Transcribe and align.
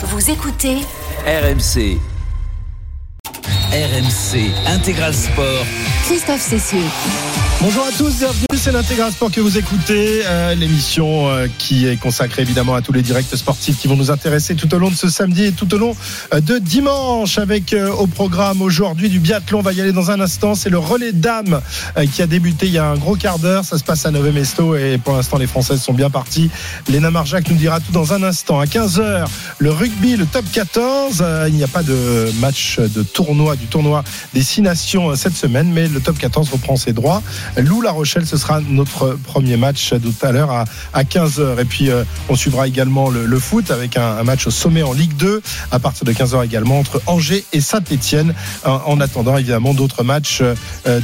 Vous 0.00 0.30
écoutez 0.30 0.76
RMC. 1.26 1.98
RMC 3.72 4.52
Intégral 4.68 5.12
Sport. 5.12 5.64
Christophe 6.04 6.40
Cessieux. 6.40 6.84
Bonjour 7.60 7.82
à 7.82 7.90
tous, 7.90 8.20
bienvenue, 8.20 8.46
c'est 8.54 8.70
l'Intégral 8.70 9.10
Sport 9.10 9.32
que 9.32 9.40
vous 9.40 9.58
écoutez, 9.58 10.22
euh, 10.24 10.54
l'émission 10.54 11.28
euh, 11.28 11.48
qui 11.58 11.88
est 11.88 11.96
consacrée 11.96 12.42
évidemment 12.42 12.76
à 12.76 12.82
tous 12.82 12.92
les 12.92 13.02
directs 13.02 13.36
sportifs 13.36 13.78
qui 13.80 13.88
vont 13.88 13.96
nous 13.96 14.12
intéresser 14.12 14.54
tout 14.54 14.72
au 14.76 14.78
long 14.78 14.90
de 14.90 14.94
ce 14.94 15.08
samedi 15.08 15.46
et 15.46 15.50
tout 15.50 15.74
au 15.74 15.76
long 15.76 15.96
euh, 16.32 16.40
de 16.40 16.58
dimanche 16.58 17.36
avec 17.36 17.74
au 17.98 18.06
programme 18.06 18.62
aujourd'hui 18.62 19.08
du 19.08 19.18
biathlon, 19.18 19.58
on 19.58 19.62
va 19.62 19.72
y 19.72 19.80
aller 19.80 19.90
dans 19.90 20.12
un 20.12 20.20
instant, 20.20 20.54
c'est 20.54 20.70
le 20.70 20.78
relais 20.78 21.10
dames 21.10 21.60
qui 22.12 22.22
a 22.22 22.28
débuté 22.28 22.66
il 22.66 22.72
y 22.72 22.78
a 22.78 22.86
un 22.86 22.96
gros 22.96 23.16
quart 23.16 23.40
d'heure, 23.40 23.64
ça 23.64 23.76
se 23.76 23.82
passe 23.82 24.06
à 24.06 24.12
Nové 24.12 24.30
Mesto 24.30 24.76
et 24.76 24.96
pour 24.98 25.16
l'instant 25.16 25.36
les 25.36 25.48
Françaises 25.48 25.82
sont 25.82 25.94
bien 25.94 26.10
parties. 26.10 26.50
Léna 26.88 27.10
Marjac 27.10 27.50
nous 27.50 27.56
dira 27.56 27.80
tout 27.80 27.90
dans 27.90 28.12
un 28.12 28.22
instant. 28.22 28.60
À 28.60 28.66
15h, 28.66 29.26
le 29.58 29.70
rugby, 29.72 30.16
le 30.16 30.26
top 30.26 30.44
14, 30.52 31.18
euh, 31.20 31.46
il 31.48 31.54
n'y 31.54 31.64
a 31.64 31.68
pas 31.68 31.82
de 31.82 32.30
match 32.40 32.78
de 32.78 33.02
tournoi, 33.02 33.56
du 33.56 33.66
tournoi 33.66 34.04
des 34.32 34.42
six 34.42 34.62
nations 34.62 35.16
cette 35.16 35.34
semaine, 35.34 35.72
mais 35.72 35.88
le 35.88 36.00
top 36.00 36.18
14 36.18 36.50
reprend 36.50 36.76
ses 36.76 36.92
droits. 36.92 37.20
Lou 37.56 37.82
La 37.82 37.90
Rochelle, 37.90 38.26
ce 38.26 38.36
sera 38.36 38.60
notre 38.60 39.18
premier 39.24 39.56
match 39.56 39.94
tout 40.02 40.26
à 40.26 40.32
l'heure 40.32 40.50
à, 40.50 40.64
à 40.92 41.02
15h. 41.02 41.60
Et 41.60 41.64
puis, 41.64 41.90
euh, 41.90 42.04
on 42.28 42.36
suivra 42.36 42.66
également 42.66 43.10
le, 43.10 43.38
foot 43.38 43.70
avec 43.70 43.96
un, 43.96 44.22
match 44.22 44.46
au 44.46 44.50
sommet 44.50 44.82
en 44.82 44.92
Ligue 44.92 45.16
2 45.16 45.40
à 45.70 45.78
partir 45.78 46.04
de 46.04 46.12
15h 46.12 46.44
également 46.44 46.78
entre 46.78 47.00
Angers 47.06 47.44
et 47.52 47.60
Saint-Etienne. 47.60 48.34
En, 48.64 48.80
en, 48.86 49.00
attendant, 49.00 49.36
évidemment, 49.36 49.74
d'autres 49.74 50.02
matchs 50.02 50.40
euh, 50.40 50.54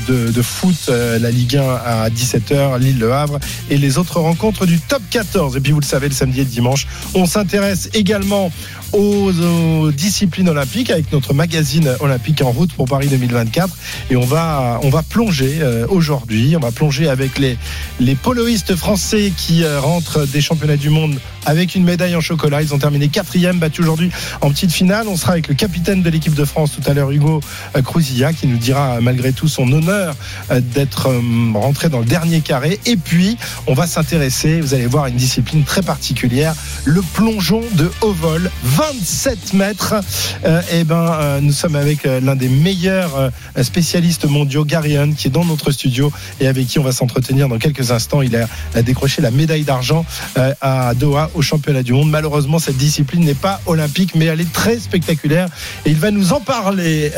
de, 0.08 0.30
de, 0.30 0.42
foot, 0.42 0.74
euh, 0.88 1.18
la 1.18 1.30
Ligue 1.30 1.56
1 1.56 1.62
à 1.62 2.08
17h, 2.10 2.78
Lille-Le 2.78 3.12
Havre 3.12 3.38
et 3.70 3.78
les 3.78 3.98
autres 3.98 4.20
rencontres 4.20 4.66
du 4.66 4.78
top 4.80 5.02
14. 5.10 5.56
Et 5.56 5.60
puis, 5.60 5.72
vous 5.72 5.80
le 5.80 5.86
savez, 5.86 6.08
le 6.08 6.14
samedi 6.14 6.40
et 6.40 6.44
le 6.44 6.50
dimanche, 6.50 6.86
on 7.14 7.26
s'intéresse 7.26 7.88
également 7.94 8.50
aux, 8.92 9.90
disciplines 9.92 10.48
olympiques 10.48 10.90
avec 10.90 11.12
notre 11.12 11.34
magazine 11.34 11.90
olympique 12.00 12.42
en 12.42 12.50
route 12.50 12.72
pour 12.72 12.86
Paris 12.86 13.08
2024 13.08 13.76
et 14.10 14.16
on 14.16 14.24
va 14.24 14.80
on 14.82 14.90
va 14.90 15.02
plonger 15.02 15.58
euh, 15.60 15.86
aujourd'hui. 15.88 16.54
On 16.56 16.60
va 16.60 16.70
plonger 16.70 17.08
avec 17.08 17.38
les 17.38 17.56
les 18.00 18.14
poloistes 18.14 18.76
français 18.76 19.32
qui 19.36 19.64
euh, 19.64 19.80
rentrent 19.80 20.26
des 20.26 20.40
championnats 20.40 20.76
du 20.76 20.90
monde 20.90 21.18
avec 21.46 21.74
une 21.74 21.84
médaille 21.84 22.16
en 22.16 22.20
chocolat. 22.20 22.62
Ils 22.62 22.74
ont 22.74 22.78
terminé 22.78 23.08
quatrième 23.08 23.58
battu 23.58 23.82
aujourd'hui 23.82 24.10
en 24.40 24.50
petite 24.50 24.72
finale. 24.72 25.06
On 25.08 25.16
sera 25.16 25.32
avec 25.32 25.48
le 25.48 25.54
capitaine 25.54 26.02
de 26.02 26.10
l'équipe 26.10 26.34
de 26.34 26.44
France 26.44 26.72
tout 26.72 26.88
à 26.88 26.94
l'heure 26.94 27.10
Hugo 27.10 27.40
euh, 27.76 27.82
Cruzilla 27.82 28.32
qui 28.32 28.46
nous 28.46 28.58
dira 28.58 29.00
malgré 29.00 29.32
tout 29.32 29.48
son 29.48 29.70
honneur 29.72 30.14
d'être 30.50 31.10
rentré 31.54 31.88
dans 31.88 32.00
le 32.00 32.04
dernier 32.04 32.40
carré. 32.40 32.80
Et 32.86 32.96
puis 32.96 33.36
on 33.66 33.74
va 33.74 33.86
s'intéresser 33.86 34.60
vous 34.60 34.74
allez 34.74 34.86
voir 34.86 35.06
une 35.06 35.16
discipline 35.16 35.64
très 35.64 35.82
particulière 35.82 36.54
le 36.84 37.02
plongeon 37.02 37.62
de 37.72 37.90
haut 38.00 38.12
vol 38.12 38.50
27 38.74 39.52
mètres. 39.54 39.94
Euh, 40.44 40.60
et 40.72 40.82
ben, 40.82 41.16
euh, 41.20 41.40
nous 41.40 41.52
sommes 41.52 41.76
avec 41.76 42.06
euh, 42.06 42.20
l'un 42.20 42.34
des 42.34 42.48
meilleurs 42.48 43.16
euh, 43.16 43.62
spécialistes 43.62 44.24
mondiaux, 44.24 44.64
Gary 44.64 44.96
qui 45.16 45.28
est 45.28 45.30
dans 45.30 45.44
notre 45.44 45.70
studio 45.70 46.12
et 46.40 46.48
avec 46.48 46.66
qui 46.66 46.78
on 46.80 46.82
va 46.82 46.90
s'entretenir 46.90 47.48
dans 47.48 47.58
quelques 47.58 47.92
instants. 47.92 48.20
Il 48.22 48.36
a, 48.36 48.82
décroché 48.82 49.22
la 49.22 49.30
médaille 49.30 49.62
d'argent 49.62 50.04
à 50.60 50.94
Doha 50.94 51.30
au 51.34 51.42
championnat 51.42 51.82
du 51.82 51.92
monde. 51.92 52.10
Malheureusement, 52.10 52.58
cette 52.58 52.76
discipline 52.76 53.24
n'est 53.24 53.34
pas 53.34 53.60
olympique, 53.66 54.14
mais 54.14 54.26
elle 54.26 54.40
est 54.40 54.52
très 54.52 54.78
spectaculaire. 54.78 55.48
Et 55.86 55.90
il 55.90 55.96
va 55.96 56.10
nous 56.10 56.32
en 56.32 56.40
parler. 56.40 57.12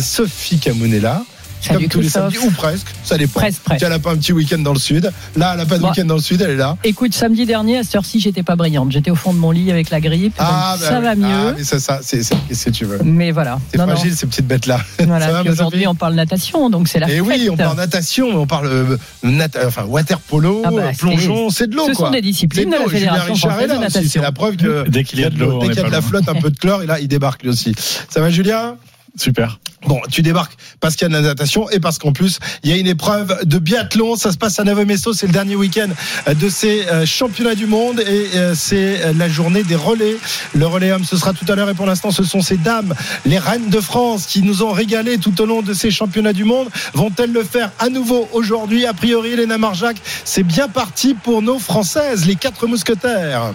Sophie 0.00 0.58
Camunella. 0.58 1.22
Salut 1.60 1.80
comme 1.80 1.88
tous 1.88 2.00
les 2.00 2.08
samedis, 2.08 2.38
ou 2.38 2.50
presque, 2.50 2.86
ça 3.02 3.16
dépend. 3.18 3.40
Presque, 3.40 3.62
presque. 3.62 3.82
Elle 3.82 3.88
n'a 3.90 3.98
pas 3.98 4.12
un 4.12 4.16
petit 4.16 4.32
week-end 4.32 4.58
dans 4.58 4.72
le 4.72 4.78
sud. 4.78 5.10
Là, 5.36 5.50
elle 5.52 5.58
n'a 5.58 5.66
pas 5.66 5.76
de 5.76 5.82
Bon. 5.82 5.88
week-end 5.88 6.04
dans 6.04 6.14
le 6.14 6.20
sud, 6.20 6.40
elle 6.42 6.50
est 6.50 6.56
là. 6.56 6.76
Écoute, 6.84 7.14
samedi 7.14 7.44
dernier, 7.46 7.78
à 7.78 7.82
cette 7.82 7.96
heure-ci, 7.96 8.20
j'étais 8.20 8.42
pas 8.42 8.54
brillante. 8.56 8.92
J'étais 8.92 9.10
au 9.10 9.14
fond 9.16 9.32
de 9.32 9.38
mon 9.38 9.50
lit 9.50 9.70
avec 9.72 9.90
la 9.90 10.00
grippe. 10.00 10.36
donc 10.38 10.46
bah 10.46 10.76
ça 10.78 10.98
oui. 10.98 11.04
va 11.04 11.10
Ah, 11.10 11.14
mieux. 11.16 11.54
mais 11.56 11.64
ça, 11.64 11.80
ça, 11.80 12.00
c'est, 12.02 12.22
c'est, 12.22 12.36
qu'est-ce 12.48 12.66
que 12.66 12.70
tu 12.70 12.84
veux. 12.84 12.98
mais 13.04 13.30
voilà. 13.32 13.58
C'est 13.72 13.78
non. 13.78 13.86
fragile, 13.86 14.14
ces 14.16 14.26
petites 14.26 14.46
bêtes-là. 14.46 14.80
Voilà. 15.06 15.42
Aujourd'hui, 15.50 15.86
on 15.86 15.94
parle 15.94 16.14
natation, 16.14 16.68
donc 16.70 16.88
c'est 16.88 16.98
la 17.00 17.08
Et 17.08 17.16
fête. 17.16 17.22
oui, 17.22 17.48
on 17.50 17.56
parle 17.56 17.76
natation, 17.76 18.28
mais 18.28 18.36
on 18.36 18.46
parle 18.46 18.66
euh, 18.66 18.96
nat 19.22 19.48
enfin 19.66 19.84
water 19.84 20.18
polo, 20.20 20.62
Ah 20.64 20.70
bah, 20.70 20.90
plongeon, 20.98 21.50
c'est 21.50 21.68
de 21.70 21.74
l'eau 21.76 21.86
Ce 21.88 21.92
quoi. 21.92 22.06
sont 22.08 22.12
des 22.12 22.20
disciplines 22.22 22.70
de 22.70 22.76
l'eau. 22.76 22.84
la 22.84 22.88
Fédération 22.90 23.34
Richard 23.34 23.50
est 23.50 23.54
française 23.66 23.76
de 23.78 23.80
là 23.82 23.86
aussi, 24.00 24.08
C'est 24.08 24.20
la 24.20 24.32
preuve 24.32 24.56
que 24.56 24.88
Dès 24.88 25.04
qu'il 25.04 25.20
y 25.20 25.24
a 25.24 25.30
de 25.30 25.38
l'eau, 25.38 25.58
dès 25.60 25.68
qu'il 25.68 25.76
y 25.76 25.80
a 25.80 25.84
de 25.88 25.92
la 25.92 26.02
flotte, 26.02 26.28
un 26.28 26.34
peu 26.34 26.50
de 26.50 26.58
chlore, 26.58 26.82
et 26.82 26.86
là, 26.86 27.00
il 27.00 27.08
débarque 27.08 27.42
lui 27.42 27.50
aussi. 27.50 27.74
Ça 28.10 28.20
va, 28.20 28.30
Julien? 28.30 28.76
Super. 29.16 29.58
Bon, 29.86 30.00
tu 30.10 30.20
débarques 30.20 30.56
parce 30.80 30.96
qu'il 30.96 31.04
y 31.04 31.06
a 31.06 31.08
de 31.08 31.14
la 31.14 31.28
natation 31.28 31.70
et 31.70 31.80
parce 31.80 31.98
qu'en 31.98 32.12
plus, 32.12 32.38
il 32.62 32.70
y 32.70 32.72
a 32.72 32.76
une 32.76 32.86
épreuve 32.86 33.44
de 33.44 33.58
biathlon. 33.58 34.16
Ça 34.16 34.32
se 34.32 34.36
passe 34.36 34.58
à 34.58 34.64
Nové-Mesto. 34.64 35.12
C'est 35.12 35.26
le 35.26 35.32
dernier 35.32 35.56
week-end 35.56 35.88
de 36.26 36.48
ces 36.48 36.86
euh, 36.88 37.06
championnats 37.06 37.54
du 37.54 37.66
monde 37.66 38.00
et 38.00 38.30
euh, 38.34 38.54
c'est 38.54 39.04
euh, 39.04 39.12
la 39.16 39.28
journée 39.28 39.62
des 39.62 39.76
relais. 39.76 40.16
Le 40.54 40.66
relais 40.66 40.92
homme, 40.92 41.04
ce 41.04 41.16
sera 41.16 41.32
tout 41.32 41.50
à 41.50 41.54
l'heure 41.54 41.70
et 41.70 41.74
pour 41.74 41.86
l'instant, 41.86 42.10
ce 42.10 42.24
sont 42.24 42.42
ces 42.42 42.56
dames, 42.56 42.94
les 43.24 43.38
reines 43.38 43.70
de 43.70 43.80
France 43.80 44.26
qui 44.26 44.42
nous 44.42 44.62
ont 44.62 44.72
régalé 44.72 45.18
tout 45.18 45.40
au 45.40 45.46
long 45.46 45.62
de 45.62 45.72
ces 45.72 45.90
championnats 45.90 46.32
du 46.32 46.44
monde. 46.44 46.68
Vont-elles 46.92 47.32
le 47.32 47.44
faire 47.44 47.70
à 47.78 47.88
nouveau 47.88 48.28
aujourd'hui? 48.32 48.86
A 48.86 48.92
priori, 48.92 49.32
Elena 49.32 49.56
Marjac, 49.56 49.96
c'est 50.24 50.42
bien 50.42 50.68
parti 50.68 51.14
pour 51.14 51.42
nos 51.42 51.58
Françaises, 51.58 52.26
les 52.26 52.36
quatre 52.36 52.66
mousquetaires. 52.66 53.52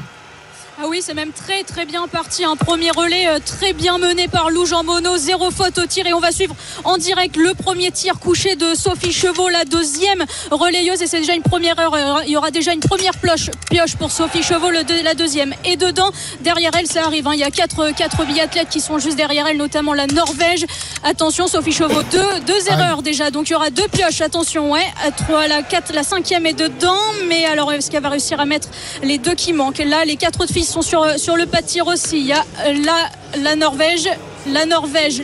Ah 0.84 0.88
oui, 0.90 1.02
c'est 1.06 1.14
même 1.14 1.32
très 1.32 1.62
très 1.64 1.86
bien 1.86 2.08
parti. 2.08 2.44
Un 2.44 2.56
premier 2.56 2.90
relais 2.90 3.28
euh, 3.28 3.38
très 3.46 3.72
bien 3.72 4.00
mené 4.00 4.28
par 4.28 4.50
Lou 4.50 4.66
Jean 4.66 4.84
Monod. 4.84 5.16
Zéro 5.20 5.52
faute 5.52 5.78
au 5.78 5.86
tir 5.86 6.08
et 6.08 6.14
on 6.14 6.20
va 6.20 6.32
suivre 6.32 6.56
en 6.84 6.98
direct 6.98 7.36
le 7.38 7.54
premier 7.54 7.92
tir 7.92 8.18
couché 8.20 8.56
de 8.56 8.74
Sophie 8.74 9.14
Chevaux, 9.14 9.48
la 9.50 9.64
deuxième 9.64 10.26
relayeuse. 10.50 11.04
Et 11.04 11.06
c'est 11.06 11.20
déjà 11.20 11.36
une 11.36 11.44
première 11.44 11.78
heure. 11.80 11.94
Euh, 11.94 12.24
Il 12.26 12.32
y 12.32 12.38
aura 12.38 12.50
déjà 12.50 12.74
une 12.74 12.80
première 12.80 13.12
pioche, 13.14 13.52
pioche 13.70 13.96
pour 13.96 14.10
Sophie 14.12 14.42
Chevaux, 14.42 14.72
la 14.72 15.14
deuxième. 15.14 15.54
Et 15.66 15.76
dedans, 15.76 16.10
derrière 16.40 16.72
elle, 16.76 16.88
ça 16.88 17.06
arrive. 17.06 17.28
hein. 17.28 17.34
Il 17.36 17.40
y 17.40 17.44
a 17.44 17.52
quatre, 17.52 17.92
quatre 17.92 18.26
biathlètes 18.26 18.70
qui 18.70 18.82
sont 18.82 18.98
juste 18.98 19.18
derrière 19.18 19.46
elle, 19.46 19.58
notamment 19.58 19.94
la 19.94 20.08
Norvège. 20.08 20.66
Attention, 21.04 21.46
Sophie 21.48 21.74
Chevaux, 21.74 22.02
deux, 22.12 22.40
deux 22.48 22.68
erreurs 22.70 23.04
déjà. 23.04 23.30
Donc 23.30 23.50
il 23.50 23.52
y 23.52 23.56
aura 23.56 23.70
deux 23.70 23.88
pioches. 23.88 24.22
Attention, 24.22 24.72
ouais. 24.72 24.86
À 25.06 25.12
Trois, 25.12 25.48
la 25.48 25.62
quatre, 25.62 25.94
la 25.94 26.02
cinquième 26.02 26.48
est 26.48 26.54
dedans. 26.54 26.98
Mais 27.28 27.46
alors, 27.46 27.72
est-ce 27.72 27.92
qu'elle 27.92 28.02
va 28.02 28.10
réussir 28.10 28.40
à 28.40 28.46
mettre 28.46 28.70
les 29.04 29.20
deux 29.20 29.36
qui 29.36 29.54
manquent? 29.54 29.78
Là, 29.86 30.06
les 30.06 30.16
quatre 30.16 30.42
autres 30.42 30.54
filles 30.54 30.71
sont 30.72 30.82
sur, 30.82 31.06
sur 31.20 31.36
le 31.36 31.46
pas 31.46 31.62
de 31.62 31.68
tir 31.68 31.86
aussi. 31.88 32.20
Il 32.20 32.26
y 32.28 32.34
a 32.34 32.44
euh, 32.66 32.74
la, 32.86 33.42
la 33.42 33.56
Norvège. 33.56 34.10
La 34.48 34.66
Norvège, 34.66 35.22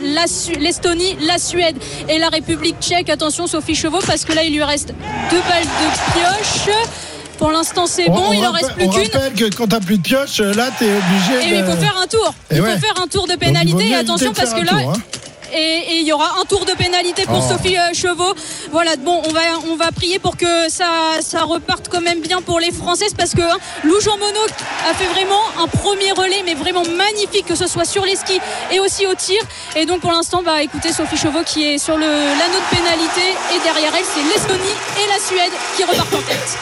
l'Estonie, 0.60 1.16
la 1.26 1.38
Suède 1.38 1.76
et 2.08 2.18
la 2.18 2.28
République 2.28 2.76
tchèque. 2.80 3.10
Attention 3.10 3.48
Sophie 3.48 3.74
Chevaux 3.74 3.98
parce 4.06 4.24
que 4.24 4.32
là 4.32 4.44
il 4.44 4.52
lui 4.54 4.62
reste 4.62 4.90
deux 5.30 5.40
balles 5.48 5.64
de 5.64 6.12
pioche. 6.12 6.72
Pour 7.36 7.50
l'instant 7.50 7.86
c'est 7.88 8.08
On- 8.08 8.14
bon, 8.14 8.22
on 8.28 8.32
il 8.32 8.46
en 8.46 8.52
reste 8.52 8.74
plus 8.74 8.88
qu'une. 8.88 9.10
rappelle 9.12 9.32
que 9.34 9.56
quand 9.56 9.66
t'as 9.66 9.80
plus 9.80 9.98
de 9.98 10.02
pioche, 10.02 10.38
là, 10.38 10.70
t'es 10.78 10.84
obligé. 10.86 11.48
Et 11.52 11.58
il 11.58 11.64
de- 11.64 11.68
faut 11.68 11.76
faire 11.78 11.96
un 12.00 12.06
tour. 12.06 12.32
Et 12.52 12.56
Il 12.56 12.62
ouais. 12.62 12.74
faut 12.74 12.78
faire 12.78 13.02
un 13.02 13.08
tour 13.08 13.26
de 13.26 13.32
il 13.32 13.38
pénalité. 13.38 13.88
Et 13.88 13.94
attention 13.96 14.32
parce 14.32 14.54
que 14.54 14.60
là, 14.60 14.70
tour, 14.70 14.92
hein. 14.92 14.92
Et, 15.52 15.56
et 15.92 15.96
il 16.00 16.06
y 16.06 16.12
aura 16.12 16.38
un 16.40 16.44
tour 16.44 16.64
de 16.64 16.72
pénalité 16.72 17.24
pour 17.24 17.38
Oh. 17.38 17.48
Sophie 17.52 17.76
euh, 17.78 17.92
Chevaux. 17.94 18.34
Voilà, 18.72 18.96
bon, 18.96 19.22
on 19.26 19.32
va, 19.32 19.40
on 19.70 19.76
va 19.76 19.90
prier 19.92 20.18
pour 20.18 20.36
que 20.36 20.68
ça, 20.68 20.86
ça 21.20 21.42
reparte 21.42 21.88
quand 21.88 22.00
même 22.00 22.20
bien 22.20 22.42
pour 22.42 22.58
les 22.60 22.72
Françaises 22.72 23.14
parce 23.16 23.32
que 23.32 23.42
hein, 23.42 23.58
Lou 23.84 24.00
Jean 24.00 24.16
Monod 24.18 24.50
a 24.90 24.94
fait 24.94 25.06
vraiment 25.06 25.40
un 25.62 25.66
premier 25.68 26.12
relais, 26.12 26.42
mais 26.44 26.54
vraiment 26.54 26.82
magnifique, 26.84 27.46
que 27.46 27.54
ce 27.54 27.66
soit 27.66 27.84
sur 27.84 28.04
les 28.04 28.16
skis 28.16 28.40
et 28.72 28.80
aussi 28.80 29.06
au 29.06 29.14
tir. 29.14 29.40
Et 29.76 29.86
donc 29.86 30.00
pour 30.00 30.12
l'instant, 30.12 30.42
bah 30.44 30.62
écoutez, 30.62 30.92
Sophie 30.92 31.16
Chevaux 31.16 31.42
qui 31.44 31.64
est 31.64 31.78
sur 31.78 31.96
l'anneau 31.96 32.60
de 32.60 32.76
pénalité 32.76 33.34
et 33.54 33.58
derrière 33.62 33.92
elle, 33.96 34.04
c'est 34.04 34.22
l'Estonie 34.22 34.76
et 35.02 35.08
la 35.08 35.18
Suède 35.24 35.52
qui 35.76 35.84
repartent 35.84 36.14
en 36.14 36.22
tête. 36.22 36.58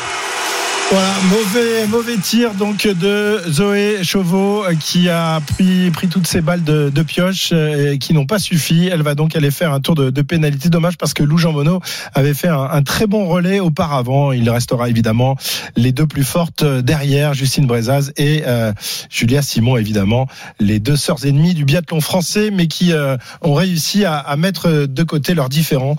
Voilà, 0.88 1.14
mauvais, 1.30 1.86
mauvais 1.88 2.16
tir 2.16 2.54
donc 2.54 2.86
de 2.86 3.40
Zoé 3.50 4.04
Chauveau 4.04 4.64
euh, 4.64 4.74
qui 4.78 5.08
a 5.08 5.40
pris, 5.40 5.90
pris 5.90 6.06
toutes 6.06 6.28
ses 6.28 6.40
balles 6.40 6.62
de, 6.62 6.90
de 6.90 7.02
pioche 7.02 7.50
euh, 7.52 7.94
et 7.94 7.98
qui 7.98 8.14
n'ont 8.14 8.24
pas 8.24 8.38
suffi. 8.38 8.88
Elle 8.90 9.02
va 9.02 9.16
donc 9.16 9.34
aller 9.34 9.50
faire 9.50 9.72
un 9.72 9.80
tour 9.80 9.96
de, 9.96 10.10
de 10.10 10.22
pénalité. 10.22 10.68
Dommage 10.68 10.96
parce 10.96 11.12
que 11.12 11.24
Lou 11.24 11.38
Jean 11.38 11.52
Monod 11.52 11.80
avait 12.14 12.34
fait 12.34 12.46
un, 12.46 12.62
un 12.62 12.82
très 12.84 13.08
bon 13.08 13.26
relais 13.26 13.58
auparavant. 13.58 14.30
Il 14.30 14.48
restera 14.48 14.88
évidemment 14.88 15.36
les 15.74 15.90
deux 15.90 16.06
plus 16.06 16.22
fortes 16.22 16.62
euh, 16.62 16.82
derrière, 16.82 17.34
Justine 17.34 17.66
Brezaz 17.66 18.12
et 18.16 18.44
euh, 18.46 18.72
Julia 19.10 19.42
Simon 19.42 19.76
évidemment, 19.76 20.28
les 20.60 20.78
deux 20.78 20.96
sœurs 20.96 21.26
ennemies 21.26 21.54
du 21.54 21.64
biathlon 21.64 22.00
français, 22.00 22.50
mais 22.52 22.68
qui 22.68 22.92
euh, 22.92 23.16
ont 23.42 23.54
réussi 23.54 24.04
à, 24.04 24.18
à 24.18 24.36
mettre 24.36 24.86
de 24.86 25.02
côté 25.02 25.34
leurs 25.34 25.48
différends 25.48 25.96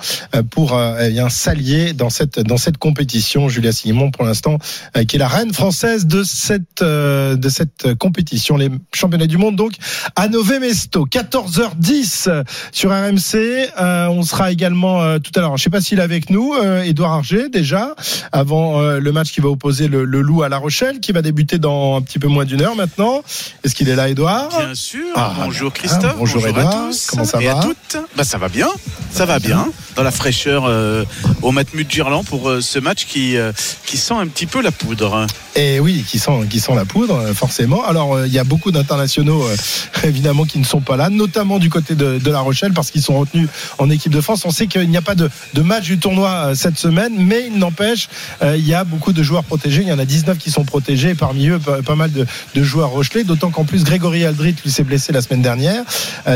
pour 0.50 0.78
euh, 0.78 0.98
eh 1.01 1.30
s'allier 1.30 1.92
dans 1.92 2.10
cette 2.10 2.40
dans 2.40 2.57
cette 2.57 2.78
compétition. 2.78 3.50
Julia 3.50 3.74
Simon 3.74 4.12
pour 4.12 4.24
l'instant 4.24 4.60
qui 5.08 5.16
est 5.16 5.20
la 5.20 5.28
reine 5.28 5.54
française 5.54 6.06
de 6.06 6.24
cette 6.24 6.82
euh, 6.82 7.36
de 7.36 7.50
cette 7.50 7.94
compétition, 7.96 8.58
les 8.58 8.70
championnats 8.94 9.28
du 9.28 9.38
monde 9.38 9.56
donc 9.56 9.74
à 10.16 10.28
Nové 10.28 10.60
Mesto, 10.60 11.06
14h10 11.06 12.44
sur 12.72 12.92
RMC. 12.92 13.70
Euh, 13.80 14.08
on 14.08 14.24
sera 14.24 14.52
également 14.52 15.02
euh, 15.02 15.20
tout 15.20 15.32
à 15.36 15.42
l'heure. 15.42 15.58
Je 15.58 15.64
sais 15.64 15.70
pas 15.70 15.82
s'il 15.82 16.00
est 16.00 16.04
avec 16.04 16.30
nous, 16.30 16.54
euh, 16.54 16.84
Édouard 16.84 17.14
Arger 17.14 17.50
déjà 17.50 17.96
avant 18.32 18.82
euh, 18.82 19.00
le 19.00 19.12
match 19.12 19.32
qui 19.32 19.42
va 19.42 19.50
opposer 19.50 19.88
le, 19.88 20.06
le 20.06 20.22
Loup 20.22 20.44
à 20.44 20.50
La 20.50 20.58
Rochelle, 20.58 21.00
qui 21.00 21.12
va 21.12 21.22
débuter 21.22 21.58
dans 21.60 21.96
un 21.98 22.02
petit 22.02 22.20
peu 22.20 22.28
moins 22.28 22.46
d'une 22.46 22.62
heure 22.62 22.76
maintenant. 22.76 23.24
Est-ce 23.64 23.76
qu'il 23.76 23.90
est 23.90 23.96
là, 23.96 24.10
Édouard? 24.10 24.50
Bien 24.50 24.76
sûr. 24.76 25.06
Ah, 25.16 25.34
bonjour 25.38 25.72
ah, 25.74 25.78
Christophe. 25.78 26.16
bonjour 26.18 26.46
à 26.46 26.50
Edouard. 26.50 26.88
tous. 26.90 27.08
Comment 27.08 27.24
ça 27.26 27.42
et 27.42 27.46
va? 27.46 27.60
à 27.60 27.64
toutes. 27.64 27.98
Bah, 28.16 28.24
ça 28.24 28.38
va 28.38 28.50
bien. 28.50 28.70
Ça 29.12 29.26
va 29.26 29.40
bien, 29.40 29.68
dans 29.96 30.04
la 30.04 30.12
fraîcheur 30.12 30.66
euh, 30.66 31.04
au 31.42 31.52
Matmut 31.52 31.90
Girland 31.90 32.24
pour 32.24 32.50
euh, 32.50 32.62
ce 32.62 32.78
match 32.78 33.06
qui, 33.06 33.36
euh, 33.36 33.52
qui 33.86 33.98
sent 33.98 34.14
un 34.14 34.28
petit 34.28 34.46
peu 34.46 34.62
la 34.62 34.67
poudre. 34.72 35.28
Et 35.56 35.80
oui, 35.80 36.06
qui 36.08 36.19
sent, 36.19 36.31
qui 36.50 36.60
sent 36.60 36.75
la 36.75 36.86
poudre, 36.86 37.16
euh, 37.16 37.34
forcément. 37.34 37.84
Alors, 37.86 38.16
euh, 38.16 38.28
il 38.28 38.34
y 38.34 38.40
a 38.40 38.44
beaucoup 38.44 38.72
d'internationaux, 38.72 39.44
euh, 39.44 39.56
évidemment, 40.04 40.46
qui 40.46 40.60
ne 40.60 40.66
sont 40.66 40.81
pas 40.81 40.98
là, 40.98 41.10
notamment 41.10 41.60
du 41.60 41.69
côté 41.69 41.96
de, 41.96 42.19
de 42.19 42.31
La 42.31 42.40
Rochelle, 42.40 42.74
parce 42.74 42.92
qu'ils 42.92 43.02
sont 43.02 43.18
retenus 43.18 43.50
en 43.78 43.90
équipe 43.90 44.12
de 44.12 44.22
France. 44.22 44.46
On 44.46 44.52
sait 44.52 44.68
qu'il 44.68 44.90
n'y 44.90 44.98
a 44.98 45.02
pas 45.02 45.16
de, 45.16 45.30
de 45.54 45.62
match 45.62 45.86
du 45.86 45.98
tournoi 45.98 46.56
cette 46.56 46.78
semaine, 46.78 47.14
mais 47.18 47.48
il 47.48 47.58
n'empêche, 47.58 48.10
il 48.44 48.68
y 48.68 48.74
a 48.74 48.84
beaucoup 48.84 49.14
de 49.14 49.24
joueurs 49.24 49.44
protégés. 49.44 49.81
Il 49.81 49.88
y 49.88 49.92
en 49.92 50.00
a 50.00 50.06
19 50.06 50.38
qui 50.38 50.52
sont 50.52 50.64
protégés, 50.64 51.10
et 51.10 51.16
parmi 51.16 51.48
eux, 51.48 51.60
pas, 51.60 51.81
pas 51.81 51.96
mal 51.96 52.12
de, 52.12 52.25
de 52.54 52.64
joueurs 52.64 52.90
Rochelais, 52.90 53.24
d'autant 53.24 53.50
qu'en 53.50 53.64
plus, 53.64 53.84
Grégory 53.84 54.25
Aldrit, 54.25 54.56
lui, 54.64 54.72
s'est 54.72 54.84
blessé 54.84 55.12
la 55.12 55.22
semaine 55.22 55.42
dernière. 55.42 55.84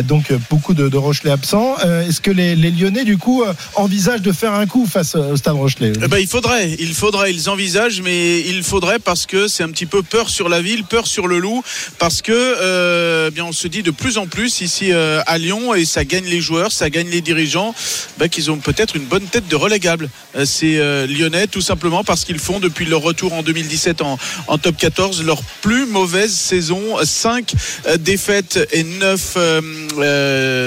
Donc, 0.03 0.33
beaucoup 0.49 0.73
de, 0.73 0.97
Rochelais 0.97 1.31
absents. 1.31 1.77
Est-ce 1.79 2.21
que 2.21 2.31
les, 2.31 2.55
les 2.55 2.71
Lyonnais, 2.71 3.03
du 3.03 3.17
coup, 3.17 3.43
envisagent 3.75 4.21
de 4.21 4.31
faire 4.31 4.53
un 4.53 4.65
coup 4.65 4.85
face 4.85 5.15
au 5.15 5.35
Stade 5.35 5.55
Rochelet 5.55 5.93
Eh 6.03 6.07
ben, 6.07 6.17
il 6.17 6.27
faudrait, 6.27 6.75
il 6.79 6.93
faudrait, 6.93 7.31
ils 7.33 7.49
envisagent, 7.49 8.01
mais 8.01 8.20
il 8.47 8.63
faudrait 8.63 8.99
parce 8.99 9.25
que 9.25 9.47
c'est 9.47 9.63
un 9.63 9.69
petit 9.69 9.85
peu 9.85 10.01
peur 10.03 10.29
sur 10.29 10.49
la 10.49 10.61
ville, 10.61 10.83
peur 10.83 11.07
sur 11.07 11.27
le 11.27 11.39
loup, 11.39 11.63
parce 11.99 12.21
que 12.21 12.31
euh, 12.31 13.29
bien 13.31 13.45
on 13.45 13.51
se 13.51 13.67
dit 13.67 13.83
de 13.83 13.91
plus 13.91 14.17
en 14.17 14.27
plus 14.27 14.61
ici 14.61 14.91
euh, 14.91 15.21
à 15.25 15.37
Lyon 15.37 15.73
et 15.73 15.85
ça 15.85 16.05
gagne 16.05 16.25
les 16.25 16.41
joueurs, 16.41 16.71
ça 16.71 16.89
gagne 16.89 17.09
les 17.09 17.21
dirigeants, 17.21 17.73
ben, 18.17 18.29
qu'ils 18.29 18.51
ont 18.51 18.57
peut-être 18.57 18.95
une 18.95 19.05
bonne 19.05 19.25
tête 19.25 19.47
de 19.47 19.55
relégable. 19.55 20.09
Euh, 20.35 20.45
c'est 20.45 20.77
lyonnais 21.07 21.47
tout 21.47 21.61
simplement 21.61 22.03
parce 22.03 22.23
qu'ils 22.25 22.39
font 22.39 22.59
depuis 22.59 22.85
leur 22.85 23.01
retour 23.01 23.33
en 23.33 23.43
2017 23.43 24.01
en, 24.01 24.17
en 24.47 24.57
top 24.57 24.77
14 24.77 25.23
leur 25.23 25.41
plus 25.61 25.85
mauvaise 25.85 26.31
saison, 26.33 26.81
5 27.03 27.53
défaites 27.99 28.59
et 28.71 28.83
9 28.83 29.37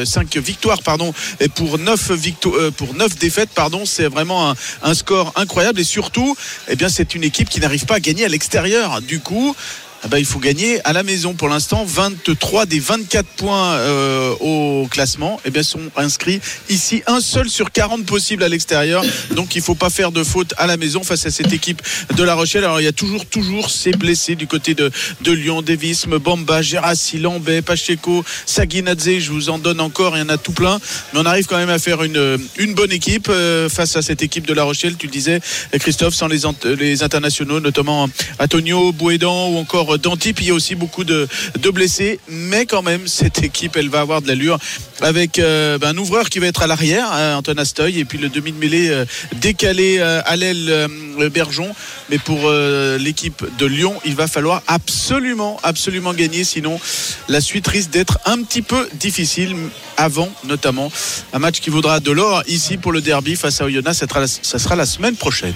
5 0.05 0.37
victoires 0.39 0.83
pardon 0.83 1.13
et 1.41 1.49
pour 1.49 1.79
9 1.79 2.11
victo- 2.13 2.55
euh, 2.57 2.71
pour 2.71 2.95
9 2.95 3.17
défaites 3.19 3.51
pardon, 3.55 3.85
c'est 3.87 4.07
vraiment 4.09 4.51
un, 4.51 4.55
un 4.83 4.95
score 4.95 5.33
incroyable 5.37 5.81
et 5.81 5.85
surtout 5.85 6.37
eh 6.69 6.77
bien 6.77 6.89
c'est 6.89 7.15
une 7.15 7.25
équipe 7.25 7.44
qui 7.49 7.61
n'arrive 7.61 7.87
pas 7.87 7.97
à 7.97 8.01
gagner 8.01 8.25
à 8.25 8.29
l'extérieur. 8.29 9.03
Du 9.03 9.21
coup, 9.21 9.55
bah, 10.09 10.19
il 10.19 10.25
faut 10.27 10.39
gagner 10.39 10.81
à 10.85 10.93
la 10.93 11.03
maison. 11.03 11.35
Pour 11.35 11.49
l'instant, 11.49 11.85
23 11.85 12.67
des 12.67 12.79
24 12.79 13.27
points 13.37 13.73
euh, 13.75 14.35
au 14.41 14.87
classement 14.91 15.41
eh 15.45 15.51
bien, 15.51 15.63
sont 15.63 15.81
inscrits 15.97 16.41
ici. 16.69 17.03
Un 17.07 17.21
seul 17.21 17.49
sur 17.49 17.73
40 17.73 18.05
possibles 18.05 18.43
à 18.43 18.49
l'extérieur. 18.49 19.03
Donc 19.33 19.55
il 19.55 19.59
ne 19.59 19.65
faut 19.65 19.75
pas 19.75 19.91
faire 19.91 20.13
de 20.13 20.23
faute 20.23 20.53
à 20.59 20.67
la 20.67 20.77
maison 20.77 21.03
face 21.03 21.25
à 21.27 21.31
cette 21.31 21.53
équipe 21.53 21.83
de 22.15 22.23
La 22.23 22.35
Rochelle. 22.35 22.65
Alors 22.65 22.81
il 22.81 22.85
y 22.85 22.89
a 22.89 22.93
toujours, 22.93 23.27
toujours 23.27 23.71
ces 23.71 23.93
blessés 23.93 24.35
du 24.35 24.47
côté 24.47 24.75
de, 24.75 24.91
de 25.23 25.33
Lyon, 25.33 25.63
Davis, 25.63 26.07
Bamba, 26.07 26.61
Gérassi, 26.61 27.19
Lambé, 27.19 27.63
Pacheco, 27.63 28.25
Saguinadze. 28.47 29.19
Je 29.19 29.33
vous 29.33 29.49
en 29.49 29.59
donne 29.59 29.81
encore, 29.81 30.17
il 30.17 30.21
y 30.21 30.23
en 30.23 30.29
a 30.29 30.37
tout 30.37 30.53
plein. 30.53 30.79
Mais 31.13 31.21
on 31.21 31.27
arrive 31.27 31.47
quand 31.47 31.57
même 31.57 31.71
à 31.71 31.79
faire 31.79 32.03
une, 32.03 32.39
une 32.59 32.75
bonne 32.75 32.93
équipe 32.93 33.29
euh, 33.31 33.69
face 33.69 33.97
à 33.97 34.03
cette 34.03 34.23
équipe 34.23 34.47
de 34.47 34.53
La 34.53 34.65
Rochelle. 34.65 34.97
Tu 34.97 35.07
le 35.07 35.13
disais, 35.13 35.41
Christophe, 35.79 36.15
sans 36.15 36.29
les, 36.29 36.41
les 36.79 37.03
internationaux, 37.03 37.61
notamment 37.61 38.09
Antonio 38.39 38.93
Bouédan 38.93 39.49
ou 39.49 39.57
encore 39.57 39.94
Danti. 39.99 40.33
Puis 40.33 40.47
il 40.47 40.49
y 40.49 40.51
a 40.51 40.55
aussi 40.55 40.75
beaucoup 40.75 41.05
de, 41.05 41.29
blessés. 41.73 42.21
Mais 42.29 42.67
quand 42.67 42.83
même, 42.83 43.07
cette 43.07 43.43
équipe, 43.43 43.77
elle 43.77 43.89
va 43.89 44.01
avoir 44.01 44.23
de 44.23 44.29
l'allure 44.29 44.59
avec 45.01 45.39
euh, 45.39 45.79
ben, 45.79 45.89
un 45.89 45.99
ouvreur 45.99 46.29
qui 46.31 46.39
va 46.39 46.47
être 46.47 46.63
à 46.63 46.67
l'arrière, 46.67 47.11
hein, 47.13 47.37
Antoine 47.37 47.59
Astoy, 47.59 47.99
et 47.99 48.05
puis 48.05 48.19
le 48.19 48.29
demi 48.29 48.53
de 48.53 48.59
mêlée 48.59 48.89
euh, 48.91 49.05
décalé 49.41 49.99
euh, 49.99 50.23
à 50.25 50.37
l'aile 50.37 50.67
euh, 50.69 51.31
Bergeon. 51.31 51.75
Mais 52.11 52.19
pour 52.19 52.41
euh, 52.45 52.99
l'équipe 52.99 53.45
de 53.59 53.67
Lyon, 53.67 53.95
il 54.05 54.15
va 54.15 54.27
falloir 54.27 54.63
absolument, 54.67 55.59
absolument 55.63 56.13
gagner. 56.13 56.45
Sinon, 56.45 56.79
la 57.29 57.41
suite 57.41 57.67
risque 57.67 57.91
d'être 57.91 58.19
un 58.27 58.43
petit 58.43 58.63
peu 58.63 58.89
difficile. 58.95 59.55
Avant, 59.97 60.29
notamment, 60.45 60.91
un 61.33 61.39
match 61.39 61.61
qui 61.61 61.71
vaudra 61.71 62.01
de 62.01 62.11
l'or 62.11 62.43
ici 62.49 62.79
pour 62.79 62.91
le 62.91 63.01
derby 63.01 63.37
face 63.37 63.61
à 63.61 63.65
Oyonnax. 63.67 63.97
Ça 64.43 64.59
sera 64.59 64.75
la, 64.75 64.87
semaine 64.87 65.15
prochaine. 65.15 65.55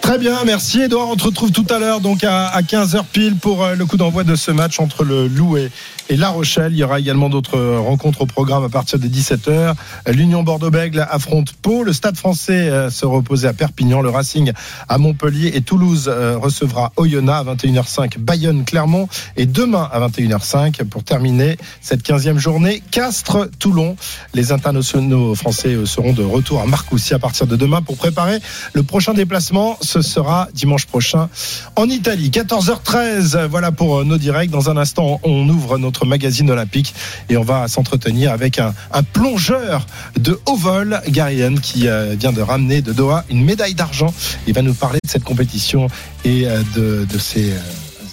Très 0.00 0.18
bien, 0.18 0.44
merci 0.44 0.82
Edouard. 0.82 1.08
On 1.08 1.16
te 1.16 1.24
retrouve 1.24 1.50
tout 1.50 1.66
à 1.68 1.80
l'heure, 1.80 2.00
donc 2.00 2.22
à, 2.22 2.46
à 2.46 2.62
15h 2.62 3.02
pile 3.12 3.34
euh, 3.54 3.74
le 3.74 3.86
coup 3.86 3.96
d'envoi 3.96 4.24
de 4.24 4.34
ce 4.34 4.50
match 4.50 4.80
entre 4.80 5.04
le 5.04 5.28
Loup 5.28 5.56
et, 5.56 5.70
et 6.08 6.16
La 6.16 6.30
Rochelle. 6.30 6.72
Il 6.72 6.78
y 6.78 6.84
aura 6.84 7.00
également 7.00 7.28
d'autres 7.28 7.58
euh, 7.58 7.80
rencontres 7.80 8.22
au 8.22 8.26
programme 8.26 8.64
à 8.64 8.68
partir 8.68 8.98
de 8.98 9.06
17h. 9.06 9.48
Euh, 9.50 9.74
L'Union 10.12 10.42
Bordeaux-Bègle 10.42 11.06
affronte 11.10 11.52
Pau. 11.54 11.82
Le 11.82 11.92
Stade 11.92 12.16
français 12.16 12.70
euh, 12.70 12.90
se 12.90 13.06
reposait 13.06 13.48
à 13.48 13.52
Perpignan. 13.52 14.00
Le 14.00 14.10
Racing 14.10 14.52
à 14.88 14.98
Montpellier. 14.98 15.52
Et 15.54 15.60
Toulouse 15.62 16.08
recevra 16.08 16.92
Oyonnax 16.96 17.48
à 17.48 17.54
21h05. 17.54 18.18
Bayonne-Clermont. 18.18 19.08
Et 19.36 19.46
demain 19.46 19.88
à 19.92 20.00
21h05 20.08 20.84
pour 20.84 21.04
terminer 21.04 21.56
cette 21.80 22.02
15e 22.02 22.38
journée. 22.38 22.82
Castres-Toulon. 22.90 23.96
Les 24.34 24.52
internationaux 24.52 25.34
français 25.34 25.76
seront 25.84 26.12
de 26.12 26.22
retour 26.22 26.60
à 26.60 26.66
Marcoussis 26.66 27.14
à 27.14 27.18
partir 27.18 27.46
de 27.46 27.56
demain 27.56 27.82
pour 27.82 27.96
préparer 27.96 28.38
le 28.74 28.82
prochain 28.82 29.14
déplacement. 29.14 29.78
Ce 29.80 30.02
sera 30.02 30.48
dimanche 30.54 30.86
prochain 30.86 31.28
en 31.76 31.88
Italie. 31.88 32.30
14h13. 32.30 33.46
Voilà 33.46 33.72
pour 33.72 34.04
nos 34.04 34.18
directs. 34.18 34.50
Dans 34.50 34.70
un 34.70 34.76
instant, 34.76 35.20
on 35.24 35.48
ouvre 35.48 35.78
notre 35.78 35.95
magazine 36.04 36.50
olympique 36.50 36.94
et 37.28 37.36
on 37.36 37.42
va 37.42 37.68
s'entretenir 37.68 38.32
avec 38.32 38.58
un, 38.58 38.74
un 38.92 39.02
plongeur 39.02 39.86
de 40.18 40.38
haut 40.46 40.56
vol, 40.56 41.00
Garian, 41.08 41.54
qui 41.54 41.88
euh, 41.88 42.14
vient 42.18 42.32
de 42.32 42.42
ramener 42.42 42.82
de 42.82 42.92
Doha 42.92 43.24
une 43.30 43.44
médaille 43.44 43.74
d'argent. 43.74 44.12
Il 44.46 44.54
va 44.54 44.62
nous 44.62 44.74
parler 44.74 44.98
de 45.04 45.08
cette 45.10 45.24
compétition 45.24 45.88
et 46.24 46.46
euh, 46.46 46.62
de, 46.74 47.06
de 47.10 47.18
ces, 47.18 47.52
euh, 47.52 47.58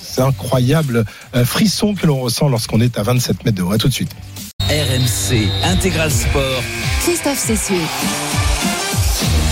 ces 0.01 0.21
incroyables 0.21 1.05
euh, 1.35 1.45
frissons 1.45 1.95
que 1.95 2.05
l'on 2.07 2.19
ressent 2.19 2.47
lorsqu'on 2.49 2.79
est 2.81 2.97
à 2.97 3.03
27 3.03 3.43
mètres 3.45 3.57
de 3.57 3.63
haut. 3.63 3.71
À 3.71 3.77
tout 3.77 3.87
de 3.87 3.93
suite. 3.93 4.11
RMC 4.69 5.49
Intégral 5.63 6.11
Sport. 6.11 6.63
Christophe 7.03 7.39
Cessieux. 7.39 7.81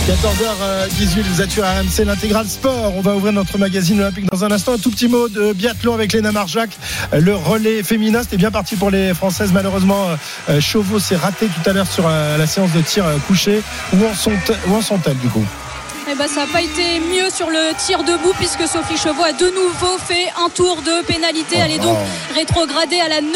14h18, 0.06 1.22
vous 1.32 1.42
êtes 1.42 1.52
sur 1.52 1.62
RMC, 1.64 2.04
l'intégral 2.04 2.46
sport. 2.48 2.92
On 2.96 3.00
va 3.02 3.14
ouvrir 3.14 3.32
notre 3.32 3.56
magazine 3.56 4.00
olympique 4.00 4.26
dans 4.32 4.44
un 4.44 4.50
instant. 4.50 4.72
Un 4.72 4.78
tout 4.78 4.90
petit 4.90 5.06
mot 5.06 5.28
de 5.28 5.52
biathlon 5.52 5.94
avec 5.94 6.12
Léna 6.12 6.32
Marjac. 6.32 6.70
Le 7.16 7.36
relais 7.36 7.84
féminin, 7.84 8.22
c'était 8.24 8.36
bien 8.36 8.50
parti 8.50 8.74
pour 8.74 8.90
les 8.90 9.14
Françaises. 9.14 9.52
Malheureusement, 9.54 10.08
euh, 10.50 10.60
Chauveau 10.60 10.98
s'est 10.98 11.14
raté 11.16 11.46
tout 11.46 11.70
à 11.70 11.72
l'heure 11.72 11.86
sur 11.86 12.04
euh, 12.08 12.36
la 12.36 12.46
séance 12.48 12.72
de 12.72 12.80
tir 12.80 13.06
euh, 13.06 13.18
couché. 13.28 13.62
Où 13.92 14.04
en 14.04 14.14
sont- 14.14 14.32
où 14.66 14.74
en 14.74 14.82
sont-elles 14.82 15.18
du 15.18 15.28
coup? 15.28 15.44
Eh 16.12 16.14
ben, 16.14 16.28
ça 16.28 16.40
n'a 16.40 16.46
pas 16.46 16.60
été 16.60 17.00
mieux 17.00 17.30
sur 17.30 17.48
le 17.48 17.72
tir 17.78 18.04
debout 18.04 18.34
puisque 18.38 18.68
Sophie 18.68 18.98
Chevaux 18.98 19.22
a 19.22 19.32
de 19.32 19.46
nouveau 19.46 19.96
fait 19.96 20.30
un 20.44 20.50
tour 20.50 20.82
de 20.82 21.02
pénalité. 21.06 21.56
Elle 21.56 21.70
est 21.70 21.78
donc 21.78 21.96
rétrogradée 22.34 23.00
à 23.00 23.08
la 23.08 23.22
9 23.22 23.32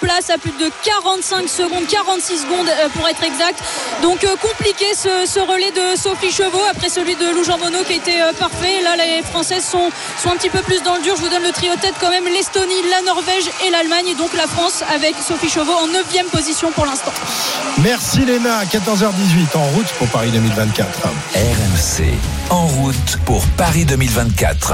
place 0.00 0.30
à 0.30 0.36
plus 0.36 0.50
de 0.50 0.68
45 0.82 1.48
secondes, 1.48 1.86
46 1.88 2.38
secondes 2.38 2.68
euh, 2.68 2.88
pour 2.96 3.06
être 3.06 3.22
exact. 3.22 3.62
Donc 4.02 4.24
euh, 4.24 4.34
compliqué 4.42 4.86
ce, 4.96 5.24
ce 5.24 5.38
relais 5.38 5.70
de 5.70 5.96
Sophie 5.96 6.32
Chevaux 6.32 6.64
après 6.68 6.88
celui 6.88 7.14
de 7.14 7.26
Lou 7.30 7.44
Jean 7.44 7.58
Monod 7.58 7.84
qui 7.86 7.92
a 7.92 7.96
été 7.96 8.20
euh, 8.20 8.32
parfait. 8.32 8.82
Là, 8.82 8.96
les 8.96 9.22
Françaises 9.22 9.64
sont, 9.64 9.90
sont 10.20 10.30
un 10.30 10.36
petit 10.36 10.50
peu 10.50 10.62
plus 10.62 10.82
dans 10.82 10.96
le 10.96 11.02
dur. 11.02 11.14
Je 11.16 11.22
vous 11.22 11.28
donne 11.28 11.44
le 11.44 11.52
trio 11.52 11.74
tête 11.80 11.94
quand 12.00 12.10
même 12.10 12.24
l'Estonie, 12.24 12.82
la 12.90 13.02
Norvège 13.02 13.44
et 13.64 13.70
l'Allemagne. 13.70 14.08
Et 14.08 14.14
donc 14.16 14.34
la 14.36 14.48
France 14.48 14.82
avec 14.92 15.14
Sophie 15.24 15.50
Chevaux 15.50 15.74
en 15.74 15.86
9 15.86 16.02
position 16.32 16.72
pour 16.72 16.86
l'instant. 16.86 17.12
Merci 17.84 18.24
Léna, 18.24 18.64
14h18 18.64 19.56
en 19.56 19.64
route 19.76 19.88
pour 19.98 20.08
Paris 20.08 20.30
2024. 20.32 20.86
RMC 21.36 22.15
Friday. 22.18 22.35
En 22.50 22.66
route 22.66 23.18
pour 23.24 23.44
Paris 23.56 23.84
2024. 23.84 24.72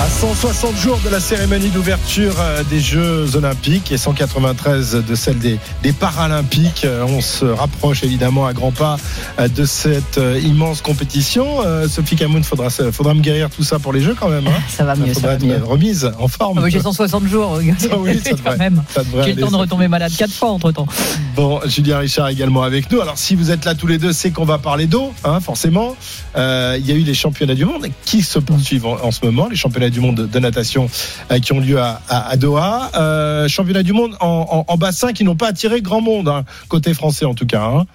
À 0.00 0.08
160 0.08 0.76
jours 0.76 1.00
de 1.04 1.08
la 1.10 1.18
cérémonie 1.18 1.70
d'ouverture 1.70 2.34
euh, 2.38 2.62
des 2.70 2.78
Jeux 2.78 3.34
Olympiques 3.34 3.90
et 3.90 3.98
193 3.98 4.92
de 5.04 5.14
celle 5.16 5.38
des, 5.40 5.58
des 5.82 5.92
Paralympiques, 5.92 6.84
euh, 6.84 7.04
on 7.08 7.20
se 7.20 7.44
rapproche 7.44 8.04
évidemment 8.04 8.46
à 8.46 8.52
grands 8.52 8.70
pas 8.70 8.96
euh, 9.40 9.48
de 9.48 9.64
cette 9.64 10.20
immense 10.44 10.82
compétition. 10.82 11.46
Sophie 11.88 12.14
Camoun, 12.14 12.44
faudra, 12.44 12.68
faudra 12.70 13.14
me 13.14 13.20
guérir 13.20 13.50
tout 13.50 13.64
ça 13.64 13.78
pour 13.80 13.92
les 13.92 14.00
Jeux 14.00 14.14
quand 14.18 14.28
même. 14.28 14.46
Hein 14.46 14.60
Ça 14.68 14.84
va 14.84 14.94
mieux, 14.94 15.12
ça 15.14 15.20
va 15.26 15.32
être 15.34 15.44
mieux. 15.44 15.60
remise 15.64 16.08
en 16.20 16.28
forme. 16.28 16.58
Ah 16.58 16.62
bah, 16.62 16.68
J'ai 16.68 16.80
160 16.80 17.26
jours. 17.26 17.58
Ah 17.90 17.96
oui, 17.98 18.20
ça 18.22 18.30
devrait- 18.34 18.34
quand 18.44 18.56
même. 18.58 18.82
J'ai 19.24 19.32
le 19.34 19.40
temps 19.42 19.50
de 19.50 19.56
retomber 19.56 19.88
malade 19.88 20.12
quatre 20.16 20.32
fois 20.32 20.50
entre 20.50 20.70
temps. 20.70 20.86
Bon, 21.34 21.60
Julien 21.66 21.98
Richard 21.98 22.28
également 22.28 22.62
avec 22.62 22.90
nous. 22.92 23.00
Alors, 23.00 23.18
si 23.18 23.34
vous 23.34 23.50
êtes 23.50 23.64
là 23.64 23.74
tous 23.74 23.86
les 23.88 23.98
deux, 23.98 24.12
c'est 24.12 24.30
qu'on 24.30 24.44
va 24.44 24.58
parler 24.58 24.86
d'eau, 24.86 25.12
hein, 25.24 25.40
forcément. 25.40 25.96
Euh, 26.36 26.76
il 26.78 26.86
y 26.88 26.92
a 26.92 26.96
les 27.04 27.14
championnats 27.14 27.54
du 27.54 27.64
monde 27.64 27.86
qui 28.04 28.22
se 28.22 28.38
poursuivent 28.38 28.86
en, 28.86 29.10
ce 29.10 29.24
moment, 29.24 29.48
les 29.48 29.56
championnats 29.56 29.90
du 29.90 30.00
monde 30.00 30.28
de, 30.28 30.38
natation 30.38 30.88
euh, 31.30 31.38
qui 31.38 31.52
ont 31.52 31.60
lieu 31.60 31.78
à, 31.80 32.36
Doha. 32.36 32.90
Euh, 32.94 33.48
championnats 33.48 33.82
du 33.82 33.92
monde 33.92 34.16
en 34.20 34.76
bassin 34.76 35.12
qui 35.12 35.24
n'ont 35.24 35.36
pas 35.36 35.48
attiré 35.48 35.80
grand 35.80 36.00
monde, 36.00 36.28
hein, 36.28 36.44
côté 36.68 36.94
français 36.94 37.24
en 37.24 37.34
tout 37.34 37.46
cas. 37.46 37.62
hein. 37.62 37.86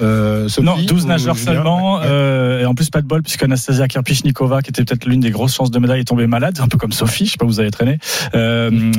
Euh, 0.00 0.48
Sophie, 0.48 0.66
Non, 0.66 0.76
12 0.80 1.04
ou 1.04 1.08
nageurs 1.08 1.34
Julien 1.36 1.52
seulement. 1.54 1.94
Ouais. 1.98 2.06
euh, 2.06 2.60
et 2.60 2.64
en 2.66 2.74
plus, 2.74 2.90
pas 2.90 3.02
de 3.02 3.06
bol, 3.06 3.22
puisque 3.22 3.42
Anastasia 3.42 3.88
Kirpichnikova, 3.88 4.62
qui 4.62 4.70
était 4.70 4.84
peut-être 4.84 5.06
l'une 5.06 5.20
des 5.20 5.30
grosses 5.30 5.54
chances 5.54 5.70
de 5.70 5.78
médaille, 5.78 6.00
est 6.00 6.04
tombée 6.04 6.26
malade, 6.26 6.58
un 6.60 6.68
peu 6.68 6.78
comme 6.78 6.92
Sophie, 6.92 7.26
je 7.26 7.32
sais 7.32 7.36
pas 7.36 7.44
où 7.44 7.48
vous 7.48 7.60
avez 7.60 7.70
traîné. 7.70 7.98
Euh, 8.34 8.92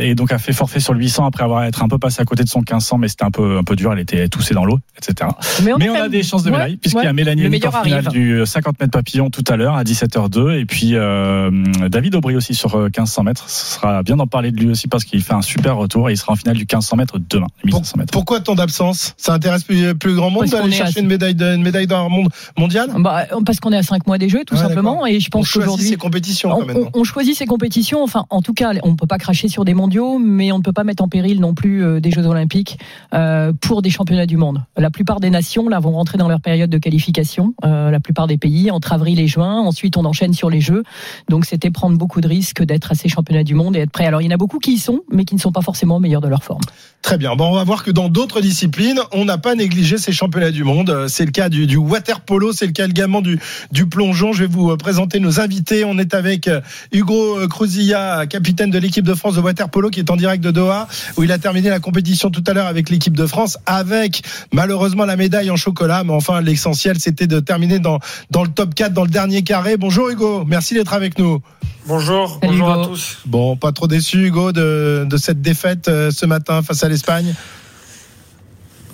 et 0.00 0.14
donc 0.14 0.32
a 0.32 0.38
fait 0.38 0.52
forfait 0.52 0.80
sur 0.80 0.92
le 0.94 1.00
800 1.00 1.26
après 1.26 1.44
avoir 1.44 1.64
été 1.64 1.80
un 1.82 1.88
peu 1.88 1.98
passé 1.98 2.20
à 2.20 2.24
côté 2.24 2.42
de 2.44 2.48
son 2.48 2.60
1500, 2.60 2.98
mais 2.98 3.08
c'était 3.08 3.24
un 3.24 3.30
peu, 3.30 3.58
un 3.58 3.64
peu 3.64 3.76
dur, 3.76 3.92
elle 3.92 3.98
était 4.00 4.28
toussée 4.28 4.54
dans 4.54 4.64
l'eau, 4.64 4.78
etc. 4.96 5.30
Mais 5.64 5.72
on, 5.72 5.78
Mais 5.78 5.88
a 5.88 6.04
on 6.04 6.08
des 6.08 6.22
chances 6.22 6.42
de 6.42 6.50
Ouais, 6.50 6.58
médaille, 6.58 6.76
puisqu'il 6.76 7.04
y 7.04 7.06
a 7.06 7.12
Mélanie 7.12 7.42
Le 7.42 7.48
Hennig 7.48 7.66
en 7.66 7.70
meilleur 7.70 8.02
finale 8.02 8.08
du 8.12 8.42
50 8.44 8.80
mètres 8.80 8.92
papillon 8.92 9.30
tout 9.30 9.44
à 9.48 9.56
l'heure 9.56 9.74
à 9.74 9.84
17h02. 9.84 10.58
Et 10.58 10.66
puis 10.66 10.90
euh, 10.94 11.50
David 11.88 12.14
Aubry 12.14 12.36
aussi 12.36 12.54
sur 12.54 12.74
euh, 12.74 12.84
1500 12.84 13.22
mètres. 13.22 13.48
Ce 13.48 13.74
sera 13.76 14.02
bien 14.02 14.16
d'en 14.16 14.26
parler 14.26 14.50
de 14.52 14.58
lui 14.60 14.70
aussi 14.70 14.88
parce 14.88 15.04
qu'il 15.04 15.22
fait 15.22 15.34
un 15.34 15.42
super 15.42 15.76
retour 15.76 16.10
et 16.10 16.12
il 16.12 16.16
sera 16.16 16.32
en 16.32 16.36
finale 16.36 16.56
du 16.56 16.62
1500 16.62 16.96
mètres 16.96 17.18
demain, 17.30 17.46
1500 17.64 17.98
mètres. 17.98 18.12
Pourquoi 18.12 18.40
tant 18.40 18.54
d'absence? 18.54 19.14
Ça 19.16 19.32
intéresse 19.34 19.64
plus, 19.64 19.94
plus 19.94 20.14
grand 20.14 20.30
monde 20.30 20.41
monde 20.50 20.62
d'aller 20.62 20.74
à- 20.74 20.76
chercher 20.84 21.00
une 21.00 21.06
médaille 21.06 21.34
de- 21.34 21.54
une 21.54 21.62
médaille 21.62 21.86
d'or 21.86 22.10
monde 22.10 22.28
mondial 22.58 22.90
Bah, 22.98 23.26
parce 23.46 23.60
qu'on 23.60 23.72
est 23.72 23.76
à 23.76 23.82
5 23.82 24.06
mois 24.06 24.18
des 24.18 24.28
Jeux, 24.28 24.42
tout 24.46 24.54
Ouais, 24.54 24.60
simplement. 24.60 25.06
Et 25.06 25.20
je 25.20 25.28
On 25.32 25.38
pense 25.38 25.46
choisit 25.46 25.64
qu'aujourd'hui. 25.66 25.88
ses 25.88 25.96
compétitions 25.96 26.50
On, 26.52 26.60
quand 26.60 26.66
même. 26.66 26.76
on- 26.94 27.00
on 27.00 27.04
choisit 27.04 27.36
ses 27.36 27.46
compétitions. 27.46 28.02
Enfin, 28.02 28.26
en 28.30 28.42
tout 28.42 28.54
cas, 28.54 28.72
on 28.82 28.90
ne 28.90 28.96
peut 28.96 29.06
pas 29.06 29.18
cracher 29.18 29.48
sur 29.48 29.64
des 29.64 29.74
mondiaux, 29.74 30.18
mais 30.18 30.52
on 30.52 30.58
ne 30.58 30.62
peut 30.62 30.72
pas 30.72 30.84
mettre 30.84 31.02
en 31.02 31.08
péril 31.08 31.40
non 31.40 31.54
plus 31.54 31.84
euh, 31.84 32.00
des 32.00 32.10
Jeux 32.10 32.26
Olympiques 32.26 32.78
euh, 33.14 33.52
pour 33.60 33.82
des 33.82 33.90
championnats 33.90 34.26
du 34.26 34.36
monde. 34.36 34.62
La 34.76 34.90
plupart 34.90 35.20
des 35.20 35.30
nations 35.30 35.68
là 35.68 35.78
vont 35.80 35.92
rentrer 35.92 36.18
dans 36.18 36.28
leur 36.28 36.40
période 36.40 36.70
de 36.70 36.78
qualification. 36.78 37.54
euh, 37.64 37.90
la 37.90 38.00
plupart 38.00 38.26
des 38.26 38.38
pays 38.38 38.70
entre 38.70 38.92
avril 38.92 39.18
et 39.20 39.26
juin. 39.26 39.60
Ensuite, 39.60 39.96
on 39.96 40.04
enchaîne 40.04 40.32
sur 40.34 40.48
les 40.50 40.60
Jeux. 40.60 40.82
Donc, 41.28 41.44
c'était 41.44 41.70
prendre 41.70 41.96
beaucoup 41.98 42.20
de 42.20 42.28
risques 42.28 42.62
d'être 42.62 42.92
à 42.92 42.94
ces 42.94 43.08
championnats 43.08 43.44
du 43.44 43.54
monde 43.54 43.76
et 43.76 43.80
être 43.80 43.90
prêt. 43.90 44.06
Alors, 44.06 44.20
il 44.22 44.24
y 44.24 44.28
en 44.28 44.34
a 44.34 44.36
beaucoup 44.36 44.58
qui 44.58 44.72
y 44.74 44.78
sont, 44.78 45.00
mais 45.10 45.24
qui 45.24 45.34
ne 45.34 45.40
sont 45.40 45.52
pas 45.52 45.60
forcément 45.62 45.96
au 45.96 46.00
meilleur 46.00 46.20
de 46.20 46.28
leur 46.28 46.42
forme. 46.42 46.60
Très 47.02 47.18
bien. 47.18 47.34
Bon, 47.36 47.46
on 47.50 47.54
va 47.54 47.64
voir 47.64 47.82
que 47.84 47.90
dans 47.90 48.08
d'autres 48.08 48.40
disciplines, 48.40 49.00
on 49.12 49.24
n'a 49.24 49.36
pas 49.38 49.54
négligé 49.54 49.98
ces 49.98 50.12
championnats 50.12 50.31
du 50.40 50.64
monde. 50.64 50.90
Euh, 50.90 51.08
C'est 51.08 51.24
le 51.24 51.30
cas 51.30 51.48
du, 51.48 51.66
du 51.66 51.76
water 51.76 52.20
polo, 52.20 52.52
c'est 52.52 52.66
le 52.66 52.72
cas 52.72 52.86
également 52.86 53.20
du, 53.20 53.38
du 53.70 53.86
plongeon. 53.86 54.32
Je 54.32 54.44
vais 54.44 54.48
vous 54.48 54.70
euh, 54.70 54.76
présenter 54.76 55.20
nos 55.20 55.40
invités. 55.40 55.84
On 55.84 55.98
est 55.98 56.14
avec 56.14 56.48
euh, 56.48 56.60
Hugo 56.92 57.46
Cruzilla, 57.48 58.26
capitaine 58.26 58.70
de 58.70 58.78
l'équipe 58.78 59.04
de 59.04 59.14
France 59.14 59.34
de 59.34 59.40
water 59.40 59.68
polo, 59.68 59.90
qui 59.90 60.00
est 60.00 60.10
en 60.10 60.16
direct 60.16 60.42
de 60.42 60.50
Doha, 60.50 60.88
où 61.16 61.22
il 61.22 61.32
a 61.32 61.38
terminé 61.38 61.68
la 61.68 61.80
compétition 61.80 62.30
tout 62.30 62.44
à 62.46 62.52
l'heure 62.54 62.66
avec 62.66 62.90
l'équipe 62.90 63.16
de 63.16 63.26
France, 63.26 63.58
avec 63.66 64.22
malheureusement 64.52 65.04
la 65.04 65.16
médaille 65.16 65.50
en 65.50 65.56
chocolat. 65.56 66.02
Mais 66.04 66.12
enfin, 66.12 66.40
l'essentiel, 66.40 66.98
c'était 66.98 67.26
de 67.26 67.40
terminer 67.40 67.78
dans, 67.78 67.98
dans 68.30 68.42
le 68.42 68.50
top 68.50 68.74
4, 68.74 68.92
dans 68.92 69.04
le 69.04 69.10
dernier 69.10 69.42
carré. 69.42 69.76
Bonjour 69.76 70.08
Hugo, 70.08 70.44
merci 70.46 70.74
d'être 70.74 70.94
avec 70.94 71.18
nous. 71.18 71.40
Bonjour, 71.86 72.38
bonjour 72.40 72.68
Hugo. 72.70 72.80
à 72.80 72.86
tous. 72.86 73.18
Bon, 73.26 73.56
pas 73.56 73.72
trop 73.72 73.88
déçu 73.88 74.26
Hugo 74.26 74.52
de, 74.52 75.04
de 75.08 75.16
cette 75.16 75.42
défaite 75.42 75.88
euh, 75.88 76.10
ce 76.12 76.26
matin 76.26 76.62
face 76.62 76.84
à 76.84 76.88
l'Espagne? 76.88 77.34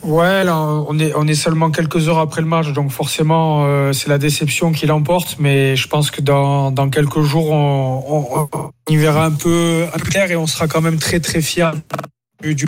Ouais, 0.05 0.45
là, 0.45 0.57
on 0.57 0.99
est, 0.99 1.13
on 1.15 1.27
est 1.27 1.35
seulement 1.35 1.71
quelques 1.71 2.09
heures 2.09 2.19
après 2.19 2.41
le 2.41 2.47
match, 2.47 2.73
donc 2.73 2.91
forcément, 2.91 3.65
euh, 3.67 3.93
c'est 3.93 4.09
la 4.09 4.19
déception 4.19 4.73
qui 4.73 4.87
l'emporte. 4.87 5.37
Mais 5.39 5.77
je 5.77 5.89
pense 5.89 6.11
que 6.11 6.21
dans, 6.21 6.71
dans 6.71 6.89
quelques 6.89 7.21
jours, 7.23 7.51
on, 7.51 8.05
on, 8.09 8.49
on 8.53 8.71
y 8.93 8.97
verra 8.97 9.25
un 9.27 9.33
peu, 9.33 9.87
clair 10.11 10.31
et 10.31 10.37
on 10.37 10.47
sera 10.47 10.69
quand 10.69 10.81
même 10.81 10.99
très 10.99 11.21
très 11.21 11.41
fiers 11.43 11.71
du, 12.43 12.55
du- 12.55 12.67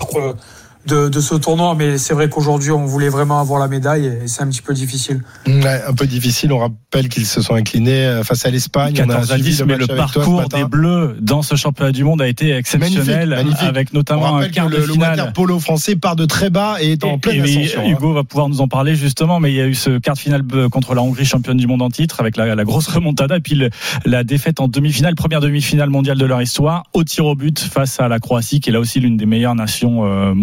de, 0.86 1.08
de 1.08 1.20
ce 1.20 1.34
tournoi. 1.34 1.74
Mais 1.76 1.98
c'est 1.98 2.14
vrai 2.14 2.28
qu'aujourd'hui, 2.28 2.70
on 2.70 2.84
voulait 2.86 3.08
vraiment 3.08 3.40
avoir 3.40 3.60
la 3.60 3.68
médaille 3.68 4.06
et 4.06 4.28
c'est 4.28 4.42
un 4.42 4.48
petit 4.48 4.62
peu 4.62 4.74
difficile. 4.74 5.22
Ouais, 5.46 5.80
un 5.86 5.92
peu 5.94 6.06
difficile. 6.06 6.52
On 6.52 6.58
rappelle 6.58 7.08
qu'ils 7.08 7.26
se 7.26 7.42
sont 7.42 7.54
inclinés 7.54 8.04
euh, 8.06 8.22
face 8.24 8.44
à 8.46 8.50
l'Espagne. 8.50 8.94
On 8.98 9.10
a 9.10 9.14
14 9.14 9.32
à 9.32 9.34
suivi 9.34 9.50
10, 9.50 9.62
mais 9.64 9.76
le 9.76 9.86
parcours 9.86 10.48
des 10.48 10.64
Bleus 10.64 11.16
dans 11.20 11.42
ce 11.42 11.54
championnat 11.56 11.92
du 11.92 12.04
monde 12.04 12.22
a 12.22 12.28
été 12.28 12.52
exceptionnel, 12.54 13.28
Magnifique, 13.30 13.44
magnifique. 13.44 13.68
avec 13.68 13.88
On 13.92 13.96
notamment 13.98 14.36
un 14.38 14.48
quart 14.48 14.66
que 14.66 14.72
de 14.72 14.76
le, 14.78 14.86
le 14.86 14.92
finale. 14.92 15.18
water 15.18 15.32
polo 15.32 15.58
français 15.58 15.96
part 15.96 16.16
de 16.16 16.24
très 16.26 16.50
bas 16.50 16.76
et 16.80 16.92
est 16.92 17.04
en 17.04 17.14
Et- 17.14 17.18
pleine 17.18 17.44
et 17.46 17.58
ascension. 17.64 17.82
hein. 17.84 17.90
Hugo 17.90 18.12
va 18.12 18.24
pouvoir 18.24 18.48
nous 18.48 18.60
en 18.60 18.68
parler 18.68 18.94
justement, 18.94 19.40
mais 19.40 19.50
il 19.52 19.56
y 19.56 19.60
a 19.60 19.66
eu 19.66 19.74
ce 19.74 19.98
quart 19.98 20.14
de 20.14 20.20
finale 20.20 20.42
contre 20.70 20.94
la 20.94 21.02
Hongrie, 21.02 21.24
championne 21.24 21.56
du 21.56 21.66
monde 21.66 21.82
en 21.82 21.90
titre, 21.90 22.20
avec 22.20 22.36
la, 22.36 22.54
la 22.54 22.64
grosse 22.64 22.86
remontada, 22.88 23.36
et 23.36 23.40
puis 23.40 23.54
le- 23.54 23.70
la 24.04 24.24
défaite 24.24 24.60
en 24.60 24.68
demi-finale, 24.68 25.14
première 25.14 25.40
demi-finale 25.40 25.90
mondiale 25.90 26.18
de 26.18 26.24
leur 26.26 26.40
histoire, 26.42 26.84
au 26.92 27.04
tir 27.04 27.26
au 27.26 27.34
but 27.34 27.58
face 27.60 28.00
à 28.00 28.08
la 28.08 28.18
Croatie, 28.18 28.60
qui 28.60 28.70
est 28.70 28.72
là 28.72 28.80
aussi 28.80 29.00
l'une 29.00 29.16
des 29.16 29.26
meilleures 29.26 29.54
nations 29.54 30.04
euh, 30.04 30.34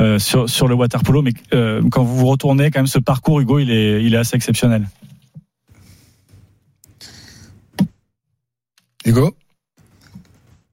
euh, 0.00 0.18
sur, 0.18 0.48
sur 0.48 0.66
le 0.68 0.74
water 0.74 1.02
polo. 1.02 1.22
Mais 1.22 1.32
euh, 1.52 1.82
quand 1.90 2.02
vous 2.02 2.16
vous 2.16 2.26
retournez, 2.26 2.70
quand 2.70 2.80
même, 2.80 2.86
ce 2.86 2.98
parcours, 2.98 3.40
Hugo, 3.40 3.58
il 3.58 3.70
est, 3.70 4.02
il 4.04 4.14
est 4.14 4.18
assez 4.18 4.36
exceptionnel. 4.36 4.88
Hugo? 9.04 9.34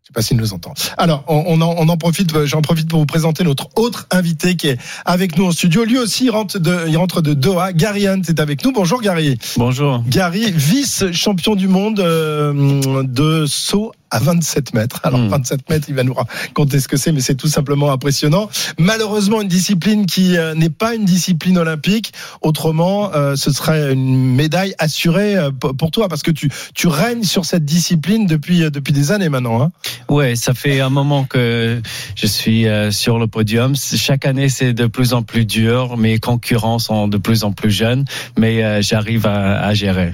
Je 0.01 0.07
sais 0.07 0.13
pas 0.13 0.21
s'il 0.21 0.37
nous 0.37 0.53
entend. 0.53 0.73
Alors, 0.97 1.23
on, 1.27 1.43
on 1.47 1.61
en, 1.61 1.75
on 1.77 1.89
en 1.89 1.97
profite, 1.97 2.33
euh, 2.35 2.45
j'en 2.45 2.61
profite 2.61 2.89
pour 2.89 2.99
vous 2.99 3.05
présenter 3.05 3.43
notre 3.43 3.69
autre 3.75 4.07
invité 4.11 4.55
qui 4.55 4.67
est 4.67 4.77
avec 5.05 5.37
nous 5.37 5.45
en 5.45 5.51
studio. 5.51 5.83
Lui 5.83 5.97
aussi, 5.97 6.25
il 6.25 6.29
rentre 6.29 6.59
de, 6.59 6.87
il 6.87 6.97
rentre 6.97 7.21
de 7.21 7.33
Doha. 7.33 7.73
Gary 7.73 8.07
Hunt 8.07 8.21
est 8.27 8.39
avec 8.39 8.63
nous. 8.63 8.71
Bonjour 8.71 9.01
Gary. 9.01 9.37
Bonjour. 9.57 10.03
Gary, 10.07 10.51
vice-champion 10.51 11.55
du 11.55 11.67
monde 11.67 11.99
euh, 11.99 13.03
de 13.03 13.45
saut 13.47 13.93
à 14.11 14.19
27 14.19 14.73
mètres. 14.73 14.99
Alors 15.03 15.15
Hmm. 15.25 15.29
27 15.29 15.69
mètres, 15.69 15.85
il 15.89 15.95
va 15.95 16.03
nous 16.03 16.13
raconter 16.13 16.79
ce 16.79 16.87
que 16.87 16.97
c'est, 16.97 17.11
mais 17.11 17.21
c'est 17.21 17.35
tout 17.35 17.47
simplement 17.47 17.91
impressionnant. 17.91 18.49
Malheureusement, 18.77 19.41
une 19.41 19.47
discipline 19.47 20.05
qui 20.05 20.37
euh, 20.37 20.53
n'est 20.53 20.69
pas 20.69 20.95
une 20.95 21.05
discipline 21.05 21.57
olympique. 21.57 22.13
Autrement, 22.41 23.13
euh, 23.13 23.35
ce 23.35 23.51
serait 23.51 23.93
une 23.93 24.35
médaille 24.35 24.75
assurée 24.77 25.35
euh, 25.35 25.51
pour 25.51 25.91
toi, 25.91 26.07
parce 26.07 26.21
que 26.21 26.31
tu, 26.31 26.49
tu 26.73 26.87
règnes 26.87 27.23
sur 27.23 27.45
cette 27.45 27.65
discipline 27.65 28.25
depuis, 28.25 28.59
depuis 28.69 28.93
des 28.93 29.11
années 29.11 29.29
maintenant. 29.29 29.61
Hein. 29.61 29.71
Ouais, 30.09 30.35
ça 30.35 30.53
fait 30.53 30.81
un 30.81 30.89
moment 30.89 31.23
que 31.23 31.81
je 32.15 32.27
suis 32.27 32.65
sur 32.91 33.19
le 33.19 33.27
podium. 33.27 33.75
Chaque 33.75 34.25
année, 34.25 34.49
c'est 34.49 34.73
de 34.73 34.87
plus 34.87 35.13
en 35.13 35.23
plus 35.23 35.45
dur. 35.45 35.97
Mes 35.97 36.19
concurrents 36.19 36.79
sont 36.79 37.07
de 37.07 37.17
plus 37.17 37.43
en 37.43 37.51
plus 37.51 37.71
jeunes, 37.71 38.05
mais 38.37 38.81
j'arrive 38.81 39.25
à, 39.25 39.65
à 39.65 39.73
gérer. 39.73 40.11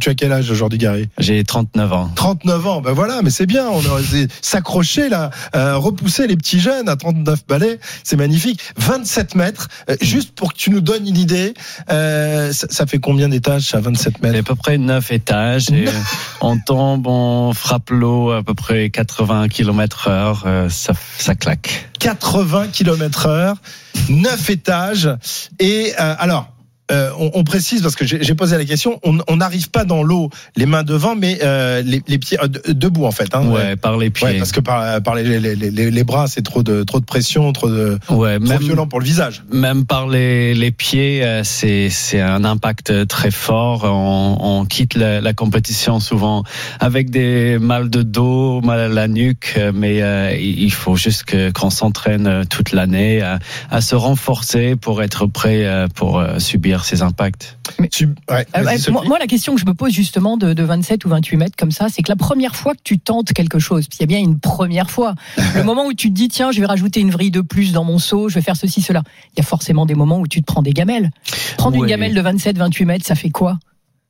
Tu 0.00 0.08
as 0.08 0.14
quel 0.14 0.32
âge 0.32 0.50
aujourd'hui, 0.50 0.78
Gary? 0.78 1.08
J'ai 1.18 1.42
39 1.44 1.92
ans. 1.92 2.10
39 2.14 2.66
ans, 2.66 2.80
ben 2.80 2.92
voilà, 2.92 3.22
mais 3.22 3.30
c'est 3.30 3.46
bien, 3.46 3.68
on 3.68 3.78
a 3.80 4.00
s'accrocher 4.40 5.08
là, 5.08 5.30
euh, 5.54 5.76
repousser 5.76 6.26
les 6.26 6.36
petits 6.36 6.60
jeunes 6.60 6.88
à 6.88 6.96
39 6.96 7.46
balais, 7.46 7.78
c'est 8.02 8.16
magnifique. 8.16 8.60
27 8.76 9.34
mètres, 9.34 9.68
euh, 9.88 9.96
juste 10.00 10.34
pour 10.34 10.52
que 10.52 10.58
tu 10.58 10.70
nous 10.70 10.80
donnes 10.80 11.06
une 11.06 11.16
idée, 11.16 11.54
euh, 11.90 12.52
ça, 12.52 12.66
ça 12.70 12.86
fait 12.86 12.98
combien 12.98 13.28
d'étages 13.28 13.74
à 13.74 13.80
27 13.80 14.14
Il 14.18 14.24
y 14.24 14.26
a 14.26 14.32
mètres 14.32 14.50
à 14.50 14.54
peu 14.54 14.56
près 14.56 14.78
9 14.78 15.12
étages 15.12 15.70
et 15.70 15.84
on 16.40 16.58
tombe, 16.58 17.06
on 17.06 17.52
frappe 17.52 17.90
l'eau 17.90 18.32
à 18.32 18.42
peu 18.42 18.54
près 18.54 18.90
80 18.90 19.48
km 19.48 20.08
heure. 20.08 20.42
euh, 20.46 20.68
ça, 20.68 20.92
ça 21.18 21.34
claque. 21.34 21.88
80 22.00 22.68
km 22.72 23.26
heure, 23.26 23.56
9 24.08 24.50
étages, 24.50 25.08
et 25.58 25.92
euh, 26.00 26.14
alors... 26.18 26.48
euh, 26.90 27.10
on, 27.18 27.30
on 27.34 27.44
précise 27.44 27.80
parce 27.82 27.94
que 27.94 28.04
j'ai 28.04 28.34
posé 28.34 28.56
la 28.58 28.64
question. 28.64 29.00
On 29.04 29.36
n'arrive 29.36 29.70
pas 29.70 29.84
dans 29.84 30.02
l'eau, 30.02 30.30
les 30.56 30.66
mains 30.66 30.82
devant, 30.82 31.14
mais 31.14 31.38
euh, 31.42 31.80
les, 31.82 32.02
les 32.08 32.18
pieds 32.18 32.38
euh, 32.42 32.48
de- 32.48 32.72
debout 32.72 33.04
en 33.06 33.12
fait. 33.12 33.34
Hein, 33.34 33.46
Ouais, 33.48 33.76
par 33.76 33.96
les 33.96 34.10
pieds. 34.10 34.26
Ouais, 34.26 34.38
parce 34.38 34.52
que 34.52 34.60
par, 34.60 35.00
par 35.02 35.14
les, 35.14 35.38
les, 35.38 35.54
les, 35.56 35.90
les 35.90 36.04
bras, 36.04 36.26
c'est 36.26 36.42
trop 36.42 36.62
de 36.62 36.82
trop 36.82 37.00
de 37.00 37.04
pression, 37.04 37.52
trop 37.52 37.68
de 37.70 37.98
Ouais, 38.10 38.38
trop 38.38 38.48
même, 38.48 38.58
violent 38.60 38.86
pour 38.86 38.98
le 39.00 39.04
visage. 39.04 39.42
même 39.52 39.84
par 39.86 40.08
les, 40.08 40.70
pieds, 40.76 41.40
c'est 41.44 41.88
c'est 41.90 42.20
un 42.20 42.44
impact 42.44 43.06
très 43.06 43.30
fort. 43.30 43.84
On, 43.84 44.38
on 44.40 44.64
quitte 44.64 44.94
la, 44.94 45.20
la 45.20 45.32
compétition 45.34 46.00
souvent 46.00 46.42
avec 46.80 47.10
des 47.10 47.58
mal 47.58 47.90
de 47.90 48.02
dos, 48.02 48.60
mal 48.62 48.80
à 48.80 48.88
la 48.88 49.08
nuque, 49.08 49.58
mais 49.74 50.02
il 50.40 50.72
faut 50.72 50.96
juste 50.96 51.24
qu'on 51.52 51.70
s'entraîne 51.70 52.44
toute 52.50 52.72
l'année 52.72 53.20
à, 53.22 53.38
à 53.70 53.80
se 53.80 53.94
renforcer 53.94 54.76
pour 54.76 55.02
être 55.02 55.26
prêt 55.26 55.66
pour 55.94 56.18
euh, 56.18 56.38
subir 56.72 56.84
ces 56.84 57.02
impacts. 57.02 57.58
Tu, 57.90 58.08
ouais, 58.30 58.46
Euh, 58.56 58.64
Sophie. 58.78 58.90
moi, 58.92 59.02
moi, 59.06 59.18
la 59.18 59.26
question 59.26 59.54
que 59.54 59.60
je 59.60 59.66
me 59.66 59.74
pose 59.74 59.92
justement 59.92 60.36
de, 60.36 60.52
de 60.52 60.62
27 60.62 61.04
ou 61.04 61.08
28 61.08 61.36
mètres 61.36 61.56
comme 61.56 61.70
ça, 61.70 61.88
c'est 61.88 62.02
que 62.02 62.08
la 62.10 62.16
première 62.16 62.56
fois 62.56 62.74
que 62.74 62.80
tu 62.82 62.98
tentes 62.98 63.32
quelque 63.32 63.58
chose, 63.58 63.86
puis 63.88 63.98
il 64.00 64.02
y 64.02 64.04
a 64.04 64.06
bien 64.06 64.18
une 64.18 64.38
première 64.38 64.90
fois, 64.90 65.14
le 65.54 65.62
moment 65.62 65.86
où 65.86 65.92
tu 65.92 66.08
te 66.08 66.14
dis 66.14 66.28
tiens, 66.28 66.50
je 66.52 66.60
vais 66.60 66.66
rajouter 66.66 67.00
une 67.00 67.10
vrille 67.10 67.30
de 67.30 67.40
plus 67.40 67.72
dans 67.72 67.84
mon 67.84 67.98
saut, 67.98 68.28
je 68.28 68.34
vais 68.34 68.42
faire 68.42 68.56
ceci, 68.56 68.82
cela, 68.82 69.02
il 69.34 69.38
y 69.38 69.40
a 69.40 69.44
forcément 69.44 69.86
des 69.86 69.94
moments 69.94 70.18
où 70.18 70.26
tu 70.26 70.40
te 70.40 70.46
prends 70.46 70.62
des 70.62 70.72
gamelles. 70.72 71.10
Prendre 71.56 71.76
une 71.76 71.86
gamelle 71.86 72.14
de 72.14 72.20
27, 72.20 72.56
28 72.58 72.84
mètres, 72.84 73.06
ça 73.06 73.14
fait 73.14 73.30
quoi? 73.30 73.58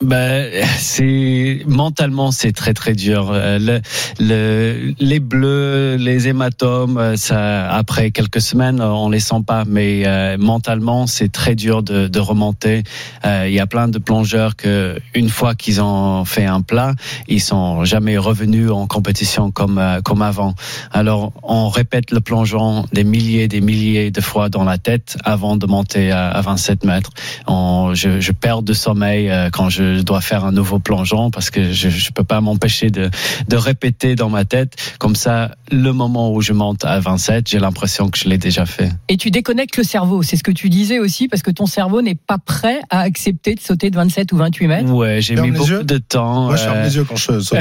Ben, 0.02 0.50
c'est 0.78 1.62
mentalement 1.66 2.32
c'est 2.32 2.50
très 2.52 2.74
très 2.74 2.92
dur. 2.94 3.30
Euh, 3.32 3.58
Le, 3.60 3.80
le, 4.18 4.94
les 4.98 5.20
bleus, 5.20 5.94
les 5.96 6.26
hématomes, 6.26 6.98
euh, 6.98 7.16
ça 7.16 7.70
après 7.70 8.10
quelques 8.10 8.40
semaines 8.40 8.80
euh, 8.80 8.88
on 8.90 9.08
les 9.10 9.20
sent 9.20 9.42
pas, 9.46 9.62
mais 9.64 10.02
euh, 10.06 10.36
mentalement 10.38 11.06
c'est 11.06 11.30
très 11.30 11.54
dur 11.54 11.84
de, 11.84 12.08
de 12.08 12.18
remonter. 12.18 12.82
Il 13.24 13.52
y 13.52 13.60
a 13.60 13.66
plein 13.68 13.86
de 13.88 13.98
plongeurs 13.98 14.56
que 14.56 14.98
une 15.14 15.28
fois 15.28 15.54
qu'ils 15.54 15.80
ont 15.80 16.24
fait 16.24 16.46
un 16.46 16.62
plat, 16.62 16.94
ils 17.28 17.40
sont 17.40 17.84
jamais 17.84 18.18
revenus 18.18 18.70
en 18.70 18.86
compétition 18.88 19.52
comme 19.52 19.80
comme 20.04 20.22
avant. 20.22 20.54
Alors 20.90 21.32
on 21.44 21.68
répète 21.68 22.10
le 22.10 22.20
plongeon 22.20 22.86
des 22.92 23.04
milliers 23.04 23.46
des 23.46 23.60
milliers 23.60 24.10
de 24.10 24.20
fois 24.20 24.48
dans 24.48 24.64
la 24.64 24.78
tête 24.78 25.16
avant 25.24 25.56
de 25.56 25.66
monter 25.66 26.10
à, 26.10 26.28
à 26.30 26.40
27 26.40 26.84
mètres. 26.84 27.10
On- 27.46 27.94
je, 27.94 28.20
je 28.20 28.32
perds 28.32 28.62
de 28.62 28.72
sommeil 28.72 29.30
quand 29.52 29.68
je 29.68 29.91
dois 30.00 30.20
faire 30.22 30.44
un 30.44 30.52
nouveau 30.52 30.78
plongeon 30.78 31.30
parce 31.30 31.50
que 31.50 31.72
je 31.72 31.88
ne 31.88 32.12
peux 32.14 32.24
pas 32.24 32.40
m'empêcher 32.40 32.90
de, 32.90 33.10
de 33.48 33.56
répéter 33.56 34.14
dans 34.14 34.30
ma 34.30 34.44
tête. 34.44 34.74
Comme 34.98 35.14
ça, 35.14 35.54
le 35.70 35.92
moment 35.92 36.32
où 36.32 36.40
je 36.40 36.52
monte 36.52 36.84
à 36.84 36.98
27, 37.00 37.48
j'ai 37.50 37.58
l'impression 37.58 38.08
que 38.08 38.18
je 38.18 38.28
l'ai 38.28 38.38
déjà 38.38 38.64
fait. 38.66 38.90
Et 39.08 39.16
tu 39.16 39.30
déconnectes 39.30 39.76
le 39.76 39.84
cerveau, 39.84 40.22
c'est 40.22 40.36
ce 40.36 40.42
que 40.42 40.50
tu 40.50 40.68
disais 40.70 40.98
aussi, 40.98 41.28
parce 41.28 41.42
que 41.42 41.50
ton 41.50 41.66
cerveau 41.66 42.00
n'est 42.02 42.14
pas 42.14 42.38
prêt 42.38 42.80
à 42.90 43.00
accepter 43.00 43.54
de 43.54 43.60
sauter 43.60 43.90
de 43.90 43.96
27 43.96 44.32
ou 44.32 44.36
28 44.36 44.66
mètres. 44.66 44.90
Ouais, 44.90 45.20
j'ai 45.20 45.36
mis 45.36 45.50
beaucoup 45.50 45.68
yeux. 45.68 45.84
de 45.84 45.98
temps. 45.98 46.46
Moi, 46.46 46.56
je 46.56 46.62
ferme 46.62 46.78
euh, 46.78 46.84
les 46.84 46.96
yeux 46.96 47.04
quand 47.04 47.16
je 47.16 47.40
saute. 47.40 47.58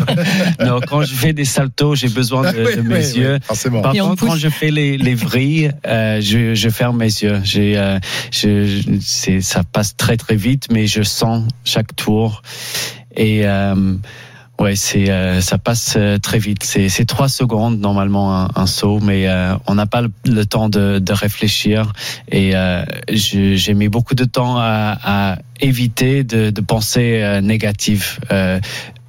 non, 0.64 0.80
quand 0.86 1.02
je 1.02 1.14
fais 1.14 1.32
des 1.32 1.44
saltos, 1.44 1.94
j'ai 1.94 2.08
besoin 2.08 2.52
de, 2.52 2.80
mes 2.82 2.96
yeux. 2.98 3.38
forcément. 3.42 3.82
Par 3.82 3.94
Et 3.94 3.98
contre, 3.98 4.16
pousse. 4.16 4.28
quand 4.28 4.36
je 4.36 4.48
fais 4.48 4.70
les, 4.70 4.96
les 4.98 5.14
vrilles, 5.14 5.72
euh, 5.86 6.20
je, 6.20 6.54
je 6.54 6.68
ferme 6.68 6.98
mes 6.98 7.04
yeux. 7.06 7.40
J'ai, 7.44 7.76
euh, 7.76 7.98
je, 8.30 8.66
je- 8.66 8.82
c'est, 9.00 9.40
ça 9.40 9.62
passe 9.64 9.96
très 9.96 10.16
très 10.16 10.36
vite, 10.36 10.66
mais 10.70 10.86
je 10.86 11.02
sens 11.02 11.44
chaque 11.64 11.96
tour. 11.96 12.42
Et 13.16 13.46
euh, 13.46 13.96
Ouais, 14.60 14.76
c'est 14.76 15.10
euh, 15.10 15.40
ça 15.40 15.58
passe 15.58 15.94
euh, 15.96 16.18
très 16.18 16.38
vite. 16.38 16.62
C'est 16.62 16.88
c'est 16.88 17.04
trois 17.04 17.28
secondes 17.28 17.80
normalement 17.80 18.38
un, 18.38 18.48
un 18.54 18.66
saut, 18.66 19.00
mais 19.00 19.28
on 19.66 19.74
n'a 19.74 19.86
pas 19.86 20.02
le, 20.02 20.46
temps 20.46 20.68
de, 20.68 21.00
de 21.00 21.12
réfléchir. 21.12 21.92
Et 22.30 22.52
j'ai 23.10 23.74
mis 23.74 23.88
beaucoup 23.88 24.14
de 24.14 24.24
temps 24.24 24.56
à, 24.58 24.96
à 25.02 25.38
éviter 25.60 26.22
de, 26.22 26.50
de 26.50 26.60
penser. 26.60 27.20
Euh, 28.30 28.60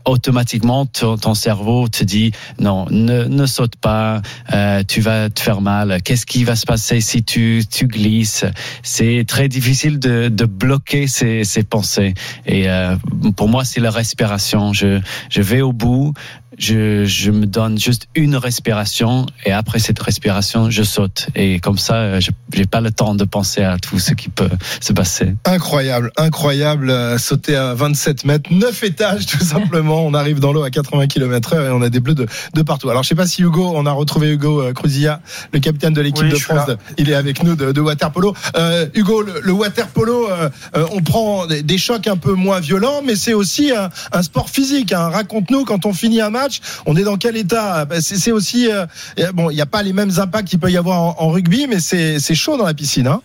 automatiquement 0.05 0.85
ton, 0.85 1.17
ton 1.17 1.33
cerveau 1.33 1.87
te 1.87 2.03
dit 2.03 2.31
non 2.59 2.85
ne, 2.89 3.25
ne 3.25 3.45
saute 3.45 3.75
pas 3.75 4.21
euh, 4.53 4.83
tu 4.87 5.01
vas 5.01 5.29
te 5.29 5.39
faire 5.39 5.61
mal. 5.61 6.01
Qu'est-ce 6.03 6.25
qui 6.25 6.43
va 6.43 6.55
se 6.55 6.65
passer 6.65 7.01
si 7.01 7.23
tu, 7.23 7.63
tu 7.69 7.87
glisses? 7.87 8.45
C'est 8.83 9.25
très 9.27 9.47
difficile 9.47 9.99
de, 9.99 10.29
de 10.29 10.45
bloquer 10.45 11.07
ces, 11.07 11.43
ces 11.43 11.63
pensées. 11.63 12.13
Et 12.45 12.69
euh, 12.69 12.95
pour 13.35 13.49
moi 13.49 13.65
c'est 13.65 13.81
la 13.81 13.91
respiration. 13.91 14.73
Je, 14.73 14.99
je 15.29 15.41
vais 15.41 15.61
au 15.61 15.73
bout 15.73 16.13
je, 16.57 17.05
je 17.05 17.31
me 17.31 17.45
donne 17.45 17.77
juste 17.79 18.07
une 18.15 18.35
respiration 18.35 19.25
et 19.45 19.51
après 19.51 19.79
cette 19.79 19.99
respiration 20.01 20.69
je 20.69 20.83
saute 20.83 21.27
et 21.35 21.59
comme 21.59 21.77
ça 21.77 21.95
euh, 21.95 22.19
je 22.19 22.31
j'ai 22.53 22.65
pas 22.65 22.81
le 22.81 22.91
temps 22.91 23.15
de 23.15 23.23
penser 23.25 23.63
à 23.63 23.77
tout 23.77 23.99
ce 23.99 24.13
qui 24.13 24.29
peut 24.29 24.49
se 24.79 24.93
passer 24.93 25.35
Incroyable, 25.45 26.11
incroyable, 26.17 26.89
euh, 26.89 27.17
sauter 27.17 27.55
à 27.55 27.73
27 27.73 28.25
mètres, 28.25 28.49
9 28.51 28.83
étages 28.83 29.25
tout 29.27 29.43
simplement. 29.43 30.05
On 30.05 30.13
arrive 30.13 30.39
dans 30.39 30.53
l'eau 30.53 30.63
à 30.63 30.69
80 30.69 31.07
km 31.07 31.53
heure 31.53 31.65
et 31.67 31.71
on 31.71 31.81
a 31.81 31.89
des 31.89 31.99
bleus 31.99 32.13
de, 32.15 32.25
de 32.53 32.61
partout. 32.61 32.89
Alors 32.89 33.03
je 33.03 33.09
sais 33.09 33.15
pas 33.15 33.27
si 33.27 33.41
Hugo, 33.41 33.73
on 33.75 33.85
a 33.85 33.91
retrouvé 33.91 34.31
Hugo 34.31 34.61
euh, 34.61 34.73
Cruzilla, 34.73 35.21
le 35.53 35.59
capitaine 35.59 35.93
de 35.93 36.01
l'équipe 36.01 36.23
Oui, 36.23 36.29
de 36.31 36.35
France. 36.37 36.69
Il 36.97 37.09
est 37.09 37.15
avec 37.15 37.43
nous 37.43 37.55
de, 37.55 37.71
de 37.71 37.81
waterpolo. 37.81 38.33
Euh, 38.55 38.85
Hugo, 38.93 39.21
le, 39.21 39.41
le 39.41 39.51
waterpolo, 39.51 40.29
euh, 40.29 40.49
euh, 40.75 40.85
on 40.91 41.01
prend 41.01 41.45
des, 41.47 41.63
des 41.63 41.77
chocs 41.77 42.07
un 42.07 42.17
peu 42.17 42.33
moins 42.33 42.59
violents, 42.59 43.01
mais 43.03 43.15
c'est 43.15 43.33
aussi 43.33 43.71
un, 43.71 43.89
un 44.11 44.21
sport 44.21 44.49
physique. 44.49 44.93
hein. 44.93 45.09
Raconte-nous 45.09 45.65
quand 45.65 45.85
on 45.85 45.93
finit 45.93 46.21
un 46.21 46.29
match, 46.29 46.44
on 46.85 46.95
est 46.95 47.03
dans 47.03 47.17
quel 47.17 47.37
état? 47.37 47.85
Ben, 47.85 48.01
C'est 48.01 48.31
aussi 48.31 48.69
euh, 48.71 48.85
bon, 49.33 49.49
il 49.49 49.55
n'y 49.55 49.61
a 49.61 49.65
pas 49.65 49.83
les 49.83 49.93
mêmes 49.93 50.11
impacts 50.17 50.47
qu'il 50.49 50.59
peut 50.59 50.71
y 50.71 50.77
avoir 50.77 51.01
en, 51.01 51.15
en 51.19 51.29
rugby, 51.29 51.67
mais 51.67 51.79
c'est 51.79 52.35
chaud 52.35 52.57
dans 52.57 52.65
la 52.65 52.73
piscine. 52.73 53.07
Hein 53.07 53.21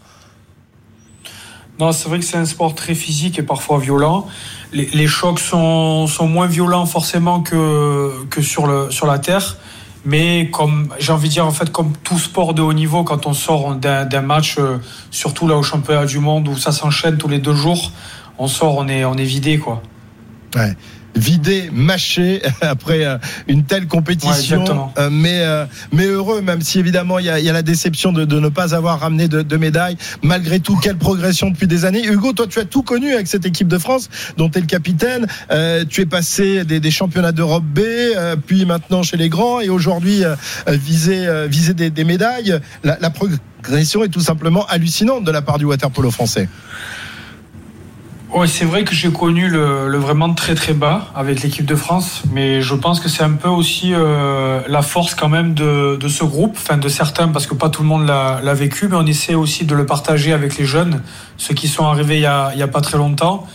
Non, 1.79 1.93
c'est 1.93 2.09
vrai 2.09 2.19
que 2.19 2.25
c'est 2.25 2.37
un 2.37 2.45
sport 2.45 2.75
très 2.75 2.95
physique 2.95 3.39
et 3.39 3.43
parfois 3.43 3.79
violent. 3.79 4.27
Les, 4.73 4.89
les 4.93 5.07
chocs 5.07 5.41
sont, 5.41 6.07
sont 6.07 6.29
moins 6.29 6.47
violents 6.47 6.87
forcément 6.87 7.41
que, 7.41 8.13
que 8.31 8.43
sur, 8.43 8.67
le, 8.67 8.91
sur 8.91 9.07
la 9.07 9.19
terre. 9.19 9.57
Mais 10.05 10.49
comme 10.51 10.89
j'ai 10.99 11.13
envie 11.13 11.29
de 11.29 11.35
dire, 11.35 11.47
en 11.47 11.51
fait, 11.51 11.71
comme 11.71 11.93
tout 12.05 12.19
sport 12.19 12.55
de 12.55 12.63
haut 12.63 12.73
niveau, 12.73 13.05
quand 13.05 13.27
on 13.27 13.35
sort 13.35 13.75
d'un 13.75 14.07
d'un 14.07 14.23
match, 14.23 14.57
euh, 14.59 14.79
surtout 15.11 15.47
là 15.47 15.57
au 15.57 15.63
championnat 15.63 16.07
du 16.07 16.21
monde 16.21 16.49
où 16.49 16.57
ça 16.57 16.73
s'enchaîne 16.73 17.19
tous 17.19 17.29
les 17.29 17.39
deux 17.39 17.55
jours, 17.55 17.93
on 18.39 18.49
sort, 18.49 18.77
on 18.77 18.89
est, 18.89 19.05
on 19.05 19.15
est 19.15 19.25
vidé, 19.25 19.59
quoi. 19.59 19.83
Ouais. 20.57 20.75
Vidé, 21.17 21.71
mâché 21.73 22.43
après 22.61 23.05
euh, 23.05 23.19
une 23.49 23.65
telle 23.65 23.81
Ouais, 23.81 23.89
compétition, 23.89 24.57
exactement. 24.61 24.93
Euh, 24.99 25.09
mais 25.11 25.41
euh, 25.41 25.65
mais 25.93 26.07
heureux, 26.07 26.43
même 26.43 26.61
si 26.61 26.79
évidemment 26.79 27.19
il 27.19 27.27
y 27.27 27.31
a, 27.31 27.39
il 27.39 27.45
y 27.45 27.49
a 27.49 27.53
la 27.53 27.63
déception 27.63 28.13
de, 28.13 28.25
de 28.25 28.39
ne 28.39 28.49
pas 28.49 28.75
avoir 28.75 29.01
ramené 29.01 29.29
de, 29.29 29.43
de 29.43 29.57
médailles. 29.57 29.97
Malgré 30.23 30.61
tout, 30.61 30.77
quelle 30.77 30.97
progression 30.97 31.51
depuis 31.51 31.67
des 31.67 31.85
années. 31.85 32.05
Hugo, 32.05 32.33
toi, 32.33 32.47
tu 32.47 32.59
as 32.59 32.65
tout 32.65 32.83
connu 32.83 33.13
avec 33.13 33.27
cette 33.27 33.47
équipe 33.47 33.69
de 33.69 33.79
France, 33.79 34.09
dont 34.37 34.49
tu 34.49 34.59
es 34.59 34.61
le 34.61 34.67
capitaine. 34.67 35.27
Euh, 35.51 35.85
tu 35.89 36.03
es 36.03 36.07
passé 36.07 36.65
des, 36.65 36.81
des 36.81 36.91
championnats 36.91 37.33
d'Europe 37.33 37.65
B, 37.65 37.81
euh, 37.81 38.37
puis 38.37 38.65
maintenant 38.65 39.03
chez 39.03 39.17
les 39.17 39.29
grands, 39.29 39.61
et 39.61 39.69
aujourd'hui 39.69 40.25
euh, 40.25 40.35
viser 40.69 41.27
viser 41.49 41.75
des, 41.75 41.91
des 41.91 42.05
médailles. 42.05 42.61
La, 42.85 42.99
la 43.01 43.11
progression 43.11 44.05
est 44.05 44.09
tout 44.09 44.21
simplement 44.21 44.67
hallucinante 44.67 45.25
de 45.25 45.31
la 45.31 45.43
part 45.43 45.59
du 45.59 45.65
waterpolo 45.65 46.11
français. 46.11 46.49
Oui, 48.33 48.49
c'est 48.49 48.65
vrai 48.65 48.85
que 48.85 48.95
j'ai 48.95 49.11
connu 49.11 49.49
le, 49.49 49.89
le 49.89 49.99
vraiment 49.99 50.33
très 50.35 50.55
très 50.55 50.73
bas 50.73 51.09
avec 51.17 51.43
l'équipe 51.43 51.67
de 51.67 51.75
France, 51.75 52.23
mais 52.33 52.63
je 52.63 52.77
pense 52.77 53.01
que 53.01 53.09
c'est 53.09 53.25
un 53.25 53.33
peu 53.33 53.49
aussi 53.49 53.93
euh, 53.93 54.61
la 54.69 54.83
force 54.83 55.17
quand 55.17 55.29
même 55.29 55.53
de, 55.53 55.97
de 55.97 56.09
ce 56.09 56.23
groupe, 56.23 56.55
enfin 56.57 56.77
de 56.77 56.89
certains, 56.89 57.27
parce 57.27 57.49
que 57.49 57.55
pas 57.55 57.71
tout 57.71 57.83
le 57.83 57.89
monde 57.89 58.07
l'a 58.07 58.55
vécu, 58.55 58.87
mais 58.87 58.95
on 58.95 59.07
essaie 59.07 59.35
aussi 59.35 59.65
de 59.65 59.75
le 59.75 59.85
partager 59.85 60.33
avec 60.33 60.59
les 60.59 60.65
jeunes, 60.65 61.03
ceux 61.39 61.55
qui 61.55 61.67
sont 61.67 61.85
arrivés 61.87 62.19
il 62.19 62.23
y 62.23 62.27
a, 62.27 62.53
il 62.55 62.61
y 62.61 62.63
a 62.63 62.69
pas 62.69 62.81
très 62.81 62.99
longtemps. 62.99 63.49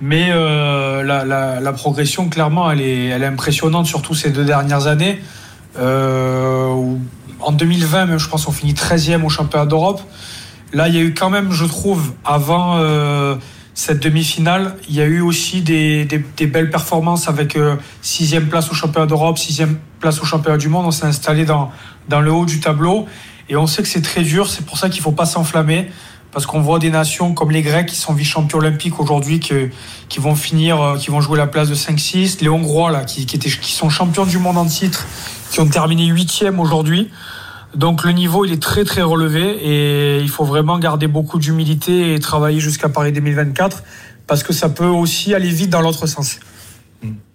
Mais 0.00 0.30
euh, 0.30 1.04
la, 1.04 1.24
la, 1.24 1.60
la 1.60 1.72
progression, 1.72 2.28
clairement, 2.28 2.68
elle 2.72 2.80
est, 2.80 3.06
elle 3.06 3.22
est 3.22 3.26
impressionnante, 3.26 3.86
surtout 3.86 4.16
ces 4.16 4.30
deux 4.30 4.44
dernières 4.44 4.88
années. 4.88 5.22
Euh, 5.78 6.74
en 7.38 7.52
2020, 7.52 8.06
même, 8.06 8.18
je 8.18 8.28
pense 8.28 8.46
qu'on 8.46 8.52
finit 8.52 8.72
13e 8.72 9.22
au 9.22 9.28
championnat 9.28 9.66
d'Europe. 9.66 10.00
Là, 10.72 10.88
il 10.88 10.94
y 10.96 10.98
a 10.98 11.02
eu 11.02 11.14
quand 11.14 11.30
même, 11.30 11.52
je 11.52 11.64
trouve, 11.66 12.14
avant 12.24 12.78
euh, 12.78 13.36
cette 13.74 14.00
demi-finale, 14.00 14.76
il 14.88 14.94
y 14.94 15.00
a 15.00 15.06
eu 15.06 15.20
aussi 15.20 15.62
des, 15.62 16.04
des, 16.04 16.18
des 16.36 16.46
belles 16.46 16.70
performances 16.70 17.28
avec 17.28 17.56
euh, 17.56 17.76
sixième 18.02 18.48
place 18.48 18.70
au 18.70 18.74
championnat 18.74 19.06
d'Europe, 19.06 19.38
sixième 19.38 19.78
place 19.98 20.20
au 20.20 20.24
championnat 20.24 20.58
du 20.58 20.68
monde. 20.68 20.84
On 20.86 20.90
s'est 20.90 21.06
installé 21.06 21.44
dans, 21.44 21.70
dans 22.08 22.20
le 22.20 22.30
haut 22.30 22.44
du 22.44 22.60
tableau 22.60 23.06
et 23.48 23.56
on 23.56 23.66
sait 23.66 23.82
que 23.82 23.88
c'est 23.88 24.02
très 24.02 24.22
dur. 24.22 24.48
C'est 24.50 24.66
pour 24.66 24.76
ça 24.78 24.90
qu'il 24.90 25.00
faut 25.00 25.12
pas 25.12 25.24
s'enflammer 25.24 25.90
parce 26.32 26.44
qu'on 26.46 26.60
voit 26.60 26.78
des 26.78 26.90
nations 26.90 27.32
comme 27.34 27.50
les 27.50 27.62
Grecs 27.62 27.86
qui 27.86 27.96
sont 27.96 28.12
vice-champions 28.12 28.58
olympiques 28.58 29.00
aujourd'hui 29.00 29.40
que- 29.40 29.70
qui 30.08 30.18
vont 30.20 30.34
finir, 30.34 30.80
euh, 30.80 30.96
qui 30.98 31.10
vont 31.10 31.20
jouer 31.22 31.38
la 31.38 31.46
place 31.46 31.68
de 31.68 31.74
5-6, 31.74 32.40
les 32.42 32.48
Hongrois 32.50 32.90
là 32.90 33.04
qui, 33.04 33.24
qui, 33.26 33.36
étaient, 33.36 33.50
qui 33.50 33.72
sont 33.72 33.88
champions 33.90 34.26
du 34.26 34.38
monde 34.38 34.58
en 34.58 34.66
titre, 34.66 35.06
qui 35.50 35.60
ont 35.60 35.68
terminé 35.68 36.06
huitième 36.06 36.60
aujourd'hui. 36.60 37.10
Donc 37.74 38.04
le 38.04 38.12
niveau 38.12 38.44
il 38.44 38.52
est 38.52 38.62
très 38.62 38.84
très 38.84 39.02
relevé 39.02 39.42
et 39.62 40.20
il 40.20 40.28
faut 40.28 40.44
vraiment 40.44 40.78
garder 40.78 41.06
beaucoup 41.06 41.38
d'humilité 41.38 42.14
et 42.14 42.18
travailler 42.20 42.60
jusqu'à 42.60 42.88
Paris 42.88 43.12
2024 43.12 43.82
parce 44.26 44.42
que 44.42 44.52
ça 44.52 44.68
peut 44.68 44.86
aussi 44.86 45.34
aller 45.34 45.48
vite 45.48 45.70
dans 45.70 45.80
l'autre 45.80 46.06
sens. 46.06 46.38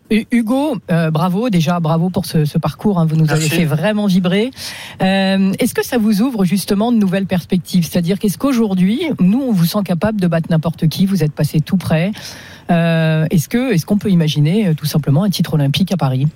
Hu- 0.10 0.26
Hugo, 0.32 0.78
euh, 0.90 1.12
bravo 1.12 1.50
déjà, 1.50 1.82
bravo 1.82 2.10
pour 2.10 2.26
ce, 2.26 2.46
ce 2.46 2.58
parcours. 2.58 2.98
hein, 2.98 3.06
vous 3.06 3.18
nous 3.18 3.30
avez 3.30 3.50
fait 3.50 3.66
vraiment 3.66 4.06
vibrer. 4.06 4.52
Euh, 5.02 5.52
est-ce 5.60 5.74
que 5.74 5.84
ça 5.86 5.98
vous 5.98 6.22
ouvre 6.22 6.46
justement 6.46 6.94
de 6.94 6.98
nouvelles 6.98 7.26
perspectives? 7.26 7.84
C'est-à-dire 7.86 8.18
qu'est-ce 8.18 8.38
qu'aujourd'hui, 8.38 9.02
nous, 9.20 9.42
on 9.42 9.52
vous 9.52 9.66
sent 9.66 9.84
capable 9.84 10.22
de 10.22 10.28
battre 10.28 10.48
n'importe 10.50 10.88
qui? 10.88 11.06
Vous 11.08 11.24
êtes 11.24 11.34
passé 11.34 11.60
tout 11.60 11.76
près. 11.76 12.14
Euh, 12.72 13.26
est-ce 13.32 13.50
que, 13.50 13.74
est-ce 13.74 13.86
qu'on 13.86 13.98
peut 13.98 14.10
imaginer 14.10 14.68
euh, 14.70 14.74
tout 14.74 14.86
simplement 14.86 15.24
un 15.24 15.30
titre 15.30 15.56
olympique 15.56 15.92
à 15.92 15.98
Paris? 15.98 16.28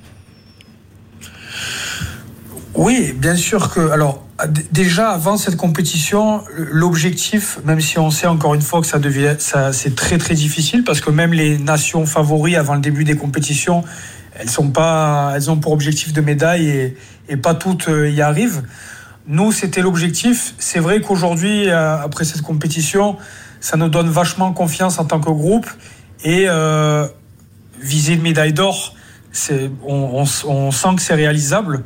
Oui, 2.74 3.14
bien 3.16 3.36
sûr 3.36 3.70
que. 3.74 3.92
Alors, 3.92 4.24
déjà 4.72 5.10
avant 5.12 5.38
cette 5.38 5.58
compétition, 5.58 6.44
l'objectif, 6.56 7.60
même 7.66 7.82
si 7.82 8.00
on 8.00 8.10
sait 8.10 8.28
encore 8.28 8.54
une 8.54 8.62
fois 8.62 8.82
que 8.82 8.88
ça 8.88 9.00
devient, 9.00 9.36
ça, 9.40 9.74
c'est 9.74 9.96
très 9.96 10.18
très 10.18 10.36
difficile 10.36 10.84
parce 10.84 11.02
que 11.02 11.10
même 11.10 11.34
les 11.34 11.58
nations 11.58 12.06
favoris 12.06 12.56
avant 12.56 12.76
le 12.76 12.82
début 12.82 13.04
des 13.04 13.16
compétitions, 13.16 13.84
elles 14.36 14.50
sont 14.50 14.70
pas, 14.70 15.34
elles 15.36 15.52
ont 15.52 15.58
pour 15.58 15.74
objectif 15.74 16.14
de 16.14 16.22
médaille 16.22 16.70
et, 16.70 16.98
et 17.28 17.38
pas 17.38 17.56
toutes 17.56 17.90
euh, 17.90 18.10
y 18.10 18.22
arrivent. 18.22 18.64
Nous, 19.28 19.52
c'était 19.52 19.82
l'objectif. 19.82 20.56
C'est 20.58 20.80
vrai 20.80 21.02
qu'aujourd'hui, 21.02 21.70
euh, 21.70 21.98
après 21.98 22.24
cette 22.24 22.42
compétition, 22.42 23.18
ça 23.60 23.78
nous 23.78 23.90
donne 23.90 24.10
vachement 24.10 24.54
confiance 24.54 24.98
en 24.98 25.06
tant 25.06 25.20
que 25.20 25.30
groupe 25.30 25.70
et 26.24 26.46
euh, 26.48 27.06
viser 27.80 28.14
une 28.14 28.22
médaille 28.22 28.54
d'or, 28.54 28.96
c'est, 29.32 29.70
on, 29.86 30.24
on, 30.24 30.50
on 30.50 30.72
sent 30.72 30.96
que 30.96 31.02
c'est 31.02 31.14
réalisable. 31.16 31.84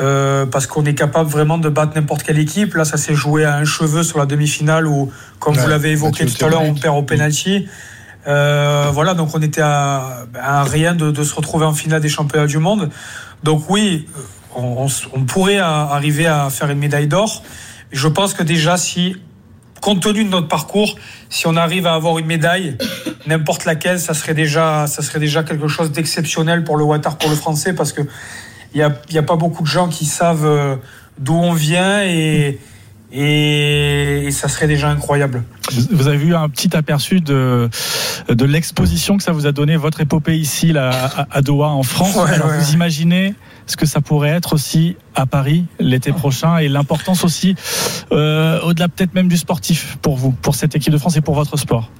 Euh, 0.00 0.46
parce 0.46 0.66
qu'on 0.66 0.86
est 0.86 0.94
capable 0.94 1.28
vraiment 1.28 1.58
de 1.58 1.68
battre 1.68 1.92
n'importe 1.94 2.22
quelle 2.22 2.38
équipe. 2.38 2.74
Là, 2.74 2.86
ça 2.86 2.96
s'est 2.96 3.14
joué 3.14 3.44
à 3.44 3.56
un 3.56 3.66
cheveu 3.66 4.02
sur 4.02 4.18
la 4.18 4.24
demi-finale 4.24 4.86
où, 4.86 5.12
comme 5.38 5.54
Ouais, 5.54 5.60
vous 5.62 5.68
l'avez 5.68 5.90
évoqué 5.90 6.24
tout 6.24 6.42
à 6.44 6.48
l'heure, 6.48 6.62
on 6.62 6.74
perd 6.74 6.96
au 6.96 7.02
penalty. 7.02 7.68
Euh, 8.26 8.88
voilà, 8.92 9.12
donc 9.12 9.34
on 9.34 9.42
était 9.42 9.60
à, 9.60 10.24
à 10.40 10.64
rien 10.64 10.94
de, 10.94 11.10
de 11.10 11.22
se 11.24 11.34
retrouver 11.34 11.66
en 11.66 11.74
finale 11.74 12.00
des 12.00 12.08
championnats 12.08 12.46
du 12.46 12.56
monde. 12.58 12.88
Donc 13.42 13.68
oui, 13.68 14.08
on, 14.56 14.86
on 15.12 15.24
pourrait 15.24 15.58
a- 15.58 15.82
arriver 15.90 16.26
à 16.26 16.48
faire 16.48 16.70
une 16.70 16.78
médaille 16.78 17.08
d'or. 17.08 17.42
Je 17.90 18.08
pense 18.08 18.32
que 18.32 18.42
déjà, 18.42 18.78
si, 18.78 19.16
compte 19.82 20.00
tenu 20.02 20.24
de 20.24 20.30
notre 20.30 20.48
parcours, 20.48 20.96
si 21.28 21.46
on 21.46 21.56
arrive 21.56 21.86
à 21.86 21.92
avoir 21.92 22.18
une 22.18 22.26
médaille, 22.26 22.78
n'importe 23.26 23.66
laquelle, 23.66 24.00
ça 24.00 24.14
serait 24.14 24.32
déjà, 24.34 24.86
ça 24.86 25.02
serait 25.02 25.18
déjà 25.18 25.42
quelque 25.42 25.68
chose 25.68 25.92
d'exceptionnel 25.92 26.64
pour 26.64 26.78
le 26.78 26.84
water 26.84 27.18
pour 27.18 27.28
le 27.28 27.36
français, 27.36 27.74
parce 27.74 27.92
que 27.92 28.00
il 28.74 28.78
y 28.78 28.82
a, 28.82 28.92
y 29.10 29.18
a 29.18 29.22
pas 29.22 29.36
beaucoup 29.36 29.62
de 29.62 29.68
gens 29.68 29.88
qui 29.88 30.04
savent 30.06 30.46
euh, 30.46 30.76
d'où 31.18 31.34
on 31.34 31.52
vient 31.52 32.02
et, 32.04 32.58
et, 33.12 34.26
et 34.26 34.30
ça 34.30 34.48
serait 34.48 34.66
déjà 34.66 34.88
incroyable. 34.88 35.44
Vous 35.90 36.08
avez 36.08 36.24
eu 36.24 36.34
un 36.34 36.48
petit 36.48 36.74
aperçu 36.76 37.20
de, 37.20 37.68
de 38.28 38.44
l'exposition 38.44 39.16
que 39.16 39.22
ça 39.22 39.32
vous 39.32 39.46
a 39.46 39.52
donné, 39.52 39.76
votre 39.76 40.00
épopée 40.00 40.36
ici 40.38 40.72
là, 40.72 41.26
à, 41.30 41.42
Doha 41.42 41.68
en 41.68 41.82
France. 41.82 42.16
Ouais, 42.16 42.30
Alors 42.30 42.48
ouais, 42.48 42.58
vous 42.58 42.72
imaginez 42.72 43.34
ce 43.66 43.76
que 43.76 43.86
ça 43.86 44.00
pourrait 44.00 44.30
être 44.30 44.54
aussi 44.54 44.96
à 45.14 45.26
Paris 45.26 45.66
l'été 45.78 46.12
prochain 46.12 46.58
et 46.58 46.68
l'importance 46.68 47.24
aussi, 47.24 47.54
euh, 48.10 48.60
au-delà 48.62 48.88
peut-être 48.88 49.14
même 49.14 49.28
du 49.28 49.36
sportif 49.36 49.98
pour 50.02 50.16
vous, 50.16 50.32
pour 50.32 50.54
cette 50.54 50.74
équipe 50.74 50.92
de 50.92 50.98
France 50.98 51.16
et 51.16 51.20
pour 51.20 51.34
votre 51.34 51.56
sport. 51.56 51.90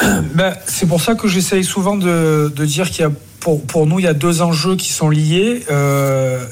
Ben, 0.34 0.54
c'est 0.66 0.86
pour 0.86 1.00
ça 1.00 1.14
que 1.14 1.28
j'essaye 1.28 1.64
souvent 1.64 1.96
de, 1.96 2.52
de 2.54 2.64
dire 2.64 2.90
qu'il 2.90 3.02
y 3.02 3.08
a, 3.08 3.10
pour, 3.40 3.62
pour 3.62 3.86
nous, 3.86 3.98
il 3.98 4.04
y 4.04 4.08
a 4.08 4.14
deux 4.14 4.42
enjeux 4.42 4.76
qui 4.76 4.92
sont 4.92 5.08
liés. 5.08 5.62
Euh, 5.70 6.44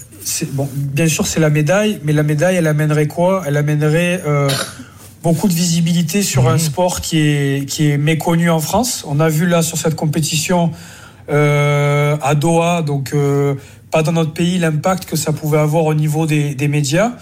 bon, 0.53 0.69
bien 0.75 1.09
sûr, 1.09 1.27
c'est 1.27 1.41
la 1.41 1.51
médaille, 1.51 2.01
mais 2.05 2.13
la 2.13 2.23
médaille, 2.23 2.57
elle 2.57 2.67
amènerait 2.67 3.07
quoi? 3.07 3.43
Elle 3.47 3.57
amènerait 3.57 4.23
euh, 4.27 4.49
beaucoup 5.23 5.49
de 5.49 5.53
visibilité 5.53 6.23
sur 6.23 6.49
un 6.49 6.59
sport 6.59 7.01
qui 7.01 7.19
est, 7.19 7.69
qui 7.69 7.91
est 7.91 7.99
méconnu 7.99 8.51
en 8.51 8.61
France. 8.61 9.05
On 9.07 9.21
a 9.21 9.29
vu 9.29 9.47
là 9.47 9.63
sur 9.63 9.79
cette 9.79 9.95
compétition 9.95 10.71
euh, 11.31 12.17
à 12.23 12.35
Doha, 12.35 12.83
donc 12.83 13.11
euh, 13.15 13.55
pas 13.91 14.03
dans 14.03 14.13
notre 14.13 14.33
pays, 14.33 14.59
l'impact 14.59 15.05
que 15.07 15.17
ça 15.17 15.33
pouvait 15.33 15.59
avoir 15.59 15.85
au 15.85 15.95
niveau 15.95 16.27
des, 16.27 16.55
des 16.55 16.69
médias. 16.69 17.13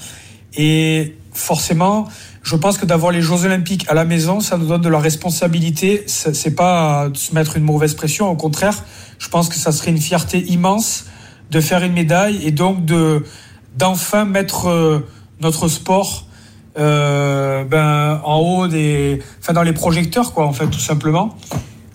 Et 0.56 1.16
forcément, 1.32 2.08
je 2.46 2.54
pense 2.54 2.78
que 2.78 2.86
d'avoir 2.86 3.10
les 3.10 3.22
Jeux 3.22 3.44
Olympiques 3.44 3.86
à 3.88 3.94
la 3.94 4.04
maison, 4.04 4.38
ça 4.38 4.56
nous 4.56 4.66
donne 4.66 4.80
de 4.80 4.88
la 4.88 5.00
responsabilité. 5.00 6.04
C'est 6.06 6.54
pas 6.54 7.08
de 7.08 7.16
se 7.16 7.34
mettre 7.34 7.56
une 7.56 7.64
mauvaise 7.64 7.94
pression, 7.94 8.30
au 8.30 8.36
contraire, 8.36 8.84
je 9.18 9.28
pense 9.28 9.48
que 9.48 9.56
ça 9.56 9.72
serait 9.72 9.90
une 9.90 10.00
fierté 10.00 10.44
immense 10.44 11.06
de 11.50 11.60
faire 11.60 11.82
une 11.82 11.92
médaille 11.92 12.40
et 12.44 12.52
donc 12.52 12.84
de 12.84 13.24
d'enfin 13.76 14.24
mettre 14.24 14.68
euh, 14.68 15.00
notre 15.40 15.66
sport 15.66 16.26
euh, 16.78 17.64
ben, 17.64 18.20
en 18.24 18.38
haut 18.38 18.68
des, 18.68 19.22
enfin 19.40 19.52
dans 19.52 19.62
les 19.62 19.72
projecteurs 19.72 20.32
quoi 20.32 20.46
en 20.46 20.52
fait 20.52 20.68
tout 20.68 20.78
simplement. 20.78 21.36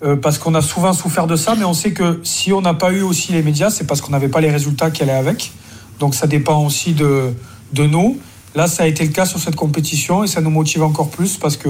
Euh, 0.04 0.16
parce 0.16 0.36
qu'on 0.36 0.54
a 0.54 0.60
souvent 0.60 0.92
souffert 0.92 1.26
de 1.26 1.36
ça, 1.36 1.54
mais 1.54 1.64
on 1.64 1.74
sait 1.74 1.92
que 1.92 2.20
si 2.24 2.52
on 2.52 2.60
n'a 2.60 2.74
pas 2.74 2.92
eu 2.92 3.00
aussi 3.00 3.32
les 3.32 3.42
médias, 3.42 3.70
c'est 3.70 3.86
parce 3.86 4.02
qu'on 4.02 4.12
n'avait 4.12 4.28
pas 4.28 4.42
les 4.42 4.50
résultats 4.50 4.90
qui 4.90 5.02
allaient 5.02 5.12
avec. 5.12 5.52
Donc 5.98 6.14
ça 6.14 6.26
dépend 6.26 6.62
aussi 6.62 6.92
de, 6.92 7.32
de 7.72 7.86
nous. 7.86 8.18
Là, 8.54 8.66
ça 8.66 8.82
a 8.82 8.86
été 8.86 9.04
le 9.04 9.12
cas 9.12 9.24
sur 9.24 9.38
cette 9.38 9.56
compétition 9.56 10.24
et 10.24 10.26
ça 10.26 10.40
nous 10.40 10.50
motive 10.50 10.82
encore 10.82 11.08
plus 11.08 11.36
parce 11.38 11.56
que, 11.56 11.68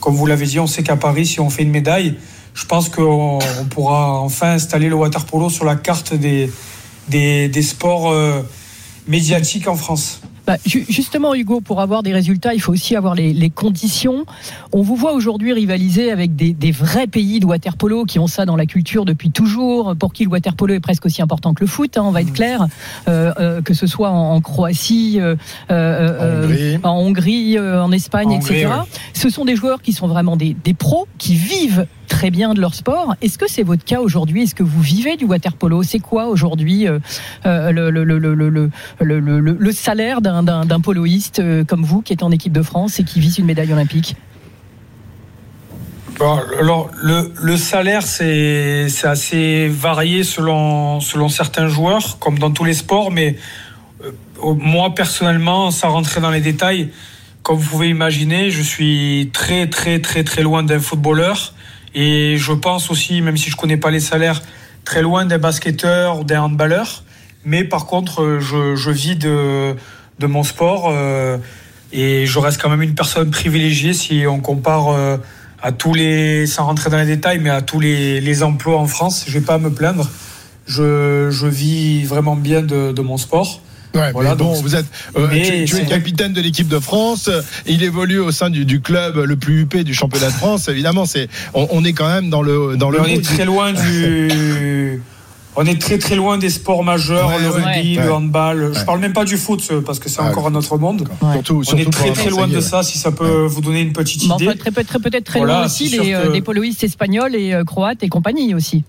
comme 0.00 0.14
vous 0.14 0.26
l'avez 0.26 0.46
dit, 0.46 0.60
on 0.60 0.66
sait 0.66 0.82
qu'à 0.82 0.96
Paris, 0.96 1.26
si 1.26 1.40
on 1.40 1.50
fait 1.50 1.64
une 1.64 1.70
médaille, 1.70 2.16
je 2.54 2.64
pense 2.66 2.88
qu'on 2.88 3.38
on 3.60 3.64
pourra 3.64 4.20
enfin 4.20 4.52
installer 4.52 4.88
le 4.88 4.94
water 4.94 5.24
polo 5.24 5.50
sur 5.50 5.64
la 5.64 5.74
carte 5.74 6.14
des, 6.14 6.50
des, 7.08 7.48
des 7.48 7.62
sports 7.62 8.10
euh, 8.10 8.42
médiatiques 9.08 9.66
en 9.66 9.74
France. 9.74 10.20
Bah, 10.46 10.56
ju- 10.66 10.84
justement, 10.88 11.34
Hugo, 11.34 11.60
pour 11.60 11.80
avoir 11.80 12.02
des 12.02 12.12
résultats, 12.12 12.52
il 12.54 12.60
faut 12.60 12.72
aussi 12.72 12.96
avoir 12.96 13.14
les, 13.14 13.32
les 13.32 13.50
conditions. 13.50 14.24
On 14.72 14.82
vous 14.82 14.96
voit 14.96 15.12
aujourd'hui 15.12 15.52
rivaliser 15.52 16.10
avec 16.10 16.34
des, 16.34 16.52
des 16.52 16.72
vrais 16.72 17.06
pays 17.06 17.38
de 17.38 17.46
waterpolo 17.46 18.04
qui 18.04 18.18
ont 18.18 18.26
ça 18.26 18.44
dans 18.44 18.56
la 18.56 18.66
culture 18.66 19.04
depuis 19.04 19.30
toujours, 19.30 19.94
pour 19.96 20.12
qui 20.12 20.24
le 20.24 20.30
waterpolo 20.30 20.74
est 20.74 20.80
presque 20.80 21.06
aussi 21.06 21.22
important 21.22 21.54
que 21.54 21.60
le 21.62 21.68
foot, 21.68 21.96
hein, 21.96 22.02
on 22.04 22.10
va 22.10 22.22
être 22.22 22.32
clair, 22.32 22.66
euh, 23.08 23.32
euh, 23.38 23.62
que 23.62 23.72
ce 23.74 23.86
soit 23.86 24.10
en, 24.10 24.34
en 24.34 24.40
Croatie, 24.40 25.18
euh, 25.20 25.36
En 25.70 26.42
Hongrie. 26.44 26.78
en, 26.82 26.90
Hongrie, 26.98 27.58
en 27.60 27.92
Espagne, 27.92 28.28
En 28.28 28.34
Hongrie, 28.36 28.60
etc. 28.62 28.72
Ce 29.14 29.30
sont 29.30 29.44
des 29.44 29.54
joueurs 29.56 29.80
qui 29.82 29.92
sont 29.92 30.08
vraiment 30.08 30.36
des, 30.36 30.56
des 30.64 30.74
pros, 30.74 31.06
qui 31.18 31.34
vivent 31.34 31.86
très 32.12 32.30
bien 32.30 32.52
de 32.52 32.60
leur 32.60 32.74
sport. 32.74 33.14
Est-ce 33.22 33.38
que 33.38 33.48
c'est 33.48 33.62
votre 33.62 33.84
cas 33.84 34.00
aujourd'hui? 34.00 34.42
Est-ce 34.42 34.54
que 34.54 34.62
vous 34.62 34.82
vivez 34.82 35.16
du 35.16 35.24
waterpolo 35.24 35.82
C'est 35.82 35.98
quoi 35.98 36.26
aujourd'hui 36.26 36.86
le, 37.44 38.70
salaire 39.72 40.20
d'un 40.20 40.80
poloiste 40.80 41.38
euh, 41.38 41.64
comme 41.64 41.84
vous 41.84 42.02
qui 42.02 42.12
est 42.12 42.22
en 42.22 42.30
équipe 42.30 42.52
de 42.52 42.62
France 42.62 43.00
et 43.00 43.04
qui 43.04 43.20
vise 43.20 43.38
une 43.38 43.46
médaille 43.46 43.72
olympique? 43.72 44.16
Alors, 46.20 46.90
le, 47.02 47.56
salaire, 47.56 48.02
c'est 48.02 48.86
assez 49.04 49.68
varié 49.68 50.22
selon, 50.22 51.00
selon 51.00 51.28
certains 51.28 51.66
joueurs, 51.66 52.18
comme 52.20 52.38
dans 52.38 52.50
tous 52.50 52.64
les 52.64 52.74
sports, 52.74 53.10
mais 53.10 53.36
euh, 54.04 54.54
moi, 54.54 54.94
personnellement, 54.94 55.70
sans 55.70 55.90
rentrer 55.90 56.20
dans 56.20 56.30
les 56.30 56.40
détails, 56.40 56.90
comme 57.42 57.56
vous 57.56 57.68
pouvez 57.68 57.88
imaginer, 57.88 58.50
je 58.50 58.62
suis 58.62 59.30
très, 59.32 59.68
très, 59.68 60.00
très, 60.00 60.22
très 60.22 60.42
loin 60.42 60.62
d'un 60.62 60.78
footballeur. 60.78 61.54
Et 61.94 62.36
je 62.38 62.52
pense 62.52 62.90
aussi, 62.90 63.20
même 63.20 63.36
si 63.36 63.50
je 63.50 63.56
connais 63.56 63.76
pas 63.76 63.90
les 63.90 64.00
salaires, 64.00 64.42
très 64.84 65.02
loin 65.02 65.26
d'un 65.26 65.38
basketteur 65.38 66.20
ou 66.20 66.24
d'un 66.24 66.42
handballeur. 66.42 67.04
Mais 67.44 67.64
par 67.64 67.86
contre, 67.86 68.38
je, 68.40 68.76
je 68.76 68.90
vis 68.90 69.16
de, 69.16 69.74
de 70.18 70.26
mon 70.26 70.42
sport 70.42 70.88
euh, 70.90 71.38
et 71.92 72.26
je 72.26 72.38
reste 72.38 72.60
quand 72.60 72.70
même 72.70 72.82
une 72.82 72.94
personne 72.94 73.30
privilégiée 73.30 73.92
si 73.92 74.24
on 74.26 74.40
compare 74.40 74.88
euh, 74.88 75.16
à 75.60 75.72
tous 75.72 75.94
les, 75.94 76.46
sans 76.46 76.64
rentrer 76.66 76.90
dans 76.90 76.98
les 76.98 77.06
détails, 77.06 77.40
mais 77.40 77.50
à 77.50 77.62
tous 77.62 77.80
les, 77.80 78.20
les 78.20 78.42
emplois 78.42 78.78
en 78.78 78.86
France. 78.86 79.24
Je 79.26 79.38
vais 79.38 79.44
pas 79.44 79.58
me 79.58 79.70
plaindre. 79.70 80.08
Je, 80.66 81.28
je 81.30 81.46
vis 81.46 82.04
vraiment 82.04 82.36
bien 82.36 82.62
de, 82.62 82.92
de 82.92 83.02
mon 83.02 83.16
sport. 83.16 83.60
Ouais, 83.94 84.10
Voilà, 84.12 84.30
mais 84.30 84.36
bon, 84.36 84.54
donc- 84.54 84.62
vous 84.62 84.74
êtes, 84.74 84.86
euh, 85.16 85.28
Mais 85.30 85.42
tu, 85.66 85.74
tu 85.74 85.76
es 85.82 85.84
capitaine 85.86 86.32
de 86.32 86.40
l'équipe 86.40 86.68
de 86.68 86.78
France. 86.78 87.28
euh, 87.28 87.42
Il 87.66 87.82
évolue 87.82 88.20
au 88.20 88.30
sein 88.30 88.48
du, 88.48 88.64
du 88.64 88.80
club 88.80 89.16
le 89.18 89.36
plus 89.36 89.60
huppé 89.62 89.84
du 89.84 89.92
championnat 89.94 90.28
de 90.28 90.32
France. 90.32 90.68
Évidemment, 90.68 91.04
c'est, 91.04 91.28
on, 91.52 91.68
on 91.70 91.84
est 91.84 91.92
quand 91.92 92.08
même 92.08 92.30
dans 92.30 92.40
le 92.42 92.76
dans 92.76 92.90
Mais 92.90 92.96
le. 92.98 93.02
on 93.02 93.06
est 93.06 93.24
très 93.24 93.44
loin 93.44 93.72
du. 93.72 95.02
On 95.54 95.66
est 95.66 95.78
très 95.78 95.98
très 95.98 96.14
loin 96.16 96.38
des 96.38 96.48
sports 96.48 96.82
majeurs, 96.82 97.28
Ouais, 97.28 97.38
le 97.42 97.50
rugby, 97.50 97.98
Ouais. 97.98 98.04
le 98.06 98.12
handball. 98.14 98.62
Ouais. 98.62 98.78
Je 98.80 98.84
parle 98.86 99.00
même 99.00 99.12
pas 99.12 99.26
du 99.26 99.36
foot 99.36 99.62
euh, 99.70 99.82
parce 99.82 99.98
que 99.98 100.08
c'est 100.08 100.22
Ah, 100.22 100.30
encore 100.30 100.46
un 100.46 100.54
autre 100.54 100.78
monde. 100.78 101.06
Surtout, 101.34 101.58
On 101.58 101.62
surtout 101.62 101.82
est 101.82 101.90
très 101.90 102.12
très 102.12 102.30
loin 102.30 102.48
de 102.48 102.58
ça. 102.60 102.82
Si 102.82 102.96
ça 102.96 103.12
peut 103.12 103.44
vous 103.44 103.60
donner 103.60 103.82
une 103.82 103.92
petite 103.92 104.24
idée. 104.24 104.32
enfin, 104.48 104.54
très, 104.56 104.70
peut-être 104.70 105.24
très 105.24 105.40
Voilà, 105.40 105.56
loin 105.58 105.64
aussi 105.66 105.90
des, 105.90 106.14
euh, 106.14 106.28
que- 106.28 106.32
des 106.32 106.40
poloïstes 106.40 106.82
espagnols 106.84 107.34
et 107.36 107.52
euh, 107.52 107.64
croates 107.64 108.02
et 108.02 108.08
compagnie 108.08 108.54
aussi. 108.54 108.84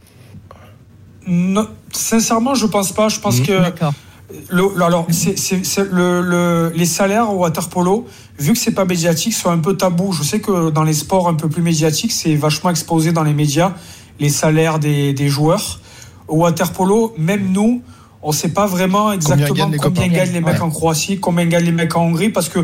Non, 1.27 1.67
sincèrement, 1.91 2.55
je 2.55 2.65
pense 2.65 2.93
pas. 2.93 3.09
Je 3.09 3.19
pense 3.19 3.39
Mhm. 3.39 3.45
que 3.45 3.61
D'accord. 3.61 3.93
Le, 4.49 4.83
alors 4.83 5.05
c'est, 5.09 5.37
c'est- 5.37 5.63
c'est 5.65 5.89
le, 5.91 6.21
le- 6.21 6.71
les 6.75 6.85
salaires 6.85 7.31
au 7.31 7.37
water 7.37 7.69
polo, 7.69 8.05
vu 8.39 8.53
que 8.53 8.59
c'est 8.59 8.71
pas 8.73 8.85
médiatique, 8.85 9.33
sont 9.33 9.49
un 9.51 9.59
peu 9.59 9.75
tabous. 9.77 10.11
Je 10.11 10.23
sais 10.23 10.39
que 10.39 10.69
dans 10.69 10.83
les 10.83 10.93
sports 10.93 11.27
un 11.27 11.33
peu 11.35 11.49
plus 11.49 11.61
médiatiques, 11.61 12.11
c'est 12.11 12.35
vachement 12.35 12.69
exposé 12.69 13.11
dans 13.11 13.23
les 13.23 13.33
médias 13.33 13.73
les 14.19 14.29
salaires 14.29 14.79
des, 14.79 15.13
des 15.13 15.27
joueurs. 15.29 15.79
Au 16.27 16.37
water 16.37 16.71
polo, 16.71 17.13
même 17.17 17.51
nous, 17.51 17.81
on 18.21 18.31
sait 18.31 18.49
pas 18.49 18.65
vraiment 18.67 19.11
exactement 19.11 19.53
gagnent 19.53 19.71
les 19.71 19.77
combien 19.77 20.07
gagnent 20.07 20.31
les 20.33 20.41
mecs 20.41 20.55
Ouais. 20.55 20.61
en 20.61 20.69
Croatie, 20.69 21.19
combien 21.19 21.45
gagnent 21.45 21.65
les 21.65 21.71
mecs 21.71 21.95
en 21.95 22.03
Hongrie, 22.05 22.29
parce 22.29 22.47
que 22.49 22.59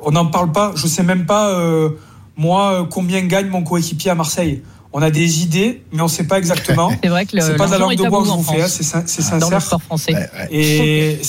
on 0.00 0.10
n'en 0.10 0.26
parle 0.26 0.52
pas. 0.52 0.72
Je 0.74 0.86
sais 0.86 1.02
même 1.02 1.26
pas 1.26 1.48
euh, 1.50 1.90
moi 2.36 2.72
euh, 2.72 2.84
combien 2.84 3.22
gagne 3.22 3.48
mon 3.48 3.62
coéquipier 3.62 4.10
à 4.10 4.14
Marseille. 4.14 4.62
On 4.92 5.02
a 5.02 5.10
des 5.10 5.42
idées, 5.42 5.82
mais 5.92 6.02
on 6.02 6.08
sait 6.08 6.24
pas 6.24 6.38
exactement. 6.38 6.90
C'est 7.02 7.08
vrai 7.08 7.24
que 7.26 7.36
le- 7.36 7.42
C'est 7.42 7.56
pas 7.56 7.66
de 7.66 7.70
la 7.72 7.78
l'argent 7.78 7.84
langue 7.90 7.92
est 8.00 8.04
de 8.04 8.08
bois 8.10 8.22
que 8.22 8.26
je 8.28 8.32
vous 8.32 8.42
fais, 8.42 8.62
hein, 8.62 8.66
c'est 8.68 8.82
sin- 8.82 9.04
c'est 9.06 9.22
dans 9.30 9.36
le 9.36 9.40
sincère. 9.42 9.62
sport 9.62 9.82
français. 9.82 10.12
Ouais, 10.14 10.18
ouais. 10.20 10.48
Et 10.50 11.20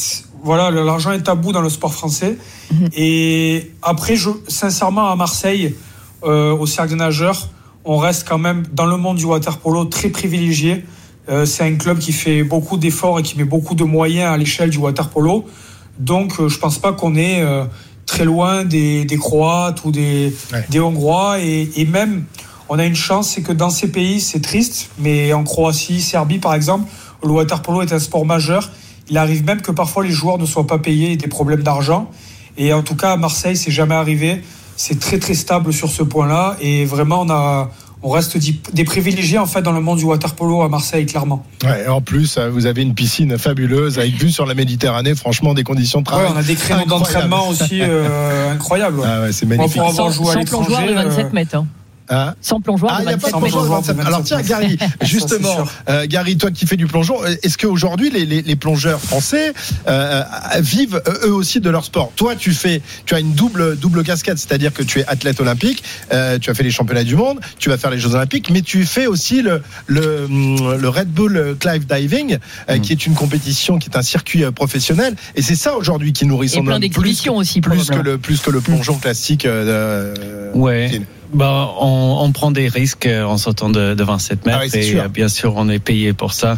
voilà, 0.43 0.71
le- 0.71 0.84
l'argent 0.84 1.12
est 1.12 1.21
tabou 1.21 1.52
dans 1.52 1.62
le 1.62 1.69
sport 1.69 1.93
français. 1.93 2.38
Mhm. 2.71 2.89
Et 2.97 3.71
après, 3.84 4.15
je, 4.15 4.30
sincèrement, 4.47 5.12
à 5.12 5.15
Marseille, 5.15 5.76
euh, 6.24 6.54
au 6.54 6.65
cercle 6.65 6.89
des 6.91 6.95
nageurs, 6.95 7.50
on 7.86 7.97
reste 7.97 8.28
quand 8.28 8.39
même 8.39 8.63
dans 8.74 8.86
le 8.88 8.97
monde 8.97 9.17
du 9.17 9.26
water 9.26 9.58
polo 9.60 9.86
très 9.86 10.10
privilégié. 10.10 10.84
Euh, 11.30 11.45
c'est 11.45 11.63
un 11.63 11.76
club 11.76 12.00
qui 12.00 12.13
fait 12.13 12.43
beaucoup 12.43 12.78
d'efforts 12.78 13.19
et 13.19 13.24
qui 13.24 13.38
met 13.38 13.43
beaucoup 13.43 13.76
de 13.76 13.84
moyens 13.84 14.34
à 14.34 14.38
l'échelle 14.38 14.71
du 14.71 14.80
water 14.80 15.10
polo. 15.10 15.45
Donc, 16.00 16.39
euh, 16.39 16.50
je 16.50 16.58
pense 16.58 16.80
pas 16.80 16.93
qu'on 16.93 17.15
est 17.15 17.41
euh, 17.43 17.63
très 18.08 18.26
loin 18.26 18.63
des, 18.65 19.06
des 19.06 19.17
Croates 19.17 19.86
ou 19.86 19.91
des, 19.91 20.34
Ouais. 20.52 20.65
des 20.69 20.80
Hongrois. 20.80 21.39
Et, 21.41 21.69
et 21.76 21.86
même, 21.86 22.26
on 22.74 22.80
a 22.80 22.86
une 22.86 22.96
chance, 22.96 23.32
c'est 23.32 23.42
que 23.42 23.52
dans 23.52 23.70
ces 23.70 23.90
pays, 23.90 24.22
c'est 24.22 24.40
triste, 24.42 24.90
mais 24.98 25.34
en 25.34 25.44
Croatie, 25.44 26.00
Serbie, 26.02 26.40
par 26.40 26.54
exemple, 26.54 26.90
le 27.22 27.30
water 27.32 27.62
polo 27.62 27.82
est 27.82 27.92
un 27.92 28.00
sport 28.00 28.26
majeur. 28.26 28.70
Il 29.10 29.18
arrive 29.18 29.44
même 29.44 29.62
que 29.62 29.72
parfois 29.72 30.06
les 30.06 30.12
joueurs 30.12 30.38
ne 30.38 30.46
soient 30.46 30.66
pas 30.68 30.78
payés 30.80 31.12
et 31.12 31.18
des 31.18 31.28
problèmes 31.28 31.64
d'argent. 31.64 32.10
Et 32.58 32.72
en 32.72 32.82
tout 32.82 32.96
cas, 32.96 33.12
à 33.12 33.18
Marseille, 33.18 33.58
c'est 33.58 33.72
jamais 33.72 33.96
arrivé. 33.96 34.42
C'est 34.78 35.00
très 35.02 35.20
très 35.20 35.34
stable 35.34 35.74
sur 35.74 35.90
ce 35.90 36.02
point-là. 36.02 36.56
Et 36.62 36.86
vraiment, 36.86 37.22
on 37.24 37.30
a, 37.30 37.70
on 38.04 38.10
reste 38.10 38.38
des 38.74 38.84
privilégiés 38.86 39.38
en 39.38 39.46
fait 39.48 39.62
dans 39.62 39.74
le 39.74 39.82
monde 39.82 39.98
du 39.98 40.06
water 40.06 40.34
polo 40.34 40.62
à 40.62 40.70
Marseille, 40.70 41.06
clairement. 41.06 41.46
Ouais, 41.66 41.88
en 41.90 42.00
plus, 42.00 42.38
euh, 42.38 42.50
vous 42.50 42.68
avez 42.68 42.84
une 42.84 42.94
piscine 42.96 43.38
fabuleuse 43.38 44.00
avec 44.00 44.14
vue 44.14 44.32
sur 44.32 44.46
la 44.46 44.54
Méditerranée. 44.54 45.14
Franchement, 45.14 45.54
des 45.54 45.64
conditions 45.66 46.00
de 46.02 46.08
Ouais, 46.10 46.16
travail. 46.16 46.32
on 46.34 46.38
a 46.38 46.44
des 46.44 46.56
créneaux 46.56 46.80
incroyables. 46.82 46.90
d'entraînement 47.04 47.48
aussi 47.50 47.82
euh, 47.82 48.54
incroyables. 48.54 49.00
ouais. 49.02 49.06
Ah 49.08 49.22
ouais, 49.24 49.32
c'est 49.34 49.46
Moi, 49.46 49.58
magnifique. 49.58 49.82
pour 49.82 49.90
avoir 49.90 50.10
joué 50.12 50.30
à 50.30 50.34
sans 50.34 50.44
plongeoir 50.46 50.82
de 50.84 50.88
l'étranger, 50.88 51.10
27 51.10 51.26
euh, 51.26 51.30
mètres. 51.34 51.56
hein. 51.58 51.68
Hein 52.12 52.36
Sans 52.41 52.60
plongeoir 52.60 52.93
Ah, 52.97 53.02
il 53.02 53.08
n'y 53.08 53.13
a 53.13 53.17
pas 53.17 53.30
27 53.30 53.54
de 53.63 53.67
27. 53.69 54.00
Alors 54.06 54.24
tiens, 54.24 54.41
Gary, 54.41 54.78
justement, 55.02 55.63
euh, 55.89 56.06
Gary, 56.08 56.38
toi 56.38 56.52
qui 56.52 56.67
fais 56.67 56.76
du 56.76 56.86
plongeon, 56.86 57.24
euh, 57.24 57.34
est-ce 57.41 57.58
qu'aujourd'hui 57.58 58.10
les, 58.10 58.26
les, 58.26 58.41
les 58.41 58.56
plongeurs 58.58 59.00
français 59.00 59.54
euh, 59.88 60.24
vivent 60.60 61.02
eux 61.26 61.32
aussi 61.34 61.62
de 61.62 61.69
leur 61.69 61.86
sport? 61.86 62.12
Toi, 62.17 62.36
tu 62.36 62.52
fais, 62.52 62.82
tu 63.06 63.15
as 63.15 63.19
une 63.19 63.34
double 63.34 63.78
double 63.78 64.04
casquette, 64.04 64.38
c'est-à-dire 64.38 64.74
que 64.74 64.84
tu 64.84 65.00
es 65.00 65.06
athlète 65.08 65.39
olympique, 65.39 65.84
euh, 66.13 66.38
tu 66.38 66.50
as 66.50 66.54
fait 66.54 66.63
les 66.63 66.71
championnats 66.71 67.04
du 67.06 67.15
monde, 67.15 67.39
tu 67.60 67.69
vas 67.69 67.78
faire 67.78 67.89
les 67.91 68.00
Jeux 68.00 68.13
olympiques, 68.13 68.50
mais 68.52 68.62
tu 68.62 68.86
fais 68.86 69.08
aussi 69.08 69.41
le 69.41 69.62
le, 69.88 70.28
le 70.78 70.89
Red 70.89 71.10
Bull 71.10 71.56
Clive 71.60 71.86
Diving, 71.88 72.38
euh, 72.69 72.78
Mm. 72.78 72.82
qui 72.82 72.91
est 72.93 73.06
une 73.06 73.13
compétition, 73.13 73.80
qui 73.80 73.89
est 73.89 73.95
un 73.97 74.02
circuit 74.02 74.43
professionnel, 74.52 75.15
et 75.36 75.41
c'est 75.41 75.56
ça 75.56 75.76
aujourd'hui 75.78 76.12
qui 76.13 76.26
nourrit 76.26 76.47
Et 76.47 76.50
son 76.50 76.63
plein 76.63 76.76
plus, 76.76 76.82
d'exhibitions 76.82 77.38
aussi, 77.38 77.62
plus 77.62 77.89
que 77.89 77.95
le 78.00 78.17
plus 78.17 78.39
que 78.41 78.50
le 78.52 78.60
plongeon 78.62 78.95
classique. 78.97 79.45
euh, 79.45 80.13
Ouais. 80.54 81.02
Bah, 81.34 81.70
on, 81.80 82.17
on 82.22 82.32
prend 82.34 82.52
des 82.52 82.67
risques 82.67 83.06
euh, 83.06 83.24
en 83.24 83.38
sortant 83.38 83.70
de, 83.70 83.94
de 83.94 84.04
27 84.04 84.46
mètres 84.46 84.58
Ah 84.60 84.63
oui, 84.65 84.70
c'est 84.70 84.80
et 84.80 84.84
sûr. 84.91 85.04
euh, 85.04 85.08
bien 85.08 85.30
sûr 85.30 85.54
on 85.56 85.70
est 85.70 85.80
payé 85.80 86.12
pour 86.12 86.34
ça. 86.34 86.56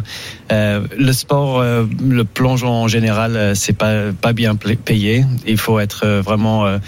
Euh, 0.50 0.80
le 0.98 1.12
sport, 1.12 1.60
euh, 1.60 1.84
le 2.02 2.24
plongeon 2.24 2.70
en 2.70 2.88
général, 2.88 3.36
euh, 3.36 3.54
c'est 3.54 3.72
pas 3.72 4.10
pas 4.20 4.32
bien 4.32 4.56
payé. 4.56 5.24
Il 5.46 5.58
faut 5.58 5.78
être 5.78 6.04
vraiment 6.20 6.66
euh, 6.66 6.78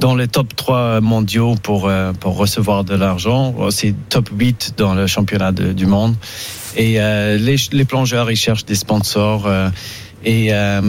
dans 0.00 0.14
les 0.14 0.26
top 0.26 0.56
3 0.56 1.02
mondiaux 1.02 1.54
pour 1.62 1.86
euh, 1.88 2.12
pour 2.14 2.36
recevoir 2.38 2.82
de 2.84 2.94
l'argent. 2.94 3.54
C'est 3.70 3.94
top 4.08 4.30
8 4.32 4.74
dans 4.78 4.94
le 4.94 5.06
championnat 5.06 5.52
de- 5.52 5.72
du 5.74 5.84
monde. 5.86 6.14
Et 6.76 7.00
euh, 7.00 7.36
les, 7.36 7.56
les 7.72 7.84
plongeurs, 7.84 8.30
ils 8.30 8.36
cherchent 8.36 8.64
des 8.64 8.74
sponsors 8.74 9.46
euh, 9.46 9.68
et 10.24 10.48
euh, 10.54 10.80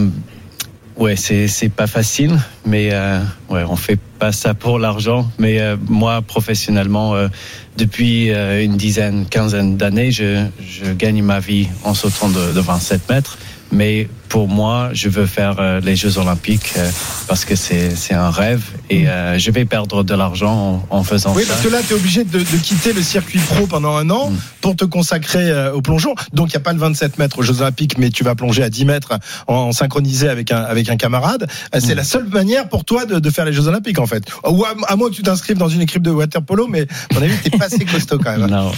Ouais, 0.96 1.14
c'est 1.14 1.46
c'est 1.46 1.68
pas 1.68 1.86
facile, 1.86 2.38
mais 2.64 2.88
euh, 2.92 3.20
ouais, 3.50 3.64
on 3.68 3.76
fait 3.76 3.98
pas 4.18 4.32
ça 4.32 4.54
pour 4.54 4.78
l'argent. 4.78 5.30
Mais 5.38 5.60
euh, 5.60 5.76
moi, 5.88 6.22
professionnellement, 6.22 7.14
euh, 7.14 7.28
depuis 7.76 8.32
euh, 8.32 8.64
une 8.64 8.78
dizaine, 8.78 9.26
quinzaine 9.26 9.76
d'années, 9.76 10.10
je, 10.10 10.46
je 10.66 10.90
gagne 10.92 11.22
ma 11.22 11.38
vie 11.38 11.68
en 11.84 11.92
sautant 11.92 12.30
de, 12.30 12.52
de 12.54 12.60
27 12.60 13.10
mètres. 13.10 13.36
Mais 13.72 14.08
pour 14.28 14.48
moi, 14.48 14.90
je 14.92 15.08
veux 15.08 15.26
faire 15.26 15.56
euh, 15.58 15.80
les 15.80 15.96
Jeux 15.96 16.18
Olympiques 16.18 16.72
euh, 16.76 16.88
parce 17.28 17.44
que 17.44 17.54
c'est 17.56 17.92
un 18.14 18.30
rêve 18.30 18.62
et 18.90 19.08
euh, 19.08 19.38
je 19.38 19.50
vais 19.50 19.64
perdre 19.64 20.02
de 20.04 20.14
l'argent 20.14 20.84
en, 20.90 20.96
en 20.98 21.02
faisant 21.04 21.32
Oui, 21.34 21.42
ça. 21.44 21.52
parce 21.52 21.62
que 21.64 21.68
là, 21.68 21.78
tu 21.86 21.92
es 21.94 21.96
obligé 21.96 22.24
de, 22.24 22.38
de 22.40 22.56
quitter 22.62 22.92
le 22.92 23.02
circuit 23.02 23.38
pro 23.38 23.66
pendant 23.66 23.96
un 23.96 24.08
an 24.10 24.30
Mm. 24.30 24.36
pour 24.60 24.76
te 24.76 24.84
consacrer 24.84 25.50
euh, 25.50 25.72
au 25.72 25.80
plongeon. 25.82 26.14
Donc, 26.32 26.48
il 26.48 26.52
n'y 26.52 26.56
a 26.56 26.60
pas 26.60 26.72
le 26.72 26.78
27 26.80 27.18
mètres 27.18 27.38
aux 27.38 27.42
Jeux 27.42 27.60
Olympiques, 27.60 27.98
mais 27.98 28.10
tu 28.10 28.24
vas 28.24 28.34
plonger 28.34 28.62
à 28.64 28.70
10 28.70 28.84
mètres 28.84 29.12
en, 29.46 29.54
en 29.54 29.72
synchronisé 29.72 30.28
avec 30.28 30.50
un, 30.50 30.62
avec 30.62 30.88
un 30.88 30.96
camarade. 30.96 31.46
C'est 31.78 31.94
Mm. 31.94 31.96
la 31.96 32.04
seule 32.04 32.28
manière 32.28 32.68
pour 32.68 32.84
toi 32.84 33.04
de, 33.04 33.18
de 33.18 33.30
faire 33.30 33.44
les 33.44 33.52
Jeux 33.52 33.68
Olympiques, 33.68 33.98
en 34.00 34.06
fait. 34.06 34.24
Ou 34.48 34.64
à, 34.64 34.74
à 34.88 34.96
moins 34.96 35.08
que 35.10 35.14
tu 35.14 35.22
t'inscrives 35.22 35.56
dans 35.58 35.68
une 35.68 35.80
équipe 35.82 36.02
de 36.02 36.10
water 36.10 36.42
polo, 36.42 36.66
mais 36.68 36.82
à 37.10 37.14
mon 37.14 37.22
avis, 37.22 37.34
tu 37.44 37.50
pas 37.50 37.66
assez 37.66 37.84
costaud 37.84 38.18
quand 38.18 38.36
même. 38.36 38.46
Non, 38.50 38.72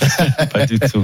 pas 0.53 0.67
du 0.67 0.79
tout. 0.79 1.03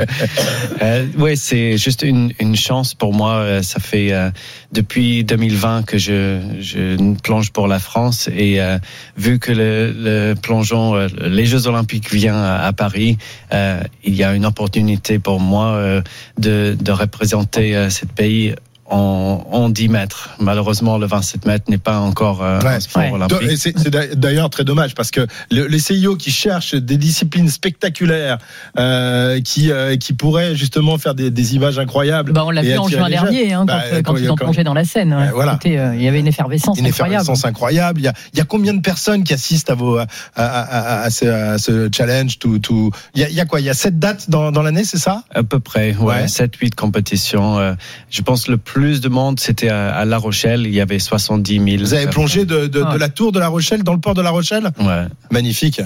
Euh, 0.83 1.07
ouais, 1.19 1.37
c'est 1.37 1.77
juste 1.79 2.03
une, 2.03 2.33
une 2.41 2.57
chance 2.57 2.95
pour 2.95 3.13
moi. 3.13 3.35
Ça 3.75 3.81
fait 3.81 4.13
euh, 4.13 4.31
depuis 4.71 5.25
2020 5.25 5.85
que 5.85 5.99
je, 5.99 6.39
je 6.61 7.13
plonge 7.23 7.51
pour 7.51 7.67
la 7.67 7.81
France 7.81 8.31
et 8.33 8.61
euh, 8.61 8.79
vu 9.17 9.41
que 9.41 9.51
le, 9.51 9.93
le 9.93 10.35
plongeon, 10.35 10.95
euh, 10.95 11.09
les 11.23 11.45
Jeux 11.45 11.67
Olympiques 11.67 12.09
viennent 12.13 12.35
à, 12.37 12.67
à 12.67 12.73
Paris, 12.73 13.19
euh, 13.53 13.83
il 14.05 14.15
y 14.15 14.23
a 14.23 14.33
une 14.33 14.47
opportunité 14.47 15.19
pour 15.19 15.41
moi 15.41 15.73
euh, 15.73 16.03
de, 16.39 16.77
de 16.81 16.93
représenter 16.93 17.91
ce 17.91 18.07
pays. 18.07 18.55
En, 18.97 19.45
en 19.51 19.69
10 19.71 19.89
mètres. 19.89 20.31
Malheureusement, 20.39 20.99
le 20.99 21.07
27 21.07 21.47
mètres 21.47 21.65
n'est 21.69 21.79
pas 21.79 21.99
encore 21.99 22.43
euh, 22.45 22.61
Ouais. 22.61 22.75
un 22.77 22.81
sport 22.81 23.03
Ouais. 23.03 23.11
olympique. 23.11 23.39
C'est 23.59 23.77
c'est 23.77 23.91
d'a- 23.91 24.15
d'ailleurs 24.15 24.51
très 24.51 24.63
dommage 24.63 24.95
parce 24.95 25.11
que 25.11 25.27
le, 25.51 25.67
les 25.67 25.81
CIO 25.81 26.15
qui 26.15 26.31
cherchent 26.31 26.77
des 26.77 26.97
disciplines 26.97 27.49
spectaculaires, 27.49 28.39
euh, 28.79 29.41
qui, 29.41 29.73
euh, 29.73 29.97
qui 29.97 30.13
pourraient 30.13 30.55
justement 30.55 30.97
faire 30.99 31.17
des, 31.17 31.31
des 31.33 31.57
images 31.57 31.79
incroyables. 31.79 32.33
Bah, 32.33 32.45
on 32.47 32.51
l'a 32.51 32.63
vu 32.63 32.77
en 32.79 32.87
juin 32.87 33.09
dernier, 33.09 33.53
hein, 33.53 33.65
Bah, 33.65 33.81
quand, 33.91 33.97
quand 33.97 34.03
quand- 34.13 34.19
ils 34.19 34.31
ont 34.31 34.37
quand- 34.37 34.45
plongé 34.45 34.63
dans 34.63 34.75
la 34.75 34.85
Seine. 34.85 35.13
ouais. 35.13 35.23
Ouais, 35.25 35.31
voilà. 35.33 35.59
Euh, 35.67 35.93
il 35.97 36.03
y 36.03 36.07
avait 36.09 36.21
une 36.21 36.29
effervescence 36.29 36.79
une 36.79 36.87
incroyable. 36.87 37.15
effervescence 37.23 37.45
incroyable. 37.45 38.01
Il 38.01 38.05
y 38.05 38.09
a, 38.09 38.13
il 38.33 38.39
y 38.39 38.43
a 38.43 38.45
combien 38.45 38.75
de 38.75 38.81
personnes 38.81 39.25
qui 39.25 39.35
assistent 39.35 39.71
à 39.71 39.75
vos 39.75 39.97
à, 39.99 40.07
à, 40.37 40.45
à, 40.45 41.01
à 41.03 41.11
ce, 41.11 41.25
à 41.27 41.59
ce 41.59 41.89
challenge 41.93 42.39
tout, 42.39 42.61
tout... 42.61 42.91
Il, 43.17 43.23
y 43.23 43.25
a, 43.25 43.29
il 43.29 43.35
y 43.35 43.41
a 43.41 43.45
quoi? 43.45 43.59
Il 43.61 43.67
y 43.67 43.71
a 43.71 43.75
sept 43.75 43.99
dates 43.99 44.31
dans, 44.31 44.53
dans 44.53 44.63
l'année, 44.63 44.85
c'est 44.85 44.99
ça? 44.99 45.25
À 45.35 45.43
peu 45.43 45.59
près, 45.59 45.97
Ouais. 45.97 46.15
ouais, 46.23 46.27
7-8 46.27 46.75
compétitions. 46.77 47.59
Euh, 47.59 47.75
je 48.11 48.23
pense 48.23 48.47
le 48.47 48.57
plus 48.57 48.84
de 48.85 49.09
monde, 49.09 49.41
c'était 49.41 49.69
à, 49.69 49.95
à 49.95 50.05
La 50.05 50.19
Rochelle. 50.19 50.63
Il 50.67 50.75
y 50.75 50.81
avait 50.81 50.99
70 50.99 51.55
000. 51.65 51.77
Vous 51.79 51.95
avez 51.95 52.07
plongé 52.07 52.45
de, 52.45 52.67
de, 52.67 52.67
de 52.67 52.83
Ouais. 52.83 52.99
la 52.99 53.09
tour 53.09 53.33
de 53.33 53.39
La 53.39 53.49
Rochelle 53.49 53.83
dans 53.83 53.93
le 53.95 54.01
port 54.01 54.15
de 54.15 54.23
La 54.23 54.31
Rochelle? 54.31 54.71
Ouais, 54.79 55.05
Magnifique. 55.31 55.81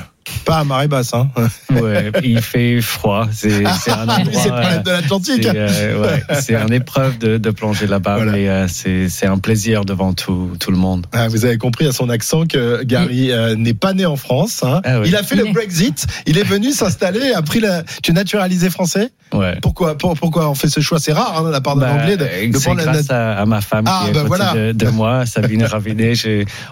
Pas 0.45 0.59
à 0.59 0.65
marée 0.65 0.89
basse, 0.89 1.13
hein. 1.15 1.29
ouais. 1.71 2.11
il 2.23 2.41
fait 2.41 2.81
froid. 2.81 3.29
C'est 3.33 3.65
c'est 3.81 3.91
un 3.93 4.09
endroit. 4.09 4.41
c'est 4.43 4.51
euh, 4.53 4.79
de 4.79 4.91
l'Atlantique. 4.91 5.43
c'est 5.43 5.57
euh, 5.57 6.01
ouais, 6.03 6.23
c'est 6.41 6.55
une 6.55 6.73
épreuve 6.73 7.19
de, 7.19 7.37
de 7.39 7.51
plonger 7.51 7.87
là-bas, 7.87 8.17
Voilà. 8.17 8.33
mais 8.33 8.49
euh, 8.49 8.67
c'est 8.69 9.27
un 9.27 9.39
plaisir 9.39 9.85
devant 9.85 10.13
tout, 10.15 10.53
tout 10.59 10.71
le 10.71 10.77
monde. 10.79 11.07
Ah, 11.13 11.29
vous 11.29 11.45
avez 11.45 11.59
compris 11.59 11.87
à 11.87 11.93
son 11.93 12.09
accent 12.09 12.47
que 12.47 12.83
Gary 12.85 13.31
euh, 13.31 13.55
n'est 13.57 13.75
pas 13.75 13.93
né 13.93 14.07
en 14.07 14.17
France. 14.17 14.63
hein. 14.65 14.81
Ah 14.85 15.01
oui. 15.01 15.09
Il 15.09 15.17
a 15.17 15.23
fait 15.23 15.37
le 15.37 15.53
Brexit. 15.53 16.07
Il 16.27 16.39
est 16.39 16.43
venu 16.45 16.73
s'installer, 16.73 17.33
a 17.33 17.43
pris 17.43 17.61
la. 17.61 17.83
Tu 18.03 18.11
es 18.11 18.15
naturalisé 18.15 18.71
français? 18.71 19.11
Ouais. 19.35 19.59
Pourquoi 19.61 19.99
pour- 19.99 20.15
Pourquoi 20.15 20.49
on 20.49 20.55
fait 20.55 20.69
ce 20.69 20.81
choix? 20.81 20.99
C'est 20.99 21.13
rare 21.13 21.39
hein, 21.39 21.45
de 21.45 21.51
la 21.51 21.61
part 21.61 21.77
d'un 21.77 21.87
Bah, 21.87 22.03
Anglais 22.03 22.17
de, 22.17 22.51
de 22.53 22.59
prendre 22.59 22.79
la 22.79 22.85
grâce 22.93 23.11
à, 23.11 23.35
à 23.39 23.45
ma 23.47 23.61
femme 23.61 23.85
Ah, 23.87 24.03
qui 24.05 24.11
est 24.11 24.15
bah 24.15 24.25
voilà. 24.27 24.53
de, 24.55 24.73
de 24.73 24.89
moi, 24.89 25.27
Sabine 25.27 25.65
Ravinet. 25.65 26.15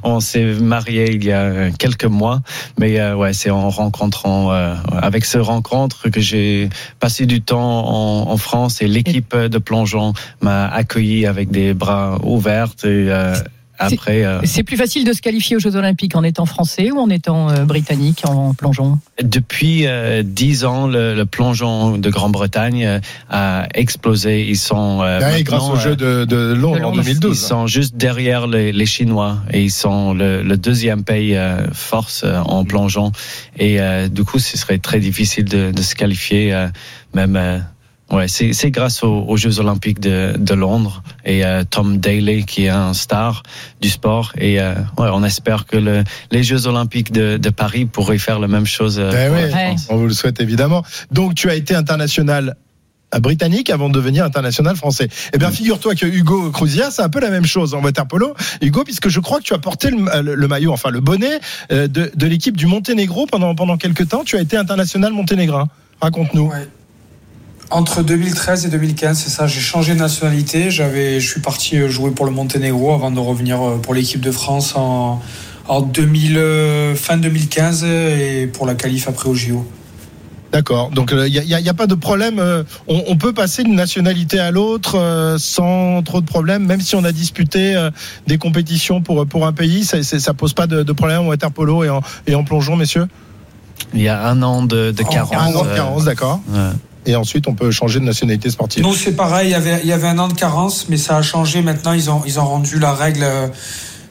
On 0.03 0.21
s'est 0.21 0.45
mariés 0.55 1.13
il 1.15 1.25
y 1.25 1.33
a 1.33 1.71
quelques 1.79 2.05
mois, 2.07 2.41
mais 2.79 2.99
euh, 2.99 3.15
ouais, 3.15 3.33
c'est 3.35 3.46
en 3.51 3.71
rencontrant, 3.71 4.53
euh, 4.53 4.75
avec 4.91 5.25
ce 5.25 5.39
rencontre 5.39 6.09
que 6.09 6.21
j'ai 6.21 6.69
passé 7.01 7.27
du 7.27 7.41
temps 7.41 7.87
en, 7.87 8.31
en 8.31 8.37
France 8.37 8.83
et 8.83 8.89
l'équipe 8.89 9.37
de 9.37 9.59
plongeon 9.59 10.13
m'a 10.41 10.67
accueilli 10.67 11.27
avec 11.27 11.51
des 11.51 11.75
bras 11.75 12.19
ouverts 12.23 12.75
euh, 12.85 13.35
après. 13.79 14.25
euh, 14.25 14.41
C'est 14.45 14.63
plus 14.63 14.77
facile 14.77 15.05
de 15.05 15.13
se 15.13 15.21
qualifier 15.21 15.57
aux 15.57 15.61
Jeux 15.61 15.77
Olympiques 15.77 16.17
en 16.17 16.23
étant 16.23 16.47
français 16.47 16.91
ou 16.91 16.99
en 16.99 17.11
étant 17.11 17.51
euh, 17.51 17.65
britannique 17.65 18.23
en 18.27 18.55
plongeon? 18.55 18.99
Depuis 19.23 19.87
euh, 19.87 20.23
dix 20.25 20.65
ans, 20.65 20.87
le, 20.87 21.15
le 21.15 21.27
plongeon 21.27 21.99
de 21.99 22.11
Grande-Bretagne 22.11 23.01
a 23.31 23.67
explosé. 23.75 24.47
Ils 24.49 24.57
sont 24.59 25.01
euh, 25.03 25.21
Ah, 25.23 25.43
grâce 25.43 25.63
au 25.65 25.77
jeu 25.77 25.97
de, 25.97 26.25
de 26.25 26.55
Londres 26.55 26.79
en 26.79 26.91
Londres. 26.91 27.03
2012. 27.03 27.37
Ils 27.37 27.41
sont 27.41 27.67
juste 27.67 27.97
derrière 27.97 28.47
les, 28.47 28.73
les 28.73 28.87
Chinois 28.87 29.39
et 29.53 29.63
ils 29.63 29.71
sont 29.71 30.15
le, 30.15 30.43
le 30.43 30.57
deuxième 30.57 31.05
pays 31.05 31.37
euh, 31.37 31.67
force 31.73 32.23
euh, 32.25 32.39
en 32.39 32.65
plongeon. 32.65 33.13
Et 33.59 33.81
euh, 33.81 34.09
du 34.09 34.25
coup, 34.25 34.39
ce 34.39 34.57
serait 34.57 34.79
très 34.79 35.01
difficile 35.01 35.45
de, 35.45 35.71
de 35.73 35.83
se 35.83 35.95
qualifier. 35.95 36.53
euh, 36.55 36.69
même, 37.15 37.37
euh, 37.37 37.59
ouais, 38.11 38.29
c'est 38.29 38.53
c'est 38.53 38.71
grâce 38.71 39.03
aux, 39.03 39.25
aux 39.29 39.37
Jeux 39.37 39.59
Olympiques 39.61 40.01
de, 40.01 40.35
de 40.39 40.55
Londres 40.55 41.03
et 41.25 41.45
euh, 41.45 41.65
Tom 41.69 41.99
Daly 41.99 42.45
qui 42.45 42.65
est 42.67 42.69
un 42.71 42.95
star 42.95 43.43
du 43.81 43.89
sport. 43.91 44.33
Et 44.39 44.61
euh, 44.61 44.75
ouais, 44.99 45.09
on 45.13 45.25
espère 45.25 45.67
que 45.67 45.77
le, 45.77 46.05
les 46.31 46.43
Jeux 46.43 46.67
Olympiques 46.67 47.13
de, 47.13 47.37
de 47.37 47.51
Paris 47.51 47.85
pourraient 47.87 48.19
faire 48.19 48.39
la 48.39 48.49
même 48.49 48.67
chose. 48.67 48.99
euh, 48.99 49.11
Ben 49.11 49.29
pour 49.33 49.37
oui, 49.43 49.51
la 49.51 49.67
France. 49.69 49.87
on 49.91 49.97
vous 49.97 50.07
le 50.07 50.15
souhaite 50.15 50.41
évidemment. 50.41 50.85
Donc 51.11 51.35
tu 51.35 51.49
as 51.51 51.55
été 51.55 51.75
international 51.75 52.57
à 53.13 53.21
britannique 53.21 53.71
avant 53.71 53.89
de 53.89 53.95
devenir 53.95 54.25
international 54.25 54.75
français. 54.75 55.09
Eh 55.33 55.39
bien, 55.39 55.53
figure-toi 55.53 55.95
que 55.95 56.07
Hugo 56.07 56.51
Cruzia, 56.51 56.91
c'est 56.91 57.03
un 57.03 57.09
peu 57.09 57.21
la 57.21 57.31
même 57.31 57.47
chose 57.47 57.73
en 57.73 57.81
water 57.81 58.05
polo. 58.09 58.35
Hugo, 58.61 58.83
puisque 58.83 59.09
je 59.09 59.21
crois 59.21 59.39
que 59.39 59.45
tu 59.45 59.55
as 59.55 59.59
porté 59.59 59.91
le, 59.93 60.23
le- 60.23 60.35
le 60.35 60.49
maillot, 60.49 60.73
enfin 60.73 60.91
le 60.91 60.99
bonnet 61.01 61.39
euh, 61.71 61.87
de, 61.87 62.11
de 62.15 62.27
l'équipe 62.27 62.57
du 62.57 62.67
Monténégro 62.67 63.27
pendant 63.27 63.55
pendant 63.55 63.77
quelques 63.77 64.09
temps. 64.09 64.25
Tu 64.25 64.37
as 64.37 64.41
été 64.41 64.57
international 64.57 65.13
monténégrin. 65.13 65.69
Raconte-nous. 66.01 66.49
Ouais. 66.49 66.69
Entre 67.71 68.03
2013 68.03 68.67
et 68.67 68.69
2015, 68.69 69.19
c'est 69.19 69.31
ça. 69.31 69.47
J'ai 69.47 69.61
changé 69.61 69.95
de 69.95 69.99
nationalité. 69.99 70.71
J'avais, 70.71 71.19
je 71.21 71.29
suis 71.29 71.41
parti 71.41 71.77
euh, 71.79 71.89
jouer 71.89 72.13
pour 72.13 72.25
le 72.25 72.31
Monténégro 72.31 72.93
avant 72.95 73.11
de 73.11 73.19
revenir 73.19 73.61
euh, 73.61 73.77
pour 73.79 73.93
l'équipe 73.93 74.21
de 74.21 74.31
France 74.31 74.75
en, 74.77 75.21
en 75.67 75.81
2000, 75.81 76.37
euh, 76.39 76.95
fin 76.95 77.17
2015 77.17 77.85
et 77.85 78.49
pour 78.53 78.67
la 78.67 78.77
qualif 78.77 79.09
après 79.09 79.29
au 79.29 79.35
JO. 79.35 79.67
D'accord. 80.53 80.91
Donc 80.91 81.11
il 81.13 81.31
n'y 81.33 81.55
a, 81.55 81.61
y 81.61 81.69
a 81.69 81.75
pas 81.75 81.89
de 81.89 81.97
problème. 81.97 82.39
euh, 82.39 82.63
on, 82.87 83.03
on 83.09 83.17
peut 83.17 83.33
passer 83.33 83.65
d'une 83.65 83.75
nationalité 83.75 84.39
à 84.39 84.53
l'autre 84.53 84.97
euh, 84.97 85.37
sans 85.37 86.05
trop 86.05 86.21
de 86.21 86.27
problèmes, 86.27 86.65
même 86.65 86.81
si 86.81 86.95
on 86.95 87.03
a 87.03 87.11
disputé 87.11 87.75
euh, 87.75 87.91
des 88.29 88.39
compétitions 88.39 89.03
pour 89.03 89.27
pour 89.27 89.45
un 89.45 89.53
pays. 89.53 89.85
Ça, 89.85 90.05
ça 90.05 90.35
pose 90.35 90.53
pas 90.55 90.69
de, 90.69 90.85
de 90.85 90.93
problème 90.93 91.23
en 91.23 91.27
water 91.27 91.51
polo 91.51 91.83
et 91.83 91.91
en, 91.91 92.01
et 92.29 92.37
en 92.37 92.45
plongeon, 92.45 92.77
messieurs? 92.77 93.09
Il 93.93 94.01
y 94.03 94.09
a 94.09 94.25
un 94.29 94.41
an 94.43 94.63
de, 94.63 94.93
de 94.93 95.03
En- 95.03 95.07
carence. 95.09 95.33
Un 95.35 95.55
an 95.57 95.65
de 95.65 95.69
euh, 95.69 95.75
carence, 95.77 96.05
d'accord. 96.05 96.41
ouais. 96.49 96.59
Et 97.07 97.15
ensuite, 97.17 97.47
on 97.49 97.55
peut 97.55 97.71
changer 97.71 98.01
de 98.01 98.05
nationalité 98.05 98.51
sportive. 98.51 98.83
Nous, 98.83 98.95
c'est 98.95 99.13
pareil. 99.13 99.49
Il 99.49 99.53
y, 99.53 99.55
avait, 99.55 99.81
il 99.83 99.89
y 99.89 99.93
avait 99.93 100.09
un 100.09 100.19
an 100.19 100.29
de 100.29 100.35
carence, 100.35 100.87
mais 100.89 100.97
ça 100.97 101.17
a 101.17 101.23
changé. 101.23 101.63
Maintenant, 101.63 101.93
ils 101.93 102.11
ont, 102.11 102.23
ils 102.27 102.39
ont 102.41 102.45
rendu 102.45 102.79
la 102.79 102.93
règle. 102.93 103.23
euh, 103.23 103.47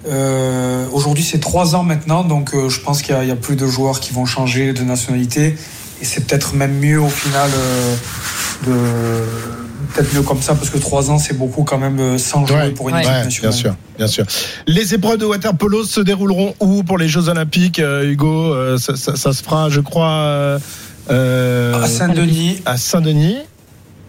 euh, 0.07 0.85
Aujourd'hui, 0.91 1.23
c'est 1.23 1.39
trois 1.39 1.75
ans 1.75 1.83
maintenant. 1.83 2.23
Donc, 2.23 2.53
euh, 2.53 2.69
je 2.69 2.79
pense 2.79 3.01
qu'il 3.01 3.13
y, 3.15 3.17
a- 3.17 3.23
il 3.23 3.29
y 3.29 3.31
a 3.31 3.35
plus 3.35 3.55
de 3.55 3.67
joueurs 3.67 3.99
qui 3.99 4.13
vont 4.13 4.25
changer 4.25 4.73
de 4.73 4.81
nationalité. 4.83 5.55
Et 6.01 6.05
c'est 6.05 6.25
peut-être 6.25 6.53
même 6.55 6.77
mieux 6.79 6.99
au 7.01 7.09
final. 7.09 7.49
euh, 7.53 7.95
de 8.65 8.75
Peut-être 9.93 10.13
mieux 10.13 10.23
comme 10.23 10.41
ça, 10.41 10.55
parce 10.55 10.69
que 10.69 10.77
trois 10.77 11.09
ans, 11.09 11.17
c'est 11.19 11.37
beaucoup 11.37 11.63
quand 11.63 11.77
même 11.77 12.17
sans 12.17 12.45
jouer 12.45 12.57
Ouais, 12.57 12.71
pour 12.71 12.89
une 12.89 12.95
équipe 12.97 13.07
Ouais, 13.07 13.23
nationale. 13.23 13.51
bien 13.51 13.59
sûr, 13.61 13.75
bien 13.97 14.07
sûr. 14.07 14.25
Les 14.67 14.93
épreuves 14.93 15.17
de 15.19 15.25
water 15.25 15.55
polo 15.55 15.85
se 15.85 16.01
dérouleront 16.01 16.53
où 16.59 16.83
pour 16.83 16.97
les 16.97 17.07
Jeux 17.07 17.29
Olympiques, 17.29 17.79
Hugo? 18.03 18.77
Ça, 18.77 18.97
ça- 18.97 19.15
ça 19.15 19.31
se 19.31 19.41
fera, 19.41 19.69
je 19.69 19.79
crois, 19.79 20.57
euh, 21.09 21.81
À 21.81 21.87
Saint-Denis. 21.87 22.61
à 22.65 22.77
Saint-Denis, 22.77 23.37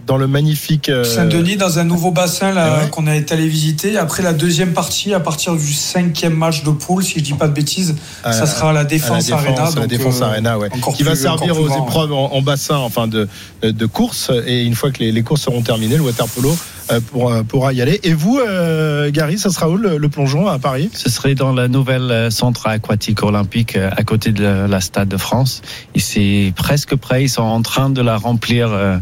dans 0.07 0.17
le 0.17 0.27
magnifique. 0.29 0.89
euh, 0.89 1.03
Saint-Denis, 1.05 1.57
dans 1.57 1.79
un 1.81 1.85
nouveau 1.85 2.11
bassin 2.13 2.53
là, 2.53 2.79
Ouais. 2.79 2.91
qu'on 2.91 3.07
été 3.09 3.35
allé 3.35 3.49
visiter. 3.49 3.99
Après 3.99 4.23
la 4.23 4.33
deuxième 4.33 4.73
partie, 4.73 5.13
à 5.15 5.21
partir 5.21 5.57
du 5.57 5.73
cinquième 5.73 6.35
match 6.35 6.63
de 6.63 6.71
poule, 6.71 7.03
si 7.03 7.15
je 7.19 7.25
dis 7.25 7.33
pas 7.35 7.49
de 7.49 7.53
bêtises, 7.53 7.97
à- 8.23 8.33
ça 8.33 8.47
sera 8.47 8.71
à 8.71 8.73
la 8.73 8.85
Défense, 8.85 9.31
à 9.33 9.37
la 9.37 9.43
Défense, 9.43 9.49
Arena. 9.49 9.63
à 9.63 9.65
la 9.67 9.73
donc, 9.81 9.87
Défense 9.89 10.21
euh, 10.21 10.25
Arena, 10.25 10.59
ouais. 10.59 10.69
qui 10.97 11.03
va 11.03 11.17
servir 11.17 11.59
aux 11.61 11.65
grand. 11.67 11.85
épreuves 11.87 12.13
en, 12.13 12.33
en 12.35 12.43
bassin, 12.43 12.77
enfin 12.77 13.09
de, 13.09 13.29
de 13.63 13.87
course. 13.87 14.31
Et 14.47 14.65
une 14.65 14.75
fois 14.77 14.91
que 14.93 15.01
les, 15.01 15.11
les 15.13 15.23
courses 15.23 15.43
seront 15.43 15.63
terminées, 15.63 15.97
le 15.97 16.03
water 16.03 16.27
polo 16.29 16.57
euh, 16.91 17.01
pourra, 17.01 17.45
pourra 17.45 17.73
y 17.73 17.81
aller. 17.83 18.01
Et 18.03 18.13
vous, 18.15 18.39
euh, 18.39 19.11
Gary, 19.11 19.39
ça 19.39 19.51
sera 19.51 19.69
où 19.69 19.77
le, 19.77 19.99
le 19.99 20.09
plongeon 20.09 20.47
à 20.47 20.59
Paris? 20.59 20.91
Ce 20.93 21.11
serait 21.11 21.35
dans 21.35 21.53
le 21.53 21.69
nouvel 21.69 22.11
euh, 22.11 22.31
centre 22.31 22.67
aquatique 22.67 23.23
olympique 23.23 23.77
euh, 23.77 23.91
à 23.97 24.03
côté 24.05 24.33
de 24.33 24.43
la, 24.43 24.67
la 24.69 24.81
Stade 24.81 25.09
de 25.09 25.17
France. 25.17 25.63
Et 25.95 26.01
c'est 26.01 26.53
presque 26.57 26.95
prêt. 26.97 27.25
Ils 27.25 27.29
sont 27.29 27.43
en 27.43 27.63
train 27.63 27.91
de 27.91 28.03
la 28.03 28.17
remplir 28.17 28.69
euh, 28.73 28.99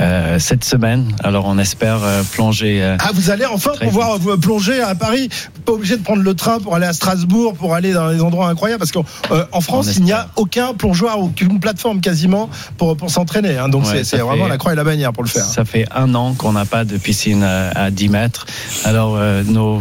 euh, 0.00 0.38
cette 0.38 0.64
semaine. 0.64 1.12
Alors 1.22 1.46
on 1.46 1.58
espère 1.58 2.02
euh, 2.02 2.22
plonger. 2.32 2.82
euh, 2.82 2.96
Ah, 3.00 3.10
vous 3.14 3.30
allez 3.30 3.46
enfin 3.46 3.72
pouvoir 3.80 4.18
plonger 4.40 4.80
à 4.80 4.94
Paris. 4.94 5.28
Pas 5.66 5.72
obligé 5.72 5.96
de 5.96 6.02
prendre 6.02 6.22
le 6.22 6.34
train 6.34 6.60
pour 6.60 6.74
aller 6.74 6.86
à 6.86 6.92
Strasbourg, 6.92 7.54
pour 7.54 7.74
aller 7.74 7.92
dans 7.92 8.10
des 8.10 8.22
endroits 8.22 8.48
incroyables, 8.48 8.78
parce 8.78 8.92
qu'en 8.92 9.04
euh, 9.32 9.44
France, 9.60 9.94
il 9.96 10.04
n'y 10.04 10.12
a 10.12 10.28
aucun 10.36 10.72
plongeoir, 10.74 11.18
aucune 11.20 11.60
plateforme 11.60 12.00
quasiment 12.00 12.48
pour, 12.78 12.96
pour 12.96 13.10
s'entraîner. 13.10 13.58
hein. 13.58 13.68
donc 13.68 13.84
Ouais, 13.84 14.04
c'est- 14.04 14.16
vraiment 14.18 14.44
fait- 14.44 14.50
la 14.50 14.58
croix 14.58 14.72
et 14.72 14.76
la 14.76 14.84
bannière 14.84 15.12
pour 15.12 15.22
le 15.24 15.28
faire. 15.28 15.44
Ça 15.44 15.64
fait 15.64 15.86
un 15.94 16.14
an 16.14 16.34
qu'on 16.34 16.52
n'a 16.52 16.64
pas 16.64 16.84
de 16.84 16.96
piscine 16.96 17.42
à, 17.42 17.68
à 17.70 17.90
10 17.90 18.08
mètres. 18.08 18.46
Alors, 18.84 19.16
euh, 19.16 19.42
nos, 19.44 19.80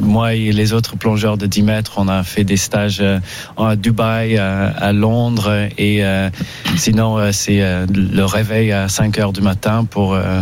moi 0.00 0.34
et 0.34 0.50
les 0.52 0.72
autres 0.72 0.96
plongeurs 0.96 1.36
de 1.36 1.46
10 1.46 1.62
mètres, 1.62 1.92
on 1.98 2.08
a 2.08 2.22
fait 2.22 2.44
des 2.44 2.56
stages 2.56 2.98
euh, 3.00 3.20
à 3.58 3.76
Dubaï, 3.76 4.38
à, 4.38 4.68
à 4.68 4.92
Londres, 4.92 5.68
et 5.76 6.04
euh, 6.04 6.30
sinon, 6.76 7.18
euh, 7.18 7.32
c'est 7.32 7.60
euh, 7.62 7.86
le 7.90 8.24
réveil 8.24 8.72
à 8.72 8.88
5 8.88 9.18
heures 9.18 9.32
du 9.34 9.42
matin 9.42 9.84
pour 9.84 10.14
euh, 10.14 10.40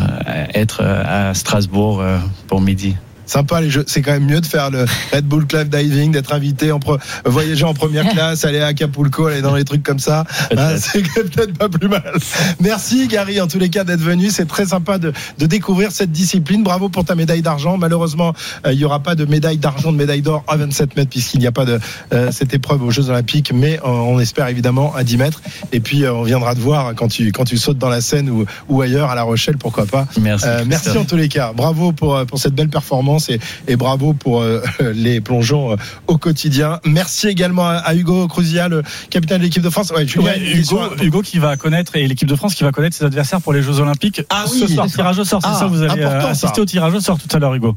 être 0.54 0.80
euh, 0.82 1.30
à 1.30 1.34
Strasbourg 1.34 2.00
euh, 2.00 2.18
pour 2.46 2.60
midi. 2.60 2.94
Sympa 3.26 3.60
les 3.60 3.70
jeux. 3.70 3.84
C'est 3.86 4.02
quand 4.02 4.12
même 4.12 4.24
mieux 4.26 4.40
de 4.40 4.46
faire 4.46 4.70
le 4.70 4.84
Red 5.12 5.24
Bull 5.26 5.46
Club 5.46 5.68
Diving, 5.68 6.12
d'être 6.12 6.32
invité, 6.32 6.72
en 6.72 6.78
pre- 6.78 6.98
voyager 7.24 7.64
en 7.64 7.74
première 7.74 8.08
classe, 8.12 8.44
aller 8.44 8.60
à 8.60 8.66
Acapulco, 8.66 9.26
aller 9.26 9.42
dans 9.42 9.54
les 9.54 9.64
trucs 9.64 9.82
comme 9.82 9.98
ça. 9.98 10.24
Hein, 10.56 10.76
c'est 10.78 11.02
peut-être 11.02 11.56
pas 11.58 11.68
plus 11.68 11.88
mal. 11.88 12.12
Merci 12.60 13.08
Gary 13.08 13.40
en 13.40 13.46
tous 13.46 13.58
les 13.58 13.68
cas 13.68 13.84
d'être 13.84 14.00
venu. 14.00 14.30
C'est 14.30 14.46
très 14.46 14.66
sympa 14.66 14.98
de, 14.98 15.12
de 15.38 15.46
découvrir 15.46 15.92
cette 15.92 16.12
discipline. 16.12 16.62
Bravo 16.62 16.88
pour 16.88 17.04
ta 17.04 17.14
médaille 17.14 17.42
d'argent. 17.42 17.76
Malheureusement, 17.76 18.32
euh, 18.66 18.72
il 18.72 18.78
y 18.78 18.84
aura 18.84 19.00
pas 19.00 19.14
de 19.14 19.24
médaille 19.24 19.58
d'argent, 19.58 19.92
de 19.92 19.96
médaille 19.96 20.22
d'or 20.22 20.44
à 20.48 20.56
27 20.56 20.96
mètres 20.96 21.10
puisqu'il 21.10 21.40
n'y 21.40 21.46
a 21.46 21.52
pas 21.52 21.64
de 21.64 21.78
euh, 22.12 22.30
cette 22.32 22.54
épreuve 22.54 22.82
aux 22.82 22.90
Jeux 22.90 23.10
Olympiques. 23.10 23.52
Mais 23.54 23.78
euh, 23.78 23.88
on 23.88 24.20
espère 24.20 24.48
évidemment 24.48 24.94
à 24.94 25.04
10 25.04 25.16
mètres. 25.16 25.42
Et 25.72 25.80
puis 25.80 26.04
euh, 26.04 26.12
on 26.12 26.22
viendra 26.22 26.54
te 26.54 26.60
voir 26.60 26.94
quand 26.94 27.08
tu 27.08 27.32
quand 27.32 27.44
tu 27.44 27.56
sautes 27.56 27.78
dans 27.78 27.88
la 27.88 28.00
Seine 28.00 28.30
ou, 28.30 28.44
ou 28.68 28.82
ailleurs 28.82 29.10
à 29.10 29.14
La 29.14 29.22
Rochelle, 29.22 29.56
pourquoi 29.58 29.86
pas. 29.86 30.06
Merci. 30.20 30.46
Euh, 30.48 30.64
merci 30.66 30.96
en 30.96 31.04
tous 31.04 31.16
les 31.16 31.28
cas. 31.28 31.52
Bravo 31.54 31.92
pour, 31.92 32.14
euh, 32.16 32.24
pour 32.24 32.38
cette 32.38 32.54
belle 32.54 32.68
performance 32.68 33.15
et, 33.30 33.38
et 33.68 33.76
bravo 33.76 34.12
pour 34.12 34.42
euh, 34.42 34.62
les 34.94 35.20
plongeons 35.20 35.72
euh, 35.72 35.76
au 36.06 36.18
quotidien. 36.18 36.80
Merci 36.84 37.28
également 37.28 37.66
à, 37.66 37.72
à 37.74 37.94
Hugo 37.94 38.28
Cruzia, 38.28 38.68
le 38.68 38.82
capitaine 39.10 39.38
de 39.38 39.42
l'équipe 39.44 39.62
de 39.62 39.70
France. 39.70 39.90
Ouais, 39.96 40.06
Julien, 40.06 40.32
Ouais, 40.32 40.40
Hugo, 40.40 40.78
à- 40.80 41.02
Hugo 41.04 41.22
qui 41.22 41.38
va 41.38 41.56
connaître 41.56 41.96
et 41.96 42.06
l'équipe 42.06 42.28
de 42.28 42.36
France 42.36 42.54
qui 42.54 42.64
va 42.64 42.72
connaître 42.72 42.96
ses 42.96 43.04
adversaires 43.04 43.40
pour 43.40 43.52
les 43.52 43.62
Jeux 43.62 43.80
Olympiques 43.80 44.22
Ah 44.30 44.44
ce 44.46 44.64
oui. 44.64 44.74
soir. 44.74 44.86
Tirage 44.86 45.18
au 45.18 45.24
sort, 45.24 45.40
c'est 45.42 45.48
Ah, 45.50 45.58
ça 45.58 45.66
Vous 45.66 45.82
allez 45.82 46.02
euh, 46.02 46.06
important, 46.06 46.26
ça. 46.26 46.30
assister 46.46 46.60
au 46.60 46.64
tirage 46.66 46.94
au 46.94 47.00
sort 47.00 47.18
tout 47.18 47.34
à 47.34 47.38
l'heure, 47.38 47.54
Hugo. 47.54 47.74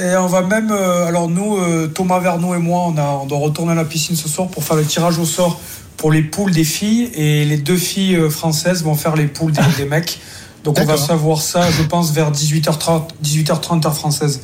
Et 0.00 0.16
on 0.16 0.26
va 0.26 0.42
même, 0.42 0.70
euh, 0.72 1.06
alors 1.06 1.28
nous, 1.28 1.56
euh, 1.56 1.86
Thomas 1.86 2.18
Verneau 2.18 2.54
et 2.54 2.58
moi, 2.58 2.86
on, 2.88 2.96
a, 2.96 3.20
on 3.22 3.26
doit 3.26 3.38
retourner 3.38 3.72
à 3.72 3.74
la 3.76 3.84
piscine 3.84 4.16
ce 4.16 4.28
soir 4.28 4.48
pour 4.48 4.64
faire 4.64 4.76
le 4.76 4.84
tirage 4.84 5.18
au 5.18 5.24
sort 5.24 5.60
pour 5.96 6.10
les 6.10 6.22
poules 6.22 6.50
des 6.50 6.64
filles 6.64 7.10
et 7.14 7.44
les 7.44 7.56
deux 7.58 7.76
filles 7.76 8.16
euh, 8.16 8.28
françaises 8.28 8.82
vont 8.82 8.96
faire 8.96 9.14
les 9.14 9.26
poules 9.26 9.52
des, 9.52 9.60
des 9.76 9.84
mecs. 9.84 10.18
Donc 10.64 10.78
on 10.80 10.84
va 10.84 10.96
savoir 10.96 11.40
ça, 11.42 11.70
je 11.70 11.82
pense, 11.82 12.10
vers 12.12 12.32
18h30, 12.32 13.02
18h30 13.22 13.86
heure 13.86 13.94
française. 13.94 14.40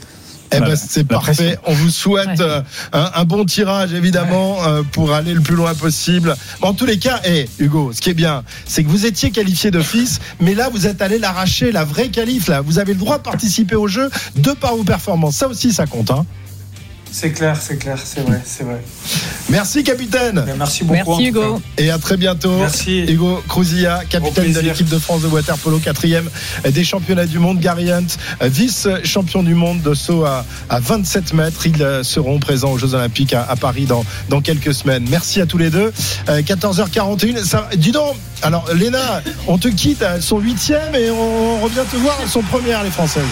Eh 0.52 0.59
ben, 0.59 0.74
c'est 0.74 1.04
parfait. 1.04 1.33
pression. 1.33 1.61
On 1.66 1.72
vous 1.74 1.90
souhaite 1.90 2.26
Ouais. 2.26 2.40
euh, 2.40 2.61
un, 2.92 3.11
un 3.14 3.24
bon 3.24 3.44
tirage, 3.44 3.92
évidemment, 3.94 4.56
euh, 4.66 4.83
pour 4.83 5.12
aller 5.12 5.33
le 5.33 5.40
plus 5.40 5.54
loin 5.54 5.74
possible. 5.74 6.35
En 6.61 6.74
tous 6.74 6.87
les 6.87 6.98
cas, 6.98 7.20
eh, 7.24 7.48
Hugo, 7.61 7.92
ce 7.94 8.00
qui 8.00 8.11
est 8.11 8.14
bien, 8.14 8.42
c'est 8.66 8.83
que 8.83 8.88
vous 8.88 9.06
étiez 9.06 9.30
qualifié 9.30 9.70
d'office, 9.70 10.18
mais 10.40 10.54
là, 10.54 10.68
vous 10.68 10.88
êtes 10.88 11.02
allé 11.02 11.20
l'arracher, 11.20 11.70
la 11.70 11.85
vraie 11.85 12.09
qualif. 12.09 12.48
Là, 12.48 12.62
vous 12.62 12.80
avez 12.80 12.94
le 12.94 12.98
droit 12.98 13.18
de 13.18 13.22
participer 13.22 13.76
au 13.76 13.87
jeu 13.87 14.11
de 14.37 14.50
par 14.50 14.74
vos 14.74 14.83
performances. 14.85 15.37
Ça 15.37 15.46
aussi, 15.46 15.72
ça 15.72 15.87
compte. 15.87 16.11
Hein. 16.11 16.26
C'est 17.12 17.33
clair, 17.33 17.59
c'est 17.61 17.77
clair, 17.77 17.99
c'est 18.03 18.20
vrai, 18.20 18.40
c'est 18.44 18.64
vrai. 18.64 18.81
Merci, 19.49 19.83
capitaine. 19.83 20.44
Ben, 20.46 20.55
merci 20.57 20.85
beaucoup. 20.85 21.11
Merci. 21.11 21.27
Hugo. 21.27 21.61
Et 21.77 21.90
à 21.90 21.99
très 21.99 22.16
bientôt. 22.16 22.57
Merci. 22.59 23.01
Hugo 23.01 23.42
Cruzilla, 23.49 24.03
capitaine 24.09 24.53
de 24.53 24.61
l'équipe 24.61 24.88
de 24.88 24.99
France 24.99 25.23
de 25.23 25.27
waterpolo, 25.27 25.79
quatrième 25.79 26.31
des 26.68 26.85
championnats 26.85 27.27
du 27.27 27.38
monde. 27.38 27.59
Gary 27.59 27.90
Hunt, 27.90 28.07
vice-champion 28.42 29.42
du 29.42 29.55
monde 29.55 29.83
de 29.83 29.92
saut 29.94 30.25
à, 30.25 30.44
à 30.68 30.79
27 30.81 31.35
mètres. 31.35 31.66
Ils 31.66 31.83
euh, 31.83 32.05
seront 32.05 32.38
présents 32.38 32.73
aux 32.73 32.79
Jeux 32.79 32.94
Olympiques 32.94 33.35
à, 33.35 33.42
à 33.42 33.57
Paris 33.57 33.87
dans, 33.87 34.05
dans 34.29 34.40
quelques 34.40 34.73
semaines. 34.73 35.05
Merci 35.11 35.40
à 35.40 35.46
tous 35.46 35.59
les 35.59 35.70
deux. 35.70 35.92
Euh, 36.29 36.42
14h41. 36.42 37.44
Ça, 37.44 37.68
dis 37.77 37.90
donc, 37.92 38.14
alors 38.42 38.64
Léna, 38.74 39.22
on 39.46 39.59
te 39.59 39.68
quitte, 39.68 40.03
elles 40.03 40.22
sont 40.22 40.38
huitième 40.38 40.94
et 40.94 41.11
on 41.11 41.61
revient 41.61 41.85
te 41.90 41.96
voir, 41.96 42.18
elles 42.22 42.29
sont 42.29 42.42
premières 42.42 42.83
les 42.83 42.90
Françaises. 42.90 43.22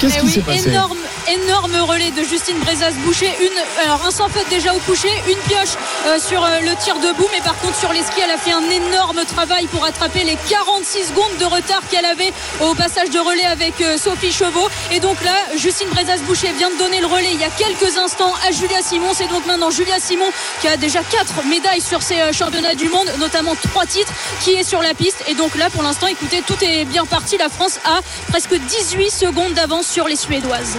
Qu'est-ce 0.00 0.16
Eh 0.16 0.20
qui 0.20 0.26
oui, 0.26 0.32
s'est 0.32 0.40
passé 0.40 0.70
énorme, 0.70 0.96
énorme 1.28 1.76
relais 1.76 2.10
de 2.10 2.22
Justine 2.22 2.58
Brezas-Boucher. 2.58 3.30
Une, 3.40 3.84
alors 3.84 4.04
un 4.06 4.10
sans 4.10 4.28
faute 4.28 4.48
déjà 4.50 4.74
au 4.74 4.78
coucher, 4.80 5.10
une 5.28 5.38
pioche 5.48 5.76
euh, 6.06 6.18
sur 6.18 6.42
euh, 6.44 6.60
le 6.60 6.74
tir 6.82 6.96
debout, 6.96 7.28
mais 7.32 7.40
par 7.40 7.56
contre 7.58 7.76
sur 7.78 7.92
les 7.92 8.02
skis, 8.02 8.20
elle 8.22 8.30
a 8.30 8.38
fait 8.38 8.52
un 8.52 8.68
énorme 8.70 9.24
travail 9.26 9.66
pour 9.66 9.84
attraper 9.84 10.24
les 10.24 10.36
46 10.48 11.08
secondes 11.08 11.36
de 11.40 11.44
retard 11.44 11.82
qu'elle 11.90 12.04
avait 12.04 12.32
au 12.60 12.74
passage 12.74 13.10
de 13.10 13.18
relais 13.18 13.46
avec 13.46 13.80
euh, 13.80 13.96
Sophie 13.98 14.32
Chevaux. 14.32 14.68
Et 14.92 15.00
donc 15.00 15.22
là, 15.24 15.34
Justine 15.56 15.88
Brezas-Boucher 15.88 16.52
vient 16.58 16.70
de 16.70 16.78
donner 16.78 17.00
le 17.00 17.06
relais 17.06 17.32
il 17.32 17.40
y 17.40 17.44
a 17.44 17.50
quelques 17.50 17.96
instants 17.98 18.34
à 18.46 18.52
Julia 18.52 18.82
Simon. 18.82 19.12
C'est 19.14 19.28
donc 19.28 19.46
maintenant 19.46 19.70
Julia 19.70 19.98
Simon 19.98 20.30
qui 20.60 20.68
a 20.68 20.76
déjà 20.76 21.00
quatre 21.00 21.44
médailles 21.44 21.80
sur 21.80 22.02
ces 22.02 22.32
championnats 22.32 22.74
du 22.74 22.88
monde, 22.88 23.10
notamment 23.18 23.54
trois 23.54 23.86
titres, 23.86 24.12
qui 24.46 24.52
est 24.52 24.62
sur 24.62 24.80
la 24.80 24.94
piste. 24.94 25.24
Et 25.28 25.34
donc 25.34 25.56
là, 25.56 25.70
pour 25.70 25.82
l'instant, 25.82 26.06
écoutez, 26.06 26.40
tout 26.46 26.62
est 26.62 26.84
bien 26.84 27.04
parti. 27.04 27.36
La 27.36 27.48
France 27.48 27.80
a 27.84 28.00
presque 28.28 28.54
18 28.54 29.10
secondes 29.10 29.54
d'avance 29.54 29.88
sur 29.88 30.06
les 30.06 30.14
Suédoises. 30.14 30.76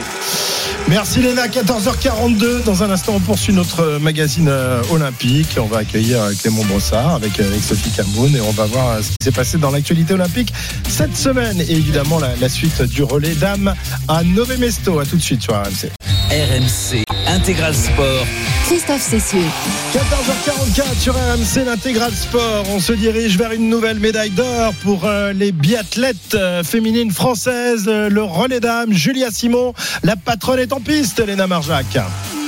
Merci 0.88 1.20
Léna, 1.20 1.48
14h42. 1.48 2.64
Dans 2.64 2.84
un 2.84 2.92
instant, 2.92 3.16
on 3.16 3.20
poursuit 3.20 3.52
notre 3.52 3.82
euh, 3.82 4.00
magazine 4.00 4.48
euh, 4.48 4.82
olympique. 4.90 5.58
On 5.60 5.66
va 5.66 5.80
accueillir 5.80 6.22
euh, 6.22 6.32
Clément 6.42 6.64
Brossard 6.64 7.16
avec, 7.16 7.38
avec 7.42 7.62
Sophie 7.62 7.92
Camoun 7.92 8.34
et 8.38 8.40
on 8.40 8.52
va 8.52 8.68
voir 8.68 9.04
ce 9.04 9.10
qui 9.10 9.18
s'est 9.22 9.32
passé 9.34 9.58
dans 9.58 9.72
l'actualité 9.72 10.14
olympique 10.14 10.54
cette 10.88 11.18
semaine. 11.18 11.60
Et 11.60 11.74
évidemment, 11.74 12.20
la, 12.20 12.38
la 12.38 12.48
suite 12.48 12.82
du 12.84 13.04
relais 13.04 13.36
dames 13.36 13.74
à 14.08 14.24
Nové 14.24 14.56
Mesto. 14.56 14.98
À 15.00 15.06
tout 15.06 15.18
de 15.18 15.22
suite 15.22 15.42
sur 15.42 15.56
RMC. 15.56 15.92
RMC 16.32 17.04
Intégral 17.28 17.76
Sport. 17.76 18.26
Christophe 18.68 19.02
Cessieux. 19.02 19.46
14h44 19.94 21.00
sur 21.00 21.14
RMC, 21.14 21.66
l'intégral 21.66 22.12
sport. 22.14 22.66
On 22.70 22.80
se 22.80 22.92
dirige 22.92 23.38
vers 23.38 23.54
une 23.54 23.57
nouvelle 23.60 24.00
médaille 24.00 24.30
d'or 24.32 24.74
pour 24.84 25.06
euh, 25.06 25.34
les 25.34 25.52
biathlètes 25.52 26.36
euh, 26.36 26.64
féminines 26.64 27.12
françaises. 27.12 27.86
Euh, 27.88 28.10
le 28.10 28.24
relais 28.24 28.60
dames, 28.60 28.94
Julia 28.94 29.32
Simon. 29.32 29.74
La 30.04 30.16
patronne 30.16 30.60
est 30.60 30.74
en 30.74 30.80
piste, 30.80 31.20
Léna 31.20 31.48
Marjac. 31.48 31.98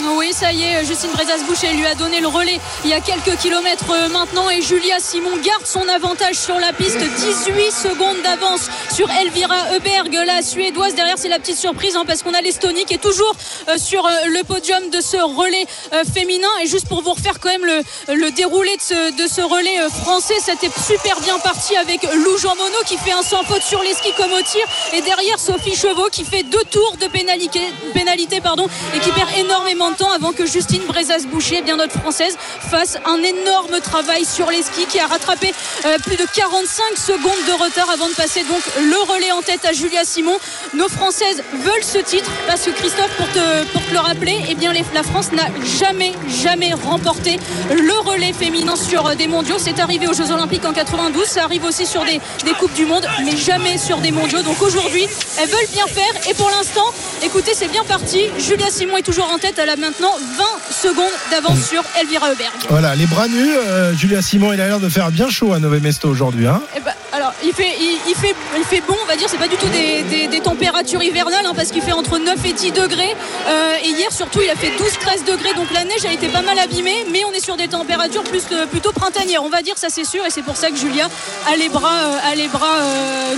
Oui, 0.08 0.32
ça 0.34 0.52
y 0.52 0.64
est, 0.64 0.86
Justine 0.86 1.12
Brezas-Boucher 1.12 1.74
lui 1.74 1.86
a 1.86 1.94
donné 1.94 2.20
le 2.22 2.28
relais 2.28 2.60
il 2.86 2.90
y 2.90 2.94
a 2.94 3.02
quelques 3.02 3.38
kilomètres 3.38 3.92
euh, 3.92 4.08
maintenant 4.10 4.50
et 4.50 4.62
Julia 4.62 5.00
Simon 5.00 5.36
garde 5.44 5.66
son 5.66 5.88
avantage 5.90 6.36
sur 6.36 6.58
la 6.58 6.72
piste. 6.72 6.98
18 6.98 7.72
secondes 7.72 8.22
d'avance 8.24 8.70
sur 8.94 9.10
Elvira 9.12 9.74
Heuberg, 9.74 10.14
la 10.26 10.42
suédoise. 10.42 10.96
Derrière, 10.96 11.18
c'est 11.18 11.28
la 11.28 11.40
petite 11.40 11.58
surprise 11.58 11.96
hein, 11.96 12.04
parce 12.08 12.24
qu'on 12.24 12.34
a 12.34 12.42
l'Estonie 12.42 12.86
qui 12.86 12.94
est 12.94 13.02
toujours 13.02 13.36
euh, 13.68 13.78
sur 13.78 14.06
euh, 14.06 14.10
le 14.28 14.44
podium 14.44 14.90
de 14.90 15.02
ce 15.02 15.18
relais 15.18 15.66
féminin. 16.14 16.48
Et 16.64 16.68
juste 16.68 16.88
pour 16.88 17.02
vous 17.02 17.14
refaire 17.14 17.40
quand 17.40 17.50
même 17.50 17.66
le, 17.66 17.82
le 18.14 18.32
déroulé 18.32 18.76
de 18.78 18.82
ce, 18.82 19.12
de 19.22 19.28
ce 19.28 19.42
relais 19.42 19.78
français, 20.04 20.36
c'était 20.42 20.70
super 20.70 21.20
bien 21.22 21.38
parti 21.40 21.76
avec 21.76 22.04
Lou 22.14 22.38
Jean 22.38 22.56
Monod 22.56 22.84
qui 22.86 22.98
fait 22.98 23.12
un 23.12 23.22
sans 23.22 23.44
faute 23.44 23.64
sur 23.64 23.82
les 23.84 23.94
skis 23.94 24.14
comme 24.18 24.32
au 24.32 24.42
tir. 24.42 24.66
Et 24.94 25.02
derrière, 25.02 25.40
Sophie 25.40 25.76
Chevaux 25.76 26.10
qui 26.12 26.24
fait 26.24 26.44
deux 26.44 26.64
tours 26.72 26.96
de 27.00 27.08
pénalité, 27.08 27.62
pénalité 27.94 28.42
pardon, 28.42 28.68
et 28.96 29.00
qui 29.00 29.12
perd 29.12 29.30
énormément 29.38 29.89
temps 29.94 30.12
avant 30.12 30.32
que 30.32 30.46
Justine 30.46 30.84
Brezas-Boucher, 30.88 31.62
bien 31.62 31.78
notre 31.78 32.00
française, 32.00 32.38
fasse 32.70 32.98
un 33.06 33.22
énorme 33.24 33.80
travail 33.82 34.26
sur 34.26 34.50
les 34.50 34.62
skis 34.62 34.86
qui 34.86 35.00
a 35.00 35.08
rattrapé 35.08 35.54
euh, 35.86 35.98
plus 36.00 36.16
de 36.16 36.26
45 36.34 36.98
secondes 36.98 37.46
de 37.48 37.64
retard 37.64 37.90
avant 37.90 38.08
de 38.08 38.14
passer 38.14 38.44
donc 38.44 38.62
le 38.80 39.14
relais 39.14 39.32
en 39.32 39.42
tête 39.42 39.66
à 39.66 39.74
Julia 39.74 40.04
Simon. 40.04 40.38
Nos 40.74 40.90
françaises 40.90 41.44
veulent 41.54 41.84
ce 41.84 42.00
titre 42.00 42.30
parce 42.48 42.62
que 42.64 42.72
Christophe, 42.72 43.12
pour 43.18 43.28
te, 43.32 43.94
le 43.94 44.00
rappeler, 44.00 44.40
eh 44.50 44.56
bien 44.56 44.74
la 44.94 45.04
France 45.04 45.32
n'a 45.32 45.48
jamais, 45.80 46.14
jamais 46.42 46.74
remporté 46.74 47.40
le 47.72 47.94
relais 48.00 48.34
féminin 48.34 48.76
sur 48.76 49.08
euh, 49.08 49.16
des 49.16 49.28
mondiaux. 49.28 49.58
C'est 49.58 49.80
arrivé 49.80 50.08
aux 50.08 50.14
Jeux 50.14 50.32
Olympiques 50.32 50.66
en 50.66 50.74
92, 50.74 51.26
ça 51.26 51.44
arrive 51.44 51.66
aussi 51.66 51.86
sur 51.86 52.04
des, 52.06 52.20
des 52.44 52.52
Coupes 52.52 52.74
du 52.74 52.86
Monde, 52.86 53.08
mais 53.24 53.36
jamais 53.36 53.78
sur 53.78 53.98
des 53.98 54.12
mondiaux. 54.12 54.42
Donc 54.42 54.62
aujourd'hui, 54.62 55.08
elles 55.40 55.50
veulent 55.50 55.72
bien 55.74 55.88
faire 55.88 56.30
et 56.30 56.34
pour 56.34 56.50
l'instant, 56.50 56.86
écoutez, 57.24 57.54
c'est 57.54 57.68
bien 57.68 57.84
parti. 57.84 58.26
Julia 58.38 58.70
Simon 58.70 58.98
est 58.98 59.04
toujours 59.04 59.32
en 59.32 59.38
tête, 59.38 59.56
elle 59.58 59.70
a 59.70 59.76
maintenant 59.80 60.12
20 60.38 60.44
secondes 60.72 61.12
d'avance 61.32 61.60
sur 61.68 61.84
Elvira 62.00 62.30
Heuberg. 62.32 62.52
Voilà, 62.70 62.96
les 62.96 63.06
bras 63.08 63.28
nus. 63.28 63.54
euh, 63.56 63.94
Julia 63.96 64.22
Simon, 64.22 64.54
il 64.54 64.62
a 64.62 64.68
l'air 64.68 64.80
de 64.80 64.90
faire 64.90 65.12
bien 65.12 65.30
chaud 65.30 65.54
à 65.54 65.60
Nové 65.60 65.80
Mesto 65.80 66.08
aujourd'hui. 66.10 66.48
Hein 66.48 66.62
Eh 66.78 66.80
ben, 66.82 66.92
alors, 67.12 67.34
il 67.44 67.54
fait, 67.54 67.74
il, 67.80 67.98
il 68.08 68.16
fait, 68.16 68.36
il 68.58 68.64
fait 68.64 68.82
bon, 68.88 68.96
on 69.02 69.06
va 69.08 69.16
dire, 69.16 69.28
c'est 69.30 69.38
pas 69.40 69.48
du 69.48 69.56
tout 69.58 69.68
des, 69.70 70.04
des- 70.04 70.28
des 70.28 70.40
températures 70.42 71.02
hivernales, 71.02 71.46
hein, 71.46 71.54
parce 71.56 71.70
qu'il 71.72 71.82
fait 71.82 71.92
entre 71.92 72.18
9 72.20 72.38
et 72.46 72.54
10 72.54 72.72
degrés. 72.72 73.16
Euh, 73.48 73.76
et 73.84 73.90
hier, 73.90 74.12
surtout, 74.12 74.42
il 74.42 74.50
a 74.50 74.56
fait 74.56 74.70
12-13 74.70 75.26
degrés, 75.26 75.54
donc 75.56 75.72
la 75.74 75.84
neige 75.86 76.06
a 76.06 76.12
été 76.12 76.28
pas 76.28 76.42
mal 76.42 76.60
abîmée, 76.60 77.06
mais 77.12 77.24
on 77.26 77.32
est 77.34 77.40
sur 77.44 77.58
des 77.58 77.68
températures 77.68 78.24
plus 78.24 78.44
plutôt 78.72 78.92
printanières. 78.92 79.44
On 79.44 79.50
va 79.50 79.62
dire 79.62 79.78
ça 79.78 79.88
c'est 79.90 80.06
sûr, 80.06 80.26
et 80.26 80.30
c'est 80.30 80.42
pour 80.44 80.56
ça 80.58 80.70
que 80.70 80.76
Julia 80.78 81.08
a 81.52 81.56
les 81.56 81.70
bras, 81.70 82.18
a 82.30 82.36
les 82.36 82.48
bras 82.48 82.78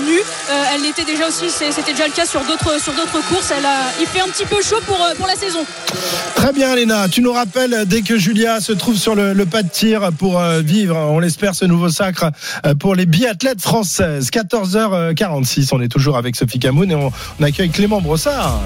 nus. 0.05 0.21
elle 0.73 0.81
l'était 0.83 1.03
déjà 1.05 1.27
aussi, 1.27 1.49
c'était 1.49 1.91
déjà 1.93 2.07
le 2.07 2.13
cas 2.13 2.25
sur 2.25 2.41
d'autres 2.41 2.79
sur 2.81 2.93
d'autres 2.93 3.21
courses. 3.29 3.51
Elle 3.57 3.65
a, 3.65 3.77
il 3.99 4.07
fait 4.07 4.21
un 4.21 4.27
petit 4.27 4.45
peu 4.45 4.61
chaud 4.61 4.79
pour 4.87 4.97
pour 5.17 5.27
la 5.27 5.35
saison. 5.35 5.65
Très 6.35 6.53
bien, 6.53 6.75
Léna. 6.75 7.07
Tu 7.09 7.21
nous 7.21 7.33
rappelles 7.33 7.85
dès 7.87 8.01
que 8.01 8.17
Julia 8.17 8.59
se 8.61 8.71
trouve 8.71 8.97
sur 8.97 9.15
le, 9.15 9.33
le 9.33 9.45
pas 9.45 9.63
de 9.63 9.69
tir 9.69 10.11
pour 10.17 10.41
vivre, 10.63 10.95
on 10.97 11.19
l'espère, 11.19 11.55
ce 11.55 11.65
nouveau 11.65 11.89
sacre 11.89 12.31
pour 12.79 12.95
les 12.95 13.05
biathlètes 13.05 13.61
françaises. 13.61 14.29
14h46. 14.31 15.69
On 15.73 15.81
est 15.81 15.87
toujours 15.87 16.17
avec 16.17 16.35
Sophie 16.35 16.59
Camoun 16.59 16.89
et 16.91 16.95
on, 16.95 17.11
on 17.39 17.43
accueille 17.43 17.69
Clément 17.69 18.01
Brossard. 18.01 18.59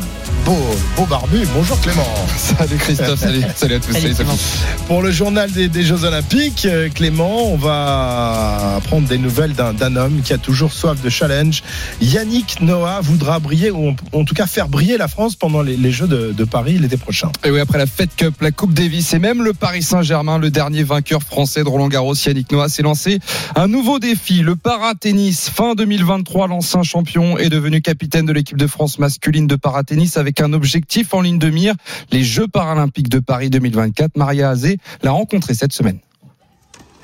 Beau, 0.45 0.57
beau 0.95 1.05
barbu. 1.05 1.39
Bonjour 1.55 1.79
Clément. 1.81 2.07
Salut 2.37 2.77
Christophe, 2.77 3.19
salut, 3.19 3.41
salut 3.55 3.75
à 3.75 3.79
tous. 3.79 3.93
Salut, 3.93 4.13
Pour 4.87 5.01
le 5.01 5.09
journal 5.09 5.51
des, 5.51 5.67
des, 5.67 5.83
Jeux 5.83 6.03
Olympiques, 6.03 6.67
Clément, 6.93 7.51
on 7.51 7.57
va 7.57 8.79
prendre 8.85 9.07
des 9.07 9.17
nouvelles 9.17 9.53
d'un 9.53 9.95
homme 9.95 10.21
qui 10.23 10.33
a 10.33 10.37
toujours 10.37 10.71
soif 10.71 11.01
de 11.01 11.09
challenge. 11.09 11.63
Yannick 11.99 12.61
Noah 12.61 13.01
voudra 13.01 13.39
briller, 13.39 13.71
ou 13.71 13.95
en 14.13 14.23
tout 14.23 14.35
cas 14.35 14.45
faire 14.45 14.67
briller 14.67 14.97
la 14.97 15.07
France 15.07 15.35
pendant 15.35 15.63
les, 15.63 15.77
les 15.77 15.91
Jeux 15.91 16.07
de, 16.07 16.31
de, 16.31 16.43
Paris 16.43 16.77
l'été 16.77 16.97
prochain. 16.97 17.31
Et 17.43 17.49
oui, 17.49 17.54
après 17.59 17.77
la 17.77 17.85
Fed 17.85 18.09
Cup, 18.15 18.35
la 18.41 18.51
Coupe 18.51 18.73
Davis 18.73 19.13
et 19.13 19.19
même 19.19 19.43
le 19.43 19.53
Paris 19.53 19.83
Saint-Germain, 19.83 20.37
le 20.37 20.49
dernier 20.49 20.83
vainqueur 20.83 21.21
français 21.21 21.63
de 21.63 21.69
Roland 21.69 21.87
Garros, 21.87 22.13
Yannick 22.13 22.51
Noah, 22.51 22.69
s'est 22.69 22.83
lancé 22.83 23.19
un 23.55 23.67
nouveau 23.67 23.99
défi. 23.99 24.41
Le 24.41 24.55
para-tennis, 24.55 25.49
fin 25.49 25.75
2023, 25.75 26.47
l'ancien 26.47 26.83
champion 26.83 27.37
est 27.37 27.49
devenu 27.49 27.81
capitaine 27.81 28.25
de 28.25 28.33
l'équipe 28.33 28.57
de 28.57 28.67
France 28.67 28.99
masculine 28.99 29.47
de 29.47 29.55
para-tennis 29.55 30.17
avec 30.17 30.41
un 30.41 30.53
objectif 30.53 31.13
en 31.13 31.21
ligne 31.21 31.39
de 31.39 31.49
mire, 31.49 31.75
les 32.11 32.23
Jeux 32.23 32.47
paralympiques 32.47 33.09
de 33.09 33.19
Paris 33.19 33.49
2024. 33.49 34.17
Maria 34.17 34.49
Azé 34.49 34.77
l'a 35.03 35.11
rencontré 35.11 35.53
cette 35.53 35.73
semaine. 35.73 35.99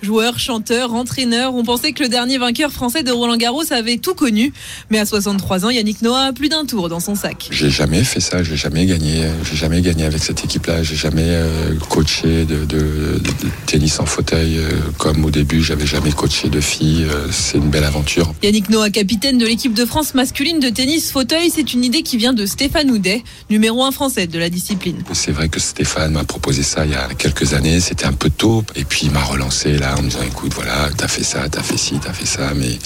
Joueur, 0.02 0.40
chanteur, 0.40 0.96
entraîneur, 0.96 1.54
on 1.54 1.64
pensait 1.64 1.92
que 1.92 2.02
le 2.02 2.10
dernier 2.10 2.40
vainqueur 2.40 2.72
français 2.72 3.04
de 3.04 3.12
Roland 3.12 3.38
Garros 3.38 3.72
avait 3.72 3.98
tout 3.98 4.16
connu. 4.16 4.52
Mais 4.90 4.98
à 4.98 5.06
63 5.06 5.66
ans, 5.66 5.70
Yannick 5.70 6.02
Noah 6.02 6.26
a 6.30 6.34
plus 6.34 6.50
d'un 6.50 6.66
tour 6.66 6.90
dans 6.90 7.00
son 7.00 7.14
sac. 7.14 7.48
J'ai 7.52 7.70
jamais 7.70 8.04
fait 8.04 8.20
ça, 8.20 8.42
j'ai 8.42 8.56
jamais 8.56 8.88
gagné. 8.88 9.28
J'ai 9.44 9.56
jamais 9.56 9.80
gagné 9.82 10.06
avec 10.06 10.24
cette 10.24 10.44
équipe-là. 10.44 10.82
J'ai 10.82 10.96
jamais 10.96 11.28
euh, 11.28 11.76
coaché 11.88 12.46
de, 12.46 12.66
de, 12.66 12.80
de, 13.20 13.50
tennis 13.68 14.00
en 14.00 14.08
fauteuil 14.08 14.58
euh, 14.58 14.72
comme 14.98 15.24
au 15.24 15.30
début. 15.30 15.62
J'avais 15.62 15.86
jamais 15.86 16.12
coaché 16.12 16.50
de 16.50 16.62
filles. 16.62 17.06
Euh, 17.08 17.28
c'est 17.32 17.60
une 17.60 17.70
belle 17.70 17.84
aventure. 17.84 18.34
Yannick 18.42 18.70
Noah, 18.70 18.90
capitaine 18.90 19.38
de 19.38 19.46
l'équipe 19.46 19.76
de 19.76 19.86
France 19.86 20.16
masculine 20.16 20.60
de 20.60 20.70
tennis 20.70 21.12
fauteuil, 21.12 21.52
c'est 21.54 21.76
une 21.76 21.84
idée 21.84 22.02
qui 22.02 22.18
vient 22.18 22.34
de 22.34 22.48
Stéphane 22.48 22.90
Houdet, 22.90 23.24
numéro 23.52 23.84
un 23.84 23.92
français 23.92 24.26
de 24.26 24.40
la 24.40 24.50
discipline. 24.50 24.98
C'est 25.14 25.32
vrai 25.32 25.48
que 25.48 25.60
Stéphane 25.60 26.14
m'a 26.14 26.24
proposé 26.24 26.64
ça 26.64 26.86
il 26.86 26.92
y 26.92 26.96
a 26.96 27.08
quelques 27.16 27.54
années. 27.54 27.80
C'était 27.80 28.06
un 28.06 28.14
peu 28.14 28.32
tôt. 28.32 28.64
Et 28.76 28.84
puis 28.84 29.02
il 29.06 29.12
m'a 29.12 29.24
relancé 29.24 29.78
là 29.78 29.91
en 29.98 30.02
me 30.02 30.10
disant 30.10 30.24
écoute, 30.26 30.54
voilà, 30.54 30.90
t'as 30.96 31.08
fait 31.08 31.24
ça, 31.24 31.48
t'as 31.50 31.62
fait 31.62 31.78
ci, 31.78 32.00
t'as 32.02 32.14
fait 32.14 32.26
ça, 32.26 32.54
mais 32.56 32.78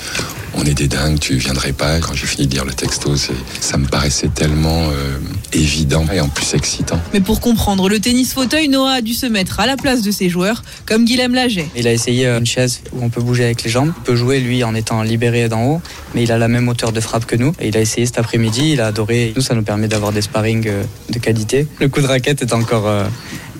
on 0.53 0.63
est 0.63 0.73
des 0.73 0.87
dingues, 0.87 1.19
tu 1.19 1.35
viendrais 1.35 1.73
pas. 1.73 1.99
Quand 1.99 2.13
j'ai 2.13 2.27
fini 2.27 2.47
de 2.47 2.53
lire 2.53 2.65
le 2.65 2.73
texto, 2.73 3.15
ça 3.59 3.77
me 3.77 3.87
paraissait 3.87 4.29
tellement 4.29 4.83
euh, 4.89 5.17
évident 5.53 6.05
et 6.13 6.19
en 6.19 6.29
plus 6.29 6.53
excitant. 6.53 6.99
Mais 7.13 7.21
pour 7.21 7.41
comprendre 7.41 7.89
le 7.89 7.99
tennis 7.99 8.33
fauteuil, 8.33 8.69
Noah 8.69 8.93
a 8.93 9.01
dû 9.01 9.13
se 9.13 9.25
mettre 9.25 9.59
à 9.59 9.65
la 9.65 9.77
place 9.77 10.01
de 10.01 10.11
ses 10.11 10.29
joueurs, 10.29 10.63
comme 10.85 11.05
Guilhem 11.05 11.33
Laget. 11.33 11.69
Il 11.75 11.87
a 11.87 11.93
essayé 11.93 12.27
une 12.27 12.45
chaise 12.45 12.81
où 12.93 13.03
on 13.03 13.09
peut 13.09 13.21
bouger 13.21 13.45
avec 13.45 13.63
les 13.63 13.69
jambes. 13.69 13.91
Il 13.97 14.03
peut 14.03 14.15
jouer, 14.15 14.39
lui, 14.39 14.63
en 14.63 14.75
étant 14.75 15.01
libéré 15.01 15.49
d'en 15.49 15.63
haut, 15.65 15.81
mais 16.13 16.23
il 16.23 16.31
a 16.31 16.37
la 16.37 16.47
même 16.47 16.67
hauteur 16.67 16.91
de 16.91 16.99
frappe 16.99 17.25
que 17.25 17.35
nous. 17.35 17.53
Et 17.59 17.67
il 17.67 17.77
a 17.77 17.81
essayé 17.81 18.05
cet 18.05 18.17
après-midi, 18.17 18.71
il 18.73 18.81
a 18.81 18.87
adoré. 18.87 19.33
Nous, 19.35 19.41
ça 19.41 19.55
nous 19.55 19.63
permet 19.63 19.87
d'avoir 19.87 20.11
des 20.11 20.21
sparring 20.21 20.67
euh, 20.67 20.83
de 21.09 21.19
qualité. 21.19 21.67
Le 21.79 21.89
coup 21.89 22.01
de 22.01 22.07
raquette 22.07 22.41
est 22.41 22.53
encore. 22.53 22.87
Euh, 22.87 23.05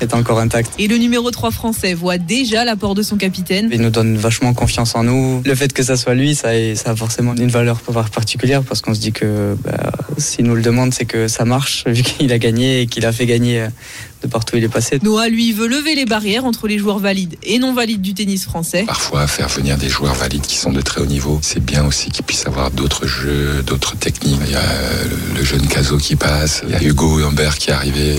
est 0.01 0.13
encore 0.13 0.39
intact. 0.39 0.71
Et 0.79 0.87
le 0.87 0.97
numéro 0.97 1.31
3 1.31 1.51
français 1.51 1.93
voit 1.93 2.17
déjà 2.17 2.65
l'apport 2.65 2.95
de 2.95 3.03
son 3.03 3.17
capitaine. 3.17 3.69
Il 3.71 3.81
nous 3.81 3.89
donne 3.89 4.17
vachement 4.17 4.53
confiance 4.53 4.95
en 4.95 5.03
nous. 5.03 5.41
Le 5.45 5.55
fait 5.55 5.73
que 5.73 5.83
ça 5.83 5.95
soit 5.95 6.15
lui, 6.15 6.35
ça, 6.35 6.49
ça 6.75 6.91
a 6.91 6.95
forcément 6.95 7.35
une 7.35 7.49
valeur 7.49 7.81
particulière 8.11 8.63
parce 8.63 8.81
qu'on 8.81 8.93
se 8.93 8.99
dit 8.99 9.11
que 9.11 9.55
bah, 9.63 9.91
s'il 10.17 10.45
nous 10.45 10.55
le 10.55 10.61
demande, 10.61 10.93
c'est 10.93 11.05
que 11.05 11.27
ça 11.27 11.45
marche 11.45 11.83
vu 11.87 12.03
qu'il 12.03 12.31
a 12.31 12.37
gagné 12.37 12.81
et 12.81 12.87
qu'il 12.87 13.05
a 13.05 13.11
fait 13.11 13.25
gagner 13.25 13.65
de 14.21 14.27
partout 14.27 14.55
où 14.55 14.57
il 14.57 14.63
est 14.63 14.69
passé. 14.69 14.99
Noah, 15.03 15.29
lui, 15.29 15.51
veut 15.51 15.67
lever 15.67 15.95
les 15.95 16.05
barrières 16.05 16.45
entre 16.45 16.67
les 16.67 16.77
joueurs 16.77 16.99
valides 16.99 17.35
et 17.43 17.59
non 17.59 17.73
valides 17.73 18.01
du 18.01 18.13
tennis 18.13 18.45
français. 18.45 18.83
Parfois, 18.87 19.27
faire 19.27 19.49
venir 19.49 19.77
des 19.77 19.89
joueurs 19.89 20.15
valides 20.15 20.45
qui 20.45 20.57
sont 20.57 20.71
de 20.71 20.81
très 20.81 21.01
haut 21.01 21.05
niveau, 21.05 21.39
c'est 21.41 21.63
bien 21.63 21.85
aussi 21.85 22.11
qu'ils 22.11 22.25
puissent 22.25 22.47
avoir 22.47 22.71
d'autres 22.71 23.07
jeux, 23.07 23.63
d'autres 23.65 23.95
techniques. 23.95 24.39
Il 24.45 24.51
y 24.51 24.55
a 24.55 24.63
le 25.35 25.43
jeune 25.43 25.65
Caso 25.67 25.97
qui 25.97 26.15
passe, 26.15 26.61
il 26.65 26.71
y 26.71 26.75
a 26.75 26.83
Hugo 26.83 27.19
Humbert 27.23 27.57
qui 27.57 27.69
est 27.69 27.73
arrivé 27.73 28.17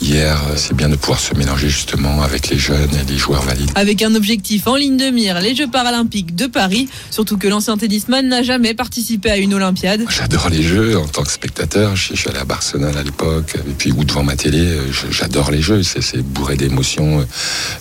hier. 0.00 0.40
C'est 0.56 0.74
bien 0.74 0.88
de 0.88 0.96
pouvoir 0.96 1.20
se 1.20 1.34
mélanger 1.34 1.68
justement 1.68 2.22
avec 2.22 2.48
les 2.48 2.58
jeunes 2.58 2.90
et 2.94 3.10
les 3.10 3.18
joueurs 3.18 3.42
valides. 3.42 3.70
Avec 3.74 4.02
un 4.02 4.14
objectif 4.14 4.66
en 4.66 4.76
ligne 4.76 4.96
de 4.96 5.10
mire, 5.10 5.40
les 5.40 5.54
Jeux 5.54 5.68
paralympiques 5.68 6.34
de 6.34 6.46
Paris, 6.46 6.88
surtout 7.10 7.36
que 7.36 7.48
l'ancien 7.48 7.76
tennisman 7.76 8.26
n'a 8.28 8.42
jamais 8.42 8.74
participé 8.74 9.30
à 9.30 9.36
une 9.36 9.54
Olympiade. 9.54 10.04
J'adore 10.08 10.48
les 10.48 10.62
Jeux 10.62 10.98
en 10.98 11.06
tant 11.06 11.22
que 11.22 11.30
spectateur. 11.30 11.96
Je 11.96 12.14
suis 12.14 12.28
allé 12.28 12.38
à 12.38 12.44
Barcelone 12.44 12.96
à 12.96 13.02
l'époque, 13.02 13.56
et 13.56 13.72
puis 13.76 13.92
ou 13.92 14.04
devant 14.04 14.22
ma 14.22 14.36
télé. 14.36 14.78
J'adore 15.10 15.50
les 15.50 15.62
Jeux, 15.62 15.82
c'est 15.82 16.22
bourré 16.22 16.56
d'émotions. 16.56 17.26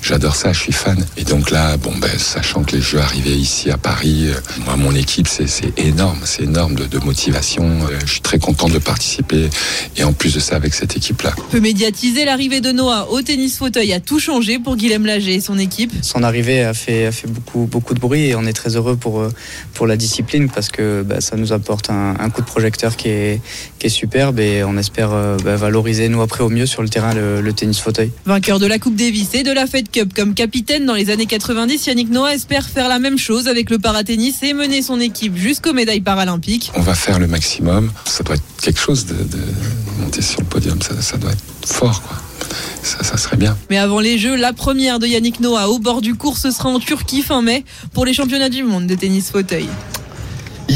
J'adore 0.02 0.36
ça, 0.36 0.54
je 0.54 0.60
suis 0.60 0.74
fan. 0.74 1.04
Et 1.18 1.24
donc 1.24 1.52
là, 1.52 1.78
bon, 1.78 1.94
ben, 1.98 2.10
sachant 2.18 2.64
que 2.64 2.76
les 2.76 2.82
Jeux 2.82 3.00
arrivaient 3.00 3.32
ici 3.32 3.70
à 3.70 3.78
Paris, 3.78 4.28
moi, 4.66 4.76
mon 4.76 4.94
équipe, 4.96 5.28
c'est 5.28 5.78
énorme, 5.78 6.20
c'est 6.26 6.44
énorme 6.44 6.76
de, 6.76 6.86
de, 6.86 7.00
motivation. 7.00 7.70
Je 8.06 8.12
suis 8.12 8.22
très 8.22 8.40
content 8.40 8.70
de 8.70 8.80
participer. 8.80 9.50
Et 9.98 10.04
en 10.04 10.14
plus 10.14 10.34
de 10.34 10.40
ça, 10.40 10.56
avec 10.56 10.74
cette 10.74 10.96
équipe-là. 10.96 11.34
Peu 11.52 11.60
médiatiser 11.60 12.26
l'arrivée 12.26 12.62
de 12.62 12.72
Noah 12.72 13.10
au 13.12 13.22
tennis 13.22 13.58
fauteuil 13.58 13.94
a 13.94 14.00
tout 14.00 14.20
changé 14.20 14.60
pour 14.60 14.76
Guilhem 14.76 15.06
Lager 15.06 15.36
et 15.36 15.42
son 15.42 15.58
équipe. 15.58 15.92
Son 16.02 16.24
arrivée 16.24 16.64
a 16.64 16.74
fait, 16.74 17.08
a 17.08 17.12
fait 17.12 17.28
beaucoup, 17.28 17.68
beaucoup 17.70 17.94
de 17.94 18.00
bruit 18.00 18.28
et 18.28 18.36
on 18.36 18.46
est 18.46 18.54
très 18.54 18.76
heureux 18.76 18.96
pour, 18.96 19.28
pour 19.74 19.88
la 19.88 19.98
discipline 19.98 20.50
parce 20.50 20.70
que 20.70 21.04
bah, 21.04 21.22
ça 21.22 21.36
nous 21.36 21.52
apporte 21.52 21.90
un, 21.90 22.16
un, 22.20 22.30
coup 22.30 22.42
de 22.42 22.46
projecteur 22.46 22.96
qui 22.96 23.10
est, 23.10 23.42
qui 23.80 23.88
est 23.88 23.90
superbe 23.90 24.40
et 24.40 24.64
on 24.64 24.78
espère 24.78 25.10
bah, 25.44 25.56
valoriser 25.56 26.08
nous 26.10 26.22
après 26.22 26.44
au 26.44 26.50
mieux 26.50 26.66
sur 26.66 26.82
le 26.82 26.90
terrain 26.90 27.03
le, 27.14 27.42
le, 27.42 27.54
tennis 27.54 27.80
fauteuil. 27.80 28.12
Vainqueur 28.26 28.60
de 28.60 28.66
la 28.66 28.80
Coupe 28.80 28.96
Davis 28.96 29.34
et 29.34 29.44
de 29.44 29.52
la 29.52 29.68
Fed 29.68 29.92
Cup 29.92 30.14
comme 30.16 30.34
capitaine 30.34 30.86
dans 30.86 30.94
les 30.94 31.10
années 31.10 31.26
90, 31.26 31.88
Yannick 31.88 32.10
Noah 32.10 32.34
espère 32.34 32.70
faire 32.70 32.88
la 32.88 33.00
même 33.00 33.18
chose 33.18 33.48
avec 33.48 33.70
le 33.70 33.80
paratennis 33.80 34.34
et 34.42 34.54
mener 34.54 34.82
son 34.82 35.00
équipe 35.00 35.36
jusqu'aux 35.36 35.74
médailles 35.74 36.02
paralympiques. 36.02 36.72
On 36.76 36.82
va 36.82 36.96
faire 36.96 37.20
le 37.20 37.28
maximum. 37.28 37.92
Ça 38.06 38.24
doit 38.24 38.36
être 38.36 38.44
quelque 38.62 38.80
chose 38.80 39.06
de, 39.06 39.16
de 39.16 40.02
monter 40.02 40.22
sur 40.22 40.40
le 40.40 40.46
podium. 40.46 40.82
Ça, 40.82 41.02
ça 41.02 41.18
doit 41.18 41.32
être 41.32 41.44
fort, 41.68 42.02
quoi. 42.04 42.18
Ça, 42.84 43.04
ça, 43.04 43.18
serait 43.18 43.38
bien. 43.38 43.58
Mais 43.70 43.78
avant 43.78 44.00
les 44.00 44.18
Jeux, 44.18 44.36
la 44.36 44.52
première 44.52 45.00
de 45.00 45.08
Yannick 45.08 45.40
Noah 45.40 45.70
au 45.70 45.80
bord 45.80 46.02
du 46.02 46.16
cours, 46.16 46.38
ce 46.38 46.52
sera 46.52 46.70
en 46.70 46.80
Turquie 46.80 47.22
fin 47.22 47.42
mai 47.42 47.64
pour 47.94 48.06
les 48.06 48.14
championnats 48.14 48.50
du 48.50 48.64
monde 48.64 48.88
de 48.88 48.96
tennis 48.96 49.32
fauteuil. 49.32 49.68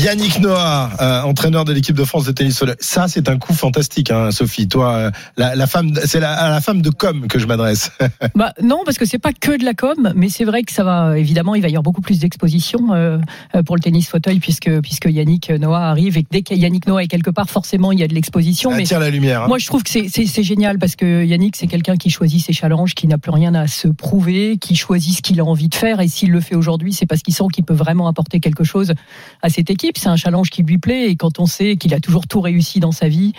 Yannick 0.04 0.40
Noah, 0.42 0.92
euh, 1.02 1.22
entraîneur 1.24 1.66
de 1.66 1.74
l'équipe 1.74 1.96
de 1.96 2.04
France 2.04 2.26
de 2.26 2.32
tennis 2.32 2.60
fauteuil. 2.60 2.76
Ça, 2.80 3.08
c'est 3.08 3.30
un 3.30 3.40
coup 3.40 3.54
fantastique, 3.54 4.12
hein, 4.12 4.30
Sophie. 4.30 4.68
Toi, 4.68 4.94
euh, 4.94 5.12
la, 5.38 5.56
la, 5.56 5.66
femme, 5.66 5.92
c'est 6.06 6.20
la, 6.20 6.34
à 6.34 6.52
la 6.52 6.62
femme 6.62 6.84
de 6.84 6.92
com 6.92 7.28
que 7.28 7.40
je 7.40 7.48
m'adresse. 7.48 7.92
bah 8.36 8.54
non, 8.62 8.82
parce 8.86 9.00
que 9.00 9.06
c'est 9.06 9.18
pas 9.18 9.34
que 9.34 9.58
de 9.58 9.66
la 9.66 9.74
com, 9.74 10.14
mais 10.16 10.30
c'est 10.30 10.44
vrai 10.44 10.62
que 10.62 10.72
ça 10.72 10.84
va. 10.84 11.18
Évidemment, 11.18 11.56
il 11.56 11.64
va 11.64 11.70
y 11.70 11.72
avoir 11.72 11.82
beaucoup 11.82 12.02
plus 12.02 12.20
d'exposition 12.20 12.94
euh, 12.94 13.18
pour 13.66 13.76
le 13.76 13.82
tennis 13.82 14.08
fauteuil 14.08 14.40
puisque 14.40 14.70
puisque 14.82 15.06
Yannick 15.06 15.50
Noah 15.50 15.88
arrive 15.88 16.18
et 16.18 16.24
que 16.24 16.30
dès 16.30 16.44
que 16.44 16.54
Yannick 16.54 16.86
Noah 16.86 17.04
est 17.04 17.08
quelque 17.08 17.32
part, 17.32 17.50
forcément, 17.50 17.92
il 17.92 18.00
y 18.00 18.04
a 18.04 18.08
de 18.08 18.14
l'exposition. 18.14 18.70
Mais 18.76 18.84
attire 18.84 19.00
la 19.00 19.10
lumière. 19.10 19.44
Hein. 19.44 19.48
Moi, 19.48 19.58
je 19.58 19.66
trouve 19.66 19.82
que 19.82 19.90
c'est 19.90 20.44
génial 20.44 20.78
parce 20.78 20.96
que 20.96 21.26
Yannick, 21.26 21.56
c'est 21.56 21.68
quelqu'un 21.68 21.98
qui 21.98 22.12
choisit 22.12 22.46
ses 22.46 22.54
challenges, 22.54 22.94
qui 22.94 23.08
n'a 23.08 23.18
plus 23.18 23.32
rien 23.32 23.56
à 23.56 23.66
se 23.66 23.88
prouver, 23.88 24.58
qui 24.58 24.76
choisit 24.76 25.16
ce 25.16 25.22
qu'il 25.24 25.40
a 25.40 25.46
envie 25.46 25.70
de 25.70 25.76
faire 25.76 26.02
et 26.02 26.08
s'il 26.08 26.30
le 26.30 26.40
fait 26.40 26.56
aujourd'hui, 26.56 26.94
c'est 26.94 27.08
parce 27.08 27.24
qu'il 27.24 27.34
sent 27.34 27.46
qu'il 27.52 27.64
peut 27.64 27.74
vraiment 27.74 28.08
apporter 28.08 28.40
quelque 28.40 28.64
chose 28.64 28.94
à 29.42 29.50
cette 29.50 29.72
équipe. 29.72 29.87
C'est 29.96 30.10
un 30.10 30.16
challenge 30.16 30.50
qui 30.50 30.64
lui 30.64 30.78
plaît 30.78 31.10
et 31.10 31.16
quand 31.16 31.40
on 31.40 31.46
sait 31.46 31.78
qu'il 31.78 31.94
a 31.94 32.00
toujours 32.00 32.28
tout 32.28 32.42
réussi 32.42 32.80
dans 32.80 32.92
sa 32.92 33.08
vie, 33.08 33.34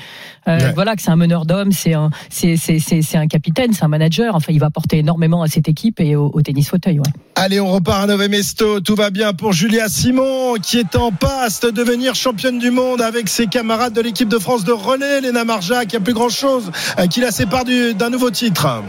euh, 0.46 0.58
ouais. 0.58 0.72
voilà 0.72 0.96
que 0.96 1.02
c'est 1.02 1.10
un 1.10 1.16
meneur 1.16 1.44
d'hommes, 1.44 1.72
c'est 1.72 1.94
un, 1.94 2.10
c'est, 2.30 2.56
c'est, 2.56 2.78
c'est, 2.78 3.02
c'est 3.02 3.18
un 3.18 3.26
capitaine, 3.26 3.72
c'est 3.72 3.84
un 3.84 3.88
manager. 3.88 4.34
Enfin, 4.34 4.52
il 4.52 4.60
va 4.60 4.66
apporter 4.66 4.98
énormément 4.98 5.42
à 5.42 5.48
cette 5.48 5.68
équipe 5.68 6.00
et 6.00 6.16
au, 6.16 6.30
au 6.32 6.42
tennis 6.42 6.68
fauteuil. 6.68 7.00
Ouais. 7.00 7.10
Allez, 7.34 7.60
on 7.60 7.70
repart 7.70 8.04
à 8.04 8.06
Nové 8.06 8.28
Mesto. 8.28 8.80
Tout 8.80 8.94
va 8.94 9.10
bien 9.10 9.32
pour 9.32 9.52
Julia 9.52 9.88
Simon 9.88 10.54
qui 10.62 10.78
est 10.78 10.96
en 10.96 11.12
passe 11.12 11.60
de 11.60 11.70
devenir 11.70 12.14
championne 12.14 12.58
du 12.58 12.70
monde 12.70 13.00
avec 13.00 13.28
ses 13.28 13.46
camarades 13.46 13.92
de 13.92 14.00
l'équipe 14.00 14.28
de 14.28 14.38
France 14.38 14.64
de 14.64 14.72
relais, 14.72 15.20
Léna 15.20 15.44
Marja, 15.44 15.84
qui 15.84 15.96
a 15.96 16.00
plus 16.00 16.14
grand 16.14 16.28
chose, 16.28 16.70
qui 17.10 17.20
la 17.20 17.30
sépare 17.30 17.64
du, 17.64 17.94
d'un 17.94 18.10
nouveau 18.10 18.30
titre. 18.30 18.82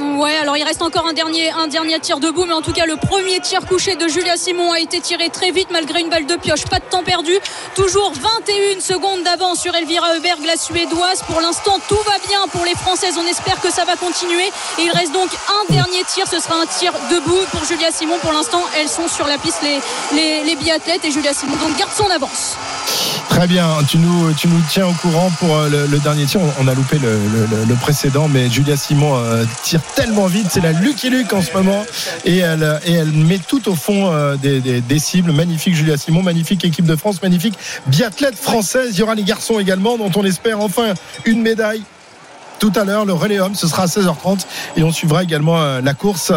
Ouais, 0.00 0.36
alors 0.36 0.56
il 0.56 0.64
reste 0.64 0.82
encore 0.82 1.06
un 1.06 1.12
dernier, 1.12 1.50
un 1.50 1.66
dernier 1.66 1.98
tir 2.00 2.18
debout, 2.18 2.44
mais 2.46 2.52
en 2.52 2.62
tout 2.62 2.72
cas, 2.72 2.86
le 2.86 2.96
premier 2.96 3.40
tir 3.40 3.60
couché 3.66 3.94
de 3.94 4.08
Julia 4.08 4.36
Simon 4.36 4.72
a 4.72 4.80
été 4.80 5.00
tiré 5.00 5.28
très 5.28 5.50
vite 5.50 5.68
malgré 5.72 6.00
une 6.00 6.08
balle 6.08 6.26
de 6.26 6.36
pioche. 6.36 6.64
Pas 6.64 6.78
de 6.78 6.84
temps 6.84 7.02
perdu. 7.02 7.32
Toujours 7.74 8.12
21 8.12 8.80
secondes 8.80 9.22
d'avance 9.22 9.60
sur 9.60 9.74
Elvira 9.74 10.14
Heuberg, 10.16 10.44
la 10.46 10.56
Suédoise. 10.56 11.22
Pour 11.26 11.40
l'instant, 11.40 11.78
tout 11.88 11.98
va 12.06 12.18
bien 12.28 12.40
pour 12.52 12.64
les 12.64 12.74
Françaises. 12.74 13.14
On 13.18 13.26
espère 13.26 13.60
que 13.60 13.70
ça 13.70 13.84
va 13.84 13.96
continuer. 13.96 14.50
Il 14.78 14.90
reste 14.90 15.12
donc 15.12 15.30
un 15.48 15.72
dernier 15.72 16.02
tir. 16.08 16.26
Ce 16.28 16.40
sera 16.40 16.56
un 16.56 16.66
tir 16.66 16.92
debout 17.10 17.44
pour 17.52 17.64
Julia 17.64 17.90
Simon. 17.92 18.18
Pour 18.20 18.32
l'instant, 18.32 18.62
elles 18.78 18.88
sont 18.88 19.08
sur 19.08 19.26
la 19.26 19.38
piste, 19.38 19.60
les, 19.62 20.56
biathlètes. 20.56 21.04
Et 21.04 21.10
Julia 21.10 21.32
Simon 21.32 21.56
donc 21.56 21.76
garde 21.78 21.92
son 21.92 22.10
avance. 22.10 22.56
Très 23.28 23.46
bien, 23.46 23.68
tu 23.88 23.98
nous, 23.98 24.32
tu 24.34 24.48
tiens 24.68 24.86
au 24.86 24.92
courant 24.92 25.30
pour 25.38 25.56
euh, 25.56 25.68
le, 25.68 25.98
dernier 25.98 26.26
tir. 26.26 26.40
On, 26.60 26.68
a 26.68 26.74
loupé 26.74 26.98
le 26.98 27.74
précédent, 27.76 28.28
mais 28.28 28.50
Julia 28.50 28.76
Simon 28.76 29.16
euh, 29.16 29.44
tire 29.62 29.80
tellement 29.94 30.26
vite. 30.26 30.46
C'est 30.50 30.60
la 30.62 30.72
Lucky 30.72 31.10
Luke 31.10 31.32
en 31.32 31.42
ce 31.42 31.52
moment. 31.52 31.84
Et 32.24 32.38
elle, 32.38 32.80
et 32.86 32.92
elle 32.92 33.10
met 33.12 33.38
tout 33.38 33.68
au 33.68 33.74
fond 33.74 34.10
euh, 34.12 34.36
des, 34.36 34.60
des- 34.60 34.80
des 34.80 34.98
cibles. 34.98 35.32
Magnifique 35.32 35.74
Julia 35.74 35.96
Simon, 35.96 36.22
magnifique 36.22 36.64
équipe 36.64 36.86
de 36.86 36.96
France, 36.96 37.22
magnifique 37.22 37.54
biathlète 37.86 38.36
française. 38.36 38.90
Il 38.92 38.98
y 39.00 39.02
aura 39.02 39.14
les 39.14 39.24
garçons 39.24 39.58
également, 39.58 39.96
dont 39.98 40.10
on 40.16 40.24
espère 40.24 40.60
enfin 40.60 40.94
une 41.24 41.40
médaille. 41.42 41.82
Tout 42.64 42.72
à 42.76 42.84
l'heure, 42.86 43.04
le 43.04 43.12
relais 43.12 43.40
homme, 43.40 43.54
ce 43.54 43.68
sera 43.68 43.82
à 43.82 43.86
16h30 43.86 44.46
et 44.78 44.82
on 44.82 44.90
suivra 44.90 45.22
également 45.22 45.60
euh, 45.60 45.82
la 45.82 45.92
course 45.92 46.32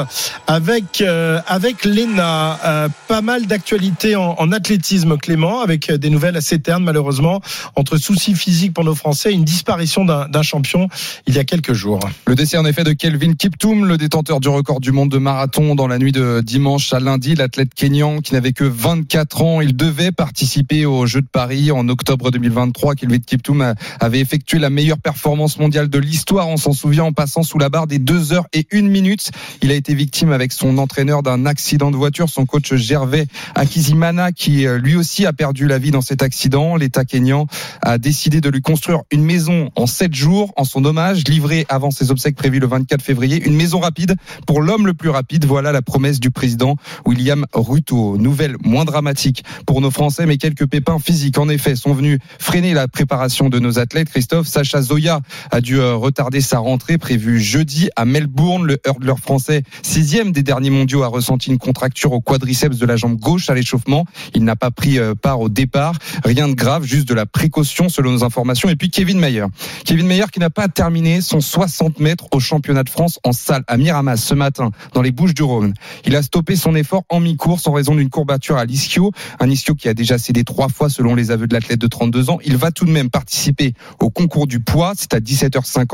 avec 0.45 0.99
euh, 0.99 1.39
avec 1.47 1.85
Lena. 1.85 2.59
Euh, 2.65 2.89
pas 3.07 3.21
mal 3.21 3.45
d'actualités 3.45 4.15
en, 4.15 4.51
athlétisme, 4.51 5.17
Clément, 5.17 5.61
avec 5.61 5.89
euh, 5.89 5.97
des 5.97 6.09
nouvelles 6.09 6.35
assez 6.35 6.59
ternes 6.59 6.83
malheureusement 6.83 7.41
entre 7.75 7.97
soucis 7.97 8.35
physiques 8.35 8.73
pour 8.73 8.83
nos 8.83 8.95
Français 8.95 9.31
et 9.31 9.33
une 9.33 9.45
disparition 9.45 10.03
d'un 10.03 10.41
champion 10.41 10.89
il 11.25 11.35
y 11.35 11.39
a 11.39 11.45
quelques 11.45 11.73
jours. 11.73 11.99
Le 12.25 12.35
décès 12.35 12.57
en 12.57 12.65
effet 12.65 12.83
de 12.83 12.91
Kelvin 12.91 13.33
Kiptoum, 13.33 13.85
le 13.85 13.97
détenteur 13.97 14.41
du 14.41 14.49
record 14.49 14.81
du 14.81 14.91
monde 14.91 15.09
de 15.09 15.17
marathon 15.17 15.75
dans 15.75 15.87
la 15.87 15.97
nuit 15.97 16.11
de 16.11 16.41
dimanche 16.41 16.91
à 16.91 16.99
lundi, 16.99 17.35
l'athlète 17.35 17.73
kényan 17.73 18.19
qui 18.19 18.33
n'avait 18.33 18.53
que 18.53 18.65
24 18.65 19.41
ans, 19.41 19.61
il 19.61 19.75
devait 19.75 20.11
participer 20.11 20.85
aux 20.85 21.05
Jeux 21.05 21.21
de 21.21 21.27
Paris 21.27 21.71
en 21.71 21.87
octobre 21.87 22.29
2023. 22.29 22.95
Kelvin 22.95 23.19
Kiptoum 23.19 23.73
avait 24.01 24.19
effectué 24.19 24.59
la 24.59 24.69
meilleure 24.69 24.99
performance 24.99 25.59
mondiale 25.59 25.89
de 25.89 25.99
l'histoire, 25.99 26.16
on 26.31 26.57
s'en 26.57 26.73
souvient, 26.73 27.05
en 27.05 27.13
passant 27.13 27.43
sous 27.43 27.57
la 27.57 27.69
barre 27.69 27.87
des 27.87 27.99
2 27.99 28.33
heures 28.33 28.47
et 28.53 28.67
1 28.71 28.81
minute. 28.83 29.31
Il 29.61 29.71
a 29.71 29.75
été 29.75 29.93
victime 29.93 30.31
avec 30.31 30.51
son 30.51 30.77
entraîneur 30.77 31.23
d'un 31.23 31.45
accident 31.45 31.91
de 31.91 31.97
voiture, 31.97 32.29
son 32.29 32.45
coach 32.45 32.73
Gervais 32.75 33.27
Akizimana, 33.55 34.31
qui 34.31 34.65
euh, 34.65 34.77
lui 34.77 34.95
aussi 34.95 35.25
a 35.25 35.33
perdu 35.33 35.67
la 35.67 35.77
vie 35.77 35.91
dans 35.91 36.01
cet 36.01 36.21
accident. 36.21 36.75
L'État 36.75 37.05
kényan 37.05 37.47
a 37.81 37.97
décidé 37.97 38.41
de 38.41 38.49
lui 38.49 38.61
construire 38.61 39.01
une 39.11 39.23
maison 39.23 39.69
en 39.75 39.87
7 39.87 40.13
jours 40.13 40.53
en 40.55 40.63
son 40.63 40.85
hommage, 40.85 41.23
livrée 41.27 41.65
avant 41.69 41.91
ses 41.91 42.11
obsèques 42.11 42.35
prévues 42.35 42.59
le 42.59 42.67
24 42.67 43.01
février. 43.01 43.43
Une 43.45 43.55
maison 43.55 43.79
rapide 43.79 44.15
pour 44.45 44.61
l'homme 44.61 44.85
le 44.85 44.93
plus 44.93 45.09
rapide. 45.09 45.45
Voilà 45.45 45.71
la 45.71 45.81
promesse 45.81 46.19
du 46.19 46.31
président 46.31 46.75
William 47.05 47.45
Ruto. 47.53 48.17
Nouvelle 48.17 48.55
moins 48.63 48.85
dramatique 48.85 49.43
pour 49.65 49.81
nos 49.81 49.91
Français, 49.91 50.25
mais 50.25 50.37
quelques 50.37 50.67
pépins 50.67 50.99
physiques 50.99 51.37
en 51.37 51.49
effet 51.49 51.75
sont 51.75 51.93
venus 51.93 52.19
freiner 52.39 52.73
la 52.73 52.87
préparation 52.87 53.49
de 53.49 53.59
nos 53.59 53.79
athlètes. 53.79 54.09
Christophe, 54.09 54.47
Sacha 54.47 54.81
Zoya 54.81 55.21
a 55.51 55.61
dû 55.61 55.79
euh, 55.79 55.95
retarder 55.97 56.41
sa 56.41 56.59
rentrée 56.59 56.97
prévue 56.97 57.39
jeudi 57.39 57.89
à 57.95 58.05
Melbourne. 58.05 58.65
Le 58.65 58.77
hurdler 58.85 59.13
français, 59.21 59.63
sixième 59.81 60.31
des 60.31 60.43
derniers 60.43 60.69
mondiaux, 60.69 61.03
a 61.03 61.07
ressenti 61.07 61.49
une 61.49 61.57
contracture 61.57 62.13
au 62.13 62.21
quadriceps 62.21 62.77
de 62.77 62.85
la 62.85 62.95
jambe 62.95 63.17
gauche 63.17 63.49
à 63.49 63.53
l'échauffement. 63.53 64.05
Il 64.33 64.43
n'a 64.43 64.55
pas 64.55 64.71
pris 64.71 64.99
euh, 64.99 65.15
part 65.15 65.39
au 65.39 65.49
départ. 65.49 65.95
Rien 66.23 66.47
de 66.47 66.53
grave, 66.53 66.83
juste 66.83 67.07
de 67.07 67.13
la 67.13 67.25
précaution 67.25 67.89
selon 67.89 68.11
nos 68.11 68.23
informations. 68.23 68.69
Et 68.69 68.75
puis 68.75 68.89
Kevin 68.89 69.19
Mayer. 69.19 69.45
Kevin 69.85 70.07
Mayer 70.07 70.25
qui 70.31 70.39
n'a 70.39 70.49
pas 70.49 70.67
terminé 70.67 71.21
son 71.21 71.41
60 71.41 71.99
mètres 71.99 72.27
au 72.31 72.39
championnat 72.39 72.83
de 72.83 72.89
France 72.89 73.19
en 73.23 73.31
salle 73.31 73.63
à 73.67 73.77
Miramas 73.77 74.17
ce 74.17 74.33
matin 74.33 74.71
dans 74.93 75.01
les 75.01 75.11
Bouches 75.11 75.33
du 75.33 75.43
Rhône. 75.43 75.73
Il 76.05 76.15
a 76.15 76.21
stoppé 76.21 76.55
son 76.55 76.75
effort 76.75 77.03
en 77.09 77.19
mi-course 77.19 77.67
en 77.67 77.73
raison 77.73 77.95
d'une 77.95 78.09
courbature 78.09 78.57
à 78.57 78.65
l'ischio. 78.65 79.11
Un 79.39 79.49
ischio 79.49 79.75
qui 79.75 79.89
a 79.89 79.93
déjà 79.93 80.17
cédé 80.17 80.43
trois 80.43 80.69
fois 80.69 80.89
selon 80.89 81.15
les 81.15 81.31
aveux 81.31 81.47
de 81.47 81.53
l'athlète 81.53 81.79
de 81.79 81.87
32 81.87 82.29
ans. 82.29 82.39
Il 82.45 82.57
va 82.57 82.71
tout 82.71 82.85
de 82.85 82.91
même 82.91 83.09
participer 83.09 83.73
au 83.99 84.09
concours 84.09 84.47
du 84.47 84.59
poids. 84.59 84.93
C'est 84.95 85.13
à 85.13 85.19
17h50 85.19 85.86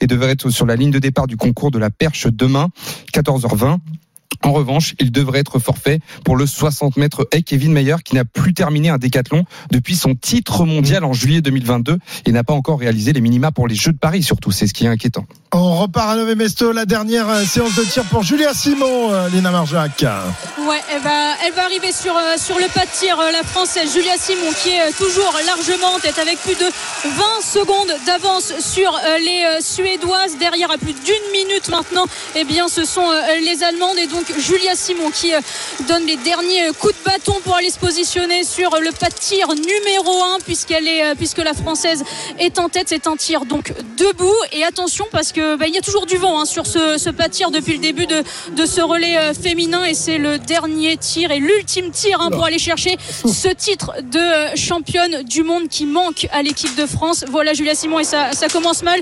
et 0.00 0.06
devrait 0.06 0.30
être 0.30 0.50
sur 0.50 0.66
la 0.66 0.76
ligne 0.76 0.90
de 0.90 0.98
départ 0.98 1.26
du 1.26 1.36
concours 1.36 1.70
de 1.70 1.78
la 1.78 1.90
perche 1.90 2.26
demain, 2.26 2.68
14h20. 3.12 3.78
En 4.42 4.52
revanche, 4.52 4.94
il 4.98 5.12
devrait 5.12 5.40
être 5.40 5.58
forfait 5.58 6.00
pour 6.24 6.36
le 6.36 6.46
60 6.46 6.96
mètres 6.96 7.28
haie 7.30 7.42
Kevin 7.42 7.72
Mayer 7.72 7.96
qui 8.04 8.14
n'a 8.14 8.24
plus 8.24 8.54
terminé 8.54 8.88
un 8.88 8.98
décathlon 8.98 9.44
depuis 9.70 9.96
son 9.96 10.14
titre 10.14 10.64
mondial 10.64 11.04
en 11.04 11.12
juillet 11.12 11.42
2022 11.42 11.98
et 12.24 12.32
n'a 12.32 12.42
pas 12.42 12.54
encore 12.54 12.80
réalisé 12.80 13.12
les 13.12 13.20
minima 13.20 13.52
pour 13.52 13.68
les 13.68 13.74
Jeux 13.74 13.92
de 13.92 13.98
Paris 13.98 14.22
surtout. 14.22 14.50
C'est 14.50 14.66
ce 14.66 14.72
qui 14.72 14.86
est 14.86 14.88
inquiétant. 14.88 15.26
On 15.52 15.78
repart 15.78 16.10
à 16.10 16.14
Nové 16.14 16.36
Mesto, 16.36 16.70
la 16.70 16.84
dernière 16.84 17.28
euh, 17.28 17.44
séance 17.44 17.74
de 17.74 17.82
tir 17.82 18.04
pour 18.04 18.22
Julia 18.22 18.54
Simon, 18.54 19.12
euh, 19.12 19.28
Léna 19.30 19.50
Marjac. 19.50 20.04
Ouais, 20.58 20.80
elle 20.94 21.02
va, 21.02 21.34
elle 21.44 21.52
va 21.54 21.64
arriver 21.64 21.90
sur, 21.90 22.16
euh, 22.16 22.36
sur 22.36 22.56
le 22.56 22.66
pas 22.72 22.84
de 22.86 22.90
tir, 22.92 23.18
la 23.32 23.42
Française 23.42 23.92
Julia 23.92 24.16
Simon, 24.16 24.52
qui 24.62 24.68
est 24.68 24.96
toujours 24.96 25.34
largement 25.44 25.96
en 25.96 25.98
tête 25.98 26.18
avec 26.20 26.38
plus 26.38 26.54
de 26.54 26.66
20 27.04 27.12
secondes 27.42 27.92
d'avance 28.06 28.52
sur 28.60 28.92
les 29.18 29.60
Suédoises. 29.60 30.38
Derrière, 30.38 30.70
à 30.70 30.78
plus 30.78 30.94
d'une 30.94 31.32
minute 31.32 31.68
maintenant, 31.68 32.04
eh 32.36 32.44
bien, 32.44 32.68
ce 32.68 32.84
sont 32.84 33.10
les 33.44 33.64
Allemandes. 33.64 33.98
Et 33.98 34.06
donc, 34.06 34.29
Julia 34.38 34.74
Simon 34.74 35.10
qui 35.10 35.34
euh, 35.34 35.40
donne 35.88 36.06
les 36.06 36.16
derniers 36.16 36.70
coups 36.78 36.94
de 36.94 37.04
bâton 37.04 37.34
pour 37.44 37.54
aller 37.56 37.70
se 37.70 37.78
positionner 37.78 38.44
sur 38.44 38.70
le 38.80 38.90
pas 38.92 39.08
de 39.08 39.14
tir 39.14 39.48
numéro 39.48 40.22
1, 40.22 40.38
puisqu'elle 40.44 40.86
est, 40.86 41.04
euh, 41.04 41.14
puisque 41.14 41.38
la 41.38 41.54
Française 41.54 42.04
est 42.38 42.58
en 42.58 42.68
tête. 42.68 42.86
C'est 42.88 43.06
un 43.06 43.16
tir 43.16 43.44
donc 43.44 43.72
debout. 43.96 44.34
Et 44.52 44.64
attention, 44.64 45.06
parce 45.10 45.32
que 45.32 45.56
bah, 45.56 45.66
il 45.66 45.74
y 45.74 45.78
a 45.78 45.80
toujours 45.80 46.06
du 46.06 46.16
vent 46.16 46.40
hein, 46.40 46.44
sur 46.44 46.66
ce, 46.66 46.98
ce 46.98 47.10
pas 47.10 47.28
de 47.28 47.32
tir 47.32 47.50
depuis 47.50 47.72
le 47.72 47.78
début 47.78 48.06
de, 48.06 48.22
de 48.52 48.66
ce 48.66 48.80
relais 48.80 49.16
euh, 49.16 49.34
féminin. 49.34 49.84
Et 49.84 49.94
c'est 49.94 50.18
le 50.18 50.38
dernier 50.38 50.96
tir 50.96 51.30
et 51.30 51.38
l'ultime 51.38 51.90
tir 51.90 52.20
hein, 52.20 52.30
pour 52.30 52.44
aller 52.44 52.58
chercher 52.58 52.96
ce 53.26 53.48
titre 53.48 53.92
de 54.02 54.56
championne 54.56 55.22
du 55.22 55.42
monde 55.42 55.68
qui 55.68 55.86
manque 55.86 56.28
à 56.32 56.42
l'équipe 56.42 56.74
de 56.76 56.86
France. 56.86 57.24
Voilà 57.28 57.52
Julia 57.52 57.74
Simon 57.74 58.00
et 58.00 58.04
ça, 58.04 58.32
ça 58.32 58.48
commence 58.48 58.82
mal. 58.82 59.00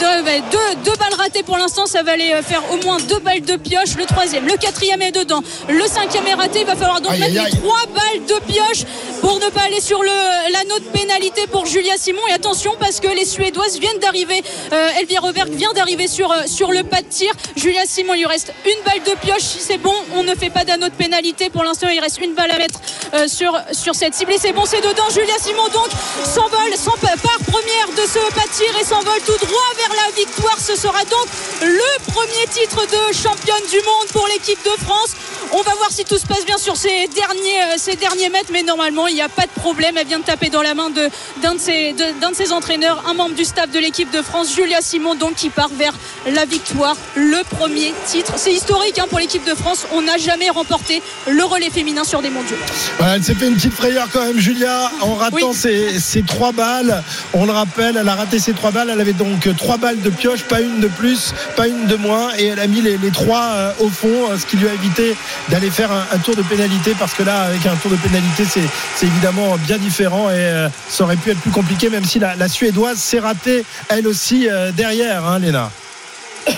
Deux, 0.00 0.22
bah, 0.24 0.30
deux, 0.50 0.90
deux 0.90 0.96
balles 0.96 1.14
ratées 1.14 1.42
pour 1.42 1.58
l'instant. 1.58 1.86
Ça 1.86 2.02
va 2.02 2.12
aller 2.12 2.32
faire 2.42 2.62
au 2.72 2.84
moins 2.84 2.98
deux 2.98 3.18
balles 3.18 3.42
de 3.42 3.56
pioche. 3.56 3.96
Le 3.96 4.04
troisième, 4.06 4.46
le 4.46 4.56
quatrième 4.64 5.02
est 5.02 5.12
dedans. 5.12 5.42
Le 5.68 5.86
cinquième 5.86 6.26
est 6.26 6.34
raté. 6.34 6.60
Il 6.60 6.66
va 6.66 6.76
falloir 6.76 7.00
donc 7.00 7.12
Aïe, 7.12 7.20
mettre 7.20 7.40
aïe, 7.44 7.50
les 7.52 7.58
trois 7.58 7.84
balles 7.98 8.24
de 8.26 8.38
pioche 8.52 8.82
pour 9.20 9.38
ne 9.38 9.48
pas 9.50 9.62
aller 9.62 9.80
sur 9.80 10.02
le, 10.02 10.52
la 10.52 10.64
note 10.64 10.84
pénalité 10.92 11.46
pour 11.46 11.66
Julia 11.66 11.96
Simon. 11.96 12.20
Et 12.30 12.32
attention 12.32 12.72
parce 12.78 13.00
que 13.00 13.08
les 13.08 13.24
Suédoises 13.24 13.78
viennent 13.78 13.98
d'arriver. 13.98 14.42
Euh, 14.72 14.98
Elvira 15.00 15.20
Roberg 15.26 15.50
vient 15.50 15.72
d'arriver 15.72 16.08
sur, 16.08 16.30
euh, 16.30 16.42
sur 16.46 16.72
le 16.72 16.82
pas 16.84 17.02
de 17.02 17.08
tir. 17.08 17.32
Julia 17.56 17.82
Simon, 17.86 18.14
il 18.14 18.20
lui 18.20 18.26
reste 18.26 18.52
une 18.64 18.82
balle 18.84 19.02
de 19.04 19.18
pioche. 19.20 19.42
Si 19.42 19.60
c'est 19.60 19.78
bon, 19.78 19.94
on 20.16 20.22
ne 20.22 20.34
fait 20.34 20.50
pas 20.50 20.64
d'anneau 20.64 20.88
de 20.88 20.94
pénalité. 20.94 21.50
Pour 21.50 21.64
l'instant, 21.64 21.88
il 21.88 22.00
reste 22.00 22.18
une 22.20 22.34
balle 22.34 22.50
à 22.50 22.58
mettre 22.58 22.78
euh, 23.14 23.28
sur, 23.28 23.52
sur 23.72 23.94
cette 23.94 24.14
cible. 24.14 24.32
Et 24.32 24.38
c'est 24.38 24.52
bon, 24.52 24.64
c'est 24.66 24.80
dedans. 24.80 25.08
Julia 25.12 25.38
Simon 25.40 25.68
donc 25.72 25.88
s'envole, 26.24 26.72
s'en- 26.76 26.92
part 27.00 27.38
première 27.50 27.88
de 27.96 28.04
ce 28.08 28.18
pas 28.34 28.46
de 28.48 28.52
tir 28.58 28.72
et 28.80 28.84
s'envole 28.84 29.20
tout 29.26 29.38
droit 29.46 29.70
vers 29.76 29.94
la 30.04 30.08
victoire. 30.16 30.58
Ce 30.58 30.74
sera 30.76 31.02
donc 31.04 31.26
le 31.62 32.12
premier 32.12 32.46
titre 32.52 32.80
de 32.86 33.12
championne 33.14 33.66
du 33.70 33.76
monde 33.78 34.08
pour 34.12 34.26
l'équipe 34.28 34.53
de 34.64 34.82
France. 34.84 35.10
On 35.52 35.62
va 35.62 35.74
voir 35.76 35.90
si 35.90 36.04
tout 36.04 36.18
se 36.18 36.26
passe 36.26 36.44
bien 36.46 36.58
sur 36.58 36.76
ces 36.76 37.08
derniers, 37.14 37.62
euh, 37.64 37.74
ces 37.76 37.96
derniers 37.96 38.28
mètres, 38.28 38.50
mais 38.52 38.62
normalement 38.62 39.06
il 39.06 39.14
n'y 39.14 39.22
a 39.22 39.28
pas 39.28 39.42
de 39.46 39.60
problème. 39.60 39.96
Elle 39.98 40.06
vient 40.06 40.18
de 40.18 40.24
taper 40.24 40.48
dans 40.50 40.62
la 40.62 40.74
main 40.74 40.90
de- 40.90 41.08
d'un 41.42 41.54
de, 41.54 41.60
ses, 41.60 41.92
de, 41.92 42.20
d'un 42.20 42.30
de 42.30 42.36
ses 42.36 42.52
entraîneurs, 42.52 43.02
un 43.08 43.14
membre 43.14 43.34
du 43.34 43.44
staff 43.44 43.70
de 43.70 43.78
l'équipe 43.78 44.10
de 44.10 44.22
France, 44.22 44.54
Julia 44.54 44.80
Simon, 44.80 45.14
donc 45.14 45.34
qui 45.34 45.50
part 45.50 45.68
vers 45.76 45.94
la 46.26 46.44
victoire, 46.44 46.96
le 47.14 47.42
premier 47.56 47.92
titre. 48.06 48.32
C'est 48.36 48.52
historique 48.52 48.98
hein, 48.98 49.06
pour 49.08 49.18
l'équipe 49.18 49.44
de 49.44 49.54
France. 49.54 49.86
On 49.92 50.02
n'a 50.02 50.16
jamais 50.18 50.50
remporté 50.50 51.02
le 51.28 51.44
relais 51.44 51.70
féminin 51.70 52.04
sur 52.04 52.22
des 52.22 52.30
mondiaux. 52.30 52.56
Voilà, 52.98 53.16
elle 53.16 53.24
s'est 53.24 53.34
fait 53.34 53.46
une 53.48 53.54
petite 53.54 53.74
frayeur 53.74 54.08
quand 54.12 54.24
même, 54.24 54.38
Julia, 54.40 54.90
en 55.00 55.14
ratant 55.14 55.52
ses, 55.52 55.98
ses 56.00 56.22
trois 56.22 56.52
balles. 56.52 57.02
On 57.32 57.44
le 57.46 57.52
rappelle, 57.52 57.96
elle 58.00 58.08
a 58.08 58.14
raté 58.14 58.38
ses 58.38 58.52
trois 58.52 58.70
balles. 58.70 58.90
Elle 58.92 59.00
avait 59.00 59.12
donc 59.12 59.48
trois 59.56 59.76
balles 59.76 60.00
de 60.00 60.10
pioche, 60.10 60.42
pas 60.44 60.60
une 60.60 60.80
de 60.80 60.88
plus, 60.88 61.32
pas 61.56 61.68
une 61.68 61.86
de 61.86 61.96
moins. 61.96 62.30
Et 62.38 62.46
elle 62.46 62.60
a 62.60 62.66
mis 62.66 62.80
les, 62.80 62.96
les 62.96 63.10
trois 63.10 63.42
euh, 63.54 63.72
au 63.80 63.88
fond, 63.88 64.30
euh, 64.30 64.36
qui 64.46 64.56
lui 64.56 64.68
a 64.68 64.74
évité 64.74 65.16
d'aller 65.48 65.70
faire 65.70 65.90
un, 65.92 66.18
tour 66.18 66.36
de 66.36 66.42
pénalité. 66.42 66.94
Parce 66.98 67.14
que 67.14 67.22
là, 67.22 67.42
avec 67.42 67.66
un 67.66 67.76
tour 67.76 67.90
de 67.90 67.96
pénalité, 67.96 68.44
c'est 68.44 69.06
évidemment 69.06 69.56
bien 69.66 69.78
différent. 69.78 70.30
Et 70.30 70.34
euh, 70.34 70.68
ça 70.88 71.04
aurait 71.04 71.16
pu 71.16 71.30
être 71.30 71.40
plus 71.40 71.50
compliqué, 71.50 71.90
même 71.90 72.04
si 72.04 72.18
la, 72.18 72.34
la 72.36 72.48
Suédoise 72.48 72.98
s'est 72.98 73.20
ratée, 73.20 73.64
elle 73.88 74.06
aussi, 74.06 74.48
euh, 74.48 74.72
derrière, 74.72 75.24
hein, 75.26 75.38
Léna. 75.38 75.70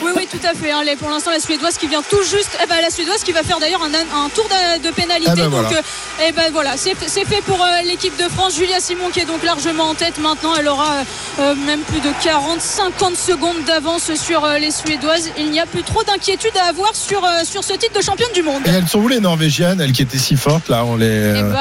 Oui, 0.02 0.10
oui, 0.16 0.26
tout 0.30 0.44
à 0.46 0.54
fait. 0.54 0.70
hein. 0.70 0.82
Pour 0.98 1.10
l'instant, 1.10 1.30
la 1.30 1.40
Suédoise 1.40 1.76
qui 1.78 1.86
vient 1.86 2.02
tout 2.02 2.22
juste. 2.22 2.50
Eh 2.62 2.66
ben, 2.66 2.76
la 2.80 2.90
Suédoise 2.90 3.22
qui 3.22 3.32
va 3.32 3.42
faire 3.42 3.58
d'ailleurs 3.58 3.82
un, 3.82 3.92
un 3.94 4.28
tour 4.28 4.48
de, 4.48 4.82
de 4.82 4.90
pénalité. 4.92 5.30
Eh 5.32 5.36
ben, 5.36 5.44
donc, 5.44 5.52
voilà. 5.52 5.68
euh, 5.78 6.26
eh 6.28 6.32
ben 6.32 6.50
voilà, 6.52 6.76
c'est 6.76 6.94
fait 6.96 7.42
pour 7.46 7.62
euh, 7.62 7.82
l'équipe 7.84 8.16
de 8.16 8.28
France. 8.28 8.56
Julia 8.56 8.80
Simon 8.80 9.10
qui 9.12 9.20
est 9.20 9.24
donc 9.24 9.42
largement 9.44 9.90
en 9.90 9.94
tête 9.94 10.18
maintenant. 10.18 10.54
Elle 10.58 10.68
aura 10.68 11.04
euh, 11.40 11.54
même 11.54 11.80
plus 11.80 12.00
de 12.00 12.10
40, 12.22 12.60
50 12.60 13.16
secondes 13.16 13.62
d'avance 13.66 14.14
sur 14.14 14.46
les 14.58 14.70
Suédoises. 14.70 15.30
Il 15.38 15.50
n'y 15.50 15.60
a 15.60 15.66
plus 15.66 15.82
trop 15.82 16.02
d'inquiétude 16.04 16.56
à 16.64 16.68
avoir 16.68 16.94
sur, 16.94 17.22
sur 17.44 17.62
ce 17.64 17.72
titre 17.74 17.98
de 17.98 18.02
championne 18.02 18.32
du 18.34 18.42
monde. 18.42 18.62
Et 18.66 18.70
elles 18.70 18.88
sont 18.88 18.98
où 19.00 19.08
les 19.08 19.20
Norvégiennes, 19.20 19.80
elles 19.80 19.92
qui 19.92 20.02
étaient 20.02 20.18
si 20.18 20.36
fortes, 20.36 20.68
là 20.68 20.84
On 20.84 20.96
les. 20.96 21.06
Eh 21.06 21.38
elles- 21.38 21.52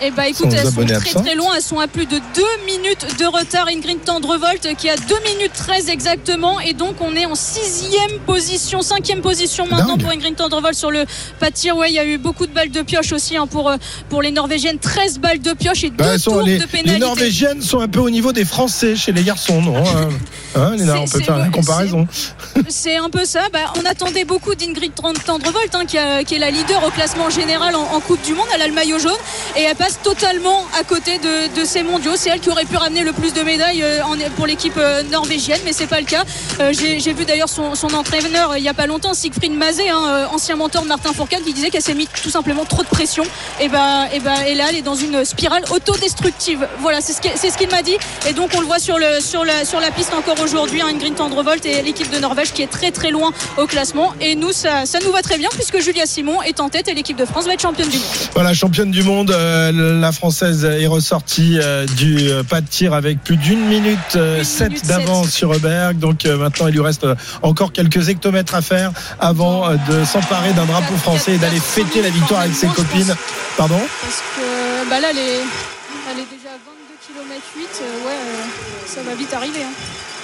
eh 0.00 0.10
bah, 0.10 0.28
écoute, 0.28 0.48
elles 0.52 0.70
sont 0.70 0.84
très 0.84 0.94
absents. 0.94 1.20
très 1.22 1.34
loin. 1.34 1.52
Elles 1.56 1.62
sont 1.62 1.78
à 1.80 1.88
plus 1.88 2.06
de 2.06 2.18
2 2.34 2.42
minutes 2.66 3.06
de 3.18 3.26
retard. 3.26 3.66
Ingrid 3.68 4.02
Tendrevolt 4.04 4.74
qui 4.76 4.88
a 4.88 4.96
2 4.96 5.14
minutes 5.34 5.52
13 5.54 5.88
exactement. 5.88 6.60
Et 6.60 6.72
donc, 6.72 6.96
on 7.00 7.14
est 7.14 7.26
en 7.26 7.34
sixième 7.34 8.18
position, 8.26 8.82
cinquième 8.82 9.20
position 9.20 9.66
maintenant 9.66 9.96
Dingue. 9.96 10.02
pour 10.02 10.10
Ingrid 10.10 10.36
Tendrevolt 10.36 10.74
sur 10.74 10.90
le 10.90 11.04
pas 11.40 11.50
de 11.50 11.54
tir. 11.54 11.76
Ouais, 11.76 11.90
il 11.90 11.94
y 11.94 11.98
a 11.98 12.04
eu 12.04 12.18
beaucoup 12.18 12.46
de 12.46 12.52
balles 12.52 12.70
de 12.70 12.82
pioche 12.82 13.12
aussi 13.12 13.36
hein, 13.36 13.46
pour, 13.46 13.70
euh, 13.70 13.76
pour 14.08 14.22
les 14.22 14.30
Norvégiennes. 14.30 14.78
13 14.78 15.18
balles 15.18 15.40
de 15.40 15.52
pioche 15.52 15.84
et 15.84 15.90
2 15.90 15.96
Bah, 15.96 16.10
elles 16.14 16.20
sont- 16.20 16.32
tours 16.32 16.42
les, 16.42 16.56
de 16.56 16.62
les 16.62 16.66
pénalité. 16.66 16.98
Norvégiennes 16.98 17.62
sont 17.62 17.80
un 17.80 17.88
peu 17.88 18.00
au 18.00 18.10
niveau 18.10 18.32
des 18.32 18.44
Français 18.44 18.96
chez 18.96 19.12
les 19.12 19.22
garçons, 19.22 19.62
non 19.62 19.76
hein, 19.76 20.08
hein, 20.54 20.76
Léna, 20.76 20.98
On 21.00 21.06
peut 21.06 21.20
faire 21.20 21.38
une 21.38 21.50
comparaison. 21.50 22.06
C'est 22.68 22.96
un 22.96 23.10
peu 23.10 23.24
ça. 23.24 23.42
Bah, 23.52 23.72
on 23.80 23.84
attendait 23.88 24.24
beaucoup 24.24 24.54
d'Ingrid 24.54 24.92
Tendrevolt, 24.94 25.74
hein, 25.74 25.84
qui, 25.86 25.96
est 26.34 26.38
la 26.38 26.50
leader 26.50 26.84
au 26.84 26.90
classement 26.90 27.30
général 27.30 27.74
en, 27.74 27.82
en 27.94 28.00
Coupe 28.00 28.22
du 28.24 28.34
Monde. 28.34 28.46
Elle 28.54 28.62
a 28.62 28.66
le 28.66 28.74
maillot 28.74 28.98
jaune. 28.98 29.12
Et 29.56 29.61
et 29.62 29.66
elle 29.66 29.76
passe 29.76 30.00
totalement 30.02 30.66
à 30.78 30.82
côté 30.82 31.18
de, 31.18 31.64
ces 31.64 31.84
mondiaux. 31.84 32.12
C'est 32.16 32.30
elle 32.30 32.40
qui 32.40 32.50
aurait 32.50 32.64
pu 32.64 32.76
ramener 32.76 33.04
le 33.04 33.12
plus 33.12 33.32
de 33.32 33.42
médailles 33.42 33.82
euh, 33.82 34.00
pour 34.36 34.46
l'équipe 34.46 34.76
euh, 34.76 35.02
norvégienne, 35.04 35.60
mais 35.64 35.72
c'est 35.72 35.86
pas 35.86 36.00
le 36.00 36.06
cas. 36.06 36.24
Euh, 36.60 36.72
J'ai 36.72 37.12
vu 37.12 37.24
d'ailleurs 37.24 37.48
son, 37.48 37.72
entraîneur 37.94 38.56
il 38.56 38.64
y 38.64 38.68
a 38.68 38.74
pas 38.74 38.86
longtemps, 38.86 39.14
Siegfried 39.14 39.52
Mazet, 39.52 39.88
hein, 39.88 40.28
ancien 40.32 40.56
mentor 40.56 40.82
de 40.82 40.88
Martin 40.88 41.12
Fourcade, 41.12 41.44
qui 41.44 41.52
disait 41.52 41.70
qu'elle 41.70 41.82
s'est 41.82 41.94
mis 41.94 42.08
tout 42.22 42.30
simplement 42.30 42.64
trop 42.64 42.82
de 42.82 42.88
pression. 42.88 43.24
Et 43.60 43.68
ben, 43.68 44.06
et 44.12 44.20
et 44.46 44.54
là, 44.54 44.66
elle 44.70 44.76
est 44.76 44.82
dans 44.82 44.94
une 44.94 45.24
spirale 45.24 45.64
autodestructive. 45.70 46.66
Voilà, 46.80 47.00
c'est 47.00 47.12
ce 47.12 47.58
qu'il 47.58 47.68
m'a 47.68 47.82
dit. 47.82 47.96
Et 48.28 48.32
donc, 48.32 48.50
on 48.56 48.60
le 48.60 48.66
voit 48.66 48.78
sur, 48.78 48.98
la, 48.98 49.90
piste 49.94 50.14
encore 50.14 50.40
aujourd'hui, 50.42 50.80
hein, 50.80 50.88
Ingrid 50.90 51.14
Tendrevolt 51.14 51.64
et 51.66 51.82
l'équipe 51.82 52.10
de 52.10 52.18
Norvège 52.18 52.52
qui 52.52 52.62
est 52.62 52.70
très 52.70 52.90
très 52.90 53.10
loin 53.10 53.32
au 53.58 53.66
classement. 53.66 54.12
Et 54.20 54.34
nous, 54.34 54.52
ça, 54.52 54.84
nous 55.04 55.12
va 55.12 55.22
très 55.22 55.38
bien 55.38 55.48
puisque 55.52 55.80
Julia 55.80 56.06
Simon 56.06 56.42
est 56.42 56.60
en 56.60 56.68
tête 56.68 56.88
et 56.88 56.94
l'équipe 56.94 57.16
de 57.16 57.24
France 57.24 57.46
va 57.46 57.54
être 57.54 57.62
championne 57.62 57.88
du 57.88 57.98
monde. 57.98 58.06
Voilà, 58.34 58.54
championne 58.54 58.90
du 58.90 59.02
monde, 59.02 59.30
la 59.72 60.12
française 60.12 60.64
est 60.64 60.86
ressortie 60.86 61.58
euh, 61.60 61.84
du 61.96 62.30
euh, 62.30 62.42
pas 62.42 62.60
de 62.60 62.66
tir 62.66 62.94
avec 62.94 63.22
plus 63.22 63.36
d'une 63.36 63.64
minute 63.66 63.98
euh, 64.16 64.42
sept 64.44 64.70
minute 64.70 64.86
d'avance 64.86 65.28
sur 65.30 65.52
Hubert. 65.54 65.94
Donc 65.94 66.24
euh, 66.24 66.36
maintenant, 66.38 66.68
il 66.68 66.72
lui 66.74 66.80
reste 66.80 67.04
euh, 67.04 67.14
encore 67.42 67.72
quelques 67.72 68.08
hectomètres 68.08 68.54
à 68.54 68.62
faire 68.62 68.92
avant 69.20 69.68
euh, 69.68 69.76
de 69.90 70.04
s'emparer 70.04 70.52
d'un 70.54 70.64
drapeau 70.64 70.96
français 70.96 71.34
et 71.34 71.38
d'aller 71.38 71.60
fêter 71.60 72.00
la 72.02 72.10
victoire 72.10 72.40
avec 72.40 72.54
ses 72.54 72.68
copines. 72.68 73.14
Pardon? 73.56 73.80
Parce 74.00 74.22
que 74.36 74.88
bah 74.90 75.00
là, 75.00 75.08
elle 75.10 75.18
est, 75.18 75.40
elle 76.10 76.18
est 76.18 76.30
déjà 76.30 76.50
à 76.50 76.58
22 76.58 76.96
km 77.06 77.40
8. 77.56 77.62
euh, 77.62 78.06
ouais, 78.06 78.12
euh, 78.12 78.86
ça 78.86 79.02
va 79.02 79.14
vite 79.14 79.32
arriver. 79.34 79.62
hein. 79.62 79.72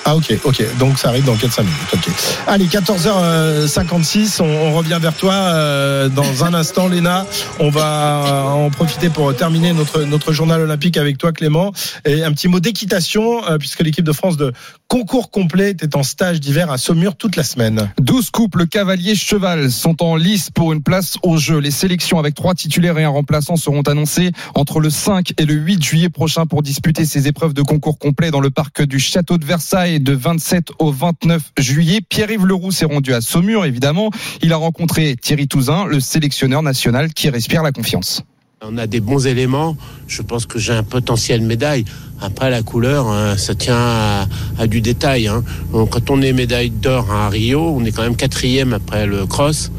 Ah 0.05 0.17
ok, 0.17 0.39
ok. 0.45 0.79
Donc 0.79 0.99
ça 0.99 1.09
arrive 1.09 1.25
dans 1.25 1.35
4-5 1.35 1.63
minutes. 1.63 2.09
Allez, 2.47 2.67
14h56, 2.67 4.41
on, 4.41 4.45
on 4.45 4.75
revient 4.75 4.99
vers 5.01 5.15
toi 5.15 5.35
euh, 5.35 6.09
dans 6.09 6.45
un 6.45 6.55
instant, 6.55 6.89
Léna. 6.89 7.27
On 7.61 7.71
va 7.71 8.25
euh, 8.27 8.43
en 8.67 8.71
profiter 8.71 9.11
pour 9.11 9.35
terminer 9.35 9.73
notre, 9.73 10.03
notre 10.05 10.33
journal 10.33 10.61
olympique 10.61 10.97
avec 10.97 11.19
toi, 11.19 11.33
Clément. 11.33 11.73
Et 12.05 12.25
un 12.25 12.33
petit 12.33 12.49
mot 12.49 12.61
d'équitation, 12.61 13.45
euh, 13.47 13.59
puisque 13.59 13.81
l'équipe 13.81 14.05
de 14.05 14.13
France 14.13 14.37
de 14.37 14.53
concours 14.89 15.31
complet 15.31 15.71
était 15.71 15.97
en 15.97 16.03
stage 16.03 16.41
d'hiver 16.41 16.71
à 16.71 16.79
Saumur 16.79 17.17
toute 17.17 17.37
la 17.37 17.45
semaine. 17.45 17.91
12 17.99 18.31
couples 18.31 18.67
cavaliers 18.67 19.15
cheval 19.15 19.71
sont 19.71 20.03
en 20.03 20.17
lice 20.17 20.51
pour 20.51 20.73
une 20.73 20.83
place 20.83 21.17
au 21.23 21.37
jeu. 21.37 21.59
Les 21.59 21.71
sélections 21.71 22.19
avec 22.19 22.35
trois 22.35 22.55
titulaires 22.55 22.99
et 22.99 23.05
un 23.05 23.11
remplaçant 23.11 23.57
seront 23.57 23.83
annoncées 23.83 24.33
entre 24.55 24.81
le 24.81 24.91
5 24.91 25.33
et 25.37 25.45
le 25.45 25.55
8 25.55 25.85
juillet 25.85 26.09
prochain 26.09 26.47
pour 26.47 26.63
disputer 26.63 27.05
ces 27.05 27.29
épreuves 27.29 27.53
de 27.53 27.63
concours 27.63 27.99
complet 27.99 28.31
dans 28.31 28.41
le 28.41 28.51
parc 28.51 28.83
du 28.83 28.99
Château 28.99 29.37
de 29.37 29.45
Versailles 29.45 29.98
de 29.99 30.13
27 30.13 30.71
au 30.79 30.91
29 30.93 31.53
juillet. 31.59 32.01
Pierre-Yves 32.09 32.47
Leroux 32.47 32.71
s'est 32.73 32.85
rendu 32.87 33.13
à 33.15 33.21
Saumur, 33.21 33.65
évidemment. 33.65 34.11
Il 34.43 34.53
a 34.53 34.57
rencontré 34.57 35.17
Thierry 35.21 35.49
Touzin, 35.49 35.87
le 35.87 36.01
sélectionneur 36.01 36.63
national 36.63 37.13
qui 37.13 37.29
respire 37.31 37.63
la 37.63 37.73
confiance. 37.73 38.23
On 38.61 38.77
a 38.77 38.89
des 38.89 39.01
bons 39.01 39.27
éléments. 39.27 39.77
Je 40.09 40.21
pense 40.23 40.45
que 40.45 40.59
j'ai 40.59 40.73
un 40.73 40.83
potentiel 40.83 41.43
médaille. 41.43 41.85
Après, 42.21 42.51
la 42.51 42.63
couleur, 42.63 43.07
hein, 43.07 43.37
ça 43.37 43.55
tient 43.55 44.27
à, 44.59 44.67
du 44.67 44.81
détail. 44.81 45.29
hein. 45.29 45.45
Quand 45.73 46.11
on 46.11 46.21
est 46.23 46.33
médaille 46.33 46.71
d'or 46.71 47.11
à 47.13 47.29
Rio, 47.29 47.61
on 47.77 47.85
est 47.85 47.93
quand 47.93 48.03
même 48.03 48.17
quatrième 48.17 48.73
après 48.73 49.07
le 49.07 49.27
cross 49.27 49.71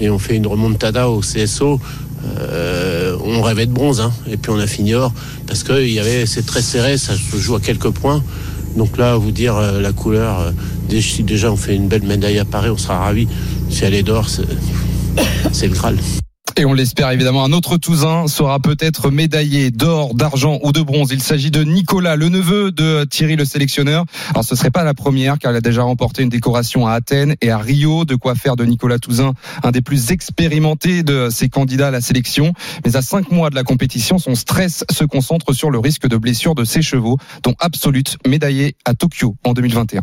et 0.00 0.10
on 0.10 0.18
fait 0.18 0.34
une 0.36 0.48
remontada 0.48 1.08
au 1.08 1.20
CSO. 1.20 1.80
Euh, 2.38 3.16
on 3.24 3.42
rêvait 3.42 3.66
de 3.66 3.72
bronze 3.72 4.00
hein. 4.00 4.10
et 4.26 4.36
puis 4.38 4.50
on 4.50 4.58
a 4.58 4.66
fini 4.66 4.94
or 4.94 5.12
parce 5.46 5.62
que 5.62 5.74
c'est 6.26 6.46
très 6.46 6.62
serré, 6.62 6.96
ça 6.96 7.14
se 7.14 7.36
joue 7.36 7.54
à 7.54 7.60
quelques 7.60 7.90
points. 7.90 8.22
Donc 8.76 8.98
là, 8.98 9.16
vous 9.16 9.30
dire 9.30 9.56
euh, 9.56 9.80
la 9.80 9.92
couleur, 9.92 10.40
euh, 10.40 11.00
si 11.00 11.22
déjà 11.22 11.50
on 11.50 11.56
fait 11.56 11.76
une 11.76 11.88
belle 11.88 12.02
médaille 12.02 12.38
à 12.38 12.44
Paris, 12.44 12.70
on 12.70 12.76
sera 12.76 12.98
ravi. 12.98 13.28
Si 13.70 13.84
elle 13.84 13.94
est 13.94 14.02
d'or, 14.02 14.28
c'est 14.28 15.66
le 15.66 15.74
Graal. 15.74 15.96
Et 16.56 16.64
on 16.64 16.72
l'espère 16.72 17.10
évidemment. 17.10 17.44
Un 17.44 17.52
autre 17.52 17.78
Tousin 17.78 18.28
sera 18.28 18.60
peut-être 18.60 19.10
médaillé 19.10 19.72
d'or, 19.72 20.14
d'argent 20.14 20.60
ou 20.62 20.70
de 20.70 20.82
bronze. 20.82 21.10
Il 21.10 21.20
s'agit 21.20 21.50
de 21.50 21.64
Nicolas, 21.64 22.14
le 22.14 22.28
neveu 22.28 22.70
de 22.70 23.04
Thierry, 23.04 23.34
le 23.34 23.44
sélectionneur. 23.44 24.04
Alors 24.30 24.44
ce 24.44 24.54
serait 24.54 24.70
pas 24.70 24.84
la 24.84 24.94
première, 24.94 25.40
car 25.40 25.50
il 25.50 25.56
a 25.56 25.60
déjà 25.60 25.82
remporté 25.82 26.22
une 26.22 26.28
décoration 26.28 26.86
à 26.86 26.92
Athènes 26.92 27.34
et 27.40 27.50
à 27.50 27.58
Rio. 27.58 28.04
De 28.04 28.14
quoi 28.14 28.36
faire 28.36 28.54
de 28.54 28.64
Nicolas 28.64 29.00
Tousin 29.00 29.32
un 29.64 29.72
des 29.72 29.82
plus 29.82 30.12
expérimentés 30.12 31.02
de 31.02 31.28
ses 31.28 31.48
candidats 31.48 31.88
à 31.88 31.90
la 31.90 32.00
sélection. 32.00 32.52
Mais 32.84 32.94
à 32.94 33.02
cinq 33.02 33.32
mois 33.32 33.50
de 33.50 33.56
la 33.56 33.64
compétition, 33.64 34.18
son 34.18 34.36
stress 34.36 34.84
se 34.92 35.04
concentre 35.04 35.52
sur 35.52 35.70
le 35.70 35.80
risque 35.80 36.06
de 36.06 36.16
blessure 36.16 36.54
de 36.54 36.64
ses 36.64 36.82
chevaux, 36.82 37.18
dont 37.42 37.54
Absolute, 37.58 38.16
médaillé 38.28 38.76
à 38.84 38.94
Tokyo 38.94 39.36
en 39.42 39.54
2021. 39.54 40.02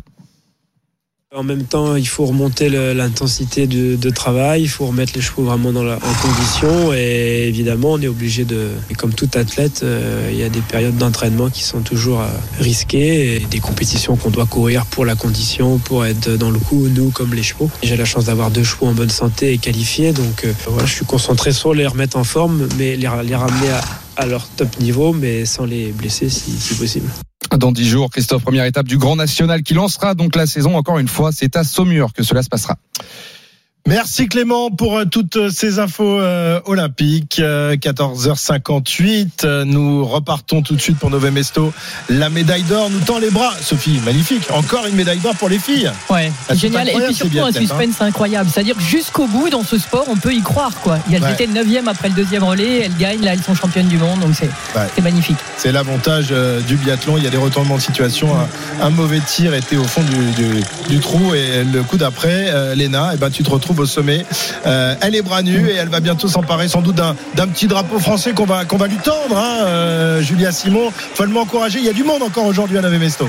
En 1.33 1.43
même 1.43 1.63
temps, 1.63 1.95
il 1.95 2.09
faut 2.09 2.25
remonter 2.25 2.67
l'intensité 2.67 3.65
de, 3.65 4.09
travail, 4.09 4.63
il 4.63 4.67
faut 4.67 4.85
remettre 4.85 5.13
les 5.15 5.21
chevaux 5.21 5.43
vraiment 5.43 5.71
dans 5.71 5.81
la, 5.81 5.95
en 5.95 6.13
condition 6.21 6.91
et 6.93 7.45
évidemment, 7.47 7.93
on 7.93 8.01
est 8.01 8.09
obligé 8.09 8.43
de, 8.43 8.67
comme 8.97 9.13
tout 9.13 9.29
athlète, 9.35 9.83
euh, 9.83 10.27
il 10.29 10.37
y 10.37 10.43
a 10.43 10.49
des 10.49 10.59
périodes 10.59 10.97
d'entraînement 10.97 11.49
qui 11.49 11.63
sont 11.63 11.79
toujours 11.79 12.19
euh, 12.19 12.27
risquées 12.59 13.47
des 13.49 13.59
compétitions 13.59 14.17
qu'on 14.17 14.29
doit 14.29 14.45
courir 14.45 14.85
pour 14.85 15.05
la 15.05 15.15
condition, 15.15 15.77
pour 15.77 16.05
être 16.05 16.35
dans 16.35 16.51
le 16.51 16.59
coup, 16.59 16.89
nous 16.89 17.11
comme 17.11 17.33
les 17.33 17.43
chevaux. 17.43 17.71
J'ai 17.81 17.95
la 17.95 18.03
chance 18.03 18.25
d'avoir 18.25 18.51
deux 18.51 18.65
chevaux 18.65 18.87
en 18.87 18.93
bonne 18.93 19.09
santé 19.09 19.53
et 19.53 19.57
qualifiés, 19.57 20.11
donc 20.11 20.43
euh, 20.43 20.51
voilà, 20.67 20.85
je 20.85 20.93
suis 20.93 21.05
concentré 21.05 21.53
sur 21.53 21.73
les 21.73 21.87
remettre 21.87 22.17
en 22.17 22.25
forme, 22.25 22.67
mais 22.77 22.97
les, 22.97 23.07
ramener 23.07 23.69
à, 24.17 24.25
leur 24.25 24.49
top 24.49 24.81
niveau, 24.81 25.13
mais 25.13 25.45
sans 25.45 25.63
les 25.63 25.93
blesser 25.93 26.27
si 26.27 26.75
possible. 26.75 27.07
Dans 27.57 27.73
dix 27.73 27.87
jours, 27.87 28.09
Christophe, 28.09 28.43
première 28.43 28.65
étape 28.65 28.87
du 28.87 28.97
Grand 28.97 29.17
National 29.17 29.61
qui 29.61 29.73
lancera 29.73 30.15
donc 30.15 30.35
la 30.35 30.47
saison. 30.47 30.77
Encore 30.77 30.99
une 30.99 31.09
fois, 31.09 31.31
c'est 31.33 31.57
à 31.57 31.63
Saumur 31.63 32.13
que 32.13 32.23
cela 32.23 32.43
se 32.43 32.49
passera. 32.49 32.77
Merci 33.87 34.27
Clément 34.27 34.69
pour 34.69 34.95
euh, 34.99 35.05
toutes 35.05 35.35
euh, 35.37 35.49
ces 35.49 35.79
infos 35.79 36.19
euh, 36.19 36.59
olympiques. 36.65 37.39
Euh, 37.39 37.75
14h58, 37.75 39.27
euh, 39.43 39.65
nous 39.65 40.05
repartons 40.05 40.61
tout 40.61 40.75
de 40.75 40.81
suite 40.81 40.99
pour 40.99 41.09
Nové 41.09 41.31
Mesto. 41.31 41.73
La 42.07 42.29
médaille 42.29 42.61
d'or 42.61 42.91
nous 42.91 42.99
tend 42.99 43.17
les 43.17 43.31
bras. 43.31 43.53
Sophie, 43.59 43.99
magnifique. 44.05 44.43
Encore 44.51 44.85
une 44.85 44.93
médaille 44.95 45.17
d'or 45.17 45.35
pour 45.35 45.49
les 45.49 45.57
filles. 45.57 45.91
Ouais, 46.11 46.31
Ah, 46.47 46.53
c'est 46.53 46.59
génial. 46.59 46.89
Et 46.89 46.93
puis 46.93 47.13
surtout 47.15 47.39
un 47.39 47.49
biathlètes, 47.49 47.71
hein. 47.71 47.75
suspense 47.85 48.01
incroyable. 48.01 48.49
C'est-à-dire 48.53 48.75
que 48.75 48.83
jusqu'au 48.83 49.25
bout, 49.25 49.49
dans 49.49 49.63
ce 49.63 49.79
sport, 49.79 50.05
on 50.07 50.15
peut 50.15 50.33
y 50.33 50.41
croire. 50.41 50.73
Quoi. 50.83 50.99
Et 51.11 51.15
elles 51.15 51.23
Ouais. 51.23 51.33
étaient 51.33 51.47
9 51.47 51.87
après 51.87 52.09
le 52.09 52.13
deuxième 52.15 52.43
relais. 52.43 52.81
Elles 52.85 52.95
gagnent. 52.97 53.25
Là, 53.25 53.33
elles 53.33 53.41
sont 53.43 53.55
championnes 53.55 53.87
du 53.87 53.97
monde. 53.97 54.19
Donc 54.19 54.35
c'est 54.35 54.49
Ouais. 54.79 55.01
magnifique. 55.01 55.37
C'est 55.57 55.71
l'avantage 55.71 56.31
du 56.67 56.75
biathlon. 56.75 57.17
Il 57.17 57.23
y 57.23 57.27
a 57.27 57.31
des 57.31 57.37
retournements 57.37 57.77
de 57.77 57.81
situation. 57.81 58.29
Un, 58.79 58.85
un 58.85 58.89
mauvais 58.91 59.21
tir 59.21 59.55
était 59.55 59.77
au 59.77 59.83
fond 59.85 60.03
du, 60.03 60.31
du- 60.43 60.63
du 60.87 60.99
trou 60.99 61.33
et 61.33 61.63
le 61.63 61.81
coup 61.81 61.97
d'après, 61.97 62.51
euh, 62.51 62.75
Léna, 62.75 63.11
eh 63.15 63.17
ben, 63.17 63.31
tu 63.31 63.41
te 63.41 63.49
retrouves 63.49 63.70
au 63.79 63.85
sommet. 63.85 64.25
Euh, 64.65 64.95
elle 65.01 65.15
est 65.15 65.21
bras 65.21 65.41
nus 65.41 65.69
et 65.69 65.75
elle 65.75 65.89
va 65.89 65.99
bientôt 65.99 66.27
s'emparer 66.27 66.67
sans 66.67 66.81
doute 66.81 66.95
d'un 66.95 67.47
petit 67.47 67.67
drapeau 67.67 67.99
français 67.99 68.33
qu'on 68.33 68.45
va, 68.45 68.65
qu'on 68.65 68.77
va 68.77 68.87
lui 68.87 68.97
tendre. 68.97 69.37
hein, 69.37 69.65
euh, 69.65 70.21
Julia 70.21 70.51
Simon, 70.51 70.91
follement 71.13 71.41
encouragée. 71.41 71.79
Il 71.79 71.85
y 71.85 71.89
a 71.89 71.93
du 71.93 72.03
monde 72.03 72.23
encore 72.23 72.45
aujourd'hui 72.45 72.77
à 72.77 72.81
Mesto. 72.81 73.27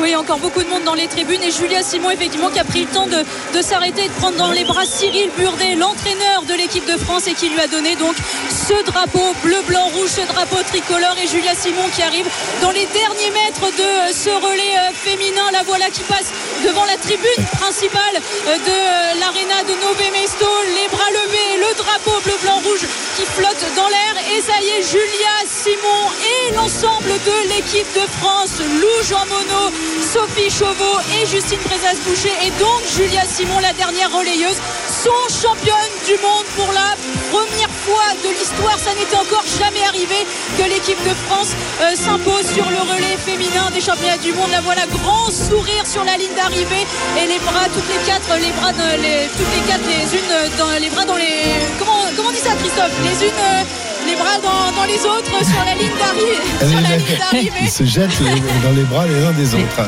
Oui, 0.00 0.14
encore 0.14 0.38
beaucoup 0.38 0.62
de 0.62 0.68
monde 0.68 0.84
dans 0.84 0.94
les 0.94 1.08
tribunes 1.08 1.42
et 1.42 1.50
Julia 1.50 1.82
Simon 1.82 2.10
effectivement 2.10 2.50
qui 2.50 2.60
a 2.60 2.64
pris 2.64 2.82
le 2.82 2.86
temps 2.86 3.08
de, 3.08 3.62
s'arrêter 3.62 4.04
et 4.04 4.08
de 4.08 4.12
prendre 4.14 4.36
dans 4.36 4.52
les 4.52 4.64
bras 4.64 4.84
Cyril 4.84 5.30
Burdet, 5.36 5.74
l'entraîneur 5.74 6.42
de 6.46 6.54
l'équipe 6.54 6.86
de 6.86 6.96
France 6.96 7.26
et 7.26 7.34
qui 7.34 7.48
lui 7.48 7.58
a 7.58 7.66
donné 7.66 7.96
donc 7.96 8.14
ce 8.48 8.84
drapeau 8.84 9.34
bleu, 9.42 9.60
blanc, 9.66 9.88
rouge, 9.94 10.10
ce 10.10 10.20
drapeau 10.32 10.62
tricolore 10.68 11.16
et 11.22 11.26
Julia 11.26 11.54
Simon 11.54 11.88
qui 11.94 12.02
arrive 12.02 12.26
dans 12.62 12.70
les 12.70 12.86
derniers 12.86 13.30
mètres 13.30 13.66
de 13.76 13.82
euh, 13.82 14.12
ce 14.12 14.30
relais 14.30 14.76
euh, 14.78 14.92
féminin. 14.94 15.50
La 15.52 15.64
voilà 15.64 15.90
qui 15.90 16.02
passe 16.02 16.30
devant 16.64 16.84
la 16.84 16.96
tribune 16.96 17.44
principale 17.58 18.16
euh, 18.46 18.56
de 18.56 19.18
l'aréna 19.18 19.62
de 19.66 19.74
Nové 19.82 20.10
Mesto, 20.12 20.46
les 20.78 20.88
bras 20.94 21.10
levés, 21.10 21.58
le 21.58 21.74
drapeau 21.74 22.20
bleu, 22.24 22.34
blanc, 22.42 22.60
rouge 22.62 22.86
qui 23.16 23.24
flotte 23.24 23.64
dans 23.74 23.88
l'air. 23.88 24.14
Et 24.36 24.40
ça 24.40 24.60
y 24.62 24.68
est, 24.78 24.82
Julia 24.82 25.34
Simon 25.44 26.02
et 26.22 26.54
l'ensemble 26.54 27.10
de 27.26 27.48
l'équipe 27.48 27.92
de 27.94 28.06
France, 28.20 28.60
Lou 28.80 28.94
Jean 29.08 29.26
Monod, 29.26 29.72
Sophie 30.02 30.50
Chauveau 30.50 31.00
et 31.16 31.26
Justine 31.26 31.58
Brezas-Boucher 31.64 32.32
et 32.46 32.50
donc 32.58 32.80
Julia 32.96 33.22
Simon, 33.24 33.58
la 33.60 33.72
dernière 33.72 34.10
relayeuse, 34.12 34.56
sont 34.86 35.26
championnes 35.28 35.96
du 36.06 36.12
monde 36.22 36.46
pour 36.56 36.72
la 36.72 36.96
première 37.30 37.70
fois 37.84 38.08
de 38.22 38.28
l'histoire. 38.28 38.78
Ça 38.78 38.94
n'était 38.94 39.16
encore 39.16 39.44
jamais 39.58 39.84
arrivé 39.84 40.26
que 40.56 40.64
l'équipe 40.64 41.02
de 41.04 41.14
France 41.26 41.52
euh, 41.80 41.94
s'impose 41.94 42.46
sur 42.52 42.68
le 42.70 42.80
relais 42.90 43.16
féminin 43.16 43.70
des 43.72 43.80
championnats 43.80 44.18
du 44.18 44.32
monde. 44.32 44.50
La 44.50 44.60
voilà 44.60 44.86
grand 44.86 45.30
sourire 45.30 45.86
sur 45.86 46.04
la 46.04 46.16
ligne 46.16 46.34
d'arrivée 46.36 46.86
et 47.20 47.26
les 47.26 47.38
bras, 47.40 47.66
toutes 47.72 47.88
les 47.88 48.02
quatre, 48.06 48.28
les 48.40 48.52
bras, 48.60 48.72
dans 48.72 48.96
les, 49.00 49.28
toutes 49.36 49.52
les 49.54 49.64
quatre, 49.68 49.86
les 49.86 50.06
unes 50.16 50.80
les 50.80 50.90
bras 50.90 51.04
dans 51.04 51.16
les. 51.16 51.52
Comment, 51.78 52.30
dit 52.32 52.38
ça, 52.38 52.54
Christophe? 52.56 52.92
Les 53.04 53.26
unes. 53.26 53.32
euh, 53.34 53.88
les 54.08 54.16
bras 54.16 54.38
dans, 54.42 54.72
dans 54.80 54.86
les 54.86 55.00
autres 55.04 55.44
sur 55.44 55.62
la 55.64 55.74
ligne 55.74 55.96
d'arrivée. 55.98 56.40
Ils 57.62 57.70
se 57.70 57.84
jettent 57.84 58.22
dans 58.64 58.70
les 58.74 58.84
bras 58.84 59.06
les 59.06 59.22
uns 59.24 59.32
des 59.32 59.54
autres. 59.54 59.80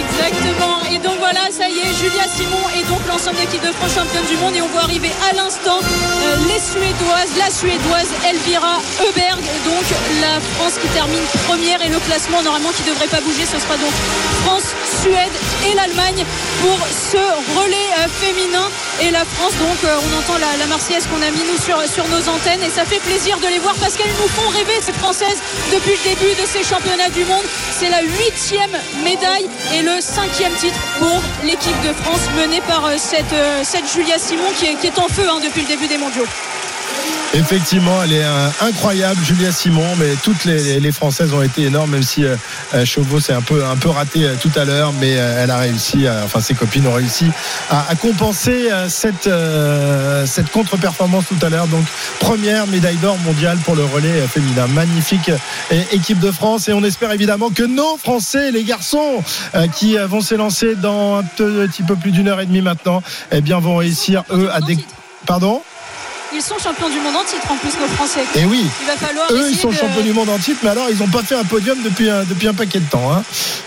Exactement. 0.00 0.78
Et 0.92 0.98
donc 0.98 1.18
voilà, 1.18 1.50
ça 1.50 1.68
y 1.68 1.78
est, 1.78 1.81
Julia 2.02 2.26
Simon 2.26 2.58
et 2.74 2.82
donc 2.90 2.98
l'ensemble 3.06 3.36
de 3.36 3.42
l'équipe 3.42 3.62
de 3.62 3.70
France 3.70 3.94
championne 3.94 4.26
du 4.26 4.36
monde. 4.38 4.56
Et 4.56 4.60
on 4.60 4.66
voit 4.74 4.82
arriver 4.82 5.12
à 5.30 5.34
l'instant 5.36 5.78
euh, 5.78 6.36
les 6.50 6.58
Suédoises, 6.58 7.30
la 7.38 7.48
Suédoise 7.48 8.10
Elvira 8.26 8.82
Heuberg. 8.98 9.38
Donc 9.38 9.86
la 10.20 10.40
France 10.58 10.82
qui 10.82 10.88
termine 10.88 11.22
première 11.46 11.80
et 11.80 11.88
le 11.88 12.00
classement 12.00 12.42
normalement 12.42 12.70
qui 12.74 12.82
devrait 12.82 13.06
pas 13.06 13.20
bouger. 13.20 13.46
Ce 13.46 13.54
sera 13.60 13.76
donc 13.76 13.94
France, 14.42 14.74
Suède 14.82 15.30
et 15.70 15.74
l'Allemagne 15.76 16.26
pour 16.60 16.78
ce 16.90 17.22
relais 17.54 17.90
euh, 18.02 18.08
féminin. 18.10 18.66
Et 19.00 19.12
la 19.12 19.24
France, 19.24 19.54
donc 19.62 19.78
euh, 19.84 19.94
on 20.02 20.18
entend 20.18 20.38
la, 20.42 20.56
la 20.58 20.66
Marseillaise 20.66 21.06
qu'on 21.06 21.22
a 21.22 21.30
mis 21.30 21.46
nous 21.46 21.62
sur, 21.62 21.78
sur 21.86 22.02
nos 22.08 22.28
antennes 22.28 22.66
et 22.66 22.70
ça 22.70 22.84
fait 22.84 22.98
plaisir 23.06 23.38
de 23.38 23.46
les 23.46 23.60
voir 23.60 23.76
parce 23.78 23.94
qu'elles 23.94 24.16
nous 24.18 24.28
font 24.34 24.48
rêver 24.50 24.82
ces 24.82 24.92
Françaises 24.92 25.38
depuis 25.70 25.94
le 26.02 26.02
début 26.02 26.34
de 26.34 26.46
ces 26.50 26.64
championnats 26.66 27.14
du 27.14 27.24
monde. 27.30 27.46
C'est 27.70 27.90
la 27.90 28.02
huitième 28.02 28.74
médaille 29.04 29.46
et 29.72 29.82
le 29.82 30.00
cinquième 30.00 30.52
titre 30.58 30.80
pour 30.98 31.22
l'équipe 31.44 31.78
de 31.86 31.91
France 31.94 32.28
menée 32.36 32.60
par 32.62 32.84
euh, 32.86 32.94
cette, 32.96 33.32
euh, 33.32 33.60
cette 33.62 33.90
Julia 33.92 34.18
Simon 34.18 34.50
qui 34.56 34.66
est, 34.66 34.74
qui 34.76 34.86
est 34.86 34.98
en 34.98 35.08
feu 35.08 35.24
hein, 35.28 35.40
depuis 35.42 35.62
le 35.62 35.68
début 35.68 35.86
des 35.86 35.98
mondiaux. 35.98 36.24
Effectivement, 37.34 38.02
elle 38.04 38.12
est 38.12 38.24
euh, 38.24 38.48
incroyable, 38.60 39.18
Julia 39.24 39.50
Simon, 39.52 39.86
mais 39.98 40.16
toutes 40.22 40.44
les, 40.44 40.78
les 40.80 40.92
Françaises 40.92 41.32
ont 41.32 41.40
été 41.40 41.62
énormes, 41.62 41.92
même 41.92 42.02
si 42.02 42.26
euh, 42.26 42.36
euh, 42.74 42.84
Chauveau 42.84 43.20
s'est 43.20 43.32
un 43.32 43.40
peu, 43.40 43.64
un 43.64 43.76
peu 43.76 43.88
raté 43.88 44.24
euh, 44.26 44.34
tout 44.38 44.50
à 44.54 44.66
l'heure, 44.66 44.92
mais 45.00 45.12
elle 45.12 45.50
a 45.50 45.56
réussi, 45.56 46.06
à- 46.06 46.20
enfin 46.24 46.40
ses 46.42 46.52
copines 46.52 46.86
ont 46.86 46.92
réussi 46.92 47.30
à, 47.70 47.86
à 47.88 47.94
compenser 47.94 48.68
cette, 48.88 49.30
cette 50.26 50.50
contre-performance 50.50 51.24
tout 51.26 51.46
à 51.46 51.48
l'heure. 51.48 51.66
Donc 51.68 51.84
première 52.20 52.66
médaille 52.66 52.96
d'or 52.98 53.16
mondiale 53.24 53.56
pour 53.64 53.76
le 53.76 53.84
relais 53.86 54.20
féminin. 54.28 54.66
Magnifique 54.66 55.30
équipe 55.90 56.20
de 56.20 56.30
France 56.30 56.68
et 56.68 56.74
on 56.74 56.84
espère 56.84 57.12
évidemment 57.12 57.48
que 57.48 57.62
nos 57.62 57.96
Français, 57.96 58.50
les 58.50 58.64
garçons, 58.64 59.22
qui 59.74 59.96
vont 59.96 60.20
s'élancer 60.20 60.74
dans 60.74 61.16
un 61.18 61.22
petit 61.22 61.82
peu 61.82 61.96
plus 61.96 62.10
d'une 62.10 62.28
heure 62.28 62.40
et 62.40 62.46
demie 62.46 62.60
maintenant, 62.62 63.02
eh 63.30 63.40
bien 63.40 63.58
vont 63.58 63.76
réussir 63.76 64.22
eux 64.30 64.50
à. 64.52 64.58
Pardon? 65.24 65.62
Ils 66.34 66.42
sont 66.42 66.58
champions 66.58 66.88
du 66.88 66.98
monde 67.00 67.14
en 67.16 67.24
titre 67.24 67.46
en 67.50 67.56
plus 67.56 67.70
nos 67.78 67.86
Français. 67.88 68.24
Eh 68.34 68.44
oui. 68.44 68.64
Il 68.80 68.86
va 68.86 68.96
falloir 68.96 69.26
Eux, 69.30 69.48
ils 69.50 69.56
sont 69.56 69.68
de- 69.70 69.74
champions 69.74 70.02
du 70.02 70.12
monde 70.12 70.28
en 70.30 70.38
titre, 70.38 70.60
mais 70.62 70.70
alors 70.70 70.88
ils 70.90 70.98
n'ont 70.98 71.08
pas 71.08 71.22
fait 71.22 71.34
un 71.34 71.44
podium 71.44 71.78
depuis 71.82 72.08
un, 72.08 72.24
depuis 72.24 72.48
un 72.48 72.54
paquet 72.54 72.80
de 72.80 72.88
temps. 72.88 73.12
hein. 73.12 73.22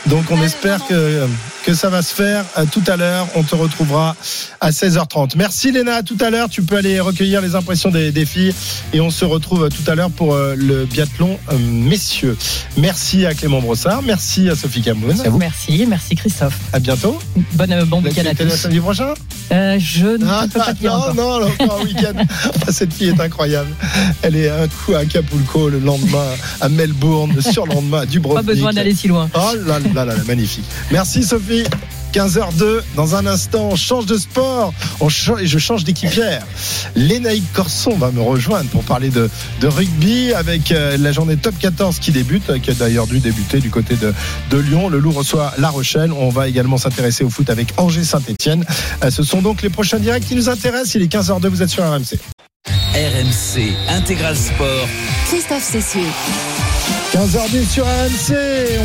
Donc 0.08 0.26
on 0.32 0.42
espère 0.44 0.80
que, 0.88 1.28
que 1.66 1.74
ça 1.74 1.90
va 1.90 2.02
se 2.04 2.14
faire 2.14 2.46
euh, 2.58 2.66
tout 2.72 2.84
à 2.88 2.96
l'heure. 2.96 3.28
On 3.36 3.42
te 3.44 3.56
retrouvera 3.56 4.16
à 4.62 4.70
16h30. 4.70 5.32
Merci 5.36 5.72
Léna, 5.72 5.96
à 5.96 6.04
tout 6.04 6.18
à 6.22 6.30
l'heure. 6.30 6.48
Tu 6.50 6.62
peux 6.62 6.76
aller 6.78 7.00
recueillir 7.00 7.42
les 7.42 7.56
impressions 7.56 7.90
des, 7.90 8.12
des 8.12 8.26
filles 8.26 8.54
et 8.94 9.02
on 9.02 9.10
se 9.10 9.26
retrouve 9.26 9.64
euh, 9.66 9.70
tout 9.70 9.90
à 9.90 9.96
l'heure 9.96 10.12
pour 10.12 10.36
euh, 10.36 10.54
le 10.56 10.86
biathlon 10.86 11.40
messieurs. 11.60 12.38
Merci 12.78 13.26
à 13.26 13.34
Clément 13.34 13.62
Brossard, 13.62 14.02
merci 14.04 14.48
à 14.50 14.56
Sophie 14.56 14.82
Camoun. 14.82 15.16
Merci, 15.40 15.86
merci 15.88 16.16
Christophe. 16.16 16.58
À 16.72 16.80
bientôt. 16.80 17.18
Bon, 17.54 17.72
euh, 17.72 17.86
bon 17.86 18.02
week-end 18.04 18.26
à 18.30 18.36
tous. 18.36 18.50
samedi 18.50 18.80
prochain? 18.80 19.14
Euh, 19.52 19.78
je 19.80 20.06
ne 20.18 20.26
Ah, 20.28 20.46
peux 20.52 20.60
pas 20.60 20.74
dire 20.74 20.92
non, 20.92 20.98
encore. 20.98 21.16
non, 21.16 21.40
non, 21.40 21.48
encore 21.60 21.80
un 21.82 21.84
week-end. 21.84 22.14
Ah, 22.68 22.72
Cette 22.72 22.94
fille 22.94 23.10
est 23.10 23.20
incroyable. 23.20 23.70
Elle 24.22 24.36
est 24.36 24.50
un 24.50 24.68
coup 24.68 24.94
à 24.96 25.00
Acapulco, 25.00 25.70
le 25.70 25.80
lendemain 25.80 26.26
à 26.62 26.70
Melbourne, 26.70 27.32
le 27.36 27.42
surlendemain 27.42 28.02
à 28.02 28.06
Dubrovnik. 28.06 28.46
Pas 28.46 28.54
besoin 28.54 28.74
d'aller 28.74 28.94
si 28.96 29.08
loin. 29.08 29.30
Oh 29.34 29.52
là 29.66 29.80
là 29.80 30.06
là 30.06 30.06
là, 30.06 30.24
magnifique. 30.28 30.66
Merci 30.92 31.24
Sophie. 31.24 31.55
15h02, 32.14 32.82
dans 32.96 33.16
un 33.16 33.26
instant, 33.26 33.70
on 33.72 33.76
change 33.76 34.06
de 34.06 34.18
sport 34.18 34.74
on 35.02 35.10
cha- 35.10 35.36
et 35.42 35.48
je 35.48 35.58
change 35.60 35.84
d'équipière. 35.84 36.46
Lénaïque 36.96 37.52
Corson 37.54 37.92
va 37.98 38.12
me 38.12 38.22
rejoindre 38.22 38.70
pour 38.70 38.84
parler 38.84 39.10
de, 39.10 39.30
de 39.60 39.68
rugby 39.68 40.34
avec 40.34 40.72
euh, 40.72 40.96
la 40.98 41.12
journée 41.12 41.36
top 41.36 41.56
14 41.60 42.00
qui 42.00 42.12
débute, 42.12 42.50
euh, 42.50 42.60
qui 42.60 42.72
a 42.72 42.74
d'ailleurs 42.74 43.08
dû 43.08 43.20
débuter 43.20 43.60
du 43.60 43.70
côté 43.70 43.96
de, 43.96 44.14
de 44.50 44.58
Lyon. 44.58 44.88
Le 44.88 45.00
Loup 45.00 45.12
reçoit 45.12 45.54
La 45.58 45.70
Rochelle. 45.70 46.12
On 46.14 46.30
va 46.30 46.48
également 46.48 46.78
s'intéresser 46.78 47.24
au 47.26 47.30
foot 47.30 47.50
avec 47.50 47.74
Angers 47.78 48.06
Saint-Etienne. 48.06 48.64
Ce 49.10 49.24
sont 49.24 49.42
donc 49.42 49.62
les 49.62 49.70
prochains 49.70 50.00
directs 50.00 50.26
qui 50.26 50.36
nous 50.36 50.48
intéressent. 50.50 50.96
Il 50.96 51.02
est 51.02 51.12
15h02, 51.14 51.48
vous 51.48 51.62
êtes 51.64 51.70
sur 51.70 51.84
RMC. 51.84 52.18
RMC 52.94 53.74
Intégral 53.90 54.38
Sport. 54.38 54.88
Christophe 55.28 55.64
Cessieux. 55.64 56.00
15h10 57.16 57.70
sur 57.70 57.86
RMC, 57.86 58.36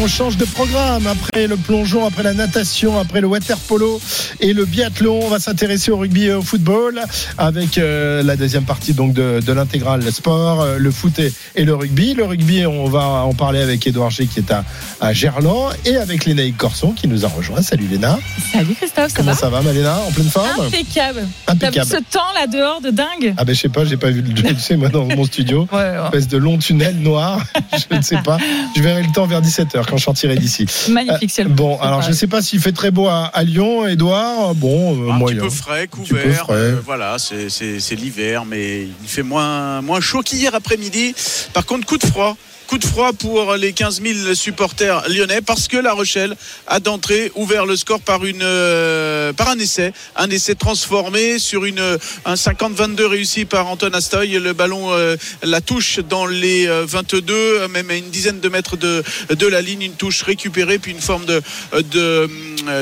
on 0.00 0.06
change 0.06 0.36
de 0.36 0.44
programme 0.44 1.04
après 1.08 1.48
le 1.48 1.56
plongeon, 1.56 2.06
après 2.06 2.22
la 2.22 2.32
natation, 2.32 2.96
après 2.96 3.20
le 3.20 3.26
water 3.26 3.58
polo 3.58 4.00
et 4.38 4.52
le 4.52 4.66
biathlon. 4.66 5.18
On 5.24 5.28
va 5.28 5.40
s'intéresser 5.40 5.90
au 5.90 5.96
rugby 5.96 6.26
et 6.26 6.32
au 6.34 6.40
football 6.40 7.00
avec 7.38 7.76
euh, 7.76 8.22
la 8.22 8.36
deuxième 8.36 8.62
partie 8.62 8.92
donc 8.94 9.14
de, 9.14 9.40
de 9.44 9.52
l'intégral 9.52 10.00
sport, 10.12 10.60
euh, 10.60 10.78
le 10.78 10.92
foot 10.92 11.18
et, 11.18 11.32
et 11.56 11.64
le 11.64 11.74
rugby. 11.74 12.14
Le 12.14 12.22
rugby, 12.24 12.64
on 12.66 12.84
va 12.84 13.02
en 13.24 13.34
parler 13.34 13.62
avec 13.62 13.84
Édouard 13.84 14.10
G 14.10 14.28
qui 14.28 14.38
est 14.38 14.52
à, 14.52 14.64
à 15.00 15.12
Gerland 15.12 15.72
et 15.84 15.96
avec 15.96 16.24
Lénaïque 16.24 16.56
Corson 16.56 16.92
qui 16.92 17.08
nous 17.08 17.24
a 17.24 17.28
rejoint. 17.28 17.62
Salut 17.62 17.88
Léna. 17.88 18.16
Salut 18.52 18.76
Christophe, 18.76 19.08
ça 19.10 19.16
Comment 19.16 19.32
va 19.32 19.36
ça 19.36 19.50
va 19.50 19.60
Maléna 19.60 19.98
En 20.06 20.12
pleine 20.12 20.30
forme 20.30 20.66
Impeccable. 20.68 21.26
T'as 21.46 21.54
vu 21.54 21.58
Impeccable. 21.66 21.90
ce 21.90 22.16
temps 22.16 22.32
là 22.36 22.46
dehors 22.46 22.80
de 22.80 22.90
dingue 22.90 23.34
Ah 23.38 23.44
ben 23.44 23.56
je 23.56 23.60
sais 23.62 23.68
pas, 23.68 23.84
j'ai 23.84 23.96
pas 23.96 24.10
vu 24.10 24.22
le 24.22 24.32
tu 24.54 24.54
sais 24.60 24.76
moi 24.76 24.88
dans 24.88 25.04
mon 25.06 25.24
studio. 25.24 25.66
Ouais, 25.72 25.78
ouais. 25.78 26.04
Espèce 26.04 26.28
de 26.28 26.38
long 26.38 26.58
tunnel 26.58 26.94
noir. 27.00 27.44
je 27.90 27.96
ne 27.96 28.02
sais 28.02 28.19
pas. 28.22 28.38
Je 28.76 28.82
verrai 28.82 29.02
le 29.02 29.12
temps 29.12 29.26
vers 29.26 29.42
17h 29.42 29.84
quand 29.88 29.96
je 29.96 30.04
sortirai 30.04 30.36
d'ici. 30.36 30.66
Magnifique 30.88 31.30
ciel. 31.30 31.48
Bon, 31.48 31.78
alors 31.80 32.02
je 32.02 32.08
ne 32.08 32.14
sais 32.14 32.26
pas 32.26 32.42
s'il 32.42 32.60
fait 32.60 32.72
très 32.72 32.90
beau 32.90 33.06
à, 33.08 33.24
à 33.26 33.42
Lyon, 33.44 33.86
Edouard. 33.86 34.54
Bon, 34.54 34.94
euh, 35.06 35.10
Un 35.10 35.18
moyen. 35.18 35.36
petit 35.38 35.44
peu 35.48 35.50
frais, 35.50 35.86
peu 35.86 35.96
couvert. 35.98 36.44
frais. 36.44 36.54
euh, 36.54 36.76
voilà, 36.84 37.18
c'est- 37.18 37.48
c'est 37.48 37.80
c'est 37.80 37.94
l'hiver, 37.94 38.44
mais 38.44 38.82
il 38.82 39.08
fait 39.08 39.22
moins, 39.22 39.80
moins 39.82 40.00
chaud 40.00 40.22
qu'hier 40.22 40.54
après-midi. 40.54 41.14
Par 41.52 41.64
contre, 41.66 41.86
coup 41.86 41.98
de 41.98 42.06
froid. 42.06 42.36
Coup 42.70 42.78
de 42.78 42.84
froid 42.84 43.12
pour 43.12 43.56
les 43.56 43.72
15 43.72 44.00
000 44.00 44.34
supporters 44.34 45.02
lyonnais 45.08 45.40
parce 45.40 45.66
que 45.66 45.76
La 45.76 45.92
Rochelle 45.92 46.36
a 46.68 46.78
d'entrée 46.78 47.32
ouvert 47.34 47.66
le 47.66 47.74
score 47.74 47.98
par 47.98 48.24
une 48.24 48.44
euh, 48.44 49.32
par 49.32 49.48
un 49.48 49.58
essai, 49.58 49.92
un 50.14 50.30
essai 50.30 50.54
transformé 50.54 51.40
sur 51.40 51.64
une 51.64 51.98
un 52.24 52.34
50-22 52.34 53.06
réussi 53.06 53.44
par 53.44 53.66
Anton 53.66 53.90
Astoy. 53.92 54.38
Le 54.38 54.52
ballon 54.52 54.92
euh, 54.92 55.16
la 55.42 55.60
touche 55.60 55.98
dans 55.98 56.26
les 56.26 56.68
euh, 56.68 56.84
22, 56.86 57.34
euh, 57.34 57.66
même 57.66 57.90
à 57.90 57.96
une 57.96 58.08
dizaine 58.10 58.38
de 58.38 58.48
mètres 58.48 58.76
de 58.76 59.02
de 59.30 59.46
la 59.48 59.62
ligne, 59.62 59.82
une 59.82 59.94
touche 59.94 60.22
récupérée 60.22 60.78
puis 60.78 60.92
une 60.92 61.00
forme 61.00 61.24
de 61.24 61.42
de 61.72 62.30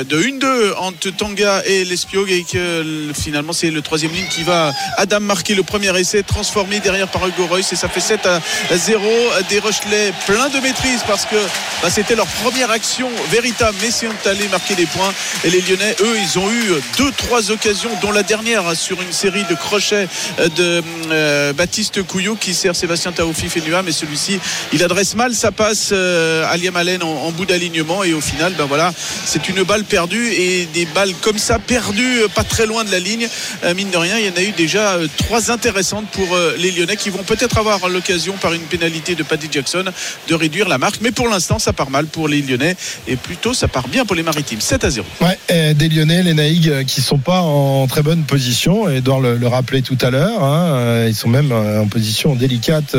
de 0.03 0.21
1-2 0.21 0.75
entre 0.77 1.09
Tanga 1.09 1.63
et 1.65 1.83
l'Espiog 1.83 2.29
et 2.29 2.43
que 2.43 3.11
finalement 3.15 3.53
c'est 3.53 3.71
le 3.71 3.81
troisième 3.81 4.11
ligne 4.11 4.27
qui 4.29 4.43
va 4.43 4.71
Adam 4.97 5.21
marquer 5.21 5.55
le 5.55 5.63
premier 5.63 5.99
essai 5.99 6.21
transformé 6.21 6.79
derrière 6.79 7.07
par 7.07 7.27
Hugo 7.27 7.47
Royce. 7.47 7.73
Et 7.73 7.75
ça 7.75 7.89
fait 7.89 7.99
7 7.99 8.27
à 8.27 8.39
0 8.71 9.01
des 9.49 9.57
Rochelais 9.79 10.13
plein 10.25 10.49
de 10.49 10.59
maîtrise 10.59 11.01
parce 11.07 11.25
que 11.25 11.35
bah, 11.81 11.89
c'était 11.89 12.15
leur 12.15 12.27
première 12.27 12.71
action 12.71 13.09
véritable. 13.31 13.77
Mais 13.81 13.91
c'est 13.91 14.07
allé 14.27 14.47
marquer 14.47 14.75
des 14.75 14.85
points. 14.85 15.13
Et 15.43 15.49
les 15.49 15.61
Lyonnais 15.61 15.95
eux 16.01 16.17
ils 16.21 16.39
ont 16.39 16.51
eu 16.51 16.73
deux 16.97 17.11
trois 17.11 17.51
occasions 17.51 17.91
dont 18.01 18.11
la 18.11 18.23
dernière 18.23 18.75
sur 18.75 19.01
une 19.01 19.11
série 19.11 19.43
de 19.45 19.55
crochets 19.55 20.07
euh, 20.39 20.49
de 20.49 20.83
euh, 21.11 21.53
Baptiste 21.53 22.03
Couillot 22.03 22.35
qui 22.35 22.53
sert 22.53 22.75
Sébastien 22.75 23.11
Taofi 23.11 23.47
Fenua 23.47 23.81
mais 23.83 23.91
celui-ci 23.91 24.39
il 24.73 24.83
adresse 24.83 25.15
mal 25.15 25.33
sa 25.33 25.51
passe 25.51 25.89
euh, 25.91 26.45
à 26.49 26.57
Liam 26.57 26.75
Allen 26.75 27.03
en, 27.03 27.31
bout 27.31 27.45
d'alignement. 27.45 28.03
Et 28.03 28.13
au 28.13 28.21
final 28.21 28.53
ben 28.57 28.65
voilà 28.65 28.93
c'est 29.25 29.47
une 29.49 29.63
balle 29.63 29.85
perdue 29.85 30.31
et 30.31 30.65
des 30.73 30.85
balles 30.85 31.13
comme 31.21 31.37
ça 31.37 31.59
perdues 31.59 32.23
euh, 32.23 32.27
pas 32.27 32.43
très 32.43 32.65
loin 32.65 32.83
de 32.83 32.91
la 32.91 32.99
ligne. 32.99 33.27
Mine 33.75 33.89
de 33.89 33.97
rien 33.97 34.17
il 34.17 34.25
y 34.25 34.29
en 34.29 34.35
a 34.35 34.41
eu 34.41 34.51
déjà 34.51 34.97
trois 35.17 35.51
intéressantes 35.51 36.07
pour 36.11 36.37
les 36.57 36.71
Lyonnais 36.71 36.97
qui 36.97 37.09
vont 37.09 37.23
peut-être 37.23 37.57
avoir 37.57 37.87
l'occasion 37.87 38.33
par 38.33 38.53
une 38.53 38.61
pénalité 38.61 39.15
de 39.15 39.23
Paddy 39.23 39.47
Jackson 39.51 39.68
de 39.75 40.33
réduire 40.35 40.67
la 40.67 40.77
marque 40.77 40.99
mais 41.01 41.11
pour 41.11 41.27
l'instant 41.27 41.59
ça 41.59 41.73
part 41.73 41.89
mal 41.89 42.05
pour 42.05 42.27
les 42.27 42.41
Lyonnais 42.41 42.75
et 43.07 43.15
plutôt 43.15 43.53
ça 43.53 43.67
part 43.67 43.87
bien 43.87 44.05
pour 44.05 44.15
les 44.15 44.23
Maritimes 44.23 44.61
7 44.61 44.83
à 44.83 44.89
0 44.89 45.05
Ouais, 45.21 45.37
euh, 45.51 45.73
des 45.73 45.89
Lyonnais, 45.89 46.23
les 46.23 46.33
Naïgs, 46.33 46.69
euh, 46.69 46.83
qui 46.83 47.01
sont 47.01 47.17
pas 47.17 47.41
en 47.41 47.87
très 47.87 48.01
bonne 48.01 48.23
position. 48.23 48.89
Edouard 48.89 49.19
le, 49.19 49.37
le 49.37 49.47
rappelait 49.47 49.81
tout 49.81 49.97
à 50.01 50.09
l'heure. 50.09 50.43
hein, 50.43 50.63
euh, 50.75 51.05
ils 51.09 51.15
sont 51.15 51.29
même 51.29 51.51
euh, 51.51 51.81
en 51.81 51.87
position 51.87 52.35
délicate 52.35 52.95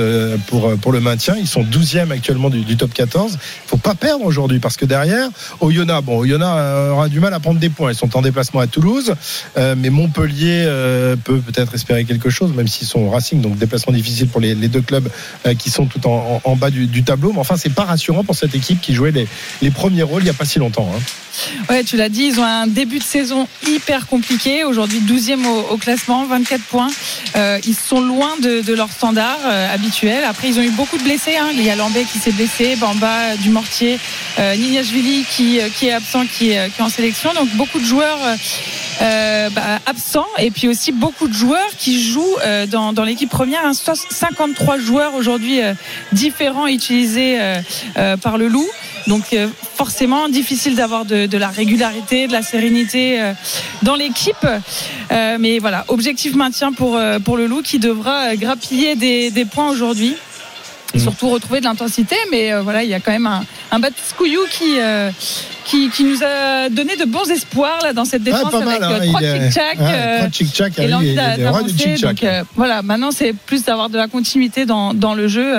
pour 0.46 0.76
pour 0.78 0.92
le 0.92 1.00
maintien. 1.00 1.36
Ils 1.38 1.46
sont 1.48 1.62
12e 1.62 2.10
actuellement 2.10 2.50
du, 2.50 2.76
top 2.76 2.92
14. 2.92 3.32
Il 3.34 3.68
faut 3.68 3.76
pas 3.76 3.94
perdre 3.94 4.24
aujourd'hui 4.24 4.58
parce 4.58 4.76
que 4.76 4.84
derrière, 4.84 5.28
Oyonnax, 5.60 6.04
bon, 6.04 6.18
Oyonnax 6.18 6.90
aura 6.92 7.08
du 7.08 7.20
mal 7.20 7.32
à 7.34 7.40
prendre 7.40 7.58
des 7.60 7.68
points. 7.70 7.92
Ils 7.92 7.96
sont 7.96 8.16
en 8.16 8.22
déplacement 8.22 8.60
à 8.60 8.66
Toulouse, 8.66 9.14
mais 9.56 9.90
Montpellier 9.90 10.64
peut 11.24 11.40
peut-être 11.40 11.74
espérer 11.74 12.04
quelque 12.04 12.30
chose, 12.30 12.52
même 12.54 12.68
s'ils 12.68 12.86
sont 12.88 13.00
au 13.00 13.10
Racing, 13.10 13.40
donc 13.40 13.58
déplacement 13.58 13.92
difficile 13.92 14.28
pour 14.28 14.40
les, 14.40 14.54
deux 14.54 14.82
clubs 14.82 15.08
qui 15.58 15.70
sont 15.70 15.86
tout 15.86 16.06
en- 16.06 16.40
en 16.50 16.56
bas 16.56 16.70
du, 16.70 17.02
tableau. 17.02 17.32
Mais 17.32 17.38
enfin, 17.38 17.56
c'est 17.56 17.74
pas 17.74 17.84
rassurant 17.84 18.24
pour 18.24 18.34
cette 18.34 18.54
équipe 18.54 18.80
qui 18.80 18.94
jouait 18.94 19.12
les, 19.12 19.70
premiers 19.70 20.02
rôles 20.02 20.22
il 20.22 20.26
y 20.26 20.30
a 20.30 20.34
pas 20.34 20.44
si 20.44 20.58
longtemps. 20.58 20.90
hein. 20.94 21.00
Ouais, 21.68 21.84
tu 21.84 21.96
l'as 21.96 22.08
dit, 22.08 22.24
ils 22.24 22.40
ont 22.40 22.44
un 22.44 22.66
début 22.66 22.98
de 22.98 23.04
saison 23.04 23.46
hyper 23.66 24.06
compliqué. 24.06 24.64
Aujourd'hui, 24.64 25.00
12e 25.00 25.46
au, 25.70 25.76
classement, 25.76 26.26
24 26.26 26.62
points. 26.64 26.90
Euh, 27.36 27.58
ils 27.66 27.74
sont 27.74 28.00
loin 28.00 28.36
de, 28.42 28.74
leur 28.74 28.90
standard 28.90 29.38
euh, 29.44 29.74
habituel. 29.74 30.24
Après, 30.24 30.48
ils 30.48 30.58
ont 30.58 30.62
eu 30.62 30.70
beaucoup 30.70 30.98
de 30.98 31.02
blessés. 31.02 31.36
Hein. 31.36 31.48
Il 31.54 31.62
y 31.62 31.70
a 31.70 31.76
Lambé 31.76 32.04
qui 32.04 32.18
s'est 32.18 32.32
blessé, 32.32 32.76
Bamba, 32.76 33.36
Dumortier, 33.36 33.98
euh, 34.38 34.54
qui, 34.54 35.60
euh, 35.60 35.68
qui 35.68 35.86
est 35.86 35.92
absent, 35.92 36.26
qui 36.26 36.50
est 36.50 36.80
en 36.80 36.88
sélection. 36.88 37.32
Donc, 37.34 37.48
beaucoup 37.56 37.78
de 37.78 37.84
joueurs. 37.84 38.18
Euh, 39.02 39.48
bah, 39.50 39.78
absents 39.86 40.26
et 40.38 40.50
puis 40.50 40.68
aussi 40.68 40.92
beaucoup 40.92 41.28
de 41.28 41.32
joueurs 41.32 41.70
qui 41.78 42.02
jouent 42.02 42.36
euh, 42.44 42.66
dans, 42.66 42.92
dans 42.92 43.04
l'équipe 43.04 43.30
première. 43.30 43.64
hein. 43.64 43.72
So- 43.72 43.92
53 44.10 44.78
joueurs 44.78 45.14
aujourd'hui 45.14 45.62
euh, 45.62 45.74
différents 46.12 46.66
utilisés 46.66 47.40
euh, 47.40 47.60
euh, 47.96 48.16
par 48.16 48.36
le 48.38 48.48
Loup. 48.48 48.68
Donc 49.06 49.32
euh, 49.32 49.48
forcément 49.76 50.28
difficile 50.28 50.74
d'avoir 50.76 51.04
de, 51.06 51.26
de 51.26 51.38
la 51.38 51.48
régularité, 51.48 52.26
de 52.26 52.32
la 52.32 52.42
sérénité 52.42 53.20
euh, 53.20 53.32
dans 53.82 53.94
l'équipe. 53.94 54.36
Euh, 55.12 55.36
mais 55.40 55.58
voilà, 55.58 55.84
objectif 55.88 56.34
maintien 56.34 56.72
pour, 56.72 56.96
euh, 56.96 57.18
pour 57.18 57.36
le 57.36 57.46
Loup 57.46 57.62
qui 57.62 57.78
devra 57.78 58.32
euh, 58.32 58.36
grappiller 58.36 58.96
des, 58.96 59.30
des 59.30 59.44
points 59.44 59.70
aujourd'hui. 59.70 60.14
Et 60.92 60.98
Mm. 60.98 61.02
surtout 61.02 61.28
retrouver 61.28 61.60
de 61.60 61.66
l'intensité, 61.66 62.16
mais 62.32 62.52
euh, 62.52 62.62
voilà, 62.62 62.82
il 62.82 62.90
y 62.90 62.94
a 62.94 62.98
quand 62.98 63.12
même 63.12 63.28
un, 63.28 63.44
un 63.70 63.78
Baptiste 63.78 64.14
Couillou 64.18 64.40
qui, 64.50 64.80
euh, 64.80 65.10
qui, 65.70 65.88
qui 65.90 66.04
nous 66.04 66.18
a 66.24 66.68
donné 66.68 66.96
de 66.96 67.04
bons 67.04 67.30
espoirs 67.30 67.78
là 67.82 67.92
dans 67.92 68.04
cette 68.04 68.22
défense 68.22 68.50
pas 68.50 68.56
avec 68.58 68.80
mal, 68.80 68.82
hein, 68.82 68.98
euh, 69.00 69.06
trois 69.06 69.22
est- 69.22 69.48
tic-tac 69.48 69.78
euh, 69.80 70.26
et 70.78 70.84
ah 70.84 70.88
l'envie 70.88 71.14
d'avancer. 71.14 71.94
Donc 72.02 72.22
euh, 72.24 72.42
voilà, 72.56 72.82
maintenant 72.82 73.10
c'est 73.12 73.32
plus 73.32 73.64
d'avoir 73.64 73.88
de 73.88 73.96
la 73.96 74.08
continuité 74.08 74.66
dans, 74.66 74.94
dans 74.94 75.14
le 75.14 75.28
jeu 75.28 75.54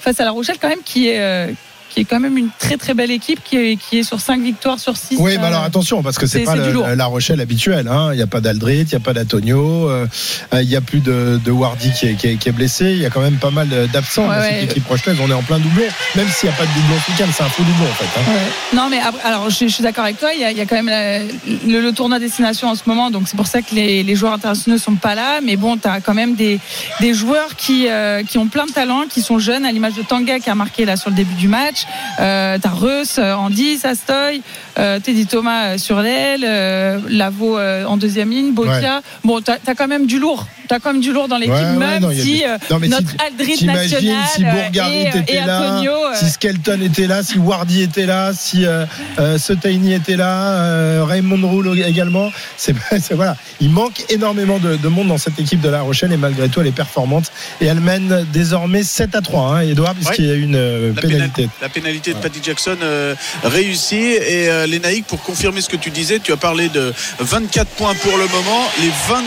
face 0.00 0.18
à 0.20 0.24
La 0.24 0.32
Rochelle 0.32 0.56
quand 0.60 0.68
même 0.68 0.82
qui 0.84 1.08
est 1.08 1.20
euh, 1.20 1.52
qui 1.94 2.00
est 2.00 2.04
quand 2.04 2.18
même 2.18 2.36
une 2.36 2.48
très 2.58 2.76
très 2.76 2.92
belle 2.92 3.12
équipe 3.12 3.38
qui 3.44 3.56
est, 3.56 3.76
qui 3.76 3.98
est 3.98 4.02
sur 4.02 4.18
5 4.20 4.40
victoires 4.42 4.80
sur 4.80 4.96
6 4.96 5.16
Oui, 5.20 5.36
mais 5.40 5.46
alors 5.46 5.62
attention, 5.62 6.02
parce 6.02 6.18
que 6.18 6.26
c'est 6.26 6.40
pas 6.40 6.56
la 6.56 7.06
Rochelle 7.06 7.40
habituelle. 7.40 7.86
hein. 7.88 8.08
Il 8.12 8.16
n'y 8.16 8.22
a 8.22 8.26
pas 8.26 8.40
d'Aldrit, 8.40 8.80
il 8.80 8.86
n'y 8.88 8.94
a 8.94 9.00
pas 9.00 9.12
d'Antonio, 9.12 9.88
euh, 9.88 10.06
il 10.54 10.66
n'y 10.68 10.74
a 10.76 10.80
plus 10.80 10.98
de, 11.00 11.40
de 11.44 11.50
Wardy 11.52 11.92
qui 11.92 12.06
est, 12.08 12.14
qui, 12.14 12.26
est, 12.28 12.36
qui 12.36 12.48
est 12.48 12.52
blessé. 12.52 12.86
Il 12.92 12.98
y 12.98 13.06
a 13.06 13.10
quand 13.10 13.20
même 13.20 13.36
pas 13.36 13.50
mal 13.52 13.68
d'absents 13.92 14.28
Ouais, 14.28 14.34
dans 14.34 14.40
ouais. 14.42 14.60
cette 14.62 14.70
équipe 14.72 14.88
rochelaise. 14.88 15.16
On 15.22 15.30
est 15.30 15.34
en 15.34 15.42
plein 15.42 15.58
doublon, 15.60 15.84
même 16.16 16.28
s'il 16.28 16.48
n'y 16.48 16.54
a 16.54 16.58
pas 16.58 16.64
de 16.64 16.70
doublon 16.72 16.96
week-end, 17.08 17.26
c'est 17.32 17.42
un 17.44 17.48
faux 17.48 17.62
doublon 17.62 17.84
en 17.84 17.94
fait. 17.94 18.20
hein. 18.20 18.32
Ouais. 18.34 18.76
Non, 18.76 18.88
mais 18.90 18.98
alors 19.24 19.50
je, 19.50 19.66
je 19.66 19.72
suis 19.72 19.82
d'accord 19.82 20.04
avec 20.04 20.18
toi. 20.18 20.30
Il 20.34 20.40
y 20.40 20.44
a, 20.44 20.50
il 20.50 20.56
y 20.58 20.60
a 20.60 20.66
quand 20.66 20.76
même 20.76 20.88
la- 20.88 21.20
le, 21.20 21.80
le 21.80 21.92
tournoi 21.92 22.18
destination 22.18 22.68
en 22.68 22.74
ce 22.74 22.82
moment, 22.86 23.10
donc 23.10 23.28
c'est 23.28 23.36
pour 23.36 23.46
ça 23.46 23.62
que 23.62 23.74
les, 23.74 24.02
les 24.02 24.16
joueurs 24.16 24.32
internationaux 24.32 24.78
sont 24.78 24.96
pas 24.96 25.14
là. 25.14 25.40
Mais 25.42 25.56
bon, 25.56 25.76
tu 25.76 25.86
as 25.86 26.00
quand 26.00 26.14
même 26.14 26.34
des, 26.34 26.58
des 27.00 27.14
joueurs 27.14 27.54
qui, 27.56 27.86
euh, 27.88 28.22
qui 28.24 28.38
ont 28.38 28.48
plein 28.48 28.66
de 28.66 28.72
talent, 28.72 29.02
qui 29.08 29.20
sont 29.22 29.38
jeunes, 29.38 29.64
à 29.64 29.70
l'image 29.72 29.94
de 29.94 30.02
Tanga 30.02 30.38
qui 30.40 30.50
a 30.50 30.54
marqué 30.54 30.84
là 30.84 30.96
sur 30.96 31.10
le 31.10 31.16
début 31.16 31.34
du 31.34 31.48
match. 31.48 31.83
Euh, 32.20 32.58
tu 32.60 32.66
as 32.68 32.70
Reus, 32.70 33.16
euh, 33.18 33.34
Andy, 33.34 33.78
Sastoy, 33.78 34.42
euh, 34.78 34.98
Teddy 35.00 35.26
Thomas 35.26 35.78
sur 35.78 36.00
l'aile, 36.00 36.44
euh, 36.44 36.98
Lavo 37.08 37.58
euh, 37.58 37.84
en 37.84 37.96
deuxième 37.96 38.30
ligne, 38.30 38.52
Botia. 38.52 38.96
Ouais. 38.96 39.02
Bon, 39.24 39.40
tu 39.40 39.50
as, 39.50 39.74
quand 39.74 39.88
même 39.88 40.06
du 40.06 40.18
lourd. 40.18 40.46
Tu 40.68 40.74
as 40.74 40.80
quand 40.80 40.92
même 40.92 41.02
du 41.02 41.12
lourd 41.12 41.28
dans 41.28 41.36
l'équipe, 41.36 41.54
Ouais, 41.54 41.60
ouais, 41.62 41.76
même 41.76 42.02
non, 42.02 42.10
si 42.10 42.42
Non, 42.70 42.78
notre 42.80 43.10
si- 43.10 43.16
Aldrit 43.26 43.66
national 43.66 44.26
si 44.34 44.42
et, 44.42 45.08
était 45.08 45.34
et 45.34 45.40
là, 45.44 45.72
Antonio. 45.74 45.92
euh, 45.92 46.14
si 46.14 46.30
Skelton 46.30 46.80
était 46.82 47.06
là, 47.06 47.22
si 47.22 47.38
Wardy 47.38 47.82
était 47.82 48.06
là, 48.06 48.32
si 48.32 48.64
euh, 48.64 48.86
euh, 49.18 49.36
Setaini 49.38 49.92
était 49.94 50.16
là, 50.16 50.52
euh, 50.52 51.04
Raymond 51.06 51.46
Roule 51.46 51.78
également. 51.80 52.30
C'est, 52.56 52.74
voilà, 53.12 53.36
il 53.60 53.70
manque 53.70 54.04
énormément 54.08 54.58
de, 54.58 54.76
de 54.76 54.88
monde 54.88 55.08
dans 55.08 55.18
cette 55.18 55.38
équipe 55.38 55.60
de 55.60 55.68
La 55.68 55.82
Rochelle 55.82 56.12
et 56.12 56.16
malgré 56.16 56.48
tout 56.48 56.60
elle 56.60 56.66
est 56.68 56.72
performante 56.72 57.30
et 57.60 57.66
elle 57.66 57.80
mène 57.80 58.24
désormais 58.32 58.82
7 58.82 59.14
à 59.16 59.20
3, 59.20 59.42
hein, 59.56 59.60
Edouard, 59.60 59.94
puisqu'il 59.94 60.26
y 60.26 60.30
a 60.30 60.34
une 60.34 60.56
euh, 60.56 60.92
La 60.96 61.02
pénalité. 61.02 61.48
La 61.60 61.68
pénalité 61.74 62.14
de 62.14 62.18
Paddy 62.18 62.40
Jackson 62.42 62.78
euh, 62.82 63.14
réussie. 63.42 63.96
Et 63.96 64.48
euh, 64.48 64.66
les 64.66 64.78
Naïcs, 64.78 65.06
pour 65.06 65.22
confirmer 65.22 65.60
ce 65.60 65.68
que 65.68 65.76
tu 65.76 65.90
disais, 65.90 66.20
tu 66.20 66.32
as 66.32 66.36
parlé 66.36 66.68
de 66.68 66.94
24 67.18 67.68
points 67.72 67.94
pour 67.96 68.16
le 68.16 68.26
moment. 68.28 68.62
Les 68.80 68.90
20 69.08 69.22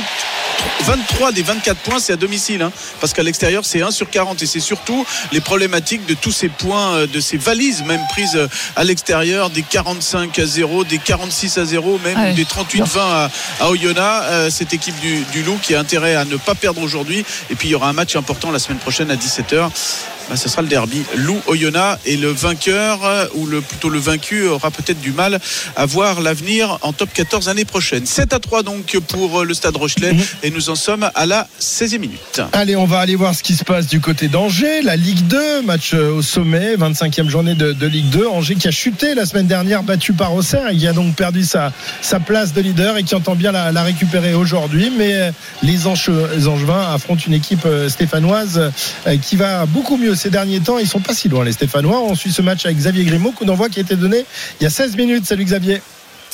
23 0.86 1.32
des 1.34 1.44
24 1.44 1.78
points, 1.82 2.00
c'est 2.00 2.14
à 2.14 2.16
domicile. 2.16 2.62
hein, 2.64 2.72
parce 3.00 3.14
qu'à 3.14 3.22
l'extérieur, 3.22 3.64
c'est 3.64 3.82
1 3.82 3.92
sur 3.92 4.10
40. 4.10 4.42
Et 4.42 4.46
c'est 4.48 4.60
surtout 4.60 5.06
les 5.32 5.40
problématiques 5.40 6.06
de 6.08 6.14
tous 6.16 6.32
ces 6.32 6.50
points, 6.50 6.94
euh, 6.96 7.08
de 7.08 7.20
ces 7.20 7.38
valises, 7.38 7.84
même 7.84 8.02
prises 8.10 8.36
euh, 8.36 8.48
à 8.76 8.84
l'extérieur, 8.84 9.50
des 9.52 9.62
45 9.62 10.38
à 10.40 10.46
0, 10.46 10.84
des 10.84 10.98
46 10.98 11.58
à 11.60 11.66
0, 11.66 12.00
même 12.04 12.18
Ouais. 12.18 12.34
des 12.34 12.46
38-20 12.46 12.88
à, 13.00 13.30
à 13.60 13.70
Oyonnax. 13.70 14.26
Euh, 14.30 14.50
cette 14.50 14.74
équipe 14.74 15.00
du, 15.00 15.20
du 15.32 15.44
Loup 15.44 15.60
qui 15.62 15.76
a 15.76 15.80
intérêt 15.80 16.16
à 16.16 16.26
ne 16.26 16.38
pas 16.38 16.56
perdre 16.56 16.82
aujourd'hui. 16.82 17.24
Et 17.52 17.56
puis, 17.56 17.68
il 17.70 17.72
y 17.72 17.76
aura 17.76 17.90
un 17.90 17.94
match 17.94 18.16
important 18.16 18.50
la 18.52 18.60
semaine 18.60 18.80
prochaine 18.80 19.12
à 19.12 19.16
17h. 19.16 19.70
Bah, 20.30 20.36
ce 20.36 20.50
sera 20.50 20.62
le 20.62 20.68
derby 20.68 21.04
Loup-Oyonnax 21.16 22.02
et 22.06 22.18
le 22.18 22.30
vainqueur 22.32 23.00
euh, 23.06 23.26
ou 23.36 23.46
le, 23.46 23.62
plutôt 23.62 23.90
le 23.90 24.00
vaincu 24.00 24.46
aura 24.46 24.72
peut-être 24.72 25.00
du 25.00 25.12
mal 25.12 25.40
à 25.76 25.86
voir 25.86 26.20
l'avenir 26.22 26.78
en 26.82 26.92
top 26.92 27.10
14 27.14 27.48
l'année 27.48 27.64
prochaine. 27.64 28.06
7 28.06 28.34
à 28.34 28.40
3 28.40 28.64
donc 28.64 28.98
pour 29.08 29.40
euh, 29.42 29.46
le 29.46 29.54
stade 29.54 29.78
Rochelet 29.78 30.14
et 30.44 30.52
nous 30.52 30.70
en 30.70 30.76
sommes 30.76 31.10
à 31.16 31.26
la 31.26 31.48
16e 31.62 32.00
minute. 32.00 32.42
Allez, 32.52 32.76
on 32.76 32.86
va 32.86 33.00
aller 33.00 33.16
voir 33.16 33.34
ce 33.36 33.42
qui 33.44 33.56
se 33.56 33.64
passe 33.64 33.88
du 33.88 34.02
côté 34.02 34.28
d'Angers, 34.28 34.82
la 34.82 34.98
Ligue 34.98 35.26
2, 35.28 35.62
match 35.62 35.94
euh, 35.94 36.12
au 36.16 36.22
sommet, 36.22 36.76
25e 36.76 37.30
journée 37.30 37.56
de, 37.56 37.72
de 37.72 37.88
Ligue 37.88 38.10
2. 38.10 38.28
Angers 38.28 38.56
qui 38.56 38.68
a 38.68 38.72
chuté 38.72 39.16
la 39.16 39.26
semaine 39.26 39.48
dernière, 39.48 39.82
battu 39.84 40.12
par 40.12 40.34
Auxerre, 40.36 40.70
et 40.70 40.76
qui 40.78 40.88
a 40.88 40.94
donc 40.94 41.16
perdu 41.16 41.44
sa, 41.46 41.72
sa 42.02 42.20
place 42.20 42.52
de 42.54 42.60
leader 42.62 42.98
et 42.98 43.04
qui 43.04 43.16
entend 43.16 43.36
bien 43.36 43.54
la, 43.54 43.72
la 43.72 43.84
récupérer 43.84 44.34
aujourd'hui. 44.34 44.92
Mais 44.98 45.32
les, 45.64 45.86
Anche- 45.88 46.10
les 46.36 46.48
Angevins 46.50 46.94
affrontent 46.94 47.24
une 47.28 47.34
équipe 47.34 47.66
stéphanoise 47.88 48.72
qui 49.22 49.36
va 49.38 49.66
beaucoup 49.66 49.96
mieux 49.98 50.16
ces 50.18 50.30
derniers 50.30 50.60
temps. 50.60 50.78
Ils 50.78 50.88
sont 50.88 51.00
pas 51.00 51.14
si 51.14 51.30
loin, 51.30 51.46
les 51.46 51.54
Stéphanois. 51.54 52.02
On 52.02 52.16
suit 52.16 52.32
ce 52.32 52.42
match 52.42 52.66
avec 52.66 52.78
Xavier 52.78 53.06
Grimaud, 53.06 53.32
coup 53.32 53.46
d'envoi 53.46 53.70
qui 53.70 53.80
a 53.80 53.84
été 53.84 53.96
donné 53.96 54.26
il 54.60 54.64
y 54.64 54.68
a 54.68 54.70
16 54.70 54.98
minutes. 54.98 55.26
Salut 55.26 55.46
Xavier. 55.46 55.82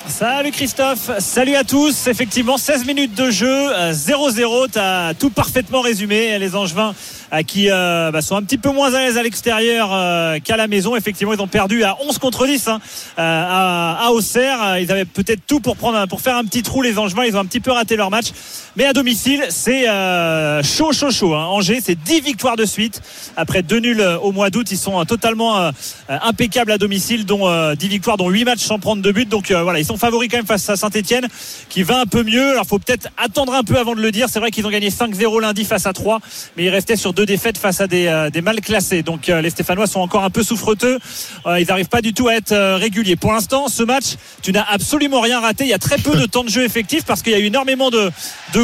Salut 0.07 0.51
Christophe, 0.51 1.11
salut 1.19 1.55
à 1.55 1.63
tous. 1.63 2.07
Effectivement, 2.07 2.57
16 2.57 2.85
minutes 2.85 3.15
de 3.15 3.31
jeu, 3.31 3.47
euh, 3.47 3.93
0-0. 3.93 4.67
Tu 4.73 4.77
as 4.77 5.13
tout 5.17 5.29
parfaitement 5.29 5.79
résumé. 5.79 6.37
Les 6.39 6.55
Angevins 6.55 6.93
qui 7.41 7.71
euh, 7.71 8.11
bah, 8.11 8.21
sont 8.21 8.35
un 8.35 8.43
petit 8.43 8.59
peu 8.59 8.69
moins 8.69 8.93
à 8.93 8.99
l'aise 8.99 9.17
à 9.17 9.23
l'extérieur 9.23 9.89
euh, 9.91 10.37
qu'à 10.37 10.55
la 10.55 10.67
maison. 10.67 10.95
Effectivement, 10.95 11.33
ils 11.33 11.41
ont 11.41 11.47
perdu 11.47 11.83
à 11.83 11.97
11 12.07 12.19
contre 12.19 12.45
10 12.45 12.67
hein, 12.67 12.79
euh, 13.17 13.21
à, 13.21 14.05
à 14.05 14.11
Auxerre. 14.11 14.77
Ils 14.79 14.91
avaient 14.91 15.05
peut-être 15.05 15.41
tout 15.47 15.59
pour, 15.59 15.75
prendre, 15.75 16.07
pour 16.07 16.21
faire 16.21 16.35
un 16.37 16.43
petit 16.43 16.61
trou, 16.61 16.83
les 16.83 16.99
Angevins. 16.99 17.25
Ils 17.25 17.35
ont 17.35 17.39
un 17.39 17.45
petit 17.45 17.59
peu 17.59 17.71
raté 17.71 17.95
leur 17.95 18.11
match. 18.11 18.27
Mais 18.75 18.85
à 18.85 18.93
domicile, 18.93 19.43
c'est 19.49 19.89
euh, 19.89 20.61
chaud, 20.61 20.91
chaud, 20.91 21.09
chaud. 21.09 21.33
hein. 21.33 21.45
Angers, 21.45 21.79
c'est 21.83 21.95
10 21.95 22.21
victoires 22.21 22.55
de 22.55 22.65
suite. 22.65 23.01
Après 23.35 23.63
deux 23.63 23.79
nuls 23.79 23.99
euh, 24.01 24.19
au 24.19 24.31
mois 24.31 24.51
d'août, 24.51 24.67
ils 24.69 24.77
sont 24.77 25.03
totalement 25.05 25.71
impeccables 26.07 26.71
à 26.71 26.77
domicile, 26.77 27.25
dont 27.25 27.47
euh, 27.47 27.73
10 27.73 27.87
victoires, 27.87 28.17
dont 28.17 28.29
8 28.29 28.45
matchs 28.45 28.59
sans 28.61 28.77
prendre 28.77 29.01
de 29.01 29.11
but. 29.11 29.27
Donc 29.27 29.51
voilà, 29.51 29.79
ils 29.79 29.85
sont 29.85 29.97
favoris 29.97 30.29
quand 30.29 30.37
même 30.37 30.45
face 30.45 30.69
à 30.69 30.75
Saint-Etienne, 30.75 31.27
qui 31.69 31.81
va 31.81 31.99
un 31.99 32.05
peu 32.05 32.23
mieux. 32.23 32.51
Alors 32.51 32.65
faut 32.65 32.79
peut-être 32.79 33.09
attendre 33.17 33.53
un 33.53 33.63
peu 33.63 33.77
avant 33.77 33.95
de 33.95 34.01
le 34.01 34.11
dire. 34.11 34.27
C'est 34.29 34.39
vrai 34.39 34.51
qu'ils 34.51 34.67
ont 34.67 34.71
gagné 34.71 34.89
5-0 34.89 35.41
lundi 35.41 35.65
face 35.65 35.85
à 35.87 35.93
3, 35.93 36.19
mais 36.57 36.65
ils 36.65 36.69
restaient 36.69 36.95
sur 36.95 37.13
deux 37.13 37.22
défaites 37.25 37.57
face 37.57 37.81
à 37.81 37.87
des, 37.87 38.07
euh, 38.07 38.29
mal 38.41 38.61
classés. 38.61 39.03
Donc 39.03 39.29
euh, 39.29 39.41
les 39.41 39.49
Stéphanois 39.49 39.87
sont 39.87 39.99
encore 39.99 40.23
un 40.23 40.29
peu 40.29 40.43
souffreteux. 40.43 40.99
Euh, 41.45 41.59
ils 41.59 41.67
n'arrivent 41.67 41.89
pas 41.89 42.01
du 42.01 42.13
tout 42.13 42.27
à 42.27 42.35
être 42.35 42.55
réguliers. 42.75 43.15
Pour 43.15 43.33
l'instant, 43.33 43.67
ce 43.67 43.83
match, 43.83 44.15
tu 44.41 44.51
n'as 44.51 44.63
absolument 44.63 45.21
rien 45.21 45.39
raté. 45.39 45.63
Il 45.63 45.69
y 45.69 45.73
a 45.73 45.79
très 45.79 45.97
peu 45.97 46.15
de 46.15 46.25
temps 46.25 46.43
de 46.43 46.49
jeu 46.49 46.63
effectif 46.63 47.03
parce 47.05 47.21
qu'il 47.21 47.33
y 47.33 47.35
a 47.35 47.39
eu 47.39 47.45
énormément 47.45 47.89
de, 47.89 48.11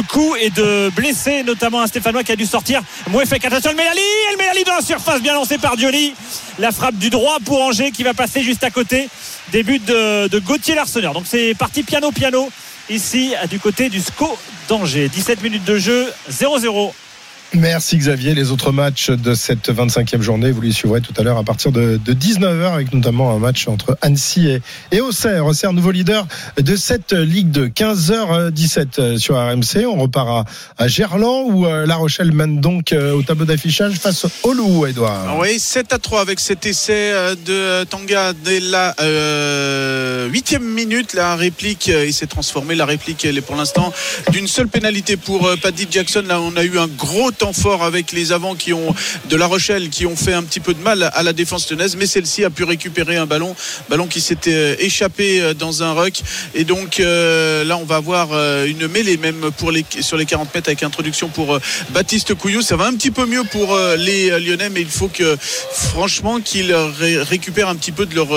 coups 0.08 0.38
et 0.40 0.50
de 0.50 0.90
blessés, 0.90 1.42
notamment 1.42 1.82
un 1.82 1.86
Stéphanois 1.86 2.24
qui 2.24 2.32
a 2.32 2.36
dû 2.36 2.46
sortir. 2.46 2.82
Mouefek, 3.08 3.44
attention, 3.44 3.70
le 3.70 3.76
Melali, 3.76 4.00
et 4.00 4.32
le 4.32 4.38
Melali 4.38 4.64
dans 4.64 4.74
la 4.74 4.82
surface, 4.82 5.22
bien 5.22 5.34
lancé 5.34 5.58
par 5.58 5.76
Dioli. 5.76 6.14
La 6.58 6.72
frappe 6.72 6.96
du 6.96 7.10
droit 7.10 7.38
pour 7.44 7.62
Angers 7.62 7.90
qui 7.90 8.02
va 8.02 8.14
passer 8.14 8.42
juste 8.42 8.64
à 8.64 8.70
côté 8.70 9.08
des 9.52 9.62
buts 9.62 9.78
de, 9.78 10.28
de 10.28 10.38
Gauthier 10.38 10.74
Larsonneur. 10.74 11.12
Donc 11.12 11.24
c'est 11.26 11.54
parti 11.54 11.82
piano-piano 11.82 12.50
ici 12.90 13.34
du 13.48 13.58
côté 13.58 13.88
du 13.88 14.00
SCO 14.00 14.36
d'Angers. 14.68 15.08
17 15.08 15.42
minutes 15.42 15.64
de 15.64 15.78
jeu, 15.78 16.12
0-0. 16.30 16.92
Merci 17.54 17.96
Xavier. 17.96 18.34
Les 18.34 18.52
autres 18.52 18.70
matchs 18.70 19.10
de 19.10 19.34
cette 19.34 19.70
25e 19.70 20.20
journée, 20.20 20.52
vous 20.52 20.60
les 20.60 20.70
suivrez 20.72 21.00
tout 21.00 21.12
à 21.16 21.22
l'heure 21.22 21.36
à 21.36 21.42
partir 21.42 21.72
de, 21.72 21.98
19h 21.98 22.72
avec 22.72 22.92
notamment 22.92 23.32
un 23.34 23.38
match 23.38 23.66
entre 23.66 23.98
Annecy 24.02 24.48
et, 24.48 24.62
et 24.92 25.00
Auxerre. 25.00 25.46
Auxerre, 25.46 25.72
nouveau 25.72 25.90
leader 25.90 26.26
de 26.58 26.76
cette 26.76 27.12
Ligue 27.12 27.50
de 27.50 27.66
15h17 27.66 29.18
sur 29.18 29.36
RMC. 29.36 29.86
On 29.86 30.00
repart 30.00 30.48
à, 30.78 30.88
Gerland 30.88 31.46
où 31.50 31.66
euh, 31.66 31.86
La 31.86 31.96
Rochelle 31.96 32.32
mène 32.32 32.60
donc 32.60 32.92
euh, 32.92 33.14
au 33.14 33.22
tableau 33.22 33.44
d'affichage 33.44 33.94
face 33.94 34.26
au 34.42 34.52
Loup, 34.52 34.86
Edouard. 34.86 35.38
Oui, 35.38 35.58
7 35.58 35.92
à 35.92 35.98
3 35.98 36.20
avec 36.20 36.40
cet 36.40 36.66
essai 36.66 37.12
euh, 37.12 37.34
de 37.34 37.84
Tanga 37.84 38.32
dès 38.32 38.60
la 38.60 38.94
euh, 39.00 40.28
huitième 40.28 40.64
minute. 40.64 41.14
La 41.14 41.36
réplique, 41.36 41.88
euh, 41.88 42.06
il 42.06 42.12
s'est 42.12 42.26
transformé. 42.26 42.74
La 42.74 42.86
réplique, 42.86 43.24
elle 43.24 43.38
est 43.38 43.42
pour 43.42 43.56
l'instant 43.56 43.92
d'une 44.30 44.46
seule 44.46 44.68
pénalité 44.68 45.16
pour 45.16 45.46
euh, 45.46 45.56
Paddy 45.56 45.86
Jackson. 45.90 46.24
Là, 46.26 46.40
on 46.40 46.56
a 46.56 46.64
eu 46.64 46.78
un 46.78 46.86
gros 46.86 47.30
temps 47.40 47.52
fort 47.54 47.82
avec 47.84 48.12
les 48.12 48.32
avants 48.32 48.54
qui 48.54 48.74
ont 48.74 48.94
de 49.30 49.36
La 49.36 49.46
Rochelle 49.46 49.88
qui 49.88 50.04
ont 50.04 50.14
fait 50.14 50.34
un 50.34 50.42
petit 50.42 50.60
peu 50.60 50.74
de 50.74 50.82
mal 50.82 51.10
à 51.14 51.22
la 51.22 51.32
défense 51.32 51.66
tenaise, 51.66 51.96
mais 51.96 52.04
celle-ci 52.06 52.44
a 52.44 52.50
pu 52.50 52.64
récupérer 52.64 53.16
un 53.16 53.24
ballon, 53.24 53.56
ballon 53.88 54.06
qui 54.06 54.20
s'était 54.20 54.52
euh, 54.52 54.76
échappé 54.78 55.40
euh, 55.40 55.54
dans 55.54 55.82
un 55.82 55.94
ruck. 55.94 56.20
Et 56.54 56.64
donc 56.64 57.00
euh, 57.00 57.64
là, 57.64 57.78
on 57.78 57.84
va 57.84 57.96
avoir 57.96 58.28
une 58.66 58.86
mêlée 58.88 59.16
même 59.16 59.50
pour 59.56 59.72
les 59.72 59.86
sur 60.00 60.18
les 60.18 60.26
40 60.26 60.54
mètres 60.54 60.68
avec 60.68 60.82
introduction 60.82 61.28
pour 61.28 61.58
Baptiste 61.90 62.34
Couillou. 62.34 62.60
Ça 62.60 62.76
va 62.76 62.84
un 62.86 62.94
petit 62.94 63.10
peu 63.10 63.24
mieux 63.24 63.44
pour 63.44 63.76
les 63.96 64.28
Lyonnais, 64.38 64.68
mais 64.68 64.82
il 64.82 64.88
faut 64.90 65.08
que 65.08 65.36
franchement 65.72 66.40
qu'ils 66.40 66.74
ré- 66.74 67.22
récupèrent 67.22 67.68
un 67.70 67.76
petit 67.76 67.92
peu 67.92 68.04
de 68.04 68.14
leur, 68.14 68.28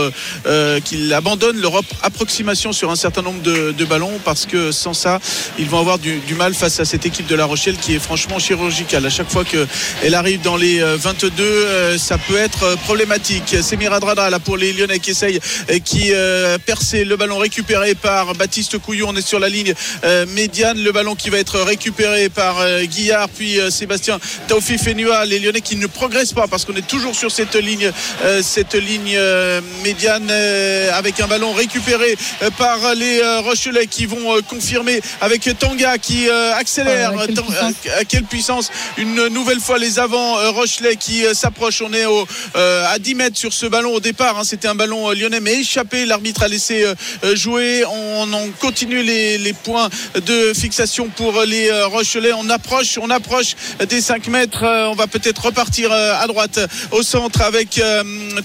qu'ils 0.86 1.14
abandonnent 1.14 1.60
leur 1.60 1.76
approximation 2.04 2.72
sur 2.72 2.90
un 2.90 2.96
certain 2.96 3.22
nombre 3.22 3.42
de, 3.42 3.72
de 3.72 3.86
ballons 3.86 4.20
parce 4.24 4.46
que 4.46 4.72
sans 4.72 4.94
ça, 4.94 5.20
ils 5.60 5.68
vont 5.68 5.80
avoir 5.80 6.00
du, 6.00 6.20
du 6.20 6.36
mal 6.36 6.54
face 6.54 6.80
à 6.80 6.86
cette 6.86 7.06
équipe 7.06 7.28
de 7.28 7.36
La 7.36 7.46
Rochelle 7.46 7.76
qui 7.78 7.94
est 7.96 8.00
franchement 8.00 8.40
chirurgicale 8.40 8.93
verticale. 8.94 9.06
À 9.06 9.10
chache 9.10 9.28
fois 9.28 9.44
qu'elle 9.44 10.16
arrive 10.16 10.42
dans 10.42 10.58
les 10.58 10.80
22, 10.80 11.44
euh, 11.44 11.98
ça 11.98 12.18
peut 12.18 12.38
être 12.38 12.76
problématique. 12.84 13.56
C'est 13.62 13.78
Miradradra 13.78 14.30
là 14.30 14.40
pour 14.40 14.58
les 14.58 14.74
Lyonnais 14.74 15.00
qui 15.00 15.12
essayent, 15.12 15.40
qui 15.84 16.12
percer 16.66 17.06
le 17.06 17.16
ballon 17.18 17.38
récupéré 17.38 17.96
par 17.96 18.34
Baptiste 18.36 18.78
Couillon. 18.78 19.10
On 19.10 19.16
est 19.16 19.26
sur 19.26 19.40
la 19.40 19.50
ligne 19.50 19.74
médiane. 20.30 20.82
Le 20.82 20.92
ballon 20.92 21.16
qui 21.16 21.30
va 21.30 21.38
être 21.38 21.60
récupéré 21.60 22.30
par 22.30 22.56
Guillard, 22.84 23.30
puis 23.30 23.60
Sébastien 23.70 24.20
Taofi 24.48 24.78
Fenua. 24.78 25.26
Les 25.26 25.40
Lyonnais 25.40 25.62
qui 25.62 25.76
ne 25.76 25.88
progressent 25.88 26.34
pas 26.34 26.48
parce 26.48 26.66
qu'on 26.66 26.76
est 26.76 26.88
toujours 26.88 27.16
sur 27.16 27.32
cette 27.32 27.56
ligne, 27.56 27.92
cette 28.42 28.76
ligne 28.76 29.18
médiane 29.84 30.30
avec 30.94 31.20
un 31.20 31.28
ballon 31.28 31.54
récupéré 31.54 32.18
par 32.58 32.96
les 32.96 33.22
Rochelais 33.40 33.88
qui 33.88 34.06
vont 34.06 34.42
confirmer 34.48 35.02
avec 35.22 35.50
Tanga 35.60 35.98
qui 35.98 36.30
accélère. 36.30 37.14
Oh, 37.16 37.20
quelle 37.26 37.44
puissance. 37.44 37.74
à 38.00 38.06
quelle 38.06 38.24
puissance 38.24 38.72
Une 38.98 39.28
nouvelle 39.30 39.60
fois 39.60 39.78
les 39.78 40.00
avants 40.00 40.36
Rochelais 40.52 40.96
qui 40.96 41.24
s'approchent. 41.34 41.82
On 41.82 41.94
est 41.94 42.06
au, 42.06 42.26
à 42.56 42.98
10 43.00 43.16
mètres 43.16 43.38
sur 43.38 43.54
ce 43.54 43.66
ballon 43.66 43.94
au 43.94 44.00
départ. 44.00 44.38
hein. 44.38 44.44
C'était 44.44 44.68
un 44.68 44.76
ballon 44.76 45.12
lyonnais 45.12 45.40
mais 45.40 45.60
échappé. 45.62 46.06
L'arbitre 46.06 46.44
a 46.44 46.48
laissé 46.48 46.86
jouer. 47.34 47.84
On, 47.86 48.32
on 48.34 48.50
continue 48.60 49.02
les, 49.04 49.38
les 49.38 49.54
points 49.54 49.90
de 50.16 50.54
fixation 50.54 51.08
pour 51.10 51.42
les 51.44 51.72
Rochelais. 51.84 52.34
On 52.34 52.50
approche, 52.50 52.98
on 53.02 53.10
approche 53.10 53.56
des 53.88 54.02
5 54.02 54.28
mètres. 54.28 54.64
On 54.64 54.96
va 54.96 55.08
peut-être 55.08 55.46
repartir 55.46 55.92
à 55.92 56.26
droite 56.28 56.60
au 56.92 57.04
centre 57.04 57.42
avec 57.42 57.82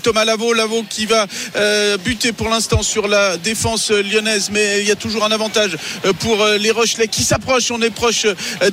Thomas 0.02 0.24
Lavaux. 0.24 0.52
Lavaux 0.52 0.84
qui 0.88 1.06
va 1.06 1.26
buter 2.04 2.32
pour 2.32 2.48
l'instant 2.48 2.82
sur 2.82 3.08
la 3.08 3.36
défense 3.36 3.90
lyonnaise. 3.90 4.48
Mais 4.52 4.80
il 4.80 4.88
y 4.88 4.92
a 4.92 4.96
toujours 4.96 5.24
un 5.24 5.30
avantage 5.32 5.76
pour 6.20 6.44
les 6.58 6.70
Rochelais 6.70 7.08
qui 7.08 7.22
s'approchent. 7.22 7.70
On 7.70 7.82
est 7.82 7.90
proche 7.90 8.26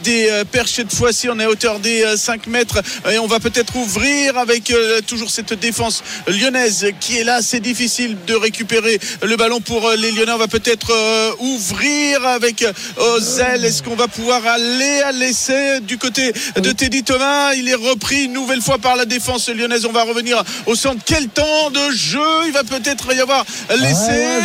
des 0.04 0.44
perches 0.52 0.72
cette 0.74 0.94
fois-ci. 0.94 1.30
On 1.30 1.40
est 1.40 1.46
à 1.46 1.50
hauteur 1.56 1.80
des 1.80 2.04
5 2.18 2.48
mètres 2.48 2.82
et 3.10 3.18
on 3.18 3.28
va 3.28 3.40
peut-être 3.40 3.78
ouvrir 3.78 4.38
avec 4.38 4.74
toujours 5.08 5.30
cette 5.30 5.54
défense 5.54 6.04
lyonnaise 6.28 6.88
qui 7.00 7.18
est 7.18 7.24
là. 7.24 7.40
C'est 7.42 7.62
difficile 7.62 8.18
de 8.28 8.36
récupérer 8.36 9.00
le 9.24 9.38
ballon 9.38 9.62
pour 9.62 9.90
les 9.92 10.12
Lyonnais. 10.12 10.34
On 10.34 10.38
va 10.38 10.50
peut-être 10.50 10.92
ouvrir 11.40 12.26
avec 12.26 12.66
Ozel. 12.98 13.64
Est-ce 13.64 13.84
qu'on 13.84 13.96
va 13.96 14.10
pouvoir 14.10 14.46
aller 14.46 15.02
à 15.06 15.14
l'essai 15.14 15.80
du 15.80 15.98
côté 15.98 16.34
de 16.58 16.72
Teddy 16.74 17.04
Thomas 17.04 17.54
Il 17.54 17.70
est 17.70 17.76
repris 17.76 18.26
une 18.26 18.34
nouvelle 18.34 18.62
fois 18.62 18.78
par 18.78 18.98
la 18.98 19.06
défense 19.06 19.48
lyonnaise. 19.48 19.86
On 19.86 19.94
va 19.94 20.04
revenir 20.04 20.44
au 20.66 20.76
centre. 20.76 21.02
Quel 21.06 21.30
temps 21.30 21.70
de 21.72 21.92
jeu 21.92 22.20
Il 22.48 22.52
va 22.52 22.66
peut-être 22.66 23.14
y 23.14 23.22
avoir 23.22 23.46
l'essai. 23.70 24.42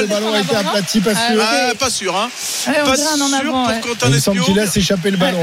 le 0.00 0.06
ballon 0.06 0.34
a 0.34 0.40
été 0.40 0.54
aplati 0.54 1.00
Pas 1.00 1.14
sûr. 1.14 1.42
Ah, 1.42 1.74
pas 1.78 1.90
sûr. 1.90 2.14
Hein. 2.14 2.30
Pas 2.66 2.96
sûr 2.96 3.06
pour. 3.52 3.70
Quentin 3.80 4.08
Il 4.10 4.20
semble 4.20 4.40
qu'il 4.42 4.56
laisse 4.56 4.76
échapper 4.76 5.10
le 5.10 5.16
ballon. 5.16 5.42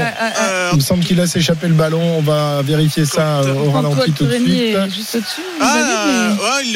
Il 0.72 0.76
me 0.76 0.80
semble 0.80 1.04
qu'il 1.04 1.16
laisse 1.16 1.34
échapper 1.36 1.68
le 1.68 1.74
ballon. 1.74 2.00
On 2.18 2.22
va 2.22 2.62
vérifier 2.62 3.04
ça 3.04 3.40
euh, 3.40 3.54
au 3.54 3.70
ralenti 3.70 4.12
tout 4.12 4.24
de 4.26 4.32
suite. 4.34 4.48
est 4.76 4.90
juste 4.90 5.14
au-dessus. 5.16 5.40
Ah, 5.60 5.74
ouais, 6.30 6.72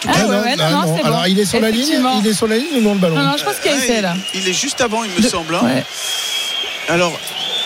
tout 0.00 0.08
Ah, 0.08 0.26
ouais, 0.26 0.56
non, 0.56 0.64
Ah. 1.02 1.06
Alors 1.06 1.26
il 1.26 1.38
est 1.38 1.44
sur 1.44 1.60
la 1.60 1.70
ligne. 1.70 2.00
Il 2.20 2.26
est 2.26 2.34
sur 2.34 2.46
la 2.48 2.56
ligne 2.56 2.78
ou 2.78 2.80
non 2.82 2.94
le 2.94 3.00
ballon 3.00 3.16
Non, 3.16 3.36
je 3.38 3.44
pense 3.44 3.56
qu'il 3.56 3.70
y 3.70 3.74
a 3.74 3.78
essai 3.78 4.00
là. 4.00 4.14
il 4.34 4.48
est 4.48 4.52
juste 4.52 4.80
avant, 4.80 5.02
il 5.04 5.10
me 5.22 5.28
semble. 5.28 5.54
hein. 5.54 5.82
Alors, 6.88 7.12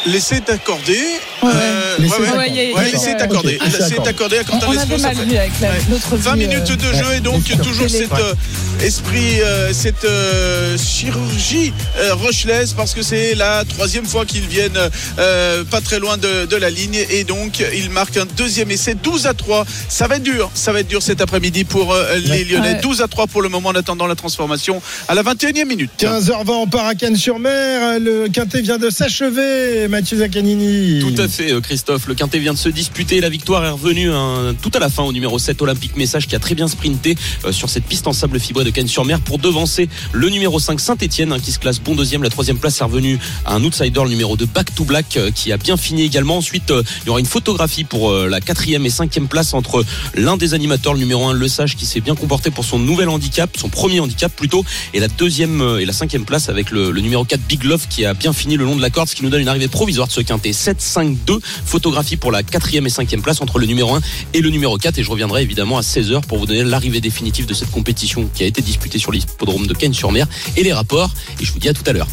l'essai 0.06 0.36
est 0.36 0.50
accordé. 0.50 0.96
Ouais. 1.42 1.50
Euh, 1.54 1.96
L'essai 1.98 2.14
ouais, 2.20 2.26
est 2.26 2.30
ouais. 2.30 2.36
Ouais, 2.38 2.48
il 2.48 2.54
y 2.54 2.58
a- 2.58 2.62
Ouais, 2.62 2.68
il 2.68 2.74
y 2.74 2.78
a- 2.78 2.92
l'essai 2.92 3.10
est 3.10 3.14
Ok, 3.14 3.20
accordé. 3.22 3.52
l'essai 3.52 3.64
L'essai 3.78 3.94
est 3.94 4.08
accordé. 4.08 4.08
accordé 4.08 4.38
à 4.38 4.44
Quentin 4.44 4.66
On 4.66 4.70
avait 4.70 4.78
Lesbio, 4.80 4.98
ça 4.98 5.02
mal 5.14 5.16
vu 5.26 5.36
avec 5.36 5.52
la- 5.60 5.68
Ouais. 5.70 5.74
l'autre 5.90 6.16
20 6.16 6.32
vue, 6.34 6.38
minutes 6.46 6.70
euh, 6.70 6.76
de 6.76 6.92
jeu 6.96 7.14
et 7.16 7.20
donc 7.20 7.44
toujours 7.62 7.88
cet 7.90 8.12
euh, 8.12 8.34
esprit, 8.80 9.40
euh, 9.42 9.72
cette 9.72 10.04
euh, 10.04 10.76
chirurgie 10.78 11.72
euh, 11.98 12.14
rochelaise 12.14 12.72
parce 12.76 12.94
que 12.94 13.02
c'est 13.02 13.34
la 13.34 13.64
troisième 13.64 14.06
fois 14.06 14.24
qu'ils 14.24 14.46
viennent 14.46 14.78
euh, 15.18 15.64
pas 15.64 15.80
très 15.80 15.98
loin 15.98 16.16
de, 16.16 16.46
de 16.46 16.56
la 16.56 16.70
ligne 16.70 16.98
et 17.10 17.24
donc 17.24 17.62
ils 17.74 17.90
marquent 17.90 18.16
un 18.18 18.26
deuxième 18.36 18.70
essai 18.70 18.94
12 18.94 19.26
à 19.26 19.34
3 19.34 19.64
ça 19.88 20.06
va 20.06 20.16
être 20.16 20.22
dur 20.22 20.50
ça 20.54 20.72
va 20.72 20.80
être 20.80 20.88
dur 20.88 21.02
cet 21.02 21.20
après-midi 21.20 21.64
pour 21.64 21.92
euh, 21.92 22.16
les 22.16 22.44
Lyonnais 22.44 22.74
Ouais. 22.74 22.80
12 22.80 23.00
à 23.02 23.08
3 23.08 23.26
pour 23.26 23.42
le 23.42 23.48
moment 23.48 23.70
en 23.70 23.74
attendant 23.74 24.06
la 24.06 24.14
transformation 24.14 24.80
à 25.08 25.14
la 25.14 25.22
21e 25.22 25.66
minute 25.66 25.90
15h20, 25.98 26.50
on 26.52 26.66
part 26.66 26.86
à 26.86 26.94
Cannes-sur-Mer. 26.94 27.98
Le 28.00 28.28
quintet 28.28 28.60
vient 28.60 28.78
de 28.78 28.90
s'achever. 28.90 29.87
Mathieu 29.88 30.18
Zaccanini. 30.18 31.00
Tout 31.00 31.20
à 31.20 31.28
fait, 31.28 31.52
euh, 31.52 31.60
Christophe. 31.60 32.08
Le 32.08 32.14
Quintet 32.14 32.38
vient 32.38 32.52
de 32.52 32.58
se 32.58 32.68
disputer. 32.68 33.20
La 33.20 33.30
victoire 33.30 33.64
est 33.64 33.70
revenue 33.70 34.12
hein, 34.12 34.54
tout 34.60 34.70
à 34.74 34.78
la 34.78 34.90
fin 34.90 35.02
au 35.02 35.12
numéro 35.12 35.38
7 35.38 35.62
Olympique 35.62 35.96
Message 35.96 36.26
qui 36.26 36.36
a 36.36 36.38
très 36.38 36.54
bien 36.54 36.68
sprinté 36.68 37.16
euh, 37.46 37.52
sur 37.52 37.70
cette 37.70 37.84
piste 37.84 38.06
en 38.06 38.12
sable 38.12 38.38
fibré 38.38 38.64
de 38.64 38.70
Cannes-sur-Mer 38.70 39.20
pour 39.20 39.38
devancer 39.38 39.88
le 40.12 40.28
numéro 40.28 40.58
5 40.58 40.78
Saint-Etienne 40.78 41.40
qui 41.40 41.52
se 41.52 41.58
classe 41.58 41.80
bon 41.80 41.94
deuxième. 41.94 42.22
La 42.22 42.28
troisième 42.28 42.58
place 42.58 42.80
est 42.80 42.84
revenue 42.84 43.18
à 43.46 43.54
un 43.54 43.64
outsider, 43.64 44.02
le 44.02 44.10
numéro 44.10 44.36
2 44.36 44.44
Back 44.46 44.74
to 44.74 44.84
Black 44.84 45.16
euh, 45.16 45.30
qui 45.30 45.52
a 45.52 45.56
bien 45.56 45.78
fini 45.78 46.02
également. 46.02 46.36
Ensuite, 46.36 46.70
il 46.70 47.06
y 47.06 47.10
aura 47.10 47.20
une 47.20 47.26
photographie 47.26 47.84
pour 47.84 48.12
la 48.12 48.40
quatrième 48.40 48.84
et 48.84 48.90
cinquième 48.90 49.28
place 49.28 49.54
entre 49.54 49.84
l'un 50.14 50.36
des 50.36 50.54
animateurs, 50.54 50.92
le 50.92 51.00
numéro 51.00 51.26
1 51.26 51.32
Le 51.32 51.48
Sage 51.48 51.76
qui 51.76 51.86
s'est 51.86 52.00
bien 52.00 52.14
comporté 52.14 52.50
pour 52.50 52.64
son 52.64 52.78
nouvel 52.78 53.08
handicap, 53.08 53.50
son 53.56 53.68
premier 53.68 54.00
handicap 54.00 54.34
plutôt, 54.34 54.64
et 54.92 55.00
la 55.00 55.08
deuxième 55.08 55.78
et 55.80 55.84
la 55.84 55.92
cinquième 55.92 56.24
place 56.24 56.48
avec 56.48 56.70
le, 56.70 56.90
le 56.90 57.00
numéro 57.00 57.24
4 57.24 57.40
Big 57.48 57.64
Love 57.64 57.86
qui 57.88 58.04
a 58.04 58.14
bien 58.14 58.32
fini 58.32 58.56
le 58.56 58.64
long 58.64 58.76
de 58.76 58.82
la 58.82 58.90
corde, 58.90 59.08
ce 59.08 59.14
qui 59.14 59.22
nous 59.22 59.30
donne 59.30 59.40
une 59.40 59.48
arrivée 59.48 59.68
provisoire 59.78 60.08
de 60.08 60.12
ce 60.12 60.20
quintet 60.20 60.50
7-5-2. 60.50 61.38
Photographie 61.64 62.16
pour 62.16 62.32
la 62.32 62.42
quatrième 62.42 62.84
et 62.86 62.90
cinquième 62.90 63.22
place 63.22 63.40
entre 63.40 63.60
le 63.60 63.66
numéro 63.66 63.94
1 63.94 64.00
et 64.34 64.40
le 64.40 64.50
numéro 64.50 64.76
4. 64.76 64.98
Et 64.98 65.04
je 65.04 65.10
reviendrai 65.10 65.42
évidemment 65.42 65.78
à 65.78 65.82
16h 65.82 66.22
pour 66.22 66.38
vous 66.38 66.46
donner 66.46 66.64
l'arrivée 66.64 67.00
définitive 67.00 67.46
de 67.46 67.54
cette 67.54 67.70
compétition 67.70 68.28
qui 68.34 68.42
a 68.42 68.46
été 68.46 68.60
disputée 68.60 68.98
sur 68.98 69.12
l'hippodrome 69.12 69.68
de 69.68 69.74
Cannes-sur-Mer 69.74 70.26
et 70.56 70.64
les 70.64 70.72
rapports. 70.72 71.12
Et 71.40 71.44
je 71.44 71.52
vous 71.52 71.60
dis 71.60 71.68
à 71.68 71.74
tout 71.74 71.84
à 71.86 71.92
l'heure. 71.92 72.08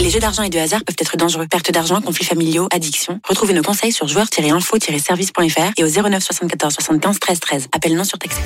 Les 0.00 0.10
jeux 0.10 0.18
d'argent 0.18 0.42
et 0.42 0.50
de 0.50 0.58
hasard 0.58 0.80
peuvent 0.84 0.96
être 0.98 1.16
dangereux. 1.16 1.46
Perte 1.48 1.70
d'argent, 1.70 2.00
conflits 2.00 2.26
familiaux, 2.26 2.66
addiction. 2.72 3.20
Retrouvez 3.28 3.54
nos 3.54 3.62
conseils 3.62 3.92
sur 3.92 4.08
joueurs-info-service.fr 4.08 5.70
et 5.76 5.84
au 5.84 5.88
09 5.88 6.20
74 6.20 6.74
75 6.74 7.20
13 7.20 7.38
13. 7.38 7.68
Appel 7.70 7.94
non 7.94 8.02
surtaxé. 8.02 8.40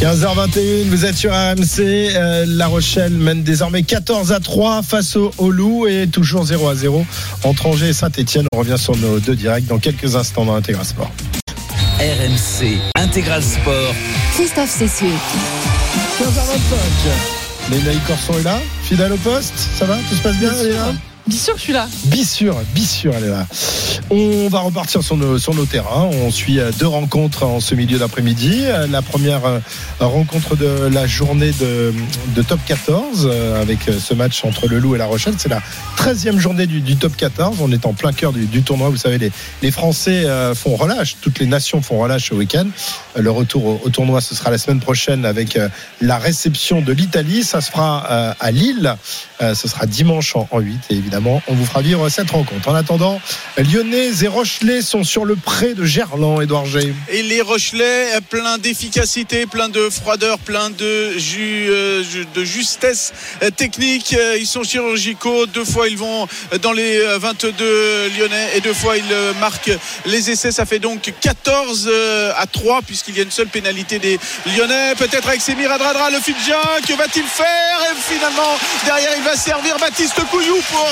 15h21, 0.00 0.88
vous 0.90 1.06
êtes 1.06 1.16
sur 1.16 1.32
RMC. 1.32 1.80
Euh, 1.80 2.44
la 2.46 2.66
Rochelle 2.66 3.12
mène 3.12 3.42
désormais 3.42 3.82
14 3.82 4.30
à 4.30 4.40
3 4.40 4.82
face 4.82 5.16
au, 5.16 5.30
au 5.38 5.50
Loup 5.50 5.86
et 5.86 6.06
toujours 6.06 6.44
0 6.44 6.68
à 6.68 6.74
0 6.74 7.06
entre 7.44 7.66
Angers 7.66 7.88
et 7.88 7.92
Saint-Etienne. 7.94 8.46
On 8.52 8.58
revient 8.58 8.76
sur 8.76 8.94
nos 8.96 9.20
deux 9.20 9.34
directs 9.34 9.66
dans 9.66 9.78
quelques 9.78 10.14
instants 10.14 10.44
dans 10.44 10.54
Intégral 10.54 10.84
Sport. 10.84 11.10
RMC 11.98 12.76
Intégral 12.94 13.42
Sport. 13.42 13.94
Christophe 14.34 14.70
Cessieux. 14.70 15.06
15h25. 16.20 17.70
Lénaï 17.70 17.96
Corson 18.06 18.34
est 18.38 18.42
là, 18.42 18.60
fidèle 18.82 19.12
au 19.12 19.16
poste. 19.16 19.54
Ça 19.78 19.86
va? 19.86 19.96
Tout 20.10 20.14
se 20.14 20.22
passe 20.22 20.36
bien 20.36 20.52
là 20.52 20.92
Bien 21.26 21.38
je 21.56 21.60
suis 21.60 21.72
là. 21.72 21.88
Bissure, 22.04 22.56
Bissure, 22.72 23.14
elle 23.16 23.24
est 23.24 23.30
là. 23.30 23.46
On 24.10 24.48
va 24.48 24.60
repartir 24.60 25.02
sur 25.02 25.16
nos, 25.16 25.66
terrains. 25.66 26.08
On 26.12 26.30
suit 26.30 26.60
euh, 26.60 26.70
deux 26.78 26.86
rencontres 26.86 27.42
en 27.42 27.58
ce 27.58 27.74
milieu 27.74 27.98
d'après-midi. 27.98 28.60
Euh, 28.62 28.86
La 28.86 29.02
première 29.02 29.44
euh, 29.44 29.58
rencontre 29.98 30.54
de 30.54 30.86
la 30.86 31.08
journée 31.08 31.50
de, 31.50 32.42
top 32.42 32.60
14 32.64 33.28
euh, 33.28 33.60
avec 33.60 33.80
ce 33.98 34.14
match 34.14 34.44
entre 34.44 34.68
le 34.68 34.78
Loup 34.78 34.94
et 34.94 34.98
la 34.98 35.06
Rochelle. 35.06 35.34
C'est 35.36 35.48
la 35.48 35.60
13e 35.96 36.38
journée 36.38 36.66
du, 36.68 36.96
top 36.96 37.16
14. 37.16 37.56
On 37.60 37.72
est 37.72 37.86
en 37.86 37.92
plein 37.92 38.12
cœur 38.12 38.32
du, 38.32 38.62
tournoi. 38.62 38.90
Vous 38.90 38.96
savez, 38.96 39.18
les, 39.62 39.70
Français 39.72 40.26
font 40.54 40.76
relâche. 40.76 41.16
Toutes 41.20 41.40
les 41.40 41.46
nations 41.46 41.82
font 41.82 41.98
relâche 41.98 42.30
au 42.30 42.36
week-end. 42.36 42.66
Le 43.16 43.30
retour 43.32 43.84
au, 43.84 43.90
tournoi, 43.90 44.20
ce 44.20 44.36
sera 44.36 44.50
la 44.50 44.58
semaine 44.58 44.80
prochaine 44.80 45.24
avec 45.24 45.58
la 46.00 46.18
réception 46.18 46.82
de 46.82 46.92
l'Italie. 46.92 47.42
Ça 47.42 47.60
se 47.60 47.70
fera 47.70 48.34
à 48.38 48.50
Lille. 48.52 48.94
Ce 49.40 49.68
sera 49.68 49.86
dimanche 49.86 50.36
en, 50.36 50.48
en 50.50 50.60
8. 50.60 50.78
Et 50.90 50.94
évidemment, 50.94 51.15
on 51.24 51.54
vous 51.54 51.64
fera 51.64 51.82
vivre 51.82 52.08
cette 52.08 52.30
rencontre. 52.30 52.68
En 52.68 52.74
attendant, 52.74 53.20
Lyonnais 53.56 54.10
et 54.22 54.28
Rochelais 54.28 54.82
sont 54.82 55.04
sur 55.04 55.24
le 55.24 55.36
pré 55.36 55.74
de 55.74 55.84
Gerland, 55.84 56.40
Edouard 56.40 56.66
G. 56.66 56.94
Et 57.08 57.22
les 57.22 57.40
Rochelais, 57.40 58.14
euh, 58.14 58.20
plein 58.20 58.58
d'efficacité, 58.58 59.46
plein 59.46 59.68
de 59.68 59.88
froideur, 59.90 60.38
plein 60.38 60.70
de, 60.70 61.16
euh, 61.38 62.02
de 62.34 62.44
justesse 62.44 63.12
euh, 63.42 63.50
technique. 63.50 64.16
Ils 64.38 64.46
sont 64.46 64.62
chirurgicaux. 64.62 65.46
Deux 65.46 65.64
fois, 65.64 65.88
ils 65.88 65.98
vont 65.98 66.26
dans 66.62 66.72
les 66.72 66.98
euh, 66.98 67.18
22 67.18 68.10
Lyonnais 68.18 68.50
et 68.56 68.60
deux 68.60 68.74
fois, 68.74 68.96
ils 68.96 69.04
marquent 69.40 69.72
les 70.06 70.30
essais. 70.30 70.52
Ça 70.52 70.66
fait 70.66 70.78
donc 70.78 71.12
14 71.20 71.88
euh, 71.90 72.32
à 72.36 72.46
3 72.46 72.82
puisqu'il 72.82 73.16
y 73.16 73.20
a 73.20 73.22
une 73.22 73.30
seule 73.30 73.48
pénalité 73.48 73.98
des 73.98 74.18
Lyonnais. 74.56 74.94
Peut-être 74.96 75.28
avec 75.28 75.40
Semir 75.40 75.70
Adradra, 75.70 76.10
le 76.10 76.20
Fidja. 76.20 76.60
Que 76.86 76.94
va-t-il 76.94 77.24
faire? 77.24 77.46
Et 77.90 78.14
finalement, 78.14 78.58
derrière, 78.84 79.10
il 79.16 79.22
va 79.22 79.36
servir 79.36 79.78
Baptiste 79.78 80.20
Couillou 80.30 80.56
pour 80.70 80.88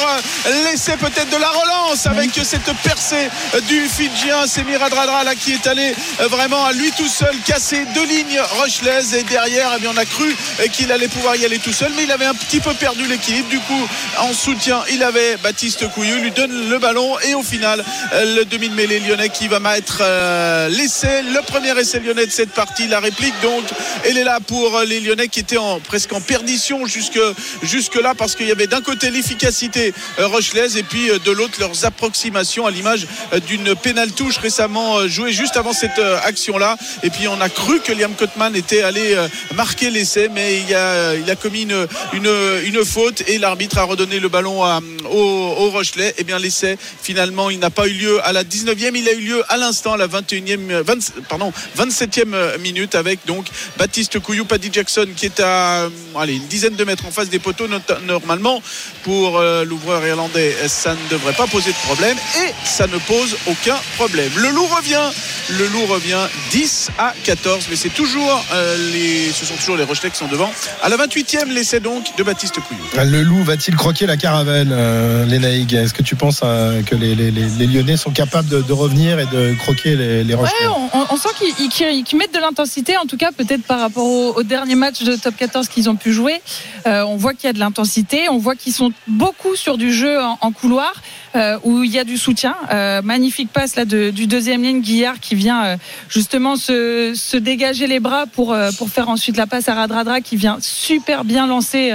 l'essai 0.64 0.96
peut-être 0.96 1.30
de 1.30 1.36
la 1.36 1.48
relance 1.48 2.06
avec 2.06 2.30
cette 2.42 2.72
percée 2.82 3.28
du 3.68 3.88
Fidjien. 3.88 4.46
Semir 4.46 4.82
Adradra 4.82 5.24
là 5.24 5.34
qui 5.34 5.52
est 5.52 5.66
allé 5.66 5.94
vraiment 6.30 6.64
à 6.64 6.72
lui 6.72 6.90
tout 6.92 7.08
seul 7.08 7.34
casser 7.46 7.84
deux 7.94 8.04
lignes 8.04 8.40
Rochelaises. 8.60 9.14
Et 9.14 9.22
derrière 9.24 9.76
eh 9.80 9.86
on 9.86 9.96
a 9.96 10.04
cru 10.04 10.34
qu'il 10.72 10.90
allait 10.92 11.08
pouvoir 11.08 11.36
y 11.36 11.44
aller 11.44 11.58
tout 11.58 11.72
seul 11.72 11.92
mais 11.96 12.04
il 12.04 12.12
avait 12.12 12.26
un 12.26 12.34
petit 12.34 12.60
peu 12.60 12.74
perdu 12.74 13.06
l'équilibre. 13.06 13.48
Du 13.48 13.60
coup 13.60 13.88
en 14.18 14.32
soutien 14.32 14.82
il 14.92 15.02
avait 15.02 15.36
Baptiste 15.36 15.88
Couillou 15.90 16.18
lui 16.18 16.30
donne 16.30 16.68
le 16.68 16.78
ballon. 16.78 17.18
Et 17.20 17.34
au 17.34 17.42
final 17.42 17.84
le 18.12 18.44
demi 18.44 18.68
de 18.68 18.74
mêlée 18.74 19.00
lyonnais 19.00 19.28
qui 19.28 19.48
va 19.48 19.60
mettre 19.60 19.98
euh, 20.00 20.68
le 20.68 21.40
premier 21.42 21.78
essai 21.78 22.00
lyonnais 22.00 22.26
de 22.26 22.32
cette 22.32 22.50
partie 22.50 22.86
la 22.88 23.00
réplique 23.00 23.34
donc. 23.42 23.64
Elle 24.04 24.18
est 24.18 24.24
là 24.24 24.38
pour 24.40 24.80
les 24.80 25.00
lyonnais 25.00 25.28
qui 25.28 25.40
étaient 25.40 25.56
en, 25.56 25.80
presque 25.80 26.12
en 26.12 26.20
perdition 26.20 26.86
jusque, 26.86 27.94
là 28.00 28.14
parce 28.16 28.34
qu'il 28.34 28.46
y 28.46 28.52
avait 28.52 28.66
d'un 28.66 28.80
côté 28.80 29.10
l'efficacité 29.10 29.92
euh, 29.92 29.92
rochelaise 30.18 30.76
et 30.76 30.82
puis 30.82 31.10
euh, 31.10 31.18
de 31.18 31.30
l'autre 31.30 31.58
leurs 31.60 31.84
approximations 31.84 32.66
à 32.66 32.70
l'image 32.70 33.06
euh, 33.32 33.40
d'une 33.40 33.74
pénale 33.74 34.12
touche 34.12 34.38
récemment 34.38 34.98
euh, 34.98 35.08
jouée 35.08 35.32
juste 35.32 35.56
avant 35.56 35.72
cette 35.72 35.98
euh, 35.98 36.18
action 36.24 36.58
là 36.58 36.76
et 37.02 37.10
puis 37.10 37.28
on 37.28 37.40
a 37.40 37.48
cru 37.48 37.80
que 37.80 37.92
Liam 37.92 38.14
Cotman 38.14 38.54
était 38.56 38.82
allé 38.82 39.14
euh, 39.14 39.28
marquer 39.54 39.90
l'essai 39.90 40.28
mais 40.32 40.60
il 40.60 40.74
a, 40.74 41.14
il 41.14 41.30
a 41.30 41.36
commis 41.36 41.62
une, 41.62 41.86
une, 42.12 42.84
faute 42.84 43.22
et 43.28 43.38
l'arbitre 43.38 43.78
a 43.78 43.84
redonné 43.84 44.20
le 44.20 44.28
ballon 44.28 44.62
à, 44.62 44.80
au, 45.10 45.16
au 45.16 45.70
Rochelet. 45.70 46.14
Et 46.18 46.24
bien 46.24 46.38
l'essai 46.38 46.76
finalement 47.02 47.50
il 47.50 47.58
n'a 47.58 47.70
pas 47.70 47.86
eu 47.86 47.92
lieu 47.92 48.20
à 48.26 48.32
la 48.32 48.44
19e 48.44 48.92
il 48.94 49.08
a 49.08 49.12
eu 49.12 49.20
lieu 49.20 49.42
à 49.48 49.56
l'instant 49.56 49.94
à 49.94 49.96
la 49.96 50.06
21e 50.06 50.82
20, 50.82 51.22
pardon 51.28 51.52
27e 51.78 52.58
minute 52.58 52.94
avec 52.94 53.20
donc 53.26 53.46
Baptiste 53.78 54.18
Couillou 54.18 54.44
Paddy 54.44 54.70
Jackson 54.72 55.06
qui 55.16 55.26
est 55.26 55.40
à 55.40 55.84
euh, 55.84 55.90
allez, 56.16 56.36
une 56.36 56.46
dizaine 56.46 56.74
de 56.74 56.84
mètres 56.84 57.06
en 57.06 57.10
face 57.10 57.28
des 57.28 57.38
poteaux 57.38 57.66
normalement 58.06 58.62
pour 59.02 59.38
euh, 59.38 59.64
irlandais 60.02 60.54
ça 60.68 60.94
ne 60.94 61.08
devrait 61.10 61.32
pas 61.34 61.46
poser 61.46 61.70
de 61.70 61.76
problème 61.86 62.16
et 62.42 62.52
ça 62.64 62.86
ne 62.86 62.98
pose 62.98 63.36
aucun 63.46 63.76
problème. 63.96 64.30
Le 64.36 64.48
loup 64.50 64.66
revient. 64.66 65.10
Le 65.50 65.66
loup 65.68 65.84
revient 65.86 66.26
10 66.52 66.88
à 66.98 67.12
14 67.24 67.66
mais 67.68 67.76
c'est 67.76 67.90
toujours 67.92 68.42
euh, 68.52 68.92
les 68.92 69.30
ce 69.32 69.44
sont 69.44 69.54
toujours 69.56 69.76
les 69.76 69.84
Rochelais 69.84 70.10
qui 70.10 70.16
sont 70.16 70.26
devant. 70.28 70.50
À 70.82 70.88
la 70.88 70.96
28e 70.96 71.50
l'essai 71.52 71.80
donc 71.80 72.16
de 72.16 72.22
Baptiste 72.22 72.58
Couillou 72.60 72.80
Le 73.10 73.22
loup 73.22 73.44
va-t-il 73.44 73.76
croquer 73.76 74.06
la 74.06 74.16
caravane, 74.16 74.70
euh, 74.72 75.26
Est-ce 75.28 75.92
que 75.92 76.02
tu 76.02 76.16
penses 76.16 76.40
euh, 76.42 76.82
que 76.82 76.94
les, 76.94 77.14
les- 77.14 77.30
les- 77.30 77.48
les 77.58 77.66
Lyonnais 77.66 77.96
sont 77.98 78.10
capables 78.10 78.48
de, 78.48 78.62
de 78.62 78.72
revenir 78.72 79.18
et 79.20 79.26
de 79.26 79.54
croquer 79.58 79.96
les, 79.96 80.24
les 80.24 80.34
Rochelais 80.34 80.66
on, 80.68 80.98
on- 80.98 81.06
on 81.10 81.16
sent 81.16 81.28
qu'ils 81.38 82.18
mettent 82.18 82.34
de 82.34 82.38
l'intensité, 82.40 82.96
en 82.96 83.04
tout 83.06 83.16
cas 83.18 83.30
peut-être 83.32 83.62
par 83.64 83.80
rapport 83.80 84.04
au, 84.06 84.32
au 84.36 84.42
dernier 84.42 84.74
match 84.76 85.02
de 85.02 85.14
top 85.16 85.36
14 85.36 85.68
qu'ils 85.68 85.90
ont 85.90 85.96
pu 85.96 86.12
jouer. 86.12 86.40
Euh, 86.86 87.02
on 87.04 87.16
voit 87.16 87.34
qu'il 87.34 87.44
y 87.46 87.50
a 87.50 87.52
de 87.52 87.58
l'intensité, 87.58 88.28
on 88.30 88.38
voit 88.38 88.54
qu'ils 88.56 88.72
sont 88.72 88.92
beaucoup 89.06 89.56
sur 89.56 89.73
du 89.78 89.92
jeu 89.92 90.20
en, 90.20 90.38
en 90.40 90.50
couloir. 90.52 90.92
euh, 91.36 91.58
où 91.64 91.82
il 91.82 91.90
y 91.90 91.98
a 91.98 92.04
du 92.04 92.16
soutien. 92.16 92.54
Euh, 92.72 93.02
magnifique 93.02 93.50
passe 93.52 93.74
là 93.74 93.84
de- 93.84 94.10
du 94.10 94.28
deuxième 94.28 94.62
ligne 94.62 94.80
Guillard 94.80 95.18
qui 95.18 95.34
vient 95.34 95.64
euh, 95.64 95.76
justement 96.08 96.54
se, 96.54 97.12
se 97.16 97.36
dégager 97.36 97.88
les 97.88 97.98
bras 97.98 98.26
pour 98.26 98.56
pour 98.78 98.88
faire 98.88 99.08
ensuite 99.08 99.36
la 99.36 99.48
passe 99.48 99.68
à 99.68 99.74
Radradra 99.74 100.20
qui 100.20 100.36
vient 100.36 100.58
super 100.60 101.24
bien 101.24 101.48
lancer 101.48 101.92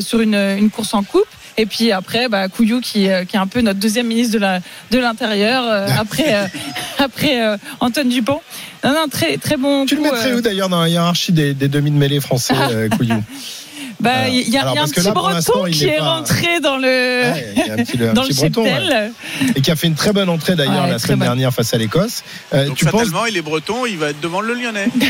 sur 0.00 0.20
une, 0.20 0.34
une 0.34 0.70
course 0.70 0.94
en 0.94 1.02
coupe. 1.02 1.26
Et 1.58 1.66
puis 1.66 1.92
après, 1.92 2.28
bah, 2.28 2.48
Couillou 2.48 2.80
qui, 2.80 3.00
qui 3.28 3.36
est 3.36 3.38
un 3.38 3.46
peu 3.46 3.60
notre 3.60 3.78
deuxième 3.80 4.06
ministre 4.06 4.32
de 4.32 4.38
la 4.38 4.60
de 4.90 4.98
l'intérieur 4.98 5.64
euh, 5.66 5.86
après 5.98 6.34
euh, 6.34 6.46
après 6.98 7.42
euh, 7.42 7.58
Antoine 7.80 8.08
Dupont. 8.08 8.40
Non, 8.82 8.92
non, 8.94 9.08
très 9.10 9.36
très 9.36 9.58
bon. 9.58 9.84
Tu 9.84 9.96
le 9.96 10.00
coup, 10.00 10.10
mettrais 10.10 10.30
euh, 10.32 10.38
où 10.38 10.40
d'ailleurs 10.40 10.70
dans 10.70 10.80
la 10.80 10.88
hiérarchie 10.88 11.32
des, 11.32 11.52
des 11.52 11.68
demi 11.68 11.90
de 11.90 11.96
mêlée 11.96 12.20
français, 12.20 12.54
Couillou? 12.96 13.22
Bah, 14.00 14.28
il 14.28 14.48
y 14.48 14.56
a, 14.56 14.62
Alors, 14.62 14.74
il 14.74 14.76
y 14.76 14.78
a 14.80 14.82
un 14.82 14.88
petit 14.88 15.00
là, 15.02 15.12
breton 15.12 15.64
qui 15.70 15.84
est 15.84 15.98
pas- 15.98 16.04
rentré 16.14 16.60
dans 16.60 16.76
le 16.76 16.82
Ouais, 16.88 17.54
il 17.56 17.66
y 17.66 17.70
a 17.70 17.72
un 17.74 17.76
petit, 17.76 18.02
un 18.02 18.12
dans 18.14 18.22
petit 18.22 18.42
le 18.44 18.48
breton, 18.50 18.64
cheptel. 18.64 19.12
et 19.56 19.60
qui 19.60 19.70
a 19.70 19.76
fait 19.76 19.86
une 19.86 19.94
très 19.94 20.12
bonne 20.12 20.28
entrée 20.28 20.56
d'ailleurs 20.56 20.84
Ouais, 20.84 20.90
la 20.90 20.98
semaine 20.98 21.18
dernière 21.20 21.52
face 21.52 21.74
à 21.74 21.78
l'Écosse. 21.78 22.22
Euh, 22.54 22.66
donc 22.66 22.76
tu 22.76 22.84
penses 22.86 23.00
fatalement 23.00 23.26
il 23.26 23.36
est 23.36 23.42
breton 23.42 23.84
il 23.86 23.98
va 23.98 24.10
être 24.10 24.20
devant 24.20 24.40
le 24.40 24.54
lyonnais 24.54 24.88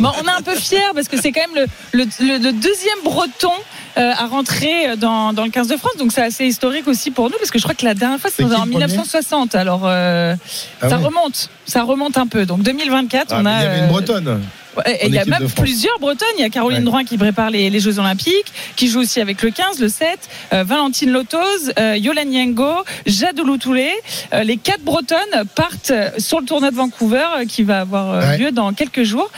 Bon, 0.00 0.10
on 0.22 0.26
est 0.26 0.30
un 0.38 0.42
peu 0.42 0.54
fiers 0.56 0.78
parce 0.94 1.08
que 1.08 1.20
c'est 1.20 1.32
quand 1.32 1.42
même 1.52 1.66
le, 1.92 1.98
le, 2.00 2.04
le- 2.20 2.38
le 2.38 2.52
deuxième 2.52 2.98
breton 3.04 3.52
euh, 3.98 4.12
à 4.16 4.26
rentrer 4.26 4.96
dans, 4.96 5.32
dans 5.32 5.44
le 5.44 5.50
15 5.50 5.68
de 5.68 5.76
France. 5.76 5.96
Donc 5.98 6.12
c'est 6.12 6.22
assez 6.22 6.46
historique 6.46 6.88
aussi 6.88 7.10
pour 7.10 7.30
nous 7.30 7.36
parce 7.38 7.50
que 7.50 7.58
je 7.58 7.62
crois 7.64 7.74
que 7.74 7.84
la 7.84 7.94
dernière 7.94 8.18
fois 8.18 8.30
c'était 8.30 8.44
en 8.44 8.64
le 8.64 8.70
premier 8.70 8.86
1960. 8.86 9.54
Alors 9.54 9.82
euh, 9.84 10.34
Ah 10.80 10.88
ça 10.88 10.96
remonte, 10.96 11.50
ça 11.66 11.82
remonte 11.82 12.16
un 12.16 12.26
peu. 12.26 12.46
Donc 12.46 12.62
2024, 12.62 13.26
Ah, 13.30 13.38
on 13.40 13.46
a. 13.46 13.50
il 13.60 13.62
y 13.62 13.66
avait 13.66 13.76
euh, 13.78 13.82
une 13.84 13.88
bretonne. 13.88 14.40
Et 14.86 15.06
il 15.08 15.14
y 15.14 15.18
a 15.18 15.24
même 15.24 15.48
plusieurs 15.50 15.98
Bretonnes. 15.98 16.28
Il 16.38 16.42
y 16.42 16.44
a 16.44 16.50
Caroline 16.50 16.78
Ouais. 16.78 16.84
Drouin 16.84 17.04
qui 17.04 17.18
prépare 17.18 17.50
les, 17.50 17.68
les 17.70 17.80
Jeux 17.80 17.98
Olympiques, 17.98 18.52
qui 18.76 18.88
joue 18.88 19.00
aussi 19.00 19.20
avec 19.20 19.42
le 19.42 19.50
15, 19.50 19.78
le 19.80 19.88
7, 19.88 20.18
euh, 20.52 20.64
Valentine 20.64 21.10
Lotos, 21.10 21.38
euh, 21.78 21.96
Yolan 21.96 22.28
Yengo, 22.30 22.72
Jade 23.06 23.38
Loutoulé. 23.40 23.90
Euh, 24.32 24.42
les 24.44 24.56
quatre 24.56 24.80
Bretonnes 24.82 25.18
partent 25.54 25.92
sur 26.18 26.40
le 26.40 26.46
tournoi 26.46 26.70
de 26.70 26.76
Vancouver 26.76 27.24
euh, 27.38 27.44
qui 27.44 27.62
va 27.62 27.80
avoir 27.80 28.10
euh, 28.10 28.20
Ouais. 28.22 28.38
lieu 28.38 28.52
dans 28.52 28.72
quelques 28.72 29.02
jours. 29.02 29.30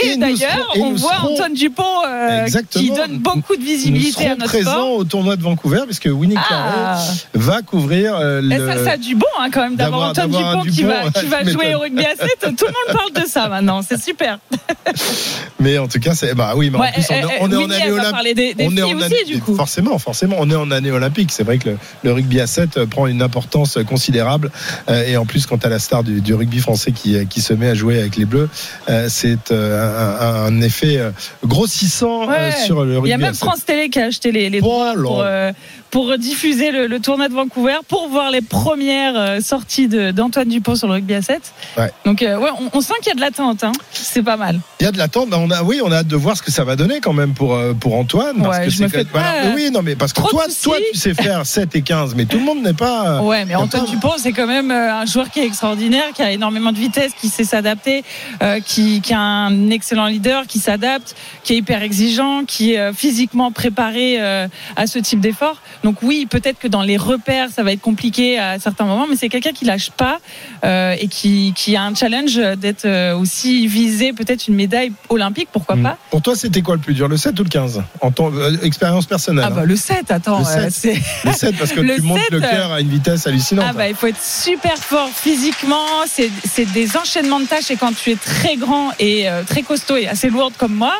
Et, 0.00 0.10
Et 0.10 0.16
d'ailleurs, 0.16 0.72
et 0.74 0.80
on 0.80 0.92
voit 0.92 1.12
serons- 1.14 1.32
Antoine 1.34 1.54
Dupont 1.54 1.82
euh, 2.06 2.46
qui 2.70 2.90
donne 2.90 3.18
beaucoup 3.18 3.56
de 3.56 3.60
Nous 3.60 3.66
visibilité 3.66 4.26
à 4.26 4.36
notre 4.36 4.46
présents 4.52 4.70
sport. 4.72 4.92
au 4.96 5.04
tournoi 5.04 5.36
de 5.36 5.42
Vancouver 5.42 5.82
puisque 5.86 6.06
Winnie 6.12 6.36
Ah. 6.50 6.98
Va 7.34 7.62
couvrir 7.62 8.14
euh, 8.16 8.40
Et 8.40 8.58
le. 8.58 8.66
ça, 8.68 8.84
ça 8.84 8.90
a 8.92 8.96
du 8.96 9.14
bon 9.14 9.26
hein, 9.40 9.48
quand 9.52 9.62
même 9.62 9.76
d'avoir 9.76 10.10
Antoine 10.10 10.30
Dupont, 10.30 10.62
qui 10.62 10.82
va, 10.82 11.10
qui 11.10 11.26
va 11.26 11.42
jouer 11.44 11.74
au 11.74 11.80
rugby 11.80 12.04
à 12.04 12.14
7. 12.16 12.56
Tout 12.56 12.66
le 12.66 12.72
monde 12.92 12.96
parle 12.96 13.12
de 13.24 13.28
ça 13.28 13.48
maintenant. 13.48 13.80
C'est 13.82 14.00
super. 14.00 14.38
Mais 15.60 15.78
en 15.78 15.88
tout 15.88 15.98
cas, 15.98 16.14
c'est 16.14 16.34
bah 16.34 16.52
oui, 16.56 16.70
mais 16.70 16.78
Ouais, 16.78 16.88
en 16.88 16.92
plus 16.92 17.04
on, 17.10 17.14
est- 17.14 17.20
eh, 17.20 17.36
on 17.40 17.50
est 17.50 17.56
en 17.56 17.70
année 17.70 17.90
olympique. 17.90 18.10
parler 18.12 18.34
des- 18.34 18.54
des 18.54 18.66
on 18.66 18.76
est 18.76 18.82
en 18.82 18.94
aussi, 18.94 19.04
année- 19.04 19.24
du 19.26 19.40
coup. 19.40 19.54
Forcément, 19.56 19.98
forcément, 19.98 20.36
on 20.38 20.48
est 20.50 20.54
en 20.54 20.70
année 20.70 20.90
olympique. 20.90 21.30
C'est 21.32 21.42
vrai 21.42 21.58
que 21.58 21.70
le, 21.70 21.78
le 22.04 22.12
rugby 22.12 22.40
à 22.40 22.46
7 22.46 22.76
euh, 22.76 22.86
prend 22.86 23.06
une 23.06 23.22
importance 23.22 23.78
considérable. 23.88 24.50
Euh, 24.88 25.04
et 25.06 25.16
en 25.16 25.26
plus, 25.26 25.46
quand 25.46 25.64
à 25.64 25.68
la 25.68 25.78
star 25.78 26.04
du, 26.04 26.20
du 26.20 26.34
rugby 26.34 26.58
français 26.60 26.92
qui, 26.92 27.16
euh, 27.16 27.24
qui 27.24 27.40
se 27.40 27.52
met 27.54 27.68
à 27.68 27.74
jouer 27.74 27.98
avec 27.98 28.16
les 28.16 28.24
Bleus, 28.24 28.48
euh, 28.88 29.06
c'est 29.10 29.50
euh, 29.50 30.46
un, 30.46 30.46
un 30.54 30.60
effet 30.60 30.98
euh, 30.98 31.10
grossissant 31.44 32.22
euh, 32.22 32.26
Ouais. 32.50 32.52
sur 32.64 32.84
le 32.84 32.92
Il 32.92 32.96
rugby 32.96 33.10
y 33.10 33.12
a 33.14 33.18
même 33.18 33.30
à 33.30 33.34
7. 33.34 33.44
France 33.44 33.64
Télé 33.64 33.88
qui 33.90 33.98
a 33.98 34.04
acheté 34.06 34.30
les, 34.32 34.50
les 34.50 34.60
droits 34.60 34.94
pour, 34.94 35.22
euh, 35.24 35.50
pour 35.90 36.18
diffuser 36.18 36.70
le, 36.70 36.86
le 36.86 37.00
tournoi 37.00 37.28
de 37.28 37.34
Vancouver, 37.34 37.76
pour 37.88 38.08
voir 38.08 38.30
les 38.30 38.42
premières 38.42 39.16
euh, 39.16 39.40
sorties 39.40 39.88
d'Antoine 39.88 40.48
Dupont 40.48 40.74
sur 40.76 40.86
le 40.86 40.94
rugby 40.94 41.14
à 41.14 41.22
7. 41.22 41.40
Ouais. 41.78 41.90
Donc, 42.04 42.22
euh, 42.22 42.36
ouais, 42.38 42.50
on, 42.60 42.76
on 42.76 42.80
sent 42.80 42.94
qu'il 43.02 43.08
y 43.08 43.12
a 43.12 43.14
de 43.14 43.20
l'attente. 43.20 43.64
Hein. 43.64 43.72
C'est 43.92 44.22
pas 44.22 44.36
mal. 44.36 44.60
Il 44.80 44.84
y 44.84 44.86
a 44.86 44.92
de 44.92 44.98
l'attente. 44.98 45.30
Bah, 45.30 45.38
on 45.40 45.50
a, 45.50 45.62
oui, 45.62 45.80
on 45.82 45.90
a 45.90 45.96
hâte 45.98 46.06
de 46.06 46.16
voir 46.16 46.36
ce 46.36 46.42
que 46.42 46.50
ça 46.50 46.64
va 46.64 46.76
donner 46.76 47.00
quand 47.00 47.12
même 47.14 47.32
pour, 47.34 47.54
euh, 47.54 47.72
pour 47.72 47.94
Antoine. 47.94 48.36
Parce 48.42 48.58
Ouais, 48.58 48.64
que 48.66 48.70
je 48.70 48.76
c'est 48.76 48.82
me 48.84 48.88
fais 48.88 49.04
pas, 49.04 49.34
oui, 49.54 49.70
non, 49.70 49.80
mais 49.82 49.96
parce 49.96 50.12
que 50.12 50.20
toi, 50.20 50.44
toi, 50.62 50.76
tu 50.92 50.98
sais 50.98 51.14
faire 51.14 51.46
7 51.46 51.74
et 51.76 51.82
15, 51.82 52.14
mais 52.14 52.26
tout 52.26 52.38
le 52.38 52.44
monde 52.44 52.62
n'est 52.62 52.72
pas. 52.74 53.22
Ouais, 53.22 53.44
mais 53.44 53.54
Antoine 53.54 53.84
pas- 53.84 53.90
Dupont, 53.90 54.12
c'est 54.18 54.32
quand 54.32 54.46
même 54.46 54.70
un 54.70 55.06
joueur 55.06 55.30
qui 55.30 55.40
est 55.40 55.46
extraordinaire, 55.46 56.12
qui 56.14 56.22
a 56.22 56.30
énormément 56.32 56.72
de 56.72 56.78
vitesse, 56.78 57.12
qui 57.18 57.28
sait 57.28 57.44
s'adapter, 57.44 58.04
euh, 58.42 58.60
qui, 58.60 59.00
qui 59.00 59.14
a 59.14 59.20
un 59.20 59.70
excellent 59.70 60.06
leader, 60.06 60.46
qui 60.46 60.58
s'adapte, 60.58 61.14
qui 61.44 61.54
est 61.54 61.56
hyper 61.56 61.82
exigeant, 61.82 62.44
qui 62.44 62.74
est 62.74 62.92
physiquement 62.92 63.50
préparé 63.52 64.18
à 64.20 64.86
ce 64.86 64.98
type 64.98 65.20
d'effort. 65.20 65.56
Donc 65.84 66.02
oui, 66.02 66.26
peut-être 66.28 66.58
que 66.58 66.68
dans 66.68 66.82
les 66.82 66.96
repères, 66.96 67.48
ça 67.50 67.62
va 67.62 67.72
être 67.72 67.80
compliqué 67.80 68.38
à 68.38 68.58
certains 68.58 68.84
moments, 68.84 69.06
mais 69.08 69.16
c'est 69.16 69.28
quelqu'un 69.28 69.52
qui 69.52 69.64
lâche 69.64 69.90
pas 69.90 70.18
euh, 70.64 70.94
et 70.98 71.08
qui, 71.08 71.52
qui 71.56 71.76
a 71.76 71.82
un 71.82 71.94
challenge 71.94 72.36
d'être 72.58 72.84
euh, 72.84 73.16
aussi 73.16 73.66
visé 73.66 74.12
peut-être 74.12 74.48
une 74.48 74.54
médaille 74.54 74.92
olympique, 75.08 75.48
pourquoi 75.52 75.76
Mm. 75.76 75.82
pas 75.82 75.98
Pour 76.10 76.22
toi, 76.22 76.34
c'était 76.36 76.62
quoi 76.62 76.74
le 76.76 76.80
plus 76.80 76.94
dur, 76.94 77.08
le 77.08 77.16
7 77.16 77.38
ou 77.38 77.44
le 77.44 77.48
15 77.48 77.82
En 78.00 78.10
ton 78.10 78.32
euh, 78.34 78.56
expérience 78.62 79.06
personnelle. 79.06 79.44
Ah 79.46 79.50
bah 79.50 79.60
hein. 79.62 79.66
le 79.66 79.76
7, 79.76 80.10
attends, 80.10 80.40
Le 80.40 80.46
euh, 80.46 80.70
7. 80.70 80.72
c'est 80.72 80.94
Le 81.24 81.32
7, 81.32 81.56
parce 81.58 81.72
que 81.72 81.80
Le 81.88 81.96
tu 81.96 82.02
montes 82.02 82.20
le 82.30 82.40
7, 82.40 82.50
cœur 82.50 82.72
à 82.72 82.80
une 82.80 82.88
vitesse 82.88 83.26
hallucinante. 83.26 83.66
Ah 83.68 83.72
bah 83.72 83.88
il 83.88 83.94
faut 83.94 84.06
être 84.06 84.22
super 84.22 84.76
fort 84.76 85.08
physiquement, 85.10 85.86
c'est 86.06 86.64
des 86.72 86.96
enchaînements 86.96 87.40
de 87.40 87.46
tâches 87.46 87.70
et 87.70 87.76
quand 87.76 87.94
tu 87.94 88.10
es 88.10 88.16
très 88.16 88.56
grand 88.56 88.90
et 88.98 89.28
euh, 89.28 89.42
très 89.44 89.62
costaud 89.62 89.96
et 89.96 90.08
assez 90.08 90.30
lourde 90.30 90.54
comme 90.58 90.74
moi, 90.74 90.94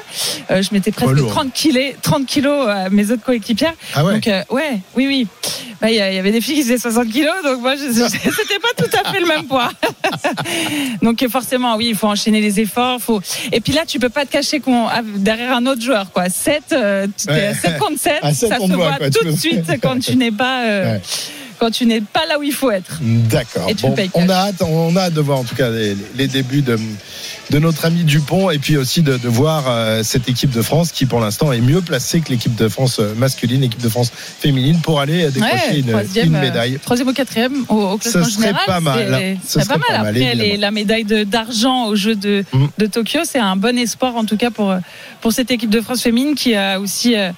euh, 0.51 0.63
je 0.63 0.69
mettais 0.73 0.93
presque 0.93 1.15
Pas 1.15 1.21
lourd. 1.21 1.31
30 1.31 1.53
kilos, 1.53 1.95
30 2.03 2.27
kilos 2.27 2.69
à 2.69 2.91
mes 2.91 3.11
autres 3.11 3.25
coéquipières. 3.25 3.75
Ah 3.95 4.05
ouais. 4.05 4.15
Donc 4.15 4.27
euh, 4.29 4.43
ouais, 4.73 4.81
oui 4.97 5.07
oui. 5.07 5.27
Bah, 5.81 5.91
Il 5.91 5.97
y, 5.97 6.01
avait 6.01 6.33
des 6.33 6.41
filles 6.41 6.57
qui 6.57 6.63
faisaient 6.63 6.79
60 6.79 7.09
kilos, 7.09 7.33
donc 7.45 7.61
moi 7.61 7.75
c'était 7.77 8.59
pas 8.59 8.75
tout 8.77 8.91
à 9.05 9.13
fait 9.13 9.21
le 9.21 9.27
même 9.27 9.45
poids. 9.45 9.71
donc 11.03 11.25
forcément 11.29 11.77
oui, 11.77 11.89
il 11.91 11.95
faut 11.95 12.09
enchaîner 12.09 12.41
les 12.41 12.59
efforts, 12.61 13.01
faut 13.01 13.21
et 13.53 13.61
puis 13.61 13.73
là 13.73 13.83
tu 13.87 13.99
peux 13.99 14.09
pas 14.09 14.27
te 14.27 14.33
cacher 14.33 14.61
qu'on 14.61 14.89
derrière 15.17 15.55
un 15.55 15.67
autre 15.67 15.83
joueur 15.83 16.11
quoi. 16.11 16.29
7 16.29 16.63
euh, 16.73 17.07
tu 17.17 17.27
t'es 17.27 17.33
Ouais. 17.33 17.47
à 17.47 17.55
7 17.55 17.79
contre 17.79 17.99
7, 18.01 18.13
À 18.23 18.35
sept, 18.35 18.49
ça 18.49 18.59
se 18.59 18.73
voit, 18.73 18.95
quoi, 18.95 19.11
tout 19.11 19.25
de 19.25 19.37
suite 19.37 19.71
quand 19.81 19.99
tu 20.01 20.17
n'es 20.17 20.33
pas 20.33 20.65
euh, 20.65 20.95
Ouais. 20.95 21.01
Quand 21.59 21.71
tu 21.71 21.87
n'es 21.87 22.01
pas 22.01 22.25
là 22.27 22.39
où 22.39 22.43
il 22.43 22.53
faut 22.53 22.71
être. 22.71 22.99
D'accord. 23.03 23.69
Et 23.69 23.75
tu 23.75 23.83
Bon, 23.87 23.95
on 24.15 24.29
a 24.29 24.35
hâte, 24.35 24.63
on 24.63 24.95
a 24.97 25.01
hâte 25.03 25.15
de 25.15 25.21
voir 25.21 25.39
en 25.39 25.45
tout 25.45 25.55
cas 25.57 25.71
les, 25.71 25.97
les 26.17 26.29
débuts 26.29 26.63
de, 26.63 26.79
de 27.51 27.59
notre 27.59 27.85
ami 27.85 28.05
Dupont 28.05 28.51
et 28.51 28.59
puis 28.59 28.77
aussi 28.77 29.03
de, 29.03 29.17
de 29.17 29.29
voir 29.29 29.65
euh, 29.69 30.03
cette 30.03 30.29
équipe 30.29 30.51
de 30.51 30.63
France 30.63 30.93
qui 30.93 31.07
pour 31.07 31.21
l'instant 31.21 31.53
est 31.53 31.61
mieux 31.61 31.81
placée 31.81 32.21
que 32.21 32.31
l'équipe 32.31 32.55
de 32.55 32.69
France 32.69 32.99
euh, 33.01 33.15
masculine, 33.17 33.61
l'équipe 33.63 33.81
de 33.83 33.89
France 33.89 34.11
féminine 34.41 34.81
pour 34.81 35.01
aller 35.01 35.25
euh, 35.25 35.31
décrocher 35.31 35.83
Ouais, 35.85 36.23
une, 36.25 36.31
médaille. 36.39 36.79
troisième 36.79 37.09
ou 37.09 37.13
quatrième 37.13 37.65
au, 37.69 37.75
au 37.93 37.99
classement 37.99 38.25
Ce 38.25 38.31
serait 38.31 38.47
général. 38.49 38.63
pas 38.67 38.81
mal. 38.81 39.37
c'est- 39.47 39.49
Ce 39.49 39.59
pas 39.59 39.65
serait 39.65 39.79
mal. 39.79 39.87
pas 39.89 39.99
mal, 40.05 40.07
Après, 40.17 40.35
les- 40.35 40.57
la 40.57 40.71
médaille 40.71 41.05
d'argent 41.05 41.87
aux 41.87 41.97
Jeux 41.97 42.15
de, 42.17 42.45
Mm. 42.53 42.67
de 42.79 42.87
Tokyo, 42.87 43.21
c'est 43.25 43.39
un 43.41 43.57
bon 43.57 43.77
espoir 43.79 44.17
en 44.17 44.25
tout 44.25 44.37
cas 44.37 44.51
pour, 44.51 44.75
pour 45.21 45.33
cette 45.33 45.51
équipe 45.51 45.71
de 45.71 45.81
France 45.81 46.03
féminine 46.03 46.35
qui 46.35 46.55
a 46.55 46.79
aussi. 46.81 47.17
euh, 47.17 47.31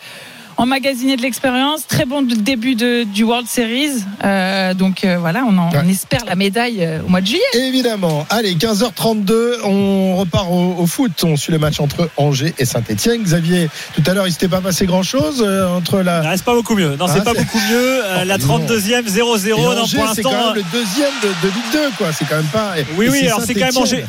emmagasiner 0.60 1.16
de 1.16 1.22
l'expérience. 1.22 1.86
Très 1.86 2.04
bon 2.04 2.22
début 2.22 2.74
de, 2.74 3.04
du 3.04 3.24
World 3.24 3.48
Series. 3.48 4.04
Euh, 4.24 4.74
donc 4.74 5.04
euh, 5.04 5.16
voilà, 5.18 5.44
on, 5.48 5.56
en, 5.58 5.70
on 5.74 5.88
espère 5.88 6.24
la 6.26 6.34
médaille 6.36 6.84
euh, 6.84 7.00
au 7.04 7.08
mois 7.08 7.20
de 7.20 7.26
juillet. 7.26 7.42
Évidemment. 7.54 8.26
Allez, 8.30 8.54
15h32, 8.54 9.62
on 9.64 10.16
repart 10.16 10.46
au, 10.50 10.76
au 10.78 10.86
foot. 10.86 11.12
On 11.24 11.36
suit 11.36 11.52
le 11.52 11.58
match 11.58 11.80
entre 11.80 12.10
Angers 12.16 12.54
et 12.58 12.64
Saint-Etienne. 12.64 13.22
Xavier, 13.22 13.68
tout 13.94 14.02
à 14.06 14.14
l'heure, 14.14 14.26
il 14.26 14.32
s'était 14.32 14.48
pas 14.48 14.60
passé 14.60 14.86
grand-chose 14.86 15.42
entre 15.76 16.00
la. 16.02 16.22
Non, 16.22 16.28
c'est 16.36 16.44
pas 16.44 16.54
beaucoup 16.54 16.74
mieux. 16.76 16.96
Non, 16.96 17.06
Ah, 17.08 17.12
c'est 17.14 17.24
pas 17.24 17.32
c'est- 17.34 17.40
beaucoup 17.44 17.58
mieux. 17.70 18.04
Euh, 18.04 18.24
la 18.24 18.36
32e, 18.38 19.06
0-0. 19.08 19.46
Et 19.46 19.50
Non, 19.62 19.82
Angers, 19.82 19.96
pour 19.98 20.08
c'est 20.14 20.22
quand 20.22 20.30
même 20.32 20.54
le 20.56 20.62
deuxième 20.72 21.12
de, 21.22 21.28
de 21.48 21.52
Ligue 21.54 21.72
2, 21.72 21.78
quoi. 21.96 22.08
C'est 22.12 22.26
quand 22.28 22.36
même 22.36 22.44
pas. 22.46 22.72
Oui, 22.96 23.06
et 23.06 23.08
oui, 23.08 23.26
alors 23.26 23.40
c'est 23.46 23.54
quand 23.54 23.66
même. 23.66 23.78
Angers. 23.78 24.04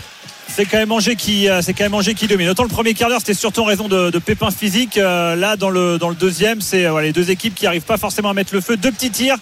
C'est 0.54 0.66
quand 0.66 0.78
même 0.78 0.91
Angers 0.91 1.16
qui, 1.16 1.47
euh, 1.49 1.62
c'est 1.62 1.74
quand 1.74 1.84
même 1.86 1.93
Angers 1.93 2.14
qui 2.14 2.28
domine. 2.28 2.49
Autant 2.49 2.64
le 2.64 2.70
premier 2.70 2.93
quart 2.93 3.10
d'heure, 3.10 3.20
c'était 3.20 3.34
surtout 3.34 3.62
en 3.62 3.66
raison 3.66 3.88
de, 3.88 4.10
de 4.10 4.20
pépins 4.20 4.52
physiques. 4.52 4.97
Euh, 4.97 5.36
là, 5.36 5.56
dans 5.56 5.70
le 5.70 5.97
dans 5.97 6.10
le 6.10 6.16
deuxième, 6.16 6.60
c'est 6.62 6.86
euh, 6.86 7.02
les 7.02 7.14
deux 7.14 7.32
équipes 7.32 7.56
qui 7.56 7.66
arrivent 7.66 7.82
pas 7.84 7.97
forcément 7.97 8.30
à 8.30 8.34
mettre 8.34 8.54
le 8.54 8.60
feu. 8.62 8.76
Deux 8.76 8.91
petits 8.91 9.12
tirs 9.12 9.38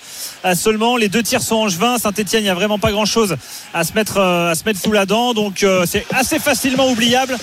euh, 0.45 0.53
seulement. 0.55 0.97
Les 0.97 1.09
deux 1.09 1.23
tirs 1.23 1.41
sont 1.41 1.55
angevins. 1.55 1.97
Saint-Etienne, 1.97 2.43
il 2.43 2.47
y 2.47 2.49
a 2.49 2.53
vraiment 2.53 2.77
pas 2.79 2.91
grand 2.91 3.05
chose 3.05 3.35
à 3.73 3.83
se 3.83 3.93
mettre 3.93 4.17
euh, 4.17 4.51
à 4.51 4.55
se 4.55 4.63
mettre 4.65 4.79
sous 4.79 4.91
la 4.91 5.05
dent. 5.05 5.33
Donc 5.33 5.65
c'est 5.85 6.05
assez 6.11 6.37
facilement 6.39 6.89
oubliable 6.89 7.35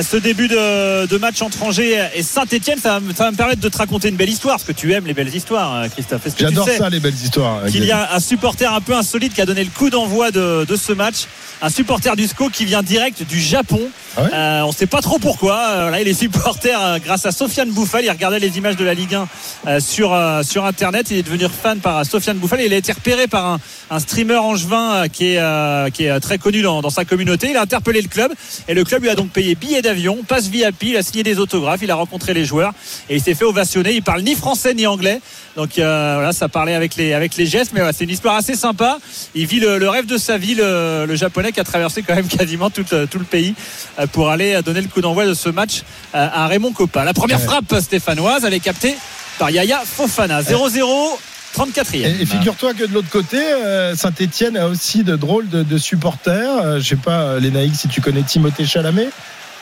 ce 0.00 0.16
début 0.16 0.48
de, 0.48 1.06
de 1.06 1.18
match 1.18 1.42
entre 1.42 1.62
Angers 1.64 1.98
et 2.14 2.22
Saint-Etienne. 2.22 2.78
Ça, 2.80 2.94
va 2.94 3.00
me- 3.00 3.12
ça 3.14 3.24
va 3.24 3.30
me 3.32 3.36
permettre 3.36 3.60
de 3.60 3.68
te 3.68 3.76
raconter 3.78 4.08
une 4.08 4.16
belle 4.16 4.28
histoire, 4.30 4.56
parce 4.56 4.64
que 4.64 4.72
tu 4.72 4.92
aimes 4.92 5.06
les 5.06 5.14
belles 5.14 5.34
histoires, 5.34 5.74
euh, 5.74 5.88
Christophe. 5.88 6.22
Tu 6.36 6.42
J'adore 6.44 6.66
sais 6.66 6.78
ça, 6.78 6.88
les 6.88 7.00
belles 7.00 7.14
histoires. 7.14 7.64
qu'il 7.66 7.84
y 7.84 7.90
a 7.90 8.14
un 8.14 8.20
supporter 8.20 8.72
un 8.72 8.80
peu 8.80 8.94
insolite 8.94 9.34
qui 9.34 9.40
a 9.40 9.46
donné 9.46 9.64
le 9.64 9.70
coup 9.70 9.90
d'envoi 9.90 10.30
de, 10.30 10.64
de 10.64 10.76
ce 10.76 10.92
match? 10.92 11.26
Un 11.60 11.70
supporter 11.70 12.14
du 12.14 12.24
SCO 12.28 12.50
qui 12.50 12.64
vient 12.64 12.84
direct 12.84 13.07
du 13.16 13.40
Japon. 13.40 13.80
Euh, 14.18 14.60
on 14.62 14.68
ne 14.68 14.72
sait 14.72 14.86
pas 14.86 15.00
trop 15.00 15.18
pourquoi. 15.18 15.58
Euh, 15.68 15.90
là, 15.90 16.00
il 16.00 16.08
est 16.08 16.14
supporter 16.14 16.76
euh, 16.80 16.98
grâce 16.98 17.24
à 17.26 17.32
Sofiane 17.32 17.70
Bouffal. 17.70 18.04
Il 18.04 18.10
regardait 18.10 18.38
les 18.38 18.58
images 18.58 18.76
de 18.76 18.84
la 18.84 18.94
Ligue 18.94 19.14
1 19.14 19.28
euh, 19.66 19.80
sur, 19.80 20.16
sur 20.42 20.64
Internet. 20.64 21.10
Il 21.10 21.18
est 21.18 21.22
devenu 21.22 21.46
fan 21.48 21.78
par 21.78 22.04
Sofiane 22.04 22.38
Bouffal. 22.38 22.60
Il 22.60 22.72
a 22.72 22.76
été 22.76 22.92
repéré 22.92 23.26
par 23.26 23.46
un, 23.46 23.60
un 23.90 23.98
streamer 24.00 24.36
angevin 24.36 25.08
qui 25.08 25.34
est, 25.34 25.92
qui 25.92 26.04
est 26.04 26.20
très 26.20 26.38
connu 26.38 26.62
dans, 26.62 26.82
dans 26.82 26.90
sa 26.90 27.04
communauté. 27.04 27.48
Il 27.50 27.56
a 27.56 27.62
interpellé 27.62 28.02
le 28.02 28.08
club 28.08 28.32
et 28.66 28.74
le 28.74 28.84
club 28.84 29.02
lui 29.02 29.10
a 29.10 29.14
donc 29.14 29.30
payé 29.30 29.54
billet 29.54 29.82
d'avion, 29.82 30.18
passe 30.26 30.48
VIP. 30.48 30.82
Il 30.82 30.96
a 30.96 31.02
signé 31.02 31.22
des 31.22 31.38
autographes. 31.38 31.80
Il 31.82 31.90
a 31.90 31.94
rencontré 31.94 32.34
les 32.34 32.44
joueurs 32.44 32.72
et 33.08 33.16
il 33.16 33.22
s'est 33.22 33.34
fait 33.34 33.44
ovationner. 33.44 33.94
Il 33.94 34.02
parle 34.02 34.22
ni 34.22 34.34
français 34.34 34.74
ni 34.74 34.86
anglais. 34.86 35.20
Donc 35.56 35.78
euh, 35.78 36.12
voilà, 36.14 36.32
ça 36.32 36.48
parlait 36.48 36.74
avec 36.74 36.96
les, 36.96 37.12
avec 37.12 37.36
les 37.36 37.46
gestes. 37.46 37.72
Mais 37.72 37.80
c'est 37.92 38.04
une 38.04 38.10
histoire 38.10 38.36
assez 38.36 38.54
sympa. 38.54 38.98
Il 39.34 39.46
vit 39.46 39.60
le, 39.60 39.78
le 39.78 39.88
rêve 39.88 40.06
de 40.06 40.16
sa 40.16 40.38
vie, 40.38 40.54
le, 40.54 41.04
le 41.06 41.14
japonais 41.16 41.52
qui 41.52 41.60
a 41.60 41.64
traversé 41.64 42.02
quand 42.02 42.14
même 42.14 42.28
quasiment 42.28 42.70
tout, 42.70 42.84
euh, 42.92 42.97
tout 43.06 43.18
le 43.18 43.24
pays 43.24 43.54
euh, 43.98 44.06
pour 44.06 44.30
aller 44.30 44.54
euh, 44.54 44.62
donner 44.62 44.80
le 44.80 44.88
coup 44.88 45.00
d'envoi 45.00 45.26
de 45.26 45.34
ce 45.34 45.48
match 45.48 45.82
euh, 46.14 46.28
à 46.32 46.46
Raymond 46.46 46.72
Coppa. 46.72 47.04
La 47.04 47.14
première 47.14 47.40
frappe 47.40 47.74
stéphanoise, 47.80 48.44
elle 48.44 48.54
est 48.54 48.60
captée 48.60 48.96
par 49.38 49.50
Yaya 49.50 49.82
Fofana. 49.84 50.42
0-0. 50.42 51.18
34e. 51.56 51.96
Et, 51.96 52.22
et 52.22 52.26
figure-toi 52.26 52.74
que 52.74 52.84
de 52.84 52.92
l'autre 52.92 53.08
côté, 53.10 53.38
euh, 53.38 53.96
Saint-Etienne 53.96 54.56
a 54.56 54.66
aussi 54.66 55.02
de 55.02 55.16
drôles 55.16 55.48
de, 55.48 55.62
de 55.62 55.78
supporters. 55.78 56.56
Euh, 56.58 56.80
je 56.80 56.88
sais 56.88 56.96
pas, 56.96 57.22
euh, 57.22 57.40
Lénaïque, 57.40 57.74
si 57.74 57.88
tu 57.88 58.00
connais 58.00 58.22
Timothée 58.22 58.66
Chalamet. 58.66 59.08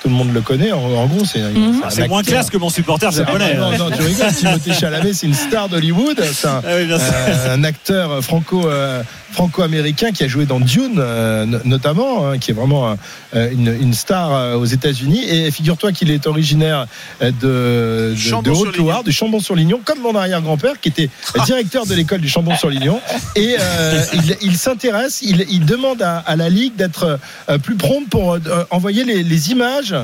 Tout 0.03 0.09
le 0.09 0.15
monde 0.15 0.33
le 0.33 0.41
connaît. 0.41 0.73
En, 0.73 0.79
en 0.83 1.07
gros, 1.07 1.25
c'est. 1.25 1.41
Mhm. 1.41 1.83
C'est 1.89 2.07
moins 2.09 2.23
classe 2.23 2.51
que 2.51 2.59
mon 2.59 2.69
supporter 2.71 3.11
japonais. 3.11 3.55
Non, 3.55 3.77
non, 3.77 3.91
tu 3.91 4.03
rigoles. 4.03 4.33
Timothée 4.33 4.73
Chalamet, 4.81 5.13
c'est 5.15 5.27
une 5.27 5.35
star 5.35 5.69
d'Hollywood. 5.69 6.23
C'est 6.33 6.47
un, 6.47 6.63
Ah 6.65 6.71
oui, 6.77 6.87
euh, 6.91 7.55
un 7.55 7.65
acteur 7.65 8.23
franco, 8.23 8.69
euh, 8.69 9.03
franco-américain 9.33 10.13
qui 10.13 10.25
a 10.25 10.29
joué 10.29 10.45
dans 10.47 10.61
Dune, 10.61 10.97
euh, 10.99 11.45
no- 11.47 11.59
notamment, 11.65 12.29
hein, 12.29 12.39
qui 12.39 12.51
est 12.51 12.55
vraiment 12.55 12.97
euh, 13.35 13.51
une, 13.53 13.75
une 13.81 13.95
star 13.95 14.33
euh, 14.33 14.55
aux 14.57 14.65
États-Unis. 14.65 15.25
Et 15.29 15.51
figure-toi 15.51 15.93
qu'il 15.93 16.11
est 16.11 16.27
originaire 16.27 16.87
de, 17.21 17.31
de, 17.31 18.11
de 18.13 18.15
Chambon-sur-Lignon. 18.17 18.69
Haute-Loire, 18.69 19.05
du 19.05 19.13
Chambon-sur-Lignon, 19.13 19.81
comme 19.85 20.01
mon 20.01 20.15
arrière-grand-père 20.15 20.81
qui 20.81 20.89
était 20.89 21.11
directeur 21.47 21.87
de 21.87 21.95
l'école 21.95 22.21
du 22.21 22.29
Chambon-sur-Lignon. 22.29 23.01
Et 23.37 23.57
euh, 23.59 24.03
il, 24.15 24.37
il 24.43 24.57
s'intéresse, 24.59 25.21
il, 25.23 25.45
il 25.51 25.65
demande 25.65 26.03
à, 26.03 26.19
à 26.19 26.37
la 26.37 26.49
Ligue 26.49 26.77
d'être 26.77 27.19
euh, 27.49 27.59
plus 27.59 27.77
prompte 27.77 28.09
pour 28.09 28.35
euh, 28.35 28.39
envoyer 28.71 29.05
les, 29.05 29.23
les 29.23 29.51
images 29.51 29.95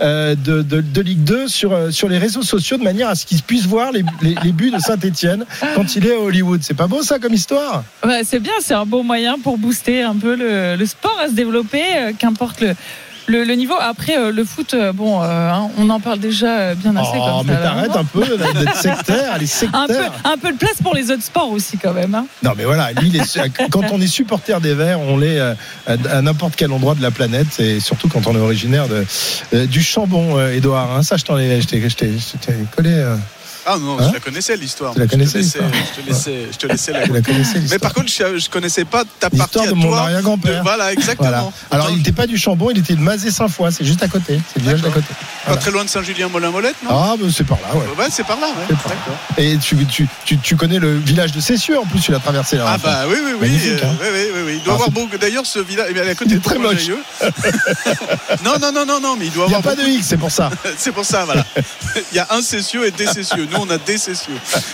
de, 0.00 0.62
de, 0.62 1.00
Ligue 1.00 1.24
2 1.24 1.48
sur, 1.48 1.72
euh, 1.72 1.90
sur 1.90 2.08
les 2.08 2.18
réseaux 2.18 2.42
sociaux 2.42 2.76
de 2.76 2.82
manière 2.82 3.08
à 3.08 3.14
ce 3.14 3.26
qu'ils 3.26 3.42
puissent 3.42 3.66
voir 3.66 3.92
les, 3.92 4.02
buts 4.52 4.70
de 4.70 4.78
Saint-Etienne 4.78 5.44
quand 5.74 5.96
il 5.96 6.06
est 6.06 6.14
à 6.14 6.20
Hollywood. 6.20 6.60
C'est 6.62 6.74
pas 6.74 6.86
beau 6.86 7.02
ça 7.02 7.18
comme 7.18 7.34
histoire? 7.34 7.84
C'est 8.24 8.40
bien, 8.40 8.52
c'est 8.60 8.74
un 8.74 8.86
bon 8.86 9.02
moyen 9.02 9.38
pour 9.38 9.58
booster 9.58 10.02
un 10.02 10.16
peu 10.16 10.36
le, 10.36 10.76
le 10.76 10.86
sport 10.86 11.18
à 11.22 11.28
se 11.28 11.32
développer, 11.32 11.82
euh, 11.96 12.12
qu'importe 12.18 12.60
le, 12.60 12.74
le, 13.26 13.44
le 13.44 13.54
niveau. 13.54 13.74
Après, 13.80 14.18
euh, 14.18 14.32
le 14.32 14.44
foot, 14.44 14.74
euh, 14.74 14.92
bon, 14.92 15.22
euh, 15.22 15.26
hein, 15.50 15.68
on 15.78 15.88
en 15.90 16.00
parle 16.00 16.18
déjà 16.18 16.74
bien 16.74 16.94
assez. 16.96 17.10
Oh, 17.14 17.38
comme 17.38 17.46
mais 17.46 17.54
t'arrêtes 17.62 17.96
un 17.96 18.04
peu 18.04 18.24
d'être 18.36 18.76
sectaire, 18.76 19.32
elle 19.36 19.42
est 19.42 19.64
un 19.74 19.86
peu, 19.86 19.94
sectaire. 19.94 20.12
un 20.24 20.36
peu 20.38 20.52
de 20.52 20.58
place 20.58 20.76
pour 20.82 20.94
les 20.94 21.10
autres 21.10 21.22
sports 21.22 21.50
aussi, 21.50 21.78
quand 21.78 21.92
même. 21.92 22.14
hein. 22.14 22.26
Non 22.42 22.52
mais 22.56 22.64
voilà, 22.64 22.92
lui, 22.92 23.12
quand 23.70 23.82
on 23.92 24.00
est 24.00 24.06
supporter 24.06 24.60
des 24.60 24.74
Verts, 24.74 25.00
on 25.00 25.16
l'est 25.16 25.38
à 25.86 26.22
n'importe 26.22 26.54
quel 26.56 26.72
endroit 26.72 26.94
de 26.94 27.02
la 27.02 27.10
planète, 27.10 27.58
et 27.60 27.80
surtout 27.80 28.08
quand 28.08 28.26
on 28.26 28.34
est 28.34 28.40
originaire 28.40 28.86
de, 28.88 29.64
du 29.66 29.82
Chambon, 29.82 30.44
Édouard. 30.48 30.90
hein. 30.96 31.02
ça, 31.02 31.16
je 31.16 31.24
t'en 31.24 31.38
ai, 31.38 31.60
je 31.60 31.66
t'ai 31.68 31.80
collé. 32.76 33.04
Euh. 33.66 33.70
Ah 33.74 33.78
non, 33.78 33.98
Hein 33.98 34.06
je 34.08 34.12
la 34.14 34.20
connaissais 34.20 34.56
l'histoire. 34.56 34.92
Tu 34.94 34.98
la 35.00 35.04
Je 35.06 35.10
te 35.10 35.14
connaissais, 35.14 35.38
l'histoire 35.38 35.68
Je 35.72 36.00
te 36.02 36.06
laissais, 36.08 36.48
je 36.52 36.56
te 36.58 36.66
laissais 36.66 36.92
la 36.92 37.02
Tu 37.04 37.12
la 37.12 37.20
connaissais, 37.22 37.60
Mais 37.70 37.78
par 37.78 37.92
contre, 37.94 38.08
je, 38.08 38.38
je 38.38 38.48
connaissais 38.50 38.84
pas 38.84 39.04
ta 39.20 39.30
partie 39.30 39.36
L'histoire 39.58 39.66
de 39.66 39.72
mon 39.74 39.92
arrière-grand-père. 39.94 40.58
de- 40.58 40.62
Voilà, 40.62 40.92
exactement. 40.92 41.28
Voilà. 41.30 41.50
Alors, 41.70 41.90
il 41.90 41.96
n'était 41.98 42.12
pas 42.12 42.26
du 42.26 42.36
Chambon, 42.38 42.70
il 42.70 42.78
était 42.78 42.94
de 42.94 43.00
Mazé-Saint-Foy, 43.00 43.72
c'est 43.72 43.84
juste 43.84 44.02
à 44.02 44.08
côté. 44.08 44.40
C'est 44.52 44.58
le 44.58 44.62
village 44.64 44.82
d'à 44.82 44.90
côté. 44.90 45.06
Pas 45.46 45.56
très 45.56 45.70
loin 45.70 45.84
de 45.84 45.88
Saint-Julien-Molin-Molette, 45.90 46.76
non 46.84 46.90
Ah, 46.92 47.14
ben, 47.20 47.30
c'est 47.30 47.44
par 47.44 47.58
là, 47.60 47.74
ouais. 47.76 47.86
Ouais, 47.98 48.08
c'est 48.10 48.24
par 48.26 48.38
là, 48.40 48.48
ouais. 48.48 48.74
Par 48.76 48.92
là. 48.92 48.98
Et 49.38 49.56
tu, 49.58 49.76
tu, 49.86 50.08
tu, 50.24 50.38
tu 50.38 50.56
connais 50.56 50.78
le 50.78 50.96
village 50.98 51.32
de 51.32 51.40
Cessieux 51.40 51.78
en 51.78 51.84
plus, 51.86 52.00
tu 52.00 52.12
l'as 52.12 52.18
traversé 52.18 52.56
là. 52.56 52.64
Ah 52.68 52.78
bah 52.78 53.02
oui, 53.08 53.16
oui, 53.24 53.32
oui, 53.34 53.48
Magnifique, 53.48 53.72
euh, 53.82 53.86
hein. 53.86 53.96
oui, 54.00 54.06
oui, 54.12 54.20
oui, 54.34 54.40
oui. 54.46 54.52
Il 54.58 54.62
doit 54.64 54.72
Ah, 54.74 54.76
avoir 54.76 54.90
beaucoup. 54.90 55.16
D'ailleurs, 55.18 55.46
ce 55.46 55.58
village, 55.58 55.88
il 55.90 55.98
est 55.98 56.08
à 56.10 56.14
côté 56.14 56.34
de 56.36 56.42
très 56.42 56.58
moche. 56.58 56.88
Non, 58.44 58.52
non, 58.60 58.72
non, 58.72 58.84
non, 58.86 59.00
non, 59.00 59.16
mais 59.16 59.26
il 59.26 59.32
doit 59.32 59.44
Il 59.46 59.48
n'y 59.50 59.54
a 59.54 59.58
avoir. 59.58 59.76
pas 59.76 59.82
de 59.82 59.88
X, 59.88 60.06
c'est 60.08 60.16
pour 60.16 60.30
ça. 60.30 60.50
C'est 60.76 60.92
pour 60.92 61.04
ça, 61.04 61.24
voilà. 61.24 61.44
Il 62.12 62.16
y 62.16 62.18
a 62.18 62.26
un 62.30 62.42
Cessieux 62.42 62.86
et 62.86 62.90
des 62.90 63.06
Cessieux. 63.06 63.46
Nous, 63.52 63.58
on 63.60 63.70
a 63.70 63.78
des 63.78 63.98
Cessieux. 63.98 64.32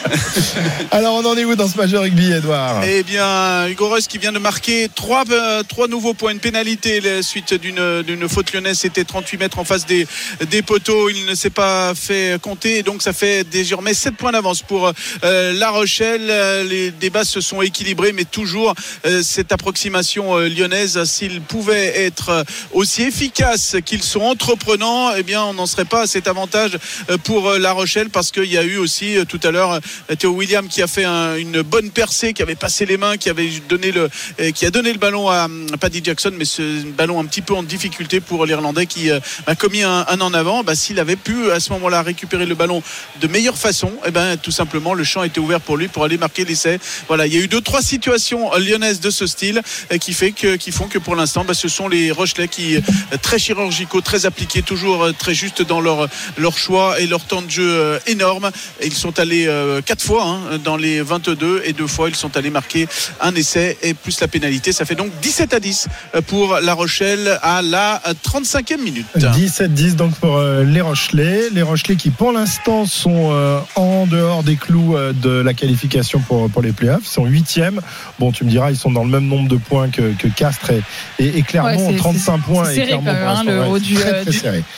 Alors, 0.90 1.14
on 1.14 1.24
en 1.24 1.36
est 1.36 1.44
où 1.44 1.54
dans 1.56 1.68
ce 1.68 1.76
match 1.76 1.90
de 1.90 1.98
rugby, 1.98 2.32
Edouard? 2.32 2.82
Eh 2.84 3.02
bien, 3.02 3.66
Hugo 3.68 3.88
Reus 3.88 4.06
qui 4.06 4.18
vient 4.18 4.32
de 4.32 4.38
marquer 4.38 4.88
trois, 4.94 5.24
euh, 5.30 5.62
trois 5.62 5.88
nouveaux 5.88 6.14
points, 6.14 6.32
une 6.32 6.38
pénalité 6.38 7.00
la 7.00 7.22
suite 7.22 7.54
d'une, 7.54 8.28
faute 8.28 8.52
lyonnaise. 8.52 8.78
C'était 8.78 9.04
38 9.04 9.38
mètres 9.38 9.58
en 9.58 9.64
face 9.64 9.86
des, 9.86 10.06
des 10.50 10.62
poteaux. 10.62 11.08
Il 11.10 11.26
ne 11.26 11.34
s'est 11.34 11.50
pas 11.50 11.94
fait 11.94 12.40
compter. 12.40 12.78
Et 12.78 12.82
donc, 12.82 13.02
ça 13.02 13.12
fait 13.12 13.44
désormais 13.44 13.94
7 13.94 14.16
points 14.16 14.32
d'avance 14.32 14.62
pour 14.62 14.92
euh, 15.24 15.52
La 15.52 15.70
Rochelle. 15.70 16.66
Les 16.68 16.90
débats 16.90 17.24
se 17.24 17.40
sont 17.40 17.62
équilibrés, 17.62 18.12
mais 18.12 18.24
toujours 18.24 18.74
euh, 19.06 19.22
cette 19.22 19.52
approximation 19.52 20.38
euh, 20.38 20.48
lyonnaise, 20.48 21.02
s'ils 21.04 21.40
pouvaient 21.40 22.04
être 22.04 22.44
aussi 22.72 23.02
efficaces 23.02 23.76
qu'ils 23.84 24.02
sont 24.02 24.20
entreprenants, 24.20 25.14
eh 25.16 25.22
bien, 25.22 25.42
on 25.42 25.54
n'en 25.54 25.66
serait 25.66 25.84
pas 25.84 26.02
à 26.02 26.06
cet 26.06 26.28
avantage 26.28 26.78
pour 27.24 27.52
La 27.52 27.72
Rochelle 27.72 28.10
parce 28.10 28.30
qu'il 28.30 28.44
y 28.44 28.58
a 28.58 28.64
eu 28.64 28.67
aussi 28.76 29.16
euh, 29.16 29.24
tout 29.24 29.40
à 29.42 29.50
l'heure 29.50 29.72
euh, 29.72 30.14
Théo 30.16 30.30
William 30.32 30.68
qui 30.68 30.82
a 30.82 30.86
fait 30.86 31.04
un- 31.04 31.36
une 31.36 31.62
bonne 31.62 31.90
percée, 31.90 32.32
qui 32.34 32.42
avait 32.42 32.54
passé 32.56 32.84
les 32.84 32.96
mains, 32.98 33.16
qui 33.16 33.30
avait 33.30 33.48
donné 33.68 33.92
le, 33.92 34.10
euh, 34.40 34.50
qui 34.50 34.66
a 34.66 34.70
donné 34.70 34.92
le 34.92 34.98
ballon 34.98 35.28
à 35.30 35.48
Paddy 35.80 36.02
Jackson, 36.04 36.32
mais 36.36 36.44
ce 36.44 36.82
ballon 36.84 37.18
un 37.20 37.24
petit 37.24 37.40
peu 37.42 37.54
en 37.54 37.62
difficulté 37.62 38.20
pour 38.20 38.44
l'Irlandais 38.44 38.86
qui 38.86 39.10
a 39.10 39.54
commis 39.54 39.82
un, 39.82 40.04
un 40.08 40.20
en 40.20 40.34
avant. 40.34 40.62
Bah, 40.64 40.74
S'il 40.74 40.98
avait 41.00 41.16
pu 41.16 41.50
à 41.50 41.60
ce 41.60 41.72
moment-là 41.72 42.02
récupérer 42.02 42.46
le 42.46 42.54
ballon 42.54 42.82
de 43.20 43.26
meilleure 43.28 43.56
façon, 43.56 43.92
eh 44.06 44.10
ben 44.10 44.36
tout 44.36 44.50
simplement 44.50 44.94
le 44.94 45.04
champ 45.04 45.22
était 45.22 45.40
ouvert 45.40 45.60
pour 45.60 45.76
lui 45.76 45.88
pour 45.88 46.04
aller 46.04 46.18
marquer 46.18 46.44
l'essai. 46.44 46.78
Voilà, 47.06 47.26
il 47.26 47.34
y 47.34 47.36
a 47.36 47.40
eu 47.40 47.48
deux 47.48 47.60
trois 47.60 47.82
situations 47.82 48.50
lyonnaises 48.58 49.00
de 49.00 49.10
ce 49.10 49.26
style 49.26 49.62
qui 50.00 50.12
fait 50.12 50.32
que 50.32 50.56
qui 50.56 50.72
font 50.72 50.88
que 50.88 50.98
pour 50.98 51.14
l'instant, 51.16 51.44
bah, 51.44 51.54
ce 51.54 51.68
sont 51.68 51.88
les 51.88 52.10
Rochelais 52.10 52.48
qui 52.48 52.76
très 53.22 53.38
chirurgicaux, 53.38 54.00
très 54.00 54.26
appliqués, 54.26 54.62
toujours 54.62 55.08
très 55.18 55.34
justes 55.34 55.62
dans 55.62 55.80
leur 55.80 56.08
leur 56.36 56.58
choix 56.58 57.00
et 57.00 57.06
leur 57.06 57.24
temps 57.24 57.42
de 57.42 57.50
jeu 57.50 58.00
énorme. 58.06 58.50
Ils 58.84 58.92
sont 58.94 59.18
allés 59.18 59.46
euh, 59.46 59.80
quatre 59.82 60.02
fois 60.02 60.24
hein, 60.24 60.58
dans 60.62 60.76
les 60.76 61.00
22 61.02 61.62
et 61.64 61.72
deux 61.72 61.86
fois 61.86 62.08
ils 62.08 62.14
sont 62.16 62.36
allés 62.36 62.50
marquer 62.50 62.86
un 63.20 63.34
essai 63.34 63.76
et 63.82 63.94
plus 63.94 64.20
la 64.20 64.28
pénalité. 64.28 64.72
Ça 64.72 64.84
fait 64.84 64.94
donc 64.94 65.10
17 65.22 65.54
à 65.54 65.60
10 65.60 65.88
pour 66.26 66.58
La 66.60 66.74
Rochelle 66.74 67.38
à 67.42 67.62
la 67.62 68.00
35e 68.24 68.78
minute. 68.80 69.06
17-10 69.16 69.94
donc 69.96 70.14
pour 70.16 70.36
euh, 70.36 70.64
les 70.64 70.80
Rochelais. 70.80 71.48
Les 71.52 71.62
Rochelais 71.62 71.96
qui 71.96 72.10
pour 72.10 72.32
l'instant 72.32 72.86
sont 72.86 73.30
euh, 73.32 73.60
en 73.76 74.06
dehors 74.06 74.42
des 74.42 74.56
clous 74.56 74.96
euh, 74.96 75.12
de 75.12 75.30
la 75.30 75.54
qualification 75.54 76.20
pour, 76.20 76.48
pour 76.50 76.62
les 76.62 76.72
playoffs. 76.72 77.02
Ils 77.04 77.08
sont 77.08 77.24
huitièmes. 77.26 77.80
Bon, 78.18 78.32
tu 78.32 78.44
me 78.44 78.50
diras, 78.50 78.70
ils 78.70 78.76
sont 78.76 78.90
dans 78.90 79.04
le 79.04 79.10
même 79.10 79.26
nombre 79.26 79.48
de 79.48 79.56
points 79.56 79.88
que, 79.90 80.12
que 80.18 80.28
Castres 80.28 80.70
et, 80.70 80.82
et, 81.18 81.38
et 81.38 81.42
Clermont, 81.42 81.86
Ouais, 81.86 81.92
c'est- 81.92 81.98
35 81.98 82.36
c'est- 82.36 82.52
points. 82.52 82.64
c'est 82.66 82.72
et 82.72 82.74
serré 82.76 82.88
Clermont, 82.88 83.04
quand 83.04 83.44
même, 83.44 83.48
hein, 83.58 83.64
le 83.64 83.68
haut 83.70 83.78
du, 83.78 83.96
euh. 83.98 84.24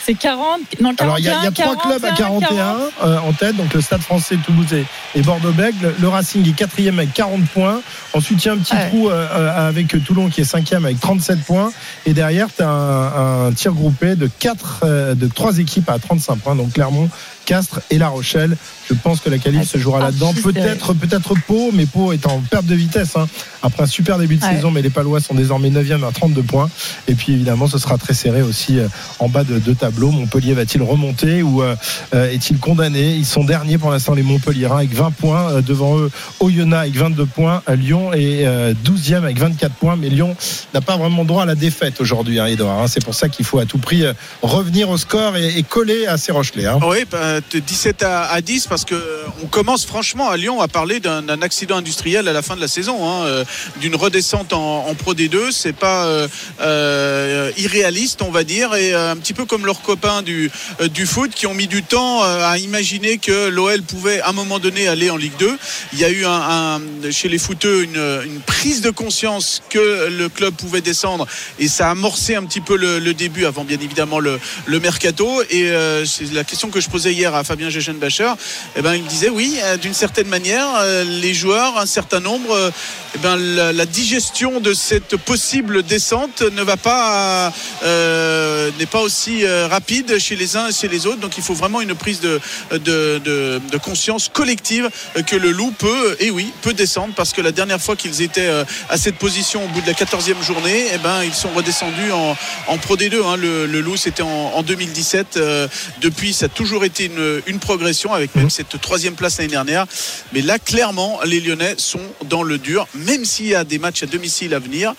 C'est 0.05 0.15
40, 0.15 0.61
non, 0.81 0.95
41, 0.95 1.05
Alors 1.05 1.19
il 1.19 1.25
y 1.25 1.29
a, 1.29 1.39
il 1.41 1.45
y 1.45 1.47
a 1.47 1.51
trois 1.53 1.75
41, 1.77 1.91
clubs 1.99 2.05
à 2.05 2.17
41 2.17 2.49
40. 2.49 2.93
euh, 3.05 3.19
en 3.19 3.33
tête, 3.33 3.57
donc 3.57 3.70
le 3.75 3.81
Stade 3.81 4.01
Français, 4.03 4.37
Toulouse 4.45 4.73
et, 4.73 4.85
et 5.15 5.23
Bordeaux-Bègles. 5.23 5.95
Le 6.01 6.09
Racing 6.09 6.49
est 6.49 6.53
quatrième 6.53 6.99
avec 6.99 7.13
40 7.15 7.45
points. 7.49 7.81
Ensuite 8.13 8.45
il 8.45 8.49
y 8.49 8.51
a 8.51 8.55
un 8.55 8.59
petit 8.59 8.75
Ouais. 8.75 8.89
trou 8.89 9.09
euh, 9.09 9.27
euh, 9.33 9.69
avec 9.69 9.89
Toulon 10.05 10.29
qui 10.29 10.41
est 10.41 10.45
cinquième 10.45 10.85
avec 10.85 11.01
37 11.01 11.41
points. 11.45 11.73
Et 12.07 12.13
derrière 12.13 12.49
tu 12.55 12.63
as 12.63 12.69
un, 12.69 13.47
un 13.49 13.53
tir 13.53 13.73
groupé 13.73 14.15
de 14.17 14.29
quatre, 14.39 14.81
euh, 14.85 15.15
de 15.15 15.27
trois 15.27 15.59
équipes 15.59 15.89
à 15.89 15.99
35 15.99 16.37
points. 16.37 16.55
Donc 16.57 16.73
Clermont, 16.73 17.09
Castres 17.51 17.81
et 17.91 17.99
La 17.99 18.09
Rochelle. 18.09 18.57
Je 18.89 18.95
pense 18.95 19.19
que 19.21 19.29
la 19.29 19.39
qualif 19.39 19.69
se 19.69 19.77
jouera 19.77 19.99
là-dedans. 19.99 20.29
archi 20.31 20.41
Peut-être, 20.43 20.95
peut-être 20.95 21.35
Pau, 21.49 21.71
mais 21.73 21.87
Pau 21.87 22.13
est 22.13 22.25
en 22.27 22.39
perte 22.49 22.67
de 22.67 22.77
vitesse. 22.77 23.17
hein. 23.17 23.27
Après 23.63 23.83
un 23.83 23.87
super 23.87 24.19
début 24.19 24.37
de 24.37 24.45
Ouais. 24.45 24.55
saison, 24.55 24.71
mais 24.71 24.83
les 24.83 24.91
Palois 24.91 25.21
sont 25.21 25.35
désormais 25.35 25.69
9e 25.71 26.05
à 26.07 26.13
32 26.13 26.43
points. 26.43 26.71
Et 27.09 27.15
puis 27.15 27.33
évidemment, 27.33 27.67
ce 27.67 27.79
sera 27.79 27.99
très 27.99 28.15
serré 28.15 28.43
aussi 28.43 28.79
euh, 28.79 28.87
en 29.19 29.29
bas 29.29 29.43
de, 29.45 29.59
de 29.59 29.75
tableau. 29.75 30.11
Montpellier 30.13 30.55
va-t-il 30.55 30.83
remonter 30.83 31.43
ou 31.43 31.63
euh, 31.63 31.75
euh, 32.15 32.31
est-il 32.31 32.59
condamné? 32.59 33.15
Ils 33.17 33.27
sont 33.27 33.43
derniers 33.45 33.79
pour 33.79 33.91
l'instant, 33.91 34.15
les 34.15 34.23
Montpelliérains, 34.23 34.79
avec 34.79 34.95
20 34.95 35.11
points. 35.11 35.51
Euh, 35.55 35.61
devant 35.63 35.99
eux, 35.99 36.11
Oyonnax 36.39 36.81
avec 36.83 36.95
22 36.97 37.27
points. 37.27 37.63
Lyon 37.77 38.13
est 38.13 38.47
euh, 38.47 38.73
12e 38.85 39.17
avec 39.25 39.39
24 39.39 39.73
points. 39.75 39.97
Mais 39.97 40.09
Lyon 40.09 40.37
n'a 40.73 40.81
pas 40.81 40.97
vraiment 40.97 41.25
droit 41.25 41.43
à 41.43 41.47
la 41.47 41.55
défaite 41.57 42.01
aujourd'hui, 42.01 42.39
hein, 42.39 42.47
Edouard. 42.47 42.79
hein. 42.81 42.87
C'est 42.89 43.05
pour 43.05 43.15
ça 43.15 43.29
qu'il 43.29 43.45
faut 43.45 43.59
à 43.59 43.67
tout 43.67 43.79
prix 43.79 44.05
revenir 44.43 44.89
au 44.89 44.97
score 44.97 45.37
et, 45.37 45.59
et 45.59 45.63
coller 45.65 46.07
à 46.07 46.17
ces 46.17 46.33
Rochelais. 46.33 46.67
hein. 46.67 46.79
Oui, 46.83 47.05
bah, 47.11 47.40
de 47.40 47.40
17 47.53 48.03
à, 48.03 48.31
à 48.31 48.41
10 48.41 48.67
parce 48.67 48.85
que 48.85 48.95
euh, 48.95 49.25
on 49.43 49.47
commence 49.47 49.85
franchement 49.85 50.29
à 50.29 50.37
Lyon 50.37 50.61
à 50.61 50.69
parler 50.69 51.01
d'un 51.01 51.43
accident 51.43 51.77
industriel 51.77 52.29
à 52.29 52.33
la 52.33 52.43
fin 52.43 52.57
de 52.57 52.61
la 52.61 52.69
saison, 52.69 53.09
hein, 53.09 53.25
euh, 53.27 53.45
d'une 53.81 53.97
redescente 53.97 54.53
en, 54.53 54.87
en 54.87 54.95
Pro 54.95 55.15
D2. 55.15 55.51
C'est 55.51 55.73
pas 55.73 56.07
euh, 56.61 57.53
irréaliste, 57.57 58.23
on 58.23 58.31
va 58.31 58.45
dire, 58.45 58.75
et 58.75 58.95
un 58.95 59.17
petit 59.17 59.35
peu 59.35 59.45
comme 59.45 59.67
leurs 59.67 59.83
copains 59.83 60.23
du 60.23 60.51
foot 61.07 61.31
qui 61.35 61.47
ont 61.47 61.55
mis 61.55 61.67
du 61.67 61.83
temps 61.83 62.23
à 62.23 62.59
imaginer 62.59 63.19
que 63.19 63.49
l'OL 63.49 63.83
pouvait 63.83 64.21
à 64.21 64.31
un 64.31 64.33
moment 64.33 64.59
donné 64.59 64.89
aller 64.89 65.11
en 65.11 65.17
Ligue 65.17 65.37
2. 65.39 65.59
Il 65.93 65.99
y 65.99 66.05
a 66.05 66.11
eu 66.11 66.25
chez 67.11 67.29
les 67.29 67.39
footeux 67.39 67.83
une, 67.83 68.41
prise 68.47 68.81
de 68.81 68.91
conscience 68.91 69.63
que 69.71 70.09
le 70.09 70.29
club 70.29 70.55
pouvait 70.55 70.81
descendre 70.81 71.27
et 71.59 71.69
ça 71.69 71.89
a 71.89 71.91
amorcé 71.93 72.35
un 72.35 72.45
petit 72.45 72.61
peu 72.61 72.77
le, 72.77 73.15
début 73.15 73.45
avant 73.45 73.65
bien 73.65 73.79
évidemment 73.81 74.19
le, 74.19 74.39
mercato 74.81 75.43
et 75.51 75.73
c'est 76.07 76.33
la 76.33 76.45
question 76.45 76.71
que 76.71 76.81
je 76.81 76.89
posais 76.89 77.13
hier 77.13 77.20
à 77.27 77.45
Fabien 77.45 77.71
Gegenbacher 77.71 78.33
eh 78.77 78.83
ben 78.83 78.95
il 78.95 79.03
me 79.03 79.09
disait 79.09 79.29
oui 79.29 79.59
euh, 79.63 79.77
d'une 79.77 79.95
certaine 79.95 80.29
manière 80.29 80.67
euh, 80.79 81.05
les 81.05 81.35
joueurs 81.35 81.79
un 81.79 81.87
certain 81.87 82.21
nombre 82.21 82.53
euh, 82.53 82.71
eh 83.15 83.19
ben 83.19 83.37
la, 83.37 83.87
digestion 83.87 84.61
de 84.61 84.73
cette 84.73 85.17
possible 85.17 85.83
descente 85.83 86.43
ne 86.43 86.63
va 86.63 86.77
pas 86.77 87.53
n'est 87.83 88.87
pas 88.87 89.01
aussi 89.01 89.45
rapide 89.47 90.19
chez 90.19 90.37
les 90.37 90.57
uns 90.57 90.69
et 90.69 90.73
chez 90.73 90.87
les 90.87 91.07
autres 91.07 91.19
donc 91.19 91.37
il 91.37 91.43
faut 91.43 91.55
vraiment 91.55 91.81
une 91.81 91.95
prise 91.95 92.21
de, 92.21 92.41
de, 92.71 93.79
conscience 93.83 94.29
collective 94.33 94.89
que 95.27 95.35
le 95.35 95.51
loup 95.51 95.73
peut 95.77 96.17
et 96.21 96.31
oui 96.31 96.53
peut 96.63 96.73
descendre 96.73 97.13
parce 97.17 97.33
que 97.33 97.41
la 97.41 97.51
dernière 97.51 97.81
fois 97.81 97.97
qu'ils 97.97 98.23
étaient 98.23 98.51
à 98.89 98.97
cette 98.97 99.17
position 99.17 99.65
au 99.65 99.69
bout 99.69 99.81
de 99.81 99.89
la 99.89 99.95
14e 99.95 100.41
journée 100.45 100.87
eh 100.95 100.99
ben 100.99 101.25
ils 101.25 101.35
sont 101.35 101.51
redescendus 101.51 102.13
en, 102.13 102.37
en 102.69 102.79
Pro 102.79 102.97
D2 102.97 103.25
hein. 103.25 103.37
le, 103.37 103.67
le 103.67 103.81
loup 103.81 103.97
c'était 103.97 104.23
en, 104.23 104.53
en 104.55 104.63
2017 104.63 105.37
euh, 105.37 105.69
depuis 106.01 106.33
ça 106.33 106.47
a 106.47 106.49
toujours 106.49 106.85
été 106.85 107.10
une, 107.11 107.43
une 107.47 107.59
progression 107.59 108.13
avec 108.13 108.35
même 108.35 108.51
cette 108.51 108.81
troisième 108.81 109.15
place 109.15 109.39
l'année 109.39 109.51
dernière. 109.51 109.87
Mais 110.33 110.43
là 110.43 110.59
clairement 110.59 111.21
les 111.25 111.41
Lyonnais 111.41 111.75
sont 111.79 112.01
dans 112.29 112.43
le 112.43 112.59
dur. 112.59 112.87
Même 112.95 113.25
s'il 113.25 113.47
y 113.47 113.55
a 113.55 113.65
des 113.65 113.79
matchs 113.79 114.03
à 114.03 114.07
domicile 114.07 114.55
à 114.55 114.59
venir 114.59 114.95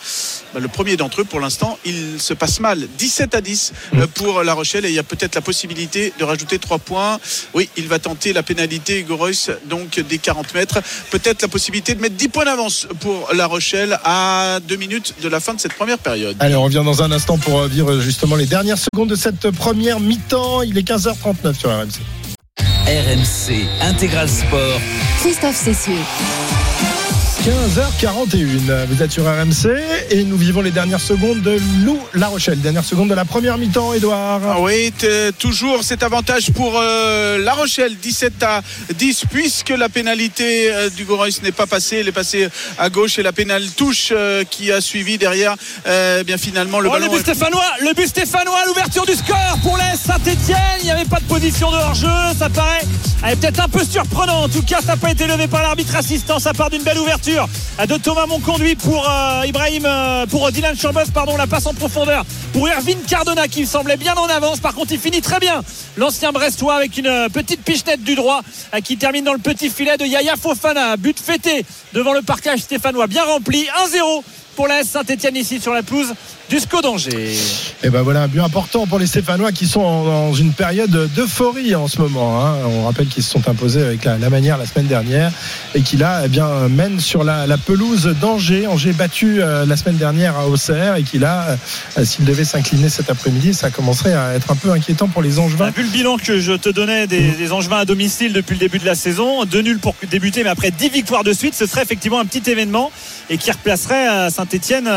bah, 0.53 0.59
le 0.59 0.67
premier 0.67 0.97
d'entre 0.97 1.21
eux 1.21 1.25
pour 1.25 1.39
l'instant 1.39 1.77
il 1.85 2.19
se 2.19 2.33
passe 2.33 2.59
mal. 2.59 2.88
17 2.97 3.35
à 3.35 3.41
10 3.41 3.73
euh, 3.95 4.07
pour 4.07 4.43
La 4.43 4.53
Rochelle. 4.53 4.85
Et 4.85 4.89
il 4.89 4.95
y 4.95 4.99
a 4.99 5.03
peut-être 5.03 5.35
la 5.35 5.41
possibilité 5.41 6.13
de 6.19 6.23
rajouter 6.23 6.59
3 6.59 6.79
points. 6.79 7.19
Oui 7.53 7.69
il 7.77 7.88
va 7.88 7.99
tenter 7.99 8.33
la 8.33 8.43
pénalité 8.43 8.99
Hugo 8.99 9.17
Reus, 9.17 9.49
donc 9.65 9.99
des 9.99 10.17
40 10.17 10.53
mètres. 10.53 10.79
Peut-être 11.09 11.41
la 11.41 11.47
possibilité 11.47 11.95
de 11.95 12.01
mettre 12.01 12.15
10 12.15 12.29
points 12.29 12.45
d'avance 12.45 12.88
pour 12.99 13.29
La 13.33 13.45
Rochelle 13.45 13.99
à 14.03 14.59
2 14.67 14.75
minutes 14.75 15.15
de 15.21 15.27
la 15.29 15.39
fin 15.39 15.53
de 15.53 15.59
cette 15.59 15.73
première 15.73 15.97
période. 15.97 16.35
Allez, 16.39 16.55
on 16.55 16.63
revient 16.63 16.83
dans 16.83 17.03
un 17.03 17.11
instant 17.11 17.38
pour 17.38 17.59
euh, 17.59 17.67
vivre 17.67 17.99
justement 17.99 18.35
les 18.35 18.45
dernières 18.45 18.77
secondes 18.77 19.09
de 19.09 19.15
cette 19.15 19.49
première 19.51 19.99
mi-temps. 19.99 20.61
Il 20.61 20.77
est 20.77 20.88
15h39 20.88 21.57
sur 21.57 21.69
RMC. 21.69 22.00
RMC 22.88 23.67
Intégral 23.81 24.27
Sport. 24.29 24.79
Christophe 25.19 25.55
Cessieux. 25.55 26.60
15h41, 27.43 28.85
vous 28.88 29.01
êtes 29.01 29.11
sur 29.11 29.23
RMC 29.26 29.68
et 30.11 30.23
nous 30.26 30.38
vivons 30.38 30.61
les 30.61 30.69
dernières 30.69 30.99
secondes 31.01 31.41
de 31.41 31.57
Lou 31.84 31.97
La 32.13 32.27
Rochelle. 32.27 32.61
Dernière 32.61 32.84
seconde 32.85 33.09
de 33.09 33.15
la 33.15 33.26
première 33.26 33.57
mi-temps, 33.57 33.93
Edouard. 33.93 34.41
Ah 34.47 34.59
oui, 34.59 34.91
t- 34.95 35.31
toujours 35.39 35.84
cet 35.84 36.03
avantage 36.03 36.51
pour 36.51 36.73
euh, 36.80 37.39
La 37.39 37.53
Rochelle, 37.53 37.95
17 37.97 38.43
à 38.43 38.61
10, 38.93 39.23
puisque 39.31 39.69
la 39.69 39.89
pénalité 39.89 40.72
euh, 40.72 40.89
du 40.91 41.03
Reus 41.09 41.41
n'est 41.41 41.51
pas 41.51 41.65
passée, 41.65 41.97
elle 42.01 42.07
est 42.07 42.11
passée 42.11 42.47
à 42.77 42.89
gauche 42.91 43.18
et 43.18 43.23
la 43.23 43.31
pénale 43.31 43.63
touche 43.76 44.09
euh, 44.11 44.43
qui 44.43 44.72
a 44.72 44.80
suivi 44.80 45.18
derrière. 45.18 45.55
euh, 45.88 46.19
eh 46.22 46.23
bien 46.23 46.38
finalement, 46.38 46.80
le 46.80 46.89
Oh, 46.89 46.93
le 46.93 46.99
ballon. 46.99 47.13
but 47.13 47.22
stéphanois, 47.22 47.65
le 47.81 47.93
but 47.95 48.07
stéphanois, 48.07 48.65
l'ouverture 48.68 49.05
du 49.07 49.13
score 49.15 49.57
pour 49.63 49.77
l'Est 49.77 49.97
Saint-Etienne. 50.05 50.57
Il 50.81 50.85
n'y 50.85 50.91
avait 50.91 51.05
pas 51.05 51.19
de 51.19 51.26
position 51.26 51.72
de 51.72 51.77
hors-jeu. 51.77 52.07
Ça 52.38 52.49
paraît 52.49 52.81
elle 53.23 53.34
est 53.34 53.35
peut-être 53.35 53.59
un 53.59 53.68
peu 53.69 53.84
surprenant. 53.85 54.43
En 54.45 54.49
tout 54.49 54.63
cas, 54.63 54.80
ça 54.81 54.88
n'a 54.88 54.97
pas 54.97 55.11
été 55.11 55.27
levé 55.27 55.47
par 55.47 55.61
l'arbitre 55.61 55.95
assistant. 55.95 56.39
Ça 56.39 56.53
part 56.53 56.72
d'une 56.72 56.81
belle 56.81 56.97
ouverture 56.97 57.30
de 57.31 57.97
Thomas 57.97 58.25
Monconduit 58.25 58.75
pour 58.75 59.09
euh, 59.09 59.43
Ibrahim, 59.45 59.85
euh, 59.85 60.25
pour 60.25 60.51
Dylan 60.51 60.77
Chambos, 60.77 61.11
pardon, 61.13 61.37
la 61.37 61.47
passe 61.47 61.65
en 61.65 61.73
profondeur 61.73 62.25
pour 62.51 62.67
Erwin 62.67 62.97
Cardona 63.07 63.47
qui 63.47 63.65
semblait 63.65 63.95
bien 63.95 64.13
en 64.15 64.25
avance. 64.25 64.59
Par 64.59 64.73
contre, 64.73 64.91
il 64.91 64.99
finit 64.99 65.21
très 65.21 65.39
bien. 65.39 65.63
L'ancien 65.95 66.33
Brestois 66.33 66.75
avec 66.75 66.97
une 66.97 67.07
euh, 67.07 67.29
petite 67.29 67.63
pichenette 67.63 68.03
du 68.03 68.15
droit 68.15 68.41
qui 68.83 68.97
termine 68.97 69.23
dans 69.23 69.33
le 69.33 69.39
petit 69.39 69.69
filet 69.69 69.95
de 69.95 70.05
Yaya 70.05 70.35
Fofana. 70.35 70.97
But 70.97 71.19
fêté 71.19 71.65
devant 71.93 72.13
le 72.13 72.21
parcage 72.21 72.59
stéphanois, 72.59 73.07
bien 73.07 73.23
rempli. 73.23 73.65
1-0 73.85 74.23
pour 74.57 74.67
l'AS 74.67 74.83
Saint-Etienne 74.83 75.37
ici 75.37 75.61
sur 75.61 75.73
la 75.73 75.83
pelouse 75.83 76.13
du 76.51 76.59
SCO 76.59 76.81
d'Angers. 76.81 77.33
Et 77.81 77.89
ben 77.89 78.01
voilà 78.01 78.23
un 78.23 78.27
but 78.27 78.41
important 78.41 78.85
pour 78.85 78.99
les 78.99 79.07
Stéphanois 79.07 79.53
qui 79.53 79.65
sont 79.67 79.79
en- 79.79 80.03
dans 80.03 80.33
une 80.33 80.51
période 80.51 80.91
d'euphorie 81.15 81.75
en 81.75 81.87
ce 81.87 82.01
moment. 82.01 82.45
hein. 82.45 82.55
On 82.65 82.83
rappelle 82.85 83.07
qu'ils 83.07 83.23
se 83.23 83.29
sont 83.31 83.47
imposés 83.47 83.81
avec 83.81 84.03
la, 84.03 84.17
la 84.17 84.29
manière 84.29 84.57
la 84.57 84.65
semaine 84.65 84.87
dernière 84.87 85.31
et 85.75 85.81
qui 85.81 85.95
là 85.95 86.23
eh 86.25 86.27
bien 86.27 86.67
mènent 86.67 86.99
sur 86.99 87.23
la, 87.23 87.47
la 87.47 87.57
pelouse 87.57 88.13
d'Angers. 88.19 88.67
Angers 88.67 88.91
battu 88.91 89.41
euh, 89.41 89.65
la 89.65 89.77
semaine 89.77 89.95
dernière 89.95 90.35
à 90.37 90.47
Auxerre 90.49 90.97
et 90.97 91.03
qui 91.03 91.19
là, 91.19 91.57
euh, 91.97 92.03
s'il 92.03 92.25
devait 92.25 92.43
s'incliner 92.43 92.89
cet 92.89 93.09
après-midi, 93.09 93.53
ça 93.53 93.69
commencerait 93.69 94.13
à 94.13 94.33
être 94.33 94.51
un 94.51 94.55
peu 94.55 94.71
inquiétant 94.71 95.07
pour 95.07 95.21
les 95.21 95.39
Angevins. 95.39 95.71
Vu 95.73 95.83
le 95.83 95.89
bilan 95.89 96.17
que 96.17 96.41
je 96.41 96.51
te 96.51 96.67
donnais 96.67 97.07
des, 97.07 97.31
des 97.31 97.51
Angevins 97.53 97.77
à 97.77 97.85
domicile 97.85 98.33
depuis 98.33 98.55
le 98.55 98.59
début 98.59 98.79
de 98.79 98.85
la 98.85 98.95
saison, 98.95 99.45
deux 99.45 99.61
nuls 99.61 99.79
pour 99.79 99.95
débuter, 100.09 100.43
mais 100.43 100.49
après 100.49 100.71
10 100.71 100.89
victoires 100.89 101.23
de 101.23 101.31
suite, 101.31 101.55
ce 101.55 101.65
serait 101.65 101.83
effectivement 101.83 102.19
un 102.19 102.25
petit 102.25 102.51
événement 102.51 102.91
et 103.29 103.37
qui 103.37 103.49
replacerait 103.51 104.29
Saint-Etienne 104.29 104.89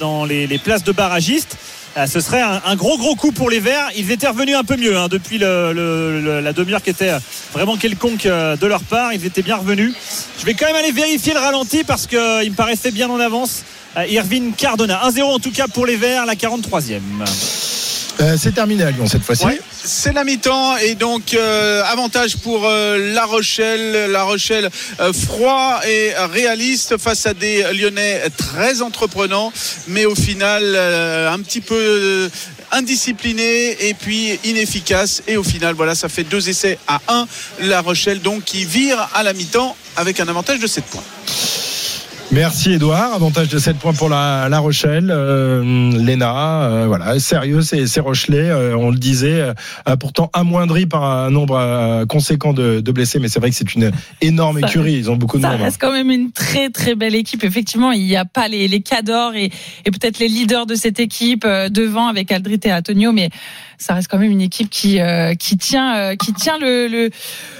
dans 0.00 0.24
les, 0.24 0.46
les 0.46 0.58
places 0.58 0.82
de 0.84 0.93
barragistes. 0.94 1.56
Euh, 1.96 2.06
Ce 2.06 2.20
serait 2.20 2.42
un, 2.42 2.76
gros 2.76 2.98
gros 2.98 3.14
coup 3.14 3.32
pour 3.32 3.50
les 3.50 3.60
Verts. 3.60 3.90
Ils 3.96 4.10
étaient 4.10 4.26
revenus 4.26 4.56
un 4.56 4.64
peu 4.64 4.76
mieux 4.76 4.96
hein, 4.96 5.08
depuis 5.08 5.38
la 5.38 6.52
demi-heure 6.52 6.82
qui 6.82 6.90
était 6.90 7.12
vraiment 7.52 7.76
quelconque 7.76 8.26
euh, 8.26 8.56
de 8.56 8.66
leur 8.66 8.82
part. 8.82 9.12
Ils 9.12 9.24
étaient 9.24 9.42
bien 9.42 9.56
revenus. 9.56 9.94
Je 10.38 10.44
vais 10.44 10.54
quand 10.54 10.66
même 10.66 10.76
aller 10.76 10.92
vérifier 10.92 11.34
le 11.34 11.40
ralenti 11.40 11.84
parce 11.84 12.06
qu'il 12.06 12.18
me 12.18 12.54
paraissait 12.54 12.90
bien 12.90 13.08
en 13.08 13.20
avance. 13.20 13.62
Euh, 13.96 14.06
Irvine 14.06 14.52
Cardona. 14.54 15.02
1-0 15.08 15.22
en 15.22 15.38
tout 15.38 15.52
cas 15.52 15.68
pour 15.68 15.86
les 15.86 15.96
Verts, 15.96 16.26
la 16.26 16.34
43e. 16.34 17.83
Euh, 18.20 18.36
c'est 18.38 18.52
terminé 18.52 18.84
à 18.84 18.90
Lyon 18.90 19.06
cette 19.06 19.24
fois-ci. 19.24 19.44
C'est 19.72 20.12
la 20.12 20.24
mi-temps 20.24 20.76
et 20.76 20.94
donc 20.94 21.34
euh, 21.34 21.82
avantage 21.84 22.36
pour 22.38 22.64
euh, 22.64 23.12
La 23.12 23.24
Rochelle. 23.24 24.10
La 24.10 24.22
Rochelle 24.22 24.70
froid 25.12 25.80
et 25.86 26.12
réaliste 26.32 26.96
face 26.96 27.26
à 27.26 27.34
des 27.34 27.64
Lyonnais 27.74 28.22
très 28.36 28.82
entreprenants, 28.82 29.52
mais 29.88 30.06
au 30.06 30.14
final 30.14 30.76
un 30.76 31.38
petit 31.40 31.60
peu 31.60 32.30
indiscipliné 32.72 33.88
et 33.88 33.94
puis 33.94 34.38
inefficace. 34.44 35.22
Et 35.26 35.36
au 35.36 35.44
final, 35.44 35.74
voilà, 35.74 35.94
ça 35.94 36.08
fait 36.08 36.24
deux 36.24 36.48
essais 36.48 36.78
à 36.86 37.00
un. 37.08 37.26
La 37.60 37.80
Rochelle 37.80 38.20
donc 38.20 38.44
qui 38.44 38.64
vire 38.64 39.08
à 39.14 39.22
la 39.22 39.32
mi-temps 39.32 39.76
avec 39.96 40.20
un 40.20 40.28
avantage 40.28 40.60
de 40.60 40.66
7 40.66 40.84
points. 40.84 41.02
Merci 42.34 42.72
Edouard, 42.72 43.12
avantage 43.14 43.48
de 43.48 43.58
7 43.58 43.76
points 43.76 43.92
pour 43.92 44.08
la, 44.08 44.48
la 44.48 44.58
Rochelle, 44.58 45.08
euh, 45.14 45.92
Léna, 45.96 46.64
euh, 46.64 46.84
voilà, 46.88 47.16
sérieux, 47.20 47.60
c'est 47.62 48.00
Rochelet, 48.00 48.50
euh, 48.50 48.76
on 48.76 48.90
le 48.90 48.96
disait, 48.98 49.40
euh, 49.88 49.96
pourtant 50.00 50.30
amoindri 50.32 50.86
par 50.86 51.04
un 51.04 51.30
nombre 51.30 51.56
euh, 51.56 52.06
conséquent 52.06 52.52
de, 52.52 52.80
de 52.80 52.92
blessés, 52.92 53.20
mais 53.20 53.28
c'est 53.28 53.38
vrai 53.38 53.50
que 53.50 53.56
c'est 53.56 53.72
une 53.76 53.92
énorme 54.20 54.58
Ça- 54.60 54.66
écurie, 54.66 54.94
ils 54.94 55.10
ont 55.12 55.16
beaucoup 55.16 55.36
de 55.36 55.42
Ça 55.42 55.50
monde. 55.50 55.60
hein. 55.60 55.64
reste 55.64 55.80
quand 55.80 55.92
même 55.92 56.10
une 56.10 56.32
très 56.32 56.70
très 56.70 56.96
belle 56.96 57.14
équipe. 57.14 57.44
Effectivement, 57.44 57.92
il 57.92 58.04
n'y 58.04 58.16
a 58.16 58.24
pas 58.24 58.48
les, 58.48 58.66
les 58.66 58.80
cadors 58.80 59.34
et, 59.36 59.52
et 59.84 59.90
peut-être 59.92 60.18
les 60.18 60.28
leaders 60.28 60.66
de 60.66 60.74
cette 60.74 60.98
équipe 60.98 61.44
euh, 61.44 61.68
devant 61.68 62.08
avec 62.08 62.32
Aldrit 62.32 62.58
et 62.64 62.72
Antonio, 62.72 63.12
mais 63.12 63.30
ça 63.78 63.94
reste 63.94 64.08
quand 64.08 64.18
même 64.18 64.30
une 64.30 64.40
équipe 64.40 64.70
qui 64.70 65.00
euh, 65.00 65.34
qui 65.34 65.56
tient 65.56 65.96
euh, 65.96 66.16
qui 66.16 66.32
tient 66.32 66.58
le, 66.58 66.88
le 66.88 67.10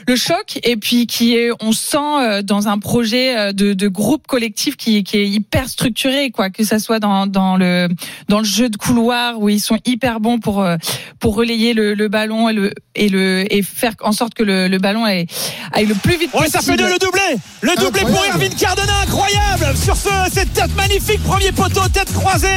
le 0.06 0.16
choc 0.16 0.58
et 0.62 0.76
puis 0.76 1.06
qui 1.06 1.34
est 1.36 1.50
on 1.60 1.72
sent 1.72 1.96
euh, 1.98 2.42
dans 2.42 2.68
un 2.68 2.78
projet 2.78 3.36
euh, 3.36 3.52
de, 3.52 3.72
de 3.72 3.88
groupe 3.88 4.26
collectif 4.26 4.76
qui, 4.76 5.02
qui 5.04 5.18
est 5.18 5.26
hyper 5.28 5.68
structuré 5.68 6.30
quoi 6.30 6.50
que 6.50 6.64
ça 6.64 6.78
soit 6.78 6.98
dans, 7.00 7.26
dans 7.26 7.56
le 7.56 7.88
dans 8.28 8.38
le 8.38 8.44
jeu 8.44 8.68
de 8.68 8.76
couloir 8.76 9.40
où 9.40 9.48
ils 9.48 9.60
sont 9.60 9.78
hyper 9.84 10.20
bons 10.20 10.38
pour 10.38 10.62
euh, 10.62 10.76
pour 11.20 11.34
relayer 11.34 11.74
le, 11.74 11.94
le 11.94 12.08
ballon 12.08 12.48
et 12.48 12.52
le 12.52 12.72
et 12.94 13.08
le 13.08 13.52
et 13.52 13.62
faire 13.62 13.92
en 14.02 14.12
sorte 14.12 14.34
que 14.34 14.42
le, 14.42 14.68
le 14.68 14.78
ballon 14.78 15.04
aille, 15.04 15.26
aille 15.72 15.86
le 15.86 15.94
plus 15.94 16.16
vite 16.18 16.30
Ouais, 16.34 16.40
possible. 16.46 16.50
ça 16.52 16.60
fait 16.72 16.76
deux 16.76 16.88
le 16.88 16.98
doublé 16.98 17.20
Le 17.62 17.74
doublé 17.76 18.00
pour 18.02 18.24
Irvine 18.26 18.54
Cardona, 18.54 18.92
incroyable 19.02 19.76
Sur 19.76 19.96
ce, 19.96 20.08
cette 20.32 20.52
tête 20.52 20.74
magnifique, 20.76 21.22
premier 21.24 21.50
poteau, 21.52 21.80
tête 21.92 22.12
croisée. 22.12 22.48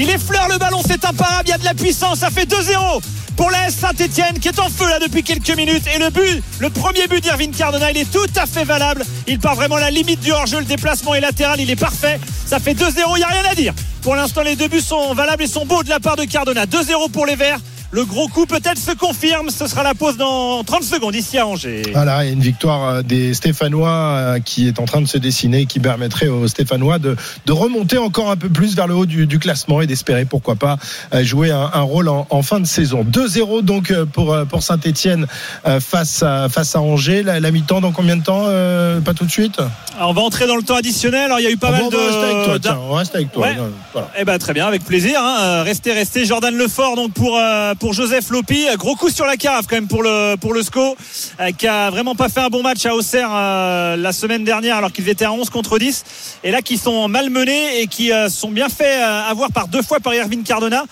Il 0.00 0.08
effleure 0.08 0.48
le 0.48 0.56
ballon, 0.56 0.80
c'est 0.82 1.04
imparable, 1.04 1.42
il 1.44 1.50
y 1.50 1.52
a 1.52 1.58
de 1.58 1.64
la 1.64 1.74
puissance, 1.74 2.20
ça 2.20 2.30
fait 2.30 2.46
2-0 2.46 3.02
pour 3.36 3.50
l'AS 3.50 3.74
Saint-Etienne 3.74 4.38
qui 4.40 4.48
est 4.48 4.58
en 4.58 4.70
feu 4.70 4.88
là 4.88 4.98
depuis 4.98 5.22
quelques 5.22 5.54
minutes. 5.54 5.84
Et 5.94 5.98
le 5.98 6.08
but, 6.08 6.42
le 6.58 6.70
premier 6.70 7.06
but 7.06 7.22
d'Irvine 7.22 7.50
Cardona, 7.50 7.90
il 7.90 7.98
est 7.98 8.10
tout 8.10 8.26
à 8.34 8.46
fait 8.46 8.64
valable. 8.64 9.04
Il 9.26 9.38
part 9.38 9.56
vraiment 9.56 9.76
la 9.76 9.90
limite 9.90 10.20
du 10.20 10.32
hors-jeu. 10.32 10.60
Le 10.60 10.64
déplacement 10.64 11.14
est 11.14 11.20
latéral, 11.20 11.60
il 11.60 11.70
est 11.70 11.76
parfait. 11.76 12.18
Ça 12.46 12.58
fait 12.58 12.72
2-0, 12.72 12.92
il 12.96 13.18
n'y 13.18 13.22
a 13.24 13.26
rien 13.26 13.44
à 13.50 13.54
dire. 13.54 13.74
Pour 14.00 14.16
l'instant, 14.16 14.40
les 14.40 14.56
deux 14.56 14.68
buts 14.68 14.80
sont 14.80 15.12
valables 15.12 15.42
et 15.42 15.46
sont 15.46 15.66
beaux 15.66 15.82
de 15.82 15.90
la 15.90 16.00
part 16.00 16.16
de 16.16 16.24
Cardona. 16.24 16.64
2-0 16.64 17.10
pour 17.10 17.26
les 17.26 17.36
Verts. 17.36 17.60
Le 17.92 18.04
gros 18.04 18.28
coup 18.28 18.46
peut-être 18.46 18.78
se 18.78 18.92
confirme. 18.92 19.50
Ce 19.50 19.66
sera 19.66 19.82
la 19.82 19.94
pause 19.94 20.16
dans 20.16 20.62
30 20.62 20.84
secondes 20.84 21.14
ici 21.16 21.38
à 21.38 21.46
Angers. 21.46 21.82
Voilà, 21.92 22.24
et 22.24 22.30
une 22.30 22.40
victoire 22.40 22.88
euh, 22.88 23.02
des 23.02 23.34
Stéphanois 23.34 23.90
euh, 23.90 24.38
qui 24.38 24.68
est 24.68 24.78
en 24.78 24.84
train 24.84 25.00
de 25.00 25.08
se 25.08 25.18
dessiner, 25.18 25.66
qui 25.66 25.80
permettrait 25.80 26.28
aux 26.28 26.46
Stéphanois 26.46 27.00
de, 27.00 27.16
de 27.46 27.52
remonter 27.52 27.98
encore 27.98 28.30
un 28.30 28.36
peu 28.36 28.48
plus 28.48 28.76
vers 28.76 28.86
le 28.86 28.94
haut 28.94 29.06
du, 29.06 29.26
du 29.26 29.40
classement 29.40 29.80
et 29.80 29.88
d'espérer, 29.88 30.24
pourquoi 30.24 30.54
pas, 30.54 30.76
euh, 31.14 31.24
jouer 31.24 31.50
un, 31.50 31.68
un 31.72 31.80
rôle 31.80 32.08
en, 32.08 32.28
en, 32.30 32.42
fin 32.42 32.60
de 32.60 32.66
saison. 32.66 33.02
2-0 33.04 33.62
donc 33.62 33.92
pour, 34.12 34.36
pour 34.48 34.62
Saint-Etienne 34.62 35.26
face 35.80 36.22
à, 36.22 36.48
face 36.48 36.76
à 36.76 36.80
Angers. 36.80 37.24
La, 37.24 37.40
la 37.40 37.50
mi-temps 37.50 37.80
dans 37.80 37.92
combien 37.92 38.16
de 38.16 38.22
temps 38.22 38.44
Pas 39.04 39.14
tout 39.14 39.24
de 39.24 39.30
suite 39.30 39.58
Alors, 39.96 40.10
On 40.10 40.12
va 40.12 40.22
entrer 40.22 40.46
dans 40.46 40.56
le 40.56 40.62
temps 40.62 40.76
additionnel. 40.76 41.24
Alors 41.26 41.40
il 41.40 41.44
y 41.44 41.46
a 41.46 41.50
eu 41.50 41.56
pas 41.56 41.68
Ah 41.74 41.82
mal 41.82 41.90
de. 41.90 41.96
on 41.96 41.98
va 41.98 42.06
rester 42.06 42.24
avec 42.24 42.44
toi, 42.44 42.58
tiens, 42.60 42.78
on 42.88 42.92
reste 42.94 43.14
avec 43.14 43.32
toi. 43.32 43.46
Ouais. 43.46 43.56
Voilà. 43.92 44.10
Eh 44.18 44.24
ben 44.24 44.38
très 44.38 44.52
bien, 44.52 44.66
avec 44.66 44.84
plaisir. 44.84 45.20
Hein. 45.22 45.62
Restez, 45.64 45.92
restez. 45.92 46.24
Jordan 46.24 46.56
Lefort 46.56 46.96
donc 46.96 47.12
pour 47.12 47.36
euh, 47.36 47.74
pour 47.80 47.94
Joseph 47.94 48.28
Lopi. 48.30 48.66
Gros 48.76 48.94
coup 48.94 49.08
sur 49.08 49.24
la 49.24 49.36
cave 49.36 49.64
quand 49.68 49.74
même 49.74 49.88
pour 49.88 50.02
le 50.02 50.36
pour 50.36 50.52
le 50.52 50.62
SCO 50.62 50.96
euh, 51.40 51.50
qui 51.50 51.66
a 51.66 51.90
vraiment 51.90 52.14
pas 52.14 52.28
fait 52.28 52.40
un 52.40 52.48
bon 52.48 52.62
match 52.62 52.84
à 52.84 52.94
Auxerre 52.94 53.30
euh, 53.32 53.96
la 53.96 54.12
semaine 54.12 54.44
dernière 54.44 54.76
alors 54.76 54.92
qu'ils 54.92 55.08
étaient 55.08 55.24
à 55.24 55.32
11 55.32 55.48
contre 55.48 55.78
10 55.78 56.04
et 56.44 56.50
là 56.50 56.60
qui 56.60 56.76
sont 56.76 57.08
malmenés 57.08 57.80
et 57.80 57.86
qui 57.86 58.12
euh, 58.12 58.28
sont 58.28 58.50
bien 58.50 58.68
fait 58.68 59.02
avoir 59.02 59.50
par 59.50 59.66
deux 59.66 59.82
fois 59.82 59.98
par 59.98 60.14
Irvine 60.14 60.42
Cardona 60.42 60.84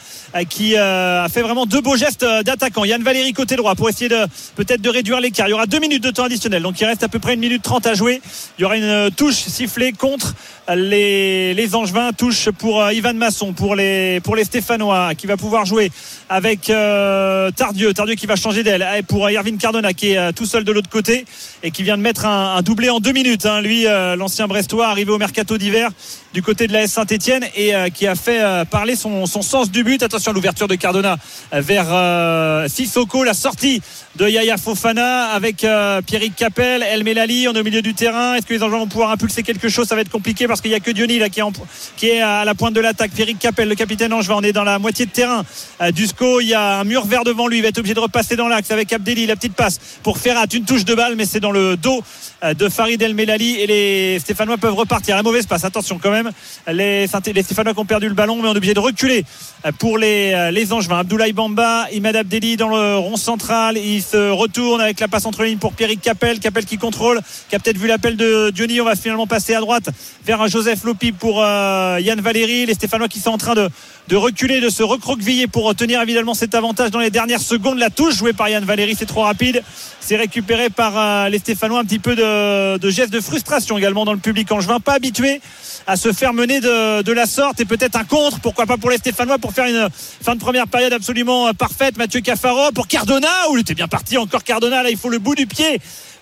qui 0.49 0.77
euh, 0.77 1.25
a 1.25 1.29
fait 1.29 1.43
vraiment 1.43 1.67
deux 1.67 1.81
beaux 1.81 1.97
gestes 1.97 2.23
euh, 2.23 2.43
d'attaquant. 2.43 2.85
Yann 2.85 3.03
Valéry 3.03 3.33
côté 3.33 3.57
droit 3.57 3.75
pour 3.75 3.89
essayer 3.89 4.09
de 4.09 4.27
peut-être 4.57 4.81
de 4.81 4.91
réduire 4.91 5.21
l'écart. 5.21 5.49
Il 5.49 5.51
y 5.51 5.55
aura 5.55 5.67
deux 5.67 5.81
minutes 5.81 6.03
de 6.03 6.11
temps 6.11 6.25
additionnel 6.25 6.63
donc 6.63 6.81
il 6.81 6.85
reste 6.85 7.03
à 7.03 7.09
peu 7.09 7.19
près 7.19 7.35
une 7.35 7.41
minute 7.41 7.63
trente 7.63 7.87
à 7.87 7.95
jouer. 7.95 8.21
Il 8.59 8.63
y 8.63 8.65
aura 8.65 8.77
une 8.77 8.85
euh, 8.85 9.11
touche 9.11 9.35
sifflée 9.35 9.93
contre 9.93 10.35
les, 10.75 11.55
les 11.55 11.75
Angevins 11.75 12.13
touche 12.13 12.51
pour 12.51 12.83
euh, 12.83 12.93
Ivan 12.93 13.15
Masson 13.15 13.53
pour 13.53 13.75
les 13.75 14.21
pour 14.21 14.37
les 14.37 14.45
Stéphanois 14.45 15.15
qui 15.15 15.27
va 15.27 15.37
pouvoir 15.37 15.65
jouer 15.65 15.91
avec 16.29 16.71
euh, 16.71 17.51
Tardieu 17.51 17.93
Tardieu 17.95 18.15
qui 18.15 18.27
va 18.27 18.37
changer 18.37 18.63
d'aile 18.63 18.87
et 18.97 19.03
pour 19.03 19.31
Irvine 19.31 19.59
Cardona 19.59 19.93
qui 19.93 20.13
est 20.13 20.19
euh, 20.19 20.33
tout 20.33 20.47
seul 20.47 20.65
de 20.65 20.73
l'autre 20.73 20.91
côté 20.91 21.25
et 21.63 21.71
qui 21.71 21.83
vient 21.83 21.97
de 21.97 22.03
mettre 22.03 22.27
un, 22.27 22.57
un 22.57 22.63
doublé 22.63 22.91
en 22.91 23.01
deux 23.01 23.13
minutes 23.13 23.47
hein. 23.47 23.61
lui 23.61 23.87
euh, 23.87 24.17
l'ancien 24.17 24.47
Brestois 24.47 24.89
arrivé 24.89 25.11
au 25.11 25.19
mercato 25.19 25.57
d'hiver 25.57 25.91
du 26.35 26.43
côté 26.43 26.67
de 26.67 26.73
la 26.73 26.83
S 26.83 26.93
Saint-Etienne 26.93 27.45
et 27.57 27.75
euh, 27.75 27.89
qui 27.89 28.07
a 28.07 28.15
fait 28.15 28.43
euh, 28.43 28.65
parler 28.65 28.97
son, 28.97 29.27
son 29.27 29.43
sens 29.43 29.71
du 29.71 29.83
but 29.83 30.03
à 30.27 30.33
l'ouverture 30.33 30.67
de 30.67 30.75
Cardona 30.75 31.17
vers 31.53 31.87
euh, 31.91 32.67
Sissoko 32.69 33.23
la 33.23 33.35
sortie 33.35 33.83
de 34.19 34.29
Yaya 34.29 34.57
Fofana 34.57 35.27
avec 35.27 35.63
euh, 35.63 36.03
Pierrick 36.03 36.35
Capel 36.35 36.83
El 36.83 37.05
Melali 37.05 37.47
en 37.47 37.55
au 37.55 37.63
milieu 37.63 37.83
du 37.83 37.95
terrain. 37.95 38.35
Est-ce 38.35 38.47
que 38.47 38.53
les 38.53 38.63
Angevins 38.65 38.79
vont 38.79 38.89
pouvoir 38.89 39.13
impulser 39.13 39.45
quelque 39.45 39.69
chose? 39.69 39.87
Ça 39.87 39.95
va 39.95 40.01
être 40.01 40.11
compliqué 40.11 40.49
parce 40.49 40.61
qu'il 40.61 40.73
y 40.73 40.75
a 40.75 40.81
que 40.81 40.91
Diony 40.91 41.21
là 41.21 41.29
qui 41.29 41.39
est, 41.39 41.45
en- 41.45 41.53
qui 41.97 42.09
est 42.09 42.21
à 42.21 42.45
la 42.45 42.57
pointe 42.57 42.75
de 42.75 42.81
l'attaque. 42.81 43.13
Pierrick 43.13 43.39
Capel 43.39 43.69
le 43.69 43.77
capitaine 43.77 44.13
Angevin 44.13 44.35
on 44.39 44.43
est 44.43 44.53
dans 44.53 44.65
la 44.65 44.81
moitié 44.81 45.07
de 45.07 45.13
terrain. 45.13 45.45
Euh, 45.81 45.93
du 45.93 46.05
SCO 46.09 46.41
il 46.41 46.49
y 46.49 46.55
a 46.55 46.81
un 46.81 46.85
mur 46.85 47.07
vert 47.07 47.23
devant 47.23 47.47
lui. 47.47 47.59
Il 47.59 47.63
va 47.63 47.69
être 47.69 47.79
obligé 47.79 47.95
de 47.95 48.01
repasser 48.01 48.35
dans 48.35 48.49
l'axe 48.49 48.73
avec 48.73 48.93
Abdelli. 48.93 49.25
La 49.27 49.37
petite 49.37 49.55
passe 49.55 49.79
pour 50.03 50.19
Ferrat 50.19 50.47
une 50.53 50.65
touche 50.65 50.85
de 50.85 50.97
balle 50.97 51.15
mais 51.15 51.25
c'est 51.25 51.39
dans 51.41 51.53
le 51.53 51.77
dos 51.77 52.03
euh, 52.43 52.55
de 52.55 52.69
Farid 52.69 53.01
El 53.01 53.15
Melali. 53.15 53.61
Et 53.61 53.69
les 53.69 54.19
Stéphanois 54.19 54.57
peuvent 54.59 54.75
repartir. 54.75 55.15
La 55.15 55.23
mauvaise 55.23 55.47
passe 55.47 55.63
attention 55.63 56.01
quand 56.03 56.11
même. 56.11 56.33
Les, 56.67 57.07
Stéphanois 57.07 57.73
qui 57.73 57.79
ont 57.81 57.85
perdu 57.87 58.09
le 58.09 58.15
ballon 58.15 58.43
mais 58.43 58.49
on 58.49 58.55
est 58.55 58.57
obligé 58.57 58.75
de 58.75 58.81
reculer 58.81 59.25
euh, 59.65 59.71
pour 59.79 59.97
les, 59.97 60.33
euh, 60.35 60.51
les 60.51 60.73
Angevins. 60.73 60.99
Abdoulaye 60.99 61.33
Bamba 61.33 61.87
Imad 61.93 62.17
Abdelli 62.17 62.57
dans 62.57 62.71
le 62.71 62.97
rond 62.97 63.17
central 63.17 63.77
se 64.09 64.31
retourne 64.31 64.81
avec 64.81 65.01
la 65.01 65.09
passe 65.09 65.27
entre 65.27 65.45
lignes 65.45 65.59
pour 65.59 65.75
Pierrick 65.75 66.01
Capel. 66.01 66.41
Capel 66.41 66.65
qui 66.65 66.79
contrôle 66.79 67.21
qui 67.49 67.57
a 67.57 67.59
peut-être 67.59 67.77
vu 67.77 67.87
l'appel 67.87 68.17
de 68.17 68.51
Diony. 68.51 68.81
On 68.81 68.85
va 68.85 68.97
finalement 68.97 69.27
passer 69.27 69.55
à 69.55 69.61
droite 69.61 69.91
vers 70.25 70.49
Joseph 70.49 70.85
Lopi 70.85 71.13
pour 71.13 71.43
euh, 71.43 71.99
Yann 72.01 72.21
Valéry. 72.21 72.65
Les 72.65 72.75
Stéphanois 72.75 73.09
qui 73.09 73.21
sont 73.21 73.31
en 73.31 73.39
train 73.39 73.55
de, 73.55 73.69
de 74.09 74.17
reculer 74.17 74.61
de 74.61 74.71
se 74.71 74.83
recroqueviller 74.83 75.47
pour 75.47 75.75
tenir 75.75 76.01
évidemment 76.01 76.33
cet 76.33 76.55
avantage 76.55 76.91
dans 76.91 76.99
les 76.99 77.11
dernières 77.11 77.43
secondes. 77.43 77.79
La 77.79 77.91
touche 77.91 78.17
jouée 78.17 78.33
par 78.33 78.49
Yann 78.49 78.65
Valéry 78.65 78.97
c'est 78.99 79.07
trop 79.07 79.23
rapide. 79.23 79.63
C'est 80.01 80.17
récupéré 80.17 80.71
par 80.71 80.97
euh, 80.97 81.29
les 81.29 81.39
Stéphanois 81.39 81.81
un 81.81 81.85
petit 81.85 81.99
peu 81.99 82.17
de, 82.17 82.79
de 82.79 82.91
gestes 82.91 83.13
de 83.13 83.21
frustration 83.21 83.77
également 83.77 84.07
dans 84.07 84.15
le 84.15 84.19
public 84.19 84.51
angevin 84.51 84.81
pas 84.81 84.95
habitué 84.95 85.43
à 85.87 85.97
se 85.97 86.13
faire 86.13 86.33
mener 86.33 86.61
de, 86.61 87.13
la 87.13 87.27
sorte 87.27 87.61
et 87.61 87.65
peut-être 87.65 87.97
un 87.97 88.05
contre 88.05 88.41
pourquoi 88.41 88.67
pas 88.67 88.79
pour 88.79 88.91
les 88.91 88.97
Stéphanois 88.97 89.39
pour 89.39 89.53
faire 89.53 89.67
une 89.67 89.89
fin 89.93 90.35
de 90.35 90.41
première 90.41 90.69
période 90.69 90.93
absolument 90.93 91.49
euh, 91.49 91.53
parfaite. 91.53 91.99
Mathieu 91.99 92.21
Cafaro 92.21 92.73
pour 92.73 92.89
Cardona 92.89 93.29
où 93.51 93.57
il 93.57 93.61
était 93.61 93.75
bien 93.75 93.89
parti 93.89 94.17
encore 94.17 94.43
Cardona. 94.43 94.83
Là 94.83 94.91
il 94.91 94.97
faut 94.97 95.11
le 95.11 95.19
bout 95.19 95.35
du 95.35 95.47
pied 95.47 95.81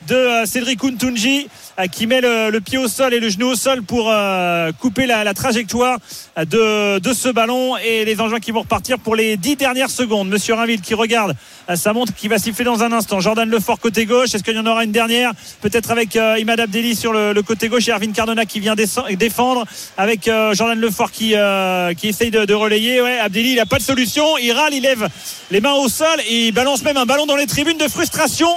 de 0.09 0.15
euh, 0.15 0.47
Cédric 0.47 0.83
Untunji 0.83 1.49
qui 1.93 2.07
met 2.07 2.21
le, 2.23 2.51
le 2.51 2.61
pied 2.61 2.79
au 2.79 2.89
sol 2.89 3.13
et 3.13 3.21
le 3.21 3.29
genou 3.29 3.49
au 3.49 3.55
sol 3.55 3.83
pour 3.83 4.11
euh, 4.11 4.73
couper 4.81 5.07
la, 5.07 5.25
la 5.25 5.35
trajectoire 5.35 5.99
euh, 6.39 6.45
de, 6.45 6.99
de 6.99 7.13
ce 7.13 7.29
ballon 7.29 7.77
et 7.77 8.05
les 8.05 8.21
engins 8.21 8.41
qui 8.41 8.51
vont 8.51 8.61
repartir 8.61 8.99
pour 8.99 9.15
les 9.15 9.37
dix 9.37 9.57
dernières 9.57 9.91
secondes. 9.91 10.29
Monsieur 10.29 10.55
Rainville 10.55 10.81
qui 10.81 10.95
regarde 10.95 11.37
euh, 11.69 11.77
sa 11.77 11.93
montre 11.93 12.15
qui 12.15 12.29
va 12.29 12.39
siffler 12.39 12.65
dans 12.65 12.83
un 12.83 12.93
instant. 12.93 13.21
Jordan 13.21 13.49
Lefort 13.49 13.79
côté 13.79 14.07
gauche. 14.07 14.35
Est-ce 14.35 14.43
qu'il 14.43 14.55
y 14.55 14.59
en 14.59 14.67
aura 14.67 14.85
une 14.85 14.93
dernière? 14.93 15.33
Peut-être 15.61 15.91
avec 15.91 16.17
euh, 16.17 16.39
Imad 16.39 16.59
Abdelli 16.61 16.97
sur 16.97 17.13
le, 17.13 17.33
le 17.33 17.43
côté 17.43 17.69
gauche 17.69 17.89
et 17.89 17.91
Erwin 17.93 18.13
Cardona 18.13 18.47
qui 18.47 18.61
vient 18.61 18.75
défendre 18.75 19.67
avec 19.99 20.29
euh, 20.29 20.55
Jordan 20.55 20.81
Lefort 20.81 21.11
qui, 21.11 21.35
euh, 21.35 21.93
qui 21.93 22.09
essaye 22.09 22.31
de, 22.31 22.47
de 22.47 22.55
relayer. 22.55 23.03
Ouais, 23.03 23.19
Abdelli 23.19 23.51
il 23.51 23.57
n'a 23.57 23.67
pas 23.67 23.79
de 23.79 23.83
solution. 23.83 24.39
Il 24.39 24.53
râle, 24.53 24.73
il 24.73 24.83
lève 24.83 25.09
les 25.51 25.61
mains 25.61 25.75
au 25.75 25.89
sol 25.89 26.21
et 26.29 26.47
il 26.49 26.53
balance 26.53 26.83
même 26.83 26.97
un 26.97 27.07
ballon 27.07 27.27
dans 27.27 27.37
les 27.37 27.47
tribunes 27.47 27.79
de 27.79 27.89
frustration. 27.89 28.49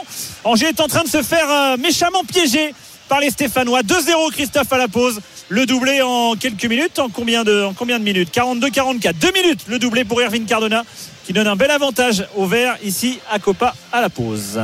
Angers 0.45 0.67
est 0.67 0.79
en 0.79 0.87
train 0.87 1.03
de 1.03 1.09
se 1.09 1.21
faire 1.21 1.49
euh, 1.49 1.77
méchamment 1.77 2.23
piéger 2.23 2.73
par 3.09 3.19
les 3.19 3.31
Stéphanois. 3.31 3.81
2-0 3.81 4.31
Christophe 4.31 4.71
à 4.71 4.77
la 4.77 4.87
pause. 4.87 5.19
Le 5.49 5.65
doublé 5.65 6.01
en 6.01 6.35
quelques 6.35 6.65
minutes. 6.65 6.99
En 6.99 7.09
combien 7.09 7.43
de, 7.43 7.63
en 7.63 7.73
combien 7.73 7.99
de 7.99 8.03
minutes? 8.05 8.33
42-44. 8.33 9.13
Deux 9.15 9.31
minutes 9.33 9.65
le 9.67 9.79
doublé 9.79 10.05
pour 10.05 10.21
Erwin 10.21 10.45
Cardona 10.45 10.85
qui 11.25 11.33
donne 11.33 11.47
un 11.47 11.55
bel 11.55 11.71
avantage 11.71 12.25
au 12.35 12.45
vert 12.45 12.77
ici 12.83 13.19
à 13.29 13.39
Copa 13.39 13.75
à 13.91 13.99
la 13.99 14.09
pause. 14.09 14.61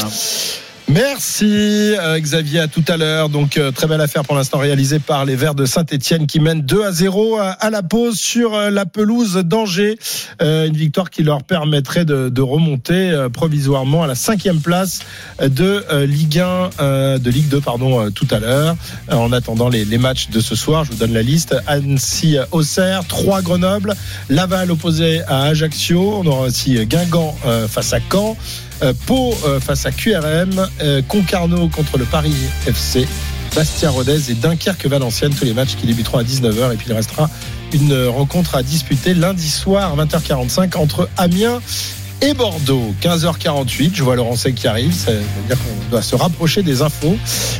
Merci 0.87 1.95
euh, 1.99 2.19
Xavier, 2.19 2.59
à 2.59 2.67
tout 2.67 2.83
à 2.87 2.95
l'heure. 2.95 3.29
Donc 3.29 3.57
euh, 3.57 3.71
très 3.71 3.87
belle 3.87 4.01
affaire 4.01 4.23
pour 4.23 4.35
l'instant 4.35 4.59
réalisée 4.59 4.99
par 4.99 5.25
les 5.25 5.35
Verts 5.35 5.55
de 5.55 5.65
Saint-Etienne 5.65 6.27
qui 6.27 6.39
mènent 6.39 6.61
2 6.61 6.83
à 6.83 6.91
0 6.91 7.37
à, 7.37 7.49
à 7.49 7.69
la 7.71 7.81
pause 7.81 8.19
sur 8.19 8.53
euh, 8.53 8.69
la 8.69 8.85
pelouse 8.85 9.35
d'Angers. 9.37 9.97
Euh, 10.43 10.67
une 10.67 10.77
victoire 10.77 11.09
qui 11.09 11.23
leur 11.23 11.43
permettrait 11.43 12.05
de, 12.05 12.41
remonter 12.41 13.09
euh, 13.09 13.29
provisoirement 13.29 14.03
à 14.03 14.07
la 14.07 14.13
cinquième 14.13 14.61
place 14.61 14.99
de 15.41 15.83
euh, 15.91 16.05
Ligue 16.05 16.39
1, 16.39 16.69
euh, 16.79 17.17
de 17.17 17.31
Ligue 17.31 17.49
2 17.49 17.61
pardon, 17.61 17.99
euh, 17.99 18.09
tout 18.11 18.27
à 18.29 18.39
l'heure. 18.39 18.75
Euh, 19.11 19.15
en 19.15 19.31
attendant 19.31 19.69
les, 19.69 19.85
les 19.85 19.97
matchs 19.97 20.29
de 20.29 20.39
ce 20.39 20.55
soir, 20.55 20.83
je 20.83 20.91
vous 20.91 20.97
donne 20.97 21.13
la 21.13 21.23
liste. 21.23 21.55
Annecy, 21.65 22.37
euh, 22.37 22.45
Auxerre, 22.51 23.05
3 23.07 23.41
Grenoble, 23.41 23.95
Laval 24.29 24.69
opposé 24.69 25.21
à 25.23 25.45
Ajaccio. 25.45 26.19
On 26.19 26.25
aura 26.27 26.41
aussi 26.41 26.77
euh, 26.77 26.85
Guingamp 26.85 27.35
euh, 27.47 27.67
face 27.67 27.91
à 27.93 27.99
Caen. 28.11 28.37
Euh, 28.81 28.93
Pau 29.05 29.33
euh, 29.45 29.59
face 29.59 29.85
à 29.85 29.91
QRM, 29.91 30.67
euh, 30.81 31.01
Concarneau 31.07 31.69
contre 31.69 31.97
le 31.97 32.03
Paris 32.05 32.35
FC, 32.67 33.07
Bastia 33.55 33.89
Rodez 33.89 34.29
et 34.29 34.33
Dunkerque 34.33 34.85
Valenciennes, 34.87 35.33
tous 35.33 35.45
les 35.45 35.53
matchs 35.53 35.75
qui 35.75 35.85
débuteront 35.85 36.17
à 36.17 36.23
19h 36.23 36.73
et 36.73 36.75
puis 36.75 36.87
il 36.89 36.93
restera 36.93 37.29
une 37.71 38.07
rencontre 38.07 38.55
à 38.55 38.63
disputer 38.63 39.13
lundi 39.13 39.49
soir 39.49 39.97
à 39.97 40.05
20h45 40.05 40.77
entre 40.77 41.09
Amiens 41.15 41.61
et 42.25 42.33
Bordeaux. 42.33 42.93
15h48, 43.01 43.91
je 43.93 44.03
vois 44.03 44.15
Laurent 44.15 44.35
qui 44.55 44.67
arrive, 44.67 44.93
ça 44.93 45.11
veut 45.11 45.21
dire 45.47 45.57
qu'on 45.57 45.89
doit 45.91 46.01
se 46.01 46.15
rapprocher 46.15 46.63
des 46.63 46.81
infos. 46.81 47.15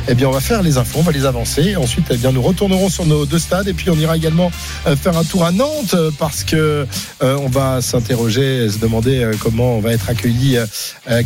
Eh 0.08 0.14
bien, 0.14 0.28
on 0.28 0.32
va 0.32 0.40
faire 0.40 0.62
les 0.62 0.76
infos, 0.76 0.98
on 1.00 1.02
va 1.02 1.12
les 1.12 1.24
avancer. 1.24 1.76
Ensuite, 1.76 2.06
eh 2.10 2.16
bien, 2.16 2.32
nous 2.32 2.42
retournerons 2.42 2.88
sur 2.88 3.06
nos 3.06 3.26
deux 3.26 3.38
stades 3.38 3.68
et 3.68 3.74
puis 3.74 3.90
on 3.90 3.96
ira 3.96 4.16
également 4.16 4.50
euh, 4.86 4.96
faire 4.96 5.16
un 5.16 5.24
tour 5.24 5.44
à 5.44 5.52
Nantes 5.52 5.94
euh, 5.94 6.10
parce 6.18 6.42
que 6.42 6.86
euh, 7.22 7.38
on 7.38 7.48
va 7.48 7.80
s'interroger, 7.80 8.68
se 8.68 8.78
demander 8.78 9.30
comment 9.40 9.76
on 9.76 9.80
va 9.80 9.92
être 9.92 10.10
accueilli 10.10 10.58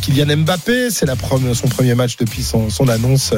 Kylian 0.03 0.37
Mbappé. 0.39 0.91
C'est 0.91 1.07
la 1.07 1.15
son 1.55 1.69
premier 1.69 1.95
match 1.95 2.17
depuis 2.17 2.43
son, 2.43 2.89
annonce. 2.89 3.33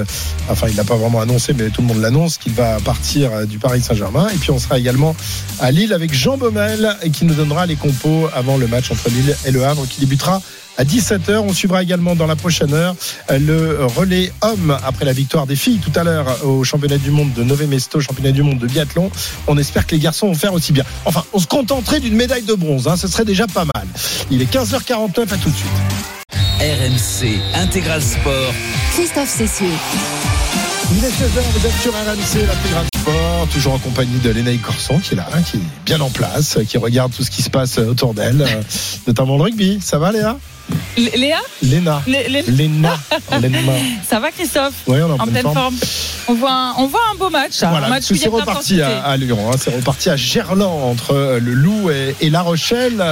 Enfin, 0.49 0.67
il 0.69 0.77
n'a 0.77 0.85
pas 0.85 0.97
vraiment 0.97 1.21
annoncé, 1.21 1.53
mais 1.53 1.69
tout 1.69 1.83
le 1.83 1.87
monde 1.87 2.01
l'annonce 2.01 2.39
qu'il 2.39 2.53
va 2.53 2.79
partir 2.81 3.47
du 3.47 3.59
Paris 3.59 3.83
Saint-Germain. 3.83 4.29
Et 4.35 4.39
puis, 4.39 4.51
on 4.51 4.59
sera 4.59 4.79
également 4.79 5.15
à 5.61 5.71
Lille 5.71 5.93
avec 5.93 6.13
Jean 6.13 6.37
Baumel 6.37 6.97
qui 7.13 7.25
nous 7.25 7.35
donnera 7.35 7.67
les 7.67 7.77
compos 7.77 8.29
avant 8.35 8.57
le 8.57 8.67
match 8.67 8.91
entre 8.91 9.09
Lille 9.09 9.37
et 9.45 9.51
Le 9.51 9.65
Havre 9.65 9.87
qui 9.93 10.01
débutera 10.01 10.41
à 10.79 10.85
17h. 10.85 11.39
On 11.39 11.53
suivra 11.53 11.83
également 11.83 12.17
dans 12.17 12.27
la 12.27 12.37
prochaine 12.37 12.73
heure 12.75 12.95
euh, 13.31 13.39
le 13.39 13.87
relais 13.87 14.33
homme 14.41 14.77
après 14.85 15.05
la 15.05 15.13
victoire 15.13 15.47
des 15.47 15.57
filles 15.57 15.79
tout 15.79 15.93
à 15.99 16.05
l'heure 16.05 16.45
au 16.45 16.65
championnat 16.65 16.99
du 16.99 17.11
monde 17.11 17.33
de 17.33 17.43
Nové 17.43 17.67
Mesto, 17.67 18.01
championnat 18.01 18.33
du 18.33 18.43
monde 18.43 18.59
de 18.59 18.67
biathlon. 18.67 19.11
On 19.47 19.59
espère 19.59 19.87
que 19.87 19.95
les 19.95 20.01
garçons 20.01 20.29
vont 20.29 20.35
faire 20.35 20.55
aussi 20.55 20.73
bien. 20.73 20.85
Enfin, 21.05 21.25
on 21.33 21.39
se 21.39 21.47
contenterait 21.47 22.01
d'une 22.01 22.15
médaille 22.15 22.43
de 22.43 22.55
bronze, 22.55 22.89
hein, 22.89 22.97
ce 22.97 23.09
serait 23.09 23.25
déjà 23.25 23.47
pas 23.47 23.65
mal. 23.65 23.87
Il 24.31 24.41
est 24.43 24.53
15h49, 24.53 25.33
à 25.33 25.37
tout 25.37 25.51
de 25.51 25.57
suite. 25.57 25.71
RMC 26.61 27.41
Intégral 27.55 28.03
Sport. 28.03 28.55
Christophe 28.95 29.29
Cessieux. 29.29 29.67
Il 30.95 31.05
est 31.05 31.09
16h, 31.09 31.41
vous 31.55 31.67
êtes 31.67 31.81
sur 31.81 31.93
RMC, 31.93 32.47
l'intégral 32.47 32.85
sport, 32.97 33.49
toujours 33.51 33.73
en 33.73 33.79
compagnie 33.79 34.19
de 34.19 34.31
Lénaï 34.31 34.59
Corson 34.59 34.99
qui 34.99 35.15
est 35.15 35.17
là, 35.17 35.27
hein, 35.35 35.41
qui 35.43 35.57
est 35.57 35.61
bien 35.87 36.01
en 36.01 36.11
place, 36.11 36.59
qui 36.69 36.77
regarde 36.77 37.13
tout 37.13 37.25
ce 37.25 37.31
qui 37.31 37.43
se 37.43 37.49
passe 37.49 37.79
autour 37.79 38.13
d'elle, 38.13 38.43
euh, 38.43 38.63
notamment 39.07 39.37
le 39.37 39.45
rugby. 39.45 39.79
Ça 39.81 39.99
va 39.99 40.13
Léa? 40.13 40.37
Léa? 40.97 41.39
Léna. 41.63 42.03
Lé- 42.07 42.29
Lé- 42.29 42.43
Léna. 42.49 42.99
Léna. 43.41 43.59
Ça 44.09 44.21
va 44.21 44.31
Christophe? 44.31 44.75
Ouais, 44.87 45.01
on 45.03 45.09
est 45.09 45.13
en 45.13 45.25
En 45.25 45.27
pleine 45.27 45.43
forme. 45.43 45.55
forme. 45.57 45.77
On 46.29 46.35
voit 46.35 46.53
un, 46.53 46.75
on 46.79 46.87
voit 46.87 47.01
un 47.13 47.17
beau 47.17 47.31
match. 47.31 47.63
un 47.63 47.71
Voilà, 47.71 47.89
match 47.89 48.05
c'est 48.13 48.29
reparti 48.29 48.81
à, 48.83 49.03
à 49.03 49.17
Lyon, 49.17 49.39
hein, 49.51 49.57
c'est 49.59 49.75
reparti 49.75 50.09
à 50.11 50.17
Gerland 50.17 50.63
entre 50.91 51.15
euh, 51.15 51.41
le 51.41 51.53
Loup 51.53 51.91
et, 51.91 52.15
et 52.21 52.31
La 52.31 52.43
Rochelle, 52.43 53.03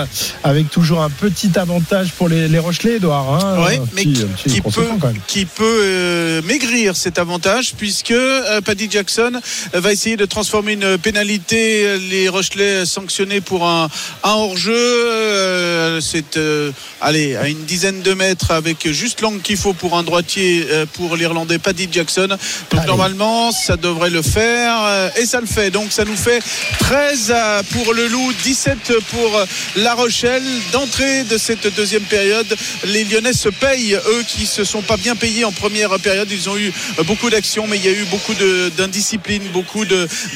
avec 0.45 0.71
toujours 0.71 1.03
un 1.03 1.11
petit 1.11 1.51
avantage 1.59 2.13
pour 2.13 2.29
les, 2.29 2.47
les 2.49 2.59
Rochelais, 2.59 2.97
Edouard. 2.97 3.35
Hein, 3.35 3.65
un 3.65 3.85
mais 3.95 4.03
qui, 4.05 4.23
un 4.23 4.71
peut, 4.71 4.89
qui 5.27 5.45
peut 5.45 5.65
euh, 5.83 6.43
maigrir 6.43 6.95
cet 6.97 7.19
avantage 7.19 7.75
puisque 7.77 8.11
euh, 8.13 8.61
Paddy 8.61 8.89
Jackson 8.91 9.33
euh, 9.75 9.81
va 9.81 9.93
essayer 9.93 10.17
de 10.17 10.25
transformer 10.25 10.75
une 10.75 10.99
pénalité. 10.99 11.87
euh, 11.87 11.99
Les 12.11 12.29
Rochelais 12.29 12.85
sanctionnés 12.87 13.41
pour 13.41 13.67
un, 13.67 13.89
un 14.23 14.31
hors-jeu. 14.31 14.73
euh, 14.75 16.01
c'est 16.01 16.37
euh, 16.37 16.71
allez 17.01 17.37
à 17.37 17.49
une 17.51 17.65
dizaine 17.65 18.03
de 18.03 18.15
mètres 18.15 18.51
avec 18.51 18.91
juste 18.91 19.21
l'angle 19.21 19.41
qu'il 19.41 19.57
faut 19.57 19.73
pour 19.73 19.97
un 19.97 20.03
droitier 20.03 20.67
euh, 20.71 20.87
pour 20.87 21.17
l'Irlandais 21.17 21.59
Paddy 21.59 21.89
Jackson. 21.91 22.29
Donc 22.71 22.87
normalement 22.87 23.53
ça 23.53 23.77
devrait 23.77 24.11
le 24.11 24.23
faire 24.23 24.75
euh, 24.85 25.09
et 25.17 25.27
ça 25.27 25.41
le 25.41 25.47
fait. 25.47 25.71
Donc 25.71 25.93
ça 25.93 26.05
nous 26.05 26.17
fait 26.17 26.41
13 26.81 27.31
à- 27.33 27.63
pour 27.73 27.95
le 27.95 28.07
Loup, 28.09 28.33
17 28.45 28.93
pour 29.11 29.37
euh, 29.37 29.45
La 29.77 29.95
Rochelle. 29.95 30.43
D'entrée 30.73 31.25
de 31.25 31.39
cette 31.39 31.75
deuxième 31.75 32.03
période, 32.03 32.47
les 32.85 33.05
Lyonnais 33.05 33.33
se 33.33 33.49
payent, 33.49 33.95
eux 33.95 34.25
qui 34.27 34.47
se 34.47 34.65
sont 34.65 34.83
pas 34.83 34.97
bien 34.97 35.17
payés 35.17 35.45
en 35.45 35.53
première 35.53 35.91
période. 36.01 36.29
Ils 36.31 36.49
ont 36.49 36.57
eu 36.57 36.73
euh, 36.99 37.03
beaucoup 37.05 37.31
d'actions, 37.31 37.67
mais 37.67 37.77
il 37.77 37.85
y 37.85 37.89
a 37.89 37.93
eu 37.93 38.05
beaucoup 38.05 38.35
d'indiscipline, 38.77 39.43
beaucoup 39.53 39.85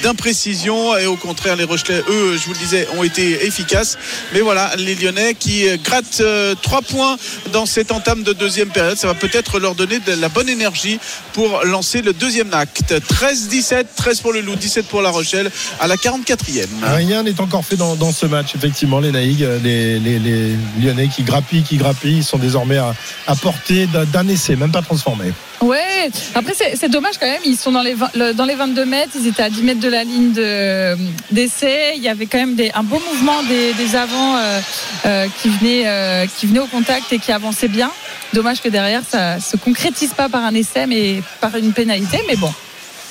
d'imprécision. 0.02 0.96
Et 0.98 1.06
au 1.06 1.16
contraire, 1.16 1.56
les 1.56 1.64
Rochelais, 1.64 2.02
eux, 2.08 2.36
je 2.36 2.44
vous 2.46 2.52
le 2.52 2.58
disais, 2.58 2.86
ont 2.96 3.02
été 3.02 3.46
efficaces. 3.46 3.96
Mais 4.32 4.40
voilà, 4.40 4.72
les 4.76 4.94
Lyonnais 4.94 5.34
qui 5.34 5.68
euh, 5.68 5.76
grattent 5.82 6.20
euh, 6.20 6.54
trois 6.60 6.82
points 6.94 7.16
dans 7.52 7.66
cette 7.66 7.90
entame 7.90 8.22
de 8.22 8.32
deuxième 8.32 8.68
période. 8.68 8.96
Ça 8.96 9.08
va 9.08 9.14
peut-être 9.14 9.58
leur 9.58 9.74
donner 9.74 9.98
de 9.98 10.12
la 10.12 10.28
bonne 10.28 10.48
énergie 10.48 10.98
pour 11.32 11.64
lancer 11.64 12.02
le 12.02 12.12
deuxième 12.12 12.52
acte. 12.54 12.94
13-17, 12.94 13.86
13 13.96 14.20
pour 14.20 14.32
le 14.32 14.40
Loup, 14.40 14.54
17 14.54 14.86
pour 14.86 15.02
La 15.02 15.10
Rochelle 15.10 15.50
à 15.80 15.86
la 15.88 15.96
44e. 15.96 16.66
Rien 16.82 17.22
n'est 17.24 17.40
encore 17.40 17.64
fait 17.64 17.76
dans, 17.76 17.96
dans 17.96 18.12
ce 18.12 18.26
match, 18.26 18.54
effectivement, 18.54 19.00
les 19.00 19.10
Naïgs, 19.10 19.42
euh, 19.42 19.58
les, 19.62 19.98
les- 19.98 20.18
les 20.18 20.56
Lyonnais 20.80 21.08
qui 21.08 21.22
grappillent, 21.24 21.62
qui 21.64 21.76
grappillent, 21.76 22.18
ils 22.18 22.24
sont 22.24 22.38
désormais 22.38 22.78
à, 22.78 22.94
à 23.26 23.34
portée 23.34 23.88
d'un 24.12 24.28
essai, 24.28 24.54
même 24.56 24.70
pas 24.72 24.82
transformés. 24.82 25.32
Ouais, 25.60 26.10
après 26.34 26.52
c'est 26.74 26.88
dommage 26.90 27.14
quand 27.18 27.26
même, 27.26 27.40
ils 27.46 27.56
sont 27.56 27.72
dans 27.72 27.80
les, 27.82 27.94
20 27.94 28.10
le- 28.16 28.32
dans 28.34 28.44
les 28.44 28.54
22 28.54 28.84
mètres, 28.84 29.12
ils 29.18 29.26
étaient 29.28 29.42
à 29.44 29.48
10 29.50 29.62
mètres 29.62 29.80
de 29.80 29.88
la 29.88 30.04
ligne 30.04 30.32
de- 30.32 30.96
d'essai, 31.30 31.94
il 31.96 32.02
y 32.02 32.08
avait 32.08 32.26
quand 32.26 32.38
même 32.38 32.54
des, 32.54 32.70
un 32.74 32.82
beau 32.82 33.00
mouvement 33.10 33.42
des, 33.44 33.72
des 33.72 33.96
avants 33.96 34.36
euh, 34.36 34.60
euh, 35.06 35.26
qui, 35.40 35.48
venaient, 35.48 35.82
euh, 35.86 36.26
qui 36.38 36.46
venaient 36.46 36.58
au 36.60 36.66
contact 36.66 36.83
et 37.10 37.18
qui 37.18 37.32
avançaient 37.32 37.68
bien. 37.68 37.90
Dommage 38.32 38.60
que 38.60 38.68
derrière 38.68 39.02
ça 39.08 39.40
se 39.40 39.56
concrétise 39.56 40.14
pas 40.14 40.28
par 40.28 40.44
un 40.44 40.54
essai 40.54 40.86
mais 40.86 41.22
par 41.40 41.54
une 41.56 41.72
pénalité, 41.72 42.20
mais 42.26 42.36
bon. 42.36 42.52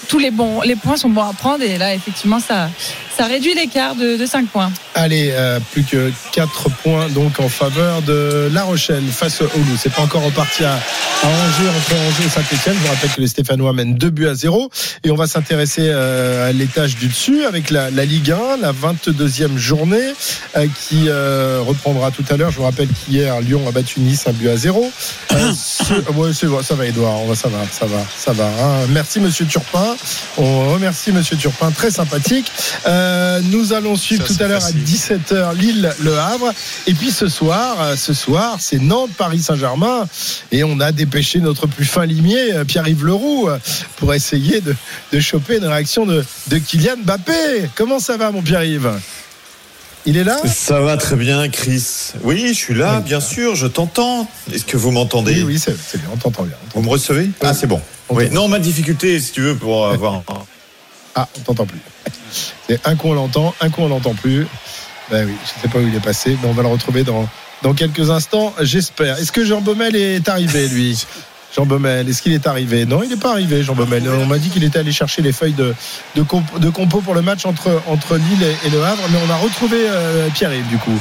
Tous 0.10 0.20
les, 0.20 0.32
bons, 0.32 0.62
les 0.62 0.76
points 0.76 0.98
sont 0.98 1.10
bons 1.10 1.24
à 1.24 1.34
prendre 1.34 1.64
et 1.64 1.78
là 1.78 1.94
effectivement 1.96 2.40
ça, 2.40 2.70
ça 3.18 3.26
réduit 3.26 3.54
l'écart 3.54 3.96
de, 3.96 4.18
de 4.18 4.26
5 4.26 4.48
points. 4.48 4.72
Allez, 4.96 5.30
euh, 5.34 5.60
plus 5.72 5.84
que 5.84 6.12
4 6.34 6.70
points 6.84 7.10
donc 7.10 7.40
en 7.40 7.50
faveur 7.50 8.02
de 8.02 8.50
La 8.52 8.64
Rochelle 8.64 9.04
face 9.12 9.42
au 9.42 9.46
Loup. 9.46 9.78
C'est 9.78 9.92
pas 9.94 10.02
encore 10.02 10.24
reparti 10.24 10.64
à, 10.64 10.74
à 10.74 11.28
Angers, 11.28 11.70
entre 11.70 11.94
Angers 11.96 12.26
et 12.26 12.30
Saint-Etienne. 12.30 12.76
Je 12.76 12.88
vous 12.88 12.94
rappelle 12.94 13.10
que 13.12 13.22
les 13.22 13.28
Stéphanois 13.28 13.74
mènent 13.74 13.96
2 13.96 14.10
buts 14.10 14.28
à 14.28 14.36
0. 14.36 14.70
Et 15.04 15.12
on 15.12 15.16
va 15.16 15.28
s'intéresser 15.28 15.84
euh, 15.86 16.50
à 16.50 16.52
l'étage 16.52 16.96
du 16.96 17.08
dessus 17.08 17.46
avec 17.46 17.70
la, 17.70 17.90
la 17.92 18.06
Ligue 18.06 18.32
1, 18.32 18.58
la 18.62 18.72
22e 18.72 19.58
journée 19.58 20.14
euh, 20.58 20.68
qui 20.88 21.06
euh, 21.08 21.60
reprendra 21.66 22.12
tout 22.12 22.26
à 22.30 22.38
l'heure. 22.38 22.52
Je 22.52 22.58
vous 22.58 22.64
rappelle 22.64 22.88
qu'hier, 22.90 23.40
Lyon 23.42 23.62
a 23.68 23.72
battu 23.72 24.00
Nice 24.00 24.24
un 24.28 24.32
but 24.34 24.50
à 24.50 24.58
0. 24.58 24.92
Euh, 25.34 25.52
ce- 25.56 26.12
ouais, 26.16 26.32
c'est 26.34 26.48
bon, 26.48 26.62
ça 26.64 26.76
va 26.76 26.86
Edouard, 26.86 27.20
on 27.22 27.28
va, 27.28 27.36
ça 27.36 27.48
va, 27.48 27.60
ça 27.72 27.86
va, 27.86 28.06
ça 28.18 28.32
va. 28.34 28.46
hein. 28.46 28.86
Merci 28.90 29.20
Monsieur 29.20 29.46
Turpin. 29.46 29.96
On 30.38 30.74
remercie 30.74 31.12
Monsieur 31.12 31.38
Turpin, 31.38 31.72
très 31.72 31.92
sympathique. 31.92 32.52
Euh, 32.88 33.03
nous 33.52 33.74
allons 33.74 33.96
suivre 33.96 34.26
tout 34.26 34.36
à 34.40 34.48
l'heure 34.48 34.64
à 34.64 34.72
17h 34.72 35.56
Lille 35.58 35.94
Le 36.02 36.18
Havre 36.18 36.52
et 36.88 36.94
puis 36.94 37.12
ce 37.12 37.28
soir 37.28 37.78
euh, 37.82 37.96
ce 37.96 38.14
soir 38.14 38.58
c'est 38.60 38.80
Nantes 38.80 39.12
Paris 39.18 39.40
Saint-Germain 39.40 40.08
et 40.52 40.64
on 40.64 40.80
a 40.80 40.92
dépêché 40.92 41.40
notre 41.40 41.68
plus 41.68 41.86
fin 41.86 42.06
limier 42.06 42.54
euh, 42.54 42.64
Pierre-Yves 42.66 43.06
Leroux 43.06 43.48
euh, 43.48 43.58
pour 43.98 44.14
essayer 44.14 44.62
de, 44.62 44.76
de 45.12 45.20
choper 45.20 45.58
une 45.58 45.66
réaction 45.66 46.06
de, 46.06 46.24
de 46.48 46.58
Kylian 46.58 46.98
Mbappé 47.04 47.70
comment 47.76 48.00
ça 48.00 48.18
va 48.18 48.32
mon 48.32 48.42
Pierre-Yves? 48.42 48.92
Il 50.06 50.18
est 50.18 50.26
là? 50.26 50.38
Ça 50.54 50.82
va 50.82 50.98
très 50.98 51.16
bien, 51.16 51.48
Chris. 51.48 52.12
Oui, 52.24 52.50
je 52.50 52.54
suis 52.54 52.74
là, 52.74 53.00
bien 53.00 53.22
sûr, 53.22 53.56
je 53.56 53.68
t'entends. 53.68 54.28
Est-ce 54.54 54.66
que 54.66 54.76
vous 54.76 54.92
m'entendez? 54.92 55.44
Oui, 55.44 55.44
oui, 55.54 55.60
c'est 55.60 55.98
bien, 55.98 56.10
on 56.14 56.18
t'entend 56.18 56.44
bien. 56.44 56.58
Vous 56.76 56.82
me 56.82 56.90
recevez? 56.90 57.30
Ah, 57.40 57.54
c'est 57.54 57.68
bon. 57.68 57.80
Oui. 58.10 58.30
Non, 58.30 58.50
ma 58.50 58.60
difficulté, 58.60 59.18
si 59.22 59.32
tu 59.32 59.40
veux, 59.40 59.56
pour 59.56 59.88
avoir. 59.88 60.22
Ah, 61.16 61.28
on 61.38 61.42
t'entend 61.42 61.66
plus. 61.66 61.80
C'est 62.68 62.86
un 62.88 62.96
coup 62.96 63.10
on 63.10 63.14
l'entend, 63.14 63.54
un 63.62 63.70
coup 63.70 63.82
on 63.82 63.88
l'entend 63.90 64.14
plus. 64.16 64.48
Ben 65.12 65.28
oui, 65.28 65.36
je 65.44 65.62
sais 65.62 65.68
pas 65.68 65.80
où 65.80 65.88
il 65.88 65.94
est 65.96 66.00
passé, 66.04 66.38
mais 66.42 66.48
on 66.48 66.54
va 66.54 66.64
le 66.64 66.70
retrouver 66.70 67.04
dans, 67.04 67.28
dans 67.62 67.74
quelques 67.74 68.10
instants, 68.10 68.54
j'espère. 68.62 69.18
Est-ce 69.20 69.32
que 69.32 69.46
Jean 69.46 69.62
Baumel 69.62 69.96
est 69.96 70.28
arrivé, 70.30 70.68
lui? 70.70 71.06
Jean 71.56 71.68
Baumel, 71.68 72.10
est-ce 72.10 72.22
qu'il 72.24 72.32
est 72.34 72.48
arrivé? 72.48 72.86
Non, 72.88 73.04
il 73.04 73.10
n'est 73.10 73.16
pas 73.18 73.32
arrivé, 73.32 73.62
Jean 73.62 73.76
Baumel. 73.76 74.10
On 74.10 74.26
m'a 74.26 74.40
dit 74.40 74.50
qu'il 74.50 74.64
était 74.64 74.80
allé 74.80 74.92
chercher 74.92 75.22
les 75.22 75.32
feuilles 75.34 75.54
de, 75.54 75.76
de, 76.16 76.24
comp- 76.24 76.58
de 76.60 76.70
compo 76.72 77.02
pour 77.02 77.14
le 77.14 77.22
match 77.22 77.46
entre, 77.46 77.80
entre 77.88 78.18
Lille 78.18 78.44
et, 78.66 78.70
Le 78.72 78.84
Havre, 78.84 79.04
mais 79.12 79.20
on 79.24 79.30
a 79.30 79.36
retrouvé 79.36 79.78
euh, 79.88 80.30
Pierre-Yves, 80.34 80.68
du 80.70 80.78
coup. 80.78 81.00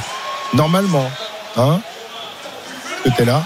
Normalement. 0.53 1.09
Hein? 1.57 1.79
Est-ce 3.05 3.15
que 3.15 3.23
là? 3.23 3.43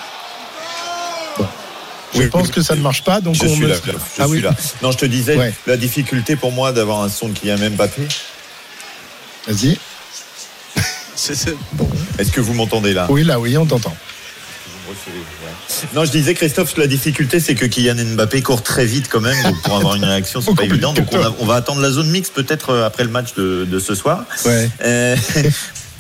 Je 2.14 2.20
Oui, 2.20 2.28
pense 2.28 2.50
que 2.50 2.62
ça 2.62 2.76
ne 2.76 2.82
marche 2.82 3.04
pas, 3.04 3.20
donc 3.22 3.36
Je 3.36 3.46
on 3.46 3.50
suis 3.54 3.64
me- 3.64 3.68
là, 3.68 3.76
je 3.86 3.92
Ah 4.20 4.24
suis 4.24 4.32
oui. 4.38 4.42
là. 4.42 4.52
Non, 4.82 4.92
je 4.92 4.98
te 4.98 5.06
disais, 5.06 5.36
Ouais. 5.36 5.54
la 5.68 5.76
difficulté 5.78 6.36
pour 6.36 6.52
moi 6.52 6.72
d'avoir 6.72 7.02
un 7.04 7.10
son 7.10 7.30
qui 7.32 7.52
a 7.52 7.58
même 7.58 7.74
Mbappé. 7.76 8.08
Vas-y. 9.48 9.78
Est-ce 12.20 12.32
que 12.32 12.42
vous 12.42 12.54
m'entendez 12.54 12.94
là? 12.94 13.08
Oui, 13.10 13.24
là, 13.24 13.40
oui, 13.40 13.58
on 13.58 13.66
t'entend. 13.66 13.90
Vous 14.68 14.94
me 14.94 14.96
recevez, 14.96 15.18
ouais. 15.18 15.90
Non, 15.94 16.06
je 16.06 16.12
disais, 16.12 16.34
Christophe, 16.34 16.78
la 16.78 16.88
difficulté, 16.88 17.40
c'est 17.40 17.56
que 17.56 17.66
Kylian 17.66 17.96
Mbappé 18.16 18.42
court 18.42 18.64
très 18.64 18.86
vite 18.86 19.08
quand 19.10 19.20
même. 19.22 19.42
Donc, 19.44 19.62
pour 19.64 19.76
avoir 19.76 19.96
une 19.96 20.06
réaction, 20.06 20.42
c'est 20.42 20.56
pas 20.56 20.64
évident. 20.64 20.94
Donc, 20.94 21.08
on, 21.12 21.22
a- 21.22 21.34
on 21.40 21.46
va 21.46 21.56
attendre 21.56 21.82
la 21.82 21.92
zone 21.92 22.10
mixte 22.10 22.34
peut-être 22.34 22.70
euh, 22.72 22.86
après 22.86 23.04
le 23.04 23.10
match 23.10 23.34
de, 23.36 23.66
de 23.70 23.80
ce 23.80 23.96
soir. 23.96 24.24
Ouais. 24.46 24.70
Euh, 24.84 25.16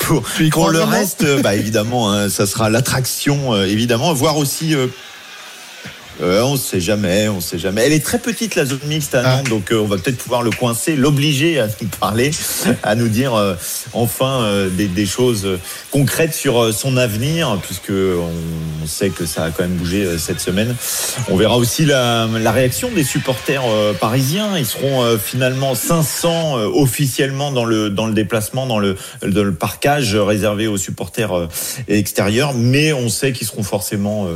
pour 0.51 0.69
le 0.69 0.81
reste, 0.83 1.23
euh, 1.23 1.41
bah, 1.41 1.55
évidemment, 1.55 2.11
hein, 2.11 2.29
ça 2.29 2.45
sera 2.47 2.69
l'attraction, 2.69 3.53
euh, 3.53 3.65
évidemment. 3.65 4.13
Voir 4.13 4.37
aussi. 4.37 4.73
euh, 4.73 4.87
euh, 6.21 6.41
on 6.43 6.57
sait 6.57 6.79
jamais, 6.79 7.27
on 7.27 7.41
sait 7.41 7.59
jamais. 7.59 7.83
Elle 7.85 7.93
est 7.93 8.03
très 8.03 8.19
petite 8.19 8.55
la 8.55 8.65
zone 8.65 8.79
mixte 8.87 9.13
à 9.15 9.21
Nantes, 9.21 9.49
donc 9.49 9.71
euh, 9.71 9.79
on 9.79 9.85
va 9.85 9.97
peut-être 9.97 10.17
pouvoir 10.17 10.41
le 10.41 10.51
coincer, 10.51 10.95
l'obliger 10.95 11.59
à 11.59 11.67
nous 11.67 11.87
parler, 11.99 12.31
à 12.83 12.95
nous 12.95 13.07
dire 13.07 13.35
euh, 13.35 13.53
enfin 13.93 14.41
euh, 14.41 14.69
des, 14.69 14.87
des 14.87 15.05
choses 15.05 15.45
euh, 15.45 15.59
concrètes 15.91 16.33
sur 16.33 16.61
euh, 16.63 16.71
son 16.71 16.97
avenir, 16.97 17.59
puisque 17.63 17.91
on, 17.91 18.31
on 18.83 18.87
sait 18.87 19.09
que 19.09 19.25
ça 19.25 19.45
a 19.45 19.49
quand 19.51 19.63
même 19.63 19.75
bougé 19.75 20.05
euh, 20.05 20.17
cette 20.17 20.39
semaine. 20.39 20.75
On 21.29 21.37
verra 21.37 21.57
aussi 21.57 21.85
la, 21.85 22.27
la 22.27 22.51
réaction 22.51 22.89
des 22.89 23.03
supporters 23.03 23.63
euh, 23.67 23.93
parisiens. 23.93 24.57
Ils 24.57 24.65
seront 24.65 25.03
euh, 25.03 25.17
finalement 25.17 25.75
500 25.75 26.57
euh, 26.57 26.65
officiellement 26.73 27.51
dans 27.51 27.65
le 27.65 27.89
dans 27.89 28.07
le 28.07 28.13
déplacement, 28.13 28.65
dans 28.65 28.79
le 28.79 28.95
dans 29.23 29.43
le 29.43 29.53
parcage 29.53 30.15
réservé 30.15 30.67
aux 30.67 30.77
supporters 30.77 31.37
euh, 31.37 31.47
extérieurs, 31.87 32.53
mais 32.55 32.91
on 32.93 33.09
sait 33.09 33.33
qu'ils 33.33 33.47
seront 33.47 33.63
forcément 33.63 34.25
euh, 34.25 34.35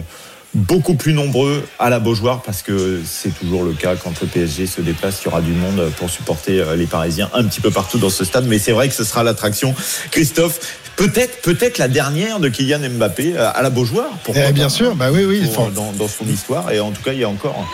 beaucoup 0.53 0.95
plus 0.95 1.13
nombreux 1.13 1.65
à 1.79 1.89
la 1.89 1.99
Beaujoire 1.99 2.41
parce 2.41 2.61
que 2.61 3.01
c'est 3.05 3.33
toujours 3.39 3.63
le 3.63 3.71
cas 3.73 3.95
quand 3.95 4.19
le 4.21 4.27
PSG 4.27 4.67
se 4.67 4.81
déplace, 4.81 5.21
il 5.21 5.25
y 5.25 5.27
aura 5.29 5.41
du 5.41 5.51
monde 5.53 5.89
pour 5.97 6.09
supporter 6.09 6.59
euh, 6.59 6.75
les 6.75 6.87
Parisiens 6.87 7.29
un 7.33 7.43
petit 7.45 7.61
peu 7.61 7.71
partout 7.71 7.97
dans 7.99 8.09
ce 8.09 8.25
stade, 8.25 8.45
mais 8.47 8.59
c'est 8.59 8.73
vrai 8.73 8.89
que 8.89 8.93
ce 8.93 9.03
sera 9.05 9.23
l'attraction. 9.23 9.73
Christophe, 10.11 10.59
peut-être 10.97 11.41
peut-être 11.41 11.77
la 11.77 11.87
dernière 11.87 12.39
de 12.39 12.49
Kylian 12.49 12.79
Mbappé 12.89 13.33
euh, 13.37 13.49
à 13.53 13.61
la 13.61 13.69
Beaujoire. 13.69 14.09
Pourquoi 14.25 14.43
Eh 14.49 14.51
bien 14.51 14.65
pas, 14.65 14.69
sûr, 14.69 14.95
bah 14.95 15.07
oui, 15.11 15.23
oui. 15.23 15.41
pour- 15.45 15.63
Enfin, 15.63 15.71
dans, 15.73 15.91
dans 15.93 16.07
son 16.09 16.25
histoire 16.27 16.69
et 16.71 16.79
en 16.81 16.91
tout 16.91 17.01
cas 17.01 17.13
il 17.13 17.19
y 17.19 17.23
a 17.23 17.29
encore 17.29 17.65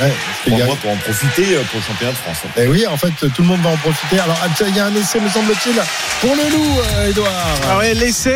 Ouais, 0.00 0.12
pour 0.44 0.56
moi 0.64 0.76
pour 0.80 0.90
en 0.92 0.96
profiter 0.96 1.56
euh, 1.56 1.62
pour 1.72 1.80
le 1.80 1.84
championnat 1.84 2.12
de 2.12 2.16
France. 2.18 2.36
Eh 2.56 2.68
oui, 2.68 2.86
en 2.86 2.96
fait, 2.96 3.08
tout 3.34 3.42
le 3.42 3.48
monde 3.48 3.60
va 3.62 3.70
en 3.70 3.76
profiter. 3.78 4.20
Alors, 4.20 4.36
ah, 4.44 4.48
tiens, 4.56 4.66
il 4.68 4.76
y 4.76 4.78
a 4.78 4.84
un 4.86 4.94
essai, 4.94 5.18
me 5.18 5.28
semble-t-il, 5.28 5.74
pour 6.20 6.36
le 6.36 6.42
loup, 6.52 6.78
euh, 6.78 7.10
Edouard. 7.10 7.32
Ah 7.68 7.78
ouais, 7.78 7.94
l'essai 7.94 8.30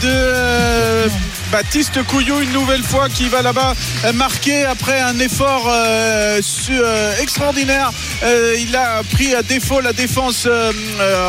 de 0.00 0.06
euh, 0.06 1.08
Baptiste 1.52 2.02
Couillou 2.04 2.40
une 2.40 2.52
nouvelle 2.52 2.82
fois 2.82 3.08
qui 3.08 3.28
va 3.28 3.40
là-bas 3.42 3.74
euh, 4.04 4.12
marquer 4.12 4.64
après 4.64 5.00
un 5.00 5.18
effort 5.18 5.66
euh, 5.68 6.40
euh, 6.70 7.12
extraordinaire. 7.22 7.90
Euh, 8.22 8.54
il 8.60 8.74
a 8.76 9.02
pris 9.12 9.34
à 9.34 9.42
défaut 9.42 9.80
la 9.80 9.92
défense 9.92 10.46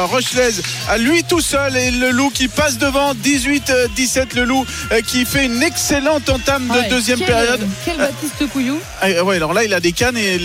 rochelaise 0.09 0.61
à 0.89 0.97
lui 0.97 1.23
tout 1.23 1.41
seul 1.41 1.75
et 1.77 1.91
le 1.91 2.11
loup 2.11 2.31
qui 2.31 2.47
passe 2.47 2.77
devant 2.77 3.13
18-17 3.13 4.35
le 4.35 4.43
loup 4.43 4.65
euh, 4.91 5.01
qui 5.01 5.25
fait 5.25 5.45
une 5.45 5.61
excellente 5.63 6.29
entame 6.29 6.67
de 6.67 6.73
Ouais, 6.73 6.89
deuxième 6.89 7.19
quel- 7.19 7.27
période. 7.27 7.67
Quel 7.85 7.97
Baptiste 7.97 8.47
Couillou 8.51 8.79
Ah, 9.01 9.23
ouais, 9.23 9.35
alors 9.37 9.53
là, 9.53 9.63
il 9.63 9.73
a 9.73 9.79
des 9.79 9.91
cannes 9.93 10.17
et 10.17 10.35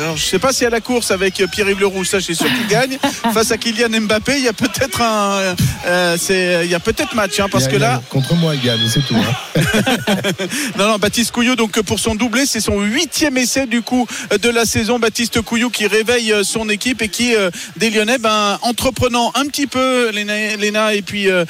alors, 0.00 0.16
je 0.16 0.24
sais 0.24 0.38
pas 0.38 0.52
si 0.52 0.64
à 0.64 0.70
la 0.70 0.80
course 0.80 1.10
avec 1.10 1.34
Pierre-Yves 1.52 1.80
Leroux, 1.80 2.04
ça, 2.04 2.20
c'est 2.20 2.34
sûr 2.34 2.46
qu'il 2.46 2.66
gagne. 2.66 2.98
Face 3.34 3.50
à 3.50 3.56
Kylian 3.58 4.00
Mbappé, 4.00 4.38
il 4.38 4.44
y 4.44 4.48
a 4.48 4.52
peut-être 4.52 5.00
un, 5.02 5.54
euh, 5.86 6.16
il 6.64 6.70
y 6.70 6.74
a 6.74 6.80
peut-être 6.80 7.14
match, 7.14 7.38
hein, 7.40 7.46
parce 7.50 7.64
Il 7.64 7.66
y 7.66 7.70
a- 7.70 7.72
que 7.72 7.76
là, 7.82 8.02
Contre 8.08 8.34
moi, 8.34 8.54
il 8.54 8.62
gagne. 8.62 8.87
C'est 8.88 9.04
tout. 9.06 9.16
hein. 9.16 9.62
Non, 10.78 10.88
non, 10.88 10.98
Baptiste 10.98 11.32
Couillou, 11.32 11.56
donc 11.56 11.80
pour 11.82 11.98
son 11.98 12.14
doublé, 12.14 12.46
c'est 12.46 12.60
son 12.60 12.80
huitième 12.80 13.36
essai 13.36 13.66
du 13.66 13.82
coup 13.82 14.06
de 14.40 14.48
la 14.48 14.64
saison. 14.64 14.98
Baptiste 14.98 15.40
Couillou 15.42 15.70
qui 15.70 15.86
réveille 15.86 16.32
euh, 16.32 16.44
son 16.44 16.68
équipe 16.68 17.02
et 17.02 17.08
qui, 17.08 17.34
euh, 17.34 17.50
des 17.76 17.90
Lyonnais, 17.90 18.18
ben, 18.18 18.58
entreprenant 18.62 19.32
un 19.34 19.46
petit 19.46 19.66
peu 19.66 20.10
Léna, 20.10 20.94
et 20.94 21.02
puis 21.02 21.26
euh, 21.28 21.44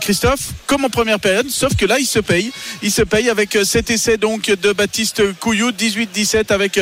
Christophe, 0.00 0.50
comme 0.66 0.84
en 0.84 0.90
première 0.90 1.20
période, 1.20 1.48
sauf 1.50 1.74
que 1.76 1.86
là, 1.86 1.98
il 1.98 2.06
se 2.06 2.18
paye. 2.20 2.52
Il 2.82 2.90
se 2.90 3.02
paye 3.02 3.28
avec 3.28 3.58
cet 3.64 3.90
essai 3.90 4.16
donc 4.16 4.46
de 4.50 4.72
Baptiste 4.72 5.32
Couillou, 5.40 5.70
18-17 5.70 6.52
avec 6.52 6.80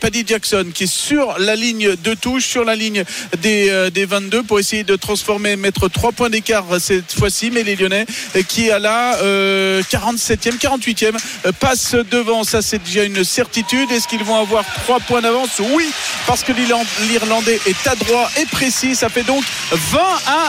Paddy 0.00 0.24
Jackson 0.26 0.66
qui 0.74 0.84
est 0.84 0.92
sur 0.92 1.38
la 1.38 1.54
ligne 1.56 1.94
de 2.02 2.14
touche, 2.14 2.46
sur 2.46 2.64
la 2.64 2.74
ligne 2.74 3.04
des, 3.42 3.90
des 3.92 4.04
22 4.04 4.42
pour 4.42 4.58
essayer 4.58 4.84
de 4.84 4.96
transformer, 4.96 5.56
mettre 5.56 5.88
trois 5.88 6.12
points 6.12 6.30
d'écart 6.30 6.64
cette 6.80 7.12
fois-ci. 7.12 7.50
Mais 7.50 7.62
les 7.62 7.76
Lyonnais 7.76 8.06
qui 8.48 8.70
à 8.70 8.78
la 8.78 9.16
euh, 9.22 9.82
47e, 9.90 10.58
48e 10.58 11.12
euh, 11.46 11.52
passe 11.58 11.94
devant. 12.10 12.44
Ça, 12.44 12.62
c'est 12.62 12.82
déjà 12.82 13.04
une 13.04 13.24
certitude. 13.24 13.90
Est-ce 13.90 14.08
qu'ils 14.08 14.24
vont 14.24 14.36
avoir 14.40 14.64
trois 14.84 15.00
points 15.00 15.20
d'avance? 15.20 15.60
Oui, 15.72 15.88
parce 16.26 16.42
que 16.42 16.52
l'Irland- 16.52 16.86
l'Irlandais 17.08 17.60
est 17.66 17.86
adroit 17.86 18.28
et 18.40 18.46
précis. 18.46 18.94
Ça 18.94 19.08
fait 19.08 19.22
donc 19.24 19.44
20 19.72 20.00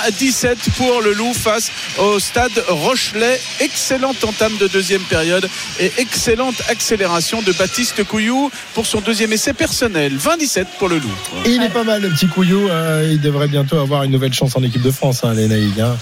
à 0.06 0.12
17 0.12 0.58
pour 0.78 1.02
le 1.02 1.14
Loup 1.14 1.34
face 1.34 1.72
au 1.98 2.20
stade 2.20 2.52
Rochelet. 2.68 3.40
Excellente 3.60 4.24
entame 4.24 4.58
de 4.58 4.68
deuxième 4.68 5.02
période 5.04 5.48
et 5.80 5.92
excellente 5.98 6.56
accélération 6.70 7.42
de 7.42 7.52
Baptiste 7.54 8.04
Couillou 8.04 8.52
pour 8.74 8.86
son 8.86 9.02
deuxième 9.02 9.34
essai 9.34 9.54
personnel. 9.54 10.18
20-17 10.18 10.66
pour 10.78 10.90
le 10.90 10.98
Loup. 11.00 11.10
Il 11.46 11.62
est 11.64 11.70
pas 11.70 11.84
mal, 11.84 12.02
le 12.02 12.10
petit 12.10 12.28
Couillou. 12.28 12.68
euh, 12.70 13.08
il 13.10 13.22
devrait 13.22 13.48
bientôt 13.48 13.78
avoir 13.80 14.04
une 14.04 14.12
nouvelle 14.12 14.34
chance 14.34 14.56
en 14.56 14.64
équipe 14.64 14.82
de 14.82 14.92
France, 14.92 15.24
hein, 15.24 15.34
les 15.34 15.50
hein. 15.82 15.98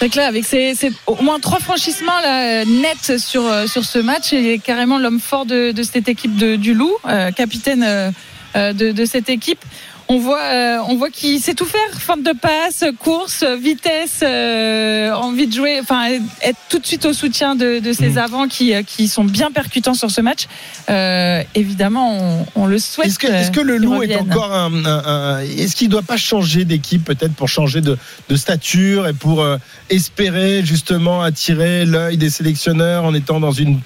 C'est 0.00 0.08
clair, 0.08 0.28
avec 0.28 0.46
ses, 0.46 0.74
au 1.06 1.22
moins 1.22 1.38
trois 1.40 1.58
franchissements 1.58 2.18
là, 2.22 2.62
euh, 2.62 2.64
nets 2.64 3.18
sur, 3.18 3.44
euh, 3.44 3.66
sur 3.66 3.84
ce 3.84 3.98
match, 3.98 4.32
il 4.32 4.46
est 4.46 4.58
carrément 4.58 4.98
l'homme 4.98 5.20
fort 5.20 5.44
de, 5.44 5.74
cette 5.82 6.08
équipe 6.08 6.36
de, 6.36 6.56
du 6.56 6.72
Loup, 6.72 6.96
euh, 7.06 7.30
capitaine 7.32 8.14
de 8.54 9.04
cette 9.04 9.28
équipe. 9.28 9.62
On 10.12 10.18
voit, 10.18 10.42
euh, 10.42 10.78
on 10.88 10.96
voit 10.96 11.08
qu'il 11.10 11.38
sait 11.40 11.54
tout 11.54 11.64
faire, 11.66 11.80
forme 12.00 12.24
de 12.24 12.32
passe, 12.32 12.82
course, 12.98 13.44
vitesse, 13.44 14.20
euh, 14.24 15.12
envie 15.12 15.46
de 15.46 15.52
jouer, 15.54 15.78
enfin 15.80 16.08
être 16.42 16.58
tout 16.68 16.80
de 16.80 16.86
suite 16.86 17.04
au 17.06 17.12
soutien 17.12 17.54
de, 17.54 17.78
de 17.78 17.92
ses 17.92 18.18
avants 18.18 18.48
qui, 18.48 18.74
euh, 18.74 18.82
qui 18.82 19.06
sont 19.06 19.22
bien 19.22 19.52
percutants 19.52 19.94
sur 19.94 20.10
ce 20.10 20.20
match. 20.20 20.48
Euh, 20.88 21.44
évidemment, 21.54 22.42
on, 22.56 22.62
on 22.62 22.66
le 22.66 22.80
souhaite. 22.80 23.06
Est-ce 23.06 23.52
que, 23.52 23.60
le 23.60 23.76
loup 23.76 24.02
est 24.02 24.16
encore 24.32 24.52
un. 24.52 24.84
un- 24.84 25.04
un- 25.04 25.40
est-ce 25.42 25.76
qu'il 25.76 25.86
ne 25.86 25.92
doit 25.92 26.02
pas 26.02 26.16
changer 26.16 26.64
d'équipe 26.64 27.04
peut-être 27.04 27.34
pour 27.34 27.48
changer 27.48 27.80
de, 27.80 27.96
de 28.28 28.36
stature 28.36 29.06
et 29.06 29.12
pour 29.12 29.46
espérer 29.90 30.62
justement 30.64 31.22
attirer 31.22 31.84
l'œil 31.86 32.16
des 32.16 32.30
sélectionneurs 32.30 33.04
en 33.04 33.14
étant 33.14 33.38
dans 33.38 33.52
une 33.52 33.78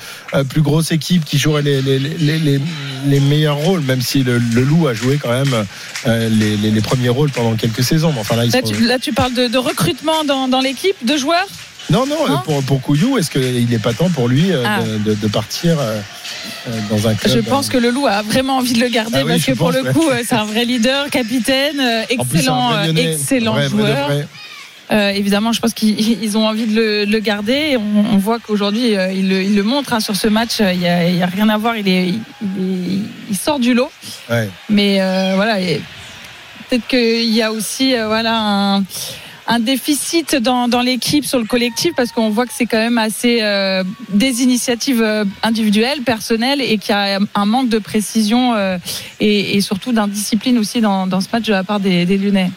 plus 0.49 0.63
grosse 0.63 0.91
équipe 0.91 1.27
qui 1.27 1.37
jouerait 1.37 1.61
les, 1.63 1.83
les, 1.83 1.99
les, 1.99 2.39
les- 2.39 2.61
les 3.07 3.21
meilleurs 3.21 3.57
rôles, 3.59 3.83
même 3.83 4.01
si 4.01 4.23
le, 4.23 4.39
le 4.39 4.63
loup 4.63 4.89
a 4.89 4.95
joué 4.95 5.19
quand 5.23 5.29
même 5.31 5.67
euh, 6.15 6.29
les, 6.29 6.57
les- 6.57 6.71
les 6.71 6.81
premiers 6.81 7.09
rôles 7.09 7.31
pendant 7.31 7.55
quelques 7.55 7.83
saisons. 7.85 8.13
Mais 8.13 8.21
Enfin, 8.21 8.37
là, 8.37 8.45
ils 8.45 8.51
Là 8.53 8.61
sont- 8.61 8.73
tu, 8.73 8.81
là, 8.87 8.99
tu 8.99 9.13
parles 9.13 9.35
de, 9.35 9.47
de 9.49 9.59
recrutement 9.59 10.25
dans, 10.25 10.49
dans 10.49 10.61
l'équipe, 10.61 10.97
de 11.05 11.17
joueurs 11.17 11.47
Non, 11.91 12.07
non, 12.07 12.27
Non 12.29 12.35
euh, 12.35 12.39
pour, 12.45 12.63
pour 12.63 12.81
Couillou, 12.81 13.19
est-ce 13.19 13.31
qu'il 13.31 13.67
n'est 13.69 13.79
pas 13.79 13.93
temps 13.93 14.09
pour 14.11 14.29
lui 14.29 14.53
euh, 14.53 14.63
Ah. 14.67 14.81
de, 14.83 14.99
de- 14.99 15.15
de 15.15 15.29
partir 15.29 15.79
euh, 15.81 16.01
euh, 16.69 16.71
dans 16.91 17.07
un 17.09 17.15
club 17.15 17.35
Je 17.35 17.41
pense 17.41 17.69
que 17.69 17.77
le 17.79 17.91
loup 17.91 18.07
a 18.07 18.23
vraiment 18.23 18.57
envie 18.59 18.73
de 18.73 18.81
le 18.81 18.89
garder 18.89 19.19
Ah 19.21 19.25
oui, 19.25 19.33
parce 19.33 19.45
que 19.45 19.53
pour 19.53 19.71
le 19.73 19.83
coup, 19.93 20.09
c'est 20.27 20.35
un 20.35 20.45
vrai 20.45 20.65
leader, 20.65 21.11
capitaine, 21.11 21.77
plus, 22.09 22.15
excellent, 22.39 22.71
vrai 22.71 22.91
excellent 23.13 23.53
vrai, 23.53 23.69
vrai 23.69 23.83
de 23.83 23.87
joueur. 23.87 24.11
Euh, 24.93 25.09
évidemment, 25.09 25.53
je 25.55 25.61
pense 25.61 25.73
qu'ils 25.73 25.99
ils 26.23 26.37
ont 26.37 26.47
envie 26.47 26.67
de 26.67 26.75
le, 26.77 27.07
de 27.07 27.11
le 27.13 27.19
garder. 27.19 27.71
Et 27.73 27.77
on, 27.79 27.83
on 28.13 28.19
voit 28.19 28.39
qu'aujourd'hui, 28.39 28.95
euh, 28.97 29.11
il, 29.13 29.31
le, 29.31 29.43
il 29.43 29.55
le 29.57 29.63
montre 29.63 29.95
hein, 29.95 30.01
sur 30.01 30.15
ce 30.15 30.29
match. 30.29 30.61
Il 30.61 30.79
n'y 30.79 30.87
a, 31.23 31.27
rien 31.27 31.49
à 31.49 31.57
voir. 31.57 31.75
Il, 31.79 31.89
est, 31.89 32.09
il, 32.09 32.15
est- 32.17 33.01
il 33.31 33.37
sort 33.37 33.59
du 33.59 33.73
lot. 33.73 33.91
Ouais. 34.31 34.49
Mais 34.69 35.01
euh, 35.01 35.33
voilà, 35.37 35.59
et 35.61 35.81
peut-être 36.75 36.89
qu'il 36.89 37.33
y 37.33 37.43
a 37.43 37.53
aussi 37.53 37.95
euh, 37.95 38.07
voilà 38.09 38.83
un, 39.47 39.61
déficit 39.61 40.37
dans, 40.37 40.81
l'équipe 40.81 41.25
sur 41.25 41.39
le 41.39 41.45
collectif 41.45 41.93
parce 41.95 42.11
qu'on 42.11 42.31
voit 42.31 42.47
que 42.47 42.53
c'est 42.53 42.67
quand 42.67 42.79
même 42.79 42.99
assez 42.99 43.41
euh, 43.43 43.85
des 44.09 44.43
initiatives 44.43 45.03
euh, 45.03 45.25
individuelles, 45.43 46.03
personnelles 46.03 46.61
et 46.61 46.79
qu'il 46.79 46.95
y 46.95 46.99
a 46.99 47.21
un 47.35 47.47
manque 47.47 47.69
de 47.69 47.79
précision 47.79 48.55
et, 49.21 49.61
surtout 49.61 49.93
d'indiscipline 49.93 50.59
aussi 50.59 50.81
dans, 50.81 51.07
dans 51.07 51.21
ce 51.21 51.29
match 51.33 51.45
de 51.45 51.53
la 51.53 51.63
part 51.63 51.79
des, 51.79 52.07
des 52.07 52.19
Lyonnais. 52.19 52.51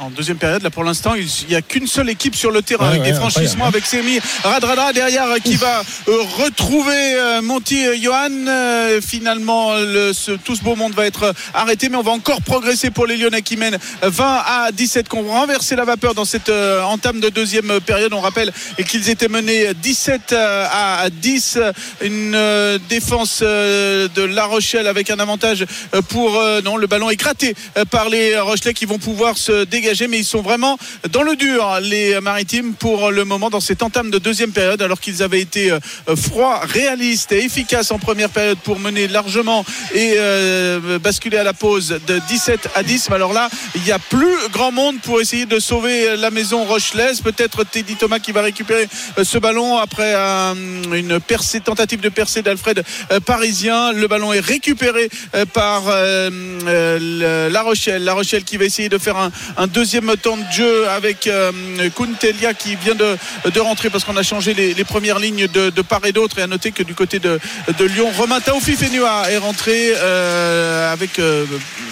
En 0.00 0.10
deuxième 0.10 0.36
période, 0.38 0.62
là 0.62 0.70
pour 0.70 0.84
l'instant, 0.84 1.14
il 1.14 1.26
n'y 1.48 1.54
a 1.54 1.62
qu'une 1.62 1.86
seule 1.86 2.08
équipe 2.10 2.34
sur 2.34 2.50
le 2.50 2.62
terrain 2.62 2.84
Ouais, 2.84 2.90
avec 2.90 3.02
ouais, 3.02 3.10
des 3.12 3.16
franchissements 3.16 3.66
avec 3.66 3.86
Semi 3.86 4.18
Radradra 4.42 4.92
derrière 4.92 5.26
euh, 5.26 5.38
qui 5.38 5.54
va 5.56 5.80
euh, 6.08 6.22
retrouver 6.42 7.14
euh, 7.14 7.40
Monty 7.42 7.84
Johan. 8.02 8.28
Finalement, 9.06 9.74
le- 9.76 10.12
ce- 10.12 10.32
tout 10.32 10.56
ce 10.56 10.62
beau 10.62 10.74
monde 10.76 10.92
va 10.94 11.06
être 11.06 11.34
arrêté, 11.54 11.88
mais 11.88 11.96
on 11.96 12.02
va 12.02 12.10
encore 12.12 12.42
progresser 12.42 12.90
pour 12.90 13.06
les 13.06 13.16
Lyonnais 13.16 13.42
qui 13.42 13.56
mènent 13.56 13.78
20 14.02 14.42
à 14.46 14.72
17, 14.72 15.08
qu'on 15.08 15.22
va 15.22 15.40
renverser 15.40 15.76
la 15.76 15.84
vapeur 15.84 16.14
dans 16.14 16.24
cette 16.24 16.50
entame 16.50 17.20
de 17.20 17.28
deuxième 17.28 17.80
période. 17.80 18.12
On 18.12 18.20
rappelle 18.20 18.52
qu'ils 18.88 19.08
étaient 19.10 19.28
menés 19.28 19.72
17 19.74 20.32
euh, 20.32 20.66
à 20.70 21.08
10. 21.10 21.58
Une 22.02 22.78
défense 22.88 23.40
de 23.42 24.22
La 24.22 24.44
Rochelle 24.46 24.86
avec 24.86 25.10
un 25.10 25.18
avantage 25.18 25.64
pour 26.08 26.40
non 26.64 26.76
le 26.76 26.86
ballon 26.86 27.10
est 27.10 27.16
gratté 27.16 27.54
par 27.90 28.08
les 28.08 28.38
Rochelais 28.38 28.74
qui 28.74 28.86
vont 28.86 28.98
pouvoir 28.98 29.36
se 29.38 29.61
dégager 29.64 30.08
mais 30.08 30.18
ils 30.18 30.24
sont 30.24 30.42
vraiment 30.42 30.78
dans 31.10 31.22
le 31.22 31.36
dur 31.36 31.78
les 31.80 32.20
Maritimes 32.20 32.74
pour 32.74 33.10
le 33.10 33.24
moment 33.24 33.50
dans 33.50 33.60
cette 33.60 33.82
entame 33.82 34.10
de 34.10 34.18
deuxième 34.18 34.52
période 34.52 34.82
alors 34.82 35.00
qu'ils 35.00 35.22
avaient 35.22 35.40
été 35.40 35.70
euh, 35.70 35.80
froids 36.16 36.60
réalistes 36.60 37.32
et 37.32 37.44
efficaces 37.44 37.90
en 37.90 37.98
première 37.98 38.30
période 38.30 38.58
pour 38.58 38.78
mener 38.78 39.08
largement 39.08 39.64
et 39.94 40.14
euh, 40.16 40.98
basculer 40.98 41.38
à 41.38 41.44
la 41.44 41.52
pause 41.52 41.98
de 42.06 42.20
17 42.28 42.68
à 42.74 42.82
10 42.82 43.10
mais 43.10 43.16
alors 43.16 43.32
là 43.32 43.48
il 43.74 43.82
n'y 43.82 43.92
a 43.92 43.98
plus 43.98 44.36
grand 44.52 44.72
monde 44.72 45.00
pour 45.00 45.20
essayer 45.20 45.46
de 45.46 45.58
sauver 45.58 46.16
la 46.16 46.30
maison 46.30 46.64
rochelaise. 46.64 47.20
Peut-être 47.20 47.64
Teddy 47.64 47.96
Thomas 47.96 48.18
qui 48.18 48.32
va 48.32 48.42
récupérer 48.42 48.88
euh, 49.18 49.24
ce 49.24 49.38
ballon 49.38 49.78
après 49.78 50.14
une 50.14 51.20
percée 51.20 51.60
tentative 51.60 52.00
de 52.00 52.08
percée 52.08 52.42
d'Alfred 52.42 52.84
Parisien. 53.24 53.92
Le 53.92 54.06
ballon 54.08 54.32
est 54.32 54.40
récupéré 54.40 55.08
par 55.52 55.84
La 55.86 57.62
Rochelle. 57.62 58.04
La 58.04 58.14
Rochelle 58.14 58.44
qui 58.44 58.56
va 58.56 58.64
essayer 58.64 58.88
de 58.88 58.98
faire 58.98 59.16
un, 59.16 59.30
un 59.56 59.66
deuxième 59.66 60.16
temps 60.16 60.36
de 60.36 60.52
jeu 60.52 60.88
avec 60.88 61.26
euh, 61.26 61.52
Kuntelia 61.94 62.54
qui 62.54 62.76
vient 62.76 62.94
de, 62.94 63.16
de 63.50 63.60
rentrer 63.60 63.90
parce 63.90 64.04
qu'on 64.04 64.16
a 64.16 64.22
changé 64.22 64.54
les, 64.54 64.84
premières 64.84 65.18
lignes 65.18 65.46
de, 65.46 65.70
part 65.82 66.04
et 66.04 66.12
d'autre. 66.12 66.38
Et 66.38 66.42
à 66.42 66.46
noter 66.46 66.72
que 66.72 66.82
du 66.82 66.94
côté 66.94 67.18
de, 67.18 67.38
de 67.78 67.84
Lyon 67.84 68.10
Romain 68.16 68.40
Taoufi 68.40 68.72
Fenua 68.72 69.30
est 69.30 69.38
rentré 69.38 69.92
euh, 69.94 70.92
avec 70.92 71.18
euh, 71.18 71.44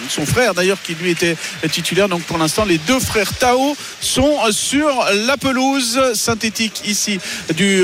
son 0.09 0.25
frère 0.25 0.53
d'ailleurs 0.53 0.81
qui 0.81 0.95
lui 0.95 1.11
était 1.11 1.35
titulaire. 1.71 2.09
Donc 2.09 2.23
pour 2.23 2.37
l'instant 2.37 2.65
les 2.65 2.77
deux 2.79 2.99
frères 2.99 3.33
Tao 3.33 3.75
sont 3.99 4.37
sur 4.51 5.05
la 5.27 5.37
pelouse 5.37 6.13
synthétique 6.13 6.81
ici 6.85 7.19
du 7.55 7.83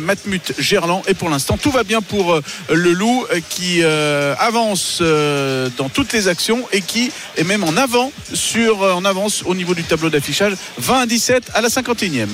Matmut 0.00 0.54
Gerland. 0.58 1.02
Et 1.08 1.14
pour 1.14 1.28
l'instant 1.28 1.56
tout 1.56 1.70
va 1.70 1.84
bien 1.84 2.00
pour 2.00 2.40
le 2.70 2.92
loup 2.92 3.26
qui 3.48 3.82
avance 3.84 5.02
dans 5.02 5.88
toutes 5.92 6.12
les 6.12 6.28
actions 6.28 6.66
et 6.72 6.80
qui 6.80 7.10
est 7.36 7.44
même 7.44 7.64
en 7.64 7.76
avant 7.76 8.12
sur 8.32 8.75
euh, 8.82 8.92
en 8.92 9.04
avance 9.04 9.42
au 9.46 9.54
niveau 9.54 9.74
du 9.74 9.84
tableau 9.84 10.10
d'affichage 10.10 10.54
20 10.78 11.00
à 11.00 11.06
17 11.06 11.50
à 11.54 11.60
la 11.60 11.68
51e 11.68 12.26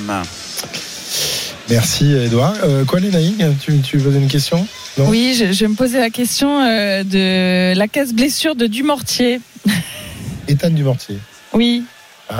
Merci 1.71 2.13
Edouard. 2.13 2.55
Euh, 2.65 2.85
quoi 2.85 3.01
les 3.01 3.11
Naïgs 3.11 3.45
tu, 3.61 3.81
tu 3.81 3.99
posais 3.99 4.19
une 4.19 4.29
question? 4.29 4.67
Non? 4.99 5.09
Oui, 5.09 5.35
je, 5.39 5.53
je 5.53 5.65
me 5.67 5.75
posais 5.75 6.01
la 6.01 6.11
question 6.11 6.61
euh, 6.61 7.03
de 7.05 7.77
la 7.77 7.89
casse 7.89 8.13
blessure 8.13 8.55
de 8.55 8.67
Dumortier. 8.67 9.41
Ethan 10.49 10.71
Dumortier. 10.71 11.19
Oui. 11.55 11.85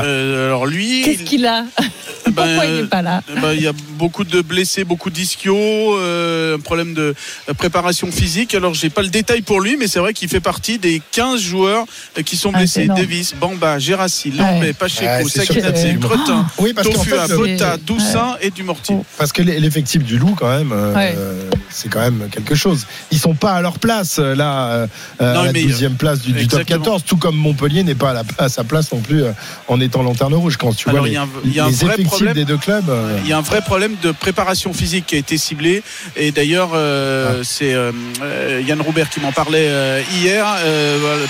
Euh, 0.01 0.47
alors 0.47 0.67
lui 0.67 1.03
Qu'est-ce 1.03 1.23
qu'il 1.23 1.47
a 1.47 1.65
Pourquoi 2.25 2.65
il 2.67 2.75
n'est 2.77 2.83
pas 2.85 3.03
là 3.03 3.21
Eh 3.37 3.41
ben, 3.41 3.53
il 3.53 3.61
y 3.63 3.67
a 3.67 3.73
beaucoup 3.99 4.25
de 4.25 4.41
blessés, 4.43 4.85
beaucoup 4.85 5.11
d'ischio, 5.11 5.55
euh, 5.99 6.57
un 6.57 6.61
problème 6.61 6.95
de 6.95 7.15
préparation 7.59 8.11
physique. 8.13 8.55
Alors, 8.55 8.75
j'ai 8.75 8.91
pas 8.91 9.03
le 9.03 9.09
détail 9.09 9.43
pour 9.43 9.61
lui, 9.61 9.77
mais 9.77 9.89
c'est 9.89 9.99
vrai 9.99 10.15
qu'il 10.15 10.29
fait 10.29 10.41
partie 10.41 10.79
des 10.79 11.03
15 11.13 11.41
joueurs 11.41 11.85
euh, 12.17 12.23
qui 12.23 12.37
sont 12.37 12.51
Ah, 12.55 12.59
blessés. 12.59 12.87
Davis, 12.87 13.35
Bamba, 13.39 13.79
Gérassi, 13.81 14.31
Lambé, 14.31 14.67
Ouais. 14.69 14.73
Pacheco, 14.73 15.25
que 15.25 15.31
Sakinadze, 15.31 15.99
Cretin, 16.01 16.47
Oui, 16.59 16.73
parce 16.73 16.89
Tofua, 16.89 17.27
fait, 17.27 17.35
Ouais. 17.35 17.57
Doussin 17.85 18.37
et 18.41 18.51
Dumortier. 18.51 18.97
Parce 19.19 19.33
que 19.33 19.43
l'effectif 19.43 20.03
du 20.05 20.19
loup, 20.19 20.35
quand 20.39 20.57
même, 20.57 20.73
euh, 20.73 20.95
Ouais. 20.95 21.17
c'est 21.71 21.89
quand 21.91 22.01
même 22.01 22.29
quelque 22.31 22.55
chose. 22.55 22.87
Ils 23.11 23.19
sont 23.19 23.35
pas 23.35 23.53
à 23.55 23.61
leur 23.61 23.79
place, 23.81 24.19
là, 24.19 24.69
euh, 24.69 24.87
Non, 25.21 25.41
à 25.41 25.45
la 25.47 25.53
mais- 25.53 25.65
12e 25.65 25.97
place 25.97 26.21
du, 26.21 26.33
du 26.33 26.47
top 26.47 26.61
Exactement. 26.61 26.79
14, 26.85 27.05
tout 27.05 27.17
comme 27.17 27.37
Montpellier 27.37 27.83
n'est 27.83 27.95
pas 27.97 28.11
à, 28.11 28.15
la, 28.15 28.23
à 28.39 28.49
sa 28.49 28.63
place 28.65 28.93
non 28.93 29.01
plus 29.01 29.25
euh, 29.25 29.33
en 29.69 29.81
étant 29.83 30.03
lanterne 30.03 30.35
rouge. 30.35 30.57
Quand 30.57 30.73
tu 30.75 30.89
Alors, 30.89 31.01
vois 31.03 31.09
y 31.09 31.17
a 31.17 31.23
un, 31.23 31.29
il 31.45 31.53
y 31.55 31.61
a 31.61 31.65
un 31.65 31.69
les 31.71 31.75
vrai 31.77 31.87
effectifs 31.95 32.07
problème. 32.09 32.35
des 32.35 32.45
deux 32.45 32.57
clubs. 32.57 32.89
euh, 32.89 33.19
Il 33.25 33.29
y 33.29 33.33
a 33.33 33.39
un 33.39 33.43
vrai 33.43 33.61
problème 33.63 33.95
de 34.03 34.11
préparation 34.13 34.73
physique 34.73 35.07
qui 35.07 35.15
a 35.15 35.19
été 35.19 35.37
ciblé. 35.39 35.83
Et 36.17 36.31
d'ailleurs, 36.33 36.71
euh, 36.75 37.41
Ah. 37.41 37.45
c'est 37.45 37.73
euh, 37.75 37.93
Yann 38.67 38.81
Roubert 38.81 39.11
qui 39.11 39.21
m'en 39.21 39.33
parlait 39.33 39.71
hier. 40.15 40.47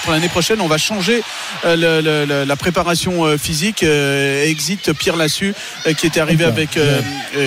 Pour 0.05 0.13
l'année 0.13 0.29
prochaine, 0.29 0.61
on 0.61 0.69
va 0.69 0.79
changer 0.79 1.23
le- 1.65 2.01
le- 2.01 2.25
le- 2.27 2.45
la 2.45 2.57
préparation 2.57 3.37
physique. 3.39 3.83
Exit 3.83 4.93
Pierre 4.93 5.17
Lassu, 5.17 5.55
qui 5.99 6.07
était 6.07 6.21
arrivé 6.21 6.45
avec 6.45 6.79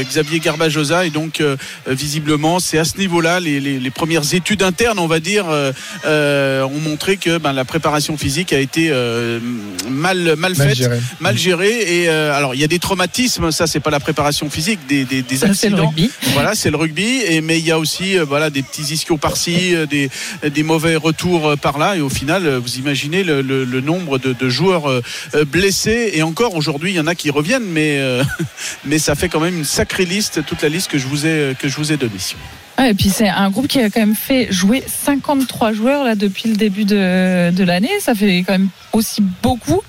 Xavier 0.10 0.40
Garbajosa. 0.40 1.06
Et 1.06 1.10
donc, 1.10 1.41
visiblement, 1.88 2.60
c'est 2.60 2.77
à 2.77 2.86
ce 2.86 2.98
niveau-là, 2.98 3.40
les, 3.40 3.60
les- 3.60 3.80
les 3.80 3.91
premières 3.91 4.34
études 4.34 4.64
internes, 4.64 4.99
on 4.99 5.07
va 5.07 5.19
dire, 5.19 5.45
ont 6.06 6.80
montré 6.82 7.18
que 7.18 7.38
ben, 7.38 7.53
la 7.53 7.65
préparation 7.65 8.18
physique 8.18 8.53
a 8.53 8.60
été 8.60 8.90
euh, 8.91 9.40
mal 9.90 10.36
Mal 10.38 10.56
faite, 10.56 10.85
mal 11.20 11.38
gérée. 11.38 12.02
Et 12.03 12.10
euh, 12.10 12.34
alors, 12.34 12.56
il 12.56 12.62
y 12.62 12.64
a 12.64 12.68
des 12.68 12.80
traumatismes, 12.80 13.52
ça, 13.52 13.68
c'est 13.68 13.80
pas 13.80 13.90
la 13.91 13.99
préparation 13.99 14.49
physique, 14.49 14.80
des, 14.88 15.06
des, 15.06 15.22
des 15.22 15.36
Ça, 15.38 15.53
c'est 15.53 15.70
le 15.70 15.76
accidents. 15.76 15.90
rugby. 15.90 16.12
Voilà, 16.34 16.56
c'est 16.56 16.70
le 16.72 16.78
rugby. 16.78 17.22
Et, 17.28 17.41
mais 17.41 17.60
il 17.60 17.66
y 17.66 17.72
a 17.72 17.80
aussi 17.80 18.18
euh, 18.18 18.26
voilà, 18.26 18.49
des 18.49 18.62
petits 18.64 18.82
ischios 18.94 19.18
par-ci, 19.18 19.76
euh, 19.76 19.86
des, 19.86 20.10
des 20.49 20.64
mauvais 20.64 20.95
retours 20.95 21.49
euh, 21.49 21.56
par-là. 21.56 21.95
Et 21.98 22.02
au 22.02 22.10
final, 22.10 22.45
euh, 22.45 22.60
vous 22.60 22.78
imaginez 22.78 23.24
le, 23.24 23.41
le- 23.41 23.66
le 23.66 23.82
nombre 23.82 24.18
de, 24.18 24.34
de 24.34 24.49
joueurs 24.49 24.90
blessés. 25.48 26.12
Et 26.14 26.24
encore 26.24 26.56
aujourd'hui, 26.56 26.91
il 26.91 26.95
y 26.95 26.99
en 26.99 27.07
a 27.07 27.16
qui 27.16 27.30
reviennent, 27.30 27.66
mais, 27.66 27.98
euh, 27.99 28.24
mais 28.86 28.99
ça 28.99 29.16
fait 29.16 29.30
quand 29.30 29.40
même 29.40 29.57
une 29.57 29.66
sacrée 29.66 30.06
liste, 30.06 30.45
toute 30.45 30.62
la 30.62 30.70
liste 30.70 30.90
que 30.91 30.98
je 30.98 31.07
vous 31.07 31.26
ai, 31.26 31.56
que 31.60 31.68
je 31.68 31.76
vous 31.78 31.91
ai 31.91 31.98
donnée. 31.98 32.12
Et 32.86 32.94
puis 32.94 33.10
c'est 33.10 33.28
un 33.30 33.49
groupe 33.49 33.68
qui 33.68 33.80
a 33.80 33.90
quand 33.90 33.99
même 34.02 34.16
fait 34.16 34.48
jouer 34.52 34.84
53 35.03 35.74
joueurs 35.74 36.03
là 36.03 36.16
depuis 36.16 36.49
le 36.49 36.56
début 36.56 36.84
de, 36.86 37.49
de 37.52 37.64
l'année. 37.64 37.90
Ça 37.99 38.14
fait 38.16 38.44
quand 38.45 38.53
même 38.53 38.70
aussi 38.94 39.22
beaucoup 39.41 39.82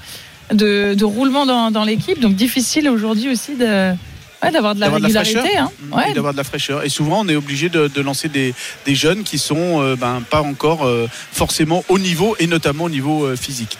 de, 0.53 0.95
de 0.95 1.05
roulement 1.05 1.47
dans, 1.47 1.71
dans 1.71 1.85
l'équipe. 1.85 2.21
Donc 2.21 2.35
difficile 2.35 2.89
aujourd'hui 2.89 3.31
aussi 3.31 3.57
de 3.57 3.95
ouais, 4.43 4.51
d'avoir 4.51 4.75
de 4.75 4.81
la 4.81 4.87
D'avoir 4.87 5.01
de 5.09 5.13
la 5.15 5.21
régularité. 5.23 5.41
fraîcheur. 5.51 5.65
hein. 5.69 5.87
Mm, 5.91 5.95
Ouais. 5.95 6.11
et 6.11 6.15
d'avoir 6.15 6.33
de 6.33 6.39
la 6.39 6.45
fraîcheur. 6.45 6.85
Et 6.85 6.89
souvent, 6.89 7.21
on 7.25 7.29
est 7.29 7.37
obligé 7.37 7.69
de, 7.69 7.89
de 7.89 8.01
lancer 8.01 8.29
des, 8.29 8.55
des 8.85 8.95
jeunes 8.95 9.23
qui 9.23 9.39
sont 9.39 9.81
euh, 9.83 9.97
ben, 9.97 10.23
pas 10.29 10.43
encore 10.43 10.87
euh, 10.87 11.09
forcément 11.33 11.85
au 11.89 11.99
niveau, 11.99 12.37
et 12.39 12.47
notamment 12.47 12.85
au 12.85 12.91
niveau 12.91 13.25
euh, 13.25 13.37
physique. 13.37 13.77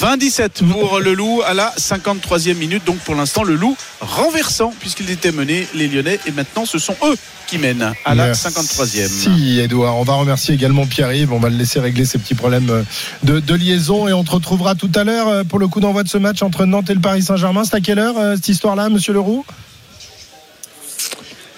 20-17 0.00 0.64
pour 0.68 1.00
le 1.00 1.14
Loup 1.14 1.42
à 1.46 1.54
la 1.54 1.72
53e 1.76 2.54
minute. 2.54 2.84
Donc 2.84 2.98
pour 2.98 3.14
l'instant, 3.14 3.42
le 3.42 3.54
Loup 3.54 3.76
renversant, 4.00 4.72
puisqu'ils 4.80 5.10
étaient 5.10 5.32
menés, 5.32 5.66
les 5.74 5.88
Lyonnais, 5.88 6.18
et 6.26 6.32
maintenant 6.32 6.64
ce 6.66 6.78
sont 6.78 6.96
eux 7.04 7.16
qui 7.46 7.58
mènent 7.58 7.92
à 8.04 8.14
la 8.14 8.26
Merci, 8.26 8.46
53e. 8.48 9.08
Si, 9.08 9.58
Edouard. 9.58 9.96
On 9.96 10.04
va 10.04 10.14
remercier 10.14 10.54
également 10.54 10.86
Pierre-Yves. 10.86 11.32
On 11.32 11.40
va 11.40 11.48
le 11.50 11.56
laisser 11.56 11.80
régler 11.80 12.04
ses 12.04 12.18
petits 12.18 12.36
problèmes 12.36 12.84
de, 13.24 13.40
de 13.40 13.54
liaison 13.54 14.06
et 14.06 14.12
on 14.12 14.22
te 14.22 14.30
retrouvera 14.30 14.76
tout 14.76 14.90
à 14.94 15.02
l'heure 15.02 15.44
pour 15.46 15.58
le 15.58 15.66
coup 15.66 15.80
d'envoi 15.80 16.04
de 16.04 16.08
ce 16.08 16.16
match 16.18 16.42
entre 16.42 16.64
Nantes 16.64 16.90
et 16.90 16.94
le 16.94 17.00
Paris 17.00 17.22
Saint-Germain. 17.22 17.64
C'est 17.64 17.74
à 17.74 17.80
quelle 17.80 17.98
heure 17.98 18.14
cette 18.36 18.48
histoire-là, 18.48 18.88
monsieur 18.88 19.12
Leroux? 19.12 19.44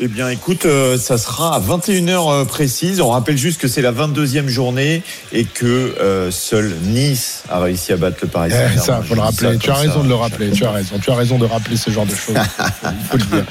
Eh 0.04 0.08
bien, 0.08 0.28
écoute, 0.30 0.66
euh, 0.66 0.98
ça 0.98 1.16
sera 1.16 1.54
à 1.54 1.60
21h 1.60 2.44
précise. 2.46 3.00
On 3.00 3.10
rappelle 3.10 3.38
juste 3.38 3.60
que 3.60 3.68
c'est 3.68 3.82
la 3.82 3.92
22e 3.92 4.48
journée 4.48 5.00
et 5.32 5.44
que 5.44 5.64
euh, 5.64 6.32
seul 6.32 6.74
Nice 6.86 7.44
a 7.48 7.60
réussi 7.60 7.92
à 7.92 7.96
battre 7.96 8.16
le 8.22 8.26
Paris 8.26 8.50
Eh, 8.52 8.78
Saint-Germain. 8.80 8.82
ça, 8.82 9.02
faut 9.06 9.14
le 9.14 9.20
rappeler. 9.20 9.58
Tu 9.58 9.70
as 9.70 9.74
raison 9.74 9.98
ça. 9.98 10.02
de 10.02 10.08
le 10.08 10.14
rappeler. 10.16 10.50
Tu 10.50 10.64
as 10.64 10.72
raison. 10.72 10.98
Tu 11.00 11.08
as 11.08 11.14
raison 11.14 11.38
de 11.38 11.46
rappeler 11.46 11.76
ce 11.76 11.90
genre 11.92 12.04
de 12.04 12.16
choses. 12.16 12.34
Il 12.82 13.06
faut 13.10 13.16
le 13.16 13.22
dire. 13.22 13.44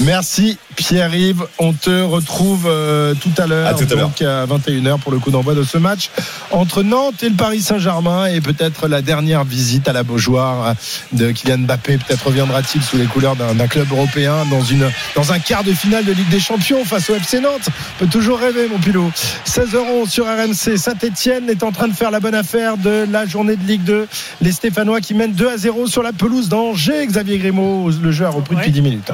Merci 0.00 0.56
Pierre-Yves. 0.74 1.44
On 1.58 1.74
te 1.74 2.02
retrouve 2.02 2.66
euh, 2.66 3.12
tout 3.20 3.32
à 3.36 3.46
l'heure. 3.46 3.66
À 3.68 3.74
tout 3.74 3.84
à 3.84 3.94
l'heure. 3.94 4.08
Donc 4.08 4.22
à 4.22 4.46
21h 4.46 5.00
pour 5.00 5.12
le 5.12 5.18
coup 5.18 5.30
d'envoi 5.30 5.54
de 5.54 5.64
ce 5.64 5.76
match 5.76 6.08
entre 6.50 6.82
Nantes 6.82 7.22
et 7.22 7.28
le 7.28 7.36
Paris 7.36 7.60
Saint-Germain 7.60 8.24
et 8.24 8.40
peut-être 8.40 8.88
la 8.88 9.02
dernière 9.02 9.44
visite 9.44 9.86
à 9.86 9.92
la 9.92 10.02
Beaujoire 10.02 10.68
euh, 10.68 10.72
de 11.12 11.30
Kylian 11.30 11.58
Mbappé. 11.58 11.98
Peut-être 11.98 12.26
reviendra-t-il 12.26 12.82
sous 12.82 12.96
les 12.96 13.04
couleurs 13.04 13.36
d'un 13.36 13.54
d'un 13.54 13.66
club 13.66 13.92
européen 13.92 14.46
dans 14.50 14.64
une 14.64 14.88
dans 15.14 15.32
un 15.34 15.38
quart 15.38 15.62
de 15.62 15.74
finale 15.74 15.89
de 15.90 16.12
Ligue 16.12 16.28
des 16.28 16.38
Champions 16.38 16.84
face 16.84 17.10
au 17.10 17.16
FC 17.16 17.40
Nantes. 17.40 17.68
On 17.68 18.04
peut 18.04 18.10
toujours 18.10 18.38
rêver, 18.38 18.68
mon 18.68 18.78
pilot. 18.78 19.10
16h11 19.44 20.08
sur 20.08 20.24
RMC. 20.24 20.76
Saint-Etienne 20.78 21.50
est 21.50 21.64
en 21.64 21.72
train 21.72 21.88
de 21.88 21.92
faire 21.94 22.12
la 22.12 22.20
bonne 22.20 22.34
affaire 22.36 22.76
de 22.76 23.06
la 23.10 23.26
journée 23.26 23.56
de 23.56 23.64
Ligue 23.66 23.82
2. 23.82 24.06
Les 24.40 24.52
Stéphanois 24.52 25.00
qui 25.00 25.14
mènent 25.14 25.32
2 25.32 25.48
à 25.48 25.56
0 25.56 25.88
sur 25.88 26.02
la 26.04 26.12
pelouse 26.12 26.48
d'Angers. 26.48 27.04
Xavier 27.06 27.38
Grimaud, 27.38 27.90
le 28.00 28.12
jeu 28.12 28.24
a 28.24 28.30
repris 28.30 28.54
depuis 28.54 28.68
Ouais. 28.68 28.72
10 28.72 28.82
minutes. 28.82 29.10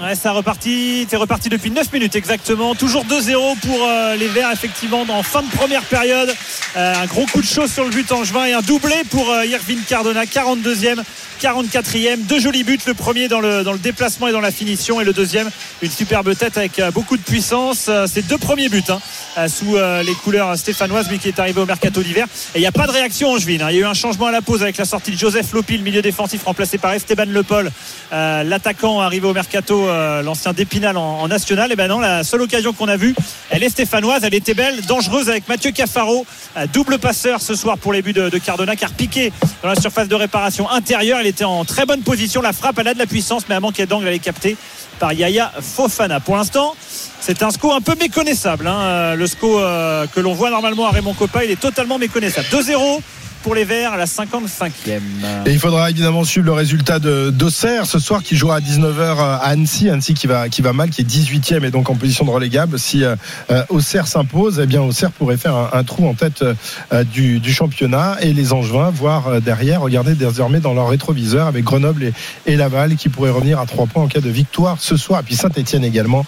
Ouais, 0.00 0.14
ça 0.14 0.30
reparti, 0.30 1.08
c'est 1.10 1.16
reparti 1.16 1.48
depuis 1.48 1.72
9 1.72 1.92
minutes 1.92 2.14
exactement. 2.14 2.76
Toujours 2.76 3.04
2-0 3.04 3.58
pour 3.66 3.84
euh, 3.84 4.14
les 4.14 4.28
Verts, 4.28 4.52
effectivement, 4.52 5.04
en 5.08 5.22
fin 5.24 5.42
de 5.42 5.48
première 5.48 5.82
période. 5.82 6.32
Euh, 6.76 6.94
un 7.02 7.06
gros 7.06 7.26
coup 7.26 7.40
de 7.40 7.46
chaud 7.46 7.66
sur 7.66 7.82
le 7.84 7.90
but 7.90 8.12
angevin 8.12 8.44
et 8.44 8.52
un 8.52 8.60
doublé 8.60 8.94
pour 9.10 9.28
euh, 9.32 9.44
Irvine 9.46 9.80
Cardona, 9.88 10.24
42e. 10.24 11.02
44e, 11.38 12.26
deux 12.26 12.40
jolis 12.40 12.64
buts, 12.64 12.78
le 12.86 12.94
premier 12.94 13.28
dans 13.28 13.40
le, 13.40 13.62
dans 13.62 13.72
le 13.72 13.78
déplacement 13.78 14.28
et 14.28 14.32
dans 14.32 14.40
la 14.40 14.50
finition 14.50 15.00
et 15.00 15.04
le 15.04 15.12
deuxième 15.12 15.50
une 15.82 15.90
superbe 15.90 16.34
tête 16.36 16.56
avec 16.56 16.78
euh, 16.78 16.90
beaucoup 16.90 17.16
de 17.16 17.22
puissance. 17.22 17.86
Euh, 17.88 18.06
C'est 18.12 18.26
deux 18.26 18.38
premiers 18.38 18.68
buts 18.68 18.82
hein, 18.88 18.98
euh, 19.38 19.48
sous 19.48 19.76
les 20.04 20.14
couleurs 20.24 20.56
stéphanoises, 20.56 21.08
lui 21.08 21.18
qui 21.18 21.28
est 21.28 21.38
arrivé 21.38 21.60
au 21.60 21.66
mercato 21.66 22.02
d'hiver. 22.02 22.26
Et 22.54 22.58
il 22.58 22.60
n'y 22.60 22.66
a 22.66 22.72
pas 22.72 22.86
de 22.86 22.92
réaction 22.92 23.30
angevine. 23.30 23.62
hein. 23.62 23.68
Il 23.70 23.76
y 23.76 23.78
a 23.78 23.82
eu 23.82 23.84
un 23.84 23.94
changement 23.94 24.26
à 24.26 24.32
la 24.32 24.42
pause 24.42 24.62
avec 24.62 24.76
la 24.76 24.84
sortie 24.84 25.12
de 25.12 25.18
Joseph 25.18 25.52
Lopi, 25.52 25.76
le 25.78 25.84
milieu 25.84 26.02
défensif 26.02 26.42
remplacé 26.44 26.78
par 26.78 26.92
Esteban 26.92 27.26
Lepol, 27.28 27.70
l'attaquant 28.10 29.00
arrivé 29.00 29.26
au 29.26 29.32
mercato, 29.34 29.86
l'ancien 30.22 30.52
d'Épinal 30.52 30.96
en, 30.96 31.20
en 31.20 31.28
national. 31.28 31.70
Et 31.72 31.76
ben 31.76 31.88
non, 31.88 32.00
la 32.00 32.24
seule 32.24 32.42
occasion 32.42 32.72
qu'on 32.72 32.88
a 32.88 32.96
vue, 32.96 33.14
elle 33.50 33.62
est 33.62 33.68
stéphanoise, 33.68 34.24
elle 34.24 34.34
était 34.34 34.54
belle, 34.54 34.80
dangereuse 34.86 35.28
avec 35.28 35.48
Mathieu 35.48 35.70
Cafaro, 35.70 36.26
double 36.72 36.98
passeur 36.98 37.40
ce 37.40 37.54
soir 37.54 37.78
pour 37.78 37.92
les 37.92 38.02
buts 38.02 38.12
de, 38.12 38.38
Cardona, 38.38 38.76
car 38.76 38.90
piqué 38.90 39.32
dans 39.62 39.68
la 39.68 39.80
surface 39.80 40.08
de 40.08 40.14
réparation 40.14 40.68
intérieure. 40.70 41.20
Était 41.28 41.44
en 41.44 41.64
très 41.64 41.86
bonne 41.86 42.02
position. 42.02 42.40
La 42.42 42.52
frappe, 42.52 42.78
elle 42.78 42.88
a 42.88 42.94
de 42.94 42.98
la 42.98 43.06
puissance, 43.06 43.44
mais 43.48 43.54
à 43.54 43.60
manquer 43.60 43.86
d'angle, 43.86 44.08
elle 44.08 44.14
est 44.14 44.18
captée 44.18 44.56
par 44.98 45.12
Yaya 45.12 45.52
Fofana. 45.60 46.20
Pour 46.20 46.36
l'instant, 46.36 46.74
c'est 47.20 47.42
un 47.42 47.50
SCO 47.50 47.72
un 47.72 47.80
peu 47.80 47.94
méconnaissable. 47.94 48.66
hein. 48.66 49.14
Le 49.14 49.26
SCO 49.26 49.60
euh, 49.60 50.06
que 50.12 50.20
l'on 50.20 50.34
voit 50.34 50.50
normalement 50.50 50.86
à 50.86 50.90
Raymond 50.90 51.14
Coppa, 51.14 51.44
il 51.44 51.50
est 51.50 51.60
totalement 51.60 51.98
méconnaissable. 51.98 52.46
2-0 52.50 53.00
pour 53.42 53.54
les 53.54 53.64
Verts 53.64 53.92
à 53.92 53.96
la 53.96 54.06
55e. 54.06 55.00
Et 55.46 55.52
il 55.52 55.58
faudra 55.58 55.90
évidemment 55.90 56.24
suivre 56.24 56.46
le 56.46 56.52
résultat 56.52 56.98
d'Auxerre 56.98 57.86
ce 57.86 57.98
soir 57.98 58.22
qui 58.22 58.36
jouera 58.36 58.56
à 58.56 58.60
19h 58.60 59.18
à 59.18 59.36
Annecy. 59.36 59.90
Annecy 59.90 60.14
qui 60.14 60.26
va, 60.26 60.48
qui 60.48 60.62
va 60.62 60.72
mal, 60.72 60.90
qui 60.90 61.02
est 61.02 61.04
18e 61.04 61.64
et 61.64 61.70
donc 61.70 61.90
en 61.90 61.94
position 61.94 62.24
de 62.24 62.30
relégable. 62.30 62.78
Si 62.78 63.04
euh, 63.04 63.16
euh, 63.50 63.64
Auxerre 63.68 64.06
s'impose, 64.06 64.60
eh 64.62 64.66
bien 64.66 64.82
Auxerre 64.82 65.12
pourrait 65.12 65.36
faire 65.36 65.70
un, 65.72 65.84
trou 65.84 66.08
en 66.08 66.14
tête 66.14 66.44
euh, 66.92 67.04
du, 67.04 67.52
championnat 67.52 68.16
et 68.20 68.32
les 68.32 68.52
Angevins, 68.52 68.90
voire 68.90 69.28
euh, 69.28 69.40
derrière, 69.40 69.80
regarder 69.80 70.14
désormais 70.14 70.60
dans 70.60 70.74
leur 70.74 70.88
rétroviseur 70.88 71.46
avec 71.46 71.64
Grenoble 71.64 72.12
et, 72.46 72.56
Laval 72.56 72.96
qui 72.96 73.08
pourraient 73.08 73.30
revenir 73.30 73.60
à 73.60 73.66
3 73.66 73.86
points 73.86 74.02
en 74.02 74.08
cas 74.08 74.20
de 74.20 74.30
victoire 74.30 74.76
ce 74.80 74.96
soir. 74.96 75.20
Et 75.20 75.22
puis 75.22 75.36
Saint-Etienne 75.36 75.84
également 75.84 76.26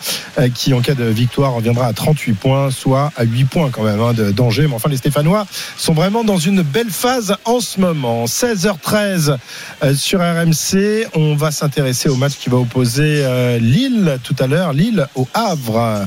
qui 0.54 0.72
en 0.74 0.80
cas 0.80 0.94
de 0.94 1.04
victoire 1.04 1.54
reviendra 1.54 1.86
à 1.86 1.92
38 1.92 2.34
points, 2.34 2.70
soit 2.70 3.12
à 3.16 3.24
8 3.24 3.44
points 3.44 3.70
quand 3.70 3.82
même 3.82 4.00
hein, 4.00 4.12
de 4.12 4.30
danger. 4.30 4.66
Mais 4.68 4.74
enfin 4.74 4.88
les 4.88 4.96
Stéphanois 4.96 5.46
sont 5.76 5.92
vraiment 5.92 6.22
dans 6.22 6.36
une 6.36 6.62
belle 6.62 6.90
phase 7.00 7.34
en 7.46 7.60
ce 7.60 7.80
moment. 7.80 8.26
16h13 8.26 9.38
euh, 9.82 9.94
sur 9.94 10.20
RMC. 10.20 11.06
On 11.14 11.34
va 11.34 11.50
s'intéresser 11.50 12.10
au 12.10 12.16
match 12.16 12.34
qui 12.38 12.50
va 12.50 12.58
opposer 12.58 13.22
euh, 13.24 13.58
Lille 13.58 14.18
tout 14.22 14.36
à 14.38 14.46
l'heure. 14.46 14.74
Lille 14.74 15.06
au 15.14 15.26
Havre. 15.32 16.06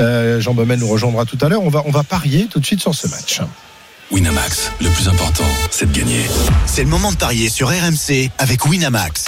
Euh, 0.00 0.40
Jean 0.40 0.52
Baumel 0.52 0.80
nous 0.80 0.88
rejoindra 0.88 1.26
tout 1.26 1.38
à 1.42 1.48
l'heure. 1.48 1.62
On 1.62 1.68
va, 1.68 1.84
on 1.86 1.92
va 1.92 2.02
parier 2.02 2.46
tout 2.50 2.58
de 2.58 2.66
suite 2.66 2.80
sur 2.80 2.92
ce 2.92 3.06
match. 3.06 3.40
Winamax, 4.12 4.72
le 4.82 4.90
plus 4.90 5.08
important, 5.08 5.44
c'est 5.70 5.90
de 5.90 5.98
gagner. 5.98 6.20
C'est 6.66 6.82
le 6.84 6.90
moment 6.90 7.12
de 7.12 7.16
parier 7.16 7.48
sur 7.48 7.68
RMC 7.68 8.28
avec 8.36 8.66
Winamax. 8.66 9.24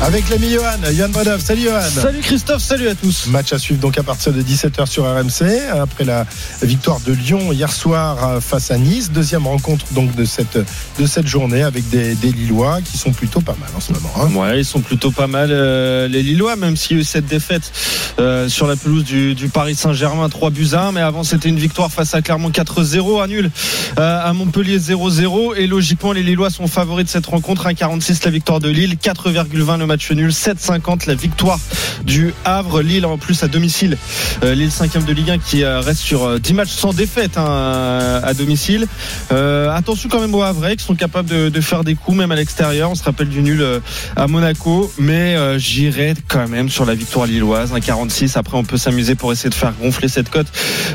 Avec 0.00 0.30
l'ami 0.30 0.50
Johan, 0.50 0.78
Johan 0.96 1.08
Bredov. 1.10 1.40
Salut 1.42 1.62
Johan. 1.64 1.80
Salut 1.82 2.20
Christophe, 2.20 2.62
salut 2.62 2.88
à 2.88 2.94
tous. 2.94 3.26
Match 3.26 3.52
à 3.52 3.58
suivre 3.58 3.80
donc 3.80 3.98
à 3.98 4.02
partir 4.02 4.32
de 4.32 4.40
17h 4.40 4.86
sur 4.86 5.04
RMC 5.04 5.68
après 5.78 6.04
la 6.04 6.24
victoire 6.62 7.00
de 7.00 7.12
Lyon 7.12 7.52
hier 7.52 7.70
soir 7.70 8.16
euh, 8.28 8.40
face 8.40 8.70
à 8.70 8.78
Nice. 8.78 9.10
Deuxième 9.10 9.46
rencontre 9.46 9.84
donc 9.92 10.14
de 10.14 10.24
cette, 10.24 10.56
de 10.56 11.06
cette 11.06 11.26
journée 11.26 11.62
avec 11.62 11.88
des, 11.90 12.14
des 12.14 12.30
Lillois 12.32 12.78
qui 12.82 12.96
sont 12.96 13.10
plutôt 13.12 13.40
pas 13.40 13.56
mal 13.60 13.68
en 13.76 13.80
ce 13.80 13.92
moment. 13.92 14.12
hein. 14.20 14.34
Ouais, 14.34 14.60
ils 14.60 14.64
sont 14.64 14.80
plutôt 14.80 15.10
pas 15.10 15.26
mal 15.26 15.48
euh, 15.50 16.06
les 16.08 16.22
Lillois, 16.22 16.54
même 16.56 16.76
s'il 16.76 16.96
y 16.96 17.00
a 17.00 17.02
eu 17.02 17.04
cette 17.04 17.26
défaite 17.26 17.72
euh, 18.20 18.48
sur 18.48 18.68
la 18.68 18.76
pelouse 18.76 19.04
du, 19.04 19.34
du 19.34 19.48
Paris 19.48 19.74
Saint-Germain 19.74 20.28
3 20.28 20.50
buts 20.50 20.68
à 20.72 20.84
1, 20.86 20.92
mais 20.92 21.00
avant 21.00 21.24
c'était 21.24 21.48
une 21.48 21.58
victoire 21.58 21.90
face 21.90 22.14
à 22.14 22.22
Clermont 22.22 22.50
4-0, 22.50 23.22
à 23.22 23.26
nul 23.26 23.50
à 23.98 24.32
Montpellier 24.32 24.78
0-0 24.78 25.56
et 25.56 25.66
logiquement 25.66 26.12
les 26.12 26.22
Lillois 26.22 26.50
sont 26.50 26.66
favoris 26.66 27.04
de 27.04 27.10
cette 27.10 27.26
rencontre 27.26 27.66
1,46 27.66 28.24
la 28.24 28.30
victoire 28.30 28.60
de 28.60 28.68
Lille, 28.68 28.96
4,20 28.96 29.78
le 29.78 29.86
match 29.86 30.10
nul, 30.12 30.30
7,50 30.30 31.06
la 31.06 31.14
victoire 31.14 31.58
du 32.04 32.32
Havre, 32.44 32.82
Lille 32.82 33.06
en 33.06 33.18
plus 33.18 33.42
à 33.42 33.48
domicile, 33.48 33.98
Euh, 34.44 34.54
Lille 34.54 34.70
5 34.70 35.04
de 35.04 35.12
Ligue 35.12 35.30
1 35.30 35.38
qui 35.38 35.64
euh, 35.64 35.80
reste 35.80 36.00
sur 36.00 36.24
euh, 36.24 36.38
10 36.38 36.54
matchs 36.54 36.70
sans 36.70 36.92
défaite 36.92 37.36
hein, 37.36 38.20
à 38.22 38.34
domicile. 38.34 38.86
Euh, 39.32 39.70
attention 39.70 40.08
quand 40.08 40.20
même 40.20 40.34
aux 40.34 40.42
Havrais 40.42 40.76
qui 40.76 40.84
sont 40.84 40.94
capables 40.94 41.28
de, 41.28 41.60
faire 41.60 41.84
des 41.84 41.94
coups 41.94 42.16
même 42.16 42.30
à 42.32 42.36
l'extérieur. 42.36 42.90
On 42.90 42.94
se 42.94 43.02
rappelle 43.02 43.28
du 43.28 43.42
nul 43.42 43.60
euh, 43.60 43.80
à 44.16 44.26
Monaco, 44.26 44.92
mais 44.98 45.36
euh, 45.36 45.58
j'irai 45.58 46.14
quand 46.28 46.48
même 46.48 46.68
sur 46.68 46.84
la 46.84 46.94
victoire 46.94 47.26
lilloise, 47.26 47.72
un 47.72 47.80
46. 47.80 48.36
Après, 48.36 48.56
on 48.56 48.64
peut 48.64 48.76
s'amuser 48.76 49.14
pour 49.14 49.32
essayer 49.32 49.50
de 49.50 49.54
faire 49.54 49.72
gonfler 49.80 50.08
cette 50.08 50.30
cote. 50.30 50.46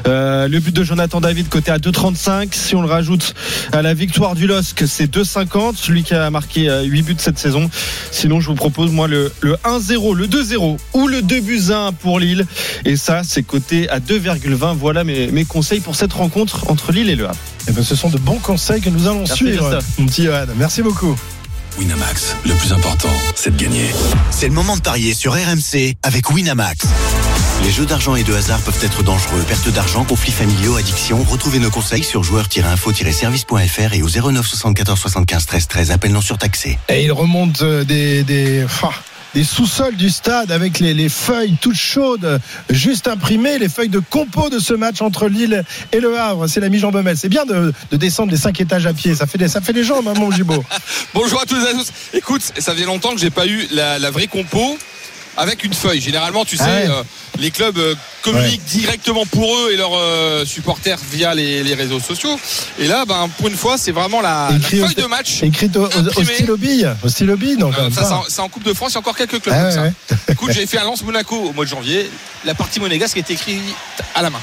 Euh, 0.08 0.48
le 0.48 0.60
but 0.60 0.76
de 0.76 0.84
Jonathan 0.84 1.22
David 1.22 1.50
côté 1.50 1.72
à 1.72 1.78
2,35. 1.78 2.50
Si 2.54 2.76
on 2.76 2.82
le 2.82 2.88
rajoute 2.94 3.34
à 3.72 3.82
la 3.82 3.94
victoire 3.94 4.36
du 4.36 4.48
LOSC, 4.48 4.84
c'est 4.88 5.14
2,50. 5.14 5.76
Celui 5.76 6.04
qui 6.04 6.14
a 6.14 6.30
marqué 6.30 6.70
8 6.84 7.02
buts 7.02 7.16
cette 7.18 7.40
saison. 7.40 7.70
Sinon, 8.12 8.40
je 8.40 8.48
vous 8.48 8.56
propose, 8.56 8.92
moi, 8.92 9.08
le, 9.08 9.32
le 9.42 9.56
1-0, 9.66 10.16
le 10.16 10.28
2-0 10.28 10.78
ou 10.94 11.08
le 11.08 11.22
2 11.22 11.40
buts 11.42 11.72
1 11.72 11.94
pour 11.94 12.20
Lille. 12.20 12.46
Et 12.86 12.96
ça, 12.96 13.22
c'est 13.24 13.44
coté 13.44 13.90
à 13.90 14.00
2,20. 14.00 14.76
Voilà 14.76 15.04
mes, 15.04 15.28
mes 15.32 15.46
conseils 15.46 15.80
pour 15.80 15.96
cette 15.96 16.14
rencontre 16.14 16.70
entre 16.70 16.92
Lille 16.92 17.10
et 17.10 17.16
Le 17.16 17.28
Havre. 17.28 17.40
Eh 17.68 17.72
ben, 17.72 17.84
ce 17.84 17.96
sont 17.96 18.10
de 18.10 18.18
bons 18.18 18.40
conseils 18.40 18.82
que 18.82 18.90
nous 18.90 19.08
allons 19.08 19.20
Merci, 19.20 19.36
suivre, 19.36 19.80
mon 19.98 20.06
petit 20.06 20.26
Johan. 20.26 20.46
Merci 20.58 20.82
beaucoup. 20.82 21.16
Winamax, 21.80 22.36
le 22.46 22.54
plus 22.54 22.72
important, 22.72 23.10
c'est 23.36 23.56
de 23.56 23.62
gagner. 23.62 23.90
C'est 24.30 24.48
le 24.48 24.54
moment 24.54 24.76
de 24.76 24.82
parier 24.82 25.14
sur 25.14 25.34
RMC 25.34 25.96
avec 26.04 26.30
Winamax. 26.30 26.86
Les 27.62 27.72
jeux 27.72 27.86
d'argent 27.86 28.16
et 28.16 28.24
de 28.24 28.34
hasard 28.34 28.60
peuvent 28.62 28.80
être 28.84 29.04
dangereux. 29.04 29.42
Perte 29.48 29.70
d'argent, 29.70 30.04
conflits 30.04 30.32
familiaux, 30.32 30.76
addiction. 30.76 31.24
Retrouvez 31.24 31.60
nos 31.60 31.70
conseils 31.70 32.04
sur 32.04 32.24
joueurs-info-service.fr 32.24 33.94
et 33.94 34.02
au 34.02 34.10
09 34.10 34.46
74 34.46 35.00
75 35.00 35.46
13 35.46 35.68
13. 35.68 35.92
Appel 35.92 36.12
non 36.12 36.22
surtaxé. 36.22 36.78
Et 36.90 37.04
il 37.06 37.12
remonte 37.12 37.62
euh, 37.62 37.86
des, 37.86 38.24
des, 38.24 38.66
ah, 38.82 38.90
des 39.34 39.46
sous-sols 39.46 39.96
du 39.96 40.10
stade 40.10 40.52
avec 40.52 40.80
les, 40.80 40.94
les 40.94 41.08
feuilles 41.08 41.56
toutes 41.62 41.76
chaudes, 41.76 42.42
juste 42.70 43.08
imprimées, 43.08 43.60
les 43.60 43.70
feuilles 43.70 43.88
de 43.90 44.00
compo 44.00 44.50
de 44.50 44.60
ce 44.60 44.74
match 44.74 45.02
entre 45.02 45.28
Lille 45.30 45.64
et 45.94 46.02
Le 46.02 46.20
Havre. 46.20 46.48
C'est 46.48 46.60
l'ami 46.60 46.80
Jean 46.80 46.92
Baumel. 46.92 47.18
C'est 47.18 47.30
bien 47.30 47.46
de, 47.46 47.74
de 47.92 47.98
descendre 47.98 48.32
les 48.32 48.38
cinq 48.38 48.60
étages 48.60 48.86
à 48.86 48.94
pied. 48.94 49.16
Ça 49.16 49.26
fait 49.26 49.38
des, 49.38 49.48
ça 49.48 49.62
fait 49.62 49.74
des 49.74 49.86
jambes, 49.86 50.08
hein, 50.10 50.14
mon 50.18 50.32
Gibaud. 50.32 50.66
Bonjour 51.14 51.42
à 51.42 51.46
tous 51.46 51.64
et 51.64 51.70
à 51.70 51.74
tous. 51.74 51.94
Écoute, 52.14 52.42
ça 52.58 52.74
faisait 52.74 52.86
longtemps 52.86 53.14
que 53.16 53.22
j'ai 53.22 53.30
pas 53.30 53.48
eu 53.48 53.68
la, 53.72 54.00
la 54.00 54.12
vraie 54.12 54.28
compo 54.28 54.78
avec 55.38 55.64
une 55.64 55.74
feuille. 55.74 56.02
Généralement, 56.02 56.46
tu 56.46 56.58
sais, 56.58 56.64
Ah 56.66 56.72
ouais. 56.72 56.88
euh, 56.90 57.04
les 57.40 57.52
clubs 57.52 57.78
euh, 57.78 57.96
communiquent 58.22 58.64
directement 58.66 59.26
pour 59.26 59.56
eux 59.56 59.72
et 59.72 59.78
leurs 59.78 59.96
euh, 59.96 60.46
supporters 60.46 60.98
via 61.12 61.34
les, 61.34 61.64
les 61.64 61.74
réseaux 61.74 62.00
sociaux. 62.00 62.40
Et 62.80 62.88
là, 62.88 63.06
ben, 63.06 63.30
pour 63.38 63.48
une 63.48 63.58
fois, 63.58 63.78
c'est 63.78 63.92
vraiment 63.92 64.22
la, 64.22 64.50
feuille 64.62 64.96
de 64.96 65.06
match. 65.06 65.44
Écrite 65.44 65.76
au, 65.78 65.86
au, 65.86 66.24
stylo 66.24 66.58
bille. 66.58 66.90
Au 67.04 67.10
stylo 67.10 67.36
bille, 67.36 67.58
ça, 67.94 68.22
c'est 68.28 68.40
en- 68.42 68.50
Coupe 68.50 68.64
de 68.64 68.74
France, 68.74 68.92
il 68.92 68.96
y 68.96 68.98
a 68.98 69.00
encore 69.00 69.18
quelques 69.18 69.42
clubs 69.42 69.56
Ah 69.58 69.72
comme 69.74 69.84
ouais, 69.84 69.94
ça. 70.10 70.16
Écoute, 70.30 70.52
j'ai 70.54 70.68
fait 70.68 70.78
un 70.78 70.84
Lance 70.84 71.04
Monaco 71.04 71.36
au 71.36 71.54
mois 71.54 71.66
de 71.66 71.70
janvier. 71.70 72.08
La 72.46 72.54
partie 72.54 72.80
monégasque 72.80 73.18
est 73.18 73.32
écrite 73.32 73.60
à 74.14 74.22
la 74.22 74.30
main. 74.30 74.40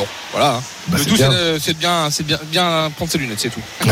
Bon, 0.00 0.06
voilà. 0.32 0.54
hein. 0.54 0.62
Bah, 0.88 0.96
Le 0.96 1.04
c'est 1.04 1.10
tout, 1.10 1.16
c'est 1.60 1.76
bien. 1.78 2.10
c'est 2.10 2.24
bien, 2.26 2.38
bien, 2.50 2.90
prendre 2.96 3.10
ses 3.12 3.18
lunettes, 3.18 3.40
c'est 3.40 3.50
tout. 3.50 3.60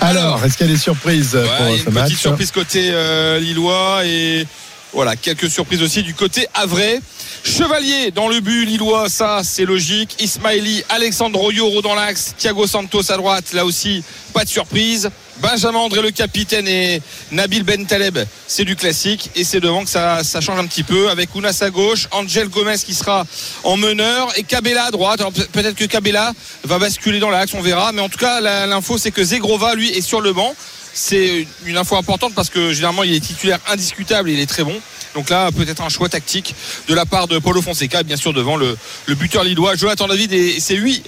Alors, 0.00 0.44
est-ce 0.44 0.56
qu'il 0.56 0.66
y 0.66 0.70
a 0.70 0.72
des 0.72 0.78
surprises 0.78 1.34
Ouais, 1.34 1.46
pour 1.56 1.66
il 1.68 1.72
y 1.72 1.74
a 1.74 1.78
ce 1.78 1.88
une 1.88 1.94
match 1.94 2.04
petite 2.06 2.18
surprise 2.18 2.50
côté 2.50 2.90
euh, 2.92 3.38
lillois 3.38 4.00
et 4.04 4.46
voilà 4.92 5.16
quelques 5.16 5.50
surprises 5.50 5.82
aussi 5.82 6.02
du 6.02 6.14
côté 6.14 6.46
Havrais. 6.54 7.00
Chevalier 7.44 8.10
dans 8.12 8.28
le 8.28 8.40
but 8.40 8.66
lillois, 8.66 9.08
ça 9.08 9.40
c'est 9.42 9.64
logique. 9.64 10.16
Ismaili, 10.22 10.84
Alexandre 10.90 11.52
Yoro 11.52 11.82
dans 11.82 11.94
l'axe, 11.94 12.34
Thiago 12.38 12.66
Santos 12.66 13.10
à 13.10 13.16
droite, 13.16 13.52
là 13.52 13.64
aussi 13.64 14.04
pas 14.32 14.44
de 14.44 14.48
surprise. 14.48 15.10
Benjamin 15.38 15.78
André 15.78 16.02
le 16.02 16.10
capitaine 16.10 16.68
et 16.68 17.02
Nabil 17.32 17.64
Ben 17.64 17.84
Taleb, 17.86 18.18
c'est 18.46 18.64
du 18.64 18.76
classique 18.76 19.30
et 19.34 19.44
c'est 19.44 19.60
devant 19.60 19.82
que 19.82 19.90
ça, 19.90 20.22
change 20.40 20.58
un 20.58 20.66
petit 20.66 20.84
peu 20.84 21.08
avec 21.08 21.34
Ounas 21.34 21.58
à 21.62 21.70
gauche, 21.70 22.06
Angel 22.12 22.48
Gomez 22.48 22.76
qui 22.84 22.94
sera 22.94 23.26
en 23.64 23.76
meneur 23.76 24.28
et 24.36 24.44
Cabella 24.44 24.84
à 24.84 24.90
droite. 24.90 25.20
Alors 25.20 25.32
pe- 25.32 25.40
peut-être 25.50 25.74
que 25.74 25.86
Cabella 25.86 26.32
va 26.64 26.78
basculer 26.78 27.18
dans 27.18 27.30
l'axe, 27.30 27.54
on 27.54 27.62
verra. 27.62 27.92
Mais 27.92 28.02
en 28.02 28.08
tout 28.10 28.18
cas, 28.18 28.40
l'info 28.66 28.98
c'est 28.98 29.10
que 29.10 29.24
Zegrova 29.24 29.74
lui 29.74 29.88
est 29.90 30.02
sur 30.02 30.20
le 30.20 30.32
banc. 30.32 30.54
C'est 30.94 31.46
une 31.64 31.76
info 31.76 31.96
importante 31.96 32.34
parce 32.34 32.50
que 32.50 32.72
généralement 32.72 33.02
il 33.02 33.14
est 33.14 33.20
titulaire 33.20 33.58
indiscutable 33.70 34.30
il 34.30 34.40
est 34.40 34.46
très 34.46 34.64
bon. 34.64 34.78
Donc 35.14 35.28
là, 35.28 35.50
peut-être 35.52 35.82
un 35.82 35.90
choix 35.90 36.08
tactique 36.08 36.54
de 36.88 36.94
la 36.94 37.04
part 37.04 37.28
de 37.28 37.38
Paulo 37.38 37.60
Fonseca, 37.60 38.02
bien 38.02 38.16
sûr 38.16 38.32
devant 38.32 38.56
le, 38.56 38.76
le 39.06 39.14
buteur 39.14 39.44
lillois, 39.44 39.74
Jonathan 39.76 40.06
David 40.06 40.32
et 40.32 40.58
ses 40.58 40.76
huit 40.76 41.04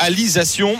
réalisations 0.00 0.76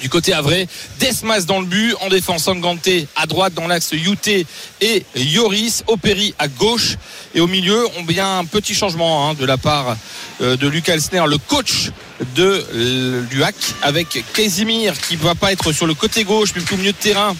du 0.00 0.08
côté 0.08 0.32
Havrais, 0.32 0.66
Desmas 0.98 1.44
dans 1.46 1.60
le 1.60 1.66
but, 1.66 1.94
en 2.00 2.08
défense 2.08 2.48
Angante 2.48 2.88
à 3.16 3.26
droite 3.26 3.54
dans 3.54 3.66
l'axe 3.68 3.90
Youté 3.92 4.46
et 4.80 5.04
Yoris, 5.14 5.84
Operi 5.86 6.34
à 6.38 6.48
gauche. 6.48 6.96
Et 7.34 7.40
au 7.40 7.46
milieu 7.46 7.86
on 7.98 8.02
bien 8.02 8.38
un 8.38 8.44
petit 8.44 8.74
changement 8.74 9.28
hein, 9.28 9.34
de 9.34 9.44
la 9.44 9.58
part 9.58 9.96
euh, 10.40 10.56
de 10.56 10.66
Lucas 10.66 10.94
Elsner, 10.94 11.24
le 11.26 11.38
coach 11.38 11.90
de 12.34 12.64
euh, 12.74 13.22
l'UAC 13.30 13.54
avec 13.82 14.24
Casimir 14.32 14.98
qui 14.98 15.16
ne 15.16 15.22
va 15.22 15.34
pas 15.34 15.52
être 15.52 15.72
sur 15.72 15.86
le 15.86 15.94
côté 15.94 16.24
gauche 16.24 16.50
mais 16.54 16.62
plutôt 16.62 16.74
au 16.74 16.78
milieu 16.78 16.92
de 16.92 16.96
terrain 16.96 17.36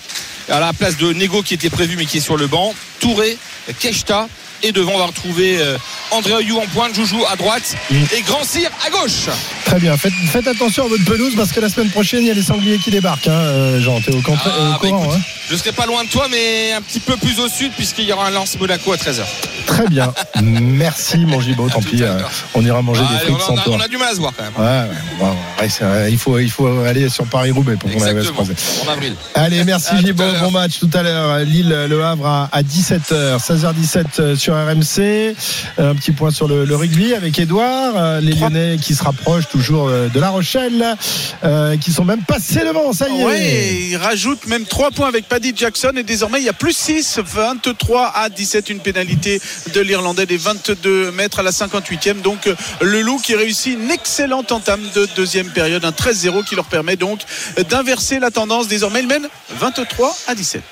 à 0.49 0.61
la 0.61 0.73
place 0.73 0.97
de 0.97 1.13
Nego 1.13 1.43
qui 1.43 1.55
était 1.55 1.71
prévu 1.71 1.97
mais 1.97 2.07
qui 2.07 2.19
est 2.19 2.21
sur 2.21 2.37
le 2.37 2.47
banc, 2.47 2.75
Touré, 2.99 3.39
Keshta 3.79 4.29
et 4.63 4.73
devant 4.73 4.93
on 4.95 4.99
va 4.99 5.07
retrouver 5.07 5.59
euh, 5.61 5.77
André 6.11 6.33
Ayou 6.35 6.59
en 6.59 6.67
pointe, 6.67 6.95
Joujou 6.95 7.21
à 7.31 7.37
droite 7.37 7.75
et 7.91 8.23
Grand 8.23 8.45
Cyr 8.45 8.71
à 8.87 8.91
gauche. 8.91 9.29
Très 9.65 9.79
bien. 9.79 9.97
Faites, 9.97 10.13
faites 10.33 10.47
attention 10.49 10.87
à 10.87 10.89
votre 10.89 11.05
pelouse 11.05 11.35
parce 11.37 11.53
que 11.53 11.61
la 11.61 11.69
semaine 11.69 11.91
prochaine, 11.91 12.21
il 12.23 12.27
y 12.29 12.31
a 12.31 12.35
les 12.35 12.43
sangliers 12.43 12.79
qui 12.79 12.91
débarquent. 12.91 13.29
Hein. 13.29 13.33
euh, 13.33 13.81
Jean, 13.81 14.01
t'es 14.01 14.13
au, 14.15 14.21
Ah, 14.27 14.31
au 14.31 14.35
bah, 14.35 14.79
courant. 14.81 15.05
écoute, 15.05 15.17
hein. 15.17 15.21
Je 15.51 15.57
serai 15.57 15.73
pas 15.73 15.87
loin 15.87 16.05
de 16.05 16.09
toi, 16.09 16.27
mais 16.31 16.73
un 16.73 16.81
petit 16.81 17.01
peu 17.01 17.17
plus 17.17 17.41
au 17.41 17.49
sud, 17.49 17.73
puisqu'il 17.73 18.05
y 18.05 18.13
aura 18.13 18.27
un 18.29 18.31
lance 18.31 18.57
Monaco 18.59 18.93
à 18.93 18.97
13h. 18.97 19.23
Très 19.67 19.87
bien. 19.89 20.13
Merci, 20.43 21.19
mon 21.19 21.41
Gibaud. 21.41 21.69
Tant 21.71 21.83
pis, 21.83 22.03
euh, 22.03 22.19
on 22.55 22.65
ira 22.65 22.83
manger 22.83 23.01
des 23.03 23.33
on, 23.33 23.35
frites 23.37 23.47
sans 23.47 23.57
a, 23.57 23.63
toi. 23.63 23.75
on 23.77 23.81
a 23.81 23.89
du 23.89 23.97
mal 23.97 24.09
à 24.11 24.15
se 24.15 24.21
voir 24.21 24.33
quand 24.37 24.45
même. 24.45 24.53
Ouais, 24.57 24.89
ouais, 24.91 24.97
on 25.21 25.25
va- 25.25 25.31
ouais, 25.63 25.69
c'est 25.69 25.85
vrai, 25.85 26.13
il, 26.13 26.19
faut, 26.19 26.39
il 26.39 26.51
faut 26.51 26.67
aller 26.85 27.09
sur 27.09 27.25
Paris-Roubaix 27.27 27.75
pour 27.77 27.91
qu'on 27.91 28.01
arrive 28.03 28.19
à 28.19 28.25
se 28.25 28.31
croiser. 28.31 28.55
En 28.87 28.93
avril. 28.93 29.15
Allez, 29.35 29.65
merci 29.65 29.95
l'heure. 30.03 30.15
Bon 30.43 30.51
match 30.53 30.79
tout 30.79 30.91
à 30.95 31.03
l'heure. 31.03 31.39
Lille-Le 31.41 32.05
Havre 32.05 32.27
à, 32.27 32.49
à 32.53 32.63
17h, 32.63 33.39
16h17 33.41 34.37
sur 34.37 34.50
RMC. 34.55 35.35
Un 35.79 35.95
petit 35.95 36.13
point 36.13 36.31
sur 36.31 36.49
le, 36.49 36.65
le 36.65 36.77
rugby 36.77 37.15
avec 37.15 37.39
Edouard. 37.39 37.95
Euh, 37.97 38.21
Les 38.21 38.33
Lyonnais 38.33 38.77
qui 38.81 38.95
se 38.95 39.03
rapprochent 39.03 39.49
toujours 39.49 39.89
euh, 39.89 40.09
de 40.09 40.21
La 40.21 40.31
Rochelle, 40.31 40.97
euh, 41.45 41.77
qui 41.77 41.93
sont 41.93 42.05
même 42.05 42.23
passés 42.23 42.65
devant. 42.65 42.93
Ça 42.93 43.09
y 43.09 43.21
est. 43.21 43.25
Ouais, 43.25 43.41
et 43.41 43.87
il 43.91 43.97
rajoute 43.97 44.47
même 44.47 44.65
3 44.65 44.91
points 44.91 45.09
avec 45.09 45.29
Paddy 45.29 45.53
Jackson 45.55 45.93
et 45.97 46.03
désormais 46.03 46.41
il 46.41 46.45
y 46.45 46.49
a 46.49 46.53
plus 46.53 46.77
6, 46.77 47.21
23 47.25 48.13
à 48.15 48.29
17, 48.29 48.71
une 48.71 48.81
pénalité 48.81 49.41
de 49.75 49.81
l'Irlandais 49.81 50.27
des 50.27 50.37
22 50.37 51.11
mètres 51.13 51.41
à 51.41 51.43
la 51.43 51.51
58e. 51.51 52.23
Donc 52.23 52.47
euh, 52.47 52.55
le 52.81 53.01
Loup 53.01 53.19
qui 53.19 53.35
réussit 53.35 53.75
une 53.75 53.91
excellente 53.91 54.53
entame 54.53 54.83
de 54.95 55.09
deuxième 55.17 55.49
période, 55.49 55.85
un 55.85 55.91
13-0 55.91 56.45
qui 56.45 56.55
leur 56.55 56.67
permet 56.67 56.97
donc 56.97 57.21
d'inverser 57.69 58.19
la 58.19 58.31
tendance. 58.31 58.69
Désormais 58.69 59.01
il 59.01 59.07
mène 59.07 59.29
23 59.59 60.17
à 60.27 60.35
17. 60.35 60.63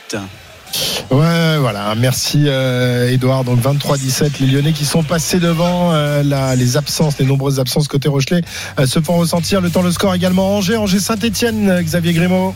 Ouais, 1.11 1.59
voilà. 1.59 1.95
Merci 1.97 2.45
euh, 2.47 3.11
Edouard. 3.11 3.45
Donc 3.45 3.61
23-17, 3.61 4.41
les 4.41 4.47
Lyonnais 4.47 4.73
qui 4.73 4.85
sont 4.85 5.03
passés 5.03 5.39
devant. 5.41 5.93
euh, 5.93 6.55
les 6.57 6.77
absences, 6.77 7.19
les 7.19 7.25
nombreuses 7.25 7.61
absences 7.61 7.89
côté 7.89 8.09
Rochelet 8.09 8.43
euh, 8.79 8.87
se 8.87 9.01
font 9.01 9.17
ressentir. 9.17 9.61
Le 9.61 9.71
temps, 9.71 9.83
le 9.83 9.91
score 9.93 10.15
également. 10.15 10.57
Angers, 10.57 10.77
Angers 10.77 11.01
Saint-Etienne, 11.01 11.81
Xavier 11.83 12.13
Grimaud. 12.13 12.55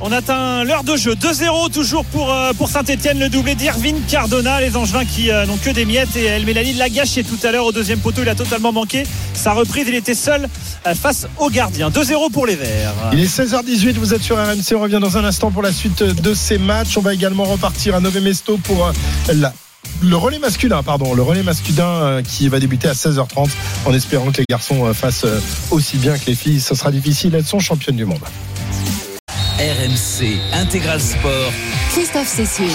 On 0.00 0.12
atteint 0.12 0.62
l'heure 0.64 0.84
de 0.84 0.94
jeu. 0.96 1.14
2-0 1.14 1.70
toujours 1.72 2.04
pour, 2.04 2.30
euh, 2.30 2.52
Saint-Etienne, 2.66 3.18
le 3.18 3.30
doublé 3.30 3.54
d'Irvine 3.54 3.98
Cardona. 4.08 4.60
Les 4.60 4.76
Angevins 4.76 5.06
qui 5.06 5.30
euh, 5.30 5.46
n'ont 5.46 5.56
que 5.56 5.70
des 5.70 5.86
miettes 5.86 6.14
et 6.16 6.24
El 6.24 6.44
Melali 6.44 6.74
l'a 6.74 6.90
gâché 6.90 7.24
tout 7.24 7.38
à 7.44 7.50
l'heure 7.50 7.64
au 7.64 7.72
deuxième 7.72 8.00
poteau. 8.00 8.20
Il 8.22 8.28
a 8.28 8.34
totalement 8.34 8.72
manqué 8.72 9.04
sa 9.32 9.54
reprise. 9.54 9.86
Il 9.88 9.94
était 9.94 10.14
seul 10.14 10.48
euh, 10.86 10.94
face 10.94 11.26
au 11.38 11.48
gardien. 11.48 11.88
2-0 11.88 12.30
pour 12.30 12.46
les 12.46 12.56
Verts. 12.56 12.92
Il 13.12 13.20
est 13.20 13.24
16h18, 13.24 13.94
vous 13.94 14.12
êtes 14.12 14.22
sur 14.22 14.36
RMC. 14.36 14.74
On 14.74 14.80
revient 14.80 14.98
dans 15.00 15.16
un 15.16 15.24
instant 15.24 15.50
pour 15.50 15.62
la 15.62 15.72
suite 15.72 16.02
de 16.02 16.34
ces 16.34 16.58
matchs. 16.58 16.98
On 16.98 17.02
va 17.02 17.14
également 17.14 17.44
repartir 17.44 17.94
à 17.94 18.00
Nové 18.00 18.20
Mesto 18.20 18.58
pour 18.58 18.92
le 20.02 20.16
relais 20.16 20.38
masculin, 20.38 20.82
pardon, 20.82 21.14
le 21.14 21.22
relais 21.22 21.42
masculin 21.42 22.20
qui 22.22 22.48
va 22.48 22.60
débuter 22.60 22.88
à 22.88 22.92
16h30 22.92 23.48
en 23.86 23.94
espérant 23.94 24.30
que 24.30 24.38
les 24.38 24.44
garçons 24.48 24.92
fassent 24.92 25.24
aussi 25.70 25.96
bien 25.96 26.18
que 26.18 26.26
les 26.26 26.34
filles. 26.34 26.60
Ce 26.60 26.74
sera 26.74 26.90
difficile, 26.90 27.34
elles 27.34 27.46
sont 27.46 27.60
championnes 27.60 27.96
du 27.96 28.04
monde. 28.04 28.20
RMC 29.58 30.36
Intégral 30.52 31.00
Sport. 31.00 31.50
Christophe 31.90 32.28
Cessieux. 32.28 32.68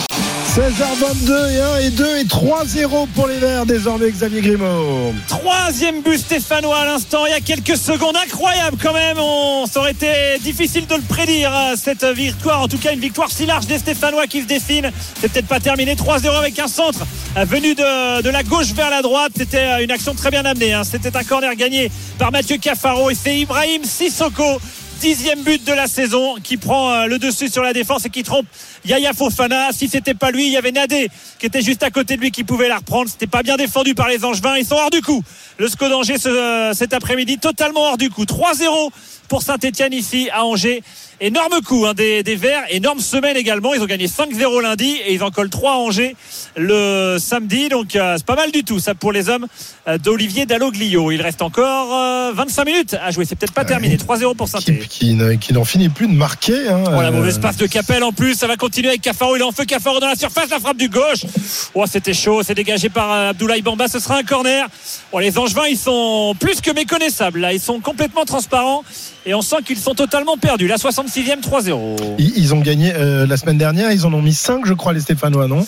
16h22 0.56 1.52
et 1.52 1.62
1 1.62 1.78
et 1.78 1.90
2 1.92 2.18
et 2.18 2.24
3-0 2.24 3.08
pour 3.16 3.28
les 3.28 3.38
Verts 3.38 3.66
désormais 3.68 4.10
Xavier 4.10 4.42
Grimaud. 4.42 5.14
Troisième 5.28 6.02
but 6.02 6.18
stéphanois 6.18 6.80
à 6.80 6.86
l'instant, 6.86 7.26
il 7.28 7.30
y 7.30 7.34
a 7.34 7.40
quelques 7.40 7.78
secondes. 7.78 8.18
Incroyable 8.18 8.78
quand 8.82 8.94
même. 8.94 9.18
On, 9.20 9.68
ça 9.68 9.80
aurait 9.80 9.92
été 9.92 10.10
difficile 10.42 10.88
de 10.88 10.96
le 10.96 11.02
prédire, 11.04 11.56
euh, 11.56 11.76
cette 11.78 12.04
victoire. 12.04 12.64
En 12.64 12.68
tout 12.68 12.80
cas, 12.80 12.92
une 12.94 13.00
victoire 13.00 13.30
si 13.32 13.46
large 13.46 13.68
des 13.68 13.78
Stéphanois 13.78 14.26
qui 14.26 14.42
se 14.42 14.48
dessinent. 14.48 14.92
C'est 15.22 15.32
peut-être 15.32 15.48
pas 15.48 15.60
terminé. 15.60 15.94
3-0 15.96 16.28
avec 16.36 16.58
un 16.58 16.68
centre 16.68 17.06
euh, 17.38 17.46
venu 17.46 17.76
de, 17.76 18.22
de 18.24 18.30
la 18.30 18.42
gauche 18.42 18.74
vers 18.74 18.90
la 18.90 19.04
droite. 19.04 19.34
C'était 19.38 19.58
euh, 19.58 19.84
une 19.84 19.92
action 19.92 20.16
très 20.16 20.32
bien 20.32 20.44
amenée. 20.46 20.74
hein. 20.74 20.82
C'était 20.84 21.16
un 21.16 21.24
corner 21.24 21.56
gagné 21.56 21.92
par 22.18 22.32
Mathieu 22.32 22.58
Cafaro 22.58 23.12
et 23.12 23.16
c'est 23.16 23.38
Ibrahim 23.38 23.84
Sissoko. 23.86 24.60
Dixième 25.02 25.42
but 25.42 25.64
de 25.66 25.74
la 25.74 25.88
saison 25.88 26.36
qui 26.36 26.58
prend 26.58 26.92
euh, 26.92 27.06
le 27.08 27.18
dessus 27.18 27.50
sur 27.50 27.64
la 27.64 27.74
défense 27.74 28.06
et 28.06 28.12
qui 28.12 28.22
trompe 28.22 28.46
Yaya 28.86 29.14
Fofana. 29.14 29.72
Si 29.72 29.88
c'était 29.88 30.14
pas 30.14 30.32
lui, 30.32 30.48
il 30.48 30.52
y 30.52 30.58
avait 30.58 30.72
Nadé 30.72 31.10
qui 31.40 31.46
était 31.46 31.62
juste 31.62 31.84
à 31.84 31.90
côté 31.90 32.16
de 32.16 32.22
lui 32.22 32.32
qui 32.32 32.44
pouvait 32.44 32.68
la 32.68 32.78
reprendre. 32.78 33.10
C'était 33.10 33.28
pas 33.28 33.44
bien 33.44 33.58
défendu 33.58 33.94
par 33.96 34.08
les 34.08 34.24
Angevins. 34.26 34.56
Ils 34.58 34.66
sont 34.66 34.76
hors 34.76 34.90
du 34.90 35.02
coup. 35.02 35.24
Le 35.58 35.68
SCO 35.68 35.90
d'Angers 35.90 36.18
ce- 36.18 36.30
euh, 36.30 36.74
cet 36.74 36.94
après-midi, 36.94 37.38
totalement 37.38 37.82
hors 37.90 37.98
du 37.98 38.10
coup. 38.10 38.26
3-0 38.26 38.92
pour 39.28 39.42
Saint-Etienne 39.44 39.94
ici 39.94 40.30
à 40.34 40.46
Angers. 40.46 40.84
Énorme 41.24 41.62
coup 41.62 41.86
hein, 41.86 41.94
des, 41.94 42.24
des 42.24 42.36
Verts, 42.36 42.64
énorme 42.72 43.00
semaine 43.00 43.38
également. 43.38 43.76
Ils 43.76 43.82
ont 43.82 43.86
gagné 43.86 44.08
5-0 44.08 44.60
lundi 44.64 44.96
et 45.06 45.14
ils 45.14 45.22
en 45.24 45.30
collent 45.30 45.52
3 45.52 45.74
à 45.74 45.76
Angers 45.76 46.16
le 46.58 47.18
samedi. 47.20 47.70
Donc 47.70 47.96
euh, 47.96 48.16
c'est 48.18 48.26
pas 48.26 48.36
mal 48.36 48.52
du 48.52 48.64
tout 48.64 48.80
ça 48.80 48.96
pour 48.96 49.12
les 49.12 49.30
hommes 49.30 49.46
euh, 49.88 50.00
d'Olivier 50.00 50.48
Dalloglio. 50.48 51.12
Il 51.12 51.22
reste 51.22 51.44
encore 51.44 51.96
euh, 51.96 52.32
25 52.34 52.66
minutes 52.66 52.96
à 53.02 53.12
jouer. 53.12 53.26
C'est 53.26 53.36
peut-être 53.36 53.54
pas 53.54 53.66
terminé. 53.66 53.98
3-0 53.98 54.36
pour 54.36 54.48
saint 54.48 54.58
qui, 54.60 54.76
qui, 54.88 55.14
ne- 55.14 55.34
qui 55.36 55.54
n'en 55.54 55.64
finit 55.64 55.90
plus 55.90 56.08
de 56.08 56.14
marquer. 56.14 56.68
hein, 56.70 56.84
Oh 56.88 57.02
la 57.02 57.10
euh, 57.10 57.12
mauvaise 57.12 57.38
passe 57.40 57.58
de 57.58 57.68
Capel 57.68 58.04
en 58.04 58.12
plus, 58.14 58.34
ça 58.34 58.48
va 58.48 58.56
continuer 58.58 58.71
avec 58.80 59.02
Cafaro, 59.02 59.36
il 59.36 59.42
est 59.42 59.44
en 59.44 59.52
feu 59.52 59.66
Cafaro 59.66 60.00
dans 60.00 60.08
la 60.08 60.16
surface, 60.16 60.50
la 60.50 60.60
frappe 60.60 60.78
du 60.78 60.90
gauche. 60.90 61.26
Oh 61.74 61.86
c'était 61.88 62.14
chaud, 62.14 62.42
c'est 62.44 62.56
dégagé 62.56 62.90
par 62.90 63.12
euh, 63.12 63.30
Abdoulaye 63.30 63.62
Bamba, 63.62 63.88
ce 63.88 64.00
sera 64.00 64.18
un 64.18 64.24
corner. 64.24 64.68
Oh, 65.12 65.20
les 65.20 65.38
Angevins 65.38 65.68
ils 65.70 65.78
sont 65.78 66.36
plus 66.40 66.62
que 66.62 66.72
méconnaissables 66.72 67.40
là, 67.40 67.54
ils 67.54 67.60
sont 67.60 67.80
complètement 67.80 68.26
transparents 68.26 68.84
et 69.26 69.34
on 69.34 69.42
sent 69.42 69.58
qu'ils 69.66 69.78
sont 69.78 69.94
totalement 69.94 70.38
perdus. 70.38 70.68
La 70.68 70.78
66e 70.78 71.42
3-0. 71.42 72.16
Ils, 72.18 72.38
ils 72.38 72.54
ont 72.54 72.62
gagné 72.62 72.94
euh, 72.96 73.28
la 73.28 73.38
semaine 73.38 73.58
dernière, 73.58 73.92
ils 73.92 74.06
en 74.06 74.14
ont 74.14 74.22
mis 74.22 74.34
5 74.34 74.66
je 74.66 74.74
crois 74.74 74.94
les 74.94 75.02
Stéphanois, 75.02 75.48
non? 75.48 75.66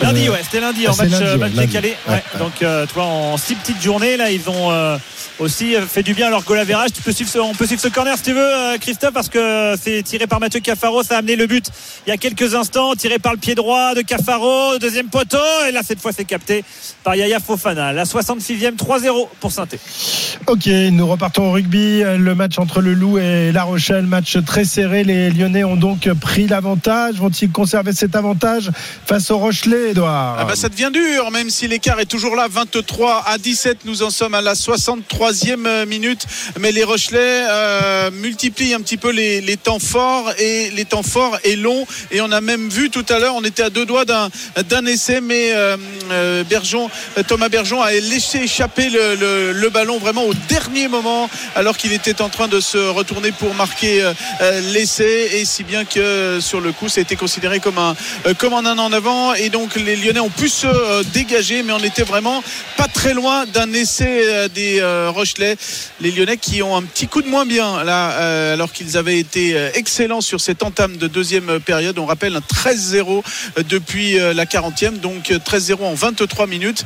Lundi, 0.00 0.26
Euh, 0.28 0.32
ouais, 0.32 0.40
c'était 0.42 0.60
lundi 0.60 0.84
ah, 0.86 0.90
en 0.90 0.92
c'est 0.94 1.02
match, 1.04 1.12
lundi, 1.12 1.24
euh, 1.24 1.32
ouais, 1.32 1.38
match 1.38 1.52
lundi. 1.54 1.66
décalé. 1.68 1.94
Ouais, 2.08 2.22
Donc, 2.38 2.52
euh, 2.62 2.86
tu 2.86 2.94
vois, 2.94 3.04
en 3.04 3.36
six 3.36 3.54
petites 3.54 3.82
journées, 3.82 4.16
là, 4.16 4.30
ils 4.30 4.48
ont 4.50 4.70
euh, 4.72 4.98
aussi 5.38 5.74
fait 5.88 6.02
du 6.02 6.14
bien 6.14 6.26
à 6.26 6.30
leur 6.30 6.42
goal 6.42 6.58
average. 6.58 6.90
Tu 6.94 7.00
peux 7.02 7.12
suivre 7.12 7.30
ce, 7.30 7.38
on 7.38 7.54
peut 7.54 7.66
suivre 7.66 7.80
ce 7.80 7.88
corner 7.88 8.16
si 8.16 8.24
tu 8.24 8.32
veux, 8.32 8.40
euh, 8.44 8.76
Christophe, 8.78 9.12
parce 9.12 9.28
que 9.28 9.74
c'est 9.80 10.02
tiré 10.02 10.26
par 10.26 10.40
Mathieu 10.40 10.60
Cafaro. 10.60 11.02
Ça 11.02 11.14
a 11.14 11.18
amené 11.18 11.36
le 11.36 11.46
but 11.46 11.66
il 12.06 12.10
y 12.10 12.12
a 12.12 12.16
quelques 12.16 12.54
instants, 12.54 12.94
tiré 12.96 13.18
par 13.18 13.32
le 13.32 13.38
pied 13.38 13.54
droit 13.54 13.94
de 13.94 14.00
Cafaro, 14.02 14.78
deuxième 14.78 15.08
poteau. 15.08 15.38
Et 15.68 15.72
là, 15.72 15.80
cette 15.86 16.00
fois, 16.00 16.10
c'est 16.12 16.24
capté 16.24 16.64
par 17.04 17.14
Yaya 17.14 17.38
Fofana. 17.38 17.92
La 17.92 18.04
66e, 18.04 18.76
3-0 18.76 19.28
pour 19.40 19.52
saint 19.52 19.66
Ok, 20.48 20.66
nous 20.66 21.06
repartons 21.06 21.48
au 21.48 21.52
rugby. 21.52 22.02
Le 22.02 22.34
match 22.34 22.58
entre 22.58 22.80
le 22.80 22.94
Loup 22.94 23.18
et 23.18 23.52
La 23.52 23.62
Rochelle, 23.62 24.06
match 24.06 24.36
très 24.44 24.64
serré. 24.64 25.04
Les 25.04 25.30
Lyonnais 25.30 25.64
ont 25.64 25.76
donc 25.76 26.08
pris 26.14 26.46
l'avantage. 26.48 27.14
Vont-ils 27.14 27.50
conserver 27.50 27.92
cet 27.92 28.14
avantage 28.16 28.70
face 29.06 29.30
au 29.30 29.38
Rochelet, 29.38 29.83
Ah 30.38 30.44
bah 30.46 30.56
ça 30.56 30.68
devient 30.68 30.90
dur, 30.92 31.30
même 31.30 31.50
si 31.50 31.68
l'écart 31.68 32.00
est 32.00 32.06
toujours 32.06 32.36
là, 32.36 32.46
23 32.50 33.24
à 33.26 33.38
17. 33.38 33.78
Nous 33.84 34.02
en 34.02 34.10
sommes 34.10 34.34
à 34.34 34.40
la 34.40 34.54
63e 34.54 35.86
minute. 35.86 36.26
Mais 36.58 36.72
les 36.72 36.84
Rochelais 36.84 37.44
euh, 37.48 38.10
multiplient 38.10 38.74
un 38.74 38.80
petit 38.80 38.96
peu 38.96 39.10
les, 39.10 39.56
temps 39.56 39.78
forts 39.78 40.32
et 40.38 40.70
les 40.70 40.84
temps 40.84 41.02
forts 41.02 41.38
et 41.44 41.56
longs. 41.56 41.86
Et 42.10 42.20
on 42.20 42.30
a 42.32 42.40
même 42.40 42.68
vu 42.68 42.90
tout 42.90 43.04
à 43.08 43.18
l'heure, 43.18 43.34
on 43.36 43.44
était 43.44 43.62
à 43.62 43.70
deux 43.70 43.86
doigts 43.86 44.04
d'un 44.04 44.86
essai, 44.86 45.20
mais 45.20 45.52
euh, 45.52 45.76
euh, 46.10 46.44
Thomas 47.26 47.48
Bergeon 47.48 47.82
a 47.82 47.92
laissé 47.92 48.38
échapper 48.38 48.90
le, 48.90 49.68
ballon 49.68 49.98
vraiment 49.98 50.24
au 50.24 50.34
dernier 50.48 50.86
moment, 50.88 51.28
alors 51.56 51.76
qu'il 51.76 51.92
était 51.92 52.22
en 52.22 52.28
train 52.28 52.46
de 52.46 52.60
se 52.60 52.78
retourner 52.78 53.32
pour 53.32 53.54
marquer 53.54 54.12
l'essai. 54.72 55.30
Et 55.34 55.44
si 55.44 55.64
bien 55.64 55.84
que 55.84 56.38
sur 56.40 56.60
le 56.60 56.70
coup, 56.70 56.88
ça 56.88 57.00
a 57.00 57.02
été 57.02 57.16
considéré 57.16 57.58
comme 57.60 57.78
un 57.78 57.96
comme 58.38 58.52
un 58.52 58.78
en 58.78 58.92
avant. 58.92 59.34
Et 59.34 59.48
donc 59.48 59.73
les 59.76 59.96
Lyonnais 59.96 60.20
ont 60.20 60.30
pu 60.30 60.48
se 60.48 60.66
euh, 60.66 61.02
dégager, 61.12 61.62
mais 61.62 61.72
on 61.72 61.78
était 61.78 62.02
vraiment 62.02 62.42
pas 62.76 62.88
très 62.88 63.14
loin 63.14 63.46
d'un 63.46 63.72
essai 63.72 64.22
euh, 64.24 64.48
des 64.48 64.80
euh, 64.80 65.10
Rochelais. 65.10 65.56
Les 66.00 66.10
Lyonnais 66.10 66.36
qui 66.36 66.62
ont 66.62 66.76
un 66.76 66.82
petit 66.82 67.08
coup 67.08 67.22
de 67.22 67.28
moins 67.28 67.46
bien 67.46 67.84
là, 67.84 68.52
alors 68.52 68.72
qu'ils 68.72 68.96
avaient 68.96 69.18
été 69.18 69.56
excellents 69.74 70.20
sur 70.20 70.40
cette 70.40 70.62
entame 70.62 70.96
de 70.96 71.06
deuxième 71.06 71.60
période. 71.60 71.98
On 71.98 72.06
rappelle 72.06 72.36
un 72.36 72.40
13-0 72.40 73.22
euh, 73.58 73.62
depuis 73.62 74.14
la 74.14 74.44
40e, 74.44 74.98
donc 74.98 75.30
euh, 75.30 75.38
13-0 75.38 75.82
en 75.82 75.94
23 75.94 76.46
minutes. 76.46 76.84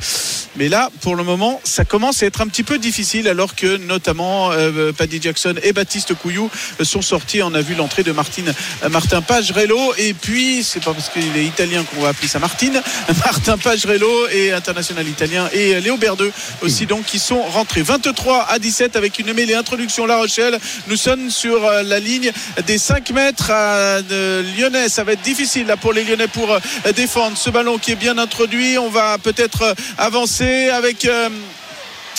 Mais 0.55 0.69
là, 0.69 0.89
pour 1.01 1.15
le 1.15 1.23
moment, 1.23 1.61
ça 1.63 1.85
commence 1.85 2.23
à 2.23 2.25
être 2.25 2.41
un 2.41 2.47
petit 2.47 2.63
peu 2.63 2.77
difficile, 2.77 3.27
alors 3.27 3.55
que 3.55 3.77
notamment 3.77 4.51
Paddy 4.97 5.21
Jackson 5.21 5.55
et 5.63 5.73
Baptiste 5.73 6.15
Couillou 6.15 6.49
sont 6.83 7.01
sortis. 7.01 7.41
On 7.43 7.53
a 7.53 7.61
vu 7.61 7.75
l'entrée 7.75 8.03
de 8.03 8.11
Martin 8.11 9.21
Pagerello, 9.21 9.93
et 9.97 10.13
puis 10.13 10.63
c'est 10.63 10.83
pas 10.83 10.93
parce 10.93 11.09
qu'il 11.09 11.37
est 11.37 11.45
italien 11.45 11.83
qu'on 11.83 12.01
va 12.01 12.09
appeler 12.09 12.27
ça 12.27 12.39
Martine. 12.39 12.78
Martin 13.25 13.57
Pagerello 13.57 14.27
et 14.29 14.51
international 14.51 15.07
italien 15.07 15.49
et 15.53 15.75
euh, 15.75 15.79
Léo 15.79 15.97
Berdeux 15.97 16.31
aussi 16.61 16.85
donc 16.85 17.05
qui 17.05 17.19
sont 17.19 17.41
rentrés 17.41 17.81
23 17.81 18.47
à 18.49 18.59
17 18.59 18.95
avec 18.95 19.19
une 19.19 19.33
mêlée 19.33 19.55
introduction 19.55 20.05
La 20.05 20.17
Rochelle. 20.17 20.59
Nous 20.87 20.97
sommes 20.97 21.29
sur 21.29 21.65
euh, 21.65 21.83
la 21.83 21.99
ligne 21.99 22.31
des 22.65 22.77
5 22.77 23.11
mètres 23.11 23.51
à, 23.51 24.01
de 24.01 24.43
Lyonnais. 24.57 24.89
Ça 24.89 25.03
va 25.03 25.13
être 25.13 25.21
difficile 25.21 25.67
là 25.67 25.77
pour 25.77 25.93
les 25.93 26.03
Lyonnais 26.03 26.27
pour 26.27 26.51
euh, 26.51 26.59
défendre 26.95 27.37
ce 27.37 27.49
ballon 27.49 27.77
qui 27.77 27.91
est 27.91 27.95
bien 27.95 28.17
introduit. 28.17 28.77
On 28.77 28.89
va 28.89 29.17
peut-être 29.17 29.61
euh, 29.63 29.73
avancer 29.97 30.69
avec. 30.69 31.07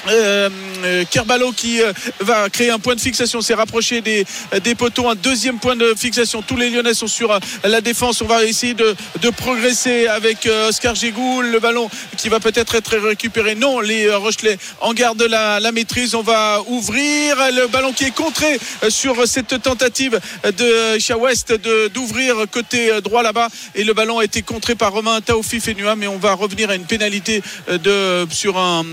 Euh, 0.08 0.48
euh, 0.84 1.04
Kerbalo 1.10 1.52
qui 1.52 1.82
euh, 1.82 1.92
va 2.20 2.48
créer 2.50 2.70
un 2.70 2.78
point 2.78 2.94
de 2.94 3.00
fixation, 3.00 3.40
s'est 3.40 3.54
rapproché 3.54 4.00
des, 4.00 4.24
des 4.62 4.74
poteaux, 4.74 5.08
un 5.08 5.14
deuxième 5.14 5.58
point 5.58 5.76
de 5.76 5.94
fixation. 5.96 6.42
Tous 6.42 6.56
les 6.56 6.70
Lyonnais 6.70 6.94
sont 6.94 7.06
sur 7.06 7.32
euh, 7.32 7.38
la 7.64 7.80
défense. 7.80 8.20
On 8.22 8.26
va 8.26 8.44
essayer 8.44 8.74
de, 8.74 8.94
de 9.20 9.30
progresser 9.30 10.06
avec 10.06 10.48
Oscar 10.68 10.94
Gégou. 10.94 11.42
Le 11.42 11.58
ballon 11.58 11.88
qui 12.16 12.28
va 12.28 12.40
peut-être 12.40 12.74
être 12.74 12.96
récupéré. 12.96 13.54
Non, 13.54 13.80
les 13.80 14.12
Rochelais 14.14 14.58
en 14.80 14.92
gardent 14.94 15.22
la, 15.22 15.60
la 15.60 15.72
maîtrise. 15.72 16.14
On 16.14 16.22
va 16.22 16.60
ouvrir 16.66 17.36
le 17.52 17.66
ballon 17.68 17.92
qui 17.92 18.04
est 18.04 18.14
contré 18.14 18.58
sur 18.88 19.26
cette 19.26 19.60
tentative 19.62 20.18
de 20.44 20.98
Chia 20.98 21.16
West 21.18 21.52
de- 21.52 21.88
d'ouvrir 21.88 22.36
côté 22.50 22.90
droit 23.02 23.22
là-bas. 23.22 23.48
Et 23.74 23.84
le 23.84 23.92
ballon 23.94 24.18
a 24.18 24.24
été 24.24 24.42
contré 24.42 24.74
par 24.74 24.92
Romain 24.92 25.20
Taofi 25.20 25.60
Fenua. 25.60 25.96
Mais 25.96 26.06
on 26.06 26.18
va 26.18 26.34
revenir 26.34 26.70
à 26.70 26.74
une 26.74 26.84
pénalité 26.86 27.42
de, 27.68 28.26
sur 28.30 28.58
un, 28.58 28.84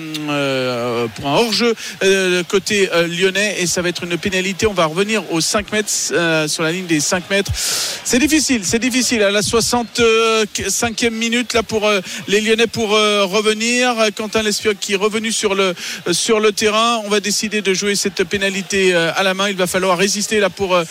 pour 1.16 1.28
un 1.28 1.36
hors-jeu 1.36 1.76
euh, 2.04 2.44
côté 2.44 2.90
euh, 2.94 3.08
lyonnais. 3.08 3.56
Et 3.60 3.68
ça 3.68 3.82
va 3.82 3.90
être 3.90 4.04
une 4.04 4.18
pénalité. 4.18 4.68
On 4.68 4.74
va 4.74 4.86
revenir 4.86 5.24
aux 5.32 5.42
5 5.42 5.72
mètres, 5.72 5.92
euh, 6.12 6.48
sur 6.48 6.64
la 6.64 6.72
ligne 6.72 6.88
des 6.88 7.00
5 7.00 7.30
mètres. 7.30 7.52
C'est 8.04 8.20
difficile, 8.20 8.62
c'est 8.64 8.80
difficile. 8.80 9.22
À 9.24 9.32
la 9.32 9.42
65e 9.42 11.10
minute, 11.12 11.54
là, 11.54 11.64
pour 11.64 11.86
euh, 11.86 12.02
les 12.28 12.42
Lyonnais 12.42 12.68
pour 12.68 12.96
euh, 12.96 13.26
revenir. 13.26 13.96
Quentin 14.16 14.42
Lespioc 14.42 14.78
qui 14.80 14.94
est 14.94 14.98
revenu 14.98 15.32
sur 15.32 15.56
le, 15.56 15.74
euh, 16.08 16.14
sur 16.14 16.40
le 16.40 16.52
terrain. 16.52 17.02
On 17.06 17.10
va 17.10 17.20
décider 17.20 17.62
de 17.62 17.74
jouer 17.74 17.96
cette 17.96 18.24
pénalité 18.24 18.94
euh, 18.94 19.12
à 19.16 19.24
la 19.24 19.34
main. 19.34 19.50
Il 19.50 19.56
va 19.56 19.68
falloir 19.68 19.98
résister 19.98 20.40
là 20.40 20.50
pour, 20.50 20.76
euh, 20.76 20.84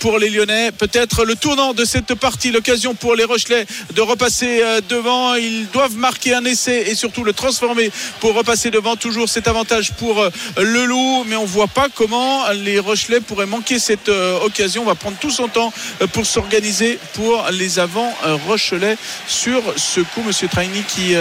pour 0.00 0.18
les 0.18 0.30
Lyonnais. 0.30 0.72
Peut-être 0.72 1.24
le 1.24 1.36
tournant 1.36 1.74
de 1.74 1.84
cette 1.84 2.14
partie, 2.14 2.50
l'occasion 2.50 2.94
pour 2.94 3.14
les 3.14 3.24
Rochelais 3.24 3.66
de 3.94 4.00
repasser 4.00 4.60
euh, 4.62 4.80
devant. 4.88 5.34
Ils 5.34 5.66
doivent 5.72 5.96
marquer 5.96 6.34
un 6.34 6.44
essai 6.44 6.84
et 6.88 6.94
surtout 6.94 7.24
le 7.24 7.32
transformer 7.32 7.90
pour 8.20 8.34
repasser 8.34 8.70
devant. 8.70 8.96
Toujours 8.96 9.28
cet 9.28 9.48
avantage 9.54 9.92
pour 9.92 10.20
euh, 10.20 10.30
le 10.58 10.84
loup, 10.84 11.24
mais 11.28 11.36
on 11.36 11.44
voit 11.44 11.68
pas 11.68 11.86
comment 11.94 12.50
les 12.50 12.80
Rochelais 12.80 13.20
pourraient 13.20 13.46
manquer 13.46 13.78
cette 13.78 14.08
euh, 14.08 14.40
occasion. 14.40 14.82
On 14.82 14.86
va 14.86 14.96
prendre 14.96 15.16
tout 15.18 15.30
son 15.30 15.46
temps 15.46 15.72
euh, 16.02 16.08
pour 16.08 16.26
s'organiser 16.26 16.98
pour 17.12 17.46
les 17.52 17.78
avants 17.78 18.12
euh, 18.26 18.36
Rochelais 18.48 18.96
sur 19.28 19.62
ce 19.76 20.00
coup. 20.00 20.22
Monsieur 20.26 20.48
Traini 20.48 20.82
qui 20.88 21.14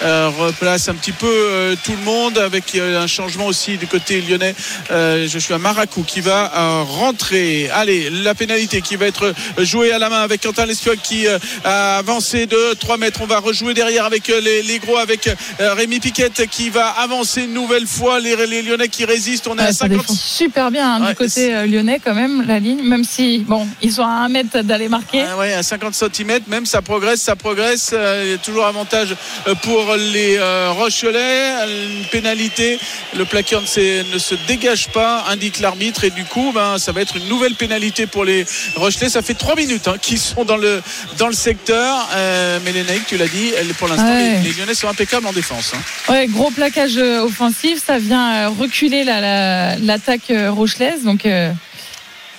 replace 0.00 0.88
un 0.88 0.94
petit 0.94 1.12
peu 1.12 1.76
tout 1.82 1.92
le 1.92 2.04
monde 2.04 2.38
avec 2.38 2.76
un 2.76 3.06
changement 3.06 3.46
aussi 3.46 3.76
du 3.76 3.86
côté 3.86 4.20
lyonnais. 4.20 4.54
Je 4.90 5.38
suis 5.38 5.52
à 5.52 5.58
Maracou 5.58 6.02
qui 6.02 6.20
va 6.20 6.82
rentrer. 6.84 7.68
Allez, 7.70 8.10
la 8.10 8.34
pénalité 8.34 8.80
qui 8.80 8.96
va 8.96 9.06
être 9.06 9.34
jouée 9.58 9.92
à 9.92 9.98
la 9.98 10.08
main 10.08 10.22
avec 10.22 10.42
Quentin 10.42 10.66
Lespioc 10.66 10.98
qui 11.02 11.26
a 11.64 11.98
avancé 11.98 12.46
de 12.46 12.74
3 12.74 12.96
mètres. 12.96 13.20
On 13.22 13.26
va 13.26 13.40
rejouer 13.40 13.74
derrière 13.74 14.04
avec 14.04 14.28
les, 14.28 14.78
gros, 14.78 14.98
avec 14.98 15.28
Rémi 15.58 15.98
Piquette 15.98 16.46
qui 16.48 16.70
va 16.70 16.88
avancer 16.90 17.46
nouvelle 17.46 17.73
fois. 17.86 18.20
Les, 18.20 18.34
les 18.46 18.62
Lyonnais 18.62 18.88
qui 18.88 19.04
résistent. 19.04 19.48
On 19.48 19.56
est 19.56 19.62
Ouais, 19.62 19.68
à 19.68 19.72
ça 19.72 19.86
50. 19.88 19.98
défend 19.98 20.14
super 20.14 20.70
bien 20.70 20.94
hein, 20.94 21.08
du 21.08 21.14
côté 21.14 21.54
euh, 21.54 21.66
lyonnais 21.66 22.00
quand 22.04 22.14
même 22.14 22.44
la 22.46 22.58
ligne, 22.58 22.82
même 22.82 23.04
si 23.04 23.38
bon 23.38 23.66
ils 23.82 23.92
sont 23.92 24.02
à 24.02 24.06
un 24.08 24.28
mètre 24.28 24.62
d'aller 24.62 24.88
marquer. 24.88 25.22
Ah 25.28 25.36
ouais, 25.36 25.52
à 25.52 25.62
50 25.62 25.94
cm, 25.94 26.40
même 26.48 26.66
ça 26.66 26.80
progresse, 26.82 27.20
ça 27.22 27.36
progresse. 27.36 27.90
Euh, 27.92 28.22
Il 28.24 28.30
y 28.30 28.34
a 28.34 28.38
toujours 28.38 28.66
avantage 28.66 29.14
euh, 29.48 29.54
pour 29.56 29.94
les 29.96 30.36
euh, 30.38 30.70
Rochelais. 30.72 31.52
Une 31.66 32.04
pénalité, 32.06 32.78
le 33.16 33.24
plaqueur 33.24 33.62
ne, 33.62 34.18
se 34.18 34.34
dégage 34.46 34.88
pas, 34.88 35.24
indique 35.28 35.60
l'arbitre, 35.60 36.04
et 36.04 36.10
du 36.10 36.24
coup, 36.24 36.52
ben, 36.54 36.78
ça 36.78 36.92
va 36.92 37.00
être 37.00 37.16
une 37.16 37.28
nouvelle 37.28 37.54
pénalité 37.54 38.06
pour 38.06 38.24
les 38.24 38.44
Rochelais. 38.76 39.08
Ça 39.08 39.22
fait 39.22 39.34
3 39.34 39.56
minutes 39.56 39.88
hein, 39.88 39.96
qu'ils 40.00 40.18
sont 40.18 40.44
dans 40.44 40.56
le, 40.56 40.82
dans 41.18 41.28
le 41.28 41.34
secteur. 41.34 42.08
Euh, 42.14 42.58
mais 42.64 42.72
les 42.72 42.84
tu 43.06 43.16
l'as 43.16 43.28
dit, 43.28 43.52
pour 43.78 43.88
l'instant, 43.88 44.14
les, 44.16 44.38
les 44.40 44.52
Lyonnais 44.52 44.74
sont 44.74 44.88
impeccables 44.88 45.26
en 45.26 45.32
défense. 45.32 45.72
hein. 45.74 46.12
Ouais, 46.12 46.26
gros 46.26 46.50
plaquage 46.50 46.96
euh, 46.96 47.20
ça 47.76 47.98
vient 47.98 48.34
euh, 48.34 48.48
reculer 48.50 49.04
la- 49.04 49.20
la- 49.20 49.76
l'attaque 49.78 50.30
euh, 50.30 50.50
rochelaise. 50.50 51.04
Donc 51.04 51.26
euh, 51.26 51.50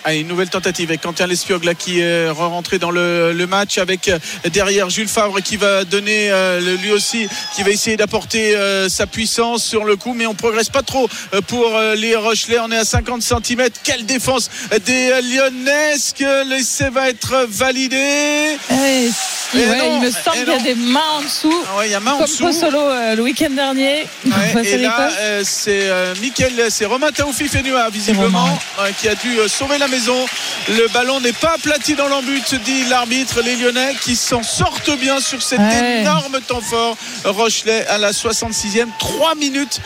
Allez, 0.07 0.19
une 0.19 0.27
nouvelle 0.27 0.51
tentative 0.51 0.91
avec 0.91 1.01
Quentin 1.01 1.25
Lespiog 1.25 1.63
là, 1.63 1.73
qui 1.73 1.99
est 1.99 2.29
rentré 2.29 2.77
dans 2.77 2.91
le, 2.91 3.33
le 3.33 3.47
match 3.47 3.79
avec 3.79 4.07
euh, 4.07 4.19
derrière 4.51 4.87
Jules 4.91 5.07
Favre 5.07 5.41
qui 5.41 5.57
va 5.57 5.83
donner 5.83 6.29
euh, 6.29 6.77
lui 6.77 6.91
aussi 6.91 7.27
qui 7.55 7.63
va 7.63 7.71
essayer 7.71 7.97
d'apporter 7.97 8.55
euh, 8.55 8.87
sa 8.87 9.07
puissance 9.07 9.63
sur 9.63 9.83
le 9.83 9.95
coup 9.95 10.13
mais 10.13 10.27
on 10.27 10.35
progresse 10.35 10.69
pas 10.69 10.83
trop 10.83 11.09
euh, 11.33 11.41
pour 11.41 11.75
euh, 11.75 11.95
les 11.95 12.15
Rochelais 12.15 12.59
on 12.59 12.71
est 12.71 12.77
à 12.77 12.85
50 12.85 13.23
cm 13.23 13.69
quelle 13.83 14.05
défense 14.05 14.51
des 14.85 15.09
Lyonnais 15.23 15.95
que 16.15 16.47
l'essai 16.49 16.91
va 16.91 17.09
être 17.09 17.47
validé. 17.49 18.57
Eh 18.69 19.57
ouais, 19.57 19.77
non, 19.77 19.97
il 19.97 20.01
me 20.01 20.07
eh 20.07 20.11
semble 20.11 20.37
qu'il 20.37 20.47
y 20.47 20.55
a 20.55 20.59
des 20.59 20.75
mains 20.75 20.99
en 21.17 21.21
dessous. 21.21 21.63
Ah 21.69 21.77
ouais, 21.77 21.87
il 21.87 21.91
y 21.91 21.95
a 21.95 21.99
main 21.99 22.13
en 22.13 22.17
comme 22.17 22.27
dessous. 22.27 22.51
Solo 22.51 22.79
euh, 22.79 23.15
le 23.15 23.23
week-end 23.23 23.49
dernier. 23.51 24.07
Ouais, 24.25 24.65
et 24.65 24.77
là, 24.77 25.09
euh, 25.19 25.41
c'est 25.45 25.89
euh, 25.89 26.13
Mickaël, 26.21 26.67
c'est 26.69 26.85
Romain 26.85 27.11
Taoufi 27.11 27.47
Fenua, 27.47 27.89
visiblement, 27.89 28.59
euh, 28.79 28.89
qui 28.99 29.07
a 29.07 29.15
dû 29.15 29.39
euh, 29.39 29.47
sauver 29.47 29.77
la 29.77 29.87
maison. 29.95 30.25
Le 30.69 30.91
ballon 30.93 31.19
n'est 31.21 31.31
pas 31.33 31.53
aplati 31.55 31.95
dans 31.95 32.07
l'embut, 32.07 32.41
dit 32.65 32.83
l'arbitre. 32.89 33.41
Les 33.43 33.55
Lyonnais 33.55 33.93
qui 34.03 34.15
s'en 34.15 34.43
sortent 34.43 34.91
bien 34.99 35.19
sur 35.19 35.41
cet 35.41 35.59
Ouais. 35.59 36.01
énorme 36.01 36.39
temps 36.47 36.61
fort. 36.61 36.97
Rochelet 37.23 37.85
à 37.87 37.97
la 37.97 38.11
66e, 38.11 38.87
3 38.99 39.35
minutes 39.35 39.79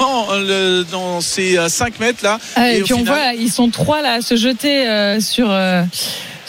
dans, 0.00 0.26
le, 0.36 0.84
dans 0.90 1.20
ces 1.20 1.58
5 1.68 1.98
mètres 2.00 2.22
là. 2.22 2.38
Ah, 2.54 2.70
et, 2.72 2.82
puis 2.82 2.92
on 2.94 2.98
final- 2.98 3.14
voit, 3.14 3.32
ils 3.34 3.50
sont 3.50 3.70
trois 3.70 4.02
là 4.02 4.14
à 4.14 4.20
se 4.20 4.36
jeter 4.36 4.86
euh, 4.86 5.20
sur. 5.20 5.50
euh, 5.50 5.82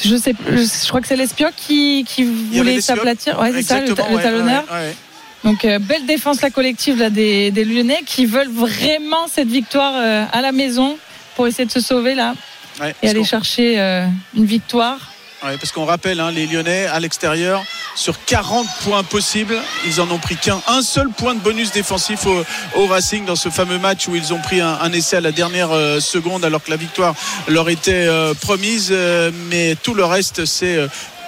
je 0.04 0.16
sais, 0.16 0.34
je, 0.48 0.88
crois 0.88 1.02
que 1.02 1.08
c'est 1.08 1.16
l'Espioc 1.16 1.54
qui, 1.56 2.06
voulait 2.52 2.82
s'aplatir. 2.82 3.40
Ouais, 3.40 3.52
c'est 3.54 3.64
ça, 3.64 3.80
le, 3.82 3.94
talonneur. 3.94 4.64
ouais, 4.72 4.78
ouais. 4.78 4.96
Donc 5.44 5.64
euh, 5.66 5.80
belle 5.80 6.06
défense 6.06 6.42
la 6.42 6.50
collective 6.50 7.00
là 7.00 7.10
des, 7.10 7.52
des 7.52 7.64
Lyonnais 7.64 8.02
qui 8.06 8.26
veulent 8.26 8.52
vraiment 8.52 9.28
cette 9.34 9.48
victoire 9.48 9.94
euh, 9.96 10.24
à 10.32 10.42
la 10.42 10.52
maison 10.52 10.98
pour 11.36 11.48
essayer 11.48 11.66
de 11.66 11.72
se 11.72 11.80
sauver 11.80 12.16
là 12.16 12.34
Ouais, 12.80 12.96
et 13.02 13.10
aller 13.10 13.24
chercher 13.24 13.80
euh, 13.80 14.06
une 14.36 14.46
victoire. 14.46 14.98
Ouais, 15.44 15.56
parce 15.58 15.72
qu'on 15.72 15.86
rappelle, 15.86 16.20
hein, 16.20 16.32
les 16.32 16.48
Lyonnais 16.48 16.88
à 16.88 17.00
l'extérieur, 17.00 17.64
sur 17.96 18.24
40 18.26 18.68
points 18.84 19.04
possibles, 19.04 19.56
ils 19.86 20.02
en 20.02 20.10
ont 20.10 20.18
pris 20.18 20.36
qu'un. 20.36 20.60
Un 20.68 20.82
seul 20.82 21.10
point 21.10 21.36
de 21.36 21.40
bonus 21.40 21.72
défensif 21.72 22.26
au, 22.26 22.44
au 22.76 22.88
Racing 22.88 23.24
dans 23.26 23.36
ce 23.36 23.50
fameux 23.50 23.78
match 23.78 24.08
où 24.08 24.16
ils 24.16 24.34
ont 24.34 24.40
pris 24.42 24.62
un, 24.62 24.80
un 24.82 24.92
essai 24.94 25.18
à 25.18 25.22
la 25.22 25.32
dernière 25.32 25.72
euh, 25.72 26.00
seconde 26.00 26.44
alors 26.44 26.64
que 26.64 26.72
la 26.72 26.78
victoire 26.78 27.14
leur 27.48 27.70
était 27.70 28.08
euh, 28.08 28.34
promise. 28.34 28.90
euh, 28.92 29.32
mais 29.52 29.76
tout 29.76 29.94
le 29.94 30.06
reste, 30.06 30.46
c'est. 30.46 30.80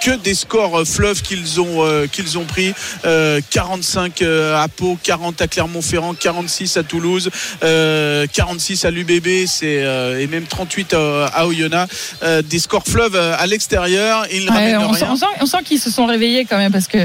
Euh, 0.08 0.16
que 0.16 0.22
des 0.22 0.34
scores 0.34 0.80
euh, 0.80 0.84
fleuves 0.84 1.22
qu'ils 1.22 1.60
ont 1.60 1.84
euh, 1.84 2.06
qu'ils 2.06 2.38
ont 2.38 2.44
pris. 2.44 2.72
Euh, 3.04 3.40
45 3.50 4.22
euh, 4.22 4.56
à 4.62 4.68
Pau 4.68 4.98
40 5.02 5.40
à 5.42 5.46
Clermont-Ferrand 5.48 6.14
46 6.14 6.76
à 6.76 6.82
Toulouse 6.82 7.30
euh, 7.62 8.26
46 8.32 8.84
à 8.84 8.90
l'UBB 8.90 9.46
c'est 9.46 9.82
euh, 9.82 10.20
et 10.20 10.26
même 10.26 10.44
38 10.44 10.94
à, 10.94 11.26
à 11.26 11.46
Oyonnax. 11.46 11.94
Euh, 12.22 12.42
des 12.42 12.58
scores 12.58 12.84
fleuves 12.86 13.14
euh, 13.16 13.34
à 13.38 13.46
l'extérieur 13.46 14.26
ils 14.32 14.44
ne 14.44 14.50
Ouais, 14.50 14.74
ramènent 14.74 14.78
on, 14.78 14.92
sent, 14.94 15.04
rien 15.04 15.12
on 15.12 15.16
sent- 15.16 15.26
on 15.40 15.46
sent 15.46 15.58
qu'ils 15.64 15.80
se 15.80 15.90
sont 15.90 16.06
réveillés 16.06 16.44
quand 16.44 16.58
même 16.58 16.72
parce 16.72 16.86
que 16.88 16.98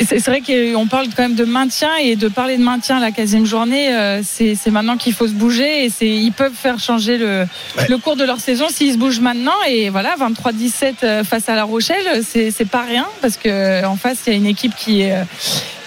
c'est 0.00 0.24
vrai 0.26 0.40
qu'on 0.42 0.86
parle 0.86 1.06
quand 1.16 1.22
même 1.22 1.34
de 1.36 1.44
maintien 1.44 1.90
et 2.00 2.16
de 2.16 2.28
parler 2.28 2.56
de 2.58 2.62
maintien 2.62 2.98
la 3.00 3.10
quatrième 3.12 3.46
journée, 3.46 3.94
euh, 3.94 4.22
c'est 4.24 4.56
maintenant 4.70 4.96
qu'il 4.96 5.12
faut 5.12 5.26
se 5.28 5.32
bouger 5.32 5.86
et 5.86 5.90
ils 6.00 6.32
peuvent 6.32 6.52
faire 6.54 6.78
changer 6.80 7.16
le, 7.16 7.46
le 7.88 7.98
cours 7.98 8.16
de 8.16 8.24
leur 8.24 8.40
saison 8.40 8.66
s'ils 8.68 8.92
se 8.94 8.98
bougent 8.98 9.20
maintenant. 9.20 9.54
Et 9.68 9.90
voilà 9.90 10.16
23-17 10.18 10.94
euh, 11.04 11.24
face 11.24 11.48
à 11.48 11.54
La 11.54 11.64
Rochelle, 11.64 12.22
c'est 12.24 12.68
pas 12.68 12.82
rien 12.82 13.06
parce 13.22 13.36
que 13.36 13.84
en 13.84 13.96
face 13.96 14.18
il 14.26 14.32
y 14.32 14.36
a 14.36 14.36
une 14.36 14.46
équipe 14.46 14.74
qui 14.76 15.02
est 15.02 15.12
euh, 15.12 15.22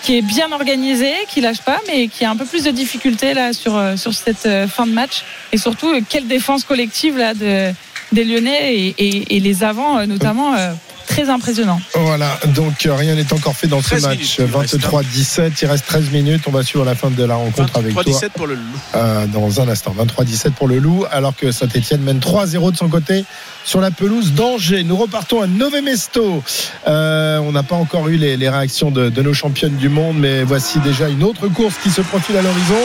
qui 0.03 0.17
est 0.17 0.21
bien 0.21 0.49
organisée, 0.53 1.11
qui 1.27 1.41
lâche 1.41 1.61
pas, 1.61 1.79
mais 1.87 2.07
qui 2.07 2.23
a 2.23 2.29
un 2.31 2.37
peu 2.37 2.45
plus 2.45 2.63
de 2.63 2.71
difficultés 2.71 3.33
là 3.33 3.51
sur 3.51 3.75
euh, 3.75 3.97
sur 3.97 4.13
cette 4.13 4.45
euh, 4.45 4.67
fin 4.67 4.87
de 4.87 4.93
match. 4.93 5.23
Et 5.51 5.57
surtout 5.57 5.89
euh, 5.89 5.99
quelle 6.07 6.27
défense 6.27 6.63
collective 6.63 7.17
là 7.17 7.33
de 7.33 7.71
des 8.13 8.23
Lyonnais 8.23 8.73
et, 8.73 8.95
et- 8.99 9.35
et 9.35 9.39
les 9.41 9.63
avants 9.65 9.97
euh, 9.99 10.05
notamment 10.05 10.53
euh, 10.55 10.71
très 11.07 11.29
impressionnant. 11.29 11.79
Voilà, 11.95 12.39
donc 12.47 12.85
euh, 12.85 12.93
rien 12.93 13.15
n'est 13.15 13.33
encore 13.33 13.55
fait 13.55 13.67
dans 13.67 13.81
ce 13.81 13.87
13 13.89 14.03
match. 14.03 14.17
minutes, 14.17 14.35
il 14.39 14.57
reste, 14.57 14.79
23-17, 14.79 15.51
il 15.61 15.67
reste 15.67 15.85
13 15.87 16.09
minutes. 16.11 16.43
On 16.47 16.51
va 16.51 16.63
suivre 16.63 16.85
la 16.85 16.95
fin 16.95 17.09
de 17.09 17.23
la 17.23 17.35
rencontre 17.35 17.77
avec 17.77 17.93
toi 17.93 18.03
3-17 18.03 18.29
pour 18.29 18.47
le 18.47 18.55
loup 18.55 18.61
euh, 18.95 19.25
dans 19.27 19.61
un 19.61 19.67
instant. 19.69 19.95
23-17 19.97 20.51
pour 20.51 20.67
le 20.67 20.79
Loup, 20.79 21.05
alors 21.11 21.35
que 21.35 21.51
Saint-Etienne 21.51 22.01
mène 22.01 22.19
3-0 22.19 22.71
de 22.71 22.77
son 22.77 22.89
côté 22.89 23.25
sur 23.63 23.81
la 23.81 23.91
pelouse 23.91 24.33
d'Angers. 24.33 24.83
Nous 24.83 24.95
repartons 24.95 25.41
à 25.41 25.47
Nové 25.47 25.81
Mesto. 25.81 26.43
Euh, 26.87 27.39
on 27.39 27.51
n'a 27.51 27.63
pas 27.63 27.75
encore 27.75 28.07
eu 28.09 28.17
les, 28.17 28.37
les 28.37 28.49
réactions 28.49 28.91
de, 28.91 29.09
de 29.09 29.21
nos 29.21 29.33
championnes 29.33 29.75
du 29.75 29.89
monde, 29.89 30.17
mais 30.19 30.43
voici 30.43 30.79
déjà 30.79 31.09
une 31.09 31.23
autre 31.23 31.47
course 31.47 31.75
qui 31.81 31.89
se 31.89 32.01
profile 32.01 32.37
à 32.37 32.41
l'horizon. 32.41 32.75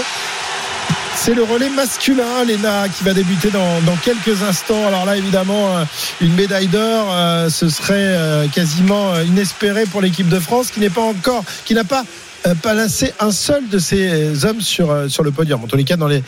C'est 1.24 1.34
le 1.34 1.44
relais 1.44 1.70
masculin, 1.70 2.42
Léna, 2.44 2.88
qui 2.88 3.04
va 3.04 3.14
débuter 3.14 3.48
dans, 3.50 3.96
quelques 4.02 4.42
instants. 4.42 4.88
Alors 4.88 5.04
là, 5.04 5.16
évidemment, 5.16 5.76
euh, 5.76 5.84
une 6.20 6.34
médaille 6.34 6.66
d'or, 6.66 7.10
euh, 7.12 7.48
ce 7.48 7.68
serait 7.68 7.94
euh, 7.94 8.48
quasiment 8.48 9.16
inespéré 9.20 9.84
pour 9.84 10.00
l'équipe 10.00 10.28
de 10.28 10.40
France, 10.40 10.72
qui 10.72 10.80
n'est 10.80 10.90
pas 10.90 11.02
encore, 11.02 11.44
qui 11.64 11.74
n'a 11.74 11.84
pas 11.84 12.02
euh, 12.48 12.54
un 13.20 13.30
seul 13.30 13.68
de 13.68 13.78
ces 13.78 14.44
hommes 14.44 14.60
sur, 14.60 14.92
le 14.92 15.30
podium, 15.30 15.62
en 15.62 15.68
tous 15.68 15.76
les 15.76 15.84
cas 15.84 15.96
dans 15.96 16.08
les 16.08 16.24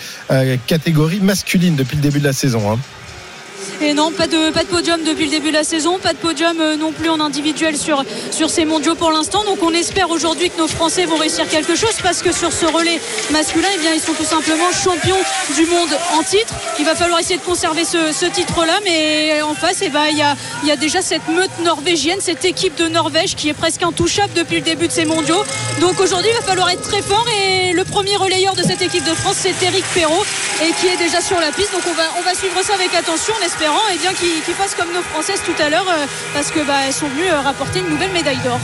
catégories 0.69 1.19
masculines 1.19 1.75
depuis 1.75 1.97
le 1.97 2.03
début 2.03 2.21
de 2.21 2.27
la 2.27 2.33
saison. 2.33 2.71
hein. 2.71 2.79
Et 3.81 3.93
non, 3.93 4.11
pas 4.12 4.27
de, 4.27 4.51
pas 4.51 4.62
de 4.62 4.69
podium 4.69 5.03
depuis 5.03 5.24
le 5.24 5.31
début 5.31 5.49
de 5.49 5.55
la 5.55 5.65
saison, 5.65 5.99
pas 5.99 6.12
de 6.12 6.19
podium 6.19 6.61
euh, 6.61 6.77
non 6.77 6.93
plus 6.93 7.09
en 7.09 7.20
individuel 7.20 7.77
sur, 7.77 8.05
sur 8.31 8.51
ces 8.51 8.65
mondiaux 8.65 8.95
pour 8.95 9.11
l'instant. 9.11 9.45
Donc 9.45 9.62
on 9.62 9.73
espère 9.73 10.11
aujourd'hui 10.11 10.51
que 10.51 10.59
nos 10.59 10.69
Français 10.69 11.05
vont 11.05 11.16
réussir 11.16 11.49
quelque 11.49 11.74
chose 11.74 11.95
parce 12.03 12.23
que 12.23 12.32
sur 12.32 12.53
ce 12.53 12.66
relais 12.66 13.01
masculin, 13.31 13.69
eh 13.74 13.78
bien, 13.78 13.93
ils 13.95 14.01
sont 14.01 14.15
tout 14.15 14.24
simplement 14.24 14.70
champions 14.73 15.19
du 15.57 15.66
monde 15.66 15.89
en 16.19 16.23
titre. 16.23 16.55
Il 16.78 16.85
va 16.85 16.95
falloir 16.95 17.20
essayer 17.20 17.36
de 17.36 17.43
conserver 17.43 17.85
ce, 17.85 18.12
ce 18.12 18.27
titre-là, 18.27 18.78
mais 18.85 19.43
en 19.43 19.55
face, 19.55 19.78
eh 19.82 19.89
ben, 19.89 20.07
il 20.11 20.19
y, 20.19 20.23
a, 20.23 20.36
y 20.65 20.70
a 20.70 20.77
déjà 20.77 21.03
cette 21.03 21.27
meute 21.28 21.51
norvégienne, 21.62 22.19
cette 22.20 22.45
équipe 22.45 22.77
de 22.77 22.89
Norvège 22.89 23.35
qui 23.35 23.49
est 23.49 23.55
presque 23.55 23.82
intouchable 23.82 24.32
depuis 24.35 24.57
le 24.57 24.62
début 24.62 24.89
de 24.89 24.93
ces 24.93 25.05
mondiaux. 25.05 25.43
Donc 25.81 26.01
aujourd'hui, 26.01 26.31
il 26.32 26.41
va 26.41 26.47
falloir 26.47 26.70
être 26.70 26.82
très 26.82 27.03
fort 27.03 27.27
et 27.28 27.73
le 27.73 27.85
premier 27.85 28.16
relayeur 28.16 28.55
de 28.55 28.62
cette 28.62 28.82
équipe 28.82 29.05
de 29.05 29.15
France, 29.15 29.36
c'est 29.41 29.55
Eric 29.62 29.85
Perrault 29.95 30.24
et 30.62 30.73
qui 30.81 30.86
est 30.86 30.97
déjà 30.97 31.20
sur 31.20 31.41
la 31.41 31.51
piste. 31.53 31.73
Donc 31.73 31.82
on 31.89 31.95
va, 31.95 32.05
on 32.19 32.23
va 32.23 32.35
suivre 32.35 32.62
ça 32.62 32.74
avec 32.74 32.95
attention 32.95 33.35
en 33.41 33.45
et 33.62 33.98
bien 33.98 34.12
qu'ils 34.12 34.43
qu'ils 34.43 34.55
fassent 34.55 34.74
comme 34.74 34.93
nos 34.93 35.02
Françaises 35.02 35.43
tout 35.44 35.55
à 35.62 35.70
l'heure 35.70 35.89
euh, 35.89 36.06
parce 36.32 36.51
que 36.51 36.60
bah, 36.60 36.90
sont 36.90 37.06
venues 37.09 37.31
euh, 37.31 37.40
rapporter 37.40 37.81
une 37.81 37.89
nouvelle 37.89 38.12
médaille 38.12 38.39
d'or. 38.39 38.59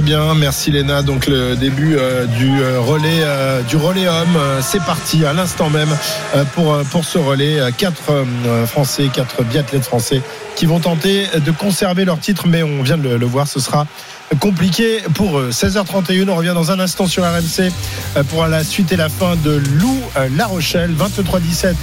Très 0.00 0.06
bien, 0.06 0.34
merci 0.34 0.70
Léna. 0.70 1.02
Donc 1.02 1.26
le 1.26 1.56
début 1.56 1.98
euh, 1.98 2.24
du 2.24 2.62
euh, 2.62 2.80
relais 2.80 3.20
euh, 3.20 3.60
du 3.60 3.76
relais 3.76 4.08
homme, 4.08 4.38
c'est 4.62 4.82
parti 4.82 5.26
à 5.26 5.34
l'instant 5.34 5.68
même 5.68 5.94
pour 6.54 6.78
pour 6.90 7.04
ce 7.04 7.18
relais. 7.18 7.58
Quatre 7.76 8.24
Français, 8.64 9.10
quatre 9.12 9.44
biathlètes 9.44 9.84
français 9.84 10.22
qui 10.56 10.64
vont 10.64 10.80
tenter 10.80 11.26
de 11.44 11.50
conserver 11.50 12.06
leur 12.06 12.18
titre, 12.18 12.46
mais 12.48 12.62
on 12.62 12.82
vient 12.82 12.96
de 12.96 13.10
le, 13.10 13.26
voir, 13.26 13.46
ce 13.46 13.60
sera 13.60 13.86
compliqué 14.40 15.02
pour 15.14 15.38
eux. 15.38 15.50
16h31, 15.52 16.30
on 16.30 16.34
revient 16.36 16.54
dans 16.54 16.70
un 16.70 16.80
instant 16.80 17.06
sur 17.06 17.22
RMC 17.22 17.70
pour 18.30 18.46
la 18.46 18.64
suite 18.64 18.92
et 18.92 18.96
la 18.96 19.10
fin 19.10 19.36
de 19.36 19.50
Lou 19.50 20.00
La 20.34 20.46
Rochelle, 20.46 20.92
23-17. 20.92 21.74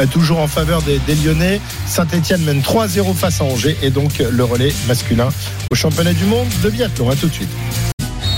Euh, 0.00 0.06
Toujours 0.06 0.38
en 0.40 0.48
faveur 0.48 0.82
des, 0.82 0.98
des 1.00 1.14
Lyonnais. 1.14 1.60
Saint-Etienne 1.86 2.42
mène 2.42 2.60
3-0 2.60 3.14
face 3.14 3.40
à 3.40 3.44
Angers 3.44 3.76
et 3.82 3.90
donc 3.90 4.18
le 4.18 4.44
relais 4.44 4.72
masculin 4.86 5.28
au 5.70 5.74
championnat 5.74 6.12
du 6.12 6.24
monde 6.24 6.48
de 6.62 6.70
biathlon. 6.70 7.10
À 7.10 7.16
tout 7.16 7.28
de 7.28 7.34
suite. 7.34 7.50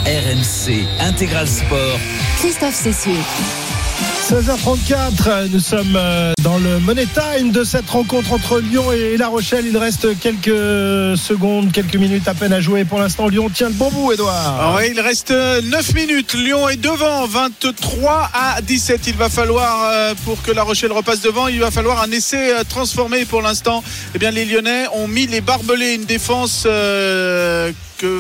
RMC 0.05 0.85
Intégral 1.01 1.47
Sport. 1.47 1.99
Christophe 2.41 2.75
Cessieux. 2.75 3.13
16h34, 4.23 5.49
nous 5.51 5.59
sommes 5.59 5.97
euh, 5.97 6.33
dans 6.43 6.57
le 6.57 6.79
money 6.79 7.07
time 7.07 7.51
de 7.51 7.65
cette 7.65 7.91
rencontre 7.91 8.33
entre 8.33 8.61
Lyon 8.61 8.93
et 8.93 9.17
La 9.17 9.27
Rochelle. 9.27 9.67
Il 9.67 9.77
reste 9.77 10.17
quelques 10.21 11.19
secondes, 11.19 11.73
quelques 11.73 11.97
minutes 11.97 12.29
à 12.29 12.35
peine 12.35 12.53
à 12.53 12.61
jouer. 12.61 12.85
Pour 12.85 13.01
l'instant, 13.01 13.27
Lyon 13.27 13.51
tient 13.53 13.69
le 13.69 13.75
bon 13.75 13.91
bout, 13.91 14.13
Edouard. 14.13 14.59
Ah 14.61 14.77
ouais, 14.77 14.93
il 14.93 15.01
reste 15.01 15.33
9 15.33 15.95
minutes. 15.95 16.35
Lyon 16.35 16.69
est 16.69 16.77
devant, 16.77 17.27
23 17.27 18.31
à 18.33 18.63
17. 18.63 19.09
Il 19.09 19.17
va 19.17 19.29
falloir, 19.29 19.91
euh, 19.91 20.15
pour 20.25 20.41
que 20.41 20.53
La 20.53 20.63
Rochelle 20.63 20.93
repasse 20.93 21.21
devant, 21.21 21.49
il 21.49 21.59
va 21.59 21.73
falloir 21.73 22.01
un 22.01 22.11
essai 22.13 22.55
euh, 22.55 22.63
transformé. 22.67 23.25
Pour 23.25 23.43
l'instant, 23.43 23.83
eh 24.15 24.19
bien, 24.19 24.31
les 24.31 24.45
Lyonnais 24.45 24.87
ont 24.95 25.09
mis 25.09 25.27
les 25.27 25.41
barbelés, 25.41 25.95
une 25.95 26.05
défense 26.05 26.63
euh, 26.67 27.73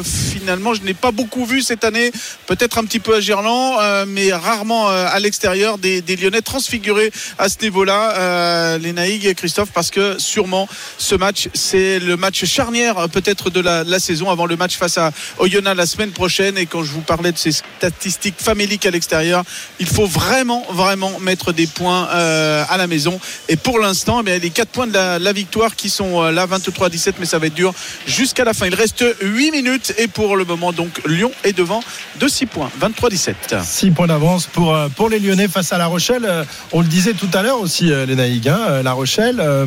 finalement 0.04 0.74
je 0.74 0.82
n'ai 0.82 0.94
pas 0.94 1.10
beaucoup 1.10 1.44
vu 1.44 1.62
cette 1.62 1.84
année. 1.84 2.12
Peut-être 2.46 2.78
un 2.78 2.84
petit 2.84 3.00
peu 3.00 3.16
à 3.16 3.20
Gerland, 3.20 3.78
euh, 3.80 4.04
mais 4.08 4.32
rarement 4.32 4.90
euh, 4.90 5.06
à 5.08 5.18
l'extérieur. 5.20 5.78
Des, 5.78 6.02
Lyonnais 6.16 6.42
transfigurés 6.42 7.10
à 7.38 7.48
ce 7.48 7.56
niveau-là, 7.62 8.14
euh, 8.16 8.78
les 8.78 8.92
Naïgs 8.92 9.26
et 9.26 9.34
Christophe, 9.34 9.70
parce 9.72 9.90
que 9.90 10.18
sûrement 10.18 10.68
ce 10.98 11.14
match, 11.14 11.48
c'est 11.54 11.98
le 11.98 12.16
match 12.16 12.44
charnière 12.44 13.08
peut-être 13.08 13.50
de 13.50 13.60
la, 13.60 13.98
saison 13.98 14.30
avant 14.30 14.46
le 14.46 14.56
match 14.56 14.76
face 14.76 14.98
à 14.98 15.12
Oyonnax 15.38 15.76
la 15.76 15.86
semaine 15.86 16.10
prochaine. 16.10 16.58
Et 16.58 16.66
quand 16.66 16.82
je 16.82 16.92
vous 16.92 17.00
parlais 17.00 17.32
de 17.32 17.38
ces 17.38 17.52
statistiques 17.52 18.34
faméliques 18.38 18.86
à 18.86 18.90
l'extérieur, 18.90 19.44
il 19.80 19.86
faut 19.86 20.06
vraiment, 20.06 20.66
vraiment 20.70 21.18
mettre 21.20 21.52
des 21.52 21.66
points 21.66 22.04
à 22.04 22.76
la 22.76 22.86
maison. 22.86 23.18
Et 23.48 23.56
pour 23.56 23.78
l'instant, 23.78 24.20
eh 24.20 24.24
bien, 24.24 24.38
les 24.38 24.50
4 24.50 24.68
points 24.68 24.86
de 24.86 24.92
la, 24.92 25.32
victoire 25.32 25.76
qui 25.76 25.88
sont 25.88 26.22
là 26.22 26.46
23-17, 26.46 27.14
mais 27.18 27.26
ça 27.26 27.38
va 27.38 27.46
être 27.46 27.54
dur 27.54 27.72
jusqu'à 28.06 28.44
la 28.44 28.52
fin. 28.54 28.66
Il 28.66 28.74
reste 28.74 29.04
8 29.22 29.50
minutes 29.50 29.71
et 29.98 30.08
pour 30.08 30.36
le 30.36 30.44
moment, 30.44 30.72
donc 30.72 31.00
Lyon 31.06 31.30
est 31.44 31.52
devant 31.56 31.80
de 32.20 32.28
6 32.28 32.46
points, 32.46 32.70
23-17. 32.80 33.62
6 33.62 33.90
points 33.90 34.06
d'avance 34.06 34.46
pour, 34.46 34.74
euh, 34.74 34.88
pour 34.88 35.08
les 35.08 35.18
Lyonnais 35.18 35.48
face 35.48 35.72
à 35.72 35.78
La 35.78 35.86
Rochelle. 35.86 36.24
Euh, 36.24 36.44
On 36.72 36.80
le 36.80 36.86
disait 36.86 37.14
tout 37.14 37.28
à 37.34 37.42
l'heure 37.42 37.60
aussi, 37.60 37.92
euh, 37.92 38.06
les 38.06 38.14
Naïgs. 38.14 38.48
hein, 38.48 38.82
La 38.82 38.92
Rochelle, 38.92 39.36
euh, 39.40 39.64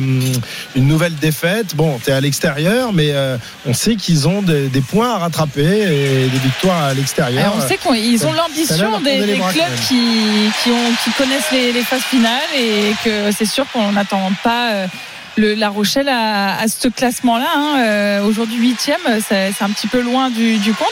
une 0.74 0.86
nouvelle 0.86 1.14
défaite. 1.16 1.74
Bon, 1.76 1.98
tu 2.02 2.10
es 2.10 2.12
à 2.12 2.20
l'extérieur, 2.20 2.92
mais 2.92 3.10
euh, 3.12 3.36
on 3.66 3.74
sait 3.74 3.96
qu'ils 3.96 4.26
ont 4.28 4.42
des, 4.42 4.68
des 4.68 4.80
points 4.80 5.14
à 5.14 5.18
rattraper 5.18 5.82
et 5.82 6.28
des 6.28 6.38
victoires 6.38 6.84
à 6.84 6.94
l'extérieur. 6.94 7.54
On 7.56 7.66
sait 7.66 7.78
qu'ils 7.78 8.26
ont 8.26 8.32
l'ambition 8.32 9.00
des, 9.00 9.38
clubs 9.52 9.74
qui, 9.88 10.50
qui, 10.62 10.70
ont, 10.70 10.92
qui 11.04 11.10
connaissent 11.12 11.50
les, 11.52 11.72
les 11.72 11.82
phases 11.82 12.02
finales 12.02 12.40
et 12.58 12.92
que 13.04 13.30
c'est 13.36 13.44
sûr 13.46 13.64
qu'on 13.72 13.92
n'attend 13.92 14.30
pas 14.42 14.72
euh, 14.72 14.86
le 15.36 15.54
La 15.54 15.68
Rochelle 15.68 16.08
à, 16.08 16.58
à 16.58 16.68
ce 16.68 16.88
classement-là. 16.88 17.46
Hein. 17.54 17.80
Euh, 17.80 18.24
Aujourd'hui 18.24 18.56
huitième, 18.56 19.00
c'est 19.28 19.52
un 19.60 19.70
petit 19.70 19.86
peu 19.86 20.00
loin 20.00 20.30
du, 20.30 20.58
du 20.58 20.72
compte. 20.74 20.88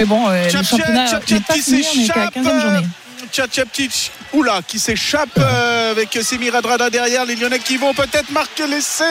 Mais 0.00 0.06
bon, 0.06 0.28
euh, 0.28 0.44
le 0.44 0.62
championnat 0.62 1.06
n'est 1.30 1.40
pas 1.40 1.54
fini, 1.54 1.84
on 1.96 2.00
est 2.02 2.06
qu'à 2.08 2.14
la 2.16 2.26
s'échappe, 2.26 2.36
15e 2.36 2.60
journée. 2.60 2.86
Tchatchaptic, 3.32 4.12
oula, 4.32 4.60
qui 4.66 4.78
s'échappe 4.78 5.38
euh, 5.38 5.90
avec 5.90 6.12
Semir 6.22 6.54
Adrada 6.54 6.90
derrière. 6.90 7.24
Les 7.24 7.34
Lyonnais 7.34 7.58
qui 7.58 7.76
vont 7.78 7.94
peut-être 7.94 8.30
marquer 8.30 8.66
l'essai. 8.66 9.04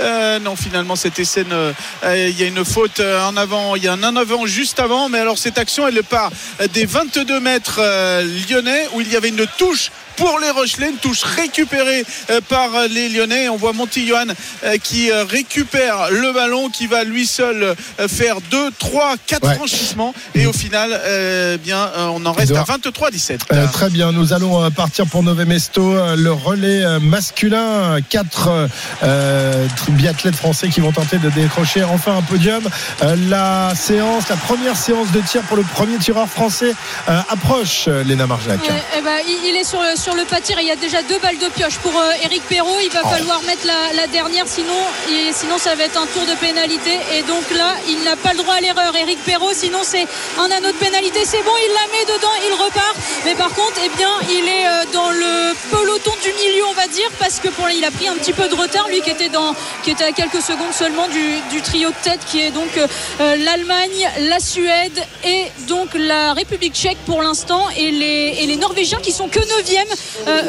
Euh, 0.00 0.38
non, 0.38 0.56
finalement, 0.56 0.96
cette 0.96 1.18
essai, 1.18 1.44
euh, 1.50 1.72
il 2.14 2.38
y 2.40 2.44
a 2.44 2.46
une 2.46 2.64
faute 2.64 3.00
euh, 3.00 3.26
en 3.26 3.36
avant. 3.36 3.76
Il 3.76 3.84
y 3.84 3.88
a 3.88 3.92
un 3.92 4.02
en 4.02 4.16
avant 4.16 4.46
juste 4.46 4.80
avant. 4.80 5.08
Mais 5.08 5.18
alors, 5.18 5.36
cette 5.36 5.58
action, 5.58 5.86
elle 5.86 6.02
part 6.04 6.30
des 6.72 6.86
22 6.86 7.40
mètres 7.40 7.80
euh, 7.80 8.22
lyonnais 8.48 8.88
où 8.94 9.00
il 9.00 9.12
y 9.12 9.16
avait 9.16 9.28
une 9.28 9.46
touche 9.58 9.90
pour 10.16 10.38
les 10.40 10.50
Rochelais, 10.50 10.90
une 10.90 10.96
touche 10.96 11.22
récupérée 11.22 12.04
euh, 12.30 12.40
par 12.48 12.74
euh, 12.74 12.86
les 12.88 13.08
Lyonnais. 13.08 13.48
On 13.48 13.56
voit 13.56 13.72
Monty 13.72 14.06
Johan 14.06 14.24
euh, 14.64 14.76
qui 14.82 15.10
récupère 15.12 16.10
le 16.10 16.32
ballon, 16.32 16.68
qui 16.70 16.86
va 16.86 17.04
lui 17.04 17.26
seul 17.26 17.74
faire 18.08 18.40
2, 18.50 18.70
3, 18.78 19.14
4 19.26 19.46
Ouais. 19.46 19.54
franchissements. 19.54 20.14
Et 20.34 20.46
au 20.46 20.52
final, 20.52 20.90
euh, 21.04 21.56
bien, 21.58 21.88
on 21.96 22.24
en 22.26 22.32
reste 22.32 22.50
Edouard. 22.50 22.68
à 22.70 22.78
23-17. 22.78 23.40
Euh, 23.52 23.66
très 23.68 23.90
bien, 23.90 24.10
nous 24.12 24.32
allons 24.32 24.70
partir 24.70 25.06
pour 25.06 25.22
Nové 25.22 25.44
Mesto, 25.44 25.94
euh, 25.94 26.16
le 26.16 26.32
relais 26.32 26.98
masculin. 27.00 27.98
Quatre 28.08 28.68
euh, 29.02 29.66
biathlètes 29.90 30.34
français 30.36 30.68
qui 30.68 30.80
vont 30.80 30.92
tenter 30.92 31.18
de 31.18 31.28
décrocher 31.30 31.84
enfin 31.84 32.16
un 32.16 32.22
podium. 32.22 32.62
Euh, 33.02 33.16
la 33.28 33.72
séance, 33.74 34.28
la 34.28 34.36
première 34.36 34.76
séance 34.76 35.12
de 35.12 35.20
tir 35.20 35.42
pour 35.42 35.56
le 35.56 35.62
premier 35.62 35.98
tireur 35.98 36.28
français 36.28 36.74
euh, 37.08 37.20
approche, 37.28 37.86
Léna 37.88 38.26
Marjac. 38.26 38.60
Ouais, 38.62 38.82
eh 38.98 39.02
ben, 39.02 39.18
il, 39.26 39.50
il 39.50 39.56
est 39.56 39.64
sur 39.64 39.80
le, 39.80 39.96
sur 40.06 40.14
le 40.14 40.24
pas 40.24 40.38
de 40.38 40.44
tir 40.46 40.56
et 40.56 40.62
il 40.62 40.68
y 40.68 40.70
a 40.70 40.76
déjà 40.76 41.02
deux 41.02 41.18
balles 41.18 41.38
de 41.38 41.48
pioche 41.48 41.78
pour 41.78 41.90
euh, 41.98 42.12
Eric 42.22 42.40
Perrault. 42.48 42.78
Il 42.80 42.90
va 42.92 43.00
Oh. 43.04 43.08
falloir 43.08 43.42
mettre 43.42 43.66
la, 43.66 43.92
la 43.92 44.06
dernière, 44.06 44.46
sinon, 44.46 44.78
et 45.10 45.32
sinon 45.32 45.58
ça 45.58 45.74
va 45.74 45.82
être 45.82 46.00
un 46.00 46.06
tour 46.06 46.24
de 46.26 46.34
pénalité. 46.36 46.92
Et 47.16 47.22
donc 47.22 47.42
là, 47.50 47.74
il 47.88 48.04
n'a 48.04 48.14
pas 48.14 48.30
le 48.30 48.38
droit 48.38 48.54
à 48.54 48.60
l'erreur. 48.60 48.94
Eric 48.94 49.18
Perrault, 49.24 49.52
sinon 49.52 49.80
c'est 49.82 50.06
un 50.38 50.48
anneau 50.52 50.68
de 50.70 50.76
pénalité. 50.86 51.24
C'est 51.24 51.42
bon, 51.42 51.50
il 51.66 51.72
la 51.74 51.86
met 51.90 52.04
dedans, 52.14 52.34
il 52.46 52.52
repart. 52.54 52.94
Mais 53.24 53.34
par 53.34 53.48
contre, 53.50 53.80
eh 53.84 53.88
bien, 53.96 54.12
il 54.30 54.46
est 54.46 54.66
euh, 54.68 54.84
dans 54.92 55.10
le 55.10 55.54
peloton 55.72 56.12
du 56.22 56.32
milieu, 56.34 56.66
on 56.70 56.74
va 56.74 56.86
dire, 56.86 57.10
parce 57.18 57.40
que 57.40 57.48
pour 57.48 57.68
il 57.68 57.84
a 57.84 57.90
pris 57.90 58.06
un 58.06 58.14
petit 58.14 58.32
peu 58.32 58.48
de 58.48 58.54
retard, 58.54 58.86
lui 58.88 59.00
qui 59.00 59.10
était 59.10 59.28
dans, 59.28 59.56
qui 59.82 59.90
était 59.90 60.04
à 60.04 60.12
quelques 60.12 60.40
secondes 60.40 60.72
seulement 60.72 61.08
du, 61.08 61.40
du 61.50 61.62
trio 61.62 61.88
de 61.90 61.96
tête, 62.04 62.20
qui 62.30 62.42
est 62.42 62.52
donc 62.52 62.70
euh, 62.76 62.86
euh, 63.20 63.36
l'Allemagne, 63.38 64.08
la 64.20 64.38
Suède 64.38 65.02
et 65.24 65.46
donc 65.66 65.88
la 65.94 66.32
République 66.32 66.74
tchèque 66.74 66.98
pour 67.06 67.22
l'instant, 67.22 67.68
et 67.76 67.90
les, 67.90 68.36
et 68.40 68.46
les 68.46 68.56
Norvégiens 68.56 69.00
qui 69.02 69.10
sont 69.10 69.28
que 69.28 69.40
9e, 69.40 69.95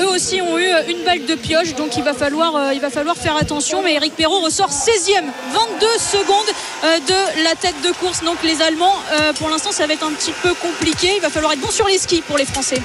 eux 0.01 0.07
aussi 0.13 0.41
ont 0.41 0.57
eu 0.57 0.65
euh, 0.67 0.81
une 0.89 1.03
balle 1.03 1.25
de 1.25 1.35
pioche, 1.35 1.75
donc 1.75 1.97
il 1.97 2.03
va 2.03 2.13
falloir, 2.13 2.55
euh, 2.55 2.73
il 2.73 2.79
va 2.81 2.89
falloir 2.89 3.15
faire 3.17 3.35
attention. 3.37 3.81
Mais 3.83 3.93
Eric 3.95 4.15
Perrault 4.15 4.41
ressort 4.41 4.69
16e, 4.69 5.23
22 5.53 5.87
secondes 5.99 6.51
euh, 6.83 6.97
de 7.07 7.43
la 7.43 7.55
tête 7.55 7.75
de 7.83 7.91
course. 7.93 8.23
Donc 8.23 8.37
les 8.43 8.61
Allemands, 8.61 8.95
euh, 9.13 9.33
pour 9.33 9.49
l'instant, 9.49 9.71
ça 9.71 9.87
va 9.87 9.93
être 9.93 10.05
un 10.05 10.11
petit 10.13 10.33
peu 10.43 10.53
compliqué. 10.55 11.11
Il 11.15 11.21
va 11.21 11.29
falloir 11.29 11.53
être 11.53 11.61
bon 11.61 11.71
sur 11.71 11.87
les 11.87 11.97
skis 11.97 12.21
pour 12.21 12.37
les 12.37 12.45
Français. 12.45 12.81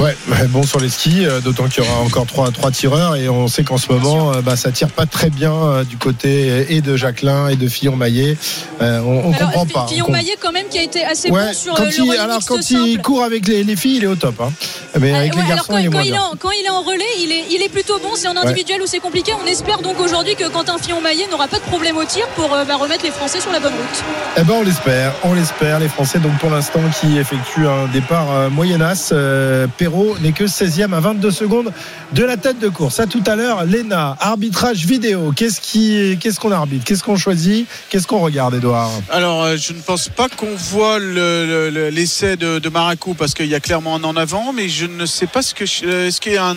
Ouais, 0.00 0.16
bon 0.48 0.64
sur 0.64 0.80
les 0.80 0.88
skis, 0.88 1.24
euh, 1.24 1.40
d'autant 1.40 1.68
qu'il 1.68 1.84
y 1.84 1.86
aura 1.86 2.00
encore 2.00 2.26
trois, 2.26 2.50
trois 2.50 2.70
tireurs 2.72 3.14
et 3.14 3.28
on 3.28 3.46
sait 3.46 3.62
qu'en 3.62 3.78
ce 3.78 3.90
moment, 3.92 4.32
euh, 4.32 4.40
bah, 4.42 4.56
ça 4.56 4.72
tire 4.72 4.88
pas 4.88 5.06
très 5.06 5.30
bien 5.30 5.52
euh, 5.54 5.84
du 5.84 5.96
côté 5.96 6.50
euh, 6.50 6.64
et 6.68 6.80
de 6.80 6.96
Jacquelin 6.96 7.48
et 7.48 7.54
de 7.56 7.68
Fillon-Maillet. 7.68 8.36
Euh, 8.82 8.98
on, 9.00 9.28
on 9.28 9.32
Alors, 9.32 9.52
comprend 9.52 9.66
pas. 9.66 9.86
Fillon 9.86 10.06
On- 10.08 10.12
Maillet 10.12 10.36
quand 10.40 10.50
même 10.52 10.66
qui 10.68 10.78
a 10.78 10.82
été 10.82 11.04
assez 11.04 11.30
Ouais, 11.30 11.46
bon 11.46 11.54
sur 11.54 11.74
quand 11.74 11.84
euh, 11.84 11.90
il, 11.96 11.96
le 12.04 12.10
relais 12.10 12.18
alors 12.18 12.40
quand 12.46 12.60
simple. 12.60 12.88
il 12.88 12.98
court 13.02 13.22
avec 13.22 13.46
les, 13.46 13.62
les 13.62 13.76
filles, 13.76 13.98
il 13.98 14.04
est 14.04 14.08
au 14.08 14.16
top. 14.16 14.40
hein. 14.40 14.52
Mais 14.98 15.14
avec 15.14 15.34
Ouais, 15.34 15.42
les 15.42 15.48
alors 15.54 15.66
quand, 15.66 15.78
il 15.78 15.86
est 15.86 15.90
quand 15.90 16.00
il 16.00 16.14
en, 16.18 16.32
quand 16.38 16.50
il 16.50 16.64
est 16.66 16.70
en 16.70 16.82
relais, 16.82 17.04
il 17.20 17.32
est, 17.32 17.44
il 17.50 17.62
est 17.62 17.68
plutôt 17.68 17.98
bon. 17.98 18.10
C'est 18.14 18.28
en 18.28 18.36
individuel 18.36 18.82
où 18.82 18.86
c'est 18.86 18.98
compliqué. 19.00 19.32
On 19.42 19.46
espère 19.46 19.78
donc 19.80 19.98
aujourd'hui 20.00 20.34
que 20.36 20.48
Quentin 20.48 20.76
Fillon-Maillet 20.78 21.26
n'aura 21.30 21.48
pas 21.48 21.58
de 21.58 21.62
problème 21.64 21.96
au 21.96 22.04
tir 22.04 22.26
pour 22.36 22.52
euh, 22.54 22.64
bah, 22.64 22.76
remettre 22.76 23.04
les 23.04 23.10
Français 23.10 23.40
sur 23.40 23.50
la 23.52 23.60
bonne 23.60 23.72
route. 23.72 24.04
Eh 24.36 24.42
ben 24.42 24.54
on 24.58 24.62
l'espère, 24.62 25.12
on 25.24 25.34
l'espère. 25.34 25.80
Les 25.80 25.88
Français 25.88 26.18
donc 26.18 26.36
pour 26.38 26.50
l'instant 26.50 26.80
qui 27.00 27.18
effectuent 27.18 27.66
un 27.66 27.86
départ 27.92 28.30
euh, 28.32 28.50
moyennasse. 28.50 29.10
Euh, 29.12 29.66
Perrault 29.78 30.16
n'est 30.20 30.32
que 30.32 30.44
16e 30.44 30.92
à 30.94 31.00
22 31.00 31.30
secondes 31.30 31.72
de 32.12 32.24
la 32.24 32.36
tête 32.36 32.58
de 32.58 32.68
course. 32.68 33.00
À 33.00 33.06
tout 33.06 33.22
à 33.26 33.36
l'heure, 33.36 33.64
Léna, 33.64 34.16
arbitrage 34.20 34.84
vidéo. 34.86 35.32
Qu'est-ce 35.34 35.60
qui, 35.60 36.18
qu'est-ce 36.20 36.38
qu'on 36.40 36.52
arbitre? 36.52 36.84
Qu'est-ce 36.84 37.02
qu'on 37.02 37.16
choisit? 37.16 37.66
Qu'est-ce 37.88 38.06
qu'on 38.06 38.20
regarde, 38.20 38.54
Edouard 38.54 38.90
Alors, 39.10 39.42
euh, 39.44 39.56
je 39.56 39.72
ne 39.72 39.80
pense 39.80 40.08
pas 40.08 40.28
qu'on 40.28 40.54
voit 40.56 40.98
le- 40.98 41.46
le- 41.46 41.70
le- 41.70 41.88
l'essai 41.90 42.36
de, 42.36 42.58
de 42.58 42.68
Maracou 42.68 43.14
parce 43.14 43.34
qu'il 43.34 43.46
y 43.46 43.54
a 43.54 43.60
clairement 43.60 43.96
un 43.96 44.04
en 44.04 44.16
avant, 44.16 44.52
mais 44.52 44.68
je 44.68 44.86
ne 44.86 45.06
sais 45.06 45.26
pas 45.26 45.42
ce 45.44 45.54
que 45.54 45.64
euh, 45.86 46.08
est-ce 46.08 46.20
qu'il 46.20 46.32
y 46.32 46.36
a 46.36 46.46
un, 46.46 46.56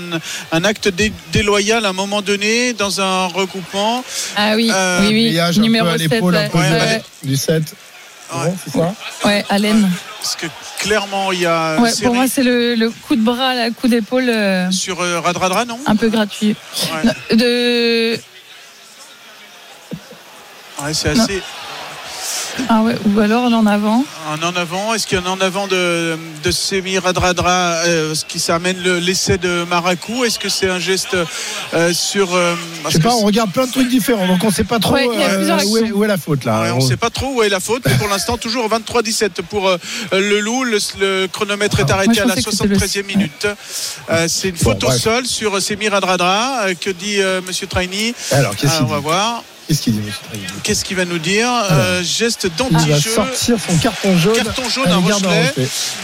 un 0.51 0.63
acte 0.63 0.87
dé- 0.87 1.13
déloyal 1.31 1.85
à 1.85 1.89
un 1.89 1.93
moment 1.93 2.21
donné 2.21 2.73
dans 2.73 2.99
un 3.01 3.27
regroupement. 3.27 4.03
Ah 4.35 4.53
oui, 4.55 4.71
Euh, 4.73 4.99
oui, 5.01 5.07
oui. 5.13 5.29
Pliage 5.29 5.59
un 5.59 5.61
Numéro 5.61 5.85
peu 5.87 5.93
à 5.93 5.97
7. 5.97 6.09
l'épaule, 6.11 6.35
un 6.35 6.49
peu 6.49 6.57
ouais. 6.57 6.69
du- 6.69 6.73
Ouais, 6.75 7.03
du 7.23 7.35
7. 7.35 7.63
Non, 8.33 8.55
c'est 8.63 8.73
ça 8.77 8.93
ouais, 9.25 9.45
Allen. 9.49 9.89
Parce 10.21 10.35
que 10.35 10.47
clairement, 10.79 11.31
il 11.31 11.39
y 11.41 11.45
a 11.45 11.79
Ouais, 11.79 11.91
série 11.91 12.05
pour 12.07 12.15
moi, 12.15 12.25
c'est 12.27 12.43
le, 12.43 12.75
le 12.75 12.89
coup 12.89 13.15
de 13.15 13.21
bras, 13.21 13.53
le 13.55 13.71
coup 13.71 13.87
d'épaule 13.87 14.27
euh, 14.29 14.69
sur 14.71 14.99
euh, 15.01 15.19
Radradra, 15.21 15.63
non 15.63 15.79
un 15.85 15.95
peu 15.95 16.09
gratuit. 16.09 16.55
Ouais. 16.93 17.03
Non, 17.05 17.13
De... 17.37 18.19
Ouais, 20.83 20.93
c'est 20.93 21.13
Non. 21.15 21.23
assez. 21.23 21.41
Ah 22.69 22.81
ouais, 22.81 22.95
ou 23.05 23.19
alors 23.19 23.43
en 23.45 23.65
avant. 23.65 24.03
Un 24.33 24.43
en 24.43 24.55
avant, 24.55 24.93
est-ce 24.93 25.07
qu'il 25.07 25.17
y 25.17 25.21
a 25.21 25.23
un 25.25 25.31
en 25.31 25.39
avant 25.41 25.67
de, 25.67 26.17
de 26.43 26.51
Semir 26.51 27.05
Adradra 27.05 27.75
euh, 27.85 28.13
ce 28.15 28.25
qui 28.25 28.39
s'amène 28.39 28.77
le- 28.83 28.99
l'essai 28.99 29.37
de 29.37 29.63
Maracou? 29.69 30.25
Est-ce 30.25 30.39
que 30.39 30.49
c'est 30.49 30.69
un 30.69 30.79
geste 30.79 31.15
euh, 31.73 31.93
sur. 31.93 32.35
euh, 32.35 32.55
Je 32.87 32.93
sais 32.93 32.99
pas, 32.99 33.13
on 33.15 33.21
regarde 33.25 33.51
plein 33.51 33.65
de 33.67 33.71
trucs 33.71 33.89
différents, 33.89 34.27
donc 34.27 34.43
on 34.43 34.51
sait 34.51 34.63
pas 34.63 34.79
trop 34.79 34.95
Ouais, 34.95 35.07
euh, 35.07 35.09
où, 35.09 35.47
est, 35.47 35.51
actions. 35.51 35.95
où 35.97 36.03
est 36.03 36.07
la 36.07 36.17
faute 36.17 36.43
là. 36.45 36.61
Ouais, 36.63 36.71
on 36.71 36.77
ne 36.77 36.81
sait 36.87 36.97
pas 36.97 37.09
trop 37.09 37.33
où 37.35 37.43
est 37.43 37.49
la 37.49 37.59
faute, 37.59 37.83
mais 37.85 37.95
pour 37.95 38.07
l'instant, 38.09 38.37
toujours 38.37 38.67
23-17 38.69 39.41
pour 39.49 39.67
euh, 39.69 39.77
le 40.11 40.39
loup. 40.39 40.63
Le, 40.63 40.77
le 40.99 41.27
chronomètre 41.27 41.79
est 41.79 41.89
arrêté 41.91 42.07
Moi, 42.07 42.13
je 42.15 42.21
à 42.21 42.25
la 42.25 42.35
pensais 42.35 42.43
que 42.49 42.51
c'était 42.51 42.67
le- 42.67 42.77
73e 42.77 43.05
minute. 43.05 43.47
Euh, 44.09 44.25
c'est 44.27 44.49
une 44.49 44.57
faute 44.57 44.79
Bon, 44.79 44.87
au 44.87 44.89
bref. 44.89 45.01
sol 45.01 45.25
sur 45.25 45.61
Semir 45.61 45.93
Adradra. 45.93 46.65
Euh, 46.67 46.73
que 46.79 46.89
dit 46.89 47.21
euh, 47.21 47.41
Monsieur 47.47 47.67
Traini? 47.67 48.13
Alors, 48.31 48.55
qu'est-ce 48.55 48.73
Ah, 48.73 48.77
qu'il 48.77 48.85
On 48.85 48.89
va 48.89 48.99
voir. 48.99 49.43
Qu'est-ce 49.67 49.81
qu'il 49.81 49.93
dit, 49.93 49.99
monsieur 49.99 50.19
Traini 50.29 50.43
Qu'est-ce 50.63 50.85
qu'il 50.85 50.95
va 50.95 51.05
nous 51.05 51.17
dire? 51.19 51.49
Euh, 51.71 52.01
Geste 52.03 52.45
Il 52.45 52.49
va 52.73 52.79
d'anti-jeu. 52.79 53.11
sortir 53.11 53.55
son 53.65 53.77
carton 53.77 54.17
jaune. 54.17 54.35
Carton 54.35 54.69
jaune 54.69 54.87
à 54.87 54.95
Rochelet. 54.97 55.53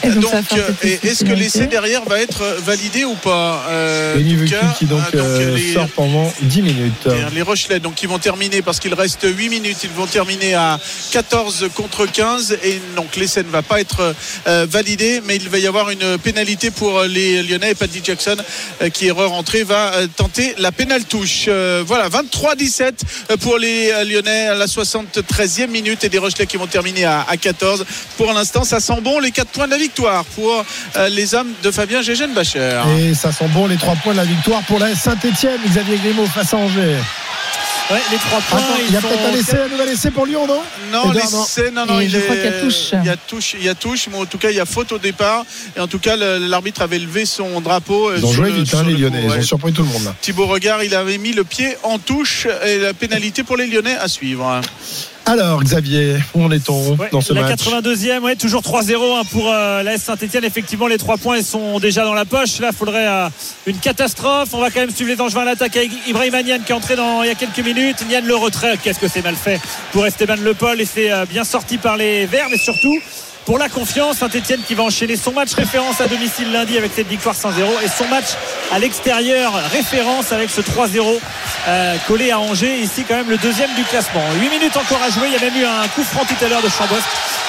Et 0.03 0.09
donc, 0.09 0.33
euh, 0.53 0.69
est-ce 1.03 1.23
que 1.23 1.31
l'essai 1.33 1.67
derrière 1.67 2.03
va 2.03 2.19
être 2.19 2.43
validé 2.65 3.05
ou 3.05 3.15
pas 3.15 3.63
Euh, 3.69 4.15
cas, 4.49 4.73
qui 4.77 4.85
donc, 4.85 5.01
ah, 5.07 5.11
donc, 5.11 5.21
euh, 5.25 5.55
les- 5.55 5.73
sort 5.73 5.87
pendant 5.95 6.31
10 6.41 6.61
minutes. 6.61 7.07
les 7.33 7.41
Rochelais 7.41 7.79
donc 7.79 8.01
ils 8.03 8.09
vont 8.09 8.19
terminer 8.19 8.61
parce 8.61 8.79
qu'il 8.79 8.93
reste 8.93 9.25
8 9.25 9.49
minutes 9.49 9.77
ils 9.83 9.89
vont 9.91 10.07
terminer 10.07 10.53
à 10.55 10.79
14 11.11 11.67
contre 11.73 12.05
15 12.05 12.57
et 12.63 12.81
donc 12.95 13.15
l'essai 13.15 13.43
ne 13.43 13.49
va 13.49 13.61
pas 13.61 13.79
être 13.79 14.13
euh, 14.47 14.65
validé 14.69 15.21
mais 15.25 15.35
il 15.37 15.49
va 15.49 15.57
y 15.59 15.67
avoir 15.67 15.89
une 15.89 16.17
pénalité 16.17 16.71
pour 16.71 17.03
les 17.03 17.43
Lyonnais 17.43 17.71
et 17.71 17.75
Paddy 17.75 18.01
Jackson 18.03 18.35
euh, 18.81 18.89
qui 18.89 19.07
est 19.07 19.11
re-rentré 19.11 19.63
va 19.63 19.93
euh, 19.95 20.07
tenter 20.15 20.53
la 20.57 20.71
pénale 20.71 21.03
touche 21.05 21.45
Euh, 21.47 21.83
voilà 21.85 22.09
23-17 22.09 23.37
pour 23.39 23.52
les 23.57 23.91
euh, 23.91 24.03
Lyonnais 24.03 24.47
à 24.47 24.55
la 24.55 24.65
73e 24.65 25.67
minute 25.67 26.03
et 26.03 26.09
des 26.09 26.17
Rochelais 26.17 26.45
qui 26.45 26.57
vont 26.57 26.67
terminer 26.67 27.05
à, 27.05 27.25
à 27.27 27.37
14 27.37 27.85
pour 28.17 28.31
l'instant 28.33 28.63
ça 28.63 28.79
sent 28.79 29.01
bon 29.01 29.19
les 29.19 29.31
4 29.31 29.47
points 29.49 29.65
de 29.65 29.71
la 29.71 29.77
victoire 29.77 30.25
pour 30.25 30.63
euh, 30.97 31.09
les 31.09 31.35
hommes 31.35 31.51
de 31.63 31.71
Fabien 31.71 32.01
Gégène 32.01 32.33
Bacher 32.33 32.81
Et 32.99 33.13
ça 33.13 33.31
sent 33.31 33.47
bon 33.49 33.67
les 33.67 33.77
3 33.77 33.95
points 33.95 34.13
de 34.13 34.17
la 34.17 34.25
victoire 34.25 34.61
pour 34.63 34.79
la 34.79 34.95
Saint-Etienne. 34.95 35.59
Xavier 35.67 35.97
Grimaud 35.97 36.25
face 36.27 36.53
à 36.53 36.57
Angers. 36.57 36.97
Ouais, 37.91 37.99
les 38.11 38.17
trois 38.17 38.39
points. 38.39 38.59
Attends, 38.59 38.65
il 38.87 38.93
y 38.93 38.95
a 38.95 38.99
ils 38.99 39.01
peut-être 39.01 39.19
sont- 39.21 39.27
un 39.27 39.37
essai, 39.37 39.57
un 39.65 39.67
nouvel 39.67 39.89
essai 39.89 40.11
pour 40.11 40.25
Lyon, 40.25 40.47
non 40.47 40.61
Non, 40.91 41.11
Edouard, 41.11 41.25
l'essai, 41.41 41.69
non, 41.71 41.85
non, 41.85 41.99
Et 41.99 42.05
il 42.05 42.09
je 42.09 42.17
est- 42.17 42.21
crois 42.21 42.35
qu'il 42.37 42.45
y 42.45 42.47
a 42.47 42.51
touche. 42.61 42.91
Il 42.93 43.05
y 43.05 43.09
a 43.09 43.15
touche, 43.17 43.53
il 43.59 43.63
y 43.65 43.69
a 43.69 43.75
touche, 43.75 44.07
mais 44.09 44.17
en 44.17 44.25
tout 44.25 44.37
cas, 44.37 44.49
il 44.51 44.55
y 44.55 44.59
a 44.59 44.65
faute 44.65 44.91
au 44.93 44.97
départ. 44.97 45.45
Et 45.75 45.79
en 45.79 45.87
tout 45.87 45.99
cas, 45.99 46.15
l'arbitre 46.15 46.81
avait 46.81 46.97
levé 46.99 47.25
son 47.25 47.59
drapeau. 47.61 48.09
euh, 48.09 48.15
Ils 48.17 48.25
ont 48.25 48.31
joué 48.31 48.49
le- 48.49 48.55
vite, 48.55 48.73
hein, 48.73 48.83
les 48.87 48.93
le 48.93 48.97
Lyonnais. 48.99 49.21
coup, 49.27 49.33
Ils 49.35 49.39
ont 49.39 49.43
surpris 49.43 49.73
tout 49.73 49.83
le 49.83 49.89
monde 49.89 50.05
là. 50.05 50.15
Thibaut 50.21 50.47
Regard, 50.47 50.81
il 50.83 50.95
avait 50.95 51.17
mis 51.17 51.33
le 51.33 51.43
pied 51.43 51.75
en 51.83 51.99
touche 51.99 52.47
et 52.65 52.77
la 52.79 52.93
pénalité 52.93 53.43
pour 53.43 53.57
les 53.57 53.67
Lyonnais 53.67 53.97
à 53.99 54.07
suivre. 54.07 54.61
Alors, 55.25 55.63
Xavier, 55.63 56.17
où 56.33 56.43
en 56.43 56.51
est-on 56.51 56.95
Ouais, 56.95 57.07
dans 57.11 57.21
ce 57.21 57.33
la 57.33 57.43
match 57.43 57.61
82e, 57.61 58.19
ouais, 58.19 58.35
toujours 58.35 58.61
3-0 58.61 58.93
hein, 58.95 59.21
pour 59.31 59.49
euh, 59.49 59.81
l'AS 59.81 60.01
Saint-Etienne. 60.01 60.43
Effectivement, 60.43 60.87
les 60.87 60.97
trois 60.97 61.17
points 61.17 61.37
ils 61.37 61.45
sont 61.45 61.79
déjà 61.79 62.03
dans 62.03 62.13
la 62.13 62.25
poche. 62.25 62.59
Là, 62.59 62.69
il 62.71 62.75
faudrait 62.75 63.07
euh, 63.07 63.29
une 63.65 63.77
catastrophe. 63.77 64.49
On 64.53 64.59
va 64.59 64.69
quand 64.69 64.81
même 64.81 64.91
suivre 64.91 65.11
les 65.11 65.21
Angevins 65.21 65.41
à 65.41 65.45
l'attaque 65.45 65.77
avec 65.77 65.91
Ibrahim 66.07 66.33
Nian 66.45 66.59
qui 66.65 66.73
est 66.73 66.75
entré 66.75 66.97
dans, 66.97 67.23
il 67.23 67.27
y 67.27 67.31
a 67.31 67.35
quelques 67.35 67.59
minutes. 67.59 68.03
Nian 68.09 68.21
le 68.25 68.35
retrait. 68.35 68.77
Qu'est-ce 68.83 68.99
que 68.99 69.07
c'est 69.07 69.23
mal 69.23 69.35
fait 69.35 69.61
pour 69.93 70.05
Esteban 70.05 70.35
Le 70.41 70.53
Paul 70.53 70.81
et 70.81 70.85
c'est 70.85 71.11
euh, 71.11 71.25
bien 71.25 71.45
sorti 71.45 71.77
par 71.77 71.95
les 71.95 72.25
Verts, 72.25 72.49
mais 72.51 72.57
surtout. 72.57 72.99
Pour 73.45 73.57
la 73.57 73.67
confiance, 73.67 74.17
Saint-Etienne 74.19 74.61
qui 74.65 74.73
va 74.73 74.83
enchaîner 74.83 75.17
son 75.17 75.33
match 75.33 75.53
référence 75.53 75.99
à 75.99 76.07
domicile 76.07 76.49
lundi 76.53 76.77
avec 76.77 76.93
cette 76.95 77.07
victoire 77.07 77.35
100-0 77.35 77.83
et 77.83 77.89
son 77.89 78.07
match 78.07 78.37
à 78.71 78.79
l'extérieur 78.79 79.53
référence 79.69 80.31
avec 80.31 80.49
ce 80.49 80.61
3-0 80.61 81.19
euh, 81.67 81.95
collé 82.07 82.31
à 82.31 82.39
Angers. 82.39 82.79
Ici 82.79 83.03
quand 83.05 83.15
même 83.15 83.29
le 83.29 83.37
deuxième 83.37 83.73
du 83.75 83.83
classement. 83.83 84.21
8 84.39 84.49
minutes 84.49 84.77
encore 84.77 85.01
à 85.03 85.09
jouer. 85.09 85.27
Il 85.27 85.33
y 85.33 85.35
a 85.35 85.41
même 85.41 85.57
eu 85.57 85.65
un 85.65 85.87
coup 85.89 86.03
franc 86.03 86.23
tout 86.23 86.45
à 86.45 86.47
l'heure 86.47 86.61
de 86.61 86.69
Chambos 86.69 86.95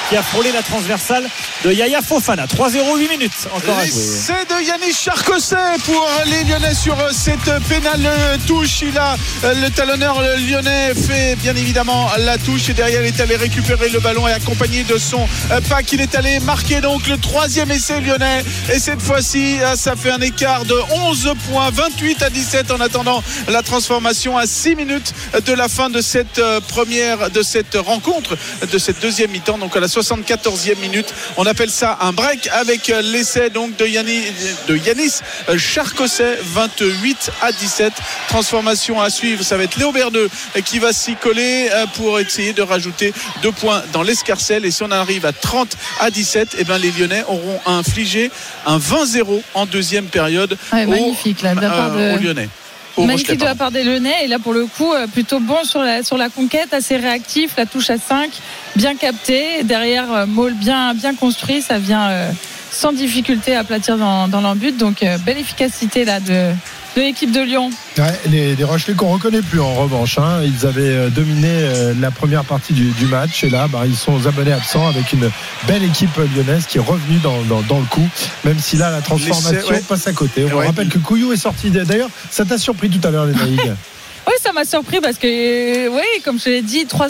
qui 0.09 0.15
a 0.15 0.23
frôlé 0.23 0.51
la 0.51 0.61
transversale 0.61 1.27
de 1.63 1.71
Yaya 1.71 2.01
Fofana. 2.01 2.45
3-0, 2.45 2.97
8 2.97 3.09
minutes 3.09 3.31
encore 3.55 3.77
à 3.77 3.85
jouer. 3.85 3.91
C'est 3.93 4.49
de 4.49 4.63
Yannick 4.65 4.95
Charcosset 4.95 5.55
pour 5.85 6.07
les 6.25 6.43
Lyonnais 6.43 6.75
sur 6.75 6.95
cette 7.11 7.51
pénale 7.67 8.07
touche. 8.45 8.81
Il 8.81 8.97
a 8.97 9.15
euh, 9.43 9.53
le 9.61 9.69
talonneur 9.69 10.21
lyonnais 10.37 10.93
fait 10.93 11.35
bien 11.35 11.55
évidemment 11.55 12.09
la 12.19 12.37
touche 12.37 12.69
et 12.69 12.73
derrière 12.73 13.01
il 13.01 13.07
est 13.07 13.19
allé 13.19 13.35
récupérer 13.35 13.89
le 13.89 13.99
ballon 13.99 14.27
et 14.27 14.31
accompagné 14.31 14.83
de 14.83 14.97
son 14.97 15.27
euh, 15.51 15.61
pack 15.69 15.91
il 15.91 16.01
est 16.01 16.15
allé 16.15 16.39
marquer 16.39 16.81
donc 16.81 17.07
le 17.07 17.17
troisième 17.17 17.71
essai 17.71 18.01
lyonnais 18.01 18.43
et 18.73 18.79
cette 18.79 19.01
fois-ci 19.01 19.59
euh, 19.61 19.75
ça 19.75 19.95
fait 19.95 20.11
un 20.11 20.21
écart 20.21 20.65
de 20.65 20.75
11 20.91 21.33
points 21.49 21.69
28 21.71 22.21
à 22.23 22.29
17 22.29 22.71
en 22.71 22.79
attendant 22.79 23.23
la 23.47 23.61
transformation 23.61 24.37
à 24.37 24.45
6 24.45 24.75
minutes 24.75 25.13
de 25.45 25.53
la 25.53 25.67
fin 25.67 25.89
de 25.89 26.01
cette 26.01 26.41
première 26.67 27.29
de 27.29 27.41
cette 27.41 27.75
rencontre 27.75 28.37
de 28.71 28.77
cette 28.77 29.01
deuxième 29.01 29.31
mi-temps 29.31 29.57
donc 29.57 29.75
à 29.75 29.79
la 29.79 29.87
74e 30.01 30.77
minute. 30.79 31.13
On 31.37 31.45
appelle 31.45 31.69
ça 31.69 31.97
un 32.01 32.11
break 32.13 32.49
avec 32.51 32.87
l'essai 33.03 33.49
donc 33.49 33.75
de 33.77 33.85
Yannis 33.85 34.23
de 34.67 34.75
Yanis 34.77 35.19
Charcosset 35.57 36.37
28 36.43 37.31
à 37.41 37.51
17 37.51 37.93
transformation 38.27 39.01
à 39.01 39.09
suivre 39.09 39.43
ça 39.43 39.57
va 39.57 39.63
être 39.63 39.77
Léo 39.77 39.91
Berdeux 39.91 40.29
qui 40.65 40.79
va 40.79 40.93
s'y 40.93 41.15
coller 41.15 41.69
euh, 41.71 41.85
pour 41.95 42.19
essayer 42.19 42.53
de 42.53 42.61
rajouter 42.61 43.13
deux 43.41 43.51
points 43.51 43.83
dans 43.93 44.03
l'escarcelle. 44.03 44.65
Et 44.65 44.71
si 44.71 44.83
on 44.83 44.91
arrive 44.91 45.25
à 45.25 45.31
30 45.33 45.75
à 45.99 46.09
17 46.11 46.55
et 46.59 46.63
ben 46.63 46.77
les 46.77 46.91
Lyonnais 46.91 47.23
auront 47.27 47.59
infligé 47.65 48.31
un 48.65 48.77
20-0 48.77 49.41
en 49.53 49.65
deuxième 49.65 50.05
période 50.05 50.57
Ouais, 50.73 50.85
magnifique, 50.85 51.41
là, 51.41 51.55
de 51.55 51.61
euh, 51.63 52.11
de- 52.13 52.17
aux 52.17 52.23
Lyonnais 52.23 52.49
Magnifique 52.97 53.39
de 53.39 53.45
la 53.45 53.55
part 53.55 53.71
des 53.71 53.83
Lyonnais 53.83 54.15
et 54.23 54.27
là 54.27 54.39
pour 54.39 54.53
le 54.53 54.65
coup 54.65 54.93
euh, 54.93 55.07
plutôt 55.07 55.39
bon 55.39 55.63
sur 55.63 55.81
la, 55.81 56.03
sur 56.03 56.17
la 56.17 56.29
conquête, 56.29 56.73
assez 56.73 56.95
réactif, 56.97 57.51
la 57.57 57.65
touche 57.65 57.89
à 57.89 57.97
5, 57.97 58.29
bien 58.75 58.95
capté, 58.95 59.63
derrière 59.63 60.11
euh, 60.13 60.25
Maul 60.25 60.53
bien, 60.53 60.93
bien 60.93 61.13
construit, 61.13 61.61
ça 61.61 61.77
vient 61.77 62.09
euh, 62.09 62.31
sans 62.71 62.93
difficulté 62.93 63.55
aplatir 63.55 63.97
dans, 63.97 64.27
dans 64.27 64.41
l'embut, 64.41 64.77
donc 64.77 65.03
euh, 65.03 65.17
belle 65.19 65.37
efficacité 65.37 66.05
là 66.05 66.19
de, 66.19 66.51
de 66.95 67.01
l'équipe 67.01 67.31
de 67.31 67.41
Lyon. 67.41 67.69
Ouais, 67.97 68.19
les, 68.27 68.55
les 68.55 68.63
Rochelais 68.63 68.93
qu'on 68.93 69.09
reconnaît 69.09 69.41
plus 69.41 69.59
en 69.59 69.73
revanche. 69.73 70.17
hein. 70.17 70.41
Ils 70.43 70.65
avaient 70.65 70.81
euh, 70.95 71.09
dominé 71.09 71.49
euh, 71.51 71.93
la 71.99 72.09
première 72.11 72.45
partie 72.45 72.73
du, 72.73 72.91
du 72.91 73.05
match 73.05 73.43
et 73.43 73.49
là, 73.49 73.67
bah, 73.67 73.81
ils 73.85 73.95
sont 73.95 74.13
aux 74.13 74.27
abonnés 74.27 74.53
absents 74.53 74.87
avec 74.87 75.11
une 75.13 75.29
belle 75.67 75.83
équipe 75.83 76.15
lyonnaise 76.35 76.65
qui 76.67 76.77
est 76.77 76.81
revenue 76.81 77.19
dans, 77.19 77.41
dans, 77.43 77.61
dans 77.63 77.79
le 77.79 77.85
coup. 77.85 78.07
Même 78.45 78.59
si 78.59 78.77
là, 78.77 78.91
la 78.91 79.01
transformation 79.01 79.69
ouais. 79.69 79.81
passe 79.87 80.07
à 80.07 80.13
côté. 80.13 80.45
On 80.51 80.55
Ouais. 80.57 80.67
rappelle 80.67 80.87
que 80.89 80.97
Couillou 80.99 81.33
est 81.33 81.37
sorti. 81.37 81.69
D'ailleurs, 81.69 82.09
ça 82.31 82.45
t'a 82.45 82.57
surpris 82.57 82.89
tout 82.89 83.05
à 83.05 83.11
l'heure, 83.11 83.25
les 83.25 83.33
Naïgs 83.33 83.73
Oui, 84.27 84.33
ça 84.41 84.51
m'a 84.53 84.65
surpris 84.65 84.99
parce 85.01 85.17
que, 85.17 85.87
oui, 85.87 86.21
comme 86.23 86.39
je 86.39 86.49
l'ai 86.49 86.61
dit, 86.61 86.85
trois, 86.85 87.09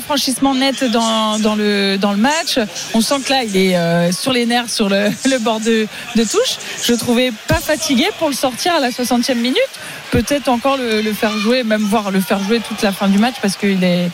franchissements 0.00 0.54
nets 0.54 0.84
dans, 0.84 1.56
le, 1.56 2.16
match. 2.16 2.58
On 2.94 3.00
sent 3.00 3.16
que 3.24 3.30
là, 3.30 3.42
il 3.42 3.56
est 3.56 3.76
euh, 3.76 4.12
sur 4.12 4.32
les 4.32 4.46
nerfs, 4.46 4.70
sur 4.70 4.88
le, 4.88 5.38
bord 5.40 5.60
de, 5.60 5.86
touche. 6.16 6.58
Je 6.84 6.94
trouvais 6.94 7.32
pas 7.48 7.60
fatigué 7.60 8.06
pour 8.18 8.28
le 8.28 8.34
sortir 8.34 8.74
à 8.74 8.80
la 8.80 8.90
60e 8.90 9.34
minute. 9.34 9.58
Peut-être 10.10 10.48
encore 10.48 10.76
le, 10.76 11.12
faire 11.12 11.36
jouer, 11.38 11.64
même 11.64 11.82
voir 11.82 12.10
le 12.10 12.20
faire 12.20 12.42
jouer 12.44 12.60
toute 12.60 12.82
la 12.82 12.92
fin 12.92 13.08
du 13.08 13.18
match 13.18 13.36
parce 13.42 13.56
qu'il 13.56 13.82
est, 13.82 14.10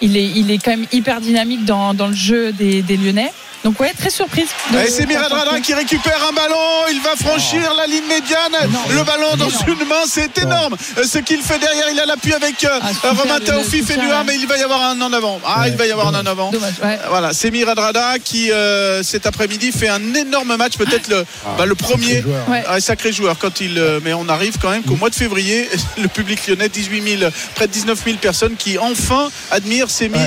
il 0.00 0.50
est, 0.50 0.58
quand 0.58 0.72
même 0.72 0.86
hyper 0.90 1.20
dynamique 1.20 1.64
dans, 1.64 1.92
le 1.92 2.14
jeu 2.14 2.52
des 2.52 2.82
Lyonnais. 2.96 3.32
Donc, 3.64 3.80
ouais, 3.80 3.92
très 3.98 4.10
surprise. 4.10 4.48
Et 4.84 4.90
c'est 4.90 5.06
Miradradra 5.06 5.58
qui 5.60 5.72
récupère 5.72 6.20
un 6.28 6.34
ballon, 6.34 6.84
il 6.92 7.00
va 7.00 7.16
franchir 7.16 7.62
la 7.74 7.86
ligne 7.86 8.04
médiane, 8.06 8.70
le 8.90 9.02
ballon 9.04 9.36
dans 9.36 9.48
une 9.48 9.88
main, 9.88 10.02
c'est 10.06 10.36
énorme. 10.38 10.76
Euh, 10.98 11.04
Ce 11.04 11.18
qu'il 11.18 11.40
fait 11.42 11.58
derrière, 11.58 11.86
il 11.90 11.98
a 11.98 12.04
l'appui 12.04 12.34
avec 12.34 12.62
euh, 12.64 12.78
super, 12.92 13.16
Romain 13.16 13.40
Taofi 13.40 13.78
le 13.80 13.84
fait 13.86 13.94
soutien, 13.94 14.04
du 14.08 14.12
1, 14.12 14.18
ouais. 14.18 14.24
mais 14.26 14.34
il 14.36 14.46
va 14.46 14.58
y 14.58 14.62
avoir 14.62 14.82
un 14.82 15.00
en 15.00 15.12
avant. 15.12 15.40
Ah, 15.46 15.66
il 15.68 15.76
va 15.76 15.86
y 15.86 15.92
avoir 15.92 16.08
un 16.08 16.14
en 16.20 16.26
avant. 16.26 16.50
Dommage, 16.50 16.74
ouais. 16.82 16.98
Voilà, 17.08 17.32
c'est 17.32 17.50
Miradrada 17.50 18.18
qui 18.22 18.52
euh, 18.52 19.02
cet 19.02 19.26
après-midi 19.26 19.72
fait 19.72 19.88
un 19.88 20.12
énorme 20.14 20.56
match, 20.56 20.76
peut-être 20.76 21.08
le, 21.08 21.24
bah, 21.56 21.64
le 21.64 21.74
premier 21.74 22.20
joueur. 22.20 22.46
Ouais. 22.48 22.64
Ah, 22.68 22.80
sacré 22.80 23.12
joueur 23.12 23.38
quand 23.38 23.60
il. 23.60 23.78
euh, 23.78 23.98
mais 24.04 24.12
on 24.12 24.28
arrive 24.28 24.58
quand 24.60 24.70
même 24.70 24.82
qu'au 24.82 24.96
mois 24.96 25.08
de 25.10 25.14
février, 25.14 25.70
le 25.98 26.08
public 26.08 26.46
lyonnais, 26.46 26.68
18 26.68 27.18
000, 27.20 27.30
près 27.54 27.66
de 27.66 27.72
19 27.72 27.98
000 28.04 28.16
personnes 28.18 28.56
qui 28.56 28.78
enfin 28.78 29.30
admirent 29.50 29.90
Semi 29.90 30.18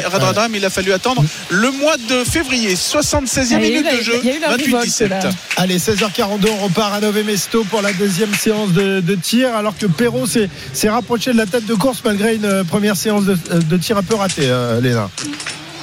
mais 0.49 0.57
il 0.57 0.65
a 0.65 0.69
fallu 0.69 0.91
attendre 0.91 1.23
le 1.49 1.71
mois 1.71 1.97
de 1.97 2.23
février, 2.23 2.75
76e 3.27 3.53
Ah, 3.55 3.59
minute 3.59 3.85
de 3.97 4.03
jeu, 4.03 4.13
il 4.23 4.27
y 4.29 4.31
a 4.31 4.35
eu 4.35 4.39
la 4.39 4.49
révolte, 4.49 4.87
28-17. 4.87 5.07
là. 5.09 5.19
Allez, 5.57 5.77
16h42, 5.79 6.47
on 6.59 6.63
repart 6.65 6.93
à 6.93 6.99
Nové 7.01 7.23
Mesto 7.23 7.63
pour 7.65 7.81
la 7.81 7.93
deuxième 7.93 8.33
séance 8.33 8.71
de, 8.73 8.99
de 9.01 9.15
tir, 9.15 9.53
alors 9.55 9.77
que 9.77 9.85
Perrault 9.85 10.25
s'est 10.27 10.89
rapproché 10.89 11.31
de 11.33 11.37
la 11.37 11.45
tête 11.45 11.65
de 11.65 11.73
course 11.75 12.01
malgré 12.03 12.35
une 12.35 12.45
euh, 12.45 12.63
première 12.63 12.95
séance 12.95 13.25
de, 13.25 13.35
de 13.35 13.77
tir 13.77 13.97
un 13.97 14.03
peu 14.03 14.15
ratée, 14.15 14.43
euh, 14.49 14.79
Léna. 14.81 15.09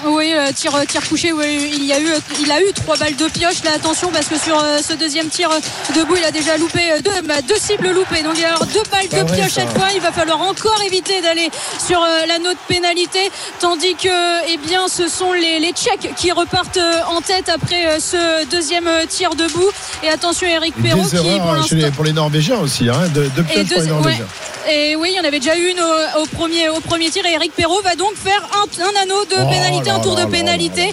Oui, 0.06 0.32
euh, 0.34 0.50
tir, 0.54 0.72
tir 0.86 1.08
couché, 1.08 1.32
oui, 1.32 1.70
il, 1.74 1.84
y 1.84 1.92
a 1.92 2.00
eu, 2.00 2.08
il 2.40 2.50
a 2.52 2.60
eu 2.60 2.72
trois 2.74 2.96
balles 2.96 3.16
de 3.16 3.26
pioche. 3.26 3.62
Là, 3.64 3.72
attention, 3.74 4.10
parce 4.12 4.26
que 4.26 4.38
sur 4.38 4.58
euh, 4.62 4.78
ce 4.86 4.92
deuxième 4.94 5.28
tir 5.28 5.50
euh, 5.50 5.58
debout, 5.96 6.16
il 6.16 6.24
a 6.24 6.30
déjà 6.30 6.56
loupé 6.56 6.92
euh, 6.92 7.00
deux, 7.00 7.22
bah, 7.26 7.40
deux 7.46 7.56
cibles 7.58 7.90
loupées. 7.90 8.22
Donc, 8.22 8.32
il 8.36 8.42
y 8.42 8.44
a 8.44 8.48
alors 8.48 8.66
deux 8.66 8.82
balles 8.90 9.08
de 9.08 9.32
pioche 9.32 9.50
ça. 9.52 9.60
cette 9.62 9.70
fois. 9.76 9.86
Il 9.94 10.00
va 10.00 10.12
falloir 10.12 10.40
encore 10.42 10.80
éviter 10.86 11.20
d'aller 11.22 11.48
sur 11.84 12.02
euh, 12.02 12.26
la 12.26 12.38
note 12.38 12.58
pénalité. 12.68 13.30
Tandis 13.60 13.94
que, 13.94 14.08
eh 14.52 14.56
bien, 14.58 14.88
ce 14.88 15.08
sont 15.08 15.32
les, 15.32 15.58
les 15.58 15.72
Tchèques 15.72 16.14
qui 16.16 16.32
repartent 16.32 16.76
euh, 16.76 17.00
en 17.08 17.20
tête 17.20 17.48
après 17.48 17.86
euh, 17.86 17.98
ce 17.98 18.44
deuxième 18.46 18.86
euh, 18.88 19.06
tir 19.08 19.34
debout. 19.34 19.70
Et 20.02 20.08
attention, 20.08 20.46
Eric 20.46 20.74
Perrault 20.82 21.04
qui, 21.04 21.16
pour 21.16 21.26
euh, 21.52 21.56
l'instant. 21.56 21.76
les- 21.76 21.90
pour 21.90 22.04
les 22.04 22.12
Norvégiens 22.12 22.58
aussi, 22.58 22.88
hein, 22.88 23.08
de, 23.14 23.22
de 23.24 23.40
Et, 23.40 23.44
pioche 23.44 23.44
pour 23.44 23.56
les 23.56 23.64
deux- 23.64 23.86
Norvégiens. 23.86 24.24
ouais. 24.24 24.28
Et 24.66 24.96
oui, 24.96 25.10
il 25.12 25.16
y 25.16 25.20
en 25.20 25.24
avait 25.24 25.40
déjà 25.40 25.58
eu 25.58 25.66
une 25.68 25.78
au, 25.80 26.22
au 26.22 26.26
premier, 26.26 26.70
au 26.70 26.80
premier 26.80 27.10
tir. 27.10 27.24
Et 27.26 27.32
Eric 27.34 27.52
Perrault 27.54 27.82
va 27.82 27.96
donc 27.96 28.12
faire 28.14 28.42
un, 28.54 28.82
un 28.82 29.02
anneau 29.02 29.22
de 29.26 29.36
Oh 29.38 29.46
pénalité, 29.50 29.90
là 29.94 30.00
un 30.00 30.02
tour 30.02 30.16
de 30.16 30.24
là 30.24 30.26
pénalité. 30.26 30.92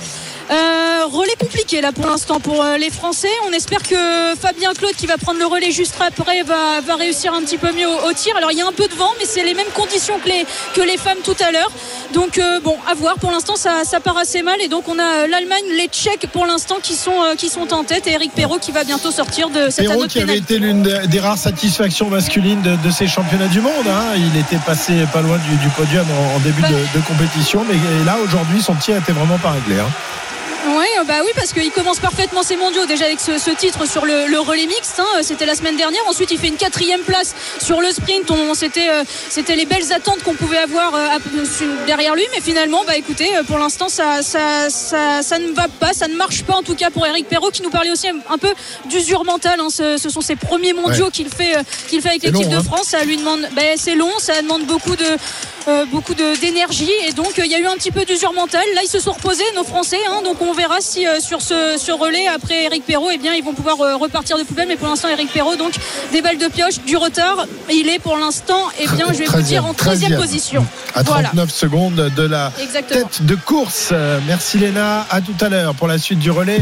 Euh, 0.52 1.06
relais 1.06 1.36
compliqué 1.40 1.80
là 1.80 1.94
pour 1.94 2.06
l'instant 2.07 2.41
pour 2.41 2.61
euh, 2.61 2.78
les 2.78 2.90
Français. 2.90 3.30
On 3.48 3.53
espère 3.53 3.82
que 3.84 3.95
Fabien 4.40 4.73
Claude 4.73 4.91
qui 4.98 5.07
va 5.07 5.18
prendre 5.18 5.40
le 5.40 5.45
relais 5.45 5.72
juste 5.72 5.95
après 6.06 6.44
va, 6.44 6.82
va 6.86 6.95
réussir 6.95 7.34
un 7.34 7.40
petit 7.41 7.57
peu 7.57 7.72
mieux 7.72 7.88
au, 7.88 8.10
au 8.10 8.14
tir. 8.14 8.36
Alors 8.36 8.52
il 8.52 8.57
y 8.57 8.61
a 8.61 8.68
un 8.68 8.73
peu 8.73 8.86
de 8.90 8.94
vent, 8.95 9.11
mais 9.18 9.26
c'est 9.26 9.45
les 9.45 9.53
mêmes 9.53 9.72
conditions 9.73 10.19
que 10.19 10.28
les, 10.28 10.45
que 10.73 10.82
les 10.82 10.98
femmes 10.98 11.19
tout 11.23 11.38
à 11.40 11.52
l'heure. 11.52 11.72
Donc 12.14 12.38
euh, 12.38 12.60
bon, 12.60 12.76
à 12.90 12.94
voir. 12.95 13.15
Pour 13.15 13.32
l'instant, 13.32 13.56
ça, 13.56 13.84
ça 13.86 14.02
part 14.02 14.18
assez 14.18 14.41
mal. 14.41 14.60
Et 14.61 14.68
donc 14.68 14.90
on 14.90 14.99
a 14.99 15.26
l'Allemagne, 15.28 15.64
les 15.78 15.88
Tchèques 15.88 16.28
pour 16.34 16.45
l'instant 16.45 16.76
qui 16.84 16.95
sont, 16.95 17.23
euh, 17.23 17.36
qui 17.36 17.48
sont 17.48 17.73
en 17.73 17.86
tête. 17.86 18.07
Et 18.07 18.11
Eric 18.11 18.34
Perrault 18.34 18.60
qui 18.60 18.73
va 18.73 18.84
bientôt 18.84 19.11
sortir 19.11 19.49
de 19.49 19.69
cet 19.69 19.88
Perrault 19.88 20.07
qui 20.07 20.19
avait 20.19 20.38
été 20.38 20.60
l'une 20.60 20.84
de- 20.84 21.06
des 21.06 21.19
rares 21.22 21.38
satisfactions 21.38 22.10
masculines 22.10 22.61
de, 22.61 22.76
de 22.76 22.91
ces 22.91 23.07
championnats 23.07 23.48
du 23.48 23.61
monde. 23.61 23.88
hein. 23.88 24.15
Il 24.18 24.38
était 24.38 24.57
passé 24.65 24.94
pas 25.14 25.22
loin 25.22 25.38
du, 25.38 25.56
du 25.56 25.69
podium 25.69 26.06
en, 26.11 26.36
en 26.36 26.40
début 26.40 26.61
de, 26.64 26.68
de 26.99 27.06
compétition, 27.07 27.65
mais 27.69 27.76
là 28.06 28.18
aujourd'hui 28.22 28.61
son 28.61 28.76
tir 28.76 28.98
était 28.98 29.14
vraiment 29.14 29.38
pas 29.38 29.52
réglé. 29.52 29.80
hein. 29.80 29.90
Oui, 30.64 30.86
bah 31.08 31.16
oui, 31.24 31.32
parce 31.36 31.54
qu'il 31.54 31.72
commence 31.72 32.00
parfaitement 32.00 32.44
ses 32.44 32.56
mondiaux 32.56 32.86
déjà 32.86 33.06
avec 33.06 33.20
ce, 33.20 33.40
ce 33.40 33.50
titre 33.50 33.88
sur 33.90 34.06
le, 34.06 34.28
le 34.28 34.40
relais 34.40 34.68
mixte. 34.68 35.00
hein, 35.00 35.22
c'était 35.24 35.48
la 35.48 35.56
semaine 35.56 35.76
dernière. 35.76 36.02
Ensuite, 36.08 36.30
il 36.30 36.38
fait 36.38 36.50
une 36.50 36.56
quatrième 36.56 37.02
place 37.02 37.34
sur 37.60 37.82
le 37.82 37.92
sprint. 37.92 38.30
On, 38.30 38.54
c'était, 38.54 38.90
euh, 38.90 39.04
c'était 39.30 39.56
les 39.56 39.66
belles 39.66 39.92
attentes 39.92 40.22
qu'on 40.22 40.36
pouvait 40.36 40.60
avoir 40.60 40.94
euh, 40.94 41.08
sur- 41.46 41.66
derrière 41.88 42.14
lui. 42.14 42.26
Mais 42.36 42.42
finalement, 42.42 42.84
bah 42.86 42.96
écoutez, 42.96 43.36
euh, 43.38 43.44
pour 43.44 43.58
l'instant, 43.58 43.90
ça, 43.90 44.22
ça, 44.22 44.70
ça, 44.70 45.24
ça 45.24 45.40
ne 45.40 45.52
va 45.52 45.68
pas, 45.68 45.94
ça 45.94 46.08
ne 46.08 46.14
marche 46.16 46.44
pas 46.44 46.54
en 46.54 46.62
tout 46.64 46.76
cas 46.76 46.92
pour 46.92 47.08
Eric 47.08 47.28
Perrault 47.28 47.50
qui 47.50 47.64
nous 47.64 47.72
parlait 47.72 47.92
aussi 47.92 48.08
un 48.10 48.38
peu 48.38 48.54
d'usure 48.86 49.26
mentale. 49.26 49.60
hein. 49.60 49.70
Ce, 49.72 49.98
ce 49.98 50.10
sont 50.10 50.22
ses 50.22 50.36
premiers 50.36 50.74
mondiaux 50.74 51.06
Ouais. 51.06 51.12
qu'il 51.12 51.30
fait, 51.30 51.58
euh, 51.58 51.64
qu'il 51.90 52.02
fait 52.04 52.10
avec 52.10 52.22
l'équipe 52.24 52.50
de 52.50 52.56
hein. 52.58 52.64
France. 52.64 52.88
Ça 52.90 53.04
lui 53.04 53.18
demande, 53.18 53.48
bah, 53.54 53.62
c'est 53.78 53.96
long, 53.96 54.12
ça 54.20 54.40
demande 54.44 54.66
beaucoup 54.66 54.96
de, 54.96 55.06
euh, 55.68 55.86
beaucoup 55.86 56.14
de- 56.14 56.36
d'énergie 56.40 56.92
et 57.08 57.14
donc 57.14 57.40
euh, 57.40 57.46
il 57.46 57.52
y 57.52 57.56
a 57.56 57.60
eu 57.60 57.66
un 57.66 57.76
petit 57.78 57.92
peu 57.92 58.06
d'usure 58.06 58.34
mentale. 58.34 58.66
Là, 58.76 58.82
ils 58.84 58.90
se 58.90 59.00
sont 59.00 59.14
reposés, 59.14 59.44
nos 59.56 59.64
Français. 59.64 59.98
hein. 60.08 60.22
donc 60.24 60.40
on 60.42 60.51
verra 60.53 60.78
si 60.82 61.06
euh, 61.07 61.19
sur 61.19 61.41
ce, 61.41 61.76
ce 61.78 61.91
relais 61.91 62.28
après 62.28 62.65
Eric 62.65 62.86
Perrault, 62.86 63.10
eh 63.14 63.18
bien 63.18 63.34
ils 63.34 63.44
vont 63.44 63.53
pouvoir 63.53 63.80
euh, 63.82 63.95
repartir 63.95 64.38
de 64.38 64.44
poubelle. 64.44 64.68
Mais 64.68 64.76
pour 64.78 64.88
l'instant, 64.88 65.07
Eric 65.10 65.32
Perrault, 65.32 65.56
donc 65.56 65.73
des 66.11 66.22
balles 66.22 66.38
de 66.38 66.48
pioche, 66.48 66.80
du 66.86 66.98
retard. 66.98 67.45
Il 67.72 67.90
est 67.90 67.99
pour 67.99 68.18
l'instant, 68.18 68.68
eh 68.80 68.88
bien, 68.88 69.07
je 69.14 69.19
vais 69.19 69.26
vous 69.26 69.41
dire 69.41 69.65
en 69.65 69.73
13e 69.73 70.10
13e. 70.10 70.18
position. 70.18 70.65
À 70.95 71.03
Voilà. 71.03 71.30
39 71.30 71.52
secondes 71.52 72.11
de 72.15 72.23
la 72.23 72.52
Exactement. 72.61 73.02
tête 73.07 73.26
de 73.26 73.36
course. 73.36 73.94
Merci 74.28 74.57
Léna. 74.60 75.06
À 75.10 75.22
tout 75.22 75.36
à 75.41 75.49
l'heure 75.49 75.73
pour 75.76 75.88
la 75.88 75.98
suite 75.98 76.19
du 76.19 76.32
relais 76.32 76.61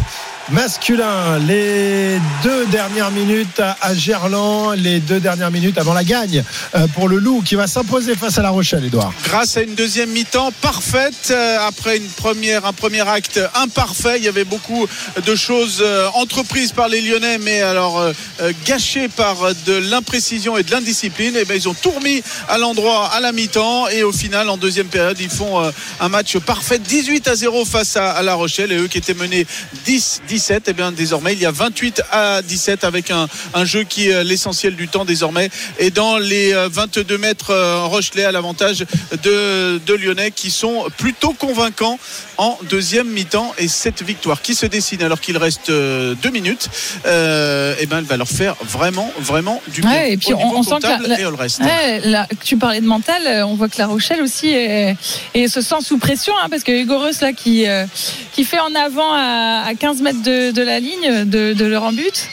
masculin. 0.52 1.38
Les 1.48 2.20
deux 2.44 2.66
dernières 2.68 3.12
minutes 3.12 3.60
à- 3.82 3.94
Gerland, 3.94 4.74
les 4.76 5.00
deux 5.00 5.20
dernières 5.20 5.52
minutes 5.52 5.78
avant 5.78 5.94
la 5.94 6.04
gagne 6.04 6.44
euh, 6.76 6.88
pour 6.96 7.08
le 7.08 7.18
Loup 7.18 7.42
qui 7.44 7.56
va 7.56 7.68
s'imposer 7.68 8.16
face 8.16 8.38
à 8.38 8.42
La 8.42 8.50
Rochelle, 8.50 8.84
Edouard. 8.86 9.14
grâce 9.26 9.58
à 9.58 9.62
une 9.62 9.76
deuxième 9.76 10.10
mi-temps 10.10 10.52
parfaite 10.62 11.34
après 11.68 11.98
une 11.98 12.08
première 12.08 12.66
un 12.66 12.74
premier 12.74 13.08
acte 13.08 13.40
imparfait 13.80 14.18
il 14.18 14.26
y 14.26 14.28
avait 14.28 14.44
beaucoup 14.44 14.88
de 15.26 15.36
choses 15.36 15.80
euh, 15.82 16.10
entreprises 16.14 16.74
par 16.74 16.90
les 16.90 17.00
Lyonnais 17.00 17.38
mais 17.38 17.62
alors 17.62 17.98
euh, 17.98 18.12
euh, 18.42 18.52
gâchées 18.66 19.08
par 19.08 19.38
de 19.66 19.74
l'imprécision 19.74 20.58
et 20.58 20.64
de 20.64 20.72
l'indiscipline. 20.72 21.36
Et 21.38 21.46
ben 21.46 21.56
ils 21.56 21.68
ont 21.70 21.74
tout 21.74 21.92
remis 21.92 22.22
à 22.50 22.58
l'endroit 22.58 23.08
à 23.08 23.22
la 23.22 23.32
mi-temps. 23.32 23.88
Et 23.88 24.04
au 24.04 24.12
final 24.12 24.50
en 24.50 24.58
deuxième 24.58 24.88
période 24.88 25.18
ils 25.20 25.30
font 25.30 25.72
un 26.00 26.10
match 26.10 26.38
parfait. 26.40 26.80
18 26.80 27.28
à 27.28 27.36
0 27.36 27.66
face 27.66 27.96
à, 27.96 28.22
La 28.22 28.34
Rochelle. 28.34 28.72
Et 28.72 28.78
eux 28.78 28.88
qui 28.88 28.98
étaient 28.98 29.14
menés 29.14 29.46
10 29.86 30.22
17. 30.28 30.68
Et 30.68 30.74
bien 30.74 30.92
désormais 30.92 31.34
il 31.34 31.40
y 31.40 31.46
a 31.46 31.52
28 31.52 32.02
à 32.12 32.42
17 32.42 32.84
avec 32.84 33.12
un, 33.12 33.28
jeu 33.66 33.84
qui 33.84 34.12
euh, 34.12 34.24
l'essentiel 34.24 34.76
du 34.76 34.88
temps 34.88 35.06
désormais 35.06 35.50
est 35.78 35.92
dans 35.92 36.18
les 36.18 36.54
euh, 36.54 36.70
22 36.72 37.18
mètres 37.18 37.54
Rochelet 37.88 38.26
à 38.26 38.32
l'avantage 38.32 38.86
de, 39.24 39.80
de 39.86 39.94
Lyonnais 39.94 40.32
qui 40.32 40.52
sont 40.52 40.86
plutôt 40.98 41.34
convaincants 41.34 42.00
en 42.38 42.58
deuxième 42.70 43.08
mi-temps. 43.10 43.54
Et 43.58 43.68
cette 43.70 44.04
victoire 44.04 44.42
qui 44.42 44.54
se 44.56 44.66
dessine 44.66 45.02
alors 45.04 45.22
qu'il 45.22 45.38
reste 45.38 45.70
euh, 45.70 46.16
deux 46.22 46.30
minutes 46.32 46.68
euh, 47.06 47.76
et 47.80 47.86
ben 47.86 48.00
elle 48.00 48.04
va 48.06 48.18
leur 48.18 48.28
faire 48.28 48.56
vraiment 48.64 49.10
vraiment 49.20 49.62
du 49.70 49.82
bien 49.82 49.92
Ouais, 49.92 50.14
et 50.14 50.18
puis 50.18 50.34
on, 50.34 50.64
sent 50.64 50.76
que 50.82 50.88
la- 50.88 51.16
reste. 51.38 51.62
ouais, 51.62 52.02
la- 52.04 52.28
tu 52.44 52.58
parlais 52.58 52.82
de 52.82 52.86
mental, 52.86 53.22
euh, 53.28 53.46
on 53.46 53.54
voit 53.56 53.70
que 53.70 53.78
La 53.78 53.88
Rochelle 53.88 54.22
aussi 54.22 54.50
est- 54.50 54.96
et 55.34 55.48
se 55.48 55.62
sent 55.62 55.76
sous 55.82 55.98
pression 55.98 56.34
hein, 56.44 56.48
parce 56.50 56.64
que 56.64 56.72
Hugo 56.72 57.00
Reus 57.00 57.22
là 57.22 57.32
qui 57.34 57.68
euh, 57.68 57.86
qui 58.34 58.44
fait 58.44 58.60
en 58.60 58.74
avant 58.76 59.14
à, 59.14 59.64
à 59.68 59.74
15 59.76 60.02
mètres 60.02 60.22
de, 60.24 60.52
de 60.52 60.62
la 60.62 60.80
ligne 60.80 61.26
de, 61.26 61.54
de 61.54 61.66
leur 61.66 61.84
en 61.84 61.94
but. 61.94 62.28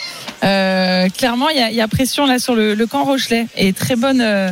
Euh, 0.44 1.08
clairement, 1.08 1.48
il 1.48 1.56
y 1.56 1.62
a, 1.62 1.70
il 1.70 1.76
y 1.76 1.80
a 1.80 1.88
pression 1.88 2.26
là 2.26 2.38
sur 2.38 2.54
le, 2.54 2.74
le 2.74 2.86
camp 2.86 3.04
Rochelet 3.04 3.46
et 3.56 3.72
très 3.72 3.96
bonne 3.96 4.20
euh, 4.20 4.50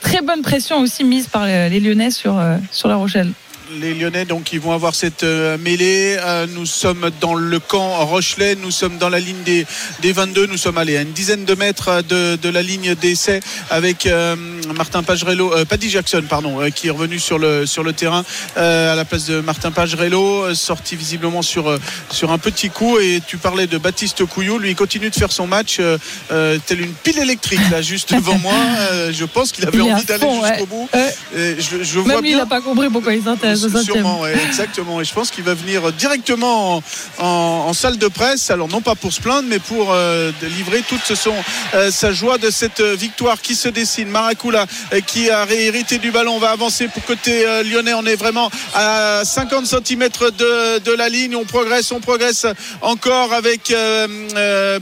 très 0.00 0.22
bonne 0.22 0.42
pression 0.42 0.78
aussi 0.80 1.04
mise 1.04 1.26
par 1.26 1.44
les 1.46 1.68
les 1.68 1.80
Lyonnais 1.80 2.10
sur 2.10 2.38
euh, 2.38 2.56
sur 2.72 2.88
La 2.88 2.96
Rochelle. 2.96 3.30
Les 3.70 3.94
Lyonnais 3.94 4.24
donc 4.24 4.52
ils 4.52 4.60
vont 4.60 4.72
avoir 4.72 4.94
cette 4.94 5.22
euh, 5.24 5.58
mêlée 5.58 6.16
Euh, 6.24 6.46
nous 6.48 6.66
sommes 6.66 7.10
dans 7.20 7.34
le 7.34 7.58
camp 7.60 8.04
Rochelet 8.06 8.54
nous 8.56 8.70
sommes 8.70 8.98
dans 8.98 9.08
la 9.08 9.20
ligne 9.20 9.42
des, 9.44 9.66
des 10.00 10.12
22 10.12 10.46
nous 10.46 10.56
sommes 10.56 10.78
allés 10.78 10.96
à 10.96 11.02
une 11.02 11.12
dizaine 11.12 11.44
de 11.44 11.54
mètres 11.54 12.02
de, 12.08 12.36
de 12.36 12.48
la 12.48 12.62
ligne 12.62 12.94
d'essai 12.94 13.40
avec 13.70 14.06
euh, 14.06 14.36
Martin 14.74 15.02
Pagerello 15.02 15.52
euh, 15.54 15.64
Paddy 15.64 15.90
Jackson 15.90 16.24
pardon 16.28 16.60
euh, 16.60 16.70
qui 16.70 16.88
est 16.88 16.90
revenu 16.90 17.18
sur 17.18 17.38
le, 17.38 17.66
sur 17.66 17.82
le 17.82 17.92
terrain 17.92 18.24
euh, 18.56 18.92
à 18.92 18.96
la 18.96 19.04
place 19.04 19.26
de 19.26 19.40
Martin 19.40 19.70
Pagerello 19.70 20.44
euh, 20.44 20.54
sorti 20.54 20.96
visiblement 20.96 21.42
sur, 21.42 21.68
euh, 21.68 21.78
sur 22.10 22.32
un 22.32 22.38
petit 22.38 22.70
coup 22.70 22.98
et 22.98 23.20
tu 23.26 23.36
parlais 23.36 23.66
de 23.66 23.78
Baptiste 23.78 24.24
Couillou 24.24 24.58
lui 24.58 24.70
il 24.70 24.76
continue 24.76 25.10
de 25.10 25.14
faire 25.14 25.32
son 25.32 25.46
match 25.46 25.76
euh, 25.80 25.98
euh, 26.32 26.58
tel 26.66 26.80
une 26.80 26.92
pile 26.92 27.18
électrique 27.18 27.60
là 27.70 27.82
juste 27.82 28.14
devant 28.14 28.38
moi 28.38 28.54
Euh, 28.92 29.12
je 29.12 29.24
pense 29.24 29.52
qu'il 29.52 29.66
avait 29.66 29.76
Il 29.78 29.82
envie 29.82 30.04
d'aller 30.04 30.26
jusqu'au 30.26 30.42
ouais. 30.42 30.66
bout. 30.66 30.88
Et 31.36 31.56
je, 31.60 31.82
je 31.82 31.98
Même 31.98 32.10
vois 32.12 32.20
lui, 32.20 32.30
il 32.30 32.36
n'a 32.36 32.46
pas 32.46 32.60
compris 32.60 32.88
pourquoi 32.88 33.12
il 33.14 33.22
s'intéresse. 33.22 33.57
Sûrement, 33.84 34.20
ouais, 34.20 34.34
exactement. 34.46 35.00
Et 35.00 35.04
je 35.04 35.12
pense 35.12 35.30
qu'il 35.30 35.44
va 35.44 35.54
venir 35.54 35.92
directement 35.92 36.76
en, 36.76 36.82
en- 37.18 37.64
en 37.68 37.72
salle 37.72 37.98
de 37.98 38.08
presse. 38.08 38.50
Alors 38.50 38.68
non 38.68 38.80
pas 38.80 38.94
pour 38.94 39.12
se 39.12 39.20
plaindre, 39.20 39.48
mais 39.48 39.58
pour 39.58 39.92
euh, 39.92 40.30
livrer 40.56 40.82
toute 40.88 41.14
son, 41.14 41.34
euh, 41.74 41.90
sa 41.90 42.12
joie 42.12 42.38
de 42.38 42.50
cette 42.50 42.80
euh, 42.80 42.94
victoire 42.94 43.40
qui 43.40 43.54
se 43.54 43.68
dessine. 43.68 44.08
Maracula 44.08 44.66
qui 45.06 45.30
a 45.30 45.44
réhérité 45.44 45.98
du 45.98 46.10
ballon 46.10 46.38
va 46.38 46.50
avancer 46.50 46.88
pour 46.88 47.04
côté 47.04 47.46
euh, 47.46 47.62
lyonnais. 47.62 47.94
On 47.94 48.06
est 48.06 48.16
vraiment 48.16 48.50
à 48.74 49.22
50 49.24 49.66
cm 49.66 50.08
de, 50.38 50.78
de 50.78 50.92
la 50.92 51.08
ligne. 51.08 51.36
On 51.36 51.44
progresse, 51.44 51.90
on 51.92 52.00
progresse 52.00 52.46
encore 52.82 53.32
avec 53.32 53.70
euh, 53.70 54.78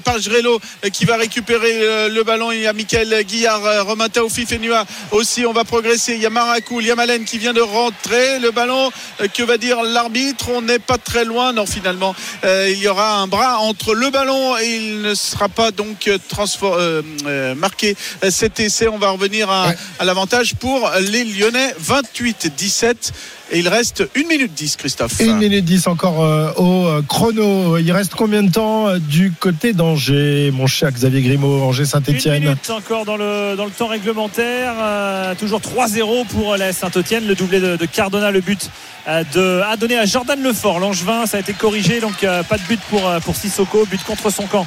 qui 0.93 1.05
va 1.05 1.17
récupérer 1.17 2.09
le 2.09 2.23
ballon. 2.23 2.53
Il 2.53 2.61
y 2.61 2.67
a 2.67 2.73
Michael 2.73 3.25
Guillard, 3.25 3.87
Romain 3.87 4.09
Taofi 4.09 4.47
Fenua 4.47 4.85
aussi. 5.11 5.45
On 5.47 5.53
va 5.53 5.65
progresser. 5.65 6.15
Il 6.15 6.21
y 6.23 6.27
a 6.27 6.31
Maracou, 6.31 6.81
il 6.81 6.87
y 6.87 6.91
a 6.91 6.95
Malen 6.97 7.25
qui 7.25 7.39
vient 7.39 7.53
de 7.53 7.61
rentrer. 7.61 8.39
Le 8.39 8.51
ballon, 8.51 8.66
euh, 8.71 9.29
que 9.33 9.43
va 9.43 9.59
dire 9.59 9.83
l'arbitre 9.83 10.49
On 10.51 10.63
n'est 10.63 10.79
pas 10.79 10.99
très 10.99 11.25
loin. 11.25 11.53
Non, 11.53 11.67
finalement, 11.67 12.15
euh, 12.45 12.69
il 12.71 12.79
y 12.79 12.89
aura 12.89 13.17
un 13.17 13.27
bras 13.27 13.59
entre 13.59 13.95
le 13.95 14.11
ballon 14.11 14.57
et 14.59 14.77
il 14.77 15.03
ne 15.03 15.15
sera 15.15 15.49
pas 15.49 15.71
donc 15.71 16.09
euh, 16.09 17.55
marqué 17.55 17.97
cet 18.31 18.61
essai. 18.61 18.89
On 18.89 18.99
va 18.99 19.11
revenir 19.11 19.51
à, 19.51 19.73
à 19.99 20.05
l'avantage 20.05 20.55
pour 20.57 20.91
les 21.01 21.25
Lyonnais 21.25 21.75
28-17. 21.83 23.13
Et 23.53 23.61
il 23.61 23.69
reste 23.69 24.09
1 24.17 24.27
minute 24.27 24.53
10, 24.55 24.77
Christophe. 24.77 25.21
1 25.21 25.35
minute 25.35 25.65
10 25.65 25.87
encore 25.87 26.25
euh, 26.25 26.53
au 26.57 26.87
euh, 26.87 27.03
chrono. 27.07 27.79
Il 27.79 27.93
reste 27.93 28.15
combien 28.17 28.43
de 28.43 28.51
temps 28.51 28.89
euh, 28.89 28.99
du 28.99 29.33
côté 29.33 29.73
d'Angers, 29.73 30.51
mon 30.53 30.67
cher 30.67 30.91
Xavier 30.91 31.23
Grimaud, 31.23 31.63
Angers 31.63 31.85
Une 31.85 31.87
Saint-Etienne 31.87 32.43
minute 32.43 32.71
encore 32.71 33.05
dans 33.05 33.17
le, 33.17 33.55
dans 33.57 33.65
le 33.65 33.71
temps 33.71 33.87
réglementaire. 33.87 34.75
Euh, 34.81 35.35
toujours 35.37 35.61
3-0 35.61 36.27
pour 36.27 36.57
la 36.57 36.73
Saint-Etienne. 36.73 37.27
Le 37.29 37.37
doublé 37.37 37.61
de, 37.61 37.77
de 37.77 37.87
Cardona, 37.87 38.33
le 38.33 38.41
but 38.41 38.69
euh, 39.07 39.23
de, 39.33 39.63
a 39.63 39.77
donné 39.77 39.97
à 39.97 40.07
Jordan 40.07 40.43
Lefort. 40.43 40.81
L'Angevin, 40.81 41.27
ça 41.27 41.37
a 41.37 41.41
été 41.41 41.53
corrigé. 41.53 42.01
Donc 42.01 42.25
euh, 42.25 42.43
pas 42.43 42.57
de 42.57 42.63
but 42.65 42.81
pour, 42.91 43.03
pour 43.25 43.37
Sissoko. 43.37 43.87
But 43.87 44.03
contre 44.03 44.31
son 44.31 44.47
camp 44.47 44.67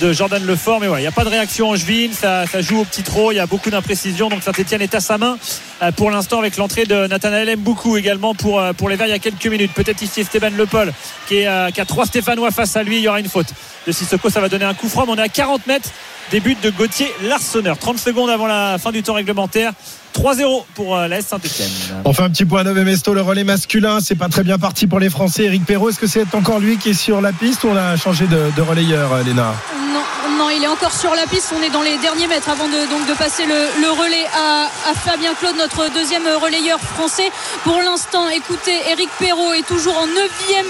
de 0.00 0.12
Jordan 0.12 0.44
Lefort. 0.46 0.78
Mais 0.78 0.86
voilà, 0.86 1.00
il 1.00 1.04
n'y 1.04 1.08
a 1.08 1.12
pas 1.12 1.24
de 1.24 1.30
réaction 1.30 1.70
angevine. 1.70 2.12
Ça, 2.12 2.46
ça 2.46 2.60
joue 2.60 2.78
au 2.78 2.84
petit 2.84 3.02
trot. 3.02 3.32
Il 3.32 3.36
y 3.36 3.40
a 3.40 3.46
beaucoup 3.46 3.70
d'imprécisions. 3.70 4.28
Donc 4.28 4.44
Saint-Etienne 4.44 4.82
est 4.82 4.94
à 4.94 5.00
sa 5.00 5.18
main 5.18 5.36
euh, 5.82 5.92
pour 5.92 6.10
l'instant 6.10 6.38
avec 6.38 6.56
l'entrée 6.58 6.84
de 6.84 7.06
Nathanaël 7.06 7.56
Mboukou 7.56 7.96
également 7.96 8.19
pour, 8.20 8.60
euh, 8.60 8.72
pour 8.72 8.88
les 8.88 8.96
Verts 8.96 9.06
il 9.06 9.10
y 9.10 9.14
a 9.14 9.18
quelques 9.18 9.46
minutes. 9.46 9.72
Peut-être 9.72 10.02
ici 10.02 10.20
Esteban 10.20 10.50
Le 10.56 10.66
Paul 10.66 10.92
qui, 11.26 11.46
euh, 11.46 11.70
qui 11.70 11.80
a 11.80 11.84
trois 11.84 12.06
Stéphanois 12.06 12.50
face 12.50 12.76
à 12.76 12.82
lui. 12.82 12.98
Il 12.98 13.02
y 13.02 13.08
aura 13.08 13.20
une 13.20 13.28
faute 13.28 13.48
de 13.86 13.92
Sissoko. 13.92 14.30
Ça 14.30 14.40
va 14.40 14.48
donner 14.48 14.64
un 14.64 14.74
coup 14.74 14.88
franc. 14.88 15.04
On 15.08 15.16
est 15.16 15.22
à 15.22 15.28
40 15.28 15.66
mètres. 15.66 15.90
Début 16.30 16.54
de 16.54 16.70
Gauthier 16.70 17.12
Larsonneur. 17.22 17.76
30 17.78 17.98
secondes 17.98 18.30
avant 18.30 18.46
la 18.46 18.78
fin 18.78 18.92
du 18.92 19.02
temps 19.02 19.14
réglementaire. 19.14 19.72
3-0 20.16 20.64
pour 20.74 20.96
euh, 20.96 21.08
l'AS 21.08 21.26
Saint-Etienne. 21.26 21.70
On 22.04 22.12
fait 22.12 22.22
un 22.22 22.30
petit 22.30 22.44
point 22.44 22.60
à 22.60 22.64
Nové 22.64 22.84
Mesto, 22.84 23.14
le 23.14 23.22
relais 23.22 23.44
masculin. 23.44 23.98
C'est 24.00 24.14
pas 24.16 24.28
très 24.28 24.42
bien 24.42 24.58
parti 24.58 24.86
pour 24.86 24.98
les 25.00 25.10
Français. 25.10 25.44
Eric 25.44 25.64
Perrault, 25.64 25.90
est-ce 25.90 25.98
que 25.98 26.06
c'est 26.06 26.34
encore 26.34 26.58
lui 26.58 26.76
qui 26.78 26.90
est 26.90 26.94
sur 26.94 27.20
la 27.20 27.32
piste 27.32 27.64
ou 27.64 27.68
on 27.68 27.76
a 27.76 27.96
changé 27.96 28.26
de, 28.26 28.50
de 28.56 28.62
relayeur, 28.62 29.12
euh, 29.12 29.22
Léna? 29.22 29.54
Non, 29.92 30.38
non, 30.38 30.50
il 30.50 30.62
est 30.62 30.68
encore 30.68 30.92
sur 30.92 31.14
la 31.14 31.26
piste. 31.26 31.52
On 31.58 31.62
est 31.62 31.70
dans 31.70 31.82
les 31.82 31.96
derniers 31.98 32.26
mètres 32.26 32.48
avant 32.48 32.66
de, 32.68 32.90
donc, 32.90 33.06
de 33.08 33.14
passer 33.14 33.44
le, 33.46 33.54
le 33.82 33.90
relais 33.90 34.24
à, 34.36 34.66
à 34.90 34.94
Fabien 34.94 35.34
Claude, 35.34 35.56
notre 35.56 35.92
deuxième 35.92 36.26
relayeur 36.40 36.78
français. 36.80 37.30
Pour 37.64 37.78
l'instant, 37.80 38.28
écoutez, 38.28 38.74
Eric 38.90 39.08
Perrault 39.18 39.52
est 39.52 39.66
toujours 39.66 39.96
en 39.98 40.06
9 40.06 40.14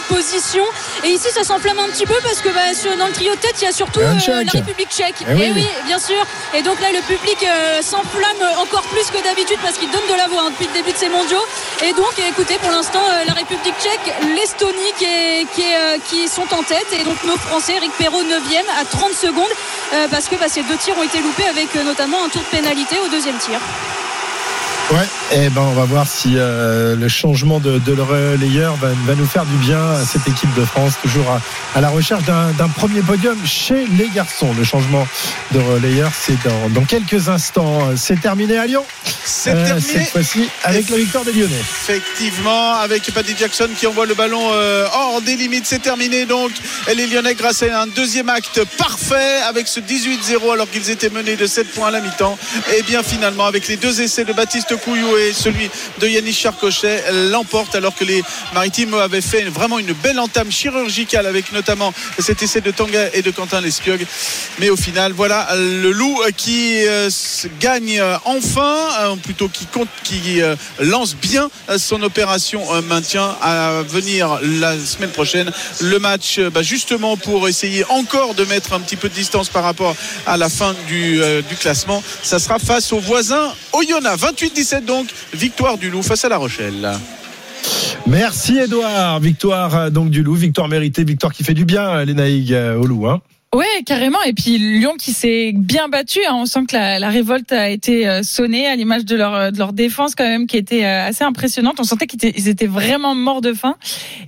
position. 0.09 0.65
Et 1.05 1.09
ici, 1.09 1.29
ça 1.33 1.45
s'enflamme 1.45 1.79
un 1.79 1.89
petit 1.91 2.07
peu 2.07 2.15
parce 2.23 2.41
que 2.41 2.49
bah, 2.49 2.75
sur- 2.75 2.97
dans 2.97 3.07
le 3.07 3.12
trio 3.12 3.35
de 3.35 3.39
tête, 3.41 3.55
il 3.61 3.65
y 3.65 3.69
a 3.69 3.73
surtout 3.73 4.01
euh, 4.01 4.19
Tchèque. 4.19 4.47
la 4.53 4.61
République 4.61 4.89
tchèque. 4.91 5.15
Eh 5.29 5.35
oui. 5.35 5.43
Et 5.43 5.53
oui, 5.53 5.67
bien 5.87 5.99
sûr. 5.99 6.21
Et 6.55 6.62
donc 6.62 6.81
là, 6.81 6.89
le 6.93 7.01
public 7.07 7.39
euh, 7.45 7.81
s'enflamme 7.83 8.43
encore 8.61 8.83
plus 8.83 9.07
que 9.07 9.15
d'habitude 9.23 9.30
parce 9.62 9.78
qu'il 9.78 9.90
donne 9.90 10.07
de 10.09 10.16
la 10.16 10.27
voix 10.27 10.43
hein, 10.43 10.51
depuis 10.51 10.66
le 10.66 10.73
début 10.73 10.93
de 10.93 10.97
ces 10.97 11.09
mondiaux. 11.09 11.43
Et 11.85 11.93
donc, 11.93 12.12
écoutez, 12.19 12.59
pour 12.59 12.70
l'instant, 12.70 13.02
euh, 13.11 13.24
la 13.27 13.32
République 13.32 13.74
tchèque, 13.81 14.15
l'Estonie 14.35 14.77
euh, 15.02 15.98
qui 16.09 16.28
sont 16.28 16.47
en 16.52 16.62
tête. 16.62 16.86
Et 16.93 17.05
donc, 17.05 17.23
nos 17.24 17.36
Français, 17.36 17.74
Eric 17.77 17.93
Perrault 17.93 18.23
9e 18.23 18.65
à 18.81 18.85
30 18.85 19.12
secondes 19.12 19.52
euh, 19.94 20.09
parce 20.11 20.28
que 20.28 20.36
bah, 20.36 20.48
ces 20.48 20.62
deux 20.62 20.77
tirs 20.77 20.98
ont 20.98 21.02
été 21.02 21.20
loupés 21.20 21.47
avec 21.47 21.74
notamment 21.77 22.24
un 22.24 22.28
tour 22.28 22.43
de 22.43 22.57
pénalité 22.57 22.98
au 22.98 23.09
deuxième 23.09 23.39
tir. 23.39 23.61
Ouais, 24.93 25.07
eh 25.31 25.49
ben 25.51 25.61
on 25.62 25.73
va 25.73 25.85
voir 25.85 26.05
si 26.09 26.33
euh, 26.37 26.97
le 26.97 27.09
changement 27.09 27.61
de, 27.61 27.79
de 27.79 27.93
le 27.93 28.03
relayeur 28.03 28.75
va, 28.75 28.89
va 29.07 29.15
nous 29.15 29.25
faire 29.27 29.45
du 29.45 29.55
bien 29.59 29.79
à 29.79 30.05
cette 30.05 30.27
équipe 30.27 30.53
de 30.55 30.65
France, 30.65 30.95
toujours 31.01 31.31
à, 31.31 31.41
à 31.79 31.81
la 31.81 31.91
recherche 31.91 32.25
d'un 32.25 32.69
premier 32.75 33.01
podium 33.01 33.37
chez 33.47 33.87
les 33.97 34.09
garçons. 34.09 34.53
Le 34.59 34.65
changement 34.65 35.07
de 35.53 35.61
relayeur, 35.61 36.11
c'est 36.21 36.37
dans, 36.43 36.71
dans 36.71 36.85
quelques 36.85 37.29
instants. 37.29 37.91
C'est 37.97 38.21
terminé 38.21 38.59
à 38.59 38.67
Lyon. 38.67 38.85
C'est 39.25 39.53
Euh, 39.55 39.65
terminé. 39.65 39.87
Cette 39.93 40.09
fois-ci, 40.09 40.49
avec 40.65 40.91
la 40.91 40.97
victoire 40.97 41.25
des 41.25 41.33
Lyonnais. 41.35 41.55
Effectivement, 41.61 42.75
avec 42.75 43.09
Paddy 43.15 43.37
Jackson 43.39 43.69
qui 43.79 43.87
envoie 43.87 44.07
le 44.07 44.15
ballon 44.15 44.43
euh, 44.55 44.87
hors 44.93 45.23
des 45.23 45.37
limites. 45.37 45.67
C'est 45.67 45.79
terminé 45.83 46.27
donc. 46.27 46.51
Et 46.91 46.97
les 46.97 47.07
Lyonnais, 47.07 47.37
grâce 47.37 47.62
à 47.62 47.83
un 47.83 47.87
deuxième 47.87 48.29
acte 48.29 48.62
parfait 48.77 49.41
avec 49.49 49.69
ce 49.69 49.79
18-0 49.79 50.53
alors 50.53 50.69
qu'ils 50.69 50.91
étaient 50.91 51.11
menés 51.11 51.37
de 51.37 51.47
7 51.47 51.71
points 51.71 51.89
à 51.89 51.91
la 51.93 52.01
mi-temps. 52.01 52.37
Et 52.77 52.83
bien 52.83 53.05
finalement, 53.05 53.47
avec 53.47 53.69
les 53.69 53.77
deux 53.77 54.01
essais 54.01 54.25
de 54.25 54.33
Baptiste 54.33 54.75
Couillou 54.85 55.16
et 55.16 55.32
celui 55.32 55.70
de 55.98 56.09
Yannick 56.09 56.36
Charcochet, 56.36 57.05
l'emporte 57.31 57.74
alors 57.74 57.94
que 57.94 58.05
les 58.05 58.23
Maritimes 58.55 58.94
avaient 58.94 59.20
fait 59.20 59.44
vraiment 59.44 59.78
une 59.78 59.93
belle 59.93 60.19
entame 60.19 60.51
chirurgicale 60.51 61.27
avec 61.27 61.52
notamment 61.52 61.93
cet 62.19 62.43
essai 62.43 62.61
de 62.61 62.70
Tanga 62.70 63.09
et 63.15 63.23
de 63.23 63.31
Quentin 63.31 63.61
Lespiogue. 63.61 64.07
Mais 64.59 64.70
au 64.70 64.77
final, 64.77 65.12
voilà 65.12 65.48
le 65.55 65.90
loup 65.93 66.19
qui 66.36 66.86
euh, 66.86 67.11
gagne 67.61 67.98
euh, 68.01 68.16
enfin, 68.24 68.77
euh, 69.01 69.16
plutôt 69.16 69.48
qui 69.48 69.66
compte, 69.66 69.89
qui 70.05 70.40
lance 70.78 71.15
bien 71.15 71.51
son 71.77 72.02
opération 72.02 72.62
maintien 72.82 73.36
à 73.43 73.82
venir 73.86 74.39
la 74.43 74.78
semaine 74.78 75.11
prochaine. 75.11 75.51
Le 75.81 75.98
match, 75.98 76.40
bah, 76.40 76.62
justement 76.62 77.16
pour 77.16 77.48
essayer 77.48 77.85
encore 77.89 78.35
de 78.35 78.44
mettre 78.44 78.73
un 78.73 78.81
petit 78.81 78.97
peu 78.97 79.09
de 79.09 79.15
distance 79.15 79.48
par 79.48 79.62
rapport 79.62 79.94
à 80.27 80.36
la 80.36 80.48
fin 80.48 80.74
du, 80.89 81.20
classement, 81.61 82.02
ça 82.23 82.39
sera 82.39 82.59
face 82.59 82.93
aux 82.93 83.01
voisins 83.01 83.52
Oyonnax. 83.73 84.20
28-17 84.61 84.85
donc, 84.85 85.09
victoire 85.32 85.78
du 85.78 85.91
loup 85.91 86.03
face 86.03 86.24
à 86.24 86.28
La 86.28 86.37
Rochelle. 86.37 86.91
Merci 88.07 88.59
Edouard. 88.59 89.20
Victoire 89.20 89.77
euh, 89.77 89.91
donc 89.91 90.11
du 90.11 90.23
Loup, 90.23 90.35
victoire 90.35 90.69
méritée, 90.69 91.05
victoire 91.05 91.32
qui 91.32 91.45
fait 91.45 91.55
du 91.55 91.65
bien, 91.65 91.89
euh, 91.89 92.05
les 92.05 92.53
euh, 92.53 92.77
au 92.77 92.87
Loup. 92.87 93.09
Hein. 93.09 93.20
Ouais, 93.52 93.82
carrément. 93.85 94.22
Et 94.24 94.32
puis 94.32 94.59
Lyon 94.59 94.93
qui 94.97 95.10
s'est 95.12 95.51
bien 95.56 95.89
battu. 95.89 96.20
hein. 96.24 96.35
On 96.36 96.47
sent 96.47 96.66
que 96.68 96.77
la, 96.77 97.01
la 97.01 97.09
révolte 97.09 97.51
a 97.51 97.68
été 97.68 98.06
euh, 98.09 98.22
sonnée 98.22 98.68
à 98.68 98.77
l'image 98.77 99.05
de 99.05 99.16
leur 99.16 99.51
de 99.51 99.59
leur 99.59 99.72
défense 99.72 100.14
quand 100.14 100.22
même 100.22 100.47
qui 100.47 100.56
était 100.56 100.85
euh, 100.85 101.09
assez 101.09 101.24
impressionnante. 101.24 101.74
On 101.81 101.82
sentait 101.82 102.06
qu'ils 102.06 102.48
étaient, 102.48 102.68
vraiment 102.68 103.16
morts 103.16 103.40
de 103.40 103.52
faim. 103.52 103.74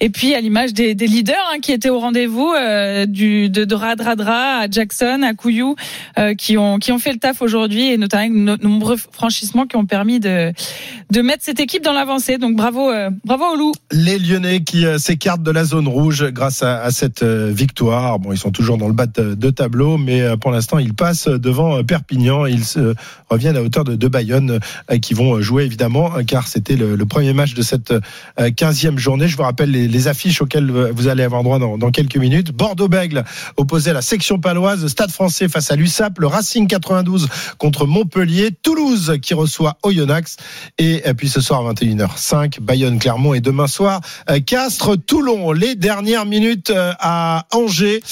Et 0.00 0.10
puis 0.10 0.34
à 0.34 0.40
l'image 0.40 0.74
des, 0.74 0.96
des 0.96 1.06
leaders 1.06 1.36
hein, 1.54 1.60
qui 1.62 1.70
étaient 1.70 1.88
au 1.88 2.00
rendez-vous, 2.00 2.52
euh, 2.52 3.06
du 3.06 3.48
de, 3.48 3.64
de 3.64 3.74
Radradra 3.76 4.58
à 4.62 4.68
Jackson 4.68 5.22
à 5.24 5.34
Couillou, 5.34 5.76
euh, 6.18 6.34
qui 6.34 6.58
ont 6.58 6.78
qui 6.78 6.90
ont 6.90 6.98
fait 6.98 7.12
le 7.12 7.20
taf 7.20 7.42
aujourd'hui 7.42 7.92
et 7.92 7.98
notamment 7.98 8.56
de 8.56 8.66
nombreux 8.66 8.96
franchissements 8.96 9.66
qui 9.66 9.76
ont 9.76 9.86
permis 9.86 10.18
de 10.18 10.52
de 11.12 11.22
mettre 11.22 11.44
cette 11.44 11.60
équipe 11.60 11.84
dans 11.84 11.92
l'avancée. 11.92 12.38
Donc 12.38 12.56
bravo 12.56 12.90
euh, 12.90 13.10
bravo 13.24 13.44
aux 13.52 13.56
loups. 13.56 13.72
Les 13.92 14.18
Lyonnais 14.18 14.64
qui 14.64 14.84
euh, 14.84 14.98
s'écartent 14.98 15.44
de 15.44 15.52
la 15.52 15.62
zone 15.62 15.86
rouge 15.86 16.24
grâce 16.32 16.64
à, 16.64 16.82
à 16.82 16.90
cette 16.90 17.22
victoire. 17.22 18.18
Bon, 18.18 18.32
ils 18.32 18.38
sont 18.38 18.50
toujours 18.50 18.78
dans 18.78 18.88
le 18.88 18.94
bas 18.94 19.06
de, 19.20 19.51
tableau, 19.51 19.98
mais 19.98 20.22
euh, 20.22 20.36
pour 20.36 20.51
l'instant, 20.51 20.78
ils 20.78 20.94
passent 20.94 21.28
devant 21.28 21.78
euh, 21.78 21.82
Perpignan. 21.82 22.47
Ils 22.47 22.64
se 22.64 22.94
reviennent 23.28 23.56
à 23.56 23.62
hauteur 23.62 23.84
de, 23.84 24.09
Bayonne, 24.09 24.60
euh, 24.90 24.98
qui 24.98 25.14
vont 25.14 25.40
jouer 25.40 25.64
évidemment, 25.64 26.16
euh, 26.16 26.22
car 26.22 26.48
c'était 26.48 26.76
le, 26.76 26.97
premier 27.06 27.32
match 27.32 27.55
de 27.55 27.62
cette 27.62 27.90
euh, 27.90 28.01
15e 28.39 28.97
journée. 28.97 29.28
Je 29.28 29.36
vous 29.36 29.43
rappelle 29.43 29.70
les, 29.70 30.09
affiches 30.09 30.40
auxquelles 30.40 30.70
euh, 30.70 30.93
vous 30.94 31.09
allez 31.09 31.22
avoir 31.22 31.43
droit 31.43 31.59
dans, 31.59 31.90
quelques 31.90 32.16
minutes. 32.16 32.52
Bordeaux-Bègle 32.52 33.24
opposé 33.56 33.90
à 33.90 33.93
la 33.93 34.02
section 34.02 34.39
paloise, 34.39 34.86
Stade 34.86 35.10
français 35.10 35.48
face 35.48 35.70
à 35.70 35.76
l'USAP, 35.76 36.18
le 36.18 36.26
Racing 36.26 36.66
92 36.66 37.28
contre 37.59 37.86
Montpellier, 37.86 38.51
Toulouse 38.62 39.18
qui 39.20 39.34
reçoit 39.34 39.76
Oyonnax, 39.82 40.36
et 40.78 41.02
euh, 41.06 41.14
puis 41.14 41.28
ce 41.28 41.40
soir 41.40 41.66
à 41.66 41.72
21h05, 41.72 42.60
Bayonne-Clermont 42.60 43.34
et 43.34 43.40
demain 43.40 43.66
soir, 43.66 44.01
euh, 44.30 44.40
Castres-Toulon. 44.40 45.52
Les 45.52 45.74
dernières 45.74 46.26
minutes 46.26 46.70
euh, 46.70 46.93
à 46.98 47.47
Angers, 47.52 48.02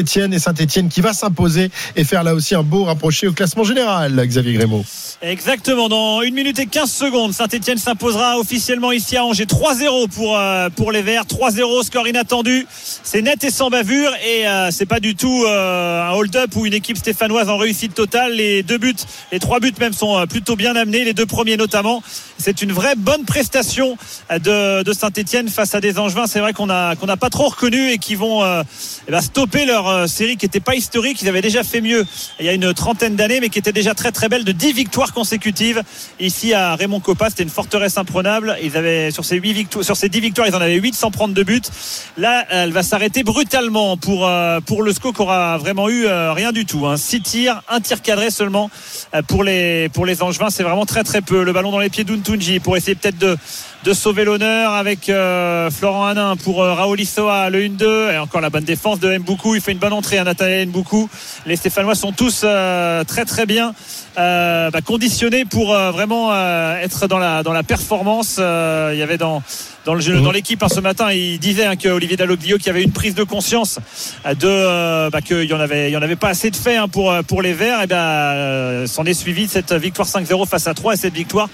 Angers-Saint-Etienne 0.00 0.34
et 0.34 0.38
Saint-Etienne 0.38 0.88
qui 0.88 1.00
va 1.00 1.12
s'imposer 1.12 1.70
et 1.96 2.04
faire 2.04 2.24
là 2.24 2.34
aussi 2.34 2.54
un 2.54 2.62
beau 2.62 2.84
rapproché 2.84 3.26
au 3.28 3.32
classement 3.32 3.64
général, 3.64 4.16
Xavier 4.26 4.54
Grémaud. 4.54 4.84
Exactement, 5.22 5.88
dans 5.88 6.20
1 6.20 6.30
minute 6.30 6.58
et 6.58 6.66
15 6.66 6.90
secondes, 6.90 7.34
Saint-Etienne 7.34 7.76
s'imposera 7.76 8.38
officiellement 8.38 8.92
ici 8.92 9.18
à 9.18 9.24
Angers 9.24 9.44
3-0 9.44 10.08
pour, 10.08 10.38
euh, 10.38 10.70
pour 10.70 10.92
les 10.92 11.02
Verts. 11.02 11.26
3-0, 11.26 11.84
score 11.84 12.08
inattendu. 12.08 12.66
C'est 13.02 13.20
net 13.20 13.44
et 13.44 13.50
sans 13.50 13.68
bavure 13.68 14.12
et 14.24 14.46
euh, 14.46 14.70
c'est 14.70 14.86
pas 14.86 15.00
du 15.00 15.14
tout 15.14 15.44
euh, 15.46 16.08
un 16.08 16.12
hold-up 16.12 16.56
ou 16.56 16.64
une 16.64 16.72
équipe 16.72 16.96
stéphanoise 16.96 17.50
en 17.50 17.58
réussite 17.58 17.94
totale. 17.94 18.32
Les 18.32 18.62
deux 18.62 18.78
buts, 18.78 18.94
les 19.32 19.38
trois 19.38 19.60
buts 19.60 19.74
même 19.78 19.92
sont 19.92 20.18
euh, 20.18 20.26
plutôt 20.26 20.56
bien 20.56 20.74
amenés, 20.76 21.04
les 21.04 21.12
deux 21.12 21.26
premiers 21.26 21.56
notamment. 21.58 22.02
C'est 22.38 22.62
une 22.62 22.72
vraie 22.72 22.94
bonne 22.96 23.24
prestation 23.26 23.98
de, 24.30 24.92
Saint-Etienne 24.92 25.48
face 25.48 25.74
à 25.74 25.80
des 25.80 25.98
Angevins. 25.98 26.26
C'est 26.26 26.40
vrai 26.40 26.54
qu'on 26.54 26.66
n'a 26.66 26.96
pas 26.96 27.28
trop 27.28 27.48
reconnu 27.48 27.90
et 27.90 27.98
qui 27.98 28.14
vont 28.14 28.42
eh 28.44 29.10
ben, 29.10 29.20
stopper 29.20 29.66
leur 29.66 29.89
série 30.06 30.36
qui 30.36 30.46
n'était 30.46 30.60
pas 30.60 30.74
historique. 30.74 31.20
Ils 31.22 31.28
avaient 31.28 31.42
déjà 31.42 31.62
fait 31.62 31.80
mieux 31.80 32.06
il 32.38 32.46
y 32.46 32.48
a 32.48 32.52
une 32.52 32.72
trentaine 32.74 33.16
d'années, 33.16 33.40
mais 33.40 33.48
qui 33.48 33.58
était 33.58 33.72
déjà 33.72 33.94
très 33.94 34.12
très 34.12 34.28
belle 34.28 34.44
de 34.44 34.52
10 34.52 34.72
victoires 34.72 35.12
consécutives 35.12 35.82
ici 36.18 36.54
à 36.54 36.74
Raymond 36.76 37.00
Coppa. 37.00 37.30
C'était 37.30 37.42
une 37.42 37.50
forteresse 37.50 37.98
imprenable. 37.98 38.56
Ils 38.62 39.12
sur 39.12 39.24
ces 39.24 39.36
8 39.36 39.52
victoires, 39.52 39.84
sur 39.84 39.96
ces 39.96 40.08
10 40.08 40.20
victoires, 40.20 40.46
ils 40.46 40.54
en 40.54 40.60
avaient 40.60 40.76
8 40.76 40.94
sans 40.94 41.10
prendre 41.10 41.34
de 41.34 41.42
but. 41.42 41.70
Là, 42.16 42.44
elle 42.50 42.72
va 42.72 42.82
s'arrêter 42.82 43.22
brutalement 43.22 43.96
pour 43.96 44.26
euh, 44.26 44.60
le 44.82 44.92
SCO 44.92 45.12
qui 45.12 45.20
aura 45.20 45.58
vraiment 45.58 45.88
eu 45.88 46.06
euh, 46.06 46.32
rien 46.32 46.52
du 46.52 46.66
tout. 46.66 46.86
Hein. 46.86 46.96
6 46.96 47.22
tirs, 47.22 47.62
un 47.68 47.80
tir 47.80 48.02
cadré 48.02 48.30
seulement 48.30 48.70
euh, 49.14 49.22
pour 49.22 49.44
les 49.44 49.88
pour 49.90 50.06
les 50.06 50.22
Angevins. 50.22 50.50
C'est 50.50 50.62
vraiment 50.62 50.86
très 50.86 51.04
très 51.04 51.20
peu. 51.20 51.42
Le 51.42 51.52
ballon 51.52 51.70
dans 51.70 51.78
les 51.78 51.90
pieds 51.90 52.04
d'Untunji 52.04 52.60
pour 52.60 52.76
essayer 52.76 52.94
peut-être 52.94 53.18
de 53.18 53.36
de 53.84 53.94
sauver 53.94 54.24
l'honneur 54.24 54.74
avec 54.74 55.08
euh, 55.08 55.70
Florent 55.70 56.06
Hanin 56.06 56.36
pour 56.36 56.62
euh, 56.62 56.74
Raoul 56.74 57.00
Issoa 57.00 57.48
le 57.48 57.60
1-2 57.60 58.12
et 58.12 58.18
encore 58.18 58.42
la 58.42 58.50
bonne 58.50 58.64
défense 58.64 59.00
de 59.00 59.16
Mboukou 59.16 59.54
il 59.54 59.62
fait 59.62 59.72
une 59.72 59.78
bonne 59.78 59.94
entrée 59.94 60.18
à 60.18 60.24
Nathaniel 60.24 60.68
Mboukou 60.68 61.08
les 61.46 61.56
Stéphanois 61.56 61.94
sont 61.94 62.12
tous 62.12 62.42
euh, 62.44 63.04
très 63.04 63.24
très 63.24 63.46
bien 63.46 63.74
euh, 64.18 64.70
bah, 64.70 64.80
conditionnés 64.80 65.44
pour 65.44 65.72
euh, 65.72 65.92
vraiment 65.92 66.32
euh, 66.32 66.80
être 66.82 67.06
dans 67.06 67.18
la 67.18 67.44
dans 67.44 67.52
la 67.52 67.62
performance 67.62 68.38
il 68.38 68.98
y 68.98 69.02
avait 69.02 69.18
dans 69.18 69.40
dans 69.86 69.94
le 69.94 70.00
jeu, 70.00 70.20
dans 70.20 70.32
l'équipe 70.32 70.62
hein, 70.62 70.68
ce 70.68 70.80
matin, 70.80 71.10
il 71.10 71.38
disait 71.38 71.64
hein, 71.64 71.76
que 71.76 71.88
Olivier 71.88 72.16
Dalloglio 72.16 72.58
qui 72.58 72.68
avait 72.68 72.82
une 72.82 72.92
prise 72.92 73.14
de 73.14 73.22
conscience 73.22 73.78
de 74.26 75.08
bah, 75.08 75.20
qu'il 75.22 75.44
y 75.44 75.54
en 75.54 75.60
avait, 75.60 75.90
il 75.90 75.92
y 75.92 75.96
en 75.96 76.02
avait 76.02 76.16
pas 76.16 76.28
assez 76.28 76.50
de 76.50 76.56
fait 76.56 76.76
hein, 76.76 76.88
pour 76.88 77.14
pour 77.26 77.40
les 77.40 77.54
Verts. 77.54 77.82
Et 77.82 77.86
ben 77.86 78.86
s'en 78.86 79.04
est 79.04 79.14
suivi 79.14 79.48
cette 79.48 79.72
victoire 79.72 80.06
5-0 80.06 80.46
face 80.46 80.66
à 80.66 80.74
3 80.74 80.94
et 80.94 80.96
cette 80.96 81.14
victoire 81.14 81.48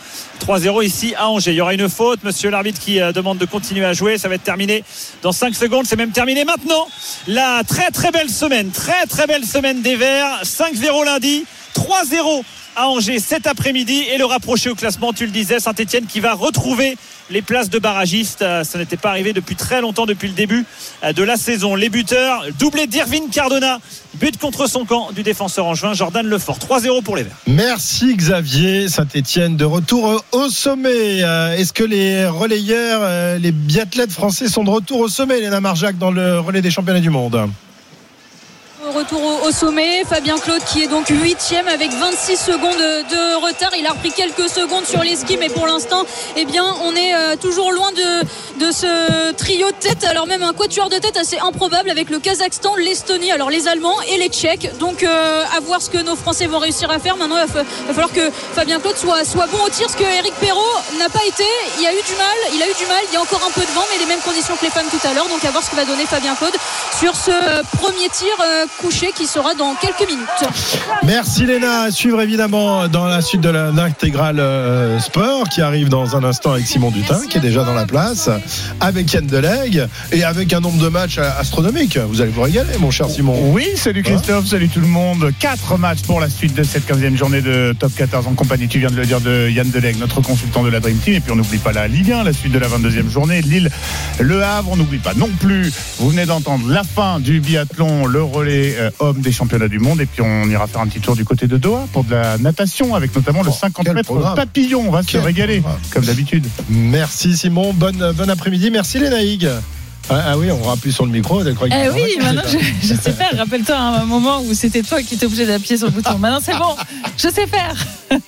3-0 0.45 0.85
ici 0.85 1.15
à 1.16 1.28
Angers. 1.28 1.53
Il 1.53 1.57
y 1.57 1.61
aura 1.61 1.74
une 1.74 1.89
faute, 1.89 2.24
Monsieur 2.24 2.51
l'arbitre 2.51 2.81
qui 2.81 2.99
demande 3.15 3.39
de 3.39 3.45
continuer 3.45 3.85
à 3.85 3.93
jouer. 3.93 4.19
Ça 4.19 4.28
va 4.28 4.35
être 4.35 4.43
terminé 4.43 4.83
dans 5.23 5.33
5 5.33 5.55
secondes. 5.55 5.87
C'est 5.87 5.97
même 5.97 6.11
terminé 6.11 6.45
maintenant. 6.45 6.89
La 7.28 7.62
très 7.65 7.91
très 7.91 8.11
belle 8.11 8.31
semaine, 8.31 8.70
très 8.70 9.07
très 9.07 9.27
belle 9.27 9.45
semaine 9.45 9.83
des 9.83 9.95
Verts. 9.97 10.43
5-0 10.43 11.05
lundi, 11.05 11.45
3-0 11.77 12.43
à 12.77 12.89
Angers 12.89 13.19
cet 13.20 13.47
après-midi 13.47 14.05
et 14.12 14.19
le 14.19 14.24
rapprocher 14.24 14.70
au 14.70 14.74
classement, 14.74 15.12
tu 15.12 15.24
le 15.27 15.32
disais, 15.32 15.61
Saint-Etienne 15.61 16.07
qui 16.07 16.20
va 16.20 16.35
retrouver 16.35 16.97
les 17.31 17.43
places 17.43 17.70
de 17.70 17.78
barragistes. 17.78 18.43
Euh, 18.43 18.65
Ça 18.65 18.78
n'était 18.78 18.97
pas 18.97 19.11
arrivé 19.11 19.32
depuis 19.32 19.57
très 19.57 19.81
longtemps, 19.81 20.07
depuis 20.07 20.28
le 20.28 20.35
début 20.35 20.65
euh, 21.05 21.12
de 21.12 21.23
la 21.23 21.36
saison. 21.36 21.74
Les 21.74 21.89
buteurs, 21.89 22.44
doublé 22.59 22.86
d'Irvine 22.86 23.28
Cardona, 23.31 23.78
but 24.15 24.39
contre 24.39 24.69
son 24.69 24.85
camp 24.85 25.11
du 25.12 25.23
défenseur 25.23 25.66
angevin 25.66 25.93
Jordan 25.94 26.27
Lefort. 26.27 26.59
3-0 26.59 27.03
pour 27.03 27.16
les 27.16 27.24
Verts. 27.24 27.36
Merci 27.47 28.15
Xavier, 28.15 28.89
Saint-Etienne 28.89 29.57
de 29.57 29.65
retour 29.65 30.24
au 30.32 30.48
sommet. 30.48 31.23
Euh, 31.23 31.57
Est-ce 31.57 31.73
que 31.73 31.85
les 31.85 32.27
relayeurs, 32.27 33.39
les 33.39 33.53
biathlètes 33.53 34.12
français 34.12 34.48
sont 34.48 34.65
de 34.65 34.70
retour 34.70 35.01
au 35.01 35.09
sommet, 35.09 35.40
Léna 35.40 35.61
Marjac, 35.61 35.98
dans 35.98 36.11
le 36.11 36.39
relais 36.40 36.62
des 36.62 36.70
championnats 36.70 37.01
du 37.01 37.11
monde? 37.11 37.48
Retour 38.95 39.43
au, 39.45 39.51
sommet, 39.51 40.05
Fabien 40.09 40.39
Claude 40.39 40.63
qui 40.65 40.83
est 40.83 40.87
donc 40.87 41.09
huitième 41.09 41.67
avec 41.67 41.91
26 41.91 42.37
secondes 42.37 42.79
de 42.79 43.35
retard. 43.45 43.71
Il 43.77 43.85
a 43.87 43.91
repris 43.91 44.13
quelques 44.13 44.49
secondes 44.49 44.87
sur 44.87 45.03
les 45.03 45.17
skis, 45.17 45.37
mais 45.37 45.49
pour 45.49 45.67
l'instant, 45.67 46.05
eh 46.37 46.45
bien, 46.45 46.65
on 46.83 46.95
est 46.95 47.15
euh, 47.15 47.37
toujours 47.37 47.73
loin 47.73 47.91
de, 47.93 48.65
de 48.65 48.71
ce 48.71 49.33
trio 49.33 49.67
de 49.69 49.77
tête. 49.77 50.05
Alors 50.05 50.27
même 50.27 50.43
un 50.45 50.53
quatuor 50.53 50.89
de 50.89 50.99
tête 50.99 51.17
assez 51.17 51.39
improbable 51.39 51.91
avec 51.91 52.11
le 52.11 52.21
Kazakhstan, 52.21 52.77
l'Estonie, 52.77 53.33
alors 53.33 53.51
les 53.51 53.67
Allemands 53.67 54.01
et 54.03 54.19
les 54.19 54.29
Tchèques. 54.29 54.79
Donc 54.79 55.03
euh, 55.03 55.45
à 55.57 55.61
voir 55.61 55.83
ce 55.83 55.91
que 55.91 55.99
nos 55.99 56.15
Français 56.17 56.47
vont 56.47 56.59
réussir 56.59 56.91
à 56.91 56.99
faire. 57.01 57.17
Maintenant, 57.17 57.37
il 57.39 57.47
va, 57.47 57.53
fa- 57.63 57.69
va 57.89 57.93
falloir 57.95 58.13
que 58.13 58.31
Fabien 58.55 58.79
Claude 58.79 58.97
soit, 58.97 59.25
soit 59.25 59.47
bon 59.47 59.59
au 59.65 59.69
tir, 59.69 59.91
ce 59.91 59.97
que 59.97 60.05
Eric 60.05 60.35
Perrault 60.35 60.63
n'a 60.99 61.09
pas 61.09 61.25
été. 61.27 61.45
Il 61.81 61.87
a 61.87 61.93
eu 61.93 62.03
du 62.03 62.15
mal, 62.15 62.37
il 62.55 62.63
a 62.63 62.67
eu 62.71 62.75
du 62.75 62.87
mal. 62.87 63.03
Il 63.11 63.15
y 63.15 63.17
a 63.17 63.21
encore 63.21 63.43
un 63.47 63.51
peu 63.51 63.63
de 63.63 63.73
vent, 63.73 63.85
mais 63.93 63.99
les 63.99 64.07
mêmes 64.07 64.21
conditions 64.25 64.55
que 64.57 64.65
les 64.65 64.71
femmes 64.71 64.87
tout 64.91 65.05
à 65.07 65.13
l'heure. 65.13 65.29
Donc 65.29 65.45
à 65.45 65.51
voir 65.51 65.65
ce 65.65 65.71
que 65.71 65.77
va 65.77 65.85
donner 65.85 66.07
Fabien 66.07 66.35
Claude 66.37 66.55
sur 67.01 67.15
ce 67.17 67.33
premier 67.77 68.09
tir 68.11 68.33
euh, 68.41 68.65
couché 68.78 69.12
qui 69.15 69.27
sera 69.27 69.55
dans 69.55 69.74
quelques 69.74 70.09
minutes. 70.09 70.27
Merci 71.05 71.47
Léna, 71.47 71.82
à 71.82 71.90
suivre 71.90 72.20
évidemment 72.20 72.89
dans 72.89 73.07
la 73.07 73.20
suite 73.20 73.40
de 73.40 73.51
l'intégrale 73.51 74.40
euh, 74.40 74.98
sport 74.98 75.48
qui 75.48 75.62
arrive 75.62 75.89
dans 75.89 76.16
un 76.16 76.24
instant 76.24 76.53
avec 76.53 76.66
Simon 76.66 76.90
Dutin 76.90 77.20
qui 77.28 77.39
est 77.39 77.40
déjà 77.40 77.65
dans 77.65 77.74
la 77.74 77.86
place, 77.86 78.28
avec 78.81 79.12
Yann 79.12 79.27
Delegue 79.27 79.89
et 80.12 80.24
avec 80.24 80.53
un 80.53 80.61
nombre 80.61 80.82
de 80.82 80.89
matchs 80.89 81.19
euh, 81.19 81.31
astronomiques. 81.39 81.98
Vous 81.98 82.20
allez 82.20 82.31
vous 82.31 82.43
régaler 82.43 82.77
mon 82.78 82.90
cher 82.90 83.09
Simon. 83.09 83.53
Oui, 83.53 83.66
salut 83.77 84.03
Christophe, 84.03 84.47
salut 84.47 84.69
tout 84.69 84.81
le 84.81 84.86
monde. 84.86 85.32
Quatre 85.39 85.78
matchs 85.78 86.03
pour 86.03 86.20
la 86.20 86.28
suite 86.28 86.55
de 86.55 86.62
cette 86.62 86.89
15e 86.89 87.16
journée 87.16 87.40
de 87.40 87.74
Top 87.78 87.93
14 87.94 88.27
en 88.27 88.35
compagnie, 88.35 88.69
tu 88.69 88.78
viens 88.78 88.90
de 88.90 88.97
le 88.97 89.07
dire, 89.07 89.20
de 89.20 89.48
Yann 89.48 89.70
Delegue, 89.70 89.98
notre 89.98 90.20
consultant 90.20 90.62
de 90.62 90.70
la 90.70 90.81
Dream 90.81 90.98
Team. 90.98 91.15
Et 91.15 91.20
puis 91.20 91.32
on 91.32 91.36
n'oublie 91.36 91.59
pas 91.59 91.73
la 91.73 91.89
Ligue 91.89 92.12
1, 92.12 92.24
la 92.24 92.32
suite 92.32 92.53
de 92.53 92.59
la 92.59 92.69
22e 92.69 93.11
journée. 93.11 93.40
Lille, 93.43 93.70
Le 94.20 94.43
Havre, 94.43 94.70
on 94.73 94.77
n'oublie 94.77 94.98
pas 94.98 95.15
non 95.15 95.31
plus. 95.40 95.73
Vous 95.98 96.11
venez 96.11 96.27
d'entendre 96.27 96.69
la 96.69 96.85
fin 96.85 97.20
du 97.20 97.40
biathlon, 97.40 98.07
le 98.07 98.23
relais 98.23 98.65
euh, 98.76 98.90
homme 98.98 99.20
des 99.20 99.32
championnats 99.32 99.68
du 99.68 99.78
monde. 99.78 100.01
Et 100.01 100.06
puis 100.06 100.22
on 100.22 100.44
ira 100.48 100.66
faire 100.66 100.80
un 100.80 100.86
petit 100.86 101.01
tour 101.01 101.14
du 101.16 101.24
côté 101.24 101.47
de 101.47 101.56
Doha 101.56 101.86
pour 101.93 102.05
de 102.05 102.12
la 102.12 102.38
natation 102.38 102.94
avec 102.94 103.14
notamment 103.14 103.43
le 103.43 103.51
50 103.52 103.88
mètres 103.88 104.02
programme. 104.06 104.34
papillon. 104.34 104.84
On 104.86 104.90
va 104.90 105.02
se 105.02 105.09
Quel 105.09 105.20
régaler, 105.22 105.62
comme 105.90 106.05
d'habitude. 106.05 106.47
Merci 106.68 107.36
Simon, 107.36 107.72
bonne, 107.72 108.12
bon 108.16 108.28
après-midi. 108.30 108.70
Merci 108.70 108.98
Léna 108.98 109.22
Hig. 109.22 109.48
Ah, 110.09 110.22
ah 110.28 110.38
oui, 110.38 110.48
on 110.52 110.70
appuie 110.70 110.93
sur 110.93 111.05
le 111.05 111.10
micro. 111.10 111.43
elle 111.44 111.52
croit 111.56 111.68
qu'il 111.68 111.76
Eh 111.84 111.90
oui, 111.90 112.16
maintenant 112.22 112.43
je, 112.47 112.59
je 112.80 112.94
sais 112.94 113.10
faire. 113.10 113.36
Rappelle-toi 113.36 113.76
un 113.76 114.05
moment 114.05 114.40
où 114.40 114.55
c'était 114.55 114.82
toi 114.82 115.02
qui 115.02 115.14
étais 115.14 115.26
obligé 115.26 115.47
d'appuyer 115.47 115.76
sur 115.76 115.86
le 115.88 115.93
bouton. 115.93 116.16
Maintenant 116.18 116.38
c'est 116.40 116.56
bon, 116.56 116.76
je 117.16 117.28
sais 117.28 117.47
faire. 117.48 117.74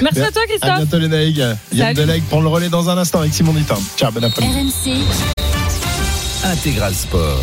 Merci 0.00 0.20
à 0.20 0.30
toi 0.30 0.42
À 0.42 0.46
Christophe. 0.46 0.76
bientôt 0.76 0.98
Léna 1.00 1.22
Hig. 1.24 1.44
Yann. 1.72 1.92
Delegue 1.94 2.22
prend 2.30 2.40
le 2.40 2.46
relais 2.46 2.68
dans 2.68 2.88
un 2.88 2.96
instant 2.98 3.18
avec 3.20 3.34
Simon 3.34 3.52
Dutin. 3.52 3.74
Ciao, 3.96 4.12
bon 4.12 4.22
après-midi. 4.22 4.70
RMC. 4.86 4.92
Intégral 6.44 6.94
Sport. 6.94 7.36